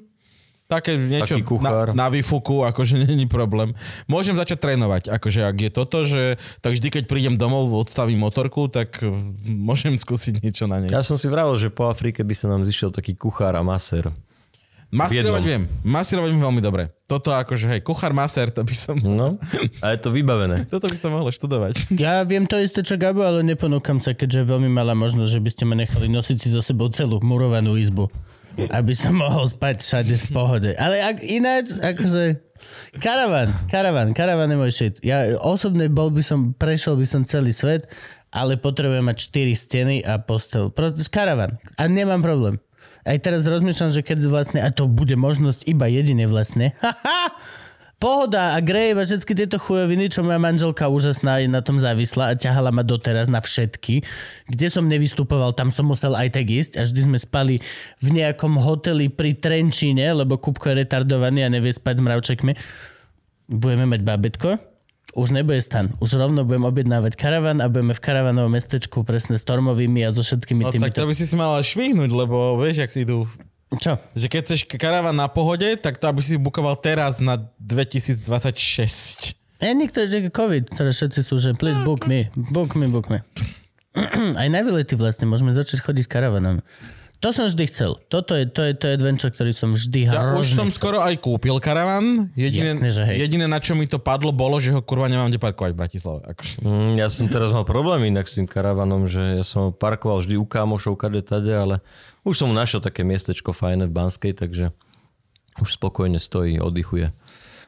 Také 0.72 0.96
niečo 0.96 1.36
Taký 1.36 1.44
kuchár. 1.44 1.92
na, 1.92 2.08
na 2.08 2.08
výfuku, 2.08 2.64
akože 2.64 2.96
není 3.04 3.28
problém. 3.28 3.76
Môžem 4.08 4.40
začať 4.40 4.64
trénovať, 4.64 5.12
akože 5.12 5.44
ak 5.44 5.58
je 5.68 5.70
toto, 5.70 5.98
že 6.08 6.40
tak 6.64 6.80
vždy, 6.80 6.88
keď 6.88 7.04
prídem 7.12 7.36
domov, 7.36 7.68
odstavím 7.76 8.24
motorku, 8.24 8.72
tak 8.72 9.04
eh, 9.04 9.12
môžem 9.52 10.00
skúsiť 10.04 10.40
niečo 10.40 10.72
na 10.72 10.80
nej. 10.80 10.88
Ja 10.88 11.04
som 11.04 11.20
si 11.20 11.28
vravil, 11.28 11.60
že 11.60 11.68
po 11.68 11.92
Afrike 11.92 12.24
by 12.24 12.32
sa 12.32 12.48
nám 12.48 12.64
zišiel 12.64 12.96
taký 12.96 13.20
kuchár 13.20 13.52
a 13.60 13.64
masér. 13.68 14.16
Masírovať 14.92 15.42
v 15.42 15.48
viem. 15.48 15.64
Masírovať 15.88 16.30
viem 16.36 16.44
veľmi 16.44 16.62
dobre. 16.62 16.92
Toto 17.08 17.32
akože, 17.32 17.68
hej, 17.68 17.80
kuchár 17.80 18.12
masér, 18.12 18.52
to 18.52 18.60
by 18.60 18.76
som... 18.76 19.00
No, 19.00 19.40
a 19.80 19.86
je 19.96 20.00
to 20.04 20.12
vybavené. 20.12 20.64
Toto 20.74 20.92
by 20.92 20.98
som 21.00 21.16
mohol 21.16 21.32
študovať. 21.32 21.96
Ja 21.96 22.20
viem 22.28 22.44
to 22.44 22.60
isté, 22.60 22.84
čo 22.84 23.00
Gabo, 23.00 23.24
ale 23.24 23.40
neponúkam 23.44 24.04
sa, 24.04 24.12
keďže 24.12 24.44
je 24.44 24.52
veľmi 24.52 24.68
malá 24.68 24.92
možnosť, 24.92 25.32
že 25.32 25.40
by 25.40 25.50
ste 25.52 25.64
ma 25.64 25.76
nechali 25.80 26.12
nosiť 26.12 26.38
si 26.40 26.48
so 26.52 26.60
sebou 26.60 26.92
celú 26.92 27.24
murovanú 27.24 27.80
izbu. 27.80 28.12
Aby 28.76 28.92
som 28.92 29.16
mohol 29.16 29.48
spať 29.48 29.80
všade 29.80 30.12
z 30.12 30.26
pohode. 30.36 30.76
Ale 30.76 31.00
ak 31.00 31.24
ináč, 31.24 31.72
akože... 31.72 32.52
Karavan, 33.00 33.48
karavan, 33.72 34.12
karavan 34.12 34.52
je 34.52 34.58
môj 34.60 34.72
shit. 34.76 34.96
Ja 35.02 35.24
osobne 35.40 35.88
bol 35.88 36.12
by 36.12 36.20
som, 36.20 36.52
prešiel 36.52 37.00
by 37.00 37.08
som 37.08 37.24
celý 37.24 37.56
svet, 37.56 37.88
ale 38.32 38.60
potrebujem 38.60 39.08
mať 39.08 39.18
4 39.32 39.56
steny 39.56 39.96
a 40.04 40.20
postel. 40.20 40.68
Proste 40.72 41.08
karavan. 41.08 41.60
A 41.80 41.88
nemám 41.88 42.20
problém. 42.20 42.60
Aj 43.02 43.18
teraz 43.18 43.50
rozmýšľam, 43.50 43.90
že 43.90 44.02
keď 44.06 44.18
vlastne, 44.30 44.60
a 44.62 44.70
to 44.70 44.86
bude 44.86 45.14
možnosť 45.18 45.66
iba 45.66 45.90
jedine 45.90 46.30
vlastne, 46.30 46.74
pohoda 48.02 48.58
a 48.58 48.60
grave 48.66 48.98
a 48.98 49.06
všetky 49.06 49.38
tieto 49.38 49.62
chujoviny, 49.62 50.10
čo 50.10 50.26
moja 50.26 50.42
manželka 50.42 50.90
úžasná 50.90 51.46
je 51.46 51.46
na 51.46 51.62
tom 51.62 51.78
závislá 51.78 52.34
a 52.34 52.38
ťahala 52.38 52.74
ma 52.74 52.82
doteraz 52.82 53.30
na 53.30 53.38
všetky. 53.38 54.02
Kde 54.50 54.68
som 54.74 54.90
nevystupoval, 54.90 55.54
tam 55.54 55.70
som 55.70 55.86
musel 55.86 56.18
aj 56.18 56.34
tak 56.34 56.50
ísť 56.50 56.82
a 56.82 56.90
vždy 56.90 57.02
sme 57.14 57.18
spali 57.22 57.62
v 58.02 58.08
nejakom 58.18 58.58
hoteli 58.58 59.14
pri 59.14 59.38
Trenčíne, 59.38 60.18
lebo 60.18 60.42
Kupko 60.42 60.74
je 60.74 60.82
retardovaný 60.82 61.46
a 61.46 61.54
nevie 61.54 61.70
spať 61.70 62.02
s 62.02 62.06
mravčekmi. 62.06 62.52
Budeme 63.54 63.86
mať 63.86 64.02
babetko. 64.02 64.71
Už 65.12 65.36
nebude 65.36 65.60
stan. 65.60 65.92
Už 66.00 66.16
rovno 66.16 66.48
budem 66.48 66.64
objednávať 66.64 67.20
karavan 67.20 67.60
a 67.60 67.68
budeme 67.68 67.92
v 67.92 68.00
karavanovom 68.00 68.52
mestečku 68.56 69.04
presne 69.04 69.36
s 69.36 69.44
Tormovými 69.44 70.08
a 70.08 70.16
so 70.16 70.24
všetkými 70.24 70.64
No 70.64 70.72
tak 70.72 70.96
to 70.96 71.04
by 71.04 71.12
si 71.12 71.28
si 71.28 71.36
mal 71.36 71.60
švihnúť, 71.60 72.12
lebo 72.16 72.56
vieš, 72.56 72.88
ak 72.88 72.96
idú... 72.96 73.28
Čo? 73.72 74.00
Že 74.16 74.28
keď 74.28 74.42
chceš 74.48 74.62
karavan 74.76 75.16
na 75.16 75.28
pohode, 75.32 75.68
tak 75.80 76.00
to 76.00 76.08
aby 76.08 76.20
si 76.24 76.36
bukoval 76.40 76.80
teraz 76.80 77.20
na 77.24 77.40
2026. 77.60 79.36
E, 79.62 79.68
nikto 79.78 80.02
že 80.08 80.32
COVID, 80.32 80.74
teraz 80.74 81.00
všetci 81.00 81.22
sú, 81.22 81.38
že 81.40 81.54
please 81.56 81.80
book 81.84 82.08
me, 82.08 82.32
book 82.52 82.74
me, 82.74 82.88
book 82.88 83.08
me. 83.08 83.22
Aj 84.42 84.48
na 84.48 84.64
výlety 84.64 84.96
vlastne, 84.96 85.28
môžeme 85.28 85.52
začať 85.52 85.84
chodiť 85.84 86.08
karavanom. 86.08 86.64
To 87.22 87.30
som 87.30 87.46
vždy 87.46 87.70
chcel. 87.70 88.02
Toto 88.10 88.34
je, 88.34 88.50
to 88.50 88.66
je, 88.66 88.74
to 88.74 88.90
je 88.90 88.94
adventure, 88.98 89.30
ktorý 89.30 89.54
som 89.54 89.78
vždy 89.78 90.10
Ja 90.10 90.34
už 90.34 90.58
som 90.58 90.74
chcel. 90.74 90.78
skoro 90.82 91.06
aj 91.06 91.22
kúpil 91.22 91.54
karavan. 91.62 92.34
Jediné, 92.34 92.74
Jasne, 92.74 92.90
že 92.90 93.02
hej. 93.06 93.30
jediné, 93.30 93.46
na 93.46 93.62
čo 93.62 93.78
mi 93.78 93.86
to 93.86 94.02
padlo, 94.02 94.34
bolo, 94.34 94.58
že 94.58 94.74
ho 94.74 94.82
kurva 94.82 95.06
nemám 95.06 95.30
kde 95.30 95.38
parkovať 95.38 95.72
v 95.74 95.78
Bratislave. 95.78 96.20
Akože. 96.26 96.66
Mm, 96.66 96.98
ja 96.98 97.14
som 97.14 97.30
teraz 97.30 97.54
mal 97.54 97.62
problém 97.62 98.10
inak 98.10 98.26
s 98.26 98.42
tým 98.42 98.50
karavanom, 98.50 99.06
že 99.06 99.38
ja 99.38 99.46
som 99.46 99.70
ho 99.70 99.72
parkoval 99.72 100.26
vždy 100.26 100.34
u 100.34 100.50
kámošov, 100.50 100.98
kade 100.98 101.22
tade, 101.22 101.54
ale 101.54 101.86
už 102.26 102.42
som 102.42 102.50
mu 102.50 102.58
našiel 102.58 102.82
také 102.82 103.06
miestečko 103.06 103.54
fajné 103.54 103.86
v 103.86 103.94
Banskej, 103.94 104.34
takže 104.42 104.74
už 105.62 105.78
spokojne 105.78 106.18
stojí, 106.18 106.58
oddychuje. 106.58 107.14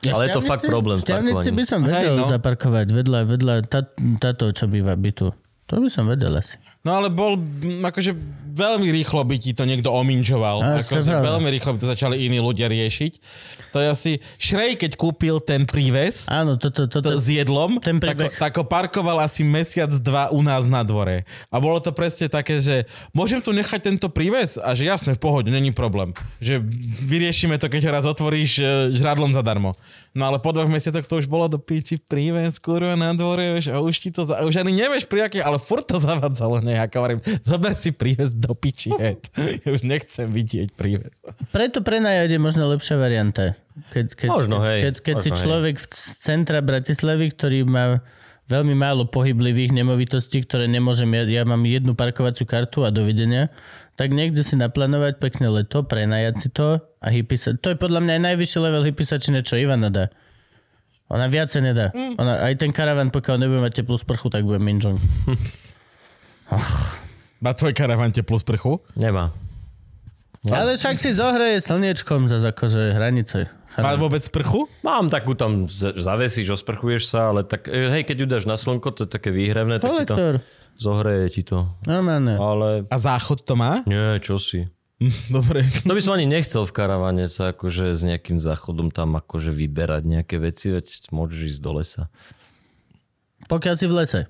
Ja 0.01 0.17
ale 0.17 0.27
je 0.27 0.35
to 0.35 0.43
fakt 0.43 0.65
problém 0.65 0.97
s 0.97 1.05
šťavnici 1.05 1.53
by 1.53 1.61
parkovaním. 1.61 1.69
som 1.69 1.79
vedel 1.85 2.15
Hej, 2.17 2.25
no. 2.25 2.31
zaparkovať 2.33 2.87
vedľa, 2.91 3.19
vedľa 3.23 3.53
tá, 3.69 3.79
táto, 4.19 4.49
čo 4.51 4.65
býva 4.67 4.97
bytu. 4.99 5.31
To 5.71 5.73
by 5.79 5.87
som 5.87 6.09
vedel 6.11 6.33
asi. 6.35 6.59
No 6.83 6.99
ale 6.99 7.07
bol, 7.07 7.39
akože 7.79 8.11
veľmi 8.53 8.91
rýchlo 8.91 9.23
by 9.25 9.35
ti 9.39 9.55
to 9.55 9.65
niekto 9.65 9.89
ominčoval. 9.89 10.61
To 10.61 10.77
je 10.77 10.85
Akože 10.85 11.09
veľmi 11.09 11.49
rýchlo 11.49 11.73
by 11.73 11.79
to 11.79 11.87
začali 11.89 12.27
iní 12.27 12.37
ľudia 12.43 12.69
riešiť. 12.69 13.13
To 13.73 13.81
je 13.81 13.87
asi... 13.89 14.11
Šrej, 14.37 14.77
keď 14.77 14.91
kúpil 14.99 15.41
ten 15.41 15.65
príves 15.65 16.29
Áno, 16.29 16.59
toto, 16.59 16.85
toto, 16.85 17.15
to, 17.15 17.17
s 17.17 17.31
jedlom, 17.31 17.81
ten 17.81 17.97
príbeh- 17.97 18.35
tak 18.35 18.53
ho 18.59 18.67
parkoval 18.67 19.23
asi 19.25 19.41
mesiac, 19.41 19.89
dva 19.97 20.29
u 20.29 20.43
nás 20.45 20.69
na 20.69 20.85
dvore. 20.85 21.25
A 21.49 21.57
bolo 21.57 21.81
to 21.81 21.89
presne 21.89 22.29
také, 22.29 22.61
že 22.61 22.85
môžem 23.15 23.41
tu 23.41 23.49
nechať 23.55 23.89
tento 23.89 24.11
príves? 24.11 24.61
A 24.61 24.77
že 24.77 24.85
jasne, 24.85 25.17
v 25.17 25.23
pohode, 25.23 25.49
není 25.49 25.73
problém. 25.73 26.13
Že 26.37 26.61
vyriešime 27.01 27.57
to, 27.57 27.71
keď 27.71 27.89
ho 27.89 27.91
raz 27.95 28.05
otvoríš 28.05 28.61
e, 28.61 28.63
žradlom 28.93 29.33
zadarmo. 29.33 29.73
No 30.13 30.29
ale 30.29 30.37
po 30.37 30.53
dvoch 30.53 30.69
mesiacoch 30.69 31.09
to 31.09 31.17
už 31.17 31.25
bolo 31.25 31.49
do 31.49 31.57
piči 31.57 31.97
príves, 31.97 32.61
kurva, 32.61 32.93
na 32.93 33.17
dvore, 33.17 33.57
vieš, 33.57 33.73
a 33.73 33.81
už 33.81 33.97
ti 33.97 34.13
to, 34.13 34.29
za... 34.29 34.45
už 34.45 34.61
ani 34.61 34.69
nevieš 34.69 35.09
pri 35.09 35.25
akej, 35.25 35.41
ale 35.41 35.57
furt 35.57 35.89
to 35.89 35.97
zavadzalo 35.97 36.61
nejak. 36.73 36.89
A 36.89 36.97
hovorím, 36.97 37.19
zober 37.39 37.77
si 37.77 37.93
príves 37.93 38.33
do 38.33 38.51
piči, 38.51 38.89
head. 38.91 39.21
Ja 39.61 39.69
už 39.69 39.85
nechcem 39.85 40.25
vidieť 40.27 40.73
príves. 40.73 41.21
Preto 41.49 41.79
prenajať 41.79 42.33
je 42.33 42.39
možno 42.39 42.65
lepšia 42.65 42.97
varianta. 42.97 43.53
Keď, 43.89 44.05
keď, 44.13 44.29
Možno, 44.29 44.57
hej, 44.61 44.79
Keď, 44.83 44.95
keď 44.99 45.15
si 45.15 45.29
možno, 45.29 45.37
hej. 45.37 45.43
človek 45.43 45.75
v 45.77 45.85
c- 45.87 46.13
centra 46.17 46.59
Bratislavy, 46.59 47.25
ktorý 47.29 47.59
má 47.63 48.01
veľmi 48.43 48.75
málo 48.75 49.07
pohyblivých 49.07 49.71
nemovitostí, 49.71 50.43
ktoré 50.43 50.67
nemôžem, 50.67 51.07
ja, 51.09 51.23
ja 51.23 51.43
mám 51.47 51.63
jednu 51.63 51.95
parkovaciu 51.95 52.43
kartu 52.43 52.83
a 52.83 52.91
dovidenia, 52.91 53.49
tak 53.95 54.11
niekde 54.11 54.41
si 54.41 54.53
naplánovať 54.53 55.17
pekné 55.17 55.47
leto, 55.47 55.85
prenajať 55.85 56.35
si 56.37 56.49
to 56.49 56.81
a 56.99 57.07
hypisa. 57.07 57.55
To 57.55 57.71
je 57.71 57.77
podľa 57.77 58.03
mňa 58.03 58.13
aj 58.19 58.23
najvyšší 58.29 58.57
level 58.59 58.83
hypisačine, 58.83 59.39
čo 59.41 59.55
Ivana 59.55 59.87
dá. 59.87 60.11
Ona 61.07 61.29
viacej 61.29 61.61
nedá. 61.61 61.93
Mm. 61.93 62.17
Ona, 62.17 62.33
aj 62.41 62.53
ten 62.57 62.73
karavan, 62.73 63.13
pokiaľ 63.13 63.35
nebude 63.37 63.61
mať 63.61 63.81
teplú 63.81 63.95
sprchu, 63.95 64.27
tak 64.27 64.43
bude 64.43 64.57
minžong. 64.57 64.97
Má 67.39 67.51
tvoj 67.51 67.75
karavan 67.75 68.11
teplú 68.11 68.39
sprchu? 68.39 68.79
Nemá. 68.95 69.35
No. 70.43 70.51
Ale 70.55 70.75
však 70.75 70.99
si 70.99 71.15
zohreje 71.15 71.63
slniečkom 71.63 72.27
za 72.27 72.43
akože 72.43 72.99
hranice. 72.99 73.47
Má 73.79 73.95
vôbec 73.95 74.19
sprchu? 74.21 74.67
Mám 74.83 75.07
takú 75.07 75.33
tam, 75.33 75.65
zavesíš, 75.71 76.53
osprchuješ 76.53 77.07
sa, 77.09 77.31
ale 77.31 77.41
tak, 77.41 77.65
e, 77.65 77.89
hej, 77.89 78.03
keď 78.03 78.15
ju 78.19 78.27
dáš 78.27 78.43
na 78.43 78.53
slnko, 78.53 78.91
to 78.91 79.07
je 79.07 79.09
také 79.09 79.31
výhrevné, 79.31 79.79
tak 79.79 79.87
ti 79.87 80.05
to 80.05 80.13
Kolektor. 80.13 80.33
zohreje 80.77 81.25
ti 81.31 81.41
to. 81.41 81.71
Normálne. 81.87 82.35
Ale 82.35 82.83
A 82.85 82.97
záchod 82.99 83.47
to 83.47 83.55
má? 83.55 83.81
nie, 83.87 84.19
čo 84.19 84.35
si. 84.37 84.67
Dobre. 85.33 85.63
To 85.87 85.95
by 85.95 86.01
som 86.03 86.13
ani 86.13 86.27
nechcel 86.27 86.67
v 86.67 86.75
karavane, 86.75 87.25
sa 87.31 87.55
akože 87.55 87.95
s 87.95 88.03
nejakým 88.03 88.37
záchodom 88.37 88.91
tam 88.91 89.15
akože 89.15 89.49
vyberať 89.49 90.03
nejaké 90.05 90.37
veci, 90.37 90.69
veď 90.69 91.09
môžeš 91.09 91.55
ísť 91.55 91.61
do 91.63 91.71
lesa. 91.79 92.03
Pokiaľ 93.47 93.75
si 93.75 93.85
v 93.87 93.95
lese. 93.95 94.21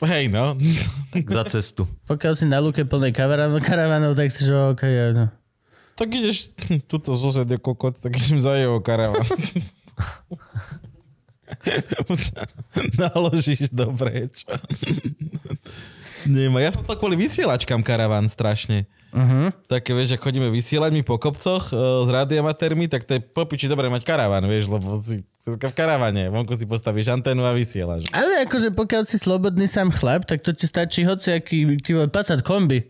Hej, 0.00 0.32
no. 0.32 0.56
Tak 1.12 1.26
za 1.26 1.44
cestu. 1.50 1.90
Pokiaľ 2.06 2.32
si 2.38 2.44
na 2.46 2.62
lúke 2.62 2.86
plnej 2.86 3.10
karavanov, 3.10 4.14
tak 4.14 4.30
si 4.30 4.46
že 4.46 4.54
OK, 4.54 4.86
no. 5.12 5.26
Tak 5.98 6.08
ideš, 6.08 6.56
tuto 6.88 7.12
sused 7.12 7.44
je 7.44 7.58
kokot, 7.60 7.98
tak 7.98 8.16
idem 8.16 8.40
za 8.40 8.56
jeho 8.56 8.80
karavan. 8.80 9.20
Naložíš 13.00 13.70
dobre, 13.74 14.28
čo? 14.30 14.48
Nemá. 16.28 16.60
Ja 16.60 16.74
som 16.74 16.84
to 16.84 16.92
kvôli 16.96 17.16
vysielačkám 17.16 17.80
karavan 17.80 18.28
strašne. 18.28 18.84
Uh-huh. 19.10 19.50
Také, 19.66 19.90
vieš, 19.90 20.14
ak 20.14 20.22
chodíme 20.22 20.46
vysielať 20.54 20.94
mi 20.94 21.02
po 21.02 21.18
kopcoch 21.18 21.74
uh, 21.74 22.06
s 22.06 22.08
radiomatérmi, 22.14 22.86
tak 22.86 23.02
to 23.08 23.18
je 23.18 23.20
popiči 23.20 23.66
dobre 23.66 23.90
mať 23.90 24.06
karavan, 24.06 24.46
vieš, 24.46 24.70
lebo 24.70 24.94
si 25.02 25.26
v 25.42 25.56
karavane, 25.58 26.30
vonku 26.30 26.54
si 26.54 26.68
postavíš 26.68 27.10
anténu 27.10 27.42
a 27.42 27.50
vysielaš. 27.50 28.06
Ale 28.14 28.46
akože 28.46 28.70
pokiaľ 28.70 29.02
si 29.08 29.18
slobodný 29.18 29.66
sám 29.66 29.90
chlap, 29.90 30.28
tak 30.28 30.46
to 30.46 30.54
ti 30.54 30.68
stačí 30.68 31.02
hociaký 31.02 31.80
ty 31.82 31.90
vole, 31.96 32.06
Passat 32.06 32.46
kombi. 32.46 32.86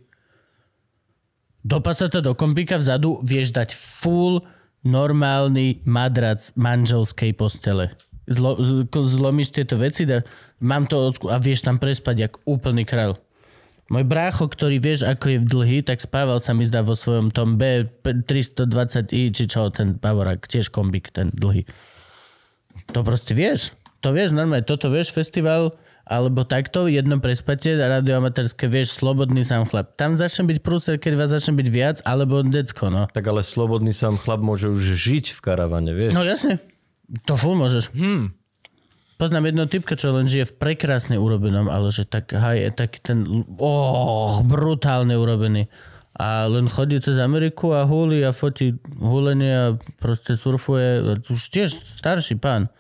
Do 1.65 1.81
Passata 1.81 2.21
do 2.21 2.37
kombíka 2.37 2.77
vzadu 2.77 3.21
vieš 3.25 3.57
dať 3.57 3.73
full 3.73 4.45
normálny 4.85 5.85
madrac 5.85 6.53
manželskej 6.57 7.37
postele. 7.37 7.97
Zlo, 8.29 8.61
zlomíš 8.91 9.55
tieto 9.55 9.81
veci, 9.81 10.05
da, 10.05 10.21
mám 10.61 10.85
to 10.85 10.99
odsku- 11.09 11.33
a 11.33 11.41
vieš 11.41 11.65
tam 11.65 11.81
prespať 11.81 12.17
jak 12.19 12.33
úplný 12.45 12.85
kráľ. 12.85 13.17
Môj 13.91 14.07
brácho, 14.07 14.47
ktorý 14.47 14.79
vieš, 14.79 15.03
ako 15.03 15.35
je 15.35 15.39
dlhý, 15.43 15.79
tak 15.83 15.99
spával 15.99 16.39
sa 16.39 16.55
mi 16.55 16.63
zdá 16.63 16.87
vo 16.87 16.95
svojom 16.95 17.35
tom 17.35 17.59
B320i, 17.59 19.35
či 19.35 19.45
čo, 19.51 19.67
ten 19.75 19.99
Bavorák, 19.99 20.47
tiež 20.47 20.71
kombík, 20.71 21.11
ten 21.11 21.27
dlhý. 21.35 21.67
To 22.95 23.03
proste 23.03 23.35
vieš. 23.35 23.75
To 24.07 24.15
vieš, 24.15 24.31
normálne, 24.31 24.63
toto 24.63 24.95
vieš, 24.95 25.11
festival, 25.11 25.75
alebo 26.07 26.47
takto, 26.47 26.87
jedno 26.87 27.19
prespatie, 27.19 27.75
radioamatérske, 27.75 28.71
vieš, 28.71 28.97
slobodný 28.97 29.43
sám 29.43 29.67
chlap. 29.67 29.99
Tam 29.99 30.15
začne 30.15 30.47
byť 30.49 30.59
prúser, 30.63 30.95
keď 30.97 31.13
vás 31.19 31.35
začne 31.35 31.59
byť 31.59 31.69
viac, 31.69 31.97
alebo 32.07 32.47
decko, 32.47 32.95
no. 32.95 33.11
Tak 33.11 33.27
ale 33.27 33.43
slobodný 33.43 33.91
sám 33.91 34.17
chlap 34.17 34.39
môže 34.39 34.71
už 34.71 34.97
žiť 34.97 35.35
v 35.35 35.39
karavane, 35.43 35.93
vieš? 35.93 36.15
No 36.15 36.23
jasne, 36.23 36.63
to 37.27 37.35
full 37.35 37.59
môžeš. 37.59 37.91
Hmm. 37.95 38.35
Poznám 39.21 39.53
jedno 39.53 39.65
typka, 39.69 40.01
čo 40.01 40.17
len 40.17 40.25
žije 40.25 40.49
v 40.49 40.57
prekrásne 40.57 41.21
urobenom, 41.21 41.69
ale 41.69 41.93
že 41.93 42.09
tak, 42.09 42.33
haj, 42.33 42.73
tak 42.73 43.05
ten, 43.05 43.45
oh, 43.61 44.41
brutálne 44.41 45.13
urobený. 45.13 45.69
A 46.17 46.49
len 46.49 46.73
chodí 46.73 46.97
cez 47.05 47.21
Ameriku 47.21 47.77
a 47.77 47.85
húli 47.85 48.25
a 48.25 48.33
fotí 48.33 48.81
húlenie 48.97 49.53
a 49.53 49.67
proste 50.01 50.41
surfuje. 50.41 51.21
Už 51.29 51.53
tiež 51.53 52.01
starší 52.01 52.41
pán. 52.41 52.73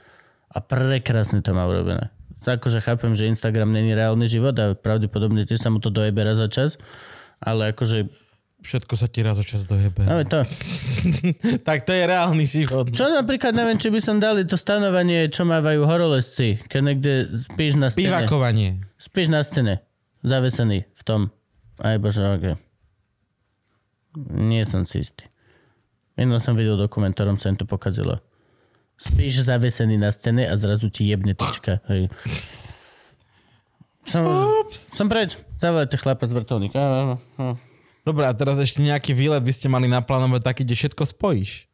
A 0.51 0.59
prekrásne 0.65 1.45
to 1.45 1.53
má 1.53 1.69
urobené. 1.69 2.09
Akože 2.41 2.81
chápem, 2.81 3.13
že 3.13 3.29
Instagram 3.29 3.71
není 3.77 3.93
reálny 3.93 4.25
život 4.25 4.57
a 4.57 4.73
pravdepodobne 4.73 5.45
tiež 5.45 5.61
sa 5.61 5.69
mu 5.69 5.77
to 5.77 5.93
dojebe 5.93 6.25
raz 6.25 6.41
za 6.41 6.49
čas. 6.49 6.81
Ale 7.41 7.77
akože 7.77 8.09
Všetko 8.61 8.93
sa 8.93 9.09
ti 9.09 9.25
raz 9.25 9.41
o 9.41 9.45
čas 9.45 9.65
dojebe. 9.65 10.05
No, 10.05 10.21
to. 10.29 10.45
tak 11.69 11.89
to 11.89 11.97
je 11.97 12.05
reálny 12.05 12.45
život. 12.45 12.93
Čo 12.93 13.09
napríklad, 13.09 13.57
neviem, 13.57 13.81
či 13.81 13.89
by 13.89 14.01
som 14.05 14.21
dali 14.21 14.45
to 14.45 14.61
stanovanie, 14.61 15.33
čo 15.33 15.49
mávajú 15.49 15.89
horolezci, 15.89 16.61
keď 16.69 16.81
niekde 16.85 17.13
spíš 17.33 17.81
na 17.81 17.89
stene. 17.89 18.13
Pivakovanie. 18.13 18.85
Spíš 19.01 19.33
na 19.33 19.41
stene, 19.41 19.81
zavesený 20.21 20.85
v 20.93 21.03
tom. 21.09 21.33
Aj 21.81 21.97
bože, 21.97 22.21
ok. 22.21 22.47
Nie 24.29 24.69
som 24.69 24.85
si 24.85 25.01
istý. 25.01 25.25
Minul 26.21 26.45
som 26.45 26.53
videl 26.53 26.77
dokument, 26.77 27.17
ktorom 27.17 27.41
sa 27.41 27.49
im 27.49 27.57
to 27.57 27.65
pokazilo. 27.65 28.21
Spíš 29.01 29.49
zavesený 29.49 29.97
na 29.97 30.13
stene 30.13 30.45
a 30.45 30.53
zrazu 30.61 30.93
ti 30.93 31.09
jebne 31.09 31.33
tyčka. 31.33 31.81
Hej. 31.89 32.13
Som, 34.05 34.29
som 34.69 35.09
preč. 35.09 35.41
Zavolajte 35.57 35.97
chlapa 35.97 36.29
z 36.29 36.37
vrtulníka. 36.37 36.77
Dobre, 38.01 38.25
a 38.25 38.33
teraz 38.33 38.57
ešte 38.57 38.81
nejaký 38.81 39.13
výlet 39.13 39.45
by 39.45 39.53
ste 39.53 39.69
mali 39.69 39.85
naplánovať 39.85 40.41
taký, 40.41 40.63
kde 40.65 40.77
všetko 40.77 41.03
spojíš. 41.05 41.71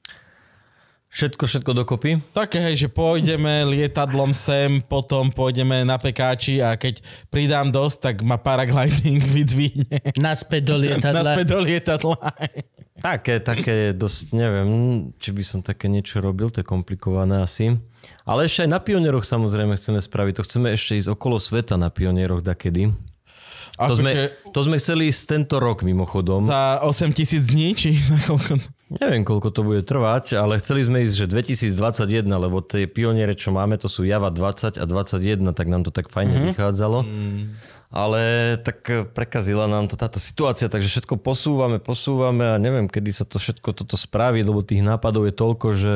Všetko, 1.06 1.48
všetko 1.48 1.72
dokopy? 1.72 2.20
Také, 2.34 2.60
hej, 2.60 2.76
že 2.84 2.88
pôjdeme 2.92 3.64
lietadlom 3.72 4.36
sem, 4.36 4.84
potom 4.84 5.32
pôjdeme 5.32 5.86
na 5.86 5.96
pekáči 5.96 6.60
a 6.60 6.76
keď 6.76 7.00
pridám 7.32 7.72
dosť, 7.72 7.96
tak 8.02 8.16
ma 8.20 8.36
paragliding 8.36 9.22
vydvihne. 9.38 10.12
Naspäť 10.20 10.62
do 10.66 10.76
lietadla. 10.76 11.24
Naspäť 11.24 11.46
do 11.56 11.58
lietadla. 11.62 12.20
Také, 13.00 13.40
také 13.40 13.96
dosť, 13.96 14.36
neviem, 14.36 14.68
či 15.16 15.30
by 15.32 15.42
som 15.46 15.60
také 15.64 15.88
niečo 15.88 16.20
robil, 16.20 16.52
to 16.52 16.60
je 16.60 16.66
komplikované 16.66 17.40
asi. 17.40 17.80
Ale 18.28 18.44
ešte 18.44 18.66
aj 18.66 18.70
na 18.76 18.80
pionieroch 18.82 19.24
samozrejme 19.24 19.72
chceme 19.78 20.00
spraviť, 20.02 20.32
to 20.36 20.44
chceme 20.44 20.68
ešte 20.74 21.00
ísť 21.00 21.16
okolo 21.16 21.40
sveta 21.40 21.80
na 21.80 21.88
pionieroch 21.88 22.44
dakedy. 22.44 22.92
To 23.76 23.92
Akože 23.92 24.00
sme, 24.00 24.12
to 24.56 24.60
sme 24.64 24.76
chceli 24.80 25.12
ísť 25.12 25.22
tento 25.28 25.60
rok 25.60 25.84
mimochodom. 25.84 26.48
Za 26.48 26.80
8 26.80 27.12
tisíc 27.12 27.44
dní, 27.52 27.76
či 27.76 27.92
za 27.92 28.16
koľko? 28.24 28.56
Neviem, 28.86 29.20
koľko 29.26 29.48
to 29.52 29.60
bude 29.66 29.82
trvať, 29.84 30.40
ale 30.40 30.56
chceli 30.56 30.80
sme 30.80 31.04
ísť, 31.04 31.14
že 31.14 31.26
2021, 31.28 32.24
lebo 32.24 32.64
tie 32.64 32.88
pioniere, 32.88 33.36
čo 33.36 33.52
máme, 33.52 33.76
to 33.76 33.84
sú 33.90 34.08
Java 34.08 34.32
20 34.32 34.80
a 34.80 34.84
21, 34.88 35.52
tak 35.52 35.66
nám 35.68 35.84
to 35.84 35.92
tak 35.92 36.08
fajne 36.08 36.32
mm-hmm. 36.32 36.48
vychádzalo. 36.56 36.98
Mm. 37.04 37.42
Ale 37.90 38.54
tak 38.60 38.78
eh, 38.90 39.06
prekazila 39.06 39.70
nám 39.70 39.86
to 39.86 39.94
táto 39.94 40.18
situácia, 40.18 40.66
takže 40.66 40.90
všetko 40.90 41.22
posúvame, 41.22 41.78
posúvame 41.78 42.54
a 42.54 42.56
neviem, 42.58 42.90
kedy 42.90 43.10
sa 43.14 43.24
to 43.24 43.38
všetko 43.38 43.72
toto 43.72 43.94
spraví, 43.94 44.42
lebo 44.42 44.66
tých 44.66 44.82
nápadov 44.82 45.26
je 45.30 45.34
toľko, 45.34 45.66
že 45.74 45.94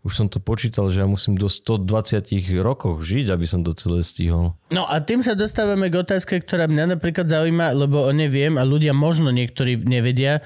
už 0.00 0.12
som 0.16 0.26
to 0.32 0.40
počítal, 0.40 0.88
že 0.88 1.04
ja 1.04 1.08
musím 1.08 1.36
do 1.36 1.44
120 1.44 2.24
rokoch 2.64 3.04
žiť, 3.04 3.36
aby 3.36 3.44
som 3.44 3.60
to 3.60 3.76
celé 3.76 4.00
stihol. 4.00 4.56
No 4.72 4.88
a 4.88 4.96
tým 5.04 5.20
sa 5.20 5.36
dostávame 5.36 5.92
k 5.92 6.00
otázke, 6.00 6.40
ktorá 6.40 6.64
mňa 6.72 6.96
napríklad 6.96 7.28
zaujíma, 7.28 7.76
lebo 7.76 8.08
o 8.08 8.12
neviem 8.16 8.56
a 8.56 8.64
ľudia 8.64 8.96
možno 8.96 9.28
niektorí 9.28 9.76
nevedia, 9.76 10.40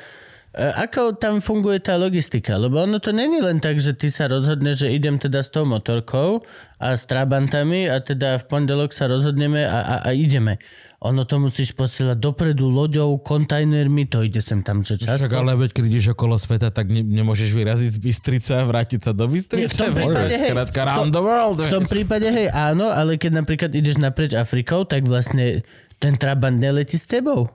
Ako 0.55 1.19
tam 1.19 1.43
funguje 1.43 1.83
tá 1.83 1.99
logistika? 1.99 2.55
Lebo 2.55 2.79
ono 2.79 3.03
to 3.03 3.11
není 3.11 3.43
len 3.43 3.59
tak, 3.59 3.83
že 3.83 3.91
ty 3.91 4.07
sa 4.07 4.31
rozhodneš, 4.31 4.87
že 4.87 4.95
idem 4.95 5.19
teda 5.19 5.43
s 5.43 5.51
tou 5.51 5.67
motorkou 5.67 6.47
a 6.79 6.95
s 6.95 7.11
trabantami 7.11 7.91
a 7.91 7.99
teda 7.99 8.39
v 8.39 8.45
pondelok 8.47 8.95
sa 8.95 9.11
rozhodneme 9.11 9.67
a, 9.67 9.79
a, 9.83 9.95
a 10.07 10.11
ideme. 10.15 10.63
Ono 11.03 11.27
to 11.27 11.43
musíš 11.43 11.75
posielať 11.75 12.17
dopredu 12.17 12.71
loďou, 12.71 13.19
kontajnermi, 13.21 14.07
to 14.07 14.23
ide 14.23 14.39
sem 14.39 14.63
tam, 14.63 14.81
že 14.81 14.97
často. 14.97 15.27
Však 15.27 15.37
ale 15.37 15.53
veď, 15.59 15.71
keď 15.75 15.85
ideš 15.91 16.07
okolo 16.15 16.39
sveta, 16.39 16.71
tak 16.71 16.87
ne, 16.89 17.03
nemôžeš 17.03 17.51
vyraziť 17.51 17.91
z 17.91 18.01
Bystrice 18.01 18.53
a 18.57 18.63
vrátiť 18.65 19.01
sa 19.05 19.13
do 19.13 19.27
Bystrice. 19.27 19.59
Nie, 19.59 19.69
v 19.69 19.77
tom 19.77 19.93
prípade, 19.93 20.35
hej. 20.39 20.51
Skrátka, 20.55 20.81
V 20.81 20.97
tom- 21.03 21.13
the 21.13 21.21
world. 21.21 21.57
V 21.61 21.69
tom 21.69 21.85
prípade, 21.85 22.31
hej, 22.31 22.49
áno, 22.49 22.89
ale 22.89 23.19
keď 23.19 23.43
napríklad 23.43 23.75
ideš 23.75 24.01
naprieč 24.01 24.33
Afrikou, 24.39 24.87
tak 24.87 25.05
vlastne 25.05 25.67
ten 25.99 26.15
trabant 26.15 26.57
neletí 26.57 26.97
s 26.97 27.05
tebou. 27.05 27.51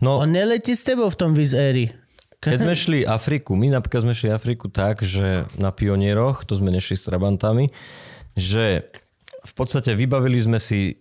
No, 0.00 0.20
On 0.20 0.28
neletí 0.28 0.72
s 0.72 0.84
tebou 0.84 1.12
v 1.12 1.16
tom 1.16 1.36
Wizz 1.36 1.52
Airy. 1.52 1.92
Keď 2.40 2.58
sme 2.64 2.74
šli 2.74 2.98
Afriku, 3.04 3.52
my 3.54 3.68
napríklad 3.68 4.08
sme 4.08 4.16
šli 4.16 4.32
Afriku 4.32 4.72
tak, 4.72 5.04
že 5.04 5.44
na 5.60 5.70
pionieroch, 5.70 6.48
to 6.48 6.56
sme 6.56 6.72
nešli 6.72 6.96
s 6.96 7.06
trabantami, 7.06 7.68
že 8.34 8.88
v 9.44 9.52
podstate 9.52 9.92
vybavili 9.92 10.40
sme 10.40 10.56
si 10.56 11.00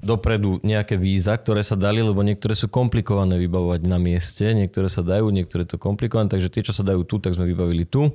dopredu 0.00 0.60
nejaké 0.60 1.00
víza, 1.00 1.32
ktoré 1.36 1.64
sa 1.64 1.76
dali, 1.76 2.04
lebo 2.04 2.20
niektoré 2.20 2.52
sú 2.52 2.68
komplikované 2.68 3.40
vybavovať 3.40 3.80
na 3.88 3.96
mieste, 3.96 4.44
niektoré 4.52 4.92
sa 4.92 5.00
dajú, 5.00 5.32
niektoré 5.32 5.64
to 5.64 5.80
komplikované, 5.80 6.28
takže 6.28 6.52
tie, 6.52 6.66
čo 6.66 6.76
sa 6.76 6.84
dajú 6.84 7.04
tu, 7.08 7.16
tak 7.16 7.32
sme 7.32 7.48
vybavili 7.48 7.88
tu. 7.88 8.12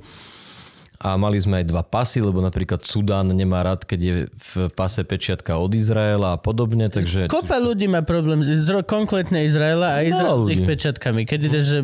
A 0.96 1.12
mali 1.20 1.36
sme 1.36 1.60
aj 1.60 1.68
dva 1.68 1.84
pasy, 1.84 2.24
lebo 2.24 2.40
napríklad 2.40 2.80
Sudán 2.88 3.28
nemá 3.28 3.60
rád, 3.60 3.84
keď 3.84 4.00
je 4.00 4.14
v 4.32 4.52
pase 4.72 5.04
pečiatka 5.04 5.60
od 5.60 5.68
Izraela 5.76 6.34
a 6.34 6.40
podobne, 6.40 6.88
takže... 6.88 7.28
Kopa 7.28 7.60
ľudí 7.60 7.84
má 7.84 8.00
problém 8.00 8.40
Izra- 8.40 8.80
konkrétne 8.80 9.44
Izraela 9.44 10.00
a 10.00 10.06
Izrael 10.08 10.40
s 10.40 10.48
ich 10.56 10.64
pečiatkami. 10.64 11.28
Keď 11.28 11.40
ideš, 11.52 11.64
že 11.68 11.80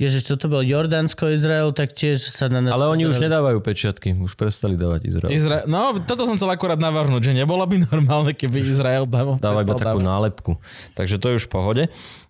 Ježiš, 0.00 0.32
čo 0.32 0.34
to 0.40 0.48
bol 0.48 0.64
Jordánsko, 0.64 1.28
Izrael, 1.36 1.76
tak 1.76 1.92
tiež 1.92 2.24
sa 2.24 2.48
na 2.48 2.64
nás... 2.64 2.72
Ale 2.72 2.88
oni 2.88 3.04
už 3.04 3.20
nedávajú 3.20 3.60
pečiatky, 3.60 4.16
už 4.16 4.32
prestali 4.32 4.72
dávať 4.72 5.04
Izrael. 5.04 5.28
Izra- 5.28 5.68
no, 5.68 5.92
toto 6.00 6.24
som 6.24 6.40
chcel 6.40 6.48
akurát 6.48 6.80
navrhnúť, 6.80 7.28
že 7.28 7.32
nebolo 7.36 7.60
by 7.68 7.84
normálne, 7.92 8.32
keby 8.32 8.64
Izrael 8.64 9.04
dával. 9.04 9.36
Dáva 9.36 9.60
iba 9.60 9.76
takú 9.76 10.00
dávať. 10.00 10.08
nálepku. 10.08 10.52
Takže 10.96 11.20
to 11.20 11.26
je 11.28 11.34
už 11.36 11.44
v 11.44 11.52
pohode. 11.52 11.82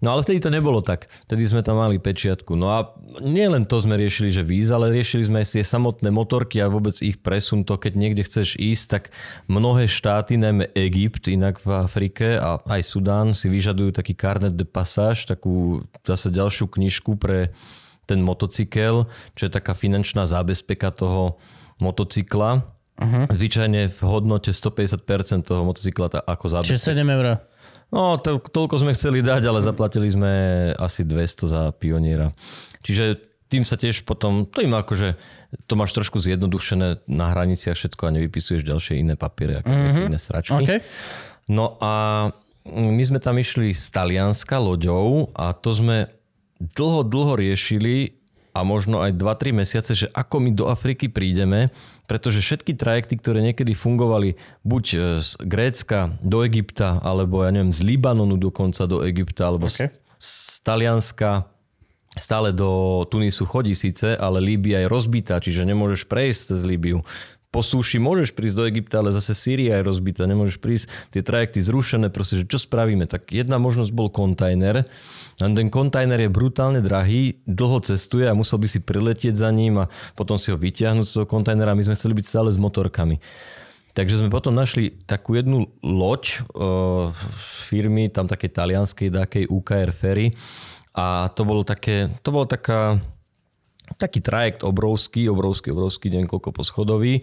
No 0.03 0.11
ale 0.11 0.27
vtedy 0.27 0.43
to 0.43 0.51
nebolo 0.51 0.83
tak. 0.83 1.07
Vtedy 1.31 1.47
sme 1.47 1.63
tam 1.63 1.79
mali 1.79 2.03
pečiatku. 2.03 2.59
No 2.59 2.75
a 2.75 2.91
nie 3.23 3.47
len 3.47 3.63
to 3.63 3.79
sme 3.79 3.95
riešili, 3.95 4.35
že 4.35 4.43
víz, 4.43 4.75
ale 4.75 4.91
riešili 4.91 5.31
sme 5.31 5.47
aj 5.47 5.55
tie 5.55 5.63
samotné 5.63 6.11
motorky 6.11 6.59
a 6.59 6.67
vôbec 6.67 6.99
ich 6.99 7.23
presun. 7.23 7.63
To, 7.63 7.79
keď 7.79 7.95
niekde 7.95 8.27
chceš 8.27 8.59
ísť, 8.59 8.85
tak 8.91 9.05
mnohé 9.47 9.87
štáty, 9.87 10.35
najmä 10.35 10.75
Egypt, 10.75 11.31
inak 11.31 11.63
v 11.63 11.71
Afrike 11.87 12.35
a 12.35 12.59
aj 12.67 12.83
Sudán 12.83 13.31
si 13.39 13.47
vyžadujú 13.47 13.95
taký 13.95 14.19
carnet 14.19 14.59
de 14.59 14.67
passage, 14.67 15.31
takú 15.31 15.87
zase 16.03 16.35
ďalšiu 16.35 16.67
knižku 16.67 17.15
pre 17.15 17.55
ten 18.11 18.21
motocykel, 18.21 19.07
čo 19.39 19.43
je 19.47 19.51
taká 19.51 19.73
finančná 19.73 20.27
zábezpeka 20.27 20.91
toho 20.91 21.39
motocykla. 21.79 22.51
Uh-huh. 23.01 23.25
Zvyčajne 23.33 23.89
v 23.89 24.01
hodnote 24.05 24.53
150% 24.53 25.47
toho 25.47 25.63
motocykla 25.65 26.07
tá- 26.13 26.25
ako 26.27 26.61
zábezpeka. 26.61 26.77
Čiže 26.77 26.99
7 27.01 27.17
eur. 27.17 27.27
No, 27.91 28.23
to, 28.23 28.39
toľko 28.39 28.87
sme 28.87 28.95
chceli 28.95 29.19
dať, 29.19 29.51
ale 29.51 29.67
zaplatili 29.67 30.07
sme 30.07 30.33
asi 30.79 31.03
200 31.03 31.51
za 31.51 31.63
pioniera. 31.75 32.31
Čiže 32.87 33.19
tým 33.51 33.67
sa 33.67 33.75
tiež 33.75 34.07
potom, 34.07 34.47
to 34.47 34.63
im 34.63 34.79
akože, 34.79 35.19
to 35.67 35.75
máš 35.75 35.91
trošku 35.91 36.23
zjednodušené 36.23 37.03
na 37.11 37.27
hraniciach 37.35 37.75
všetko 37.75 38.03
a 38.07 38.15
nevypisuješ 38.15 38.63
ďalšie 38.63 39.03
iné 39.03 39.19
papiere, 39.19 39.67
ako 39.67 39.75
mm-hmm. 39.75 40.07
iné 40.07 40.19
sračky. 40.23 40.55
OK. 40.55 40.71
No 41.51 41.75
a 41.83 41.93
my 42.71 43.03
sme 43.03 43.19
tam 43.19 43.43
išli 43.43 43.75
z 43.75 43.91
Talianska 43.91 44.63
loďou 44.63 45.35
a 45.35 45.51
to 45.51 45.75
sme 45.75 46.20
dlho, 46.61 47.03
dlho 47.03 47.35
riešili 47.41 48.21
a 48.53 48.67
možno 48.67 49.01
aj 49.01 49.17
2-3 49.17 49.55
mesiace, 49.55 49.93
že 49.95 50.07
ako 50.13 50.43
my 50.43 50.51
do 50.53 50.67
Afriky 50.69 51.07
prídeme, 51.07 51.71
pretože 52.11 52.43
všetky 52.43 52.75
trajekty, 52.75 53.17
ktoré 53.17 53.41
niekedy 53.41 53.73
fungovali 53.73 54.35
buď 54.67 54.85
e, 54.91 54.99
z 55.23 55.31
Grécka 55.41 56.19
do 56.21 56.43
Egypta, 56.43 56.99
alebo 57.01 57.47
ja 57.47 57.55
neviem, 57.55 57.71
z 57.71 57.87
Libanonu 57.87 58.35
dokonca 58.35 58.91
do 58.91 59.07
Egypta, 59.07 59.47
alebo 59.47 59.71
okay. 59.71 59.89
z, 59.89 59.97
z 60.19 60.33
Talianska 60.67 61.47
stále 62.19 62.51
do 62.51 63.03
Tunisu 63.07 63.47
chodí 63.47 63.71
síce, 63.79 64.19
ale 64.19 64.43
Líbia 64.43 64.83
je 64.83 64.91
rozbitá, 64.91 65.39
čiže 65.39 65.63
nemôžeš 65.63 66.11
prejsť 66.11 66.41
cez 66.55 66.61
Líbiu. 66.67 67.07
Po 67.51 67.67
súši 67.67 67.99
môžeš 67.99 68.31
prísť 68.31 68.57
do 68.63 68.65
Egypta, 68.71 69.03
ale 69.03 69.11
zase 69.11 69.35
Sýria 69.35 69.83
je 69.83 69.87
rozbitá, 69.91 70.23
nemôžeš 70.31 70.63
prísť, 70.63 70.87
tie 71.11 71.19
trajekty 71.19 71.59
zrušené, 71.59 72.07
proste, 72.15 72.39
že 72.39 72.47
čo 72.47 72.63
spravíme? 72.63 73.11
Tak 73.11 73.35
jedna 73.35 73.59
možnosť 73.59 73.91
bol 73.91 74.07
kontajner, 74.07 74.87
len 75.43 75.53
ten 75.59 75.67
kontajner 75.67 76.23
je 76.23 76.31
brutálne 76.31 76.79
drahý, 76.79 77.43
dlho 77.51 77.83
cestuje 77.83 78.31
a 78.31 78.39
musel 78.39 78.63
by 78.63 78.71
si 78.71 78.79
priletieť 78.79 79.35
za 79.35 79.51
ním 79.51 79.83
a 79.83 79.91
potom 80.15 80.39
si 80.39 80.55
ho 80.55 80.57
vyťahnuť 80.57 81.03
z 81.03 81.15
toho 81.19 81.27
kontajnera. 81.27 81.75
My 81.75 81.83
sme 81.83 81.99
chceli 81.99 82.15
byť 82.23 82.27
stále 82.31 82.55
s 82.55 82.59
motorkami. 82.63 83.19
Takže 83.99 84.23
sme 84.23 84.31
potom 84.31 84.55
našli 84.55 84.95
takú 85.03 85.35
jednu 85.35 85.67
loď 85.83 86.47
uh, 86.55 87.11
firmy, 87.67 88.07
tam 88.07 88.31
také 88.31 88.47
talianskej, 88.47 89.11
takej 89.11 89.45
UKR 89.51 89.91
Ferry 89.91 90.31
a 90.95 91.27
to 91.35 91.43
bolo 91.43 91.67
také, 91.67 92.15
to 92.23 92.31
bolo 92.31 92.47
taká 92.47 93.03
taký 94.01 94.25
trajekt 94.25 94.65
obrovský, 94.65 95.29
obrovský, 95.29 95.77
obrovský, 95.77 96.09
deň 96.09 96.25
koľko 96.25 96.57
poschodový. 96.57 97.21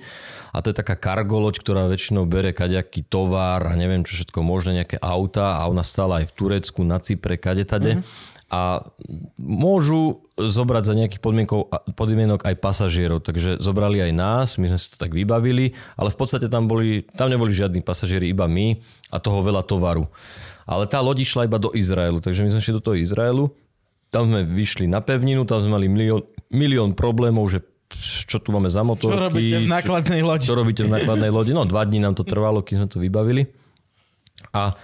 A 0.54 0.62
to 0.62 0.70
je 0.70 0.78
taká 0.78 0.94
kargoloď, 0.94 1.58
ktorá 1.58 1.90
väčšinou 1.90 2.30
bere 2.30 2.54
kaďaký 2.54 3.10
tovar 3.10 3.66
a 3.66 3.74
neviem 3.74 4.06
čo 4.06 4.14
všetko 4.22 4.46
možné, 4.46 4.86
nejaké 4.86 5.02
auta 5.02 5.58
a 5.58 5.66
ona 5.66 5.82
stála 5.82 6.22
aj 6.22 6.30
v 6.30 6.36
Turecku, 6.38 6.86
na 6.86 7.02
Cypre, 7.02 7.42
kade 7.42 7.66
tade. 7.66 7.98
Mm-hmm 7.98 8.36
a 8.48 8.80
môžu 9.36 10.24
zobrať 10.40 10.84
za 10.88 10.94
nejakých 10.96 11.20
podmienok 11.92 12.48
aj 12.48 12.56
pasažierov. 12.64 13.20
Takže 13.20 13.60
zobrali 13.60 14.00
aj 14.00 14.12
nás, 14.16 14.56
my 14.56 14.72
sme 14.72 14.80
si 14.80 14.88
to 14.88 14.96
tak 14.96 15.12
vybavili, 15.12 15.76
ale 16.00 16.08
v 16.08 16.18
podstate 16.18 16.48
tam, 16.48 16.64
boli, 16.64 17.04
tam 17.20 17.28
neboli 17.28 17.52
žiadni 17.52 17.84
pasažieri, 17.84 18.32
iba 18.32 18.48
my 18.48 18.80
a 19.12 19.20
toho 19.20 19.44
veľa 19.44 19.68
tovaru. 19.68 20.08
Ale 20.64 20.88
tá 20.88 21.04
loď 21.04 21.28
išla 21.28 21.48
iba 21.48 21.60
do 21.60 21.76
Izraelu, 21.76 22.24
takže 22.24 22.44
my 22.48 22.50
sme 22.56 22.64
šli 22.64 22.78
do 22.80 22.84
toho 22.84 22.96
Izraelu, 22.96 23.52
tam 24.08 24.32
sme 24.32 24.48
vyšli 24.48 24.88
na 24.88 25.04
pevninu, 25.04 25.44
tam 25.44 25.60
sme 25.60 25.76
mali 25.76 25.92
milión, 25.92 26.24
milión 26.52 26.96
problémov, 26.96 27.52
že 27.52 27.60
čo 28.28 28.44
tu 28.44 28.52
máme 28.52 28.68
za 28.68 28.84
motorky. 28.84 29.16
Čo 29.16 29.26
robíte 29.32 29.58
v 29.64 29.70
nákladnej 29.72 30.22
lodi? 30.22 30.44
Čo, 30.44 30.52
čo 30.52 30.60
robíte 30.60 30.84
v 30.84 30.92
nákladnej 30.92 31.32
lodi? 31.32 31.52
No 31.56 31.64
dva 31.64 31.88
dní 31.88 32.04
nám 32.04 32.20
to 32.20 32.28
trvalo, 32.32 32.60
kým 32.64 32.84
sme 32.84 32.90
to 32.92 33.00
vybavili. 33.00 33.48
A 34.52 34.76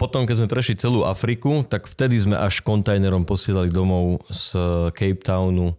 potom, 0.00 0.26
keď 0.26 0.42
sme 0.42 0.48
prešli 0.50 0.74
celú 0.78 1.04
Afriku, 1.06 1.62
tak 1.62 1.86
vtedy 1.86 2.18
sme 2.18 2.34
až 2.34 2.64
kontajnerom 2.64 3.22
posielali 3.22 3.70
domov 3.70 4.24
z 4.30 4.56
Cape 4.94 5.22
Townu 5.22 5.78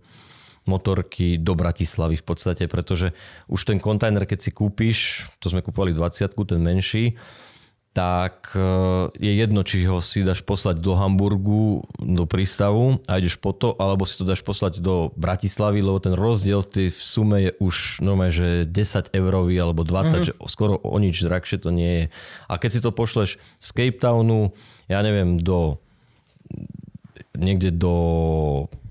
motorky 0.64 1.36
do 1.36 1.60
Bratislavy 1.60 2.15
v 2.15 2.26
podstate, 2.26 2.72
pretože 2.72 3.11
už 3.52 3.68
ten 3.68 3.84
kontajner, 3.84 4.24
keď 4.24 4.40
si 4.48 4.52
kúpiš, 4.56 5.28
to 5.44 5.52
sme 5.52 5.60
kúpovali 5.60 5.91
20 5.91 6.32
ten 6.32 6.61
menší, 6.64 7.20
tak 7.94 8.57
e, 8.57 8.65
je 9.22 9.32
jedno, 9.38 9.61
či 9.61 9.86
ho 9.86 10.02
si 10.02 10.26
dáš 10.26 10.41
poslať 10.41 10.82
do 10.82 10.98
Hamburgu, 10.98 11.86
do 12.02 12.26
prístavu 12.26 12.98
a 13.06 13.22
ideš 13.22 13.38
po 13.38 13.53
to, 13.53 13.78
alebo 13.78 14.02
si 14.10 14.18
to 14.18 14.26
dáš 14.26 14.41
poslať 14.41 14.82
do 14.82 15.14
Bratislavy, 15.14 15.86
lebo 15.86 16.02
ten 16.02 16.18
rozdiel 16.18 16.65
v 16.65 16.70
tej 16.74 16.88
sume 16.90 17.38
je 17.38 17.52
už 17.61 18.02
normálne, 18.02 18.34
že 18.34 18.65
10 18.65 19.14
eurový 19.14 19.61
alebo 19.61 19.86
20, 19.86 19.94
mm-hmm. 19.94 20.26
že 20.26 20.34
skoro 20.49 20.82
o 20.82 20.98
nič 20.98 21.22
drahšie 21.22 21.61
to 21.61 21.70
nie 21.70 21.94
je. 21.94 22.06
A 22.49 22.57
keď 22.57 22.70
si 22.74 22.82
to 22.82 22.90
pošleš 22.90 23.38
z 23.61 23.70
Cape 23.70 24.02
Townu, 24.02 24.49
ja 24.90 25.06
neviem, 25.06 25.38
do 25.38 25.78
niekde 27.38 27.70
do 27.70 27.94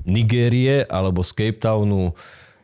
Nigérie 0.07 0.87
alebo 0.87 1.27
z 1.27 1.31
Cape 1.35 1.59
Townu 1.59 2.15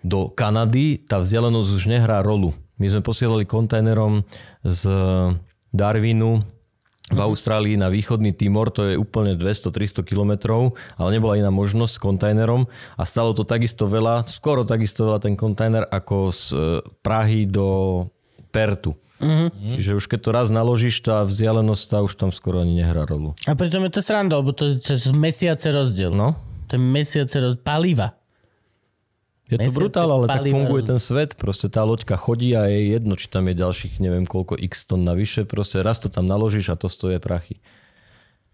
do 0.07 0.31
Kanady, 0.31 1.03
tá 1.03 1.19
vzdialenosť 1.19 1.71
už 1.75 1.85
nehrá 1.91 2.23
rolu. 2.23 2.55
My 2.79 2.87
sme 2.87 3.03
posielali 3.03 3.43
kontajnerom 3.43 4.23
z 4.63 4.83
Darwinu 5.73 6.43
v 7.09 7.17
mhm. 7.17 7.25
Austrálii 7.25 7.77
na 7.81 7.89
východný 7.89 8.37
Timor, 8.37 8.69
to 8.69 8.85
je 8.85 8.95
úplne 9.01 9.33
200-300 9.33 10.05
kilometrov, 10.05 10.77
ale 11.01 11.17
nebola 11.17 11.41
iná 11.41 11.49
možnosť 11.49 11.93
s 11.97 12.03
kontajnerom 12.05 12.69
a 13.01 13.03
stalo 13.09 13.33
to 13.33 13.49
takisto 13.49 13.89
veľa, 13.89 14.29
skoro 14.29 14.69
takisto 14.69 15.09
veľa 15.09 15.25
ten 15.25 15.33
kontajner 15.33 15.89
ako 15.89 16.29
z 16.29 16.43
e, 16.53 16.57
Prahy 17.01 17.49
do 17.49 18.05
Pertu. 18.53 18.93
Mm-hmm. 19.19 19.75
Čiže 19.81 19.93
už 19.99 20.05
keď 20.07 20.21
to 20.21 20.31
raz 20.31 20.49
naložíš, 20.53 21.03
tá 21.03 21.27
vzdialenosť 21.27 21.83
tá 21.91 21.99
už 22.05 22.15
tam 22.15 22.31
skoro 22.31 22.63
ani 22.63 22.79
nehrá 22.79 23.03
rolu. 23.03 23.35
A 23.51 23.57
pritom 23.59 23.83
je 23.89 23.93
to 23.99 24.01
sranda, 24.05 24.39
lebo 24.39 24.55
to 24.55 24.71
je 24.71 25.11
mesiace 25.11 25.75
rozdiel. 25.75 26.15
No. 26.15 26.39
To 26.71 26.79
je 26.79 26.83
mesiace 26.83 27.35
rozdiel. 27.41 27.65
Paliva. 27.67 28.18
Je 29.49 29.57
to 29.57 29.73
brutál, 29.73 30.13
ale 30.13 30.29
tak 30.29 30.45
funguje 30.45 30.85
ten 30.85 31.01
svet. 31.01 31.33
Proste 31.41 31.73
tá 31.73 31.81
loďka 31.81 32.21
chodí 32.21 32.53
a 32.53 32.69
je 32.69 32.93
jedno, 32.93 33.17
či 33.17 33.33
tam 33.33 33.49
je 33.49 33.57
ďalších 33.57 33.97
neviem 33.97 34.29
koľko 34.29 34.61
x 34.61 34.85
ton 34.85 35.01
navyše. 35.09 35.49
Proste 35.49 35.81
raz 35.81 36.05
to 36.05 36.13
tam 36.13 36.29
naložíš 36.29 36.69
a 36.69 36.77
to 36.77 36.93
stojí 36.93 37.17
prachy. 37.17 37.57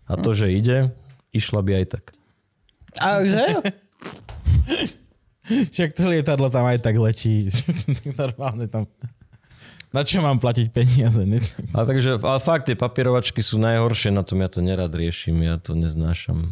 A 0.06 0.14
to, 0.14 0.30
že 0.30 0.54
ide, 0.54 0.94
išla 1.34 1.66
by 1.66 1.82
aj 1.82 1.86
tak. 1.98 2.04
A 3.02 3.26
že? 3.26 3.44
Však 5.74 5.92
to 5.98 6.08
lietadlo 6.08 6.48
tam 6.48 6.64
aj 6.70 6.78
tak 6.80 6.96
letí. 6.96 7.50
Normálne 8.20 8.70
tam... 8.70 8.86
Na 9.94 10.02
čo 10.02 10.18
mám 10.18 10.42
platiť 10.42 10.74
peniaze? 10.74 11.22
Ne? 11.22 11.38
A 11.70 11.86
takže, 11.86 12.18
ale 12.18 12.40
fakt, 12.42 12.66
tie 12.66 12.74
papierovačky 12.74 13.38
sú 13.42 13.62
najhoršie, 13.62 14.10
na 14.10 14.26
tom 14.26 14.42
ja 14.42 14.50
to 14.50 14.58
nerad 14.58 14.90
riešim, 14.90 15.38
ja 15.38 15.54
to 15.54 15.78
neznášam. 15.78 16.50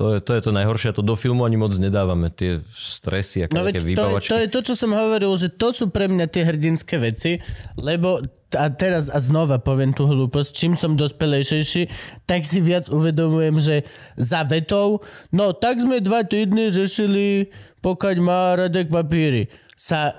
To 0.00 0.16
je, 0.16 0.24
to 0.24 0.32
je 0.32 0.42
to 0.48 0.52
najhoršie, 0.56 0.90
a 0.90 0.96
to 0.96 1.04
do 1.04 1.12
filmu 1.12 1.44
ani 1.44 1.60
moc 1.60 1.76
nedávame, 1.76 2.32
tie 2.32 2.64
stresy, 2.72 3.44
aké 3.44 3.52
no, 3.52 3.68
také. 3.68 3.84
To, 3.92 4.16
to 4.16 4.36
je 4.40 4.48
to, 4.48 4.60
čo 4.64 4.74
som 4.74 4.96
hovoril, 4.96 5.28
že 5.36 5.52
to 5.52 5.76
sú 5.76 5.92
pre 5.92 6.08
mňa 6.08 6.24
tie 6.32 6.48
hrdinské 6.48 6.96
veci, 6.96 7.36
lebo 7.76 8.24
a 8.56 8.66
teraz 8.72 9.12
a 9.12 9.20
znova 9.20 9.60
poviem 9.60 9.92
tú 9.92 10.08
hlúposť, 10.08 10.50
čím 10.56 10.72
som 10.74 10.96
dospelejšejší, 10.96 11.86
tak 12.24 12.48
si 12.48 12.64
viac 12.64 12.88
uvedomujem, 12.88 13.60
že 13.60 13.76
za 14.16 14.42
vetou, 14.48 15.04
no 15.36 15.52
tak 15.52 15.84
sme 15.84 16.00
dva 16.00 16.24
týdny 16.24 16.72
řešili, 16.72 17.52
pokaď 17.84 18.16
má 18.24 18.56
Radek 18.56 18.88
papíry. 18.88 19.52
Sa 19.76 20.16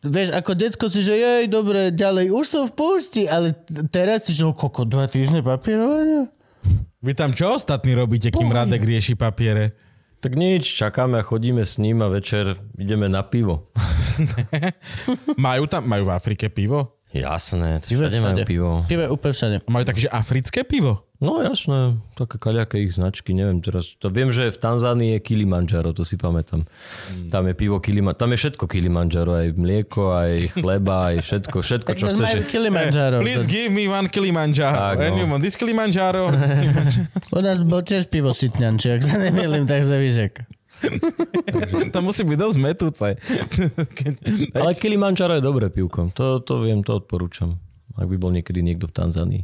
Vieš, 0.00 0.32
ako 0.32 0.56
decko 0.56 0.88
si, 0.88 1.04
že 1.04 1.12
jej, 1.12 1.44
dobre, 1.44 1.92
ďalej, 1.92 2.32
už 2.32 2.46
som 2.48 2.64
v 2.64 2.72
púšti, 2.72 3.28
ale 3.28 3.52
teraz 3.92 4.24
si, 4.24 4.32
že 4.32 4.48
koko, 4.48 4.88
dva 4.88 5.04
týždne 5.04 5.44
papierovania? 5.44 6.32
Vy 7.00 7.12
tam 7.16 7.32
čo 7.32 7.56
ostatní 7.56 7.96
robíte, 7.96 8.28
kým 8.28 8.52
Bohy. 8.52 8.58
Radek 8.60 8.84
rieši 8.84 9.16
papiere? 9.16 9.72
Tak 10.20 10.36
nič, 10.36 10.68
čakáme 10.68 11.16
a 11.16 11.24
chodíme 11.24 11.64
s 11.64 11.80
ním 11.80 12.04
a 12.04 12.12
večer 12.12 12.52
ideme 12.76 13.08
na 13.08 13.24
pivo. 13.24 13.72
majú 15.40 15.64
tam, 15.64 15.88
majú 15.88 16.12
v 16.12 16.12
Afrike 16.12 16.52
pivo? 16.52 16.99
Jasné, 17.10 17.82
všade 17.82 18.18
majú 18.22 18.38
pivo. 18.46 18.70
Pivo 18.86 19.02
je 19.02 19.10
úplne 19.10 19.34
všade. 19.34 19.56
Majú 19.66 19.84
také, 19.84 20.00
že 20.06 20.10
africké 20.14 20.62
pivo? 20.62 21.10
No 21.20 21.44
jasné, 21.44 22.00
také 22.16 22.40
kaľaké 22.40 22.80
ich 22.80 22.96
značky, 22.96 23.36
neviem 23.36 23.60
teraz. 23.60 23.92
To 24.00 24.08
viem, 24.08 24.32
že 24.32 24.48
v 24.48 24.56
Tanzánii 24.56 25.10
je 25.12 25.20
Kilimanjaro, 25.20 25.92
to 25.92 26.00
si 26.00 26.16
pamätám. 26.16 26.64
Hmm. 26.64 27.28
Tam 27.28 27.44
je 27.44 27.52
pivo 27.52 27.76
Kilimanjaro, 27.76 28.16
tam 28.24 28.32
je 28.32 28.38
všetko 28.40 28.64
Kilimanjaro, 28.64 29.36
aj 29.36 29.48
mlieko, 29.52 30.16
aj 30.16 30.56
chleba, 30.56 31.12
aj 31.12 31.16
všetko, 31.20 31.56
všetko, 31.60 31.90
čo 31.92 32.06
chceš. 32.16 32.48
Kilimanjaro. 32.48 33.20
Please 33.20 33.44
give 33.44 33.68
me 33.68 33.84
one 33.84 34.08
Kilimanjaro. 34.08 34.96
Tak, 34.96 35.12
no. 35.12 35.28
And 35.36 35.44
this 35.44 35.60
Kilimanjaro. 35.60 36.32
U 37.36 37.40
nás 37.44 37.60
bol 37.68 37.84
tiež 37.84 38.08
pivo 38.08 38.32
Sitňan, 38.32 38.80
či 38.80 38.96
ak 38.96 39.04
sa 39.08 39.20
nemýlim, 39.20 39.68
takže 39.68 40.00
víš 40.00 40.16
to 41.94 41.98
musí 42.00 42.22
byť 42.24 42.38
dosť 42.38 42.58
metúce. 42.58 43.06
Ale 44.56 44.70
Kilimanjaro 44.76 45.38
je 45.38 45.42
dobré 45.44 45.68
pivko. 45.68 46.10
To, 46.16 46.40
to 46.40 46.64
viem, 46.64 46.80
to 46.80 47.00
odporúčam. 47.00 47.60
Ak 47.98 48.08
by 48.08 48.16
bol 48.16 48.32
niekedy 48.32 48.64
niekto 48.64 48.88
v 48.88 48.94
Tanzánii. 48.96 49.42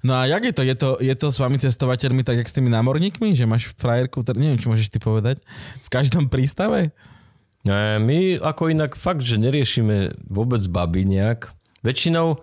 No 0.00 0.16
a 0.16 0.24
jak 0.24 0.42
je 0.48 0.54
to? 0.56 0.62
Je 0.64 0.74
to, 0.74 0.90
je 0.98 1.14
to 1.14 1.28
s 1.28 1.36
vami 1.36 1.60
cestovateľmi 1.60 2.24
tak, 2.24 2.40
jak 2.40 2.48
s 2.48 2.56
tými 2.56 2.72
námorníkmi? 2.72 3.36
Že 3.36 3.44
máš 3.44 3.70
frajerku, 3.76 4.24
neviem, 4.32 4.56
čo 4.56 4.72
môžeš 4.72 4.88
ty 4.88 4.98
povedať, 4.98 5.44
v 5.84 5.88
každom 5.92 6.32
prístave? 6.32 6.90
Ne, 7.64 7.96
my 8.00 8.40
ako 8.44 8.72
inak 8.72 8.92
fakt, 8.96 9.24
že 9.24 9.40
neriešime 9.40 10.16
vôbec 10.28 10.60
baby 10.68 11.04
nejak. 11.08 11.52
Väčšinou... 11.84 12.40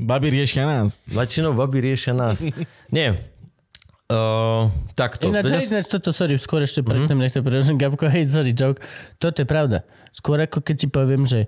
Baby 0.00 0.32
riešia 0.32 0.64
nás. 0.64 0.96
Väčšinou 1.12 1.52
baby 1.52 1.92
riešia 1.92 2.16
nás. 2.16 2.40
Nie, 2.94 3.29
Uh, 4.10 4.66
takto. 4.98 5.30
Ináč, 5.30 5.70
ináč 5.70 5.86
toto, 5.86 6.10
sorry, 6.10 6.34
skôr 6.34 6.66
ešte 6.66 6.82
predtým 6.82 7.14
mm-hmm. 7.14 7.22
nechcem 7.22 7.42
povedať, 7.46 7.70
Gabko, 7.86 8.10
hej, 8.10 8.26
sorry, 8.26 8.50
joke. 8.50 8.82
Toto 9.22 9.38
je 9.38 9.46
pravda. 9.46 9.86
Skôr 10.10 10.42
ako 10.42 10.66
keď 10.66 10.76
ti 10.82 10.88
poviem, 10.90 11.22
že 11.22 11.46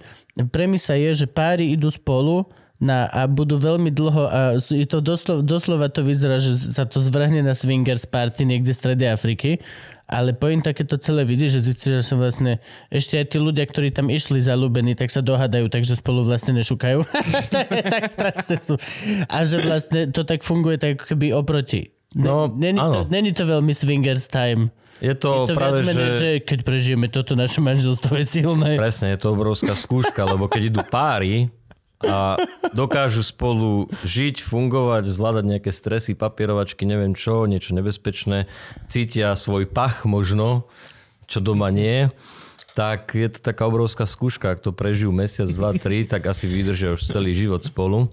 premisa 0.54 0.94
je, 0.94 1.10
že 1.10 1.26
páry 1.26 1.74
idú 1.74 1.90
spolu 1.90 2.46
na, 2.78 3.10
a 3.10 3.26
budú 3.26 3.58
veľmi 3.58 3.90
dlho 3.90 4.24
a 4.30 4.40
je 4.58 4.86
to 4.86 5.02
doslova, 5.02 5.42
doslova 5.42 5.86
to 5.90 6.06
vyzerá, 6.06 6.38
že 6.38 6.54
sa 6.58 6.86
to 6.86 7.02
zvrhne 7.02 7.42
na 7.42 7.54
swingers 7.54 8.06
party 8.06 8.46
niekde 8.46 8.74
v 8.74 8.78
strede 8.78 9.06
Afriky, 9.06 9.62
ale 10.10 10.34
pointa, 10.34 10.74
keď 10.74 10.94
to 10.94 10.96
celé 10.98 11.22
vidíš, 11.22 11.58
že 11.58 11.74
zistíš, 11.74 11.92
že 11.98 12.04
sa 12.10 12.14
vlastne 12.18 12.58
ešte 12.90 13.22
aj 13.22 13.26
tí 13.34 13.38
ľudia, 13.38 13.66
ktorí 13.70 13.94
tam 13.94 14.10
išli 14.10 14.42
zalúbení, 14.42 14.98
tak 14.98 15.14
sa 15.14 15.22
dohadajú, 15.22 15.70
takže 15.70 15.98
spolu 15.98 16.26
vlastne 16.26 16.58
nešukajú. 16.58 17.06
tak 17.94 18.02
strašne 18.10 18.56
sú. 18.58 18.74
A 19.30 19.46
že 19.46 19.62
vlastne 19.62 20.10
to 20.10 20.26
tak 20.26 20.42
funguje 20.42 20.78
tak 20.78 21.06
keby 21.06 21.30
oproti. 21.34 22.01
No, 22.12 22.48
není, 22.52 22.76
to, 22.76 23.06
není 23.08 23.30
to 23.32 23.48
veľmi 23.48 23.72
swingers 23.72 24.28
time. 24.28 24.68
Je 25.02 25.16
to, 25.18 25.48
je 25.48 25.52
to 25.52 25.54
práve, 25.56 25.82
menej, 25.82 26.10
že... 26.12 26.18
že... 26.18 26.28
keď 26.44 26.58
prežijeme 26.62 27.06
toto 27.10 27.34
naše 27.34 27.58
manželstvo 27.58 28.14
je 28.20 28.26
silné. 28.28 28.78
Presne, 28.78 29.16
je 29.16 29.18
to 29.18 29.34
obrovská 29.34 29.74
skúška, 29.74 30.22
lebo 30.22 30.46
keď 30.46 30.62
idú 30.70 30.80
páry, 30.86 31.50
a 32.02 32.34
dokážu 32.74 33.22
spolu 33.22 33.86
žiť, 34.02 34.42
fungovať, 34.42 35.06
zvládať 35.06 35.44
nejaké 35.46 35.70
stresy, 35.70 36.18
papierovačky, 36.18 36.82
neviem 36.82 37.14
čo, 37.14 37.46
niečo 37.46 37.78
nebezpečné, 37.78 38.50
cítia 38.90 39.38
svoj 39.38 39.70
pach 39.70 40.02
možno, 40.02 40.66
čo 41.30 41.38
doma 41.38 41.70
nie, 41.70 42.10
tak 42.74 43.14
je 43.14 43.28
to 43.30 43.38
taká 43.38 43.70
obrovská 43.70 44.02
skúška. 44.02 44.50
Ak 44.50 44.64
to 44.64 44.74
prežijú 44.74 45.14
mesiac, 45.14 45.46
dva, 45.54 45.76
tri, 45.76 46.02
tak 46.02 46.26
asi 46.26 46.50
vydržia 46.50 46.98
už 46.98 47.06
celý 47.06 47.36
život 47.36 47.62
spolu. 47.62 48.10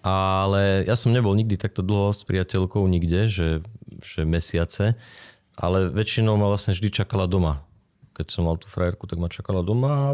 Ale 0.00 0.84
ja 0.84 0.96
som 0.96 1.12
nebol 1.12 1.32
nikdy 1.32 1.54
takto 1.54 1.80
dlho 1.80 2.10
s 2.10 2.24
priateľkou 2.24 2.80
nikde, 2.86 3.28
že, 3.28 3.48
že 4.00 4.24
mesiace, 4.24 4.96
ale 5.54 5.88
väčšinou 5.88 6.34
ma 6.34 6.48
vlastne 6.48 6.72
vždy 6.72 6.88
čakala 6.90 7.24
doma. 7.24 7.60
Keď 8.16 8.26
som 8.28 8.44
mal 8.44 8.56
tú 8.56 8.64
frajerku, 8.64 9.04
tak 9.04 9.16
ma 9.16 9.28
čakala 9.28 9.60
doma 9.60 9.92
a 9.92 10.08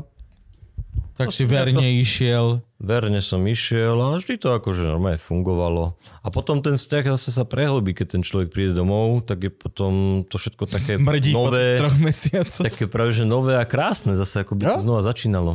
Tak 1.16 1.30
si 1.30 1.46
verne 1.46 1.96
išiel. 1.96 2.60
Verne 2.76 3.24
som 3.24 3.40
išiel 3.42 3.96
a 3.96 4.18
vždy 4.18 4.36
to 4.36 4.52
akože 4.52 4.84
normálne 4.84 5.16
fungovalo. 5.16 5.96
A 6.20 6.28
potom 6.28 6.60
ten 6.60 6.76
vzťah 6.76 7.14
zase 7.14 7.32
sa 7.32 7.46
prehlbí, 7.46 7.94
keď 7.94 8.18
ten 8.18 8.22
človek 8.22 8.52
príde 8.52 8.74
domov, 8.74 9.24
tak 9.24 9.38
je 9.40 9.50
potom 9.50 10.22
to 10.26 10.36
všetko 10.36 10.66
také 10.66 11.00
Smrdí 11.00 11.30
po 11.32 11.48
nové, 11.48 11.78
troch 11.80 11.96
mesiacoch. 11.96 12.66
také 12.66 12.84
práve 12.84 13.14
že 13.14 13.24
nové 13.24 13.56
a 13.56 13.64
krásne, 13.64 14.12
zase 14.12 14.42
ako 14.42 14.54
by 14.54 14.62
to 14.66 14.76
No. 14.76 14.82
znova 14.82 15.00
začínalo. 15.00 15.52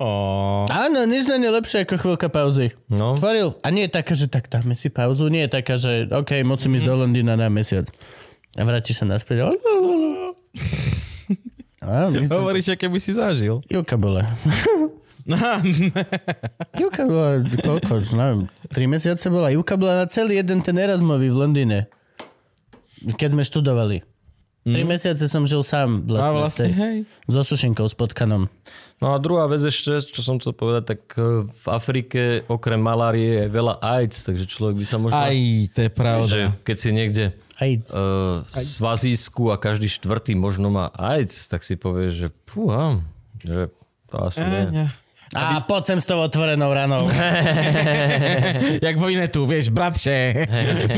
Oh. 0.00 0.64
Áno, 0.72 1.04
nič 1.06 1.28
nie 1.28 1.42
je 1.46 1.52
lepšie 1.52 1.78
ako 1.86 1.94
chvíľka 2.00 2.26
pauzy. 2.32 2.74
No. 2.90 3.14
Tvoril. 3.14 3.54
A 3.62 3.68
nie 3.70 3.86
je 3.86 3.92
taká, 3.92 4.12
že 4.16 4.26
tak 4.26 4.48
dáme 4.48 4.74
si 4.74 4.88
pauzu. 4.90 5.28
Nie 5.28 5.46
je 5.46 5.50
taká, 5.62 5.78
že 5.78 6.08
OK, 6.10 6.42
musím 6.42 6.80
ísť 6.80 6.86
do 6.88 6.94
Londýna 7.06 7.38
na 7.38 7.46
mesiac. 7.52 7.86
A 8.58 8.66
vrátiš 8.66 8.98
sa 8.98 9.06
naspäť. 9.06 9.46
A. 9.46 9.50
Hovoríš, 12.32 12.74
aké 12.74 12.86
by 12.90 12.98
si 12.98 13.14
zažil. 13.14 13.62
Juka 13.70 13.94
bola. 13.98 14.26
Juka 16.82 17.02
bola, 17.06 17.46
koľko, 17.62 18.02
neviem, 18.18 18.50
3 18.74 18.90
mesiace 18.90 19.26
bola. 19.30 19.54
Juka 19.54 19.78
bola 19.78 20.02
na 20.02 20.06
celý 20.10 20.42
jeden 20.42 20.62
ten 20.66 20.74
Erasmový 20.74 21.30
v 21.30 21.38
Londýne. 21.46 21.86
Keď 23.02 23.38
sme 23.38 23.46
študovali. 23.46 24.02
3 24.62 24.78
mesiace 24.86 25.26
som 25.26 25.42
žil 25.46 25.62
sám 25.66 26.06
vlastne. 26.06 26.22
A 26.22 26.30
vlastne, 26.34 26.68
hej. 26.70 26.96
So 27.26 27.42
sušenkou, 27.42 27.86
s 27.86 27.98
potkanom. 27.98 28.46
No 29.02 29.12
a 29.12 29.18
druhá 29.18 29.50
vec 29.50 29.66
ešte, 29.66 29.98
čo 30.14 30.22
som 30.22 30.38
chcel 30.38 30.54
povedať, 30.54 30.94
tak 30.94 31.00
e, 31.18 31.42
v 31.42 31.66
Afrike 31.66 32.46
okrem 32.46 32.78
malárie 32.78 33.42
je 33.42 33.46
veľa 33.50 33.82
AIDS, 33.82 34.22
takže 34.22 34.46
človek 34.46 34.78
by 34.78 34.86
sa 34.86 34.96
možno... 35.02 35.18
Aj, 35.18 35.34
to 35.74 35.80
je 35.82 35.90
pravda. 35.90 36.30
že 36.30 36.42
keď 36.62 36.76
si 36.78 36.88
niekde 36.94 37.24
AIDS. 37.58 37.90
uh, 37.90 38.46
svazísku 38.46 39.50
a 39.50 39.58
každý 39.58 39.90
štvrtý 39.90 40.38
možno 40.38 40.70
má 40.70 40.94
AIDS, 40.94 41.50
tak 41.50 41.66
si 41.66 41.74
povie, 41.74 42.14
že 42.14 42.30
fúha, 42.46 43.02
že 43.42 43.74
to 44.06 44.16
asi 44.22 44.38
nie. 44.38 44.62
Nie. 44.70 44.86
A 45.32 45.64
poď 45.64 45.82
sem 45.88 45.98
s 45.98 46.04
tou 46.04 46.20
otvorenou 46.20 46.68
ranou. 46.68 47.08
Jak 48.86 48.96
vojne 49.00 49.24
tu, 49.32 49.48
vieš, 49.48 49.72
bratče. 49.72 50.46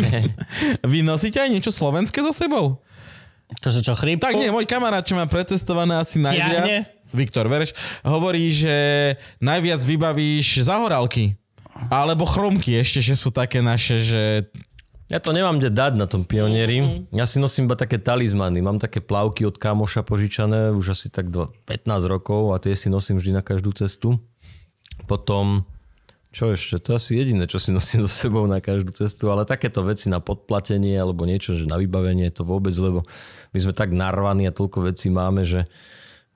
Vy 0.90 1.06
nosíte 1.06 1.38
aj 1.38 1.54
niečo 1.54 1.70
slovenské 1.70 2.18
so 2.18 2.34
sebou? 2.34 2.82
To, 3.62 3.68
že 3.70 3.86
čo, 3.86 3.94
chrípku? 3.94 4.26
Tak 4.26 4.34
nie, 4.34 4.50
môj 4.50 4.66
kamarát, 4.66 5.06
čo 5.06 5.14
má 5.14 5.30
pretestované 5.30 5.94
asi 5.94 6.18
najviac, 6.18 6.66
Jahne? 6.66 6.78
Viktor 7.14 7.46
Vereš, 7.46 7.72
hovorí, 8.02 8.50
že 8.50 8.74
najviac 9.38 9.80
vybavíš 9.86 10.66
zahorálky. 10.66 11.38
Alebo 11.90 12.26
chromky 12.26 12.78
ešte, 12.78 13.02
že 13.02 13.14
sú 13.18 13.34
také 13.34 13.62
naše, 13.62 14.02
že... 14.02 14.22
Ja 15.12 15.20
to 15.20 15.36
nemám 15.36 15.60
kde 15.60 15.68
dať 15.68 16.00
na 16.00 16.08
tom 16.08 16.24
pionieri. 16.24 17.06
Ja 17.12 17.28
si 17.28 17.36
nosím 17.36 17.68
iba 17.68 17.76
také 17.76 18.00
talizmany. 18.00 18.64
Mám 18.64 18.80
také 18.80 19.04
plavky 19.04 19.44
od 19.44 19.60
kamoša 19.60 20.00
požičané 20.00 20.72
už 20.72 20.96
asi 20.96 21.12
tak 21.12 21.28
dva- 21.28 21.52
15 21.68 22.08
rokov 22.08 22.56
a 22.56 22.58
tie 22.58 22.72
si 22.72 22.88
nosím 22.88 23.20
vždy 23.20 23.36
na 23.36 23.44
každú 23.44 23.76
cestu. 23.76 24.16
Potom, 25.04 25.68
čo 26.32 26.50
ešte? 26.50 26.80
To 26.80 26.94
je 26.94 26.98
asi 26.98 27.12
jediné, 27.20 27.44
čo 27.44 27.60
si 27.60 27.68
nosím 27.68 28.08
so 28.08 28.10
sebou 28.10 28.48
na 28.48 28.64
každú 28.64 28.96
cestu, 28.96 29.28
ale 29.28 29.44
takéto 29.44 29.84
veci 29.84 30.08
na 30.08 30.24
podplatenie 30.24 30.96
alebo 30.96 31.28
niečo, 31.28 31.52
že 31.52 31.68
na 31.68 31.76
vybavenie 31.76 32.32
to 32.32 32.42
vôbec, 32.48 32.72
lebo 32.80 33.04
my 33.52 33.58
sme 33.60 33.76
tak 33.76 33.92
narvaní 33.92 34.48
a 34.48 34.56
toľko 34.56 34.88
vecí 34.88 35.12
máme, 35.12 35.44
že, 35.44 35.68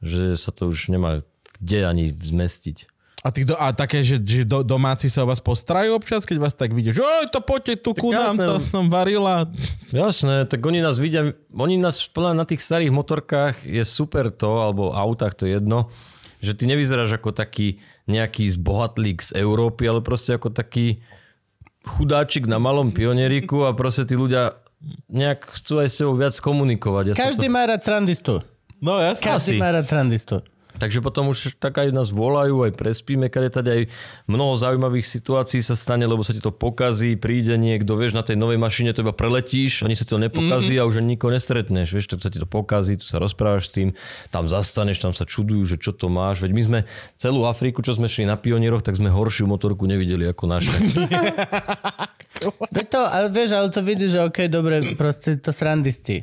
že 0.03 0.39
sa 0.39 0.51
to 0.55 0.71
už 0.71 0.91
nemá 0.91 1.25
kde 1.59 1.85
ani 1.85 2.05
zmestiť. 2.15 2.87
A, 3.27 3.35
do, 3.35 3.59
a 3.59 3.75
také, 3.75 4.07
že, 4.07 4.23
že 4.23 4.47
do, 4.47 4.63
domáci 4.63 5.11
sa 5.11 5.27
o 5.27 5.29
vás 5.29 5.43
postarajú 5.43 5.99
občas, 5.99 6.23
keď 6.23 6.39
vás 6.39 6.55
tak 6.55 6.71
vidíš. 6.71 7.03
Oj, 7.03 7.27
to 7.35 7.43
poďte 7.43 7.83
tu 7.83 7.91
ku 7.91 8.15
nám, 8.15 8.39
to 8.39 8.63
som 8.63 8.87
varila. 8.87 9.51
Jasné, 9.91 10.47
tak 10.47 10.63
oni 10.63 10.79
nás 10.79 11.03
vidia, 11.03 11.35
oni 11.51 11.83
nás 11.83 12.07
podľa 12.15 12.39
na 12.39 12.47
tých 12.47 12.63
starých 12.63 12.95
motorkách 12.95 13.67
je 13.67 13.83
super 13.83 14.31
to, 14.31 14.63
alebo 14.63 14.95
autách 14.95 15.35
to 15.35 15.51
je 15.51 15.59
jedno, 15.59 15.91
že 16.39 16.55
ty 16.55 16.71
nevyzeráš 16.71 17.19
ako 17.19 17.35
taký 17.35 17.83
nejaký 18.07 18.47
zbohatlík 18.55 19.19
z 19.19 19.35
Európy, 19.43 19.91
ale 19.91 19.99
proste 19.99 20.39
ako 20.39 20.55
taký 20.55 21.03
chudáčik 21.83 22.47
na 22.47 22.63
malom 22.63 22.95
pionieriku 22.95 23.67
a 23.67 23.75
proste 23.75 24.07
tí 24.07 24.15
ľudia 24.15 24.63
nejak 25.11 25.59
chcú 25.59 25.83
aj 25.83 25.89
s 25.91 25.99
tebou 25.99 26.15
viac 26.15 26.39
komunikovať. 26.39 27.05
Ja 27.11 27.15
Každý 27.19 27.51
to... 27.51 27.55
má 27.55 27.67
rád 27.67 27.83
srandistu. 27.83 28.47
No 28.79 28.99
jasne. 29.03 29.25
Každý 29.25 29.59
Asi. 29.59 29.63
má 29.63 29.69
rád 29.75 29.87
srandistu. 29.87 30.43
Takže 30.79 31.03
potom 31.03 31.35
už 31.35 31.59
tak 31.59 31.75
aj 31.83 31.91
nás 31.91 32.15
volajú, 32.15 32.63
aj 32.63 32.79
prespíme, 32.79 33.27
kade 33.27 33.51
tady 33.51 33.69
aj 33.69 33.83
mnoho 34.31 34.55
zaujímavých 34.55 35.11
situácií 35.11 35.59
sa 35.59 35.75
stane, 35.75 36.07
lebo 36.07 36.23
sa 36.23 36.31
ti 36.31 36.39
to 36.39 36.55
pokazí, 36.55 37.19
príde 37.19 37.59
niekto, 37.59 37.99
vieš, 37.99 38.15
na 38.15 38.23
tej 38.23 38.39
novej 38.39 38.63
mašine 38.63 38.95
to 38.95 39.03
iba 39.03 39.11
preletíš, 39.11 39.83
ani 39.83 39.99
sa 39.99 40.07
ti 40.07 40.15
to 40.15 40.23
nepokazí 40.23 40.79
mm-hmm. 40.79 40.87
a 40.87 40.89
už 40.89 41.03
ani 41.03 41.19
nikoho 41.19 41.35
nestretneš, 41.35 41.91
vieš, 41.91 42.15
tak 42.15 42.23
sa 42.23 42.31
ti 42.31 42.39
to 42.39 42.47
pokazí, 42.47 42.95
tu 42.95 43.05
sa 43.11 43.19
rozprávaš 43.19 43.69
s 43.69 43.75
tým, 43.75 43.89
tam 44.31 44.47
zastaneš, 44.47 45.03
tam 45.03 45.11
sa 45.11 45.27
čudujú, 45.27 45.67
že 45.67 45.77
čo 45.83 45.91
to 45.91 46.07
máš, 46.07 46.47
veď 46.47 46.53
my 46.55 46.63
sme 46.63 46.79
celú 47.19 47.43
Afriku, 47.51 47.83
čo 47.83 47.99
sme 47.99 48.07
šli 48.07 48.31
na 48.31 48.39
pionieroch, 48.39 48.87
tak 48.87 48.95
sme 48.95 49.11
horšiu 49.11 49.51
motorku 49.51 49.83
nevideli 49.91 50.31
ako 50.31 50.47
naše. 50.47 50.71
Veď 52.71 52.87
to, 52.87 53.03
ale 53.03 53.27
vieš, 53.35 53.51
ale 53.51 53.67
to 53.75 53.83
vidíš, 53.83 54.15
že 54.15 54.21
okej, 54.31 54.47
dobre, 54.47 54.95
proste 54.95 55.35
to 55.43 55.51
srandisti. 55.51 56.23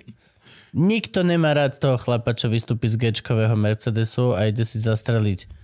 Nikto 0.76 1.24
nemá 1.24 1.56
rád 1.56 1.80
toho 1.80 1.96
chlapa, 1.96 2.36
čo 2.36 2.52
vystúpi 2.52 2.86
z 2.86 3.00
gečkového 3.00 3.56
Mercedesu 3.56 4.36
a 4.36 4.46
ide 4.46 4.62
si 4.62 4.78
zastreliť 4.78 5.64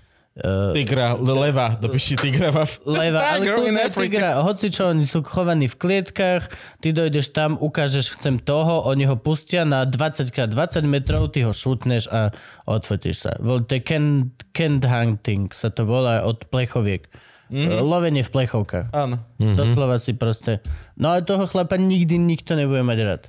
Tigra, 0.72 1.20
le- 1.20 1.52
leva, 1.52 1.76
dopíši 1.76 2.16
tigra. 2.16 2.56
v- 2.56 2.80
leva, 2.88 3.20
ale 3.36 3.44
kľudne 3.44 3.92
tigra, 3.92 4.40
hoci 4.40 4.72
čo, 4.72 4.88
oni 4.88 5.04
sú 5.04 5.20
chovaní 5.28 5.68
v 5.68 5.76
klietkách, 5.76 6.48
ty 6.80 6.96
dojdeš 6.96 7.36
tam, 7.36 7.60
ukážeš, 7.60 8.16
chcem 8.16 8.40
toho, 8.40 8.88
oni 8.88 9.04
ho 9.04 9.20
pustia 9.20 9.68
na 9.68 9.84
20x20 9.84 10.56
metrov, 10.88 11.36
ty 11.36 11.44
ho 11.44 11.52
šutneš 11.52 12.08
a 12.08 12.32
odfotíš 12.64 13.28
sa. 13.28 13.32
Vol- 13.44 13.68
To 13.68 13.76
je 13.76 13.84
can, 13.84 14.32
canned 14.56 14.88
hunting, 14.88 15.52
sa 15.52 15.68
to 15.68 15.84
volá 15.84 16.24
od 16.24 16.48
plechoviek. 16.48 17.12
Mm-hmm. 17.52 17.84
Lovenie 17.84 18.24
v 18.24 18.32
plechovkách. 18.32 18.96
Áno. 18.96 19.20
Mm-hmm. 19.36 19.60
Doslova 19.60 20.00
si 20.00 20.16
proste... 20.16 20.64
No 20.96 21.12
a 21.12 21.20
toho 21.20 21.44
chlapa 21.44 21.76
nikdy 21.76 22.16
nikto 22.16 22.56
nebude 22.56 22.80
mať 22.80 23.00
rád. 23.04 23.22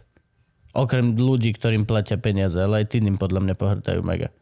Okrem 0.73 1.17
ľudí, 1.17 1.53
ktorým 1.53 1.85
platia 1.85 2.17
peniaze, 2.17 2.57
ale 2.57 2.85
aj 2.85 2.97
tým 2.97 3.21
podľa 3.21 3.41
mňa 3.45 3.55
pohrdajú 3.57 4.01
mega. 4.01 4.33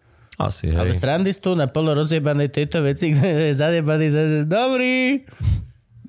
Asi, 0.41 0.73
Ale 0.73 0.97
hej. 0.97 0.97
strandistu 0.97 1.53
na 1.53 1.69
polo 1.69 1.93
rozjebanej 1.93 2.49
tejto 2.49 2.81
veci, 2.81 3.11
kde 3.13 3.53
je 3.53 3.55
zajebaný, 3.59 4.07
že 4.09 4.23
dobrý. 4.49 5.27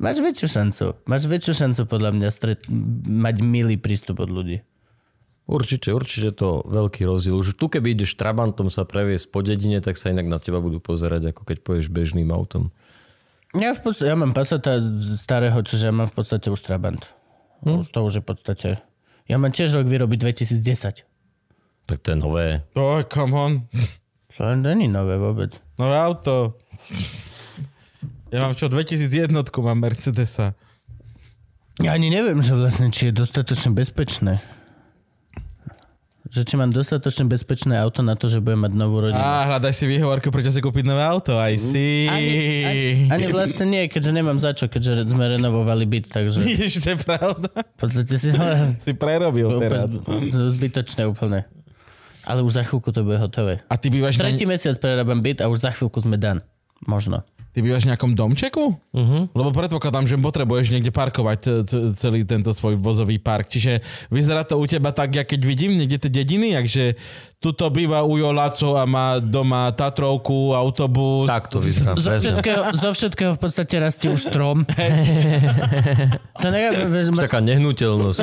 Máš 0.02 0.24
väčšiu 0.24 0.48
šancu. 0.48 0.86
Máš 1.06 1.28
väčšiu 1.28 1.54
šancu 1.54 1.82
podľa 1.86 2.16
mňa 2.16 2.30
stret, 2.32 2.66
mať 3.06 3.36
milý 3.44 3.76
prístup 3.78 4.24
od 4.24 4.32
ľudí. 4.32 4.64
Určite, 5.52 5.92
určite 5.92 6.32
to 6.32 6.64
veľký 6.64 7.04
rozdiel. 7.04 7.36
Už 7.36 7.60
tu 7.60 7.68
keby 7.68 7.98
ideš 7.98 8.16
Trabantom 8.16 8.72
sa 8.72 8.88
previesť 8.88 9.28
po 9.30 9.44
dedine, 9.44 9.84
tak 9.84 10.00
sa 10.00 10.08
inak 10.10 10.32
na 10.32 10.40
teba 10.40 10.64
budú 10.64 10.80
pozerať, 10.80 11.36
ako 11.36 11.44
keď 11.44 11.58
poješ 11.60 11.92
bežným 11.92 12.32
autom. 12.32 12.72
Ja, 13.52 13.76
v 13.76 13.84
podstate, 13.84 14.08
ja 14.08 14.16
mám 14.16 14.32
Passata 14.32 14.80
starého, 15.20 15.60
čiže 15.60 15.92
ja 15.92 15.94
mám 15.94 16.08
v 16.08 16.24
podstate 16.24 16.48
už 16.48 16.62
Trabant. 16.64 17.04
Hm? 17.68 17.84
Už 17.84 17.92
to 17.92 18.00
už 18.00 18.22
je 18.22 18.24
v 18.24 18.28
podstate... 18.32 18.70
Ja 19.32 19.40
mám 19.40 19.56
tiež 19.56 19.80
rok 19.80 19.88
vyrobiť 19.88 20.20
2010. 20.28 21.08
Tak 21.88 21.98
to 22.04 22.08
je 22.12 22.18
nové. 22.20 22.68
Oh, 22.76 23.00
come 23.08 23.32
on. 23.32 23.52
To 24.36 24.44
není 24.60 24.92
nové 24.92 25.16
vôbec. 25.16 25.56
Nové 25.80 25.96
auto. 25.96 26.60
Ja 28.28 28.44
mám 28.44 28.60
čo, 28.60 28.68
2001 28.68 29.32
mám 29.32 29.80
Mercedesa. 29.80 30.52
Ja 31.80 31.96
ani 31.96 32.12
neviem, 32.12 32.44
že 32.44 32.52
vlastne, 32.60 32.92
či 32.92 33.12
je 33.12 33.24
dostatočne 33.24 33.72
bezpečné. 33.72 34.44
Že 36.32 36.48
či 36.48 36.56
mám 36.56 36.72
dostatočne 36.72 37.28
bezpečné 37.28 37.76
auto 37.76 38.00
na 38.00 38.16
to, 38.16 38.32
že 38.32 38.40
budem 38.40 38.64
mať 38.64 38.72
novú 38.72 39.04
rodinu. 39.04 39.20
Á, 39.20 39.52
hľadaj 39.52 39.76
si 39.76 39.84
výhovorku, 39.84 40.32
prečo 40.32 40.48
si 40.48 40.64
kúpiť 40.64 40.88
nové 40.88 41.04
auto. 41.04 41.36
Aj 41.36 41.52
si. 41.54 42.08
Ani, 42.08 42.32
ani, 42.64 42.84
ani 43.12 43.26
vlastne 43.28 43.68
nie, 43.68 43.92
keďže 43.92 44.16
nemám 44.16 44.40
za 44.40 44.56
čo, 44.56 44.72
keďže 44.72 45.12
sme 45.12 45.28
renovovali 45.28 45.84
byt, 45.84 46.08
takže 46.08 46.40
Ježiš, 46.40 46.74
to 46.80 46.96
je 46.96 47.00
pravda. 47.04 47.52
v 47.52 47.76
podstate 47.76 48.16
si 48.16 48.32
Si 48.88 48.96
prerobil 48.96 49.52
teraz. 49.60 49.92
zbytočné 50.56 51.04
úplne. 51.04 51.44
Ale 52.24 52.48
už 52.48 52.54
za 52.54 52.64
chvíľku 52.64 52.96
to 52.96 53.04
bude 53.04 53.20
hotové. 53.20 53.60
A 53.68 53.76
ty 53.76 53.92
bývaš, 53.92 54.16
na, 54.16 54.32
Tretí 54.32 54.48
mesiac 54.48 54.80
prerábam 54.80 55.20
byt 55.20 55.44
a 55.44 55.52
už 55.52 55.68
za 55.68 55.76
chvíľku 55.76 56.00
sme 56.00 56.16
dan. 56.16 56.40
Možno. 56.88 57.28
Ty 57.52 57.60
bývaš 57.60 57.84
v 57.84 57.92
nejakom 57.92 58.12
domčeku? 58.16 58.76
Uh-huh. 58.76 59.28
Lebo 59.32 59.50
predpokladám, 59.52 60.08
že 60.08 60.16
potrebuješ 60.16 60.72
niekde 60.72 60.92
parkovať 60.92 61.68
celý 61.96 62.24
tento 62.24 62.56
svoj 62.56 62.80
vozový 62.80 63.20
park. 63.20 63.52
Čiže 63.52 63.84
vyzerá 64.08 64.48
to 64.48 64.56
u 64.60 64.66
teba 64.68 64.96
tak, 64.96 65.16
ja 65.16 65.24
keď 65.28 65.40
vidím 65.44 65.76
niekde 65.76 66.08
tie 66.08 66.12
dediny, 66.12 66.56
akže 66.56 66.96
tuto 67.44 67.68
býva 67.74 68.08
Ujo 68.08 68.32
Laco 68.32 68.80
a 68.80 68.88
má 68.88 69.20
doma 69.20 69.74
Tatrovku, 69.76 70.56
autobus. 70.56 71.28
Tak 71.28 71.52
to 71.52 71.60
vyzerá, 71.60 71.98
Zo 72.00 72.16
všetkého, 72.16 72.62
zo 72.78 72.90
všetkého 72.96 73.32
v 73.36 73.40
podstate 73.40 73.76
rastie 73.82 74.08
už 74.08 74.22
strom. 74.22 74.64
to 76.44 76.48
ne, 76.48 76.62
Taká 77.20 77.44
nehnuteľnosť. 77.44 78.20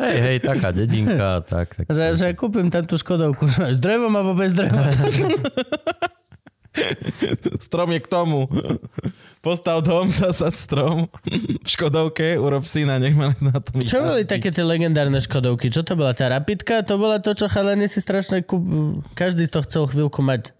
Hej, 0.00 0.16
hej, 0.16 0.36
taká 0.40 0.72
dedinka, 0.72 1.44
tak, 1.44 1.76
tak. 1.76 1.84
že, 1.92 2.16
že 2.16 2.32
kúpim 2.32 2.72
tam 2.72 2.88
tú 2.88 2.96
škodovku 2.96 3.44
s 3.76 3.78
drevom 3.78 4.08
alebo 4.16 4.32
bez 4.32 4.56
dreva. 4.56 4.88
Strom 7.66 7.90
je 7.92 8.00
k 8.00 8.06
tomu. 8.06 8.46
Postav 9.40 9.82
dom, 9.82 10.06
zasad 10.22 10.54
strom. 10.54 11.08
V 11.64 11.68
Škodovke, 11.68 12.38
urob 12.38 12.62
syna, 12.68 13.00
nech 13.02 13.16
ma 13.16 13.34
na 13.40 13.58
to 13.58 13.80
Čo 13.80 14.06
boli 14.06 14.22
také 14.28 14.54
tie 14.54 14.62
legendárne 14.62 15.18
škodovky? 15.18 15.72
Čo 15.72 15.82
to 15.82 15.98
bola? 15.98 16.14
Tá 16.14 16.30
rapidka? 16.30 16.84
To 16.86 17.00
bola 17.00 17.18
to, 17.18 17.34
čo 17.34 17.50
chalani 17.50 17.90
si 17.90 17.98
strašne 17.98 18.44
kúp... 18.44 18.62
Každý 19.16 19.48
z 19.48 19.50
toho 19.50 19.64
chcel 19.66 19.82
chvíľku 19.90 20.20
mať. 20.22 20.54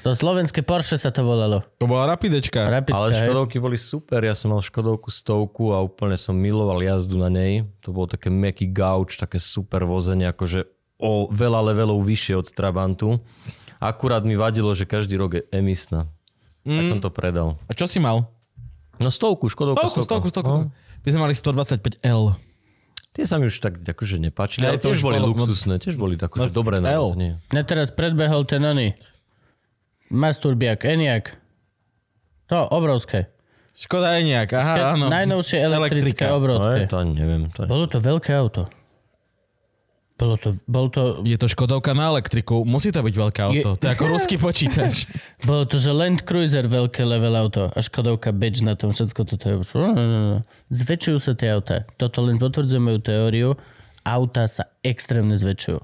To 0.00 0.16
slovenské 0.16 0.64
Porsche 0.64 0.96
sa 0.96 1.12
to 1.12 1.20
volalo. 1.20 1.60
To 1.76 1.84
bola 1.84 2.08
rapidečka. 2.16 2.64
Rapidka, 2.64 2.96
Ale 2.96 3.12
hej. 3.12 3.28
Škodovky 3.28 3.60
boli 3.60 3.76
super, 3.76 4.24
ja 4.24 4.32
som 4.32 4.56
mal 4.56 4.64
Škodovku 4.64 5.12
stovku 5.12 5.76
a 5.76 5.84
úplne 5.84 6.16
som 6.16 6.32
miloval 6.32 6.80
jazdu 6.80 7.20
na 7.20 7.28
nej. 7.28 7.68
To 7.84 7.92
bolo 7.92 8.08
také 8.08 8.32
meký 8.32 8.72
gauč, 8.72 9.20
také 9.20 9.36
super 9.36 9.84
vozenie, 9.84 10.32
akože 10.32 10.64
o 11.02 11.28
veľa 11.28 11.74
levelov 11.74 12.00
vyššie 12.08 12.34
od 12.40 12.46
Trabantu. 12.56 13.20
Akurát 13.82 14.22
mi 14.22 14.38
vadilo, 14.38 14.70
že 14.78 14.86
každý 14.86 15.18
rok 15.18 15.34
je 15.34 15.42
emisná. 15.50 16.06
Mm. 16.62 16.78
Tak 16.78 16.84
som 16.86 17.00
to 17.02 17.10
predal. 17.10 17.58
A 17.66 17.74
čo 17.74 17.90
si 17.90 17.98
mal? 17.98 18.30
No 19.02 19.10
stovku, 19.10 19.50
Škodovka 19.50 19.90
Stovku, 19.90 20.06
stovku, 20.06 20.28
stovku. 20.30 20.56
No. 20.70 20.70
My 21.02 21.08
sme 21.10 21.20
mali 21.26 21.34
125L. 21.34 22.38
Tie 23.12 23.26
sa 23.26 23.36
mi 23.36 23.50
už 23.50 23.58
tak 23.58 23.82
akože 23.82 24.22
nepáčili, 24.22 24.64
Ne, 24.64 24.72
ale 24.72 24.80
to 24.80 24.88
tiež 24.88 25.02
už 25.02 25.04
boli 25.04 25.18
luxusné, 25.20 25.76
tiež 25.82 25.98
boli 25.98 26.14
akože 26.16 26.48
No, 26.48 26.54
dobré 26.54 26.78
na. 26.78 26.96
Ja 27.52 27.62
teraz 27.66 27.92
predbehol 27.92 28.46
ten 28.48 28.62
oný. 28.62 28.94
Masturbiak, 30.08 30.86
Eniak. 30.86 31.36
To, 32.48 32.68
obrovské. 32.72 33.28
Škoda 33.72 34.16
je 34.20 34.28
nejak, 34.28 34.52
aha, 34.52 34.96
áno. 34.96 35.08
Najnovšie 35.08 35.58
elektrické, 35.64 36.24
Elektrika. 36.24 36.24
No, 36.28 36.36
obrovské. 36.40 36.84
je, 36.84 36.88
to 36.92 36.96
ani 37.00 37.12
neviem. 37.16 37.42
To 37.56 37.64
je... 37.64 37.68
Bolo 37.68 37.84
to 37.88 37.98
veľké 38.00 38.30
auto. 38.36 38.68
Bolo 40.22 40.38
to, 40.38 40.54
bol 40.64 40.86
to, 40.86 41.02
Je 41.22 41.34
to 41.34 41.50
Škodovka 41.50 41.90
na 41.92 42.06
elektriku, 42.08 42.62
musí 42.62 42.94
to 42.94 43.02
byť 43.02 43.10
veľké 43.12 43.40
auto. 43.42 43.70
Je- 43.74 43.78
To 43.82 43.84
je 43.84 43.90
ako 43.90 44.04
ruský 44.06 44.38
počítač. 44.38 45.10
bolo 45.42 45.66
to, 45.66 45.76
že 45.76 45.90
Land 45.90 46.22
Cruiser 46.22 46.62
veľké 46.62 47.02
level 47.02 47.34
auto 47.34 47.66
a 47.66 47.78
Škodovka 47.78 48.30
Badge 48.30 48.62
na 48.62 48.78
tom 48.78 48.94
všetko 48.94 49.20
toto 49.26 49.44
je 49.44 49.54
už. 49.58 49.68
Zväčšujú 50.70 51.18
sa 51.18 51.34
tie 51.34 51.50
auta. 51.50 51.82
Toto 51.96 52.22
len 52.22 52.38
potvrdzuje 52.38 52.78
moju 52.78 53.00
teóriu. 53.00 53.48
Auta 54.00 54.46
sa 54.46 54.70
extrémne 54.80 55.34
zväčšujú. 55.34 55.82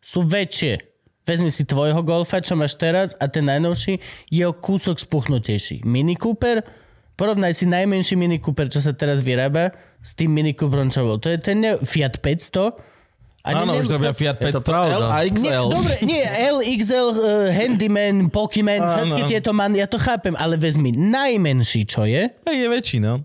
Sú 0.00 0.26
väčšie. 0.26 0.82
Vezmi 1.22 1.54
si 1.54 1.62
tvojho 1.62 2.02
Golfa, 2.02 2.42
čo 2.42 2.58
máš 2.58 2.74
teraz 2.74 3.14
a 3.14 3.30
ten 3.30 3.46
najnovší 3.46 4.02
je 4.26 4.42
o 4.42 4.50
kúsok 4.50 4.98
spuchnutejší. 4.98 5.86
Mini 5.86 6.18
Cooper, 6.18 6.66
porovnaj 7.14 7.54
si 7.54 7.70
najmenší 7.70 8.18
Mini 8.18 8.42
Cooper, 8.42 8.66
čo 8.66 8.82
sa 8.82 8.90
teraz 8.90 9.22
vyrába 9.22 9.70
s 10.00 10.10
tým 10.10 10.34
Mini 10.34 10.58
Cooperom, 10.58 10.90
čo 10.90 11.06
bol. 11.06 11.22
To 11.22 11.30
je 11.30 11.38
ten 11.38 11.62
Fiat 11.78 12.18
500. 12.18 12.98
A 13.40 13.56
Áno, 13.56 13.72
ne- 13.72 13.80
už 13.80 13.88
robia 13.88 14.12
Fiat 14.12 14.36
Je 14.36 14.52
to 14.52 14.60
500 14.60 14.68
pravda. 14.68 14.94
L 15.00 15.04
a 15.08 15.18
nie, 15.24 15.32
XL. 15.32 15.66
dobre, 15.72 15.94
nie, 16.04 16.24
L, 16.28 16.60
XL, 16.60 17.08
uh, 17.16 17.48
Handyman, 17.48 18.28
Pokémon, 18.28 18.84
všetky 18.84 19.22
tieto 19.32 19.56
man, 19.56 19.72
ja 19.72 19.88
to 19.88 19.96
chápem, 19.96 20.36
ale 20.36 20.60
vezmi 20.60 20.92
najmenší, 20.92 21.88
čo 21.88 22.04
je, 22.04 22.28
Hej, 22.28 22.56
je 22.60 22.68
väčší, 22.68 22.98
no. 23.00 23.24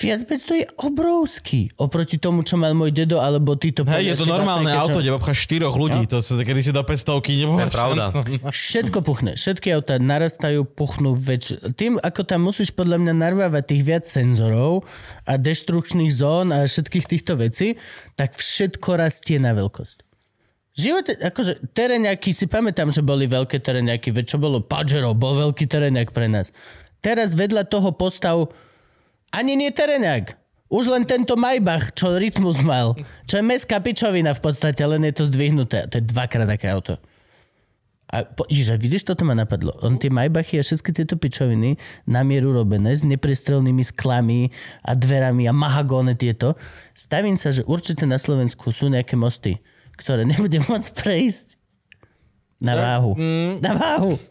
Fiat 0.00 0.24
500 0.24 0.64
je 0.64 0.66
obrovský. 0.80 1.68
Oproti 1.76 2.16
tomu, 2.16 2.40
čo 2.40 2.56
mal 2.56 2.72
môj 2.72 2.88
dedo, 2.88 3.20
alebo 3.20 3.52
títo... 3.52 3.84
Hej, 3.84 4.16
je 4.16 4.24
to 4.24 4.24
normálne 4.24 4.72
auto, 4.72 5.04
kde 5.04 5.12
obcháš 5.12 5.44
štyroch 5.44 5.76
ľudí. 5.76 6.08
To 6.08 6.24
sa 6.24 6.40
kedy 6.40 6.60
si 6.64 6.72
do 6.72 6.80
500 6.80 7.20
nebolo. 7.44 7.60
To 7.60 7.68
je 7.68 7.76
pravda. 7.76 8.04
Všetko 8.48 9.04
puchne. 9.04 9.36
Všetky 9.36 9.68
autá 9.76 10.00
narastajú, 10.00 10.64
puchnú 10.64 11.12
väč... 11.20 11.52
Tým, 11.76 12.00
ako 12.00 12.24
tam 12.24 12.48
musíš 12.48 12.72
podľa 12.72 12.96
mňa 12.96 13.12
narvávať 13.12 13.76
tých 13.76 13.82
viac 13.84 14.04
senzorov 14.08 14.88
a 15.28 15.36
deštrukčných 15.36 16.12
zón 16.16 16.48
a 16.48 16.64
všetkých 16.64 17.04
týchto 17.04 17.36
vecí, 17.36 17.76
tak 18.16 18.32
všetko 18.40 18.96
rastie 18.96 19.36
na 19.36 19.52
veľkosť. 19.52 20.00
Život, 20.80 21.12
akože 21.12 21.76
teréňaky, 21.76 22.32
si 22.32 22.48
pamätám, 22.48 22.88
že 22.88 23.04
boli 23.04 23.28
veľké 23.28 23.60
teréňaky, 23.60 24.16
veď 24.16 24.24
čo 24.32 24.38
bolo 24.40 24.64
Pajero, 24.64 25.12
bol 25.12 25.36
veľký 25.36 25.68
teréňak 25.68 26.16
pre 26.16 26.24
nás. 26.24 26.48
Teraz 27.04 27.36
vedľa 27.36 27.68
toho 27.68 27.92
postav 27.92 28.48
ani 29.30 29.54
nie 29.54 29.70
teréňak. 29.70 30.38
Už 30.70 30.86
len 30.86 31.02
tento 31.02 31.34
Maybach, 31.34 31.90
čo 31.98 32.14
Rytmus 32.14 32.62
mal, 32.62 32.94
čo 33.26 33.42
je 33.42 33.42
mestská 33.42 33.82
pičovina 33.82 34.30
v 34.30 34.42
podstate, 34.42 34.78
len 34.86 35.02
je 35.02 35.18
to 35.18 35.26
zdvihnuté. 35.26 35.90
To 35.90 35.98
je 35.98 36.04
dvakrát 36.06 36.46
také 36.46 36.70
auto. 36.70 36.94
A 38.10 38.26
po, 38.26 38.46
Ježiš, 38.46 38.74
a 38.74 38.76
vidíš, 38.78 39.02
toto 39.06 39.22
ma 39.26 39.34
napadlo. 39.34 39.74
On 39.82 39.98
tie 39.98 40.10
Maybachy 40.10 40.58
a 40.58 40.66
všetky 40.66 40.90
tieto 40.94 41.14
pičoviny 41.18 41.78
na 42.06 42.22
mieru 42.26 42.54
robené 42.54 42.94
s 42.94 43.06
neprestrelnými 43.06 43.82
sklami 43.86 44.50
a 44.82 44.94
dverami 44.94 45.46
a 45.46 45.54
mahagóne 45.54 46.18
tieto. 46.18 46.58
Stavím 46.94 47.38
sa, 47.38 47.50
že 47.50 47.66
určite 47.66 48.06
na 48.06 48.18
Slovensku 48.18 48.70
sú 48.70 48.90
nejaké 48.90 49.14
mosty, 49.14 49.58
ktoré 49.98 50.22
nebude 50.22 50.58
môcť 50.70 50.90
prejsť 50.94 51.58
na 52.62 52.78
váhu. 52.78 53.18
Na 53.58 53.74
váhu. 53.74 54.22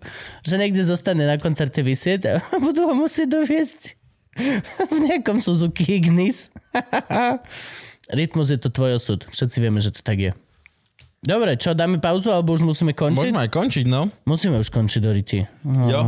Že 0.48 0.56
niekde 0.56 0.88
zostane 0.88 1.28
na 1.28 1.36
koncerte 1.36 1.84
vysieť 1.84 2.22
a 2.32 2.34
budú 2.64 2.88
ho 2.88 2.96
musieť 2.96 3.28
doviesť 3.28 3.99
v 4.94 4.98
nejakom 5.10 5.42
Suzuki 5.42 5.86
Ignis. 5.98 6.54
Rytmus 8.18 8.50
je 8.50 8.60
to 8.60 8.70
tvoj 8.74 8.98
osud. 8.98 9.26
Všetci 9.30 9.58
vieme, 9.62 9.78
že 9.78 9.94
to 9.94 10.02
tak 10.02 10.18
je. 10.18 10.32
Dobre, 11.20 11.60
čo, 11.60 11.76
dáme 11.76 12.00
pauzu, 12.00 12.32
alebo 12.32 12.56
už 12.56 12.64
musíme 12.64 12.96
končiť? 12.96 13.20
Môžeme 13.28 13.44
aj 13.44 13.52
končiť, 13.52 13.86
no. 13.92 14.08
Musíme 14.24 14.56
už 14.56 14.72
končiť 14.72 15.04
do 15.04 15.12
ryti. 15.12 15.44
Jo. 15.68 16.00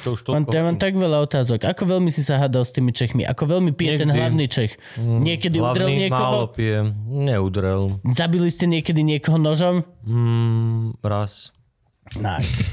To 0.00 0.16
už 0.16 0.32
Mám, 0.32 0.48
ja 0.48 0.64
mám 0.64 0.80
tak 0.80 0.96
veľa 0.96 1.20
otázok. 1.28 1.60
Ako 1.68 1.84
veľmi 1.84 2.08
si 2.08 2.24
sa 2.24 2.40
hádal 2.40 2.64
s 2.64 2.72
tými 2.72 2.96
Čechmi? 2.96 3.28
Ako 3.28 3.44
veľmi 3.44 3.76
pije 3.76 4.00
ten 4.00 4.08
Niekdy. 4.08 4.16
hlavný 4.16 4.46
Čech? 4.48 4.80
Niekedy 4.96 5.60
udrel 5.60 5.92
Hlavný 5.92 6.08
niekoho? 6.08 6.16
málo 6.16 6.48
pije. 6.56 6.88
Neudrel. 7.04 8.00
Zabili 8.08 8.48
ste 8.48 8.64
niekedy 8.64 9.04
niekoho 9.04 9.36
nožom? 9.36 9.84
Mm, 10.08 10.96
raz. 11.04 11.52
Nice. 12.16 12.64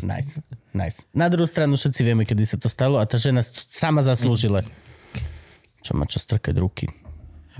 Nice. 0.00 0.40
Nice. 0.72 1.04
Na 1.12 1.26
druhú 1.28 1.44
stranu 1.44 1.76
všetci 1.76 2.00
vieme, 2.06 2.24
kedy 2.24 2.44
sa 2.46 2.56
to 2.56 2.70
stalo 2.70 3.00
a 3.00 3.04
tá 3.04 3.18
žena 3.18 3.44
sama 3.44 4.00
zaslúžila. 4.00 4.64
Čo 5.80 5.96
má 5.96 6.04
čo 6.04 6.20
strkať 6.20 6.56
ruky. 6.60 6.88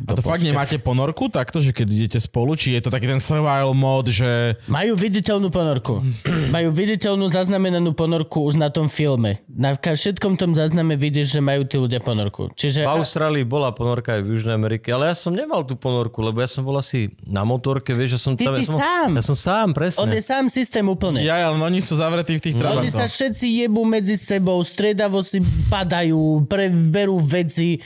A 0.06 0.16
to 0.16 0.22
fakt 0.24 0.44
nemáte 0.44 0.80
ponorku 0.80 1.28
takto, 1.28 1.60
že 1.60 1.74
keď 1.74 1.86
idete 1.88 2.18
spolu, 2.22 2.56
či 2.56 2.76
je 2.76 2.86
to 2.86 2.90
taký 2.92 3.10
ten 3.10 3.20
survival 3.20 3.74
mod, 3.76 4.08
že... 4.08 4.56
Majú 4.70 4.96
viditeľnú 4.96 5.52
ponorku. 5.52 6.00
majú 6.56 6.68
viditeľnú 6.72 7.28
zaznamenanú 7.28 7.92
ponorku 7.92 8.46
už 8.46 8.56
na 8.56 8.72
tom 8.72 8.88
filme. 8.88 9.42
Na 9.50 9.76
všetkom 9.76 10.40
tom 10.40 10.56
zázname 10.56 10.94
vidíš, 10.96 11.38
že 11.38 11.40
majú 11.42 11.66
tí 11.66 11.76
ľudia 11.76 12.00
ponorku. 12.00 12.52
Čiže... 12.54 12.86
V 12.86 13.02
Austrálii 13.02 13.44
bola 13.44 13.74
ponorka 13.74 14.16
aj 14.16 14.22
v 14.24 14.28
Južnej 14.36 14.54
Amerike, 14.56 14.94
ale 14.94 15.12
ja 15.12 15.16
som 15.16 15.34
nemal 15.34 15.66
tú 15.66 15.74
ponorku, 15.76 16.22
lebo 16.24 16.40
ja 16.40 16.48
som 16.48 16.62
bol 16.62 16.78
asi 16.78 17.12
na 17.26 17.42
motorke, 17.42 17.92
vieš, 17.92 18.16
že 18.16 18.20
som 18.20 18.32
Ty 18.38 18.46
tam... 18.50 18.54
si 18.56 18.64
ja 18.64 18.68
som, 18.68 18.78
sám. 18.78 19.08
Ja 19.16 19.22
som 19.24 19.36
sám, 19.36 19.68
presne. 19.76 20.00
On 20.04 20.10
je 20.10 20.22
sám 20.22 20.44
systém 20.48 20.84
úplne. 20.86 21.20
Ja, 21.24 21.50
ale 21.50 21.58
oni 21.58 21.80
sú 21.82 21.98
zavretí 21.98 22.38
v 22.38 22.42
tých 22.42 22.56
Oni 22.56 22.62
trabantoch. 22.62 22.96
sa 22.96 23.06
všetci 23.08 23.46
jebú 23.66 23.82
medzi 23.84 24.14
sebou, 24.14 24.60
stredavo 24.62 25.20
si 25.24 25.42
padajú, 25.68 26.46
preberú 26.46 27.18
veci, 27.20 27.82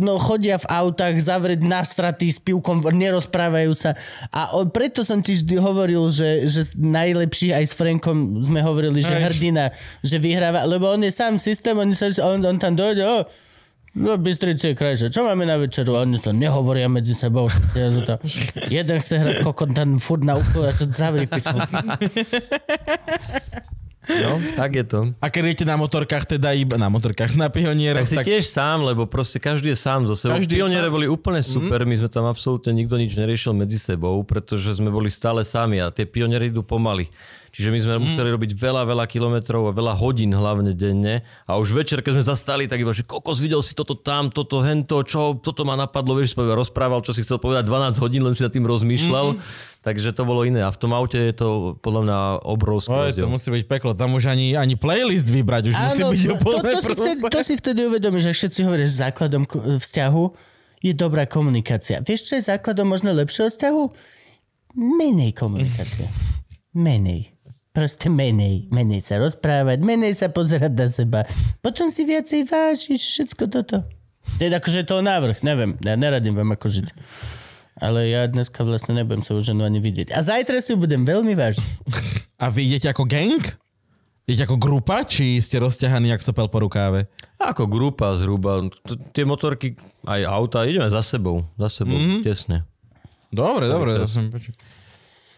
no 0.00 0.18
chodia 0.18 0.58
v 0.58 0.66
autách, 0.66 1.14
zavreť 1.46 1.62
nastratí 1.62 2.26
s 2.26 2.42
pivkom, 2.42 2.82
nerozprávajú 2.82 3.70
sa. 3.78 3.94
A 4.34 4.58
o, 4.58 4.66
preto 4.66 5.06
som 5.06 5.22
ti 5.22 5.38
vždy 5.38 5.62
hovoril, 5.62 6.10
že, 6.10 6.42
že 6.50 6.74
najlepší 6.74 7.54
aj 7.54 7.64
s 7.70 7.72
Frankom 7.78 8.42
sme 8.42 8.58
hovorili, 8.66 8.98
že 8.98 9.14
Hej. 9.14 9.22
hrdina, 9.30 9.70
že 10.02 10.18
vyhráva, 10.18 10.66
lebo 10.66 10.90
on 10.90 11.06
je 11.06 11.14
sám 11.14 11.38
systém, 11.38 11.78
on, 11.78 11.94
sa, 11.94 12.10
on, 12.26 12.42
on 12.42 12.58
tam 12.58 12.74
dojde, 12.74 13.06
o, 13.06 13.22
No, 13.96 14.12
Bystrici 14.20 14.68
je 14.68 14.74
krajšie. 14.76 15.08
Čo 15.08 15.24
máme 15.24 15.48
na 15.48 15.56
večeru? 15.56 15.96
Oni 15.96 16.20
to 16.20 16.28
nehovoria 16.28 16.84
medzi 16.84 17.16
sebou. 17.16 17.48
ja 17.72 17.88
to 17.88 18.20
Jeden 18.68 19.00
chce 19.00 19.16
hrať 19.16 19.40
kokon 19.40 19.72
tam 19.72 19.96
furt 19.96 20.20
na 20.20 20.36
a 20.36 20.70
čo 20.76 20.84
zavri 20.92 21.24
piču. 21.24 21.56
No, 24.06 24.38
tak 24.54 24.78
je 24.78 24.84
to. 24.86 25.00
A 25.18 25.26
keď 25.26 25.42
idete 25.50 25.66
na 25.66 25.74
motorkách, 25.74 26.38
teda 26.38 26.54
iba 26.54 26.78
na 26.78 26.86
motorkách, 26.86 27.34
na 27.34 27.50
pionieroch, 27.50 28.06
Tak 28.06 28.10
si 28.10 28.18
tak... 28.18 28.26
tiež 28.26 28.46
sám, 28.46 28.86
lebo 28.86 29.04
proste 29.10 29.42
každý 29.42 29.74
je 29.74 29.78
sám 29.78 30.06
zo 30.06 30.14
sebou. 30.14 30.38
Každý 30.38 30.62
Pioniere 30.62 30.86
sám. 30.86 30.94
boli 30.94 31.06
úplne 31.10 31.42
super, 31.42 31.82
my 31.82 31.94
sme 31.98 32.06
tam 32.06 32.24
absolútne 32.30 32.70
nikto 32.70 32.94
nič 32.94 33.18
neriešil 33.18 33.50
medzi 33.50 33.82
sebou, 33.82 34.22
pretože 34.22 34.78
sme 34.78 34.94
boli 34.94 35.10
stále 35.10 35.42
sami 35.42 35.82
a 35.82 35.90
tie 35.90 36.06
pioniere 36.06 36.46
idú 36.46 36.62
pomaly. 36.62 37.10
Čiže 37.56 37.72
my 37.72 37.80
sme 37.80 37.94
museli 38.04 38.28
robiť 38.36 38.52
veľa, 38.52 38.84
veľa 38.84 39.08
kilometrov 39.08 39.64
a 39.64 39.72
veľa 39.72 39.96
hodín 39.96 40.28
hlavne 40.28 40.76
denne. 40.76 41.24
A 41.48 41.56
už 41.56 41.72
večer, 41.72 42.04
keď 42.04 42.20
sme 42.20 42.24
zastali, 42.28 42.68
tak 42.68 42.84
iba, 42.84 42.92
že 42.92 43.00
kokos, 43.00 43.40
videl 43.40 43.64
si 43.64 43.72
toto 43.72 43.96
tam, 43.96 44.28
toto, 44.28 44.60
hento, 44.60 45.00
čo, 45.00 45.40
toto 45.40 45.64
ma 45.64 45.72
napadlo, 45.72 46.20
vieš, 46.20 46.36
spolu 46.36 46.52
rozprával, 46.52 47.00
čo 47.00 47.16
si 47.16 47.24
chcel 47.24 47.40
povedať 47.40 47.64
12 47.64 47.96
hodín, 48.04 48.28
len 48.28 48.36
si 48.36 48.44
nad 48.44 48.52
tým 48.52 48.68
rozmýšľal. 48.68 49.40
Takže 49.80 50.12
to 50.12 50.28
bolo 50.28 50.44
iné. 50.44 50.60
A 50.60 50.68
v 50.68 50.76
tom 50.76 50.92
aute 50.92 51.16
je 51.16 51.32
to 51.32 51.80
podľa 51.80 52.00
mňa 52.04 52.18
obrovský 52.44 52.92
Oj, 52.92 53.08
rozdiel. 53.16 53.24
to 53.24 53.32
musí 53.32 53.48
byť 53.48 53.64
peklo. 53.64 53.96
Tam 53.96 54.12
už 54.12 54.28
ani, 54.28 54.52
ani 54.52 54.76
playlist 54.76 55.24
vybrať, 55.32 55.72
už 55.72 55.76
musí 55.80 56.02
byť 56.04 56.20
to, 56.20 56.34
to, 56.36 56.36
úplne 56.36 56.60
to, 56.60 56.80
si 56.84 56.92
vtedy, 56.92 57.20
to 57.24 57.40
si 57.40 57.54
vtedy 57.56 57.80
uvedomíš, 57.88 58.24
že 58.28 58.32
všetci 58.36 58.60
hovoria, 58.68 58.84
že 58.84 59.00
základom 59.00 59.48
vzťahu 59.80 60.24
je 60.84 60.92
dobrá 60.92 61.24
komunikácia. 61.24 62.04
Vieš, 62.04 62.20
čo 62.28 62.32
je 62.36 62.52
základom 62.52 62.84
možno 62.84 63.16
lepšieho 63.16 63.48
vzťahu? 63.48 63.82
Menej 64.76 65.32
komunikácie. 65.32 66.04
Menej. 66.76 67.35
Proste 67.76 68.08
menej. 68.08 68.72
Menej 68.72 69.04
sa 69.04 69.20
rozprávať, 69.20 69.84
menej 69.84 70.16
sa 70.16 70.32
pozerať 70.32 70.72
na 70.72 70.88
seba. 70.88 71.20
Potom 71.60 71.92
si 71.92 72.08
viacej 72.08 72.48
vážiš 72.48 73.04
všetko 73.04 73.52
toto. 73.52 73.84
Teda 74.40 74.64
akože 74.64 74.88
to 74.88 75.04
návrh, 75.04 75.44
neviem. 75.44 75.76
Ja 75.84 75.92
neradím 75.92 76.40
vám 76.40 76.56
ako 76.56 76.72
žiť. 76.72 76.88
Ale 77.76 78.08
ja 78.08 78.24
dneska 78.24 78.64
vlastne 78.64 78.96
nebudem 78.96 79.20
už 79.20 79.44
ženu 79.44 79.68
ani 79.68 79.84
vidieť. 79.84 80.08
A 80.16 80.24
zajtra 80.24 80.64
si 80.64 80.72
ju 80.72 80.80
budem 80.80 81.04
veľmi 81.04 81.36
vážiť. 81.36 81.68
A 82.42 82.48
vy 82.48 82.64
idete 82.64 82.88
ako 82.88 83.04
gang? 83.04 83.44
Idete 84.24 84.48
ako 84.48 84.56
grupa, 84.56 85.04
či 85.04 85.36
ste 85.44 85.60
rozťahaní, 85.60 86.08
jak 86.16 86.24
sopel 86.24 86.48
po 86.48 86.64
rukáve? 86.64 87.12
Ako 87.36 87.68
grupa 87.68 88.16
zhruba. 88.16 88.72
Tie 89.12 89.28
motorky, 89.28 89.76
aj 90.08 90.24
auta, 90.24 90.64
ideme 90.64 90.88
za 90.88 91.04
sebou. 91.04 91.44
Za 91.60 91.68
sebou, 91.68 92.00
mm-hmm. 92.00 92.24
tesne. 92.24 92.64
Dobre, 93.28 93.68
dobre. 93.68 94.00
To 94.00 94.08
som 94.08 94.32
počul. 94.32 94.56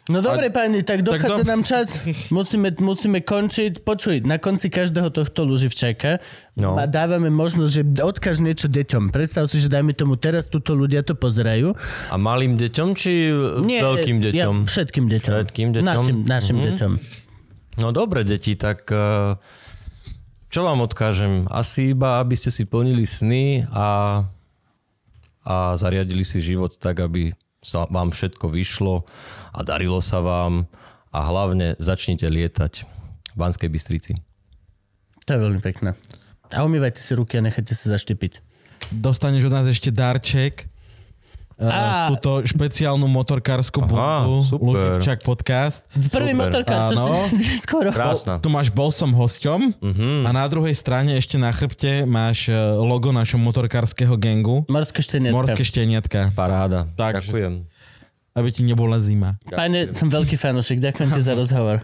No 0.08 0.18
dobre, 0.18 0.48
páni, 0.48 0.80
tak 0.80 1.00
dochádza 1.02 1.44
do- 1.44 1.46
nám 1.46 1.62
čas. 1.62 2.00
Musíme, 2.30 2.72
musíme 2.74 3.20
končiť. 3.20 3.80
Počuj, 3.80 4.24
na 4.24 4.36
konci 4.36 4.68
každého 4.68 5.08
tohto 5.08 5.44
luživčaka 5.44 6.16
No. 6.54 6.74
no. 6.74 6.82
dávame 6.82 7.28
možnosť, 7.28 7.70
že 7.70 7.82
odkáž 8.00 8.40
niečo 8.40 8.66
deťom. 8.66 9.08
Predstav 9.08 9.46
si, 9.46 9.58
že 9.58 9.68
dajme 9.68 9.92
tomu 9.92 10.16
teraz 10.16 10.44
túto 10.44 10.72
ľudia 10.72 11.00
to 11.00 11.12
pozerajú. 11.12 11.76
A 12.08 12.16
malým 12.16 12.56
deťom, 12.56 12.88
či 12.92 13.28
veľkým 13.62 14.18
deťom? 14.24 14.54
Ja, 14.56 14.66
všetkým 14.66 15.06
deťom. 15.06 15.32
Všetkým 15.34 15.68
deťom? 15.72 15.86
Našim, 15.86 16.16
našim 16.24 16.56
Mhm. 16.56 16.64
deťom. 16.66 16.92
No 17.78 17.88
dobre, 17.90 18.24
deti, 18.24 18.54
tak 18.54 18.88
eh, 18.88 19.36
čo 20.48 20.60
vám 20.62 20.80
odkážem? 20.80 21.44
Asi 21.46 21.92
iba, 21.92 22.18
aby 22.18 22.32
ste 22.32 22.48
si 22.48 22.64
plnili 22.64 23.04
sny 23.04 23.68
a, 23.68 24.24
a 25.44 25.54
zariadili 25.76 26.24
si 26.24 26.40
život 26.40 26.74
tak, 26.74 26.98
aby 26.98 27.36
sa 27.62 27.90
vám 27.90 28.14
všetko 28.14 28.46
vyšlo 28.50 29.02
a 29.50 29.58
darilo 29.66 29.98
sa 29.98 30.22
vám 30.22 30.70
a 31.10 31.18
hlavne 31.26 31.74
začnite 31.82 32.28
lietať 32.28 32.86
v 33.34 33.36
Banskej 33.36 33.70
Bystrici. 33.72 34.12
To 35.26 35.30
je 35.34 35.40
veľmi 35.42 35.60
pekné. 35.60 35.92
A 36.54 36.64
umývajte 36.64 37.00
si 37.02 37.12
ruky 37.12 37.36
a 37.36 37.44
nechajte 37.44 37.76
sa 37.76 37.98
zaštepiť. 37.98 38.40
Dostaneš 38.88 39.50
od 39.50 39.54
nás 39.54 39.66
ešte 39.68 39.92
darček. 39.92 40.64
Uh, 41.58 42.14
túto 42.14 42.46
špeciálnu 42.46 43.02
motorkárskú 43.04 43.82
bundu. 43.82 44.46
Luživčak 44.54 45.20
podcast. 45.20 45.82
Prvý 46.06 46.30
motorkár, 46.30 46.88
čo 46.88 46.94
Áno. 46.94 47.26
si 47.28 47.58
skoro. 47.66 47.90
Krásna. 47.90 48.38
Tu 48.38 48.46
máš 48.46 48.70
bol 48.70 48.88
som 48.88 49.10
hosťom 49.10 49.74
Mhm. 49.76 50.22
a 50.22 50.30
na 50.30 50.46
druhej 50.46 50.70
strane 50.72 51.12
ešte 51.12 51.34
na 51.34 51.50
chrbte 51.50 52.02
máš 52.04 52.46
e, 52.46 52.54
logo 52.78 53.10
našho 53.10 53.36
motorkárskeho 53.36 54.14
gengu. 54.14 54.62
Morské 54.66 55.02
šteniatka. 55.02 55.34
Morské 55.34 55.62
šteniatka. 55.62 56.20
Paráda. 56.32 56.86
Takže- 56.94 57.26
Ďakujem. 57.26 57.54
Aby 58.32 58.48
ti 58.48 58.62
nebola 58.62 58.96
zima. 58.96 59.34
Pane, 59.44 59.90
som 59.90 60.06
veľký 60.06 60.38
fanošik, 60.38 60.78
ďakujem 60.78 61.10
ti 61.10 61.20
za 61.20 61.34
rozhovor. 61.34 61.82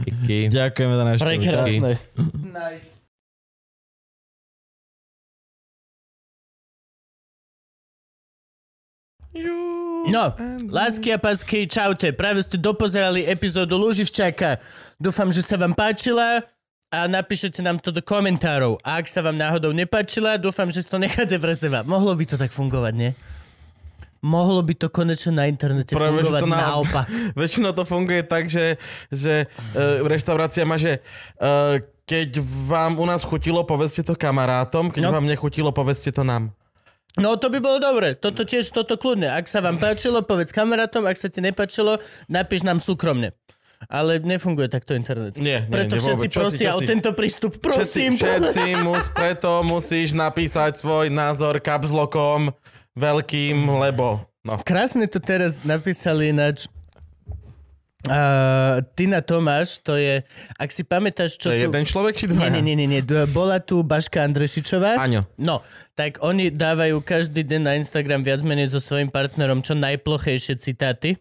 Ďakujeme 0.49 0.95
za 0.95 1.05
náš 1.05 1.19
Prekrásne. 1.19 1.99
Nice. 2.47 3.04
No, 10.05 10.31
lásky 10.69 11.11
a 11.11 11.19
pásky, 11.19 11.65
čaute. 11.65 12.13
Práve 12.13 12.39
ste 12.39 12.55
dopozerali 12.55 13.25
epizódu 13.25 13.75
Luživčaka. 13.75 14.61
Dúfam, 14.95 15.33
že 15.33 15.41
sa 15.41 15.57
vám 15.57 15.73
páčila 15.73 16.45
a 16.89 17.09
napíšete 17.09 17.59
nám 17.59 17.81
to 17.81 17.89
do 17.89 17.99
komentárov. 17.99 18.79
A 18.81 19.01
ak 19.01 19.09
sa 19.09 19.25
vám 19.25 19.35
náhodou 19.35 19.73
nepáčila, 19.73 20.37
dúfam, 20.37 20.69
že 20.69 20.85
si 20.85 20.89
to 20.89 21.01
necháte 21.01 21.35
pre 21.35 21.51
seba. 21.53 21.83
Mohlo 21.83 22.15
by 22.15 22.25
to 22.27 22.37
tak 22.37 22.53
fungovať, 22.53 22.95
nie? 22.95 23.11
Mohlo 24.21 24.61
by 24.61 24.75
to 24.77 24.89
konečne 24.89 25.35
na 25.35 25.45
internete 25.45 25.93
Práve, 25.93 26.21
fungovať 26.21 26.41
to 26.41 26.49
na- 26.49 26.61
naopak. 26.63 27.07
Väčšinou 27.41 27.73
to 27.73 27.85
funguje 27.85 28.23
tak, 28.23 28.47
že, 28.47 28.77
že 29.09 29.45
uh, 29.49 30.01
reštaurácia 30.05 30.65
má, 30.65 30.77
že 30.77 31.01
uh, 31.37 31.77
keď 32.05 32.41
vám 32.65 32.97
u 32.97 33.05
nás 33.05 33.21
chutilo, 33.21 33.65
povedzte 33.65 34.01
to 34.01 34.13
kamarátom, 34.13 34.89
keď 34.89 35.09
No. 35.09 35.17
vám 35.17 35.25
nechutilo, 35.25 35.73
povedzte 35.73 36.09
to 36.09 36.25
nám. 36.25 36.53
No 37.15 37.39
to 37.39 37.47
by 37.47 37.63
bolo 37.63 37.79
dobre. 37.79 38.19
Toto 38.19 38.43
tiež, 38.43 38.75
toto 38.75 38.99
kľudne. 38.99 39.31
Ak 39.31 39.47
sa 39.47 39.63
vám 39.63 39.79
páčilo, 39.79 40.27
povedz 40.27 40.51
kamarátom. 40.51 41.07
Ak 41.07 41.15
sa 41.15 41.31
ti 41.31 41.39
nepáčilo, 41.39 42.03
napíš 42.27 42.67
nám 42.67 42.83
súkromne. 42.83 43.31
Ale 43.87 44.19
nefunguje 44.19 44.67
takto 44.67 44.97
internet. 44.97 45.37
Nie, 45.37 45.69
nie, 45.69 45.71
Preto 45.71 45.95
nie, 45.95 46.03
všetci 46.03 46.11
vôbec. 46.17 46.31
Si- 46.33 46.39
prosia 46.41 46.71
čo 46.73 46.77
o 46.77 46.81
si- 46.83 46.89
tento 46.89 47.11
prístup. 47.13 47.53
Prosím. 47.61 48.17
Všetci, 48.17 48.25
všetci 48.25 48.65
mus, 48.83 49.07
preto 49.13 49.63
musíš 49.63 50.17
napísať 50.17 50.81
svoj 50.81 51.13
názor 51.13 51.61
kapzlokom 51.61 52.51
veľkým, 52.97 53.63
lebo... 53.63 54.25
No. 54.45 54.61
Krásne 54.61 55.09
to 55.09 55.21
teraz 55.21 55.65
napísali 55.65 56.33
ináč. 56.33 56.69
Uh, 58.05 58.85
Tina 58.93 59.25
Tomáš, 59.25 59.81
to 59.81 59.97
je, 59.97 60.21
ak 60.61 60.69
si 60.69 60.85
pamätáš, 60.85 61.41
čo 61.41 61.49
To 61.49 61.57
je 61.57 61.65
tu... 61.65 61.73
jeden 61.73 61.85
človek 61.89 62.15
či 62.21 62.29
dva? 62.29 62.53
nie, 62.53 62.61
nie, 62.61 62.77
nie, 62.77 62.85
nie. 62.85 63.03
Bola 63.33 63.65
tu 63.65 63.81
Baška 63.81 64.21
Andrešičová. 64.29 65.01
Aňo. 65.01 65.25
No, 65.41 65.65
tak 65.97 66.21
oni 66.21 66.53
dávajú 66.53 67.01
každý 67.01 67.49
deň 67.49 67.61
na 67.65 67.73
Instagram 67.81 68.21
viac 68.21 68.45
menej 68.45 68.69
so 68.69 68.81
svojím 68.81 69.09
partnerom 69.09 69.65
čo 69.65 69.73
najplochejšie 69.73 70.61
citáty. 70.61 71.17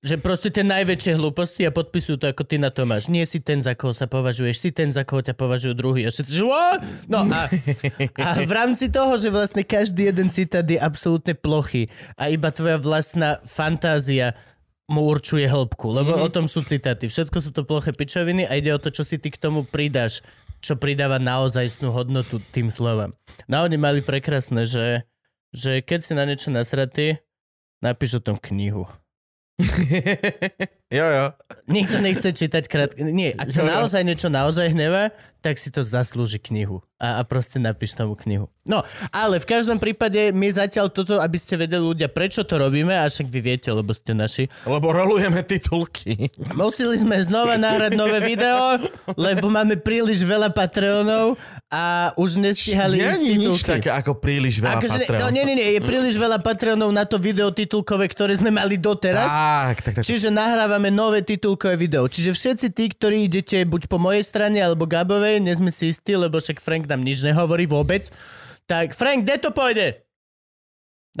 Že 0.00 0.16
proste 0.24 0.48
tie 0.48 0.64
najväčšie 0.64 1.20
hlúposti 1.20 1.68
a 1.68 1.70
podpisujú 1.76 2.24
to 2.24 2.26
ako 2.32 2.48
ty 2.48 2.56
na 2.56 2.72
Tomáš. 2.72 3.12
Nie 3.12 3.28
si 3.28 3.36
ten, 3.36 3.60
za 3.60 3.76
koho 3.76 3.92
sa 3.92 4.08
považuješ, 4.08 4.56
si 4.56 4.70
ten, 4.72 4.88
za 4.88 5.04
koho 5.04 5.20
ťa 5.20 5.36
považujú 5.36 5.76
druhý. 5.76 6.08
A 6.08 6.10
všetci, 6.10 6.40
že? 6.40 6.44
No 7.04 7.28
a, 7.28 7.52
a 8.16 8.28
v 8.40 8.48
rámci 8.48 8.88
toho, 8.88 9.20
že 9.20 9.28
vlastne 9.28 9.60
každý 9.60 10.08
jeden 10.08 10.32
citát 10.32 10.64
je 10.64 10.80
absolútne 10.80 11.36
plochý 11.36 11.92
a 12.16 12.32
iba 12.32 12.48
tvoja 12.48 12.80
vlastná 12.80 13.44
fantázia 13.44 14.32
mu 14.90 15.06
určuje 15.06 15.46
hĺbku, 15.46 15.86
lebo 15.94 16.18
mm-hmm. 16.18 16.26
o 16.26 16.34
tom 16.34 16.46
sú 16.50 16.66
citáty. 16.66 17.06
Všetko 17.06 17.38
sú 17.38 17.54
to 17.54 17.62
ploché 17.62 17.94
pičoviny 17.94 18.44
a 18.50 18.58
ide 18.58 18.74
o 18.74 18.82
to, 18.82 18.90
čo 18.90 19.06
si 19.06 19.22
ty 19.22 19.30
k 19.30 19.38
tomu 19.38 19.62
pridáš, 19.62 20.26
čo 20.58 20.74
pridáva 20.74 21.22
naozajstnú 21.22 21.94
hodnotu 21.94 22.42
tým 22.50 22.68
slovám. 22.68 23.14
No 23.46 23.62
oni 23.62 23.78
mali 23.78 24.02
prekrásne, 24.02 24.66
že, 24.66 25.06
že 25.54 25.80
keď 25.80 26.00
si 26.02 26.12
na 26.18 26.26
niečo 26.26 26.50
nasratý, 26.50 27.22
napíš 27.78 28.18
o 28.18 28.24
tom 28.26 28.36
knihu. 28.36 28.90
jo, 30.90 31.06
jo. 31.06 31.26
Nikto 31.66 32.02
nechce 32.02 32.28
čítať 32.30 32.64
krát... 32.66 32.90
Nie, 32.98 33.32
ak 33.34 33.54
to 33.54 33.62
Jo, 33.62 33.66
jo. 33.66 33.70
naozaj 33.70 34.02
niečo 34.02 34.28
naozaj 34.28 34.74
hnevá, 34.74 35.14
tak 35.40 35.56
si 35.56 35.72
to 35.72 35.80
zaslúži 35.80 36.36
knihu. 36.36 36.84
A, 37.00 37.16
a 37.16 37.24
proste 37.24 37.56
napíš 37.56 37.96
tomu 37.96 38.12
knihu. 38.12 38.52
No, 38.68 38.84
ale 39.08 39.40
v 39.40 39.48
každom 39.48 39.80
prípade 39.80 40.36
my 40.36 40.52
zatiaľ 40.52 40.92
toto, 40.92 41.16
aby 41.16 41.40
ste 41.40 41.56
vedeli 41.56 41.80
ľudia, 41.80 42.12
prečo 42.12 42.44
to 42.44 42.60
robíme, 42.60 42.92
a 42.92 43.08
však 43.08 43.24
vy 43.24 43.40
viete, 43.40 43.72
lebo 43.72 43.88
ste 43.96 44.12
naši. 44.12 44.52
Lebo 44.68 44.92
rolujeme 44.92 45.40
titulky. 45.40 46.28
Museli 46.52 47.00
sme 47.00 47.16
znova 47.24 47.56
nahrať 47.56 47.96
nové 47.96 48.20
video, 48.20 48.84
lebo 49.16 49.48
máme 49.48 49.80
príliš 49.80 50.20
veľa 50.28 50.52
Patreonov 50.52 51.40
a 51.72 52.12
už 52.20 52.36
nestihali 52.36 53.00
Nie 53.00 53.16
je 53.16 53.36
nič 53.48 53.64
také 53.64 53.88
ako 53.88 54.20
príliš 54.20 54.60
veľa 54.60 54.76
Akože, 54.76 54.98
Patreon. 55.08 55.20
no, 55.24 55.26
nie, 55.32 55.44
nie, 55.48 55.56
nie, 55.56 55.68
je 55.76 55.80
príliš 55.80 56.20
veľa 56.20 56.44
Patreonov 56.44 56.92
na 56.92 57.08
to 57.08 57.16
video 57.16 57.48
titulkové, 57.48 58.12
ktoré 58.12 58.36
sme 58.36 58.52
mali 58.52 58.76
doteraz. 58.76 59.32
Tak, 59.32 59.76
tak, 59.80 59.92
tak. 60.00 60.04
Čiže 60.04 60.28
nahrávame 60.28 60.79
nové 60.88 61.20
titulkové 61.20 61.76
video. 61.76 62.08
Čiže 62.08 62.32
všetci 62.32 62.66
tí, 62.72 62.88
ktorí 62.88 63.28
idete 63.28 63.60
buď 63.68 63.92
po 63.92 64.00
mojej 64.00 64.24
strane 64.24 64.56
alebo 64.56 64.88
Gabovej, 64.88 65.44
nie 65.44 65.52
sme 65.52 65.68
si 65.68 65.92
istí, 65.92 66.16
lebo 66.16 66.40
však 66.40 66.64
Frank 66.64 66.88
nám 66.88 67.04
nič 67.04 67.20
nehovorí 67.20 67.68
vôbec. 67.68 68.08
Tak 68.64 68.96
Frank, 68.96 69.28
kde 69.28 69.36
to 69.36 69.52
pôjde? 69.52 70.00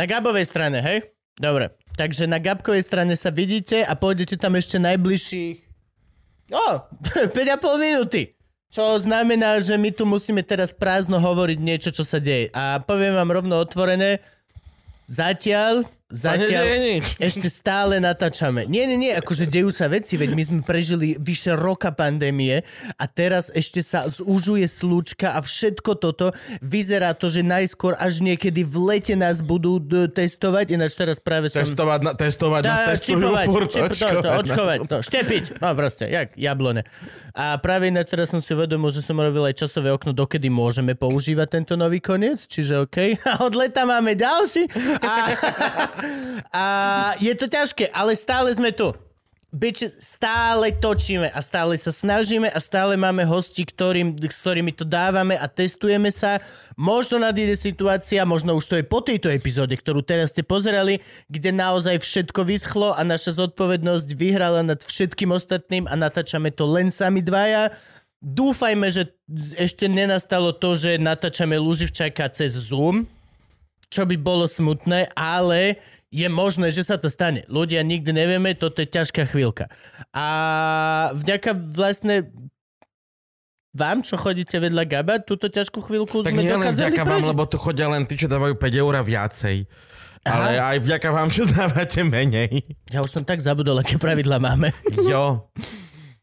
Na 0.00 0.08
Gabovej 0.08 0.48
strane, 0.48 0.80
hej? 0.80 1.12
Dobre. 1.36 1.76
Takže 2.00 2.24
na 2.24 2.40
Gabkovej 2.40 2.80
strane 2.80 3.12
sa 3.12 3.28
vidíte 3.28 3.84
a 3.84 3.92
pôjdete 3.92 4.40
tam 4.40 4.56
ešte 4.56 4.80
najbližších... 4.80 5.68
O, 6.50 6.82
5,5 7.30 7.30
minúty. 7.78 8.34
Čo 8.74 8.98
znamená, 8.98 9.62
že 9.62 9.78
my 9.78 9.94
tu 9.94 10.02
musíme 10.02 10.42
teraz 10.42 10.74
prázdno 10.74 11.22
hovoriť 11.22 11.58
niečo, 11.62 11.90
čo 11.94 12.02
sa 12.02 12.18
deje. 12.18 12.50
A 12.50 12.82
poviem 12.82 13.14
vám 13.14 13.30
rovno 13.30 13.54
otvorené, 13.58 14.18
zatiaľ, 15.06 15.86
Sa 16.10 16.34
nedeje 16.34 16.58
zatiaľ, 16.58 16.66
nič. 16.82 17.06
ešte 17.22 17.46
stále 17.46 18.02
natáčame. 18.02 18.66
Nie, 18.66 18.90
nie, 18.90 18.98
nie, 18.98 19.14
akože 19.14 19.46
dejú 19.46 19.70
sa 19.70 19.86
veci, 19.86 20.18
veď 20.18 20.30
my 20.34 20.42
sme 20.42 20.60
prežili 20.66 21.14
vyše 21.14 21.54
roka 21.54 21.94
pandémie 21.94 22.66
a 22.98 23.04
teraz 23.06 23.46
ešte 23.54 23.78
sa 23.78 24.10
zúžuje 24.10 24.66
slučka 24.66 25.38
a 25.38 25.38
všetko 25.38 26.02
toto. 26.02 26.34
Vyzerá 26.58 27.14
to, 27.14 27.30
že 27.30 27.46
najskôr 27.46 27.94
až 27.94 28.26
niekedy 28.26 28.66
v 28.66 28.76
lete 28.90 29.14
nás 29.14 29.38
budú 29.38 29.78
d- 29.78 30.10
testovať, 30.10 30.74
ináč 30.74 30.98
teraz 30.98 31.22
práve 31.22 31.46
som... 31.46 31.62
Testovať, 31.62 32.00
na, 32.02 32.12
testovať 32.18 32.62
nás 32.66 32.80
Dá, 32.82 32.86
testujú 32.90 33.30
čipovať, 33.30 33.46
furt, 33.46 33.68
čip, 33.70 33.82
to, 33.86 33.94
to, 33.94 34.06
očkovať. 34.10 34.36
očkovať, 34.42 34.78
to, 34.90 34.96
štepiť, 35.06 35.44
no 35.62 35.68
proste, 35.78 36.04
jak 36.10 36.28
jablone. 36.34 36.82
A 37.38 37.54
práve 37.62 37.86
ináč 37.86 38.10
teraz 38.10 38.34
som 38.34 38.42
si 38.42 38.50
uvedomil, 38.50 38.90
že 38.90 39.06
som 39.06 39.14
robil 39.14 39.46
aj 39.46 39.62
časové 39.62 39.94
okno, 39.94 40.10
dokedy 40.10 40.50
môžeme 40.50 40.98
používať 40.98 41.62
tento 41.62 41.78
nový 41.78 42.02
koniec, 42.02 42.42
čiže 42.50 42.82
OK. 42.82 43.14
A 43.30 43.46
od 43.46 43.54
leta 43.54 43.86
máme 43.86 44.18
ďalší. 44.18 44.66
A, 45.06 45.14
a 46.54 46.64
je 47.20 47.32
to 47.36 47.46
ťažké, 47.46 47.92
ale 47.94 48.16
stále 48.16 48.50
sme 48.52 48.72
tu. 48.72 48.92
Bič, 49.50 49.82
stále 49.98 50.70
točíme 50.70 51.26
a 51.26 51.42
stále 51.42 51.74
sa 51.74 51.90
snažíme 51.90 52.46
a 52.54 52.62
stále 52.62 52.94
máme 52.94 53.26
hosti, 53.26 53.66
ktorým, 53.66 54.14
s 54.14 54.46
ktorými 54.46 54.70
to 54.70 54.86
dávame 54.86 55.34
a 55.34 55.50
testujeme 55.50 56.06
sa. 56.14 56.38
Možno 56.78 57.18
nadíde 57.18 57.58
situácia, 57.58 58.22
možno 58.22 58.54
už 58.54 58.70
to 58.70 58.78
je 58.78 58.86
po 58.86 59.02
tejto 59.02 59.26
epizóde, 59.26 59.74
ktorú 59.74 60.06
teraz 60.06 60.30
ste 60.30 60.46
pozerali, 60.46 61.02
kde 61.26 61.50
naozaj 61.50 61.98
všetko 61.98 62.46
vyschlo 62.46 62.94
a 62.94 63.02
naša 63.02 63.42
zodpovednosť 63.42 64.06
vyhrala 64.14 64.62
nad 64.62 64.78
všetkým 64.86 65.34
ostatným 65.34 65.90
a 65.90 65.98
natáčame 65.98 66.54
to 66.54 66.62
len 66.70 66.86
sami 66.94 67.18
dvaja. 67.18 67.74
Dúfajme, 68.22 68.86
že 68.86 69.18
ešte 69.58 69.90
nenastalo 69.90 70.54
to, 70.54 70.78
že 70.78 70.94
natáčame 70.94 71.58
Luživčaka 71.58 72.30
cez 72.30 72.54
Zoom, 72.54 73.10
čo 73.90 74.06
by 74.06 74.16
bolo 74.16 74.46
smutné, 74.46 75.10
ale 75.18 75.82
je 76.10 76.26
možné, 76.26 76.70
že 76.74 76.86
sa 76.86 76.98
to 76.98 77.10
stane. 77.10 77.46
Ľudia 77.46 77.82
nikdy 77.86 78.10
nevieme, 78.10 78.54
toto 78.58 78.82
je 78.82 78.88
ťažká 78.90 79.30
chvíľka. 79.30 79.70
A 80.10 80.26
vďaka 81.14 81.54
vlastne 81.54 82.30
vám, 83.70 84.02
čo 84.02 84.18
chodíte 84.18 84.58
vedľa 84.58 84.82
Gaba, 84.86 85.14
túto 85.22 85.46
ťažkú 85.46 85.78
chvíľku 85.86 86.26
Tak 86.26 86.34
sme 86.34 86.50
dokázali 86.50 86.90
vďaka 86.90 87.02
vám, 87.06 87.24
lebo 87.30 87.42
tu 87.46 87.56
chodia 87.58 87.86
len 87.86 88.02
tí, 88.02 88.18
čo 88.18 88.26
dávajú 88.26 88.58
5 88.58 88.82
eur 88.82 88.92
a 88.98 89.02
viacej. 89.06 89.56
Ale 90.20 90.60
aj 90.60 90.78
vďaka 90.84 91.08
vám, 91.14 91.28
čo 91.32 91.48
dávate 91.48 92.04
menej. 92.04 92.66
Ja 92.92 93.00
už 93.00 93.08
som 93.08 93.24
tak 93.24 93.40
zabudol, 93.40 93.80
aké 93.80 93.96
pravidla 93.96 94.36
máme. 94.36 94.74
Jo. 95.06 95.48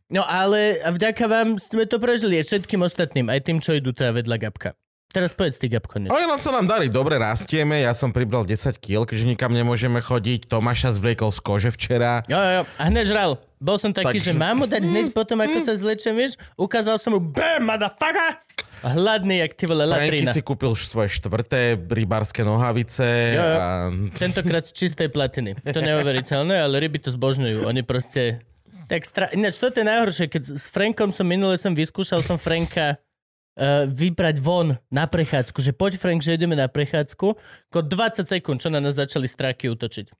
No 0.07 0.23
ale 0.23 0.79
vďaka 0.85 1.25
vám 1.27 1.59
sme 1.59 1.83
to 1.83 1.99
prežili 1.99 2.39
aj 2.39 2.47
všetkým 2.47 2.79
ostatným, 2.83 3.27
aj 3.27 3.39
tým, 3.43 3.57
čo 3.59 3.75
idú 3.75 3.91
teda 3.91 4.15
vedľa 4.15 4.37
Gabka. 4.37 4.71
Teraz 5.07 5.31
povedz 5.31 5.55
ty, 5.55 5.71
Gabko, 5.71 6.03
niečo. 6.03 6.11
Ale 6.11 6.27
nám 6.27 6.41
sa 6.43 6.51
nám 6.51 6.67
darí, 6.67 6.91
dobre 6.91 7.15
rastieme, 7.15 7.79
ja 7.79 7.95
som 7.95 8.11
pribral 8.11 8.43
10 8.43 8.75
kg, 8.75 9.07
keďže 9.07 9.23
nikam 9.23 9.55
nemôžeme 9.55 10.03
chodiť, 10.03 10.51
Tomáša 10.51 10.91
zvliekol 10.99 11.31
z 11.31 11.39
kože 11.39 11.69
včera. 11.71 12.27
Jo, 12.27 12.35
jo, 12.35 12.51
jo. 12.59 12.63
A 12.75 12.81
hneď 12.91 13.05
žral. 13.07 13.31
Bol 13.57 13.79
som 13.79 13.95
taký, 13.95 14.19
Takže- 14.19 14.29
že 14.29 14.33
mám 14.35 14.61
mu 14.61 14.65
dať 14.67 14.83
hneď 14.83 15.15
potom, 15.15 15.39
ako 15.39 15.57
sa 15.63 15.73
zlečem, 15.79 16.11
vieš? 16.11 16.35
Ukázal 16.59 16.99
som 16.99 17.15
mu, 17.15 17.23
BAM, 17.23 17.63
motherfucker! 17.63 18.35
Hladný, 18.83 19.41
jak 19.41 19.57
ty 19.57 19.65
vole, 19.65 19.89
Franky 19.89 20.21
latrína. 20.21 20.31
si 20.37 20.45
kúpil 20.45 20.77
svoje 20.77 21.09
štvrté 21.17 21.81
rybárske 21.89 22.45
nohavice. 22.45 23.33
Jo, 23.33 23.41
jo. 23.41 23.57
A... 23.57 23.67
Tentokrát 24.21 24.69
z 24.69 24.75
čistej 24.75 25.09
platiny. 25.09 25.57
To 25.65 25.81
neuveriteľné, 25.81 26.61
ale 26.61 26.77
ryby 26.77 27.01
to 27.01 27.09
zbožňujú. 27.09 27.65
Oni 27.65 27.81
proste... 27.81 28.45
Tak 28.85 29.01
stra... 29.01 29.25
Ináč, 29.33 29.57
toto 29.57 29.81
je 29.81 29.85
najhoršie, 29.87 30.29
keď 30.29 30.61
s 30.61 30.69
Frankom 30.69 31.09
som 31.09 31.25
minule 31.25 31.57
som 31.57 31.73
vyskúšal 31.73 32.21
som 32.21 32.37
Franka 32.37 33.01
vybrať 33.89 34.37
von 34.37 34.77
na 34.93 35.09
prechádzku, 35.09 35.59
že 35.65 35.73
poď 35.73 35.97
Frank, 35.97 36.21
že 36.21 36.37
ideme 36.37 36.53
na 36.53 36.69
prechádzku, 36.69 37.27
ko 37.73 37.79
20 37.81 38.23
sekúnd, 38.23 38.61
čo 38.61 38.69
na 38.69 38.77
nás 38.77 39.01
začali 39.01 39.25
stráky 39.25 39.67
útočiť. 39.73 40.13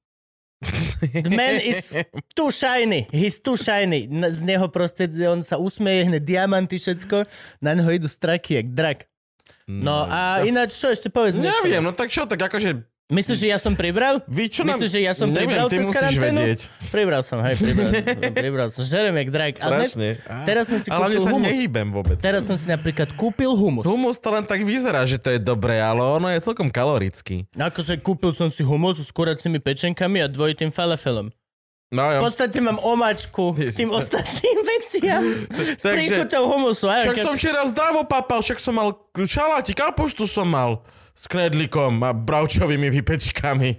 The 1.21 1.29
man 1.37 1.61
is 1.61 1.93
too 2.33 2.49
shiny. 2.49 3.05
He's 3.13 3.37
too 3.37 3.53
shiny. 3.53 4.09
Z 4.09 4.41
neho 4.41 4.65
proste, 4.73 5.05
on 5.29 5.45
sa 5.45 5.61
usmeje, 5.61 6.09
hneď 6.09 6.25
diamanty, 6.25 6.81
všetko. 6.81 7.29
Na 7.61 7.77
neho 7.77 7.93
idú 7.93 8.09
straky, 8.09 8.57
jak 8.57 8.73
drak. 8.73 8.99
No 9.69 10.07
a 10.09 10.41
ináč, 10.41 10.81
čo 10.81 10.89
ešte 10.89 11.13
povedz? 11.13 11.37
Neviem, 11.37 11.85
no 11.85 11.93
tak 11.93 12.09
čo, 12.09 12.25
tak 12.25 12.41
akože 12.41 12.81
Myslíš, 13.07 13.37
že 13.39 13.47
ja 13.47 13.55
som 13.55 13.71
pribral? 13.71 14.19
Vy 14.27 14.51
čo. 14.51 14.61
Myslíš, 14.61 14.91
že 14.91 14.99
ja 14.99 15.15
som 15.15 15.31
Neviem, 15.31 15.47
pribral 15.47 15.67
cez 15.69 15.79
musíš 15.81 15.95
karanténu? 15.95 16.39
vedieť. 16.43 16.59
Pribral 16.91 17.21
som, 17.23 17.39
hej, 17.39 17.55
pribral, 17.55 17.87
pribral 18.43 18.67
som. 18.67 18.83
Žerem 18.83 19.15
jak 19.15 19.29
dnes, 19.29 19.55
Strašne. 19.55 20.07
Á. 20.21 20.43
teraz 20.43 20.63
som 20.65 20.75
si 20.75 20.87
Ale 20.89 20.99
kúpil 21.07 21.21
sa 21.21 21.31
humus. 21.31 21.45
nehýbem 21.47 21.87
vôbec. 21.87 22.17
Teraz 22.19 22.43
som 22.43 22.53
si 22.53 22.67
napríklad 22.67 23.07
kúpil 23.13 23.47
humus. 23.49 23.87
Humus 23.87 24.17
to 24.17 24.27
len 24.27 24.43
tak 24.43 24.59
vyzerá, 24.61 25.01
že 25.03 25.15
to 25.15 25.31
je 25.31 25.39
dobré, 25.39 25.79
ale 25.79 26.03
ono 26.03 26.27
je 26.27 26.39
celkom 26.41 26.67
kalorický. 26.67 27.47
Akože 27.55 27.95
kúpil 27.97 28.35
som 28.35 28.47
si 28.47 28.59
humus 28.59 28.99
s 28.99 29.07
kuracími 29.07 29.57
pečenkami 29.57 30.19
a 30.19 30.27
dvojitým 30.27 30.67
falafelom. 30.67 31.31
No 31.87 32.03
V 32.03 32.11
jo. 32.11 32.21
podstate 32.21 32.59
mám 32.59 32.75
omačku 32.75 33.55
Ježiš, 33.55 33.79
tým 33.79 33.87
sa- 33.87 34.03
ostatným 34.03 34.57
veciam. 34.67 35.23
S 35.79 35.83
príchutou 35.87 36.43
humusu. 36.45 36.83
Aj, 36.83 37.07
Však 37.07 37.23
som 37.23 37.33
včera 37.33 37.63
zdravo 37.63 38.03
papal, 38.03 38.43
však 38.43 38.59
som 38.59 38.75
mal 38.75 38.91
šaláti, 39.15 39.71
kapuštu 39.71 40.27
som 40.27 40.43
mal 40.43 40.83
s 41.17 41.25
knedlikom 41.25 42.05
a 42.05 42.13
bravčovými 42.13 42.93
vypečkami. 43.01 43.73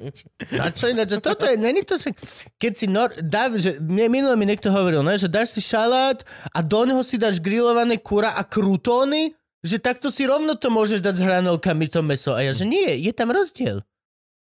A 0.62 0.68
čo 0.68 0.92
ináč, 0.92 1.16
toto 1.24 1.48
je, 1.48 1.56
není 1.56 1.80
to, 1.88 1.96
že 1.96 2.12
keď 2.60 2.72
si 2.76 2.84
nor, 2.84 3.16
dá, 3.16 3.48
že 3.56 3.80
mne, 3.80 4.12
minule 4.12 4.36
mi 4.36 4.44
niekto 4.44 4.68
hovoril, 4.68 5.00
ne, 5.00 5.16
že 5.16 5.32
dáš 5.32 5.56
si 5.56 5.64
šalát 5.64 6.20
a 6.52 6.60
do 6.60 6.84
neho 6.84 7.00
si 7.00 7.16
dáš 7.16 7.40
grillované 7.40 7.96
kura 7.96 8.36
a 8.36 8.44
krutóny, 8.44 9.32
že 9.64 9.80
takto 9.80 10.12
si 10.12 10.28
rovno 10.28 10.52
to 10.60 10.68
môžeš 10.68 11.00
dať 11.00 11.14
s 11.16 11.24
hranolkami 11.24 11.88
to 11.88 12.04
meso. 12.04 12.36
A 12.36 12.44
ja, 12.44 12.52
že 12.52 12.68
nie, 12.68 13.00
je 13.00 13.12
tam 13.16 13.32
rozdiel. 13.32 13.80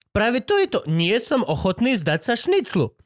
Práve 0.09 0.41
to 0.41 0.57
je 0.57 0.67
to. 0.69 0.79
Nie 0.89 1.21
som 1.21 1.45
ochotný 1.45 1.93
zdať 1.97 2.21
sa 2.25 2.33
šniclu. 2.33 2.97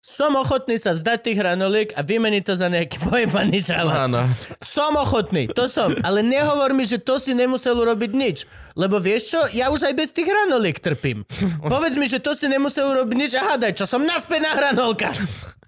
Som 0.00 0.32
ochotný 0.32 0.80
sa 0.80 0.96
vzdať 0.96 1.28
tých 1.28 1.38
hranoliek 1.44 1.92
a 1.92 2.00
vymeniť 2.00 2.42
to 2.48 2.56
za 2.56 2.72
nejaký 2.72 2.96
pojebaný 3.12 3.60
šalát. 3.60 4.08
Áno. 4.08 4.24
Som 4.64 4.96
ochotný, 4.96 5.44
to 5.52 5.68
som. 5.68 5.92
Ale 6.00 6.24
nehovor 6.24 6.72
mi, 6.72 6.88
že 6.88 6.96
to 6.96 7.20
si 7.20 7.36
nemusel 7.36 7.76
urobiť 7.76 8.10
nič. 8.16 8.48
Lebo 8.80 8.96
vieš 8.96 9.36
čo, 9.36 9.40
ja 9.52 9.68
už 9.68 9.92
aj 9.92 9.94
bez 10.00 10.08
tých 10.16 10.32
hranoliek 10.32 10.80
trpím. 10.80 11.28
Povedz 11.60 12.00
mi, 12.00 12.08
že 12.08 12.16
to 12.16 12.32
si 12.32 12.48
nemusel 12.48 12.88
urobiť 12.96 13.16
nič 13.16 13.32
a 13.36 13.44
hádaj, 13.52 13.76
čo 13.76 13.84
som 13.84 14.00
naspäť 14.00 14.40
na 14.48 14.52
hranolkách. 14.56 15.20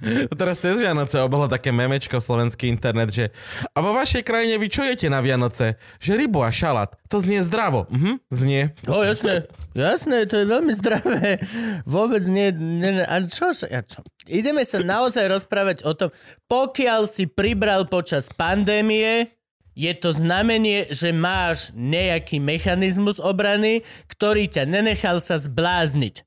Teraz 0.40 0.64
cez 0.64 0.80
Vianoce 0.80 1.20
obolo 1.20 1.44
také 1.46 1.68
memečko 1.70 2.16
slovenský 2.16 2.72
internet, 2.72 3.12
že 3.12 3.30
a 3.76 3.78
vo 3.84 3.92
vašej 3.94 4.24
krajine 4.26 4.56
vy 4.56 4.66
čo 4.72 4.82
jete 4.82 5.06
na 5.12 5.20
Vianoce? 5.22 5.76
Že 6.00 6.24
rybu 6.24 6.40
a 6.42 6.50
šalát. 6.50 6.96
To 7.12 7.20
znie 7.20 7.44
zdravo. 7.44 7.84
Mhm, 7.92 8.18
znie. 8.32 8.74
No 8.88 9.04
jasné, 9.04 9.46
jasné, 9.76 10.24
to 10.26 10.40
je 10.42 10.46
veľmi 10.48 10.72
zdravé. 10.74 11.38
Vôbec 11.86 12.24
nie, 12.26 12.50
nie 12.50 13.04
a 13.04 13.20
čo, 13.28 13.52
ja 13.68 13.84
čo? 13.84 14.02
Ideme 14.30 14.62
sa 14.62 14.78
naozaj 14.78 15.26
rozprávať 15.26 15.78
o 15.82 15.92
tom, 15.98 16.14
pokiaľ 16.46 17.10
si 17.10 17.26
pribral 17.26 17.90
počas 17.90 18.30
pandémie, 18.30 19.34
je 19.74 19.92
to 19.96 20.14
znamenie, 20.14 20.86
že 20.92 21.10
máš 21.10 21.72
nejaký 21.74 22.38
mechanizmus 22.38 23.18
obrany, 23.18 23.82
ktorý 24.06 24.46
ťa 24.46 24.68
nenechal 24.68 25.18
sa 25.18 25.40
zblázniť. 25.40 26.22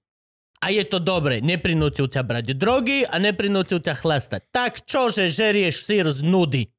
A 0.65 0.73
je 0.73 0.81
to 0.81 0.97
dobre, 0.97 1.45
neprinútil 1.45 2.09
ťa 2.09 2.25
brať 2.25 2.57
drogy 2.57 3.05
a 3.05 3.21
neprinútil 3.21 3.79
ťa 3.79 4.01
chlastať. 4.01 4.41
Tak 4.49 4.83
čože 4.89 5.29
žerieš 5.29 5.77
sír 5.77 6.09
z 6.09 6.25
nudy? 6.25 6.74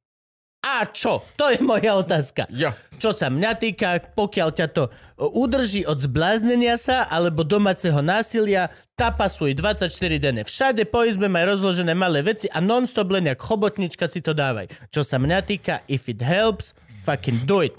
A 0.65 0.89
čo? 0.89 1.21
To 1.37 1.53
je 1.53 1.61
moja 1.61 1.95
otázka. 1.95 2.49
Jo. 2.49 2.73
Čo 2.97 3.13
sa 3.13 3.29
mňa 3.29 3.51
týka, 3.61 4.01
pokiaľ 4.17 4.49
ťa 4.57 4.67
to 4.73 4.89
o, 5.21 5.45
udrží 5.45 5.85
od 5.85 6.01
zbláznenia 6.01 6.75
sa 6.81 7.05
alebo 7.05 7.45
domáceho 7.45 8.01
násilia, 8.01 8.73
tapasuj 8.97 9.53
24 9.53 9.93
denne. 10.17 10.41
Všade 10.41 10.89
po 10.89 11.05
izbe 11.05 11.29
maj 11.29 11.45
rozložené 11.45 11.93
malé 11.93 12.25
veci 12.25 12.49
a 12.49 12.57
non-stop 12.57 13.13
len 13.13 13.29
jak 13.29 13.37
chobotnička 13.37 14.09
si 14.09 14.19
to 14.25 14.33
dávaj. 14.33 14.65
Čo 14.89 15.05
sa 15.05 15.21
mňa 15.21 15.39
týka, 15.45 15.85
if 15.85 16.09
it 16.09 16.25
helps, 16.25 16.73
fucking 17.05 17.45
do 17.45 17.61
it. 17.61 17.77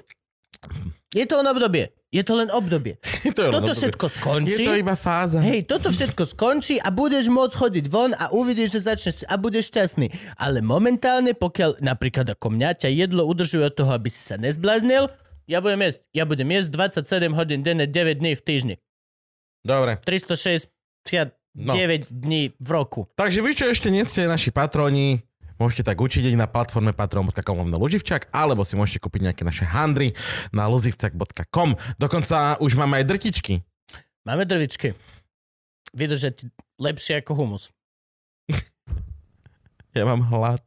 Je 1.10 1.26
to 1.26 1.42
len 1.42 1.50
obdobie. 1.50 1.97
Je 2.08 2.24
to 2.24 2.34
len 2.34 2.48
obdobie. 2.48 2.96
To 3.28 3.38
je 3.38 3.46
len 3.46 3.52
Toto 3.52 3.68
obdobie. 3.68 3.76
všetko 3.78 4.06
skončí. 4.08 4.52
Je 4.54 4.64
to 4.64 4.74
iba 4.74 4.96
fáza. 4.96 5.38
Hej, 5.38 5.68
toto 5.68 5.92
všetko 5.92 6.24
skončí 6.24 6.76
a 6.76 6.88
budeš 6.88 7.28
môcť 7.28 7.52
chodiť 7.54 7.84
von 7.86 8.12
a 8.12 8.32
uvidíš, 8.32 8.74
že 8.74 8.88
začneš 8.88 9.14
a 9.24 9.36
budeš 9.36 9.68
šťastný. 9.68 10.08
Ale 10.34 10.58
momentálne, 10.58 11.32
pokiaľ 11.32 11.78
napríklad 11.78 12.24
ako 12.30 12.48
mňa 12.50 12.70
ťa 12.78 12.88
jedlo 12.90 13.22
udržuje 13.22 13.60
od 13.62 13.74
toho, 13.74 13.92
aby 13.92 14.08
si 14.08 14.18
sa 14.18 14.34
nezbláznil, 14.34 15.12
ja 15.44 15.60
budem 15.60 15.84
jesť. 15.84 16.00
Ja 16.10 16.24
budem 16.24 16.48
jesť 16.48 16.68
27 16.96 17.32
hodín 17.32 17.60
denne, 17.60 17.84
9 17.84 17.92
dní 18.16 18.32
v 18.32 18.42
týždni. 18.42 18.74
Dobre. 19.60 20.00
369 20.00 21.36
No. 21.58 21.74
dní 22.08 22.54
v 22.54 22.68
roku. 22.70 23.10
Takže 23.16 23.42
vy, 23.42 23.50
čo 23.52 23.66
ešte 23.66 23.90
nie 23.90 24.06
ste 24.06 24.24
naši 24.24 24.48
patroni, 24.48 25.18
môžete 25.58 25.82
tak 25.84 25.98
učiť 25.98 26.34
na 26.34 26.46
platforme 26.46 26.94
patron.com 26.94 27.58
lomeno 27.58 27.78
Luživčak, 27.78 28.30
alebo 28.30 28.62
si 28.62 28.78
môžete 28.78 29.02
kúpiť 29.02 29.30
nejaké 29.30 29.42
naše 29.42 29.66
handry 29.66 30.14
na 30.50 30.70
luzivčak.com. 30.70 31.74
Dokonca 31.98 32.56
už 32.62 32.78
máme 32.78 33.02
aj 33.02 33.04
drtičky. 33.06 33.54
Máme 34.22 34.46
drvičky. 34.46 34.94
Vydržať 35.92 36.46
lepšie 36.78 37.20
ako 37.20 37.32
humus. 37.34 37.70
Ja 39.96 40.04
mám 40.04 40.20
hlad. 40.30 40.62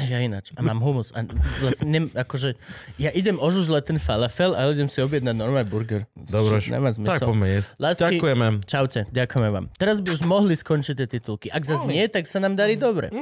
Ja 0.00 0.24
ináč. 0.24 0.56
A 0.56 0.64
mám 0.64 0.80
humus. 0.80 1.12
A 1.12 1.20
vlastne, 1.60 1.84
nem, 1.84 2.04
akože, 2.08 2.56
ja 2.96 3.12
idem 3.12 3.36
ožužľať 3.36 3.92
ten 3.92 3.98
falafel, 4.00 4.56
ale 4.56 4.72
idem 4.72 4.88
si 4.88 5.04
objednať 5.04 5.36
normálny 5.36 5.68
burger. 5.68 6.08
Dobre, 6.16 6.64
tak 7.04 7.20
poďme 7.20 7.52
jesť. 7.52 7.70
Lásky- 7.76 8.16
Ďakujeme. 8.16 8.46
Čaute, 8.64 9.00
ďakujeme 9.12 9.48
vám. 9.52 9.66
Teraz 9.76 10.00
by 10.00 10.08
už 10.16 10.24
mohli 10.24 10.56
skončiť 10.56 10.94
tie 10.96 11.08
titulky. 11.10 11.52
Ak 11.52 11.68
zase 11.68 11.84
nie, 11.84 12.08
tak 12.08 12.24
sa 12.24 12.40
nám 12.40 12.56
darí 12.56 12.80
dobre. 12.80 13.12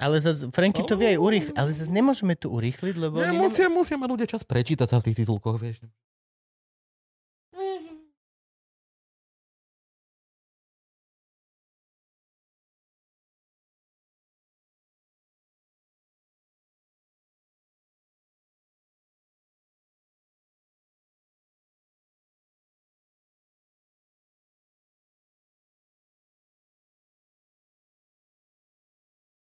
Ale 0.00 0.16
zase, 0.18 0.48
Franky 0.48 0.80
to 0.88 0.96
vie 0.96 1.12
aj 1.14 1.18
urýchliť, 1.20 1.54
ale 1.60 1.68
zase 1.70 1.92
nemôžeme 1.92 2.32
to 2.32 2.48
urýchliť, 2.48 2.94
lebo... 2.96 3.20
Oni 3.20 3.36
musia, 3.36 3.68
musia 3.68 4.00
mať 4.00 4.08
ľudia 4.08 4.28
čas 4.32 4.42
prečítať 4.48 4.88
sa 4.88 4.96
v 4.98 5.12
tých 5.12 5.22
titulkoch, 5.22 5.60
vieš. 5.60 5.84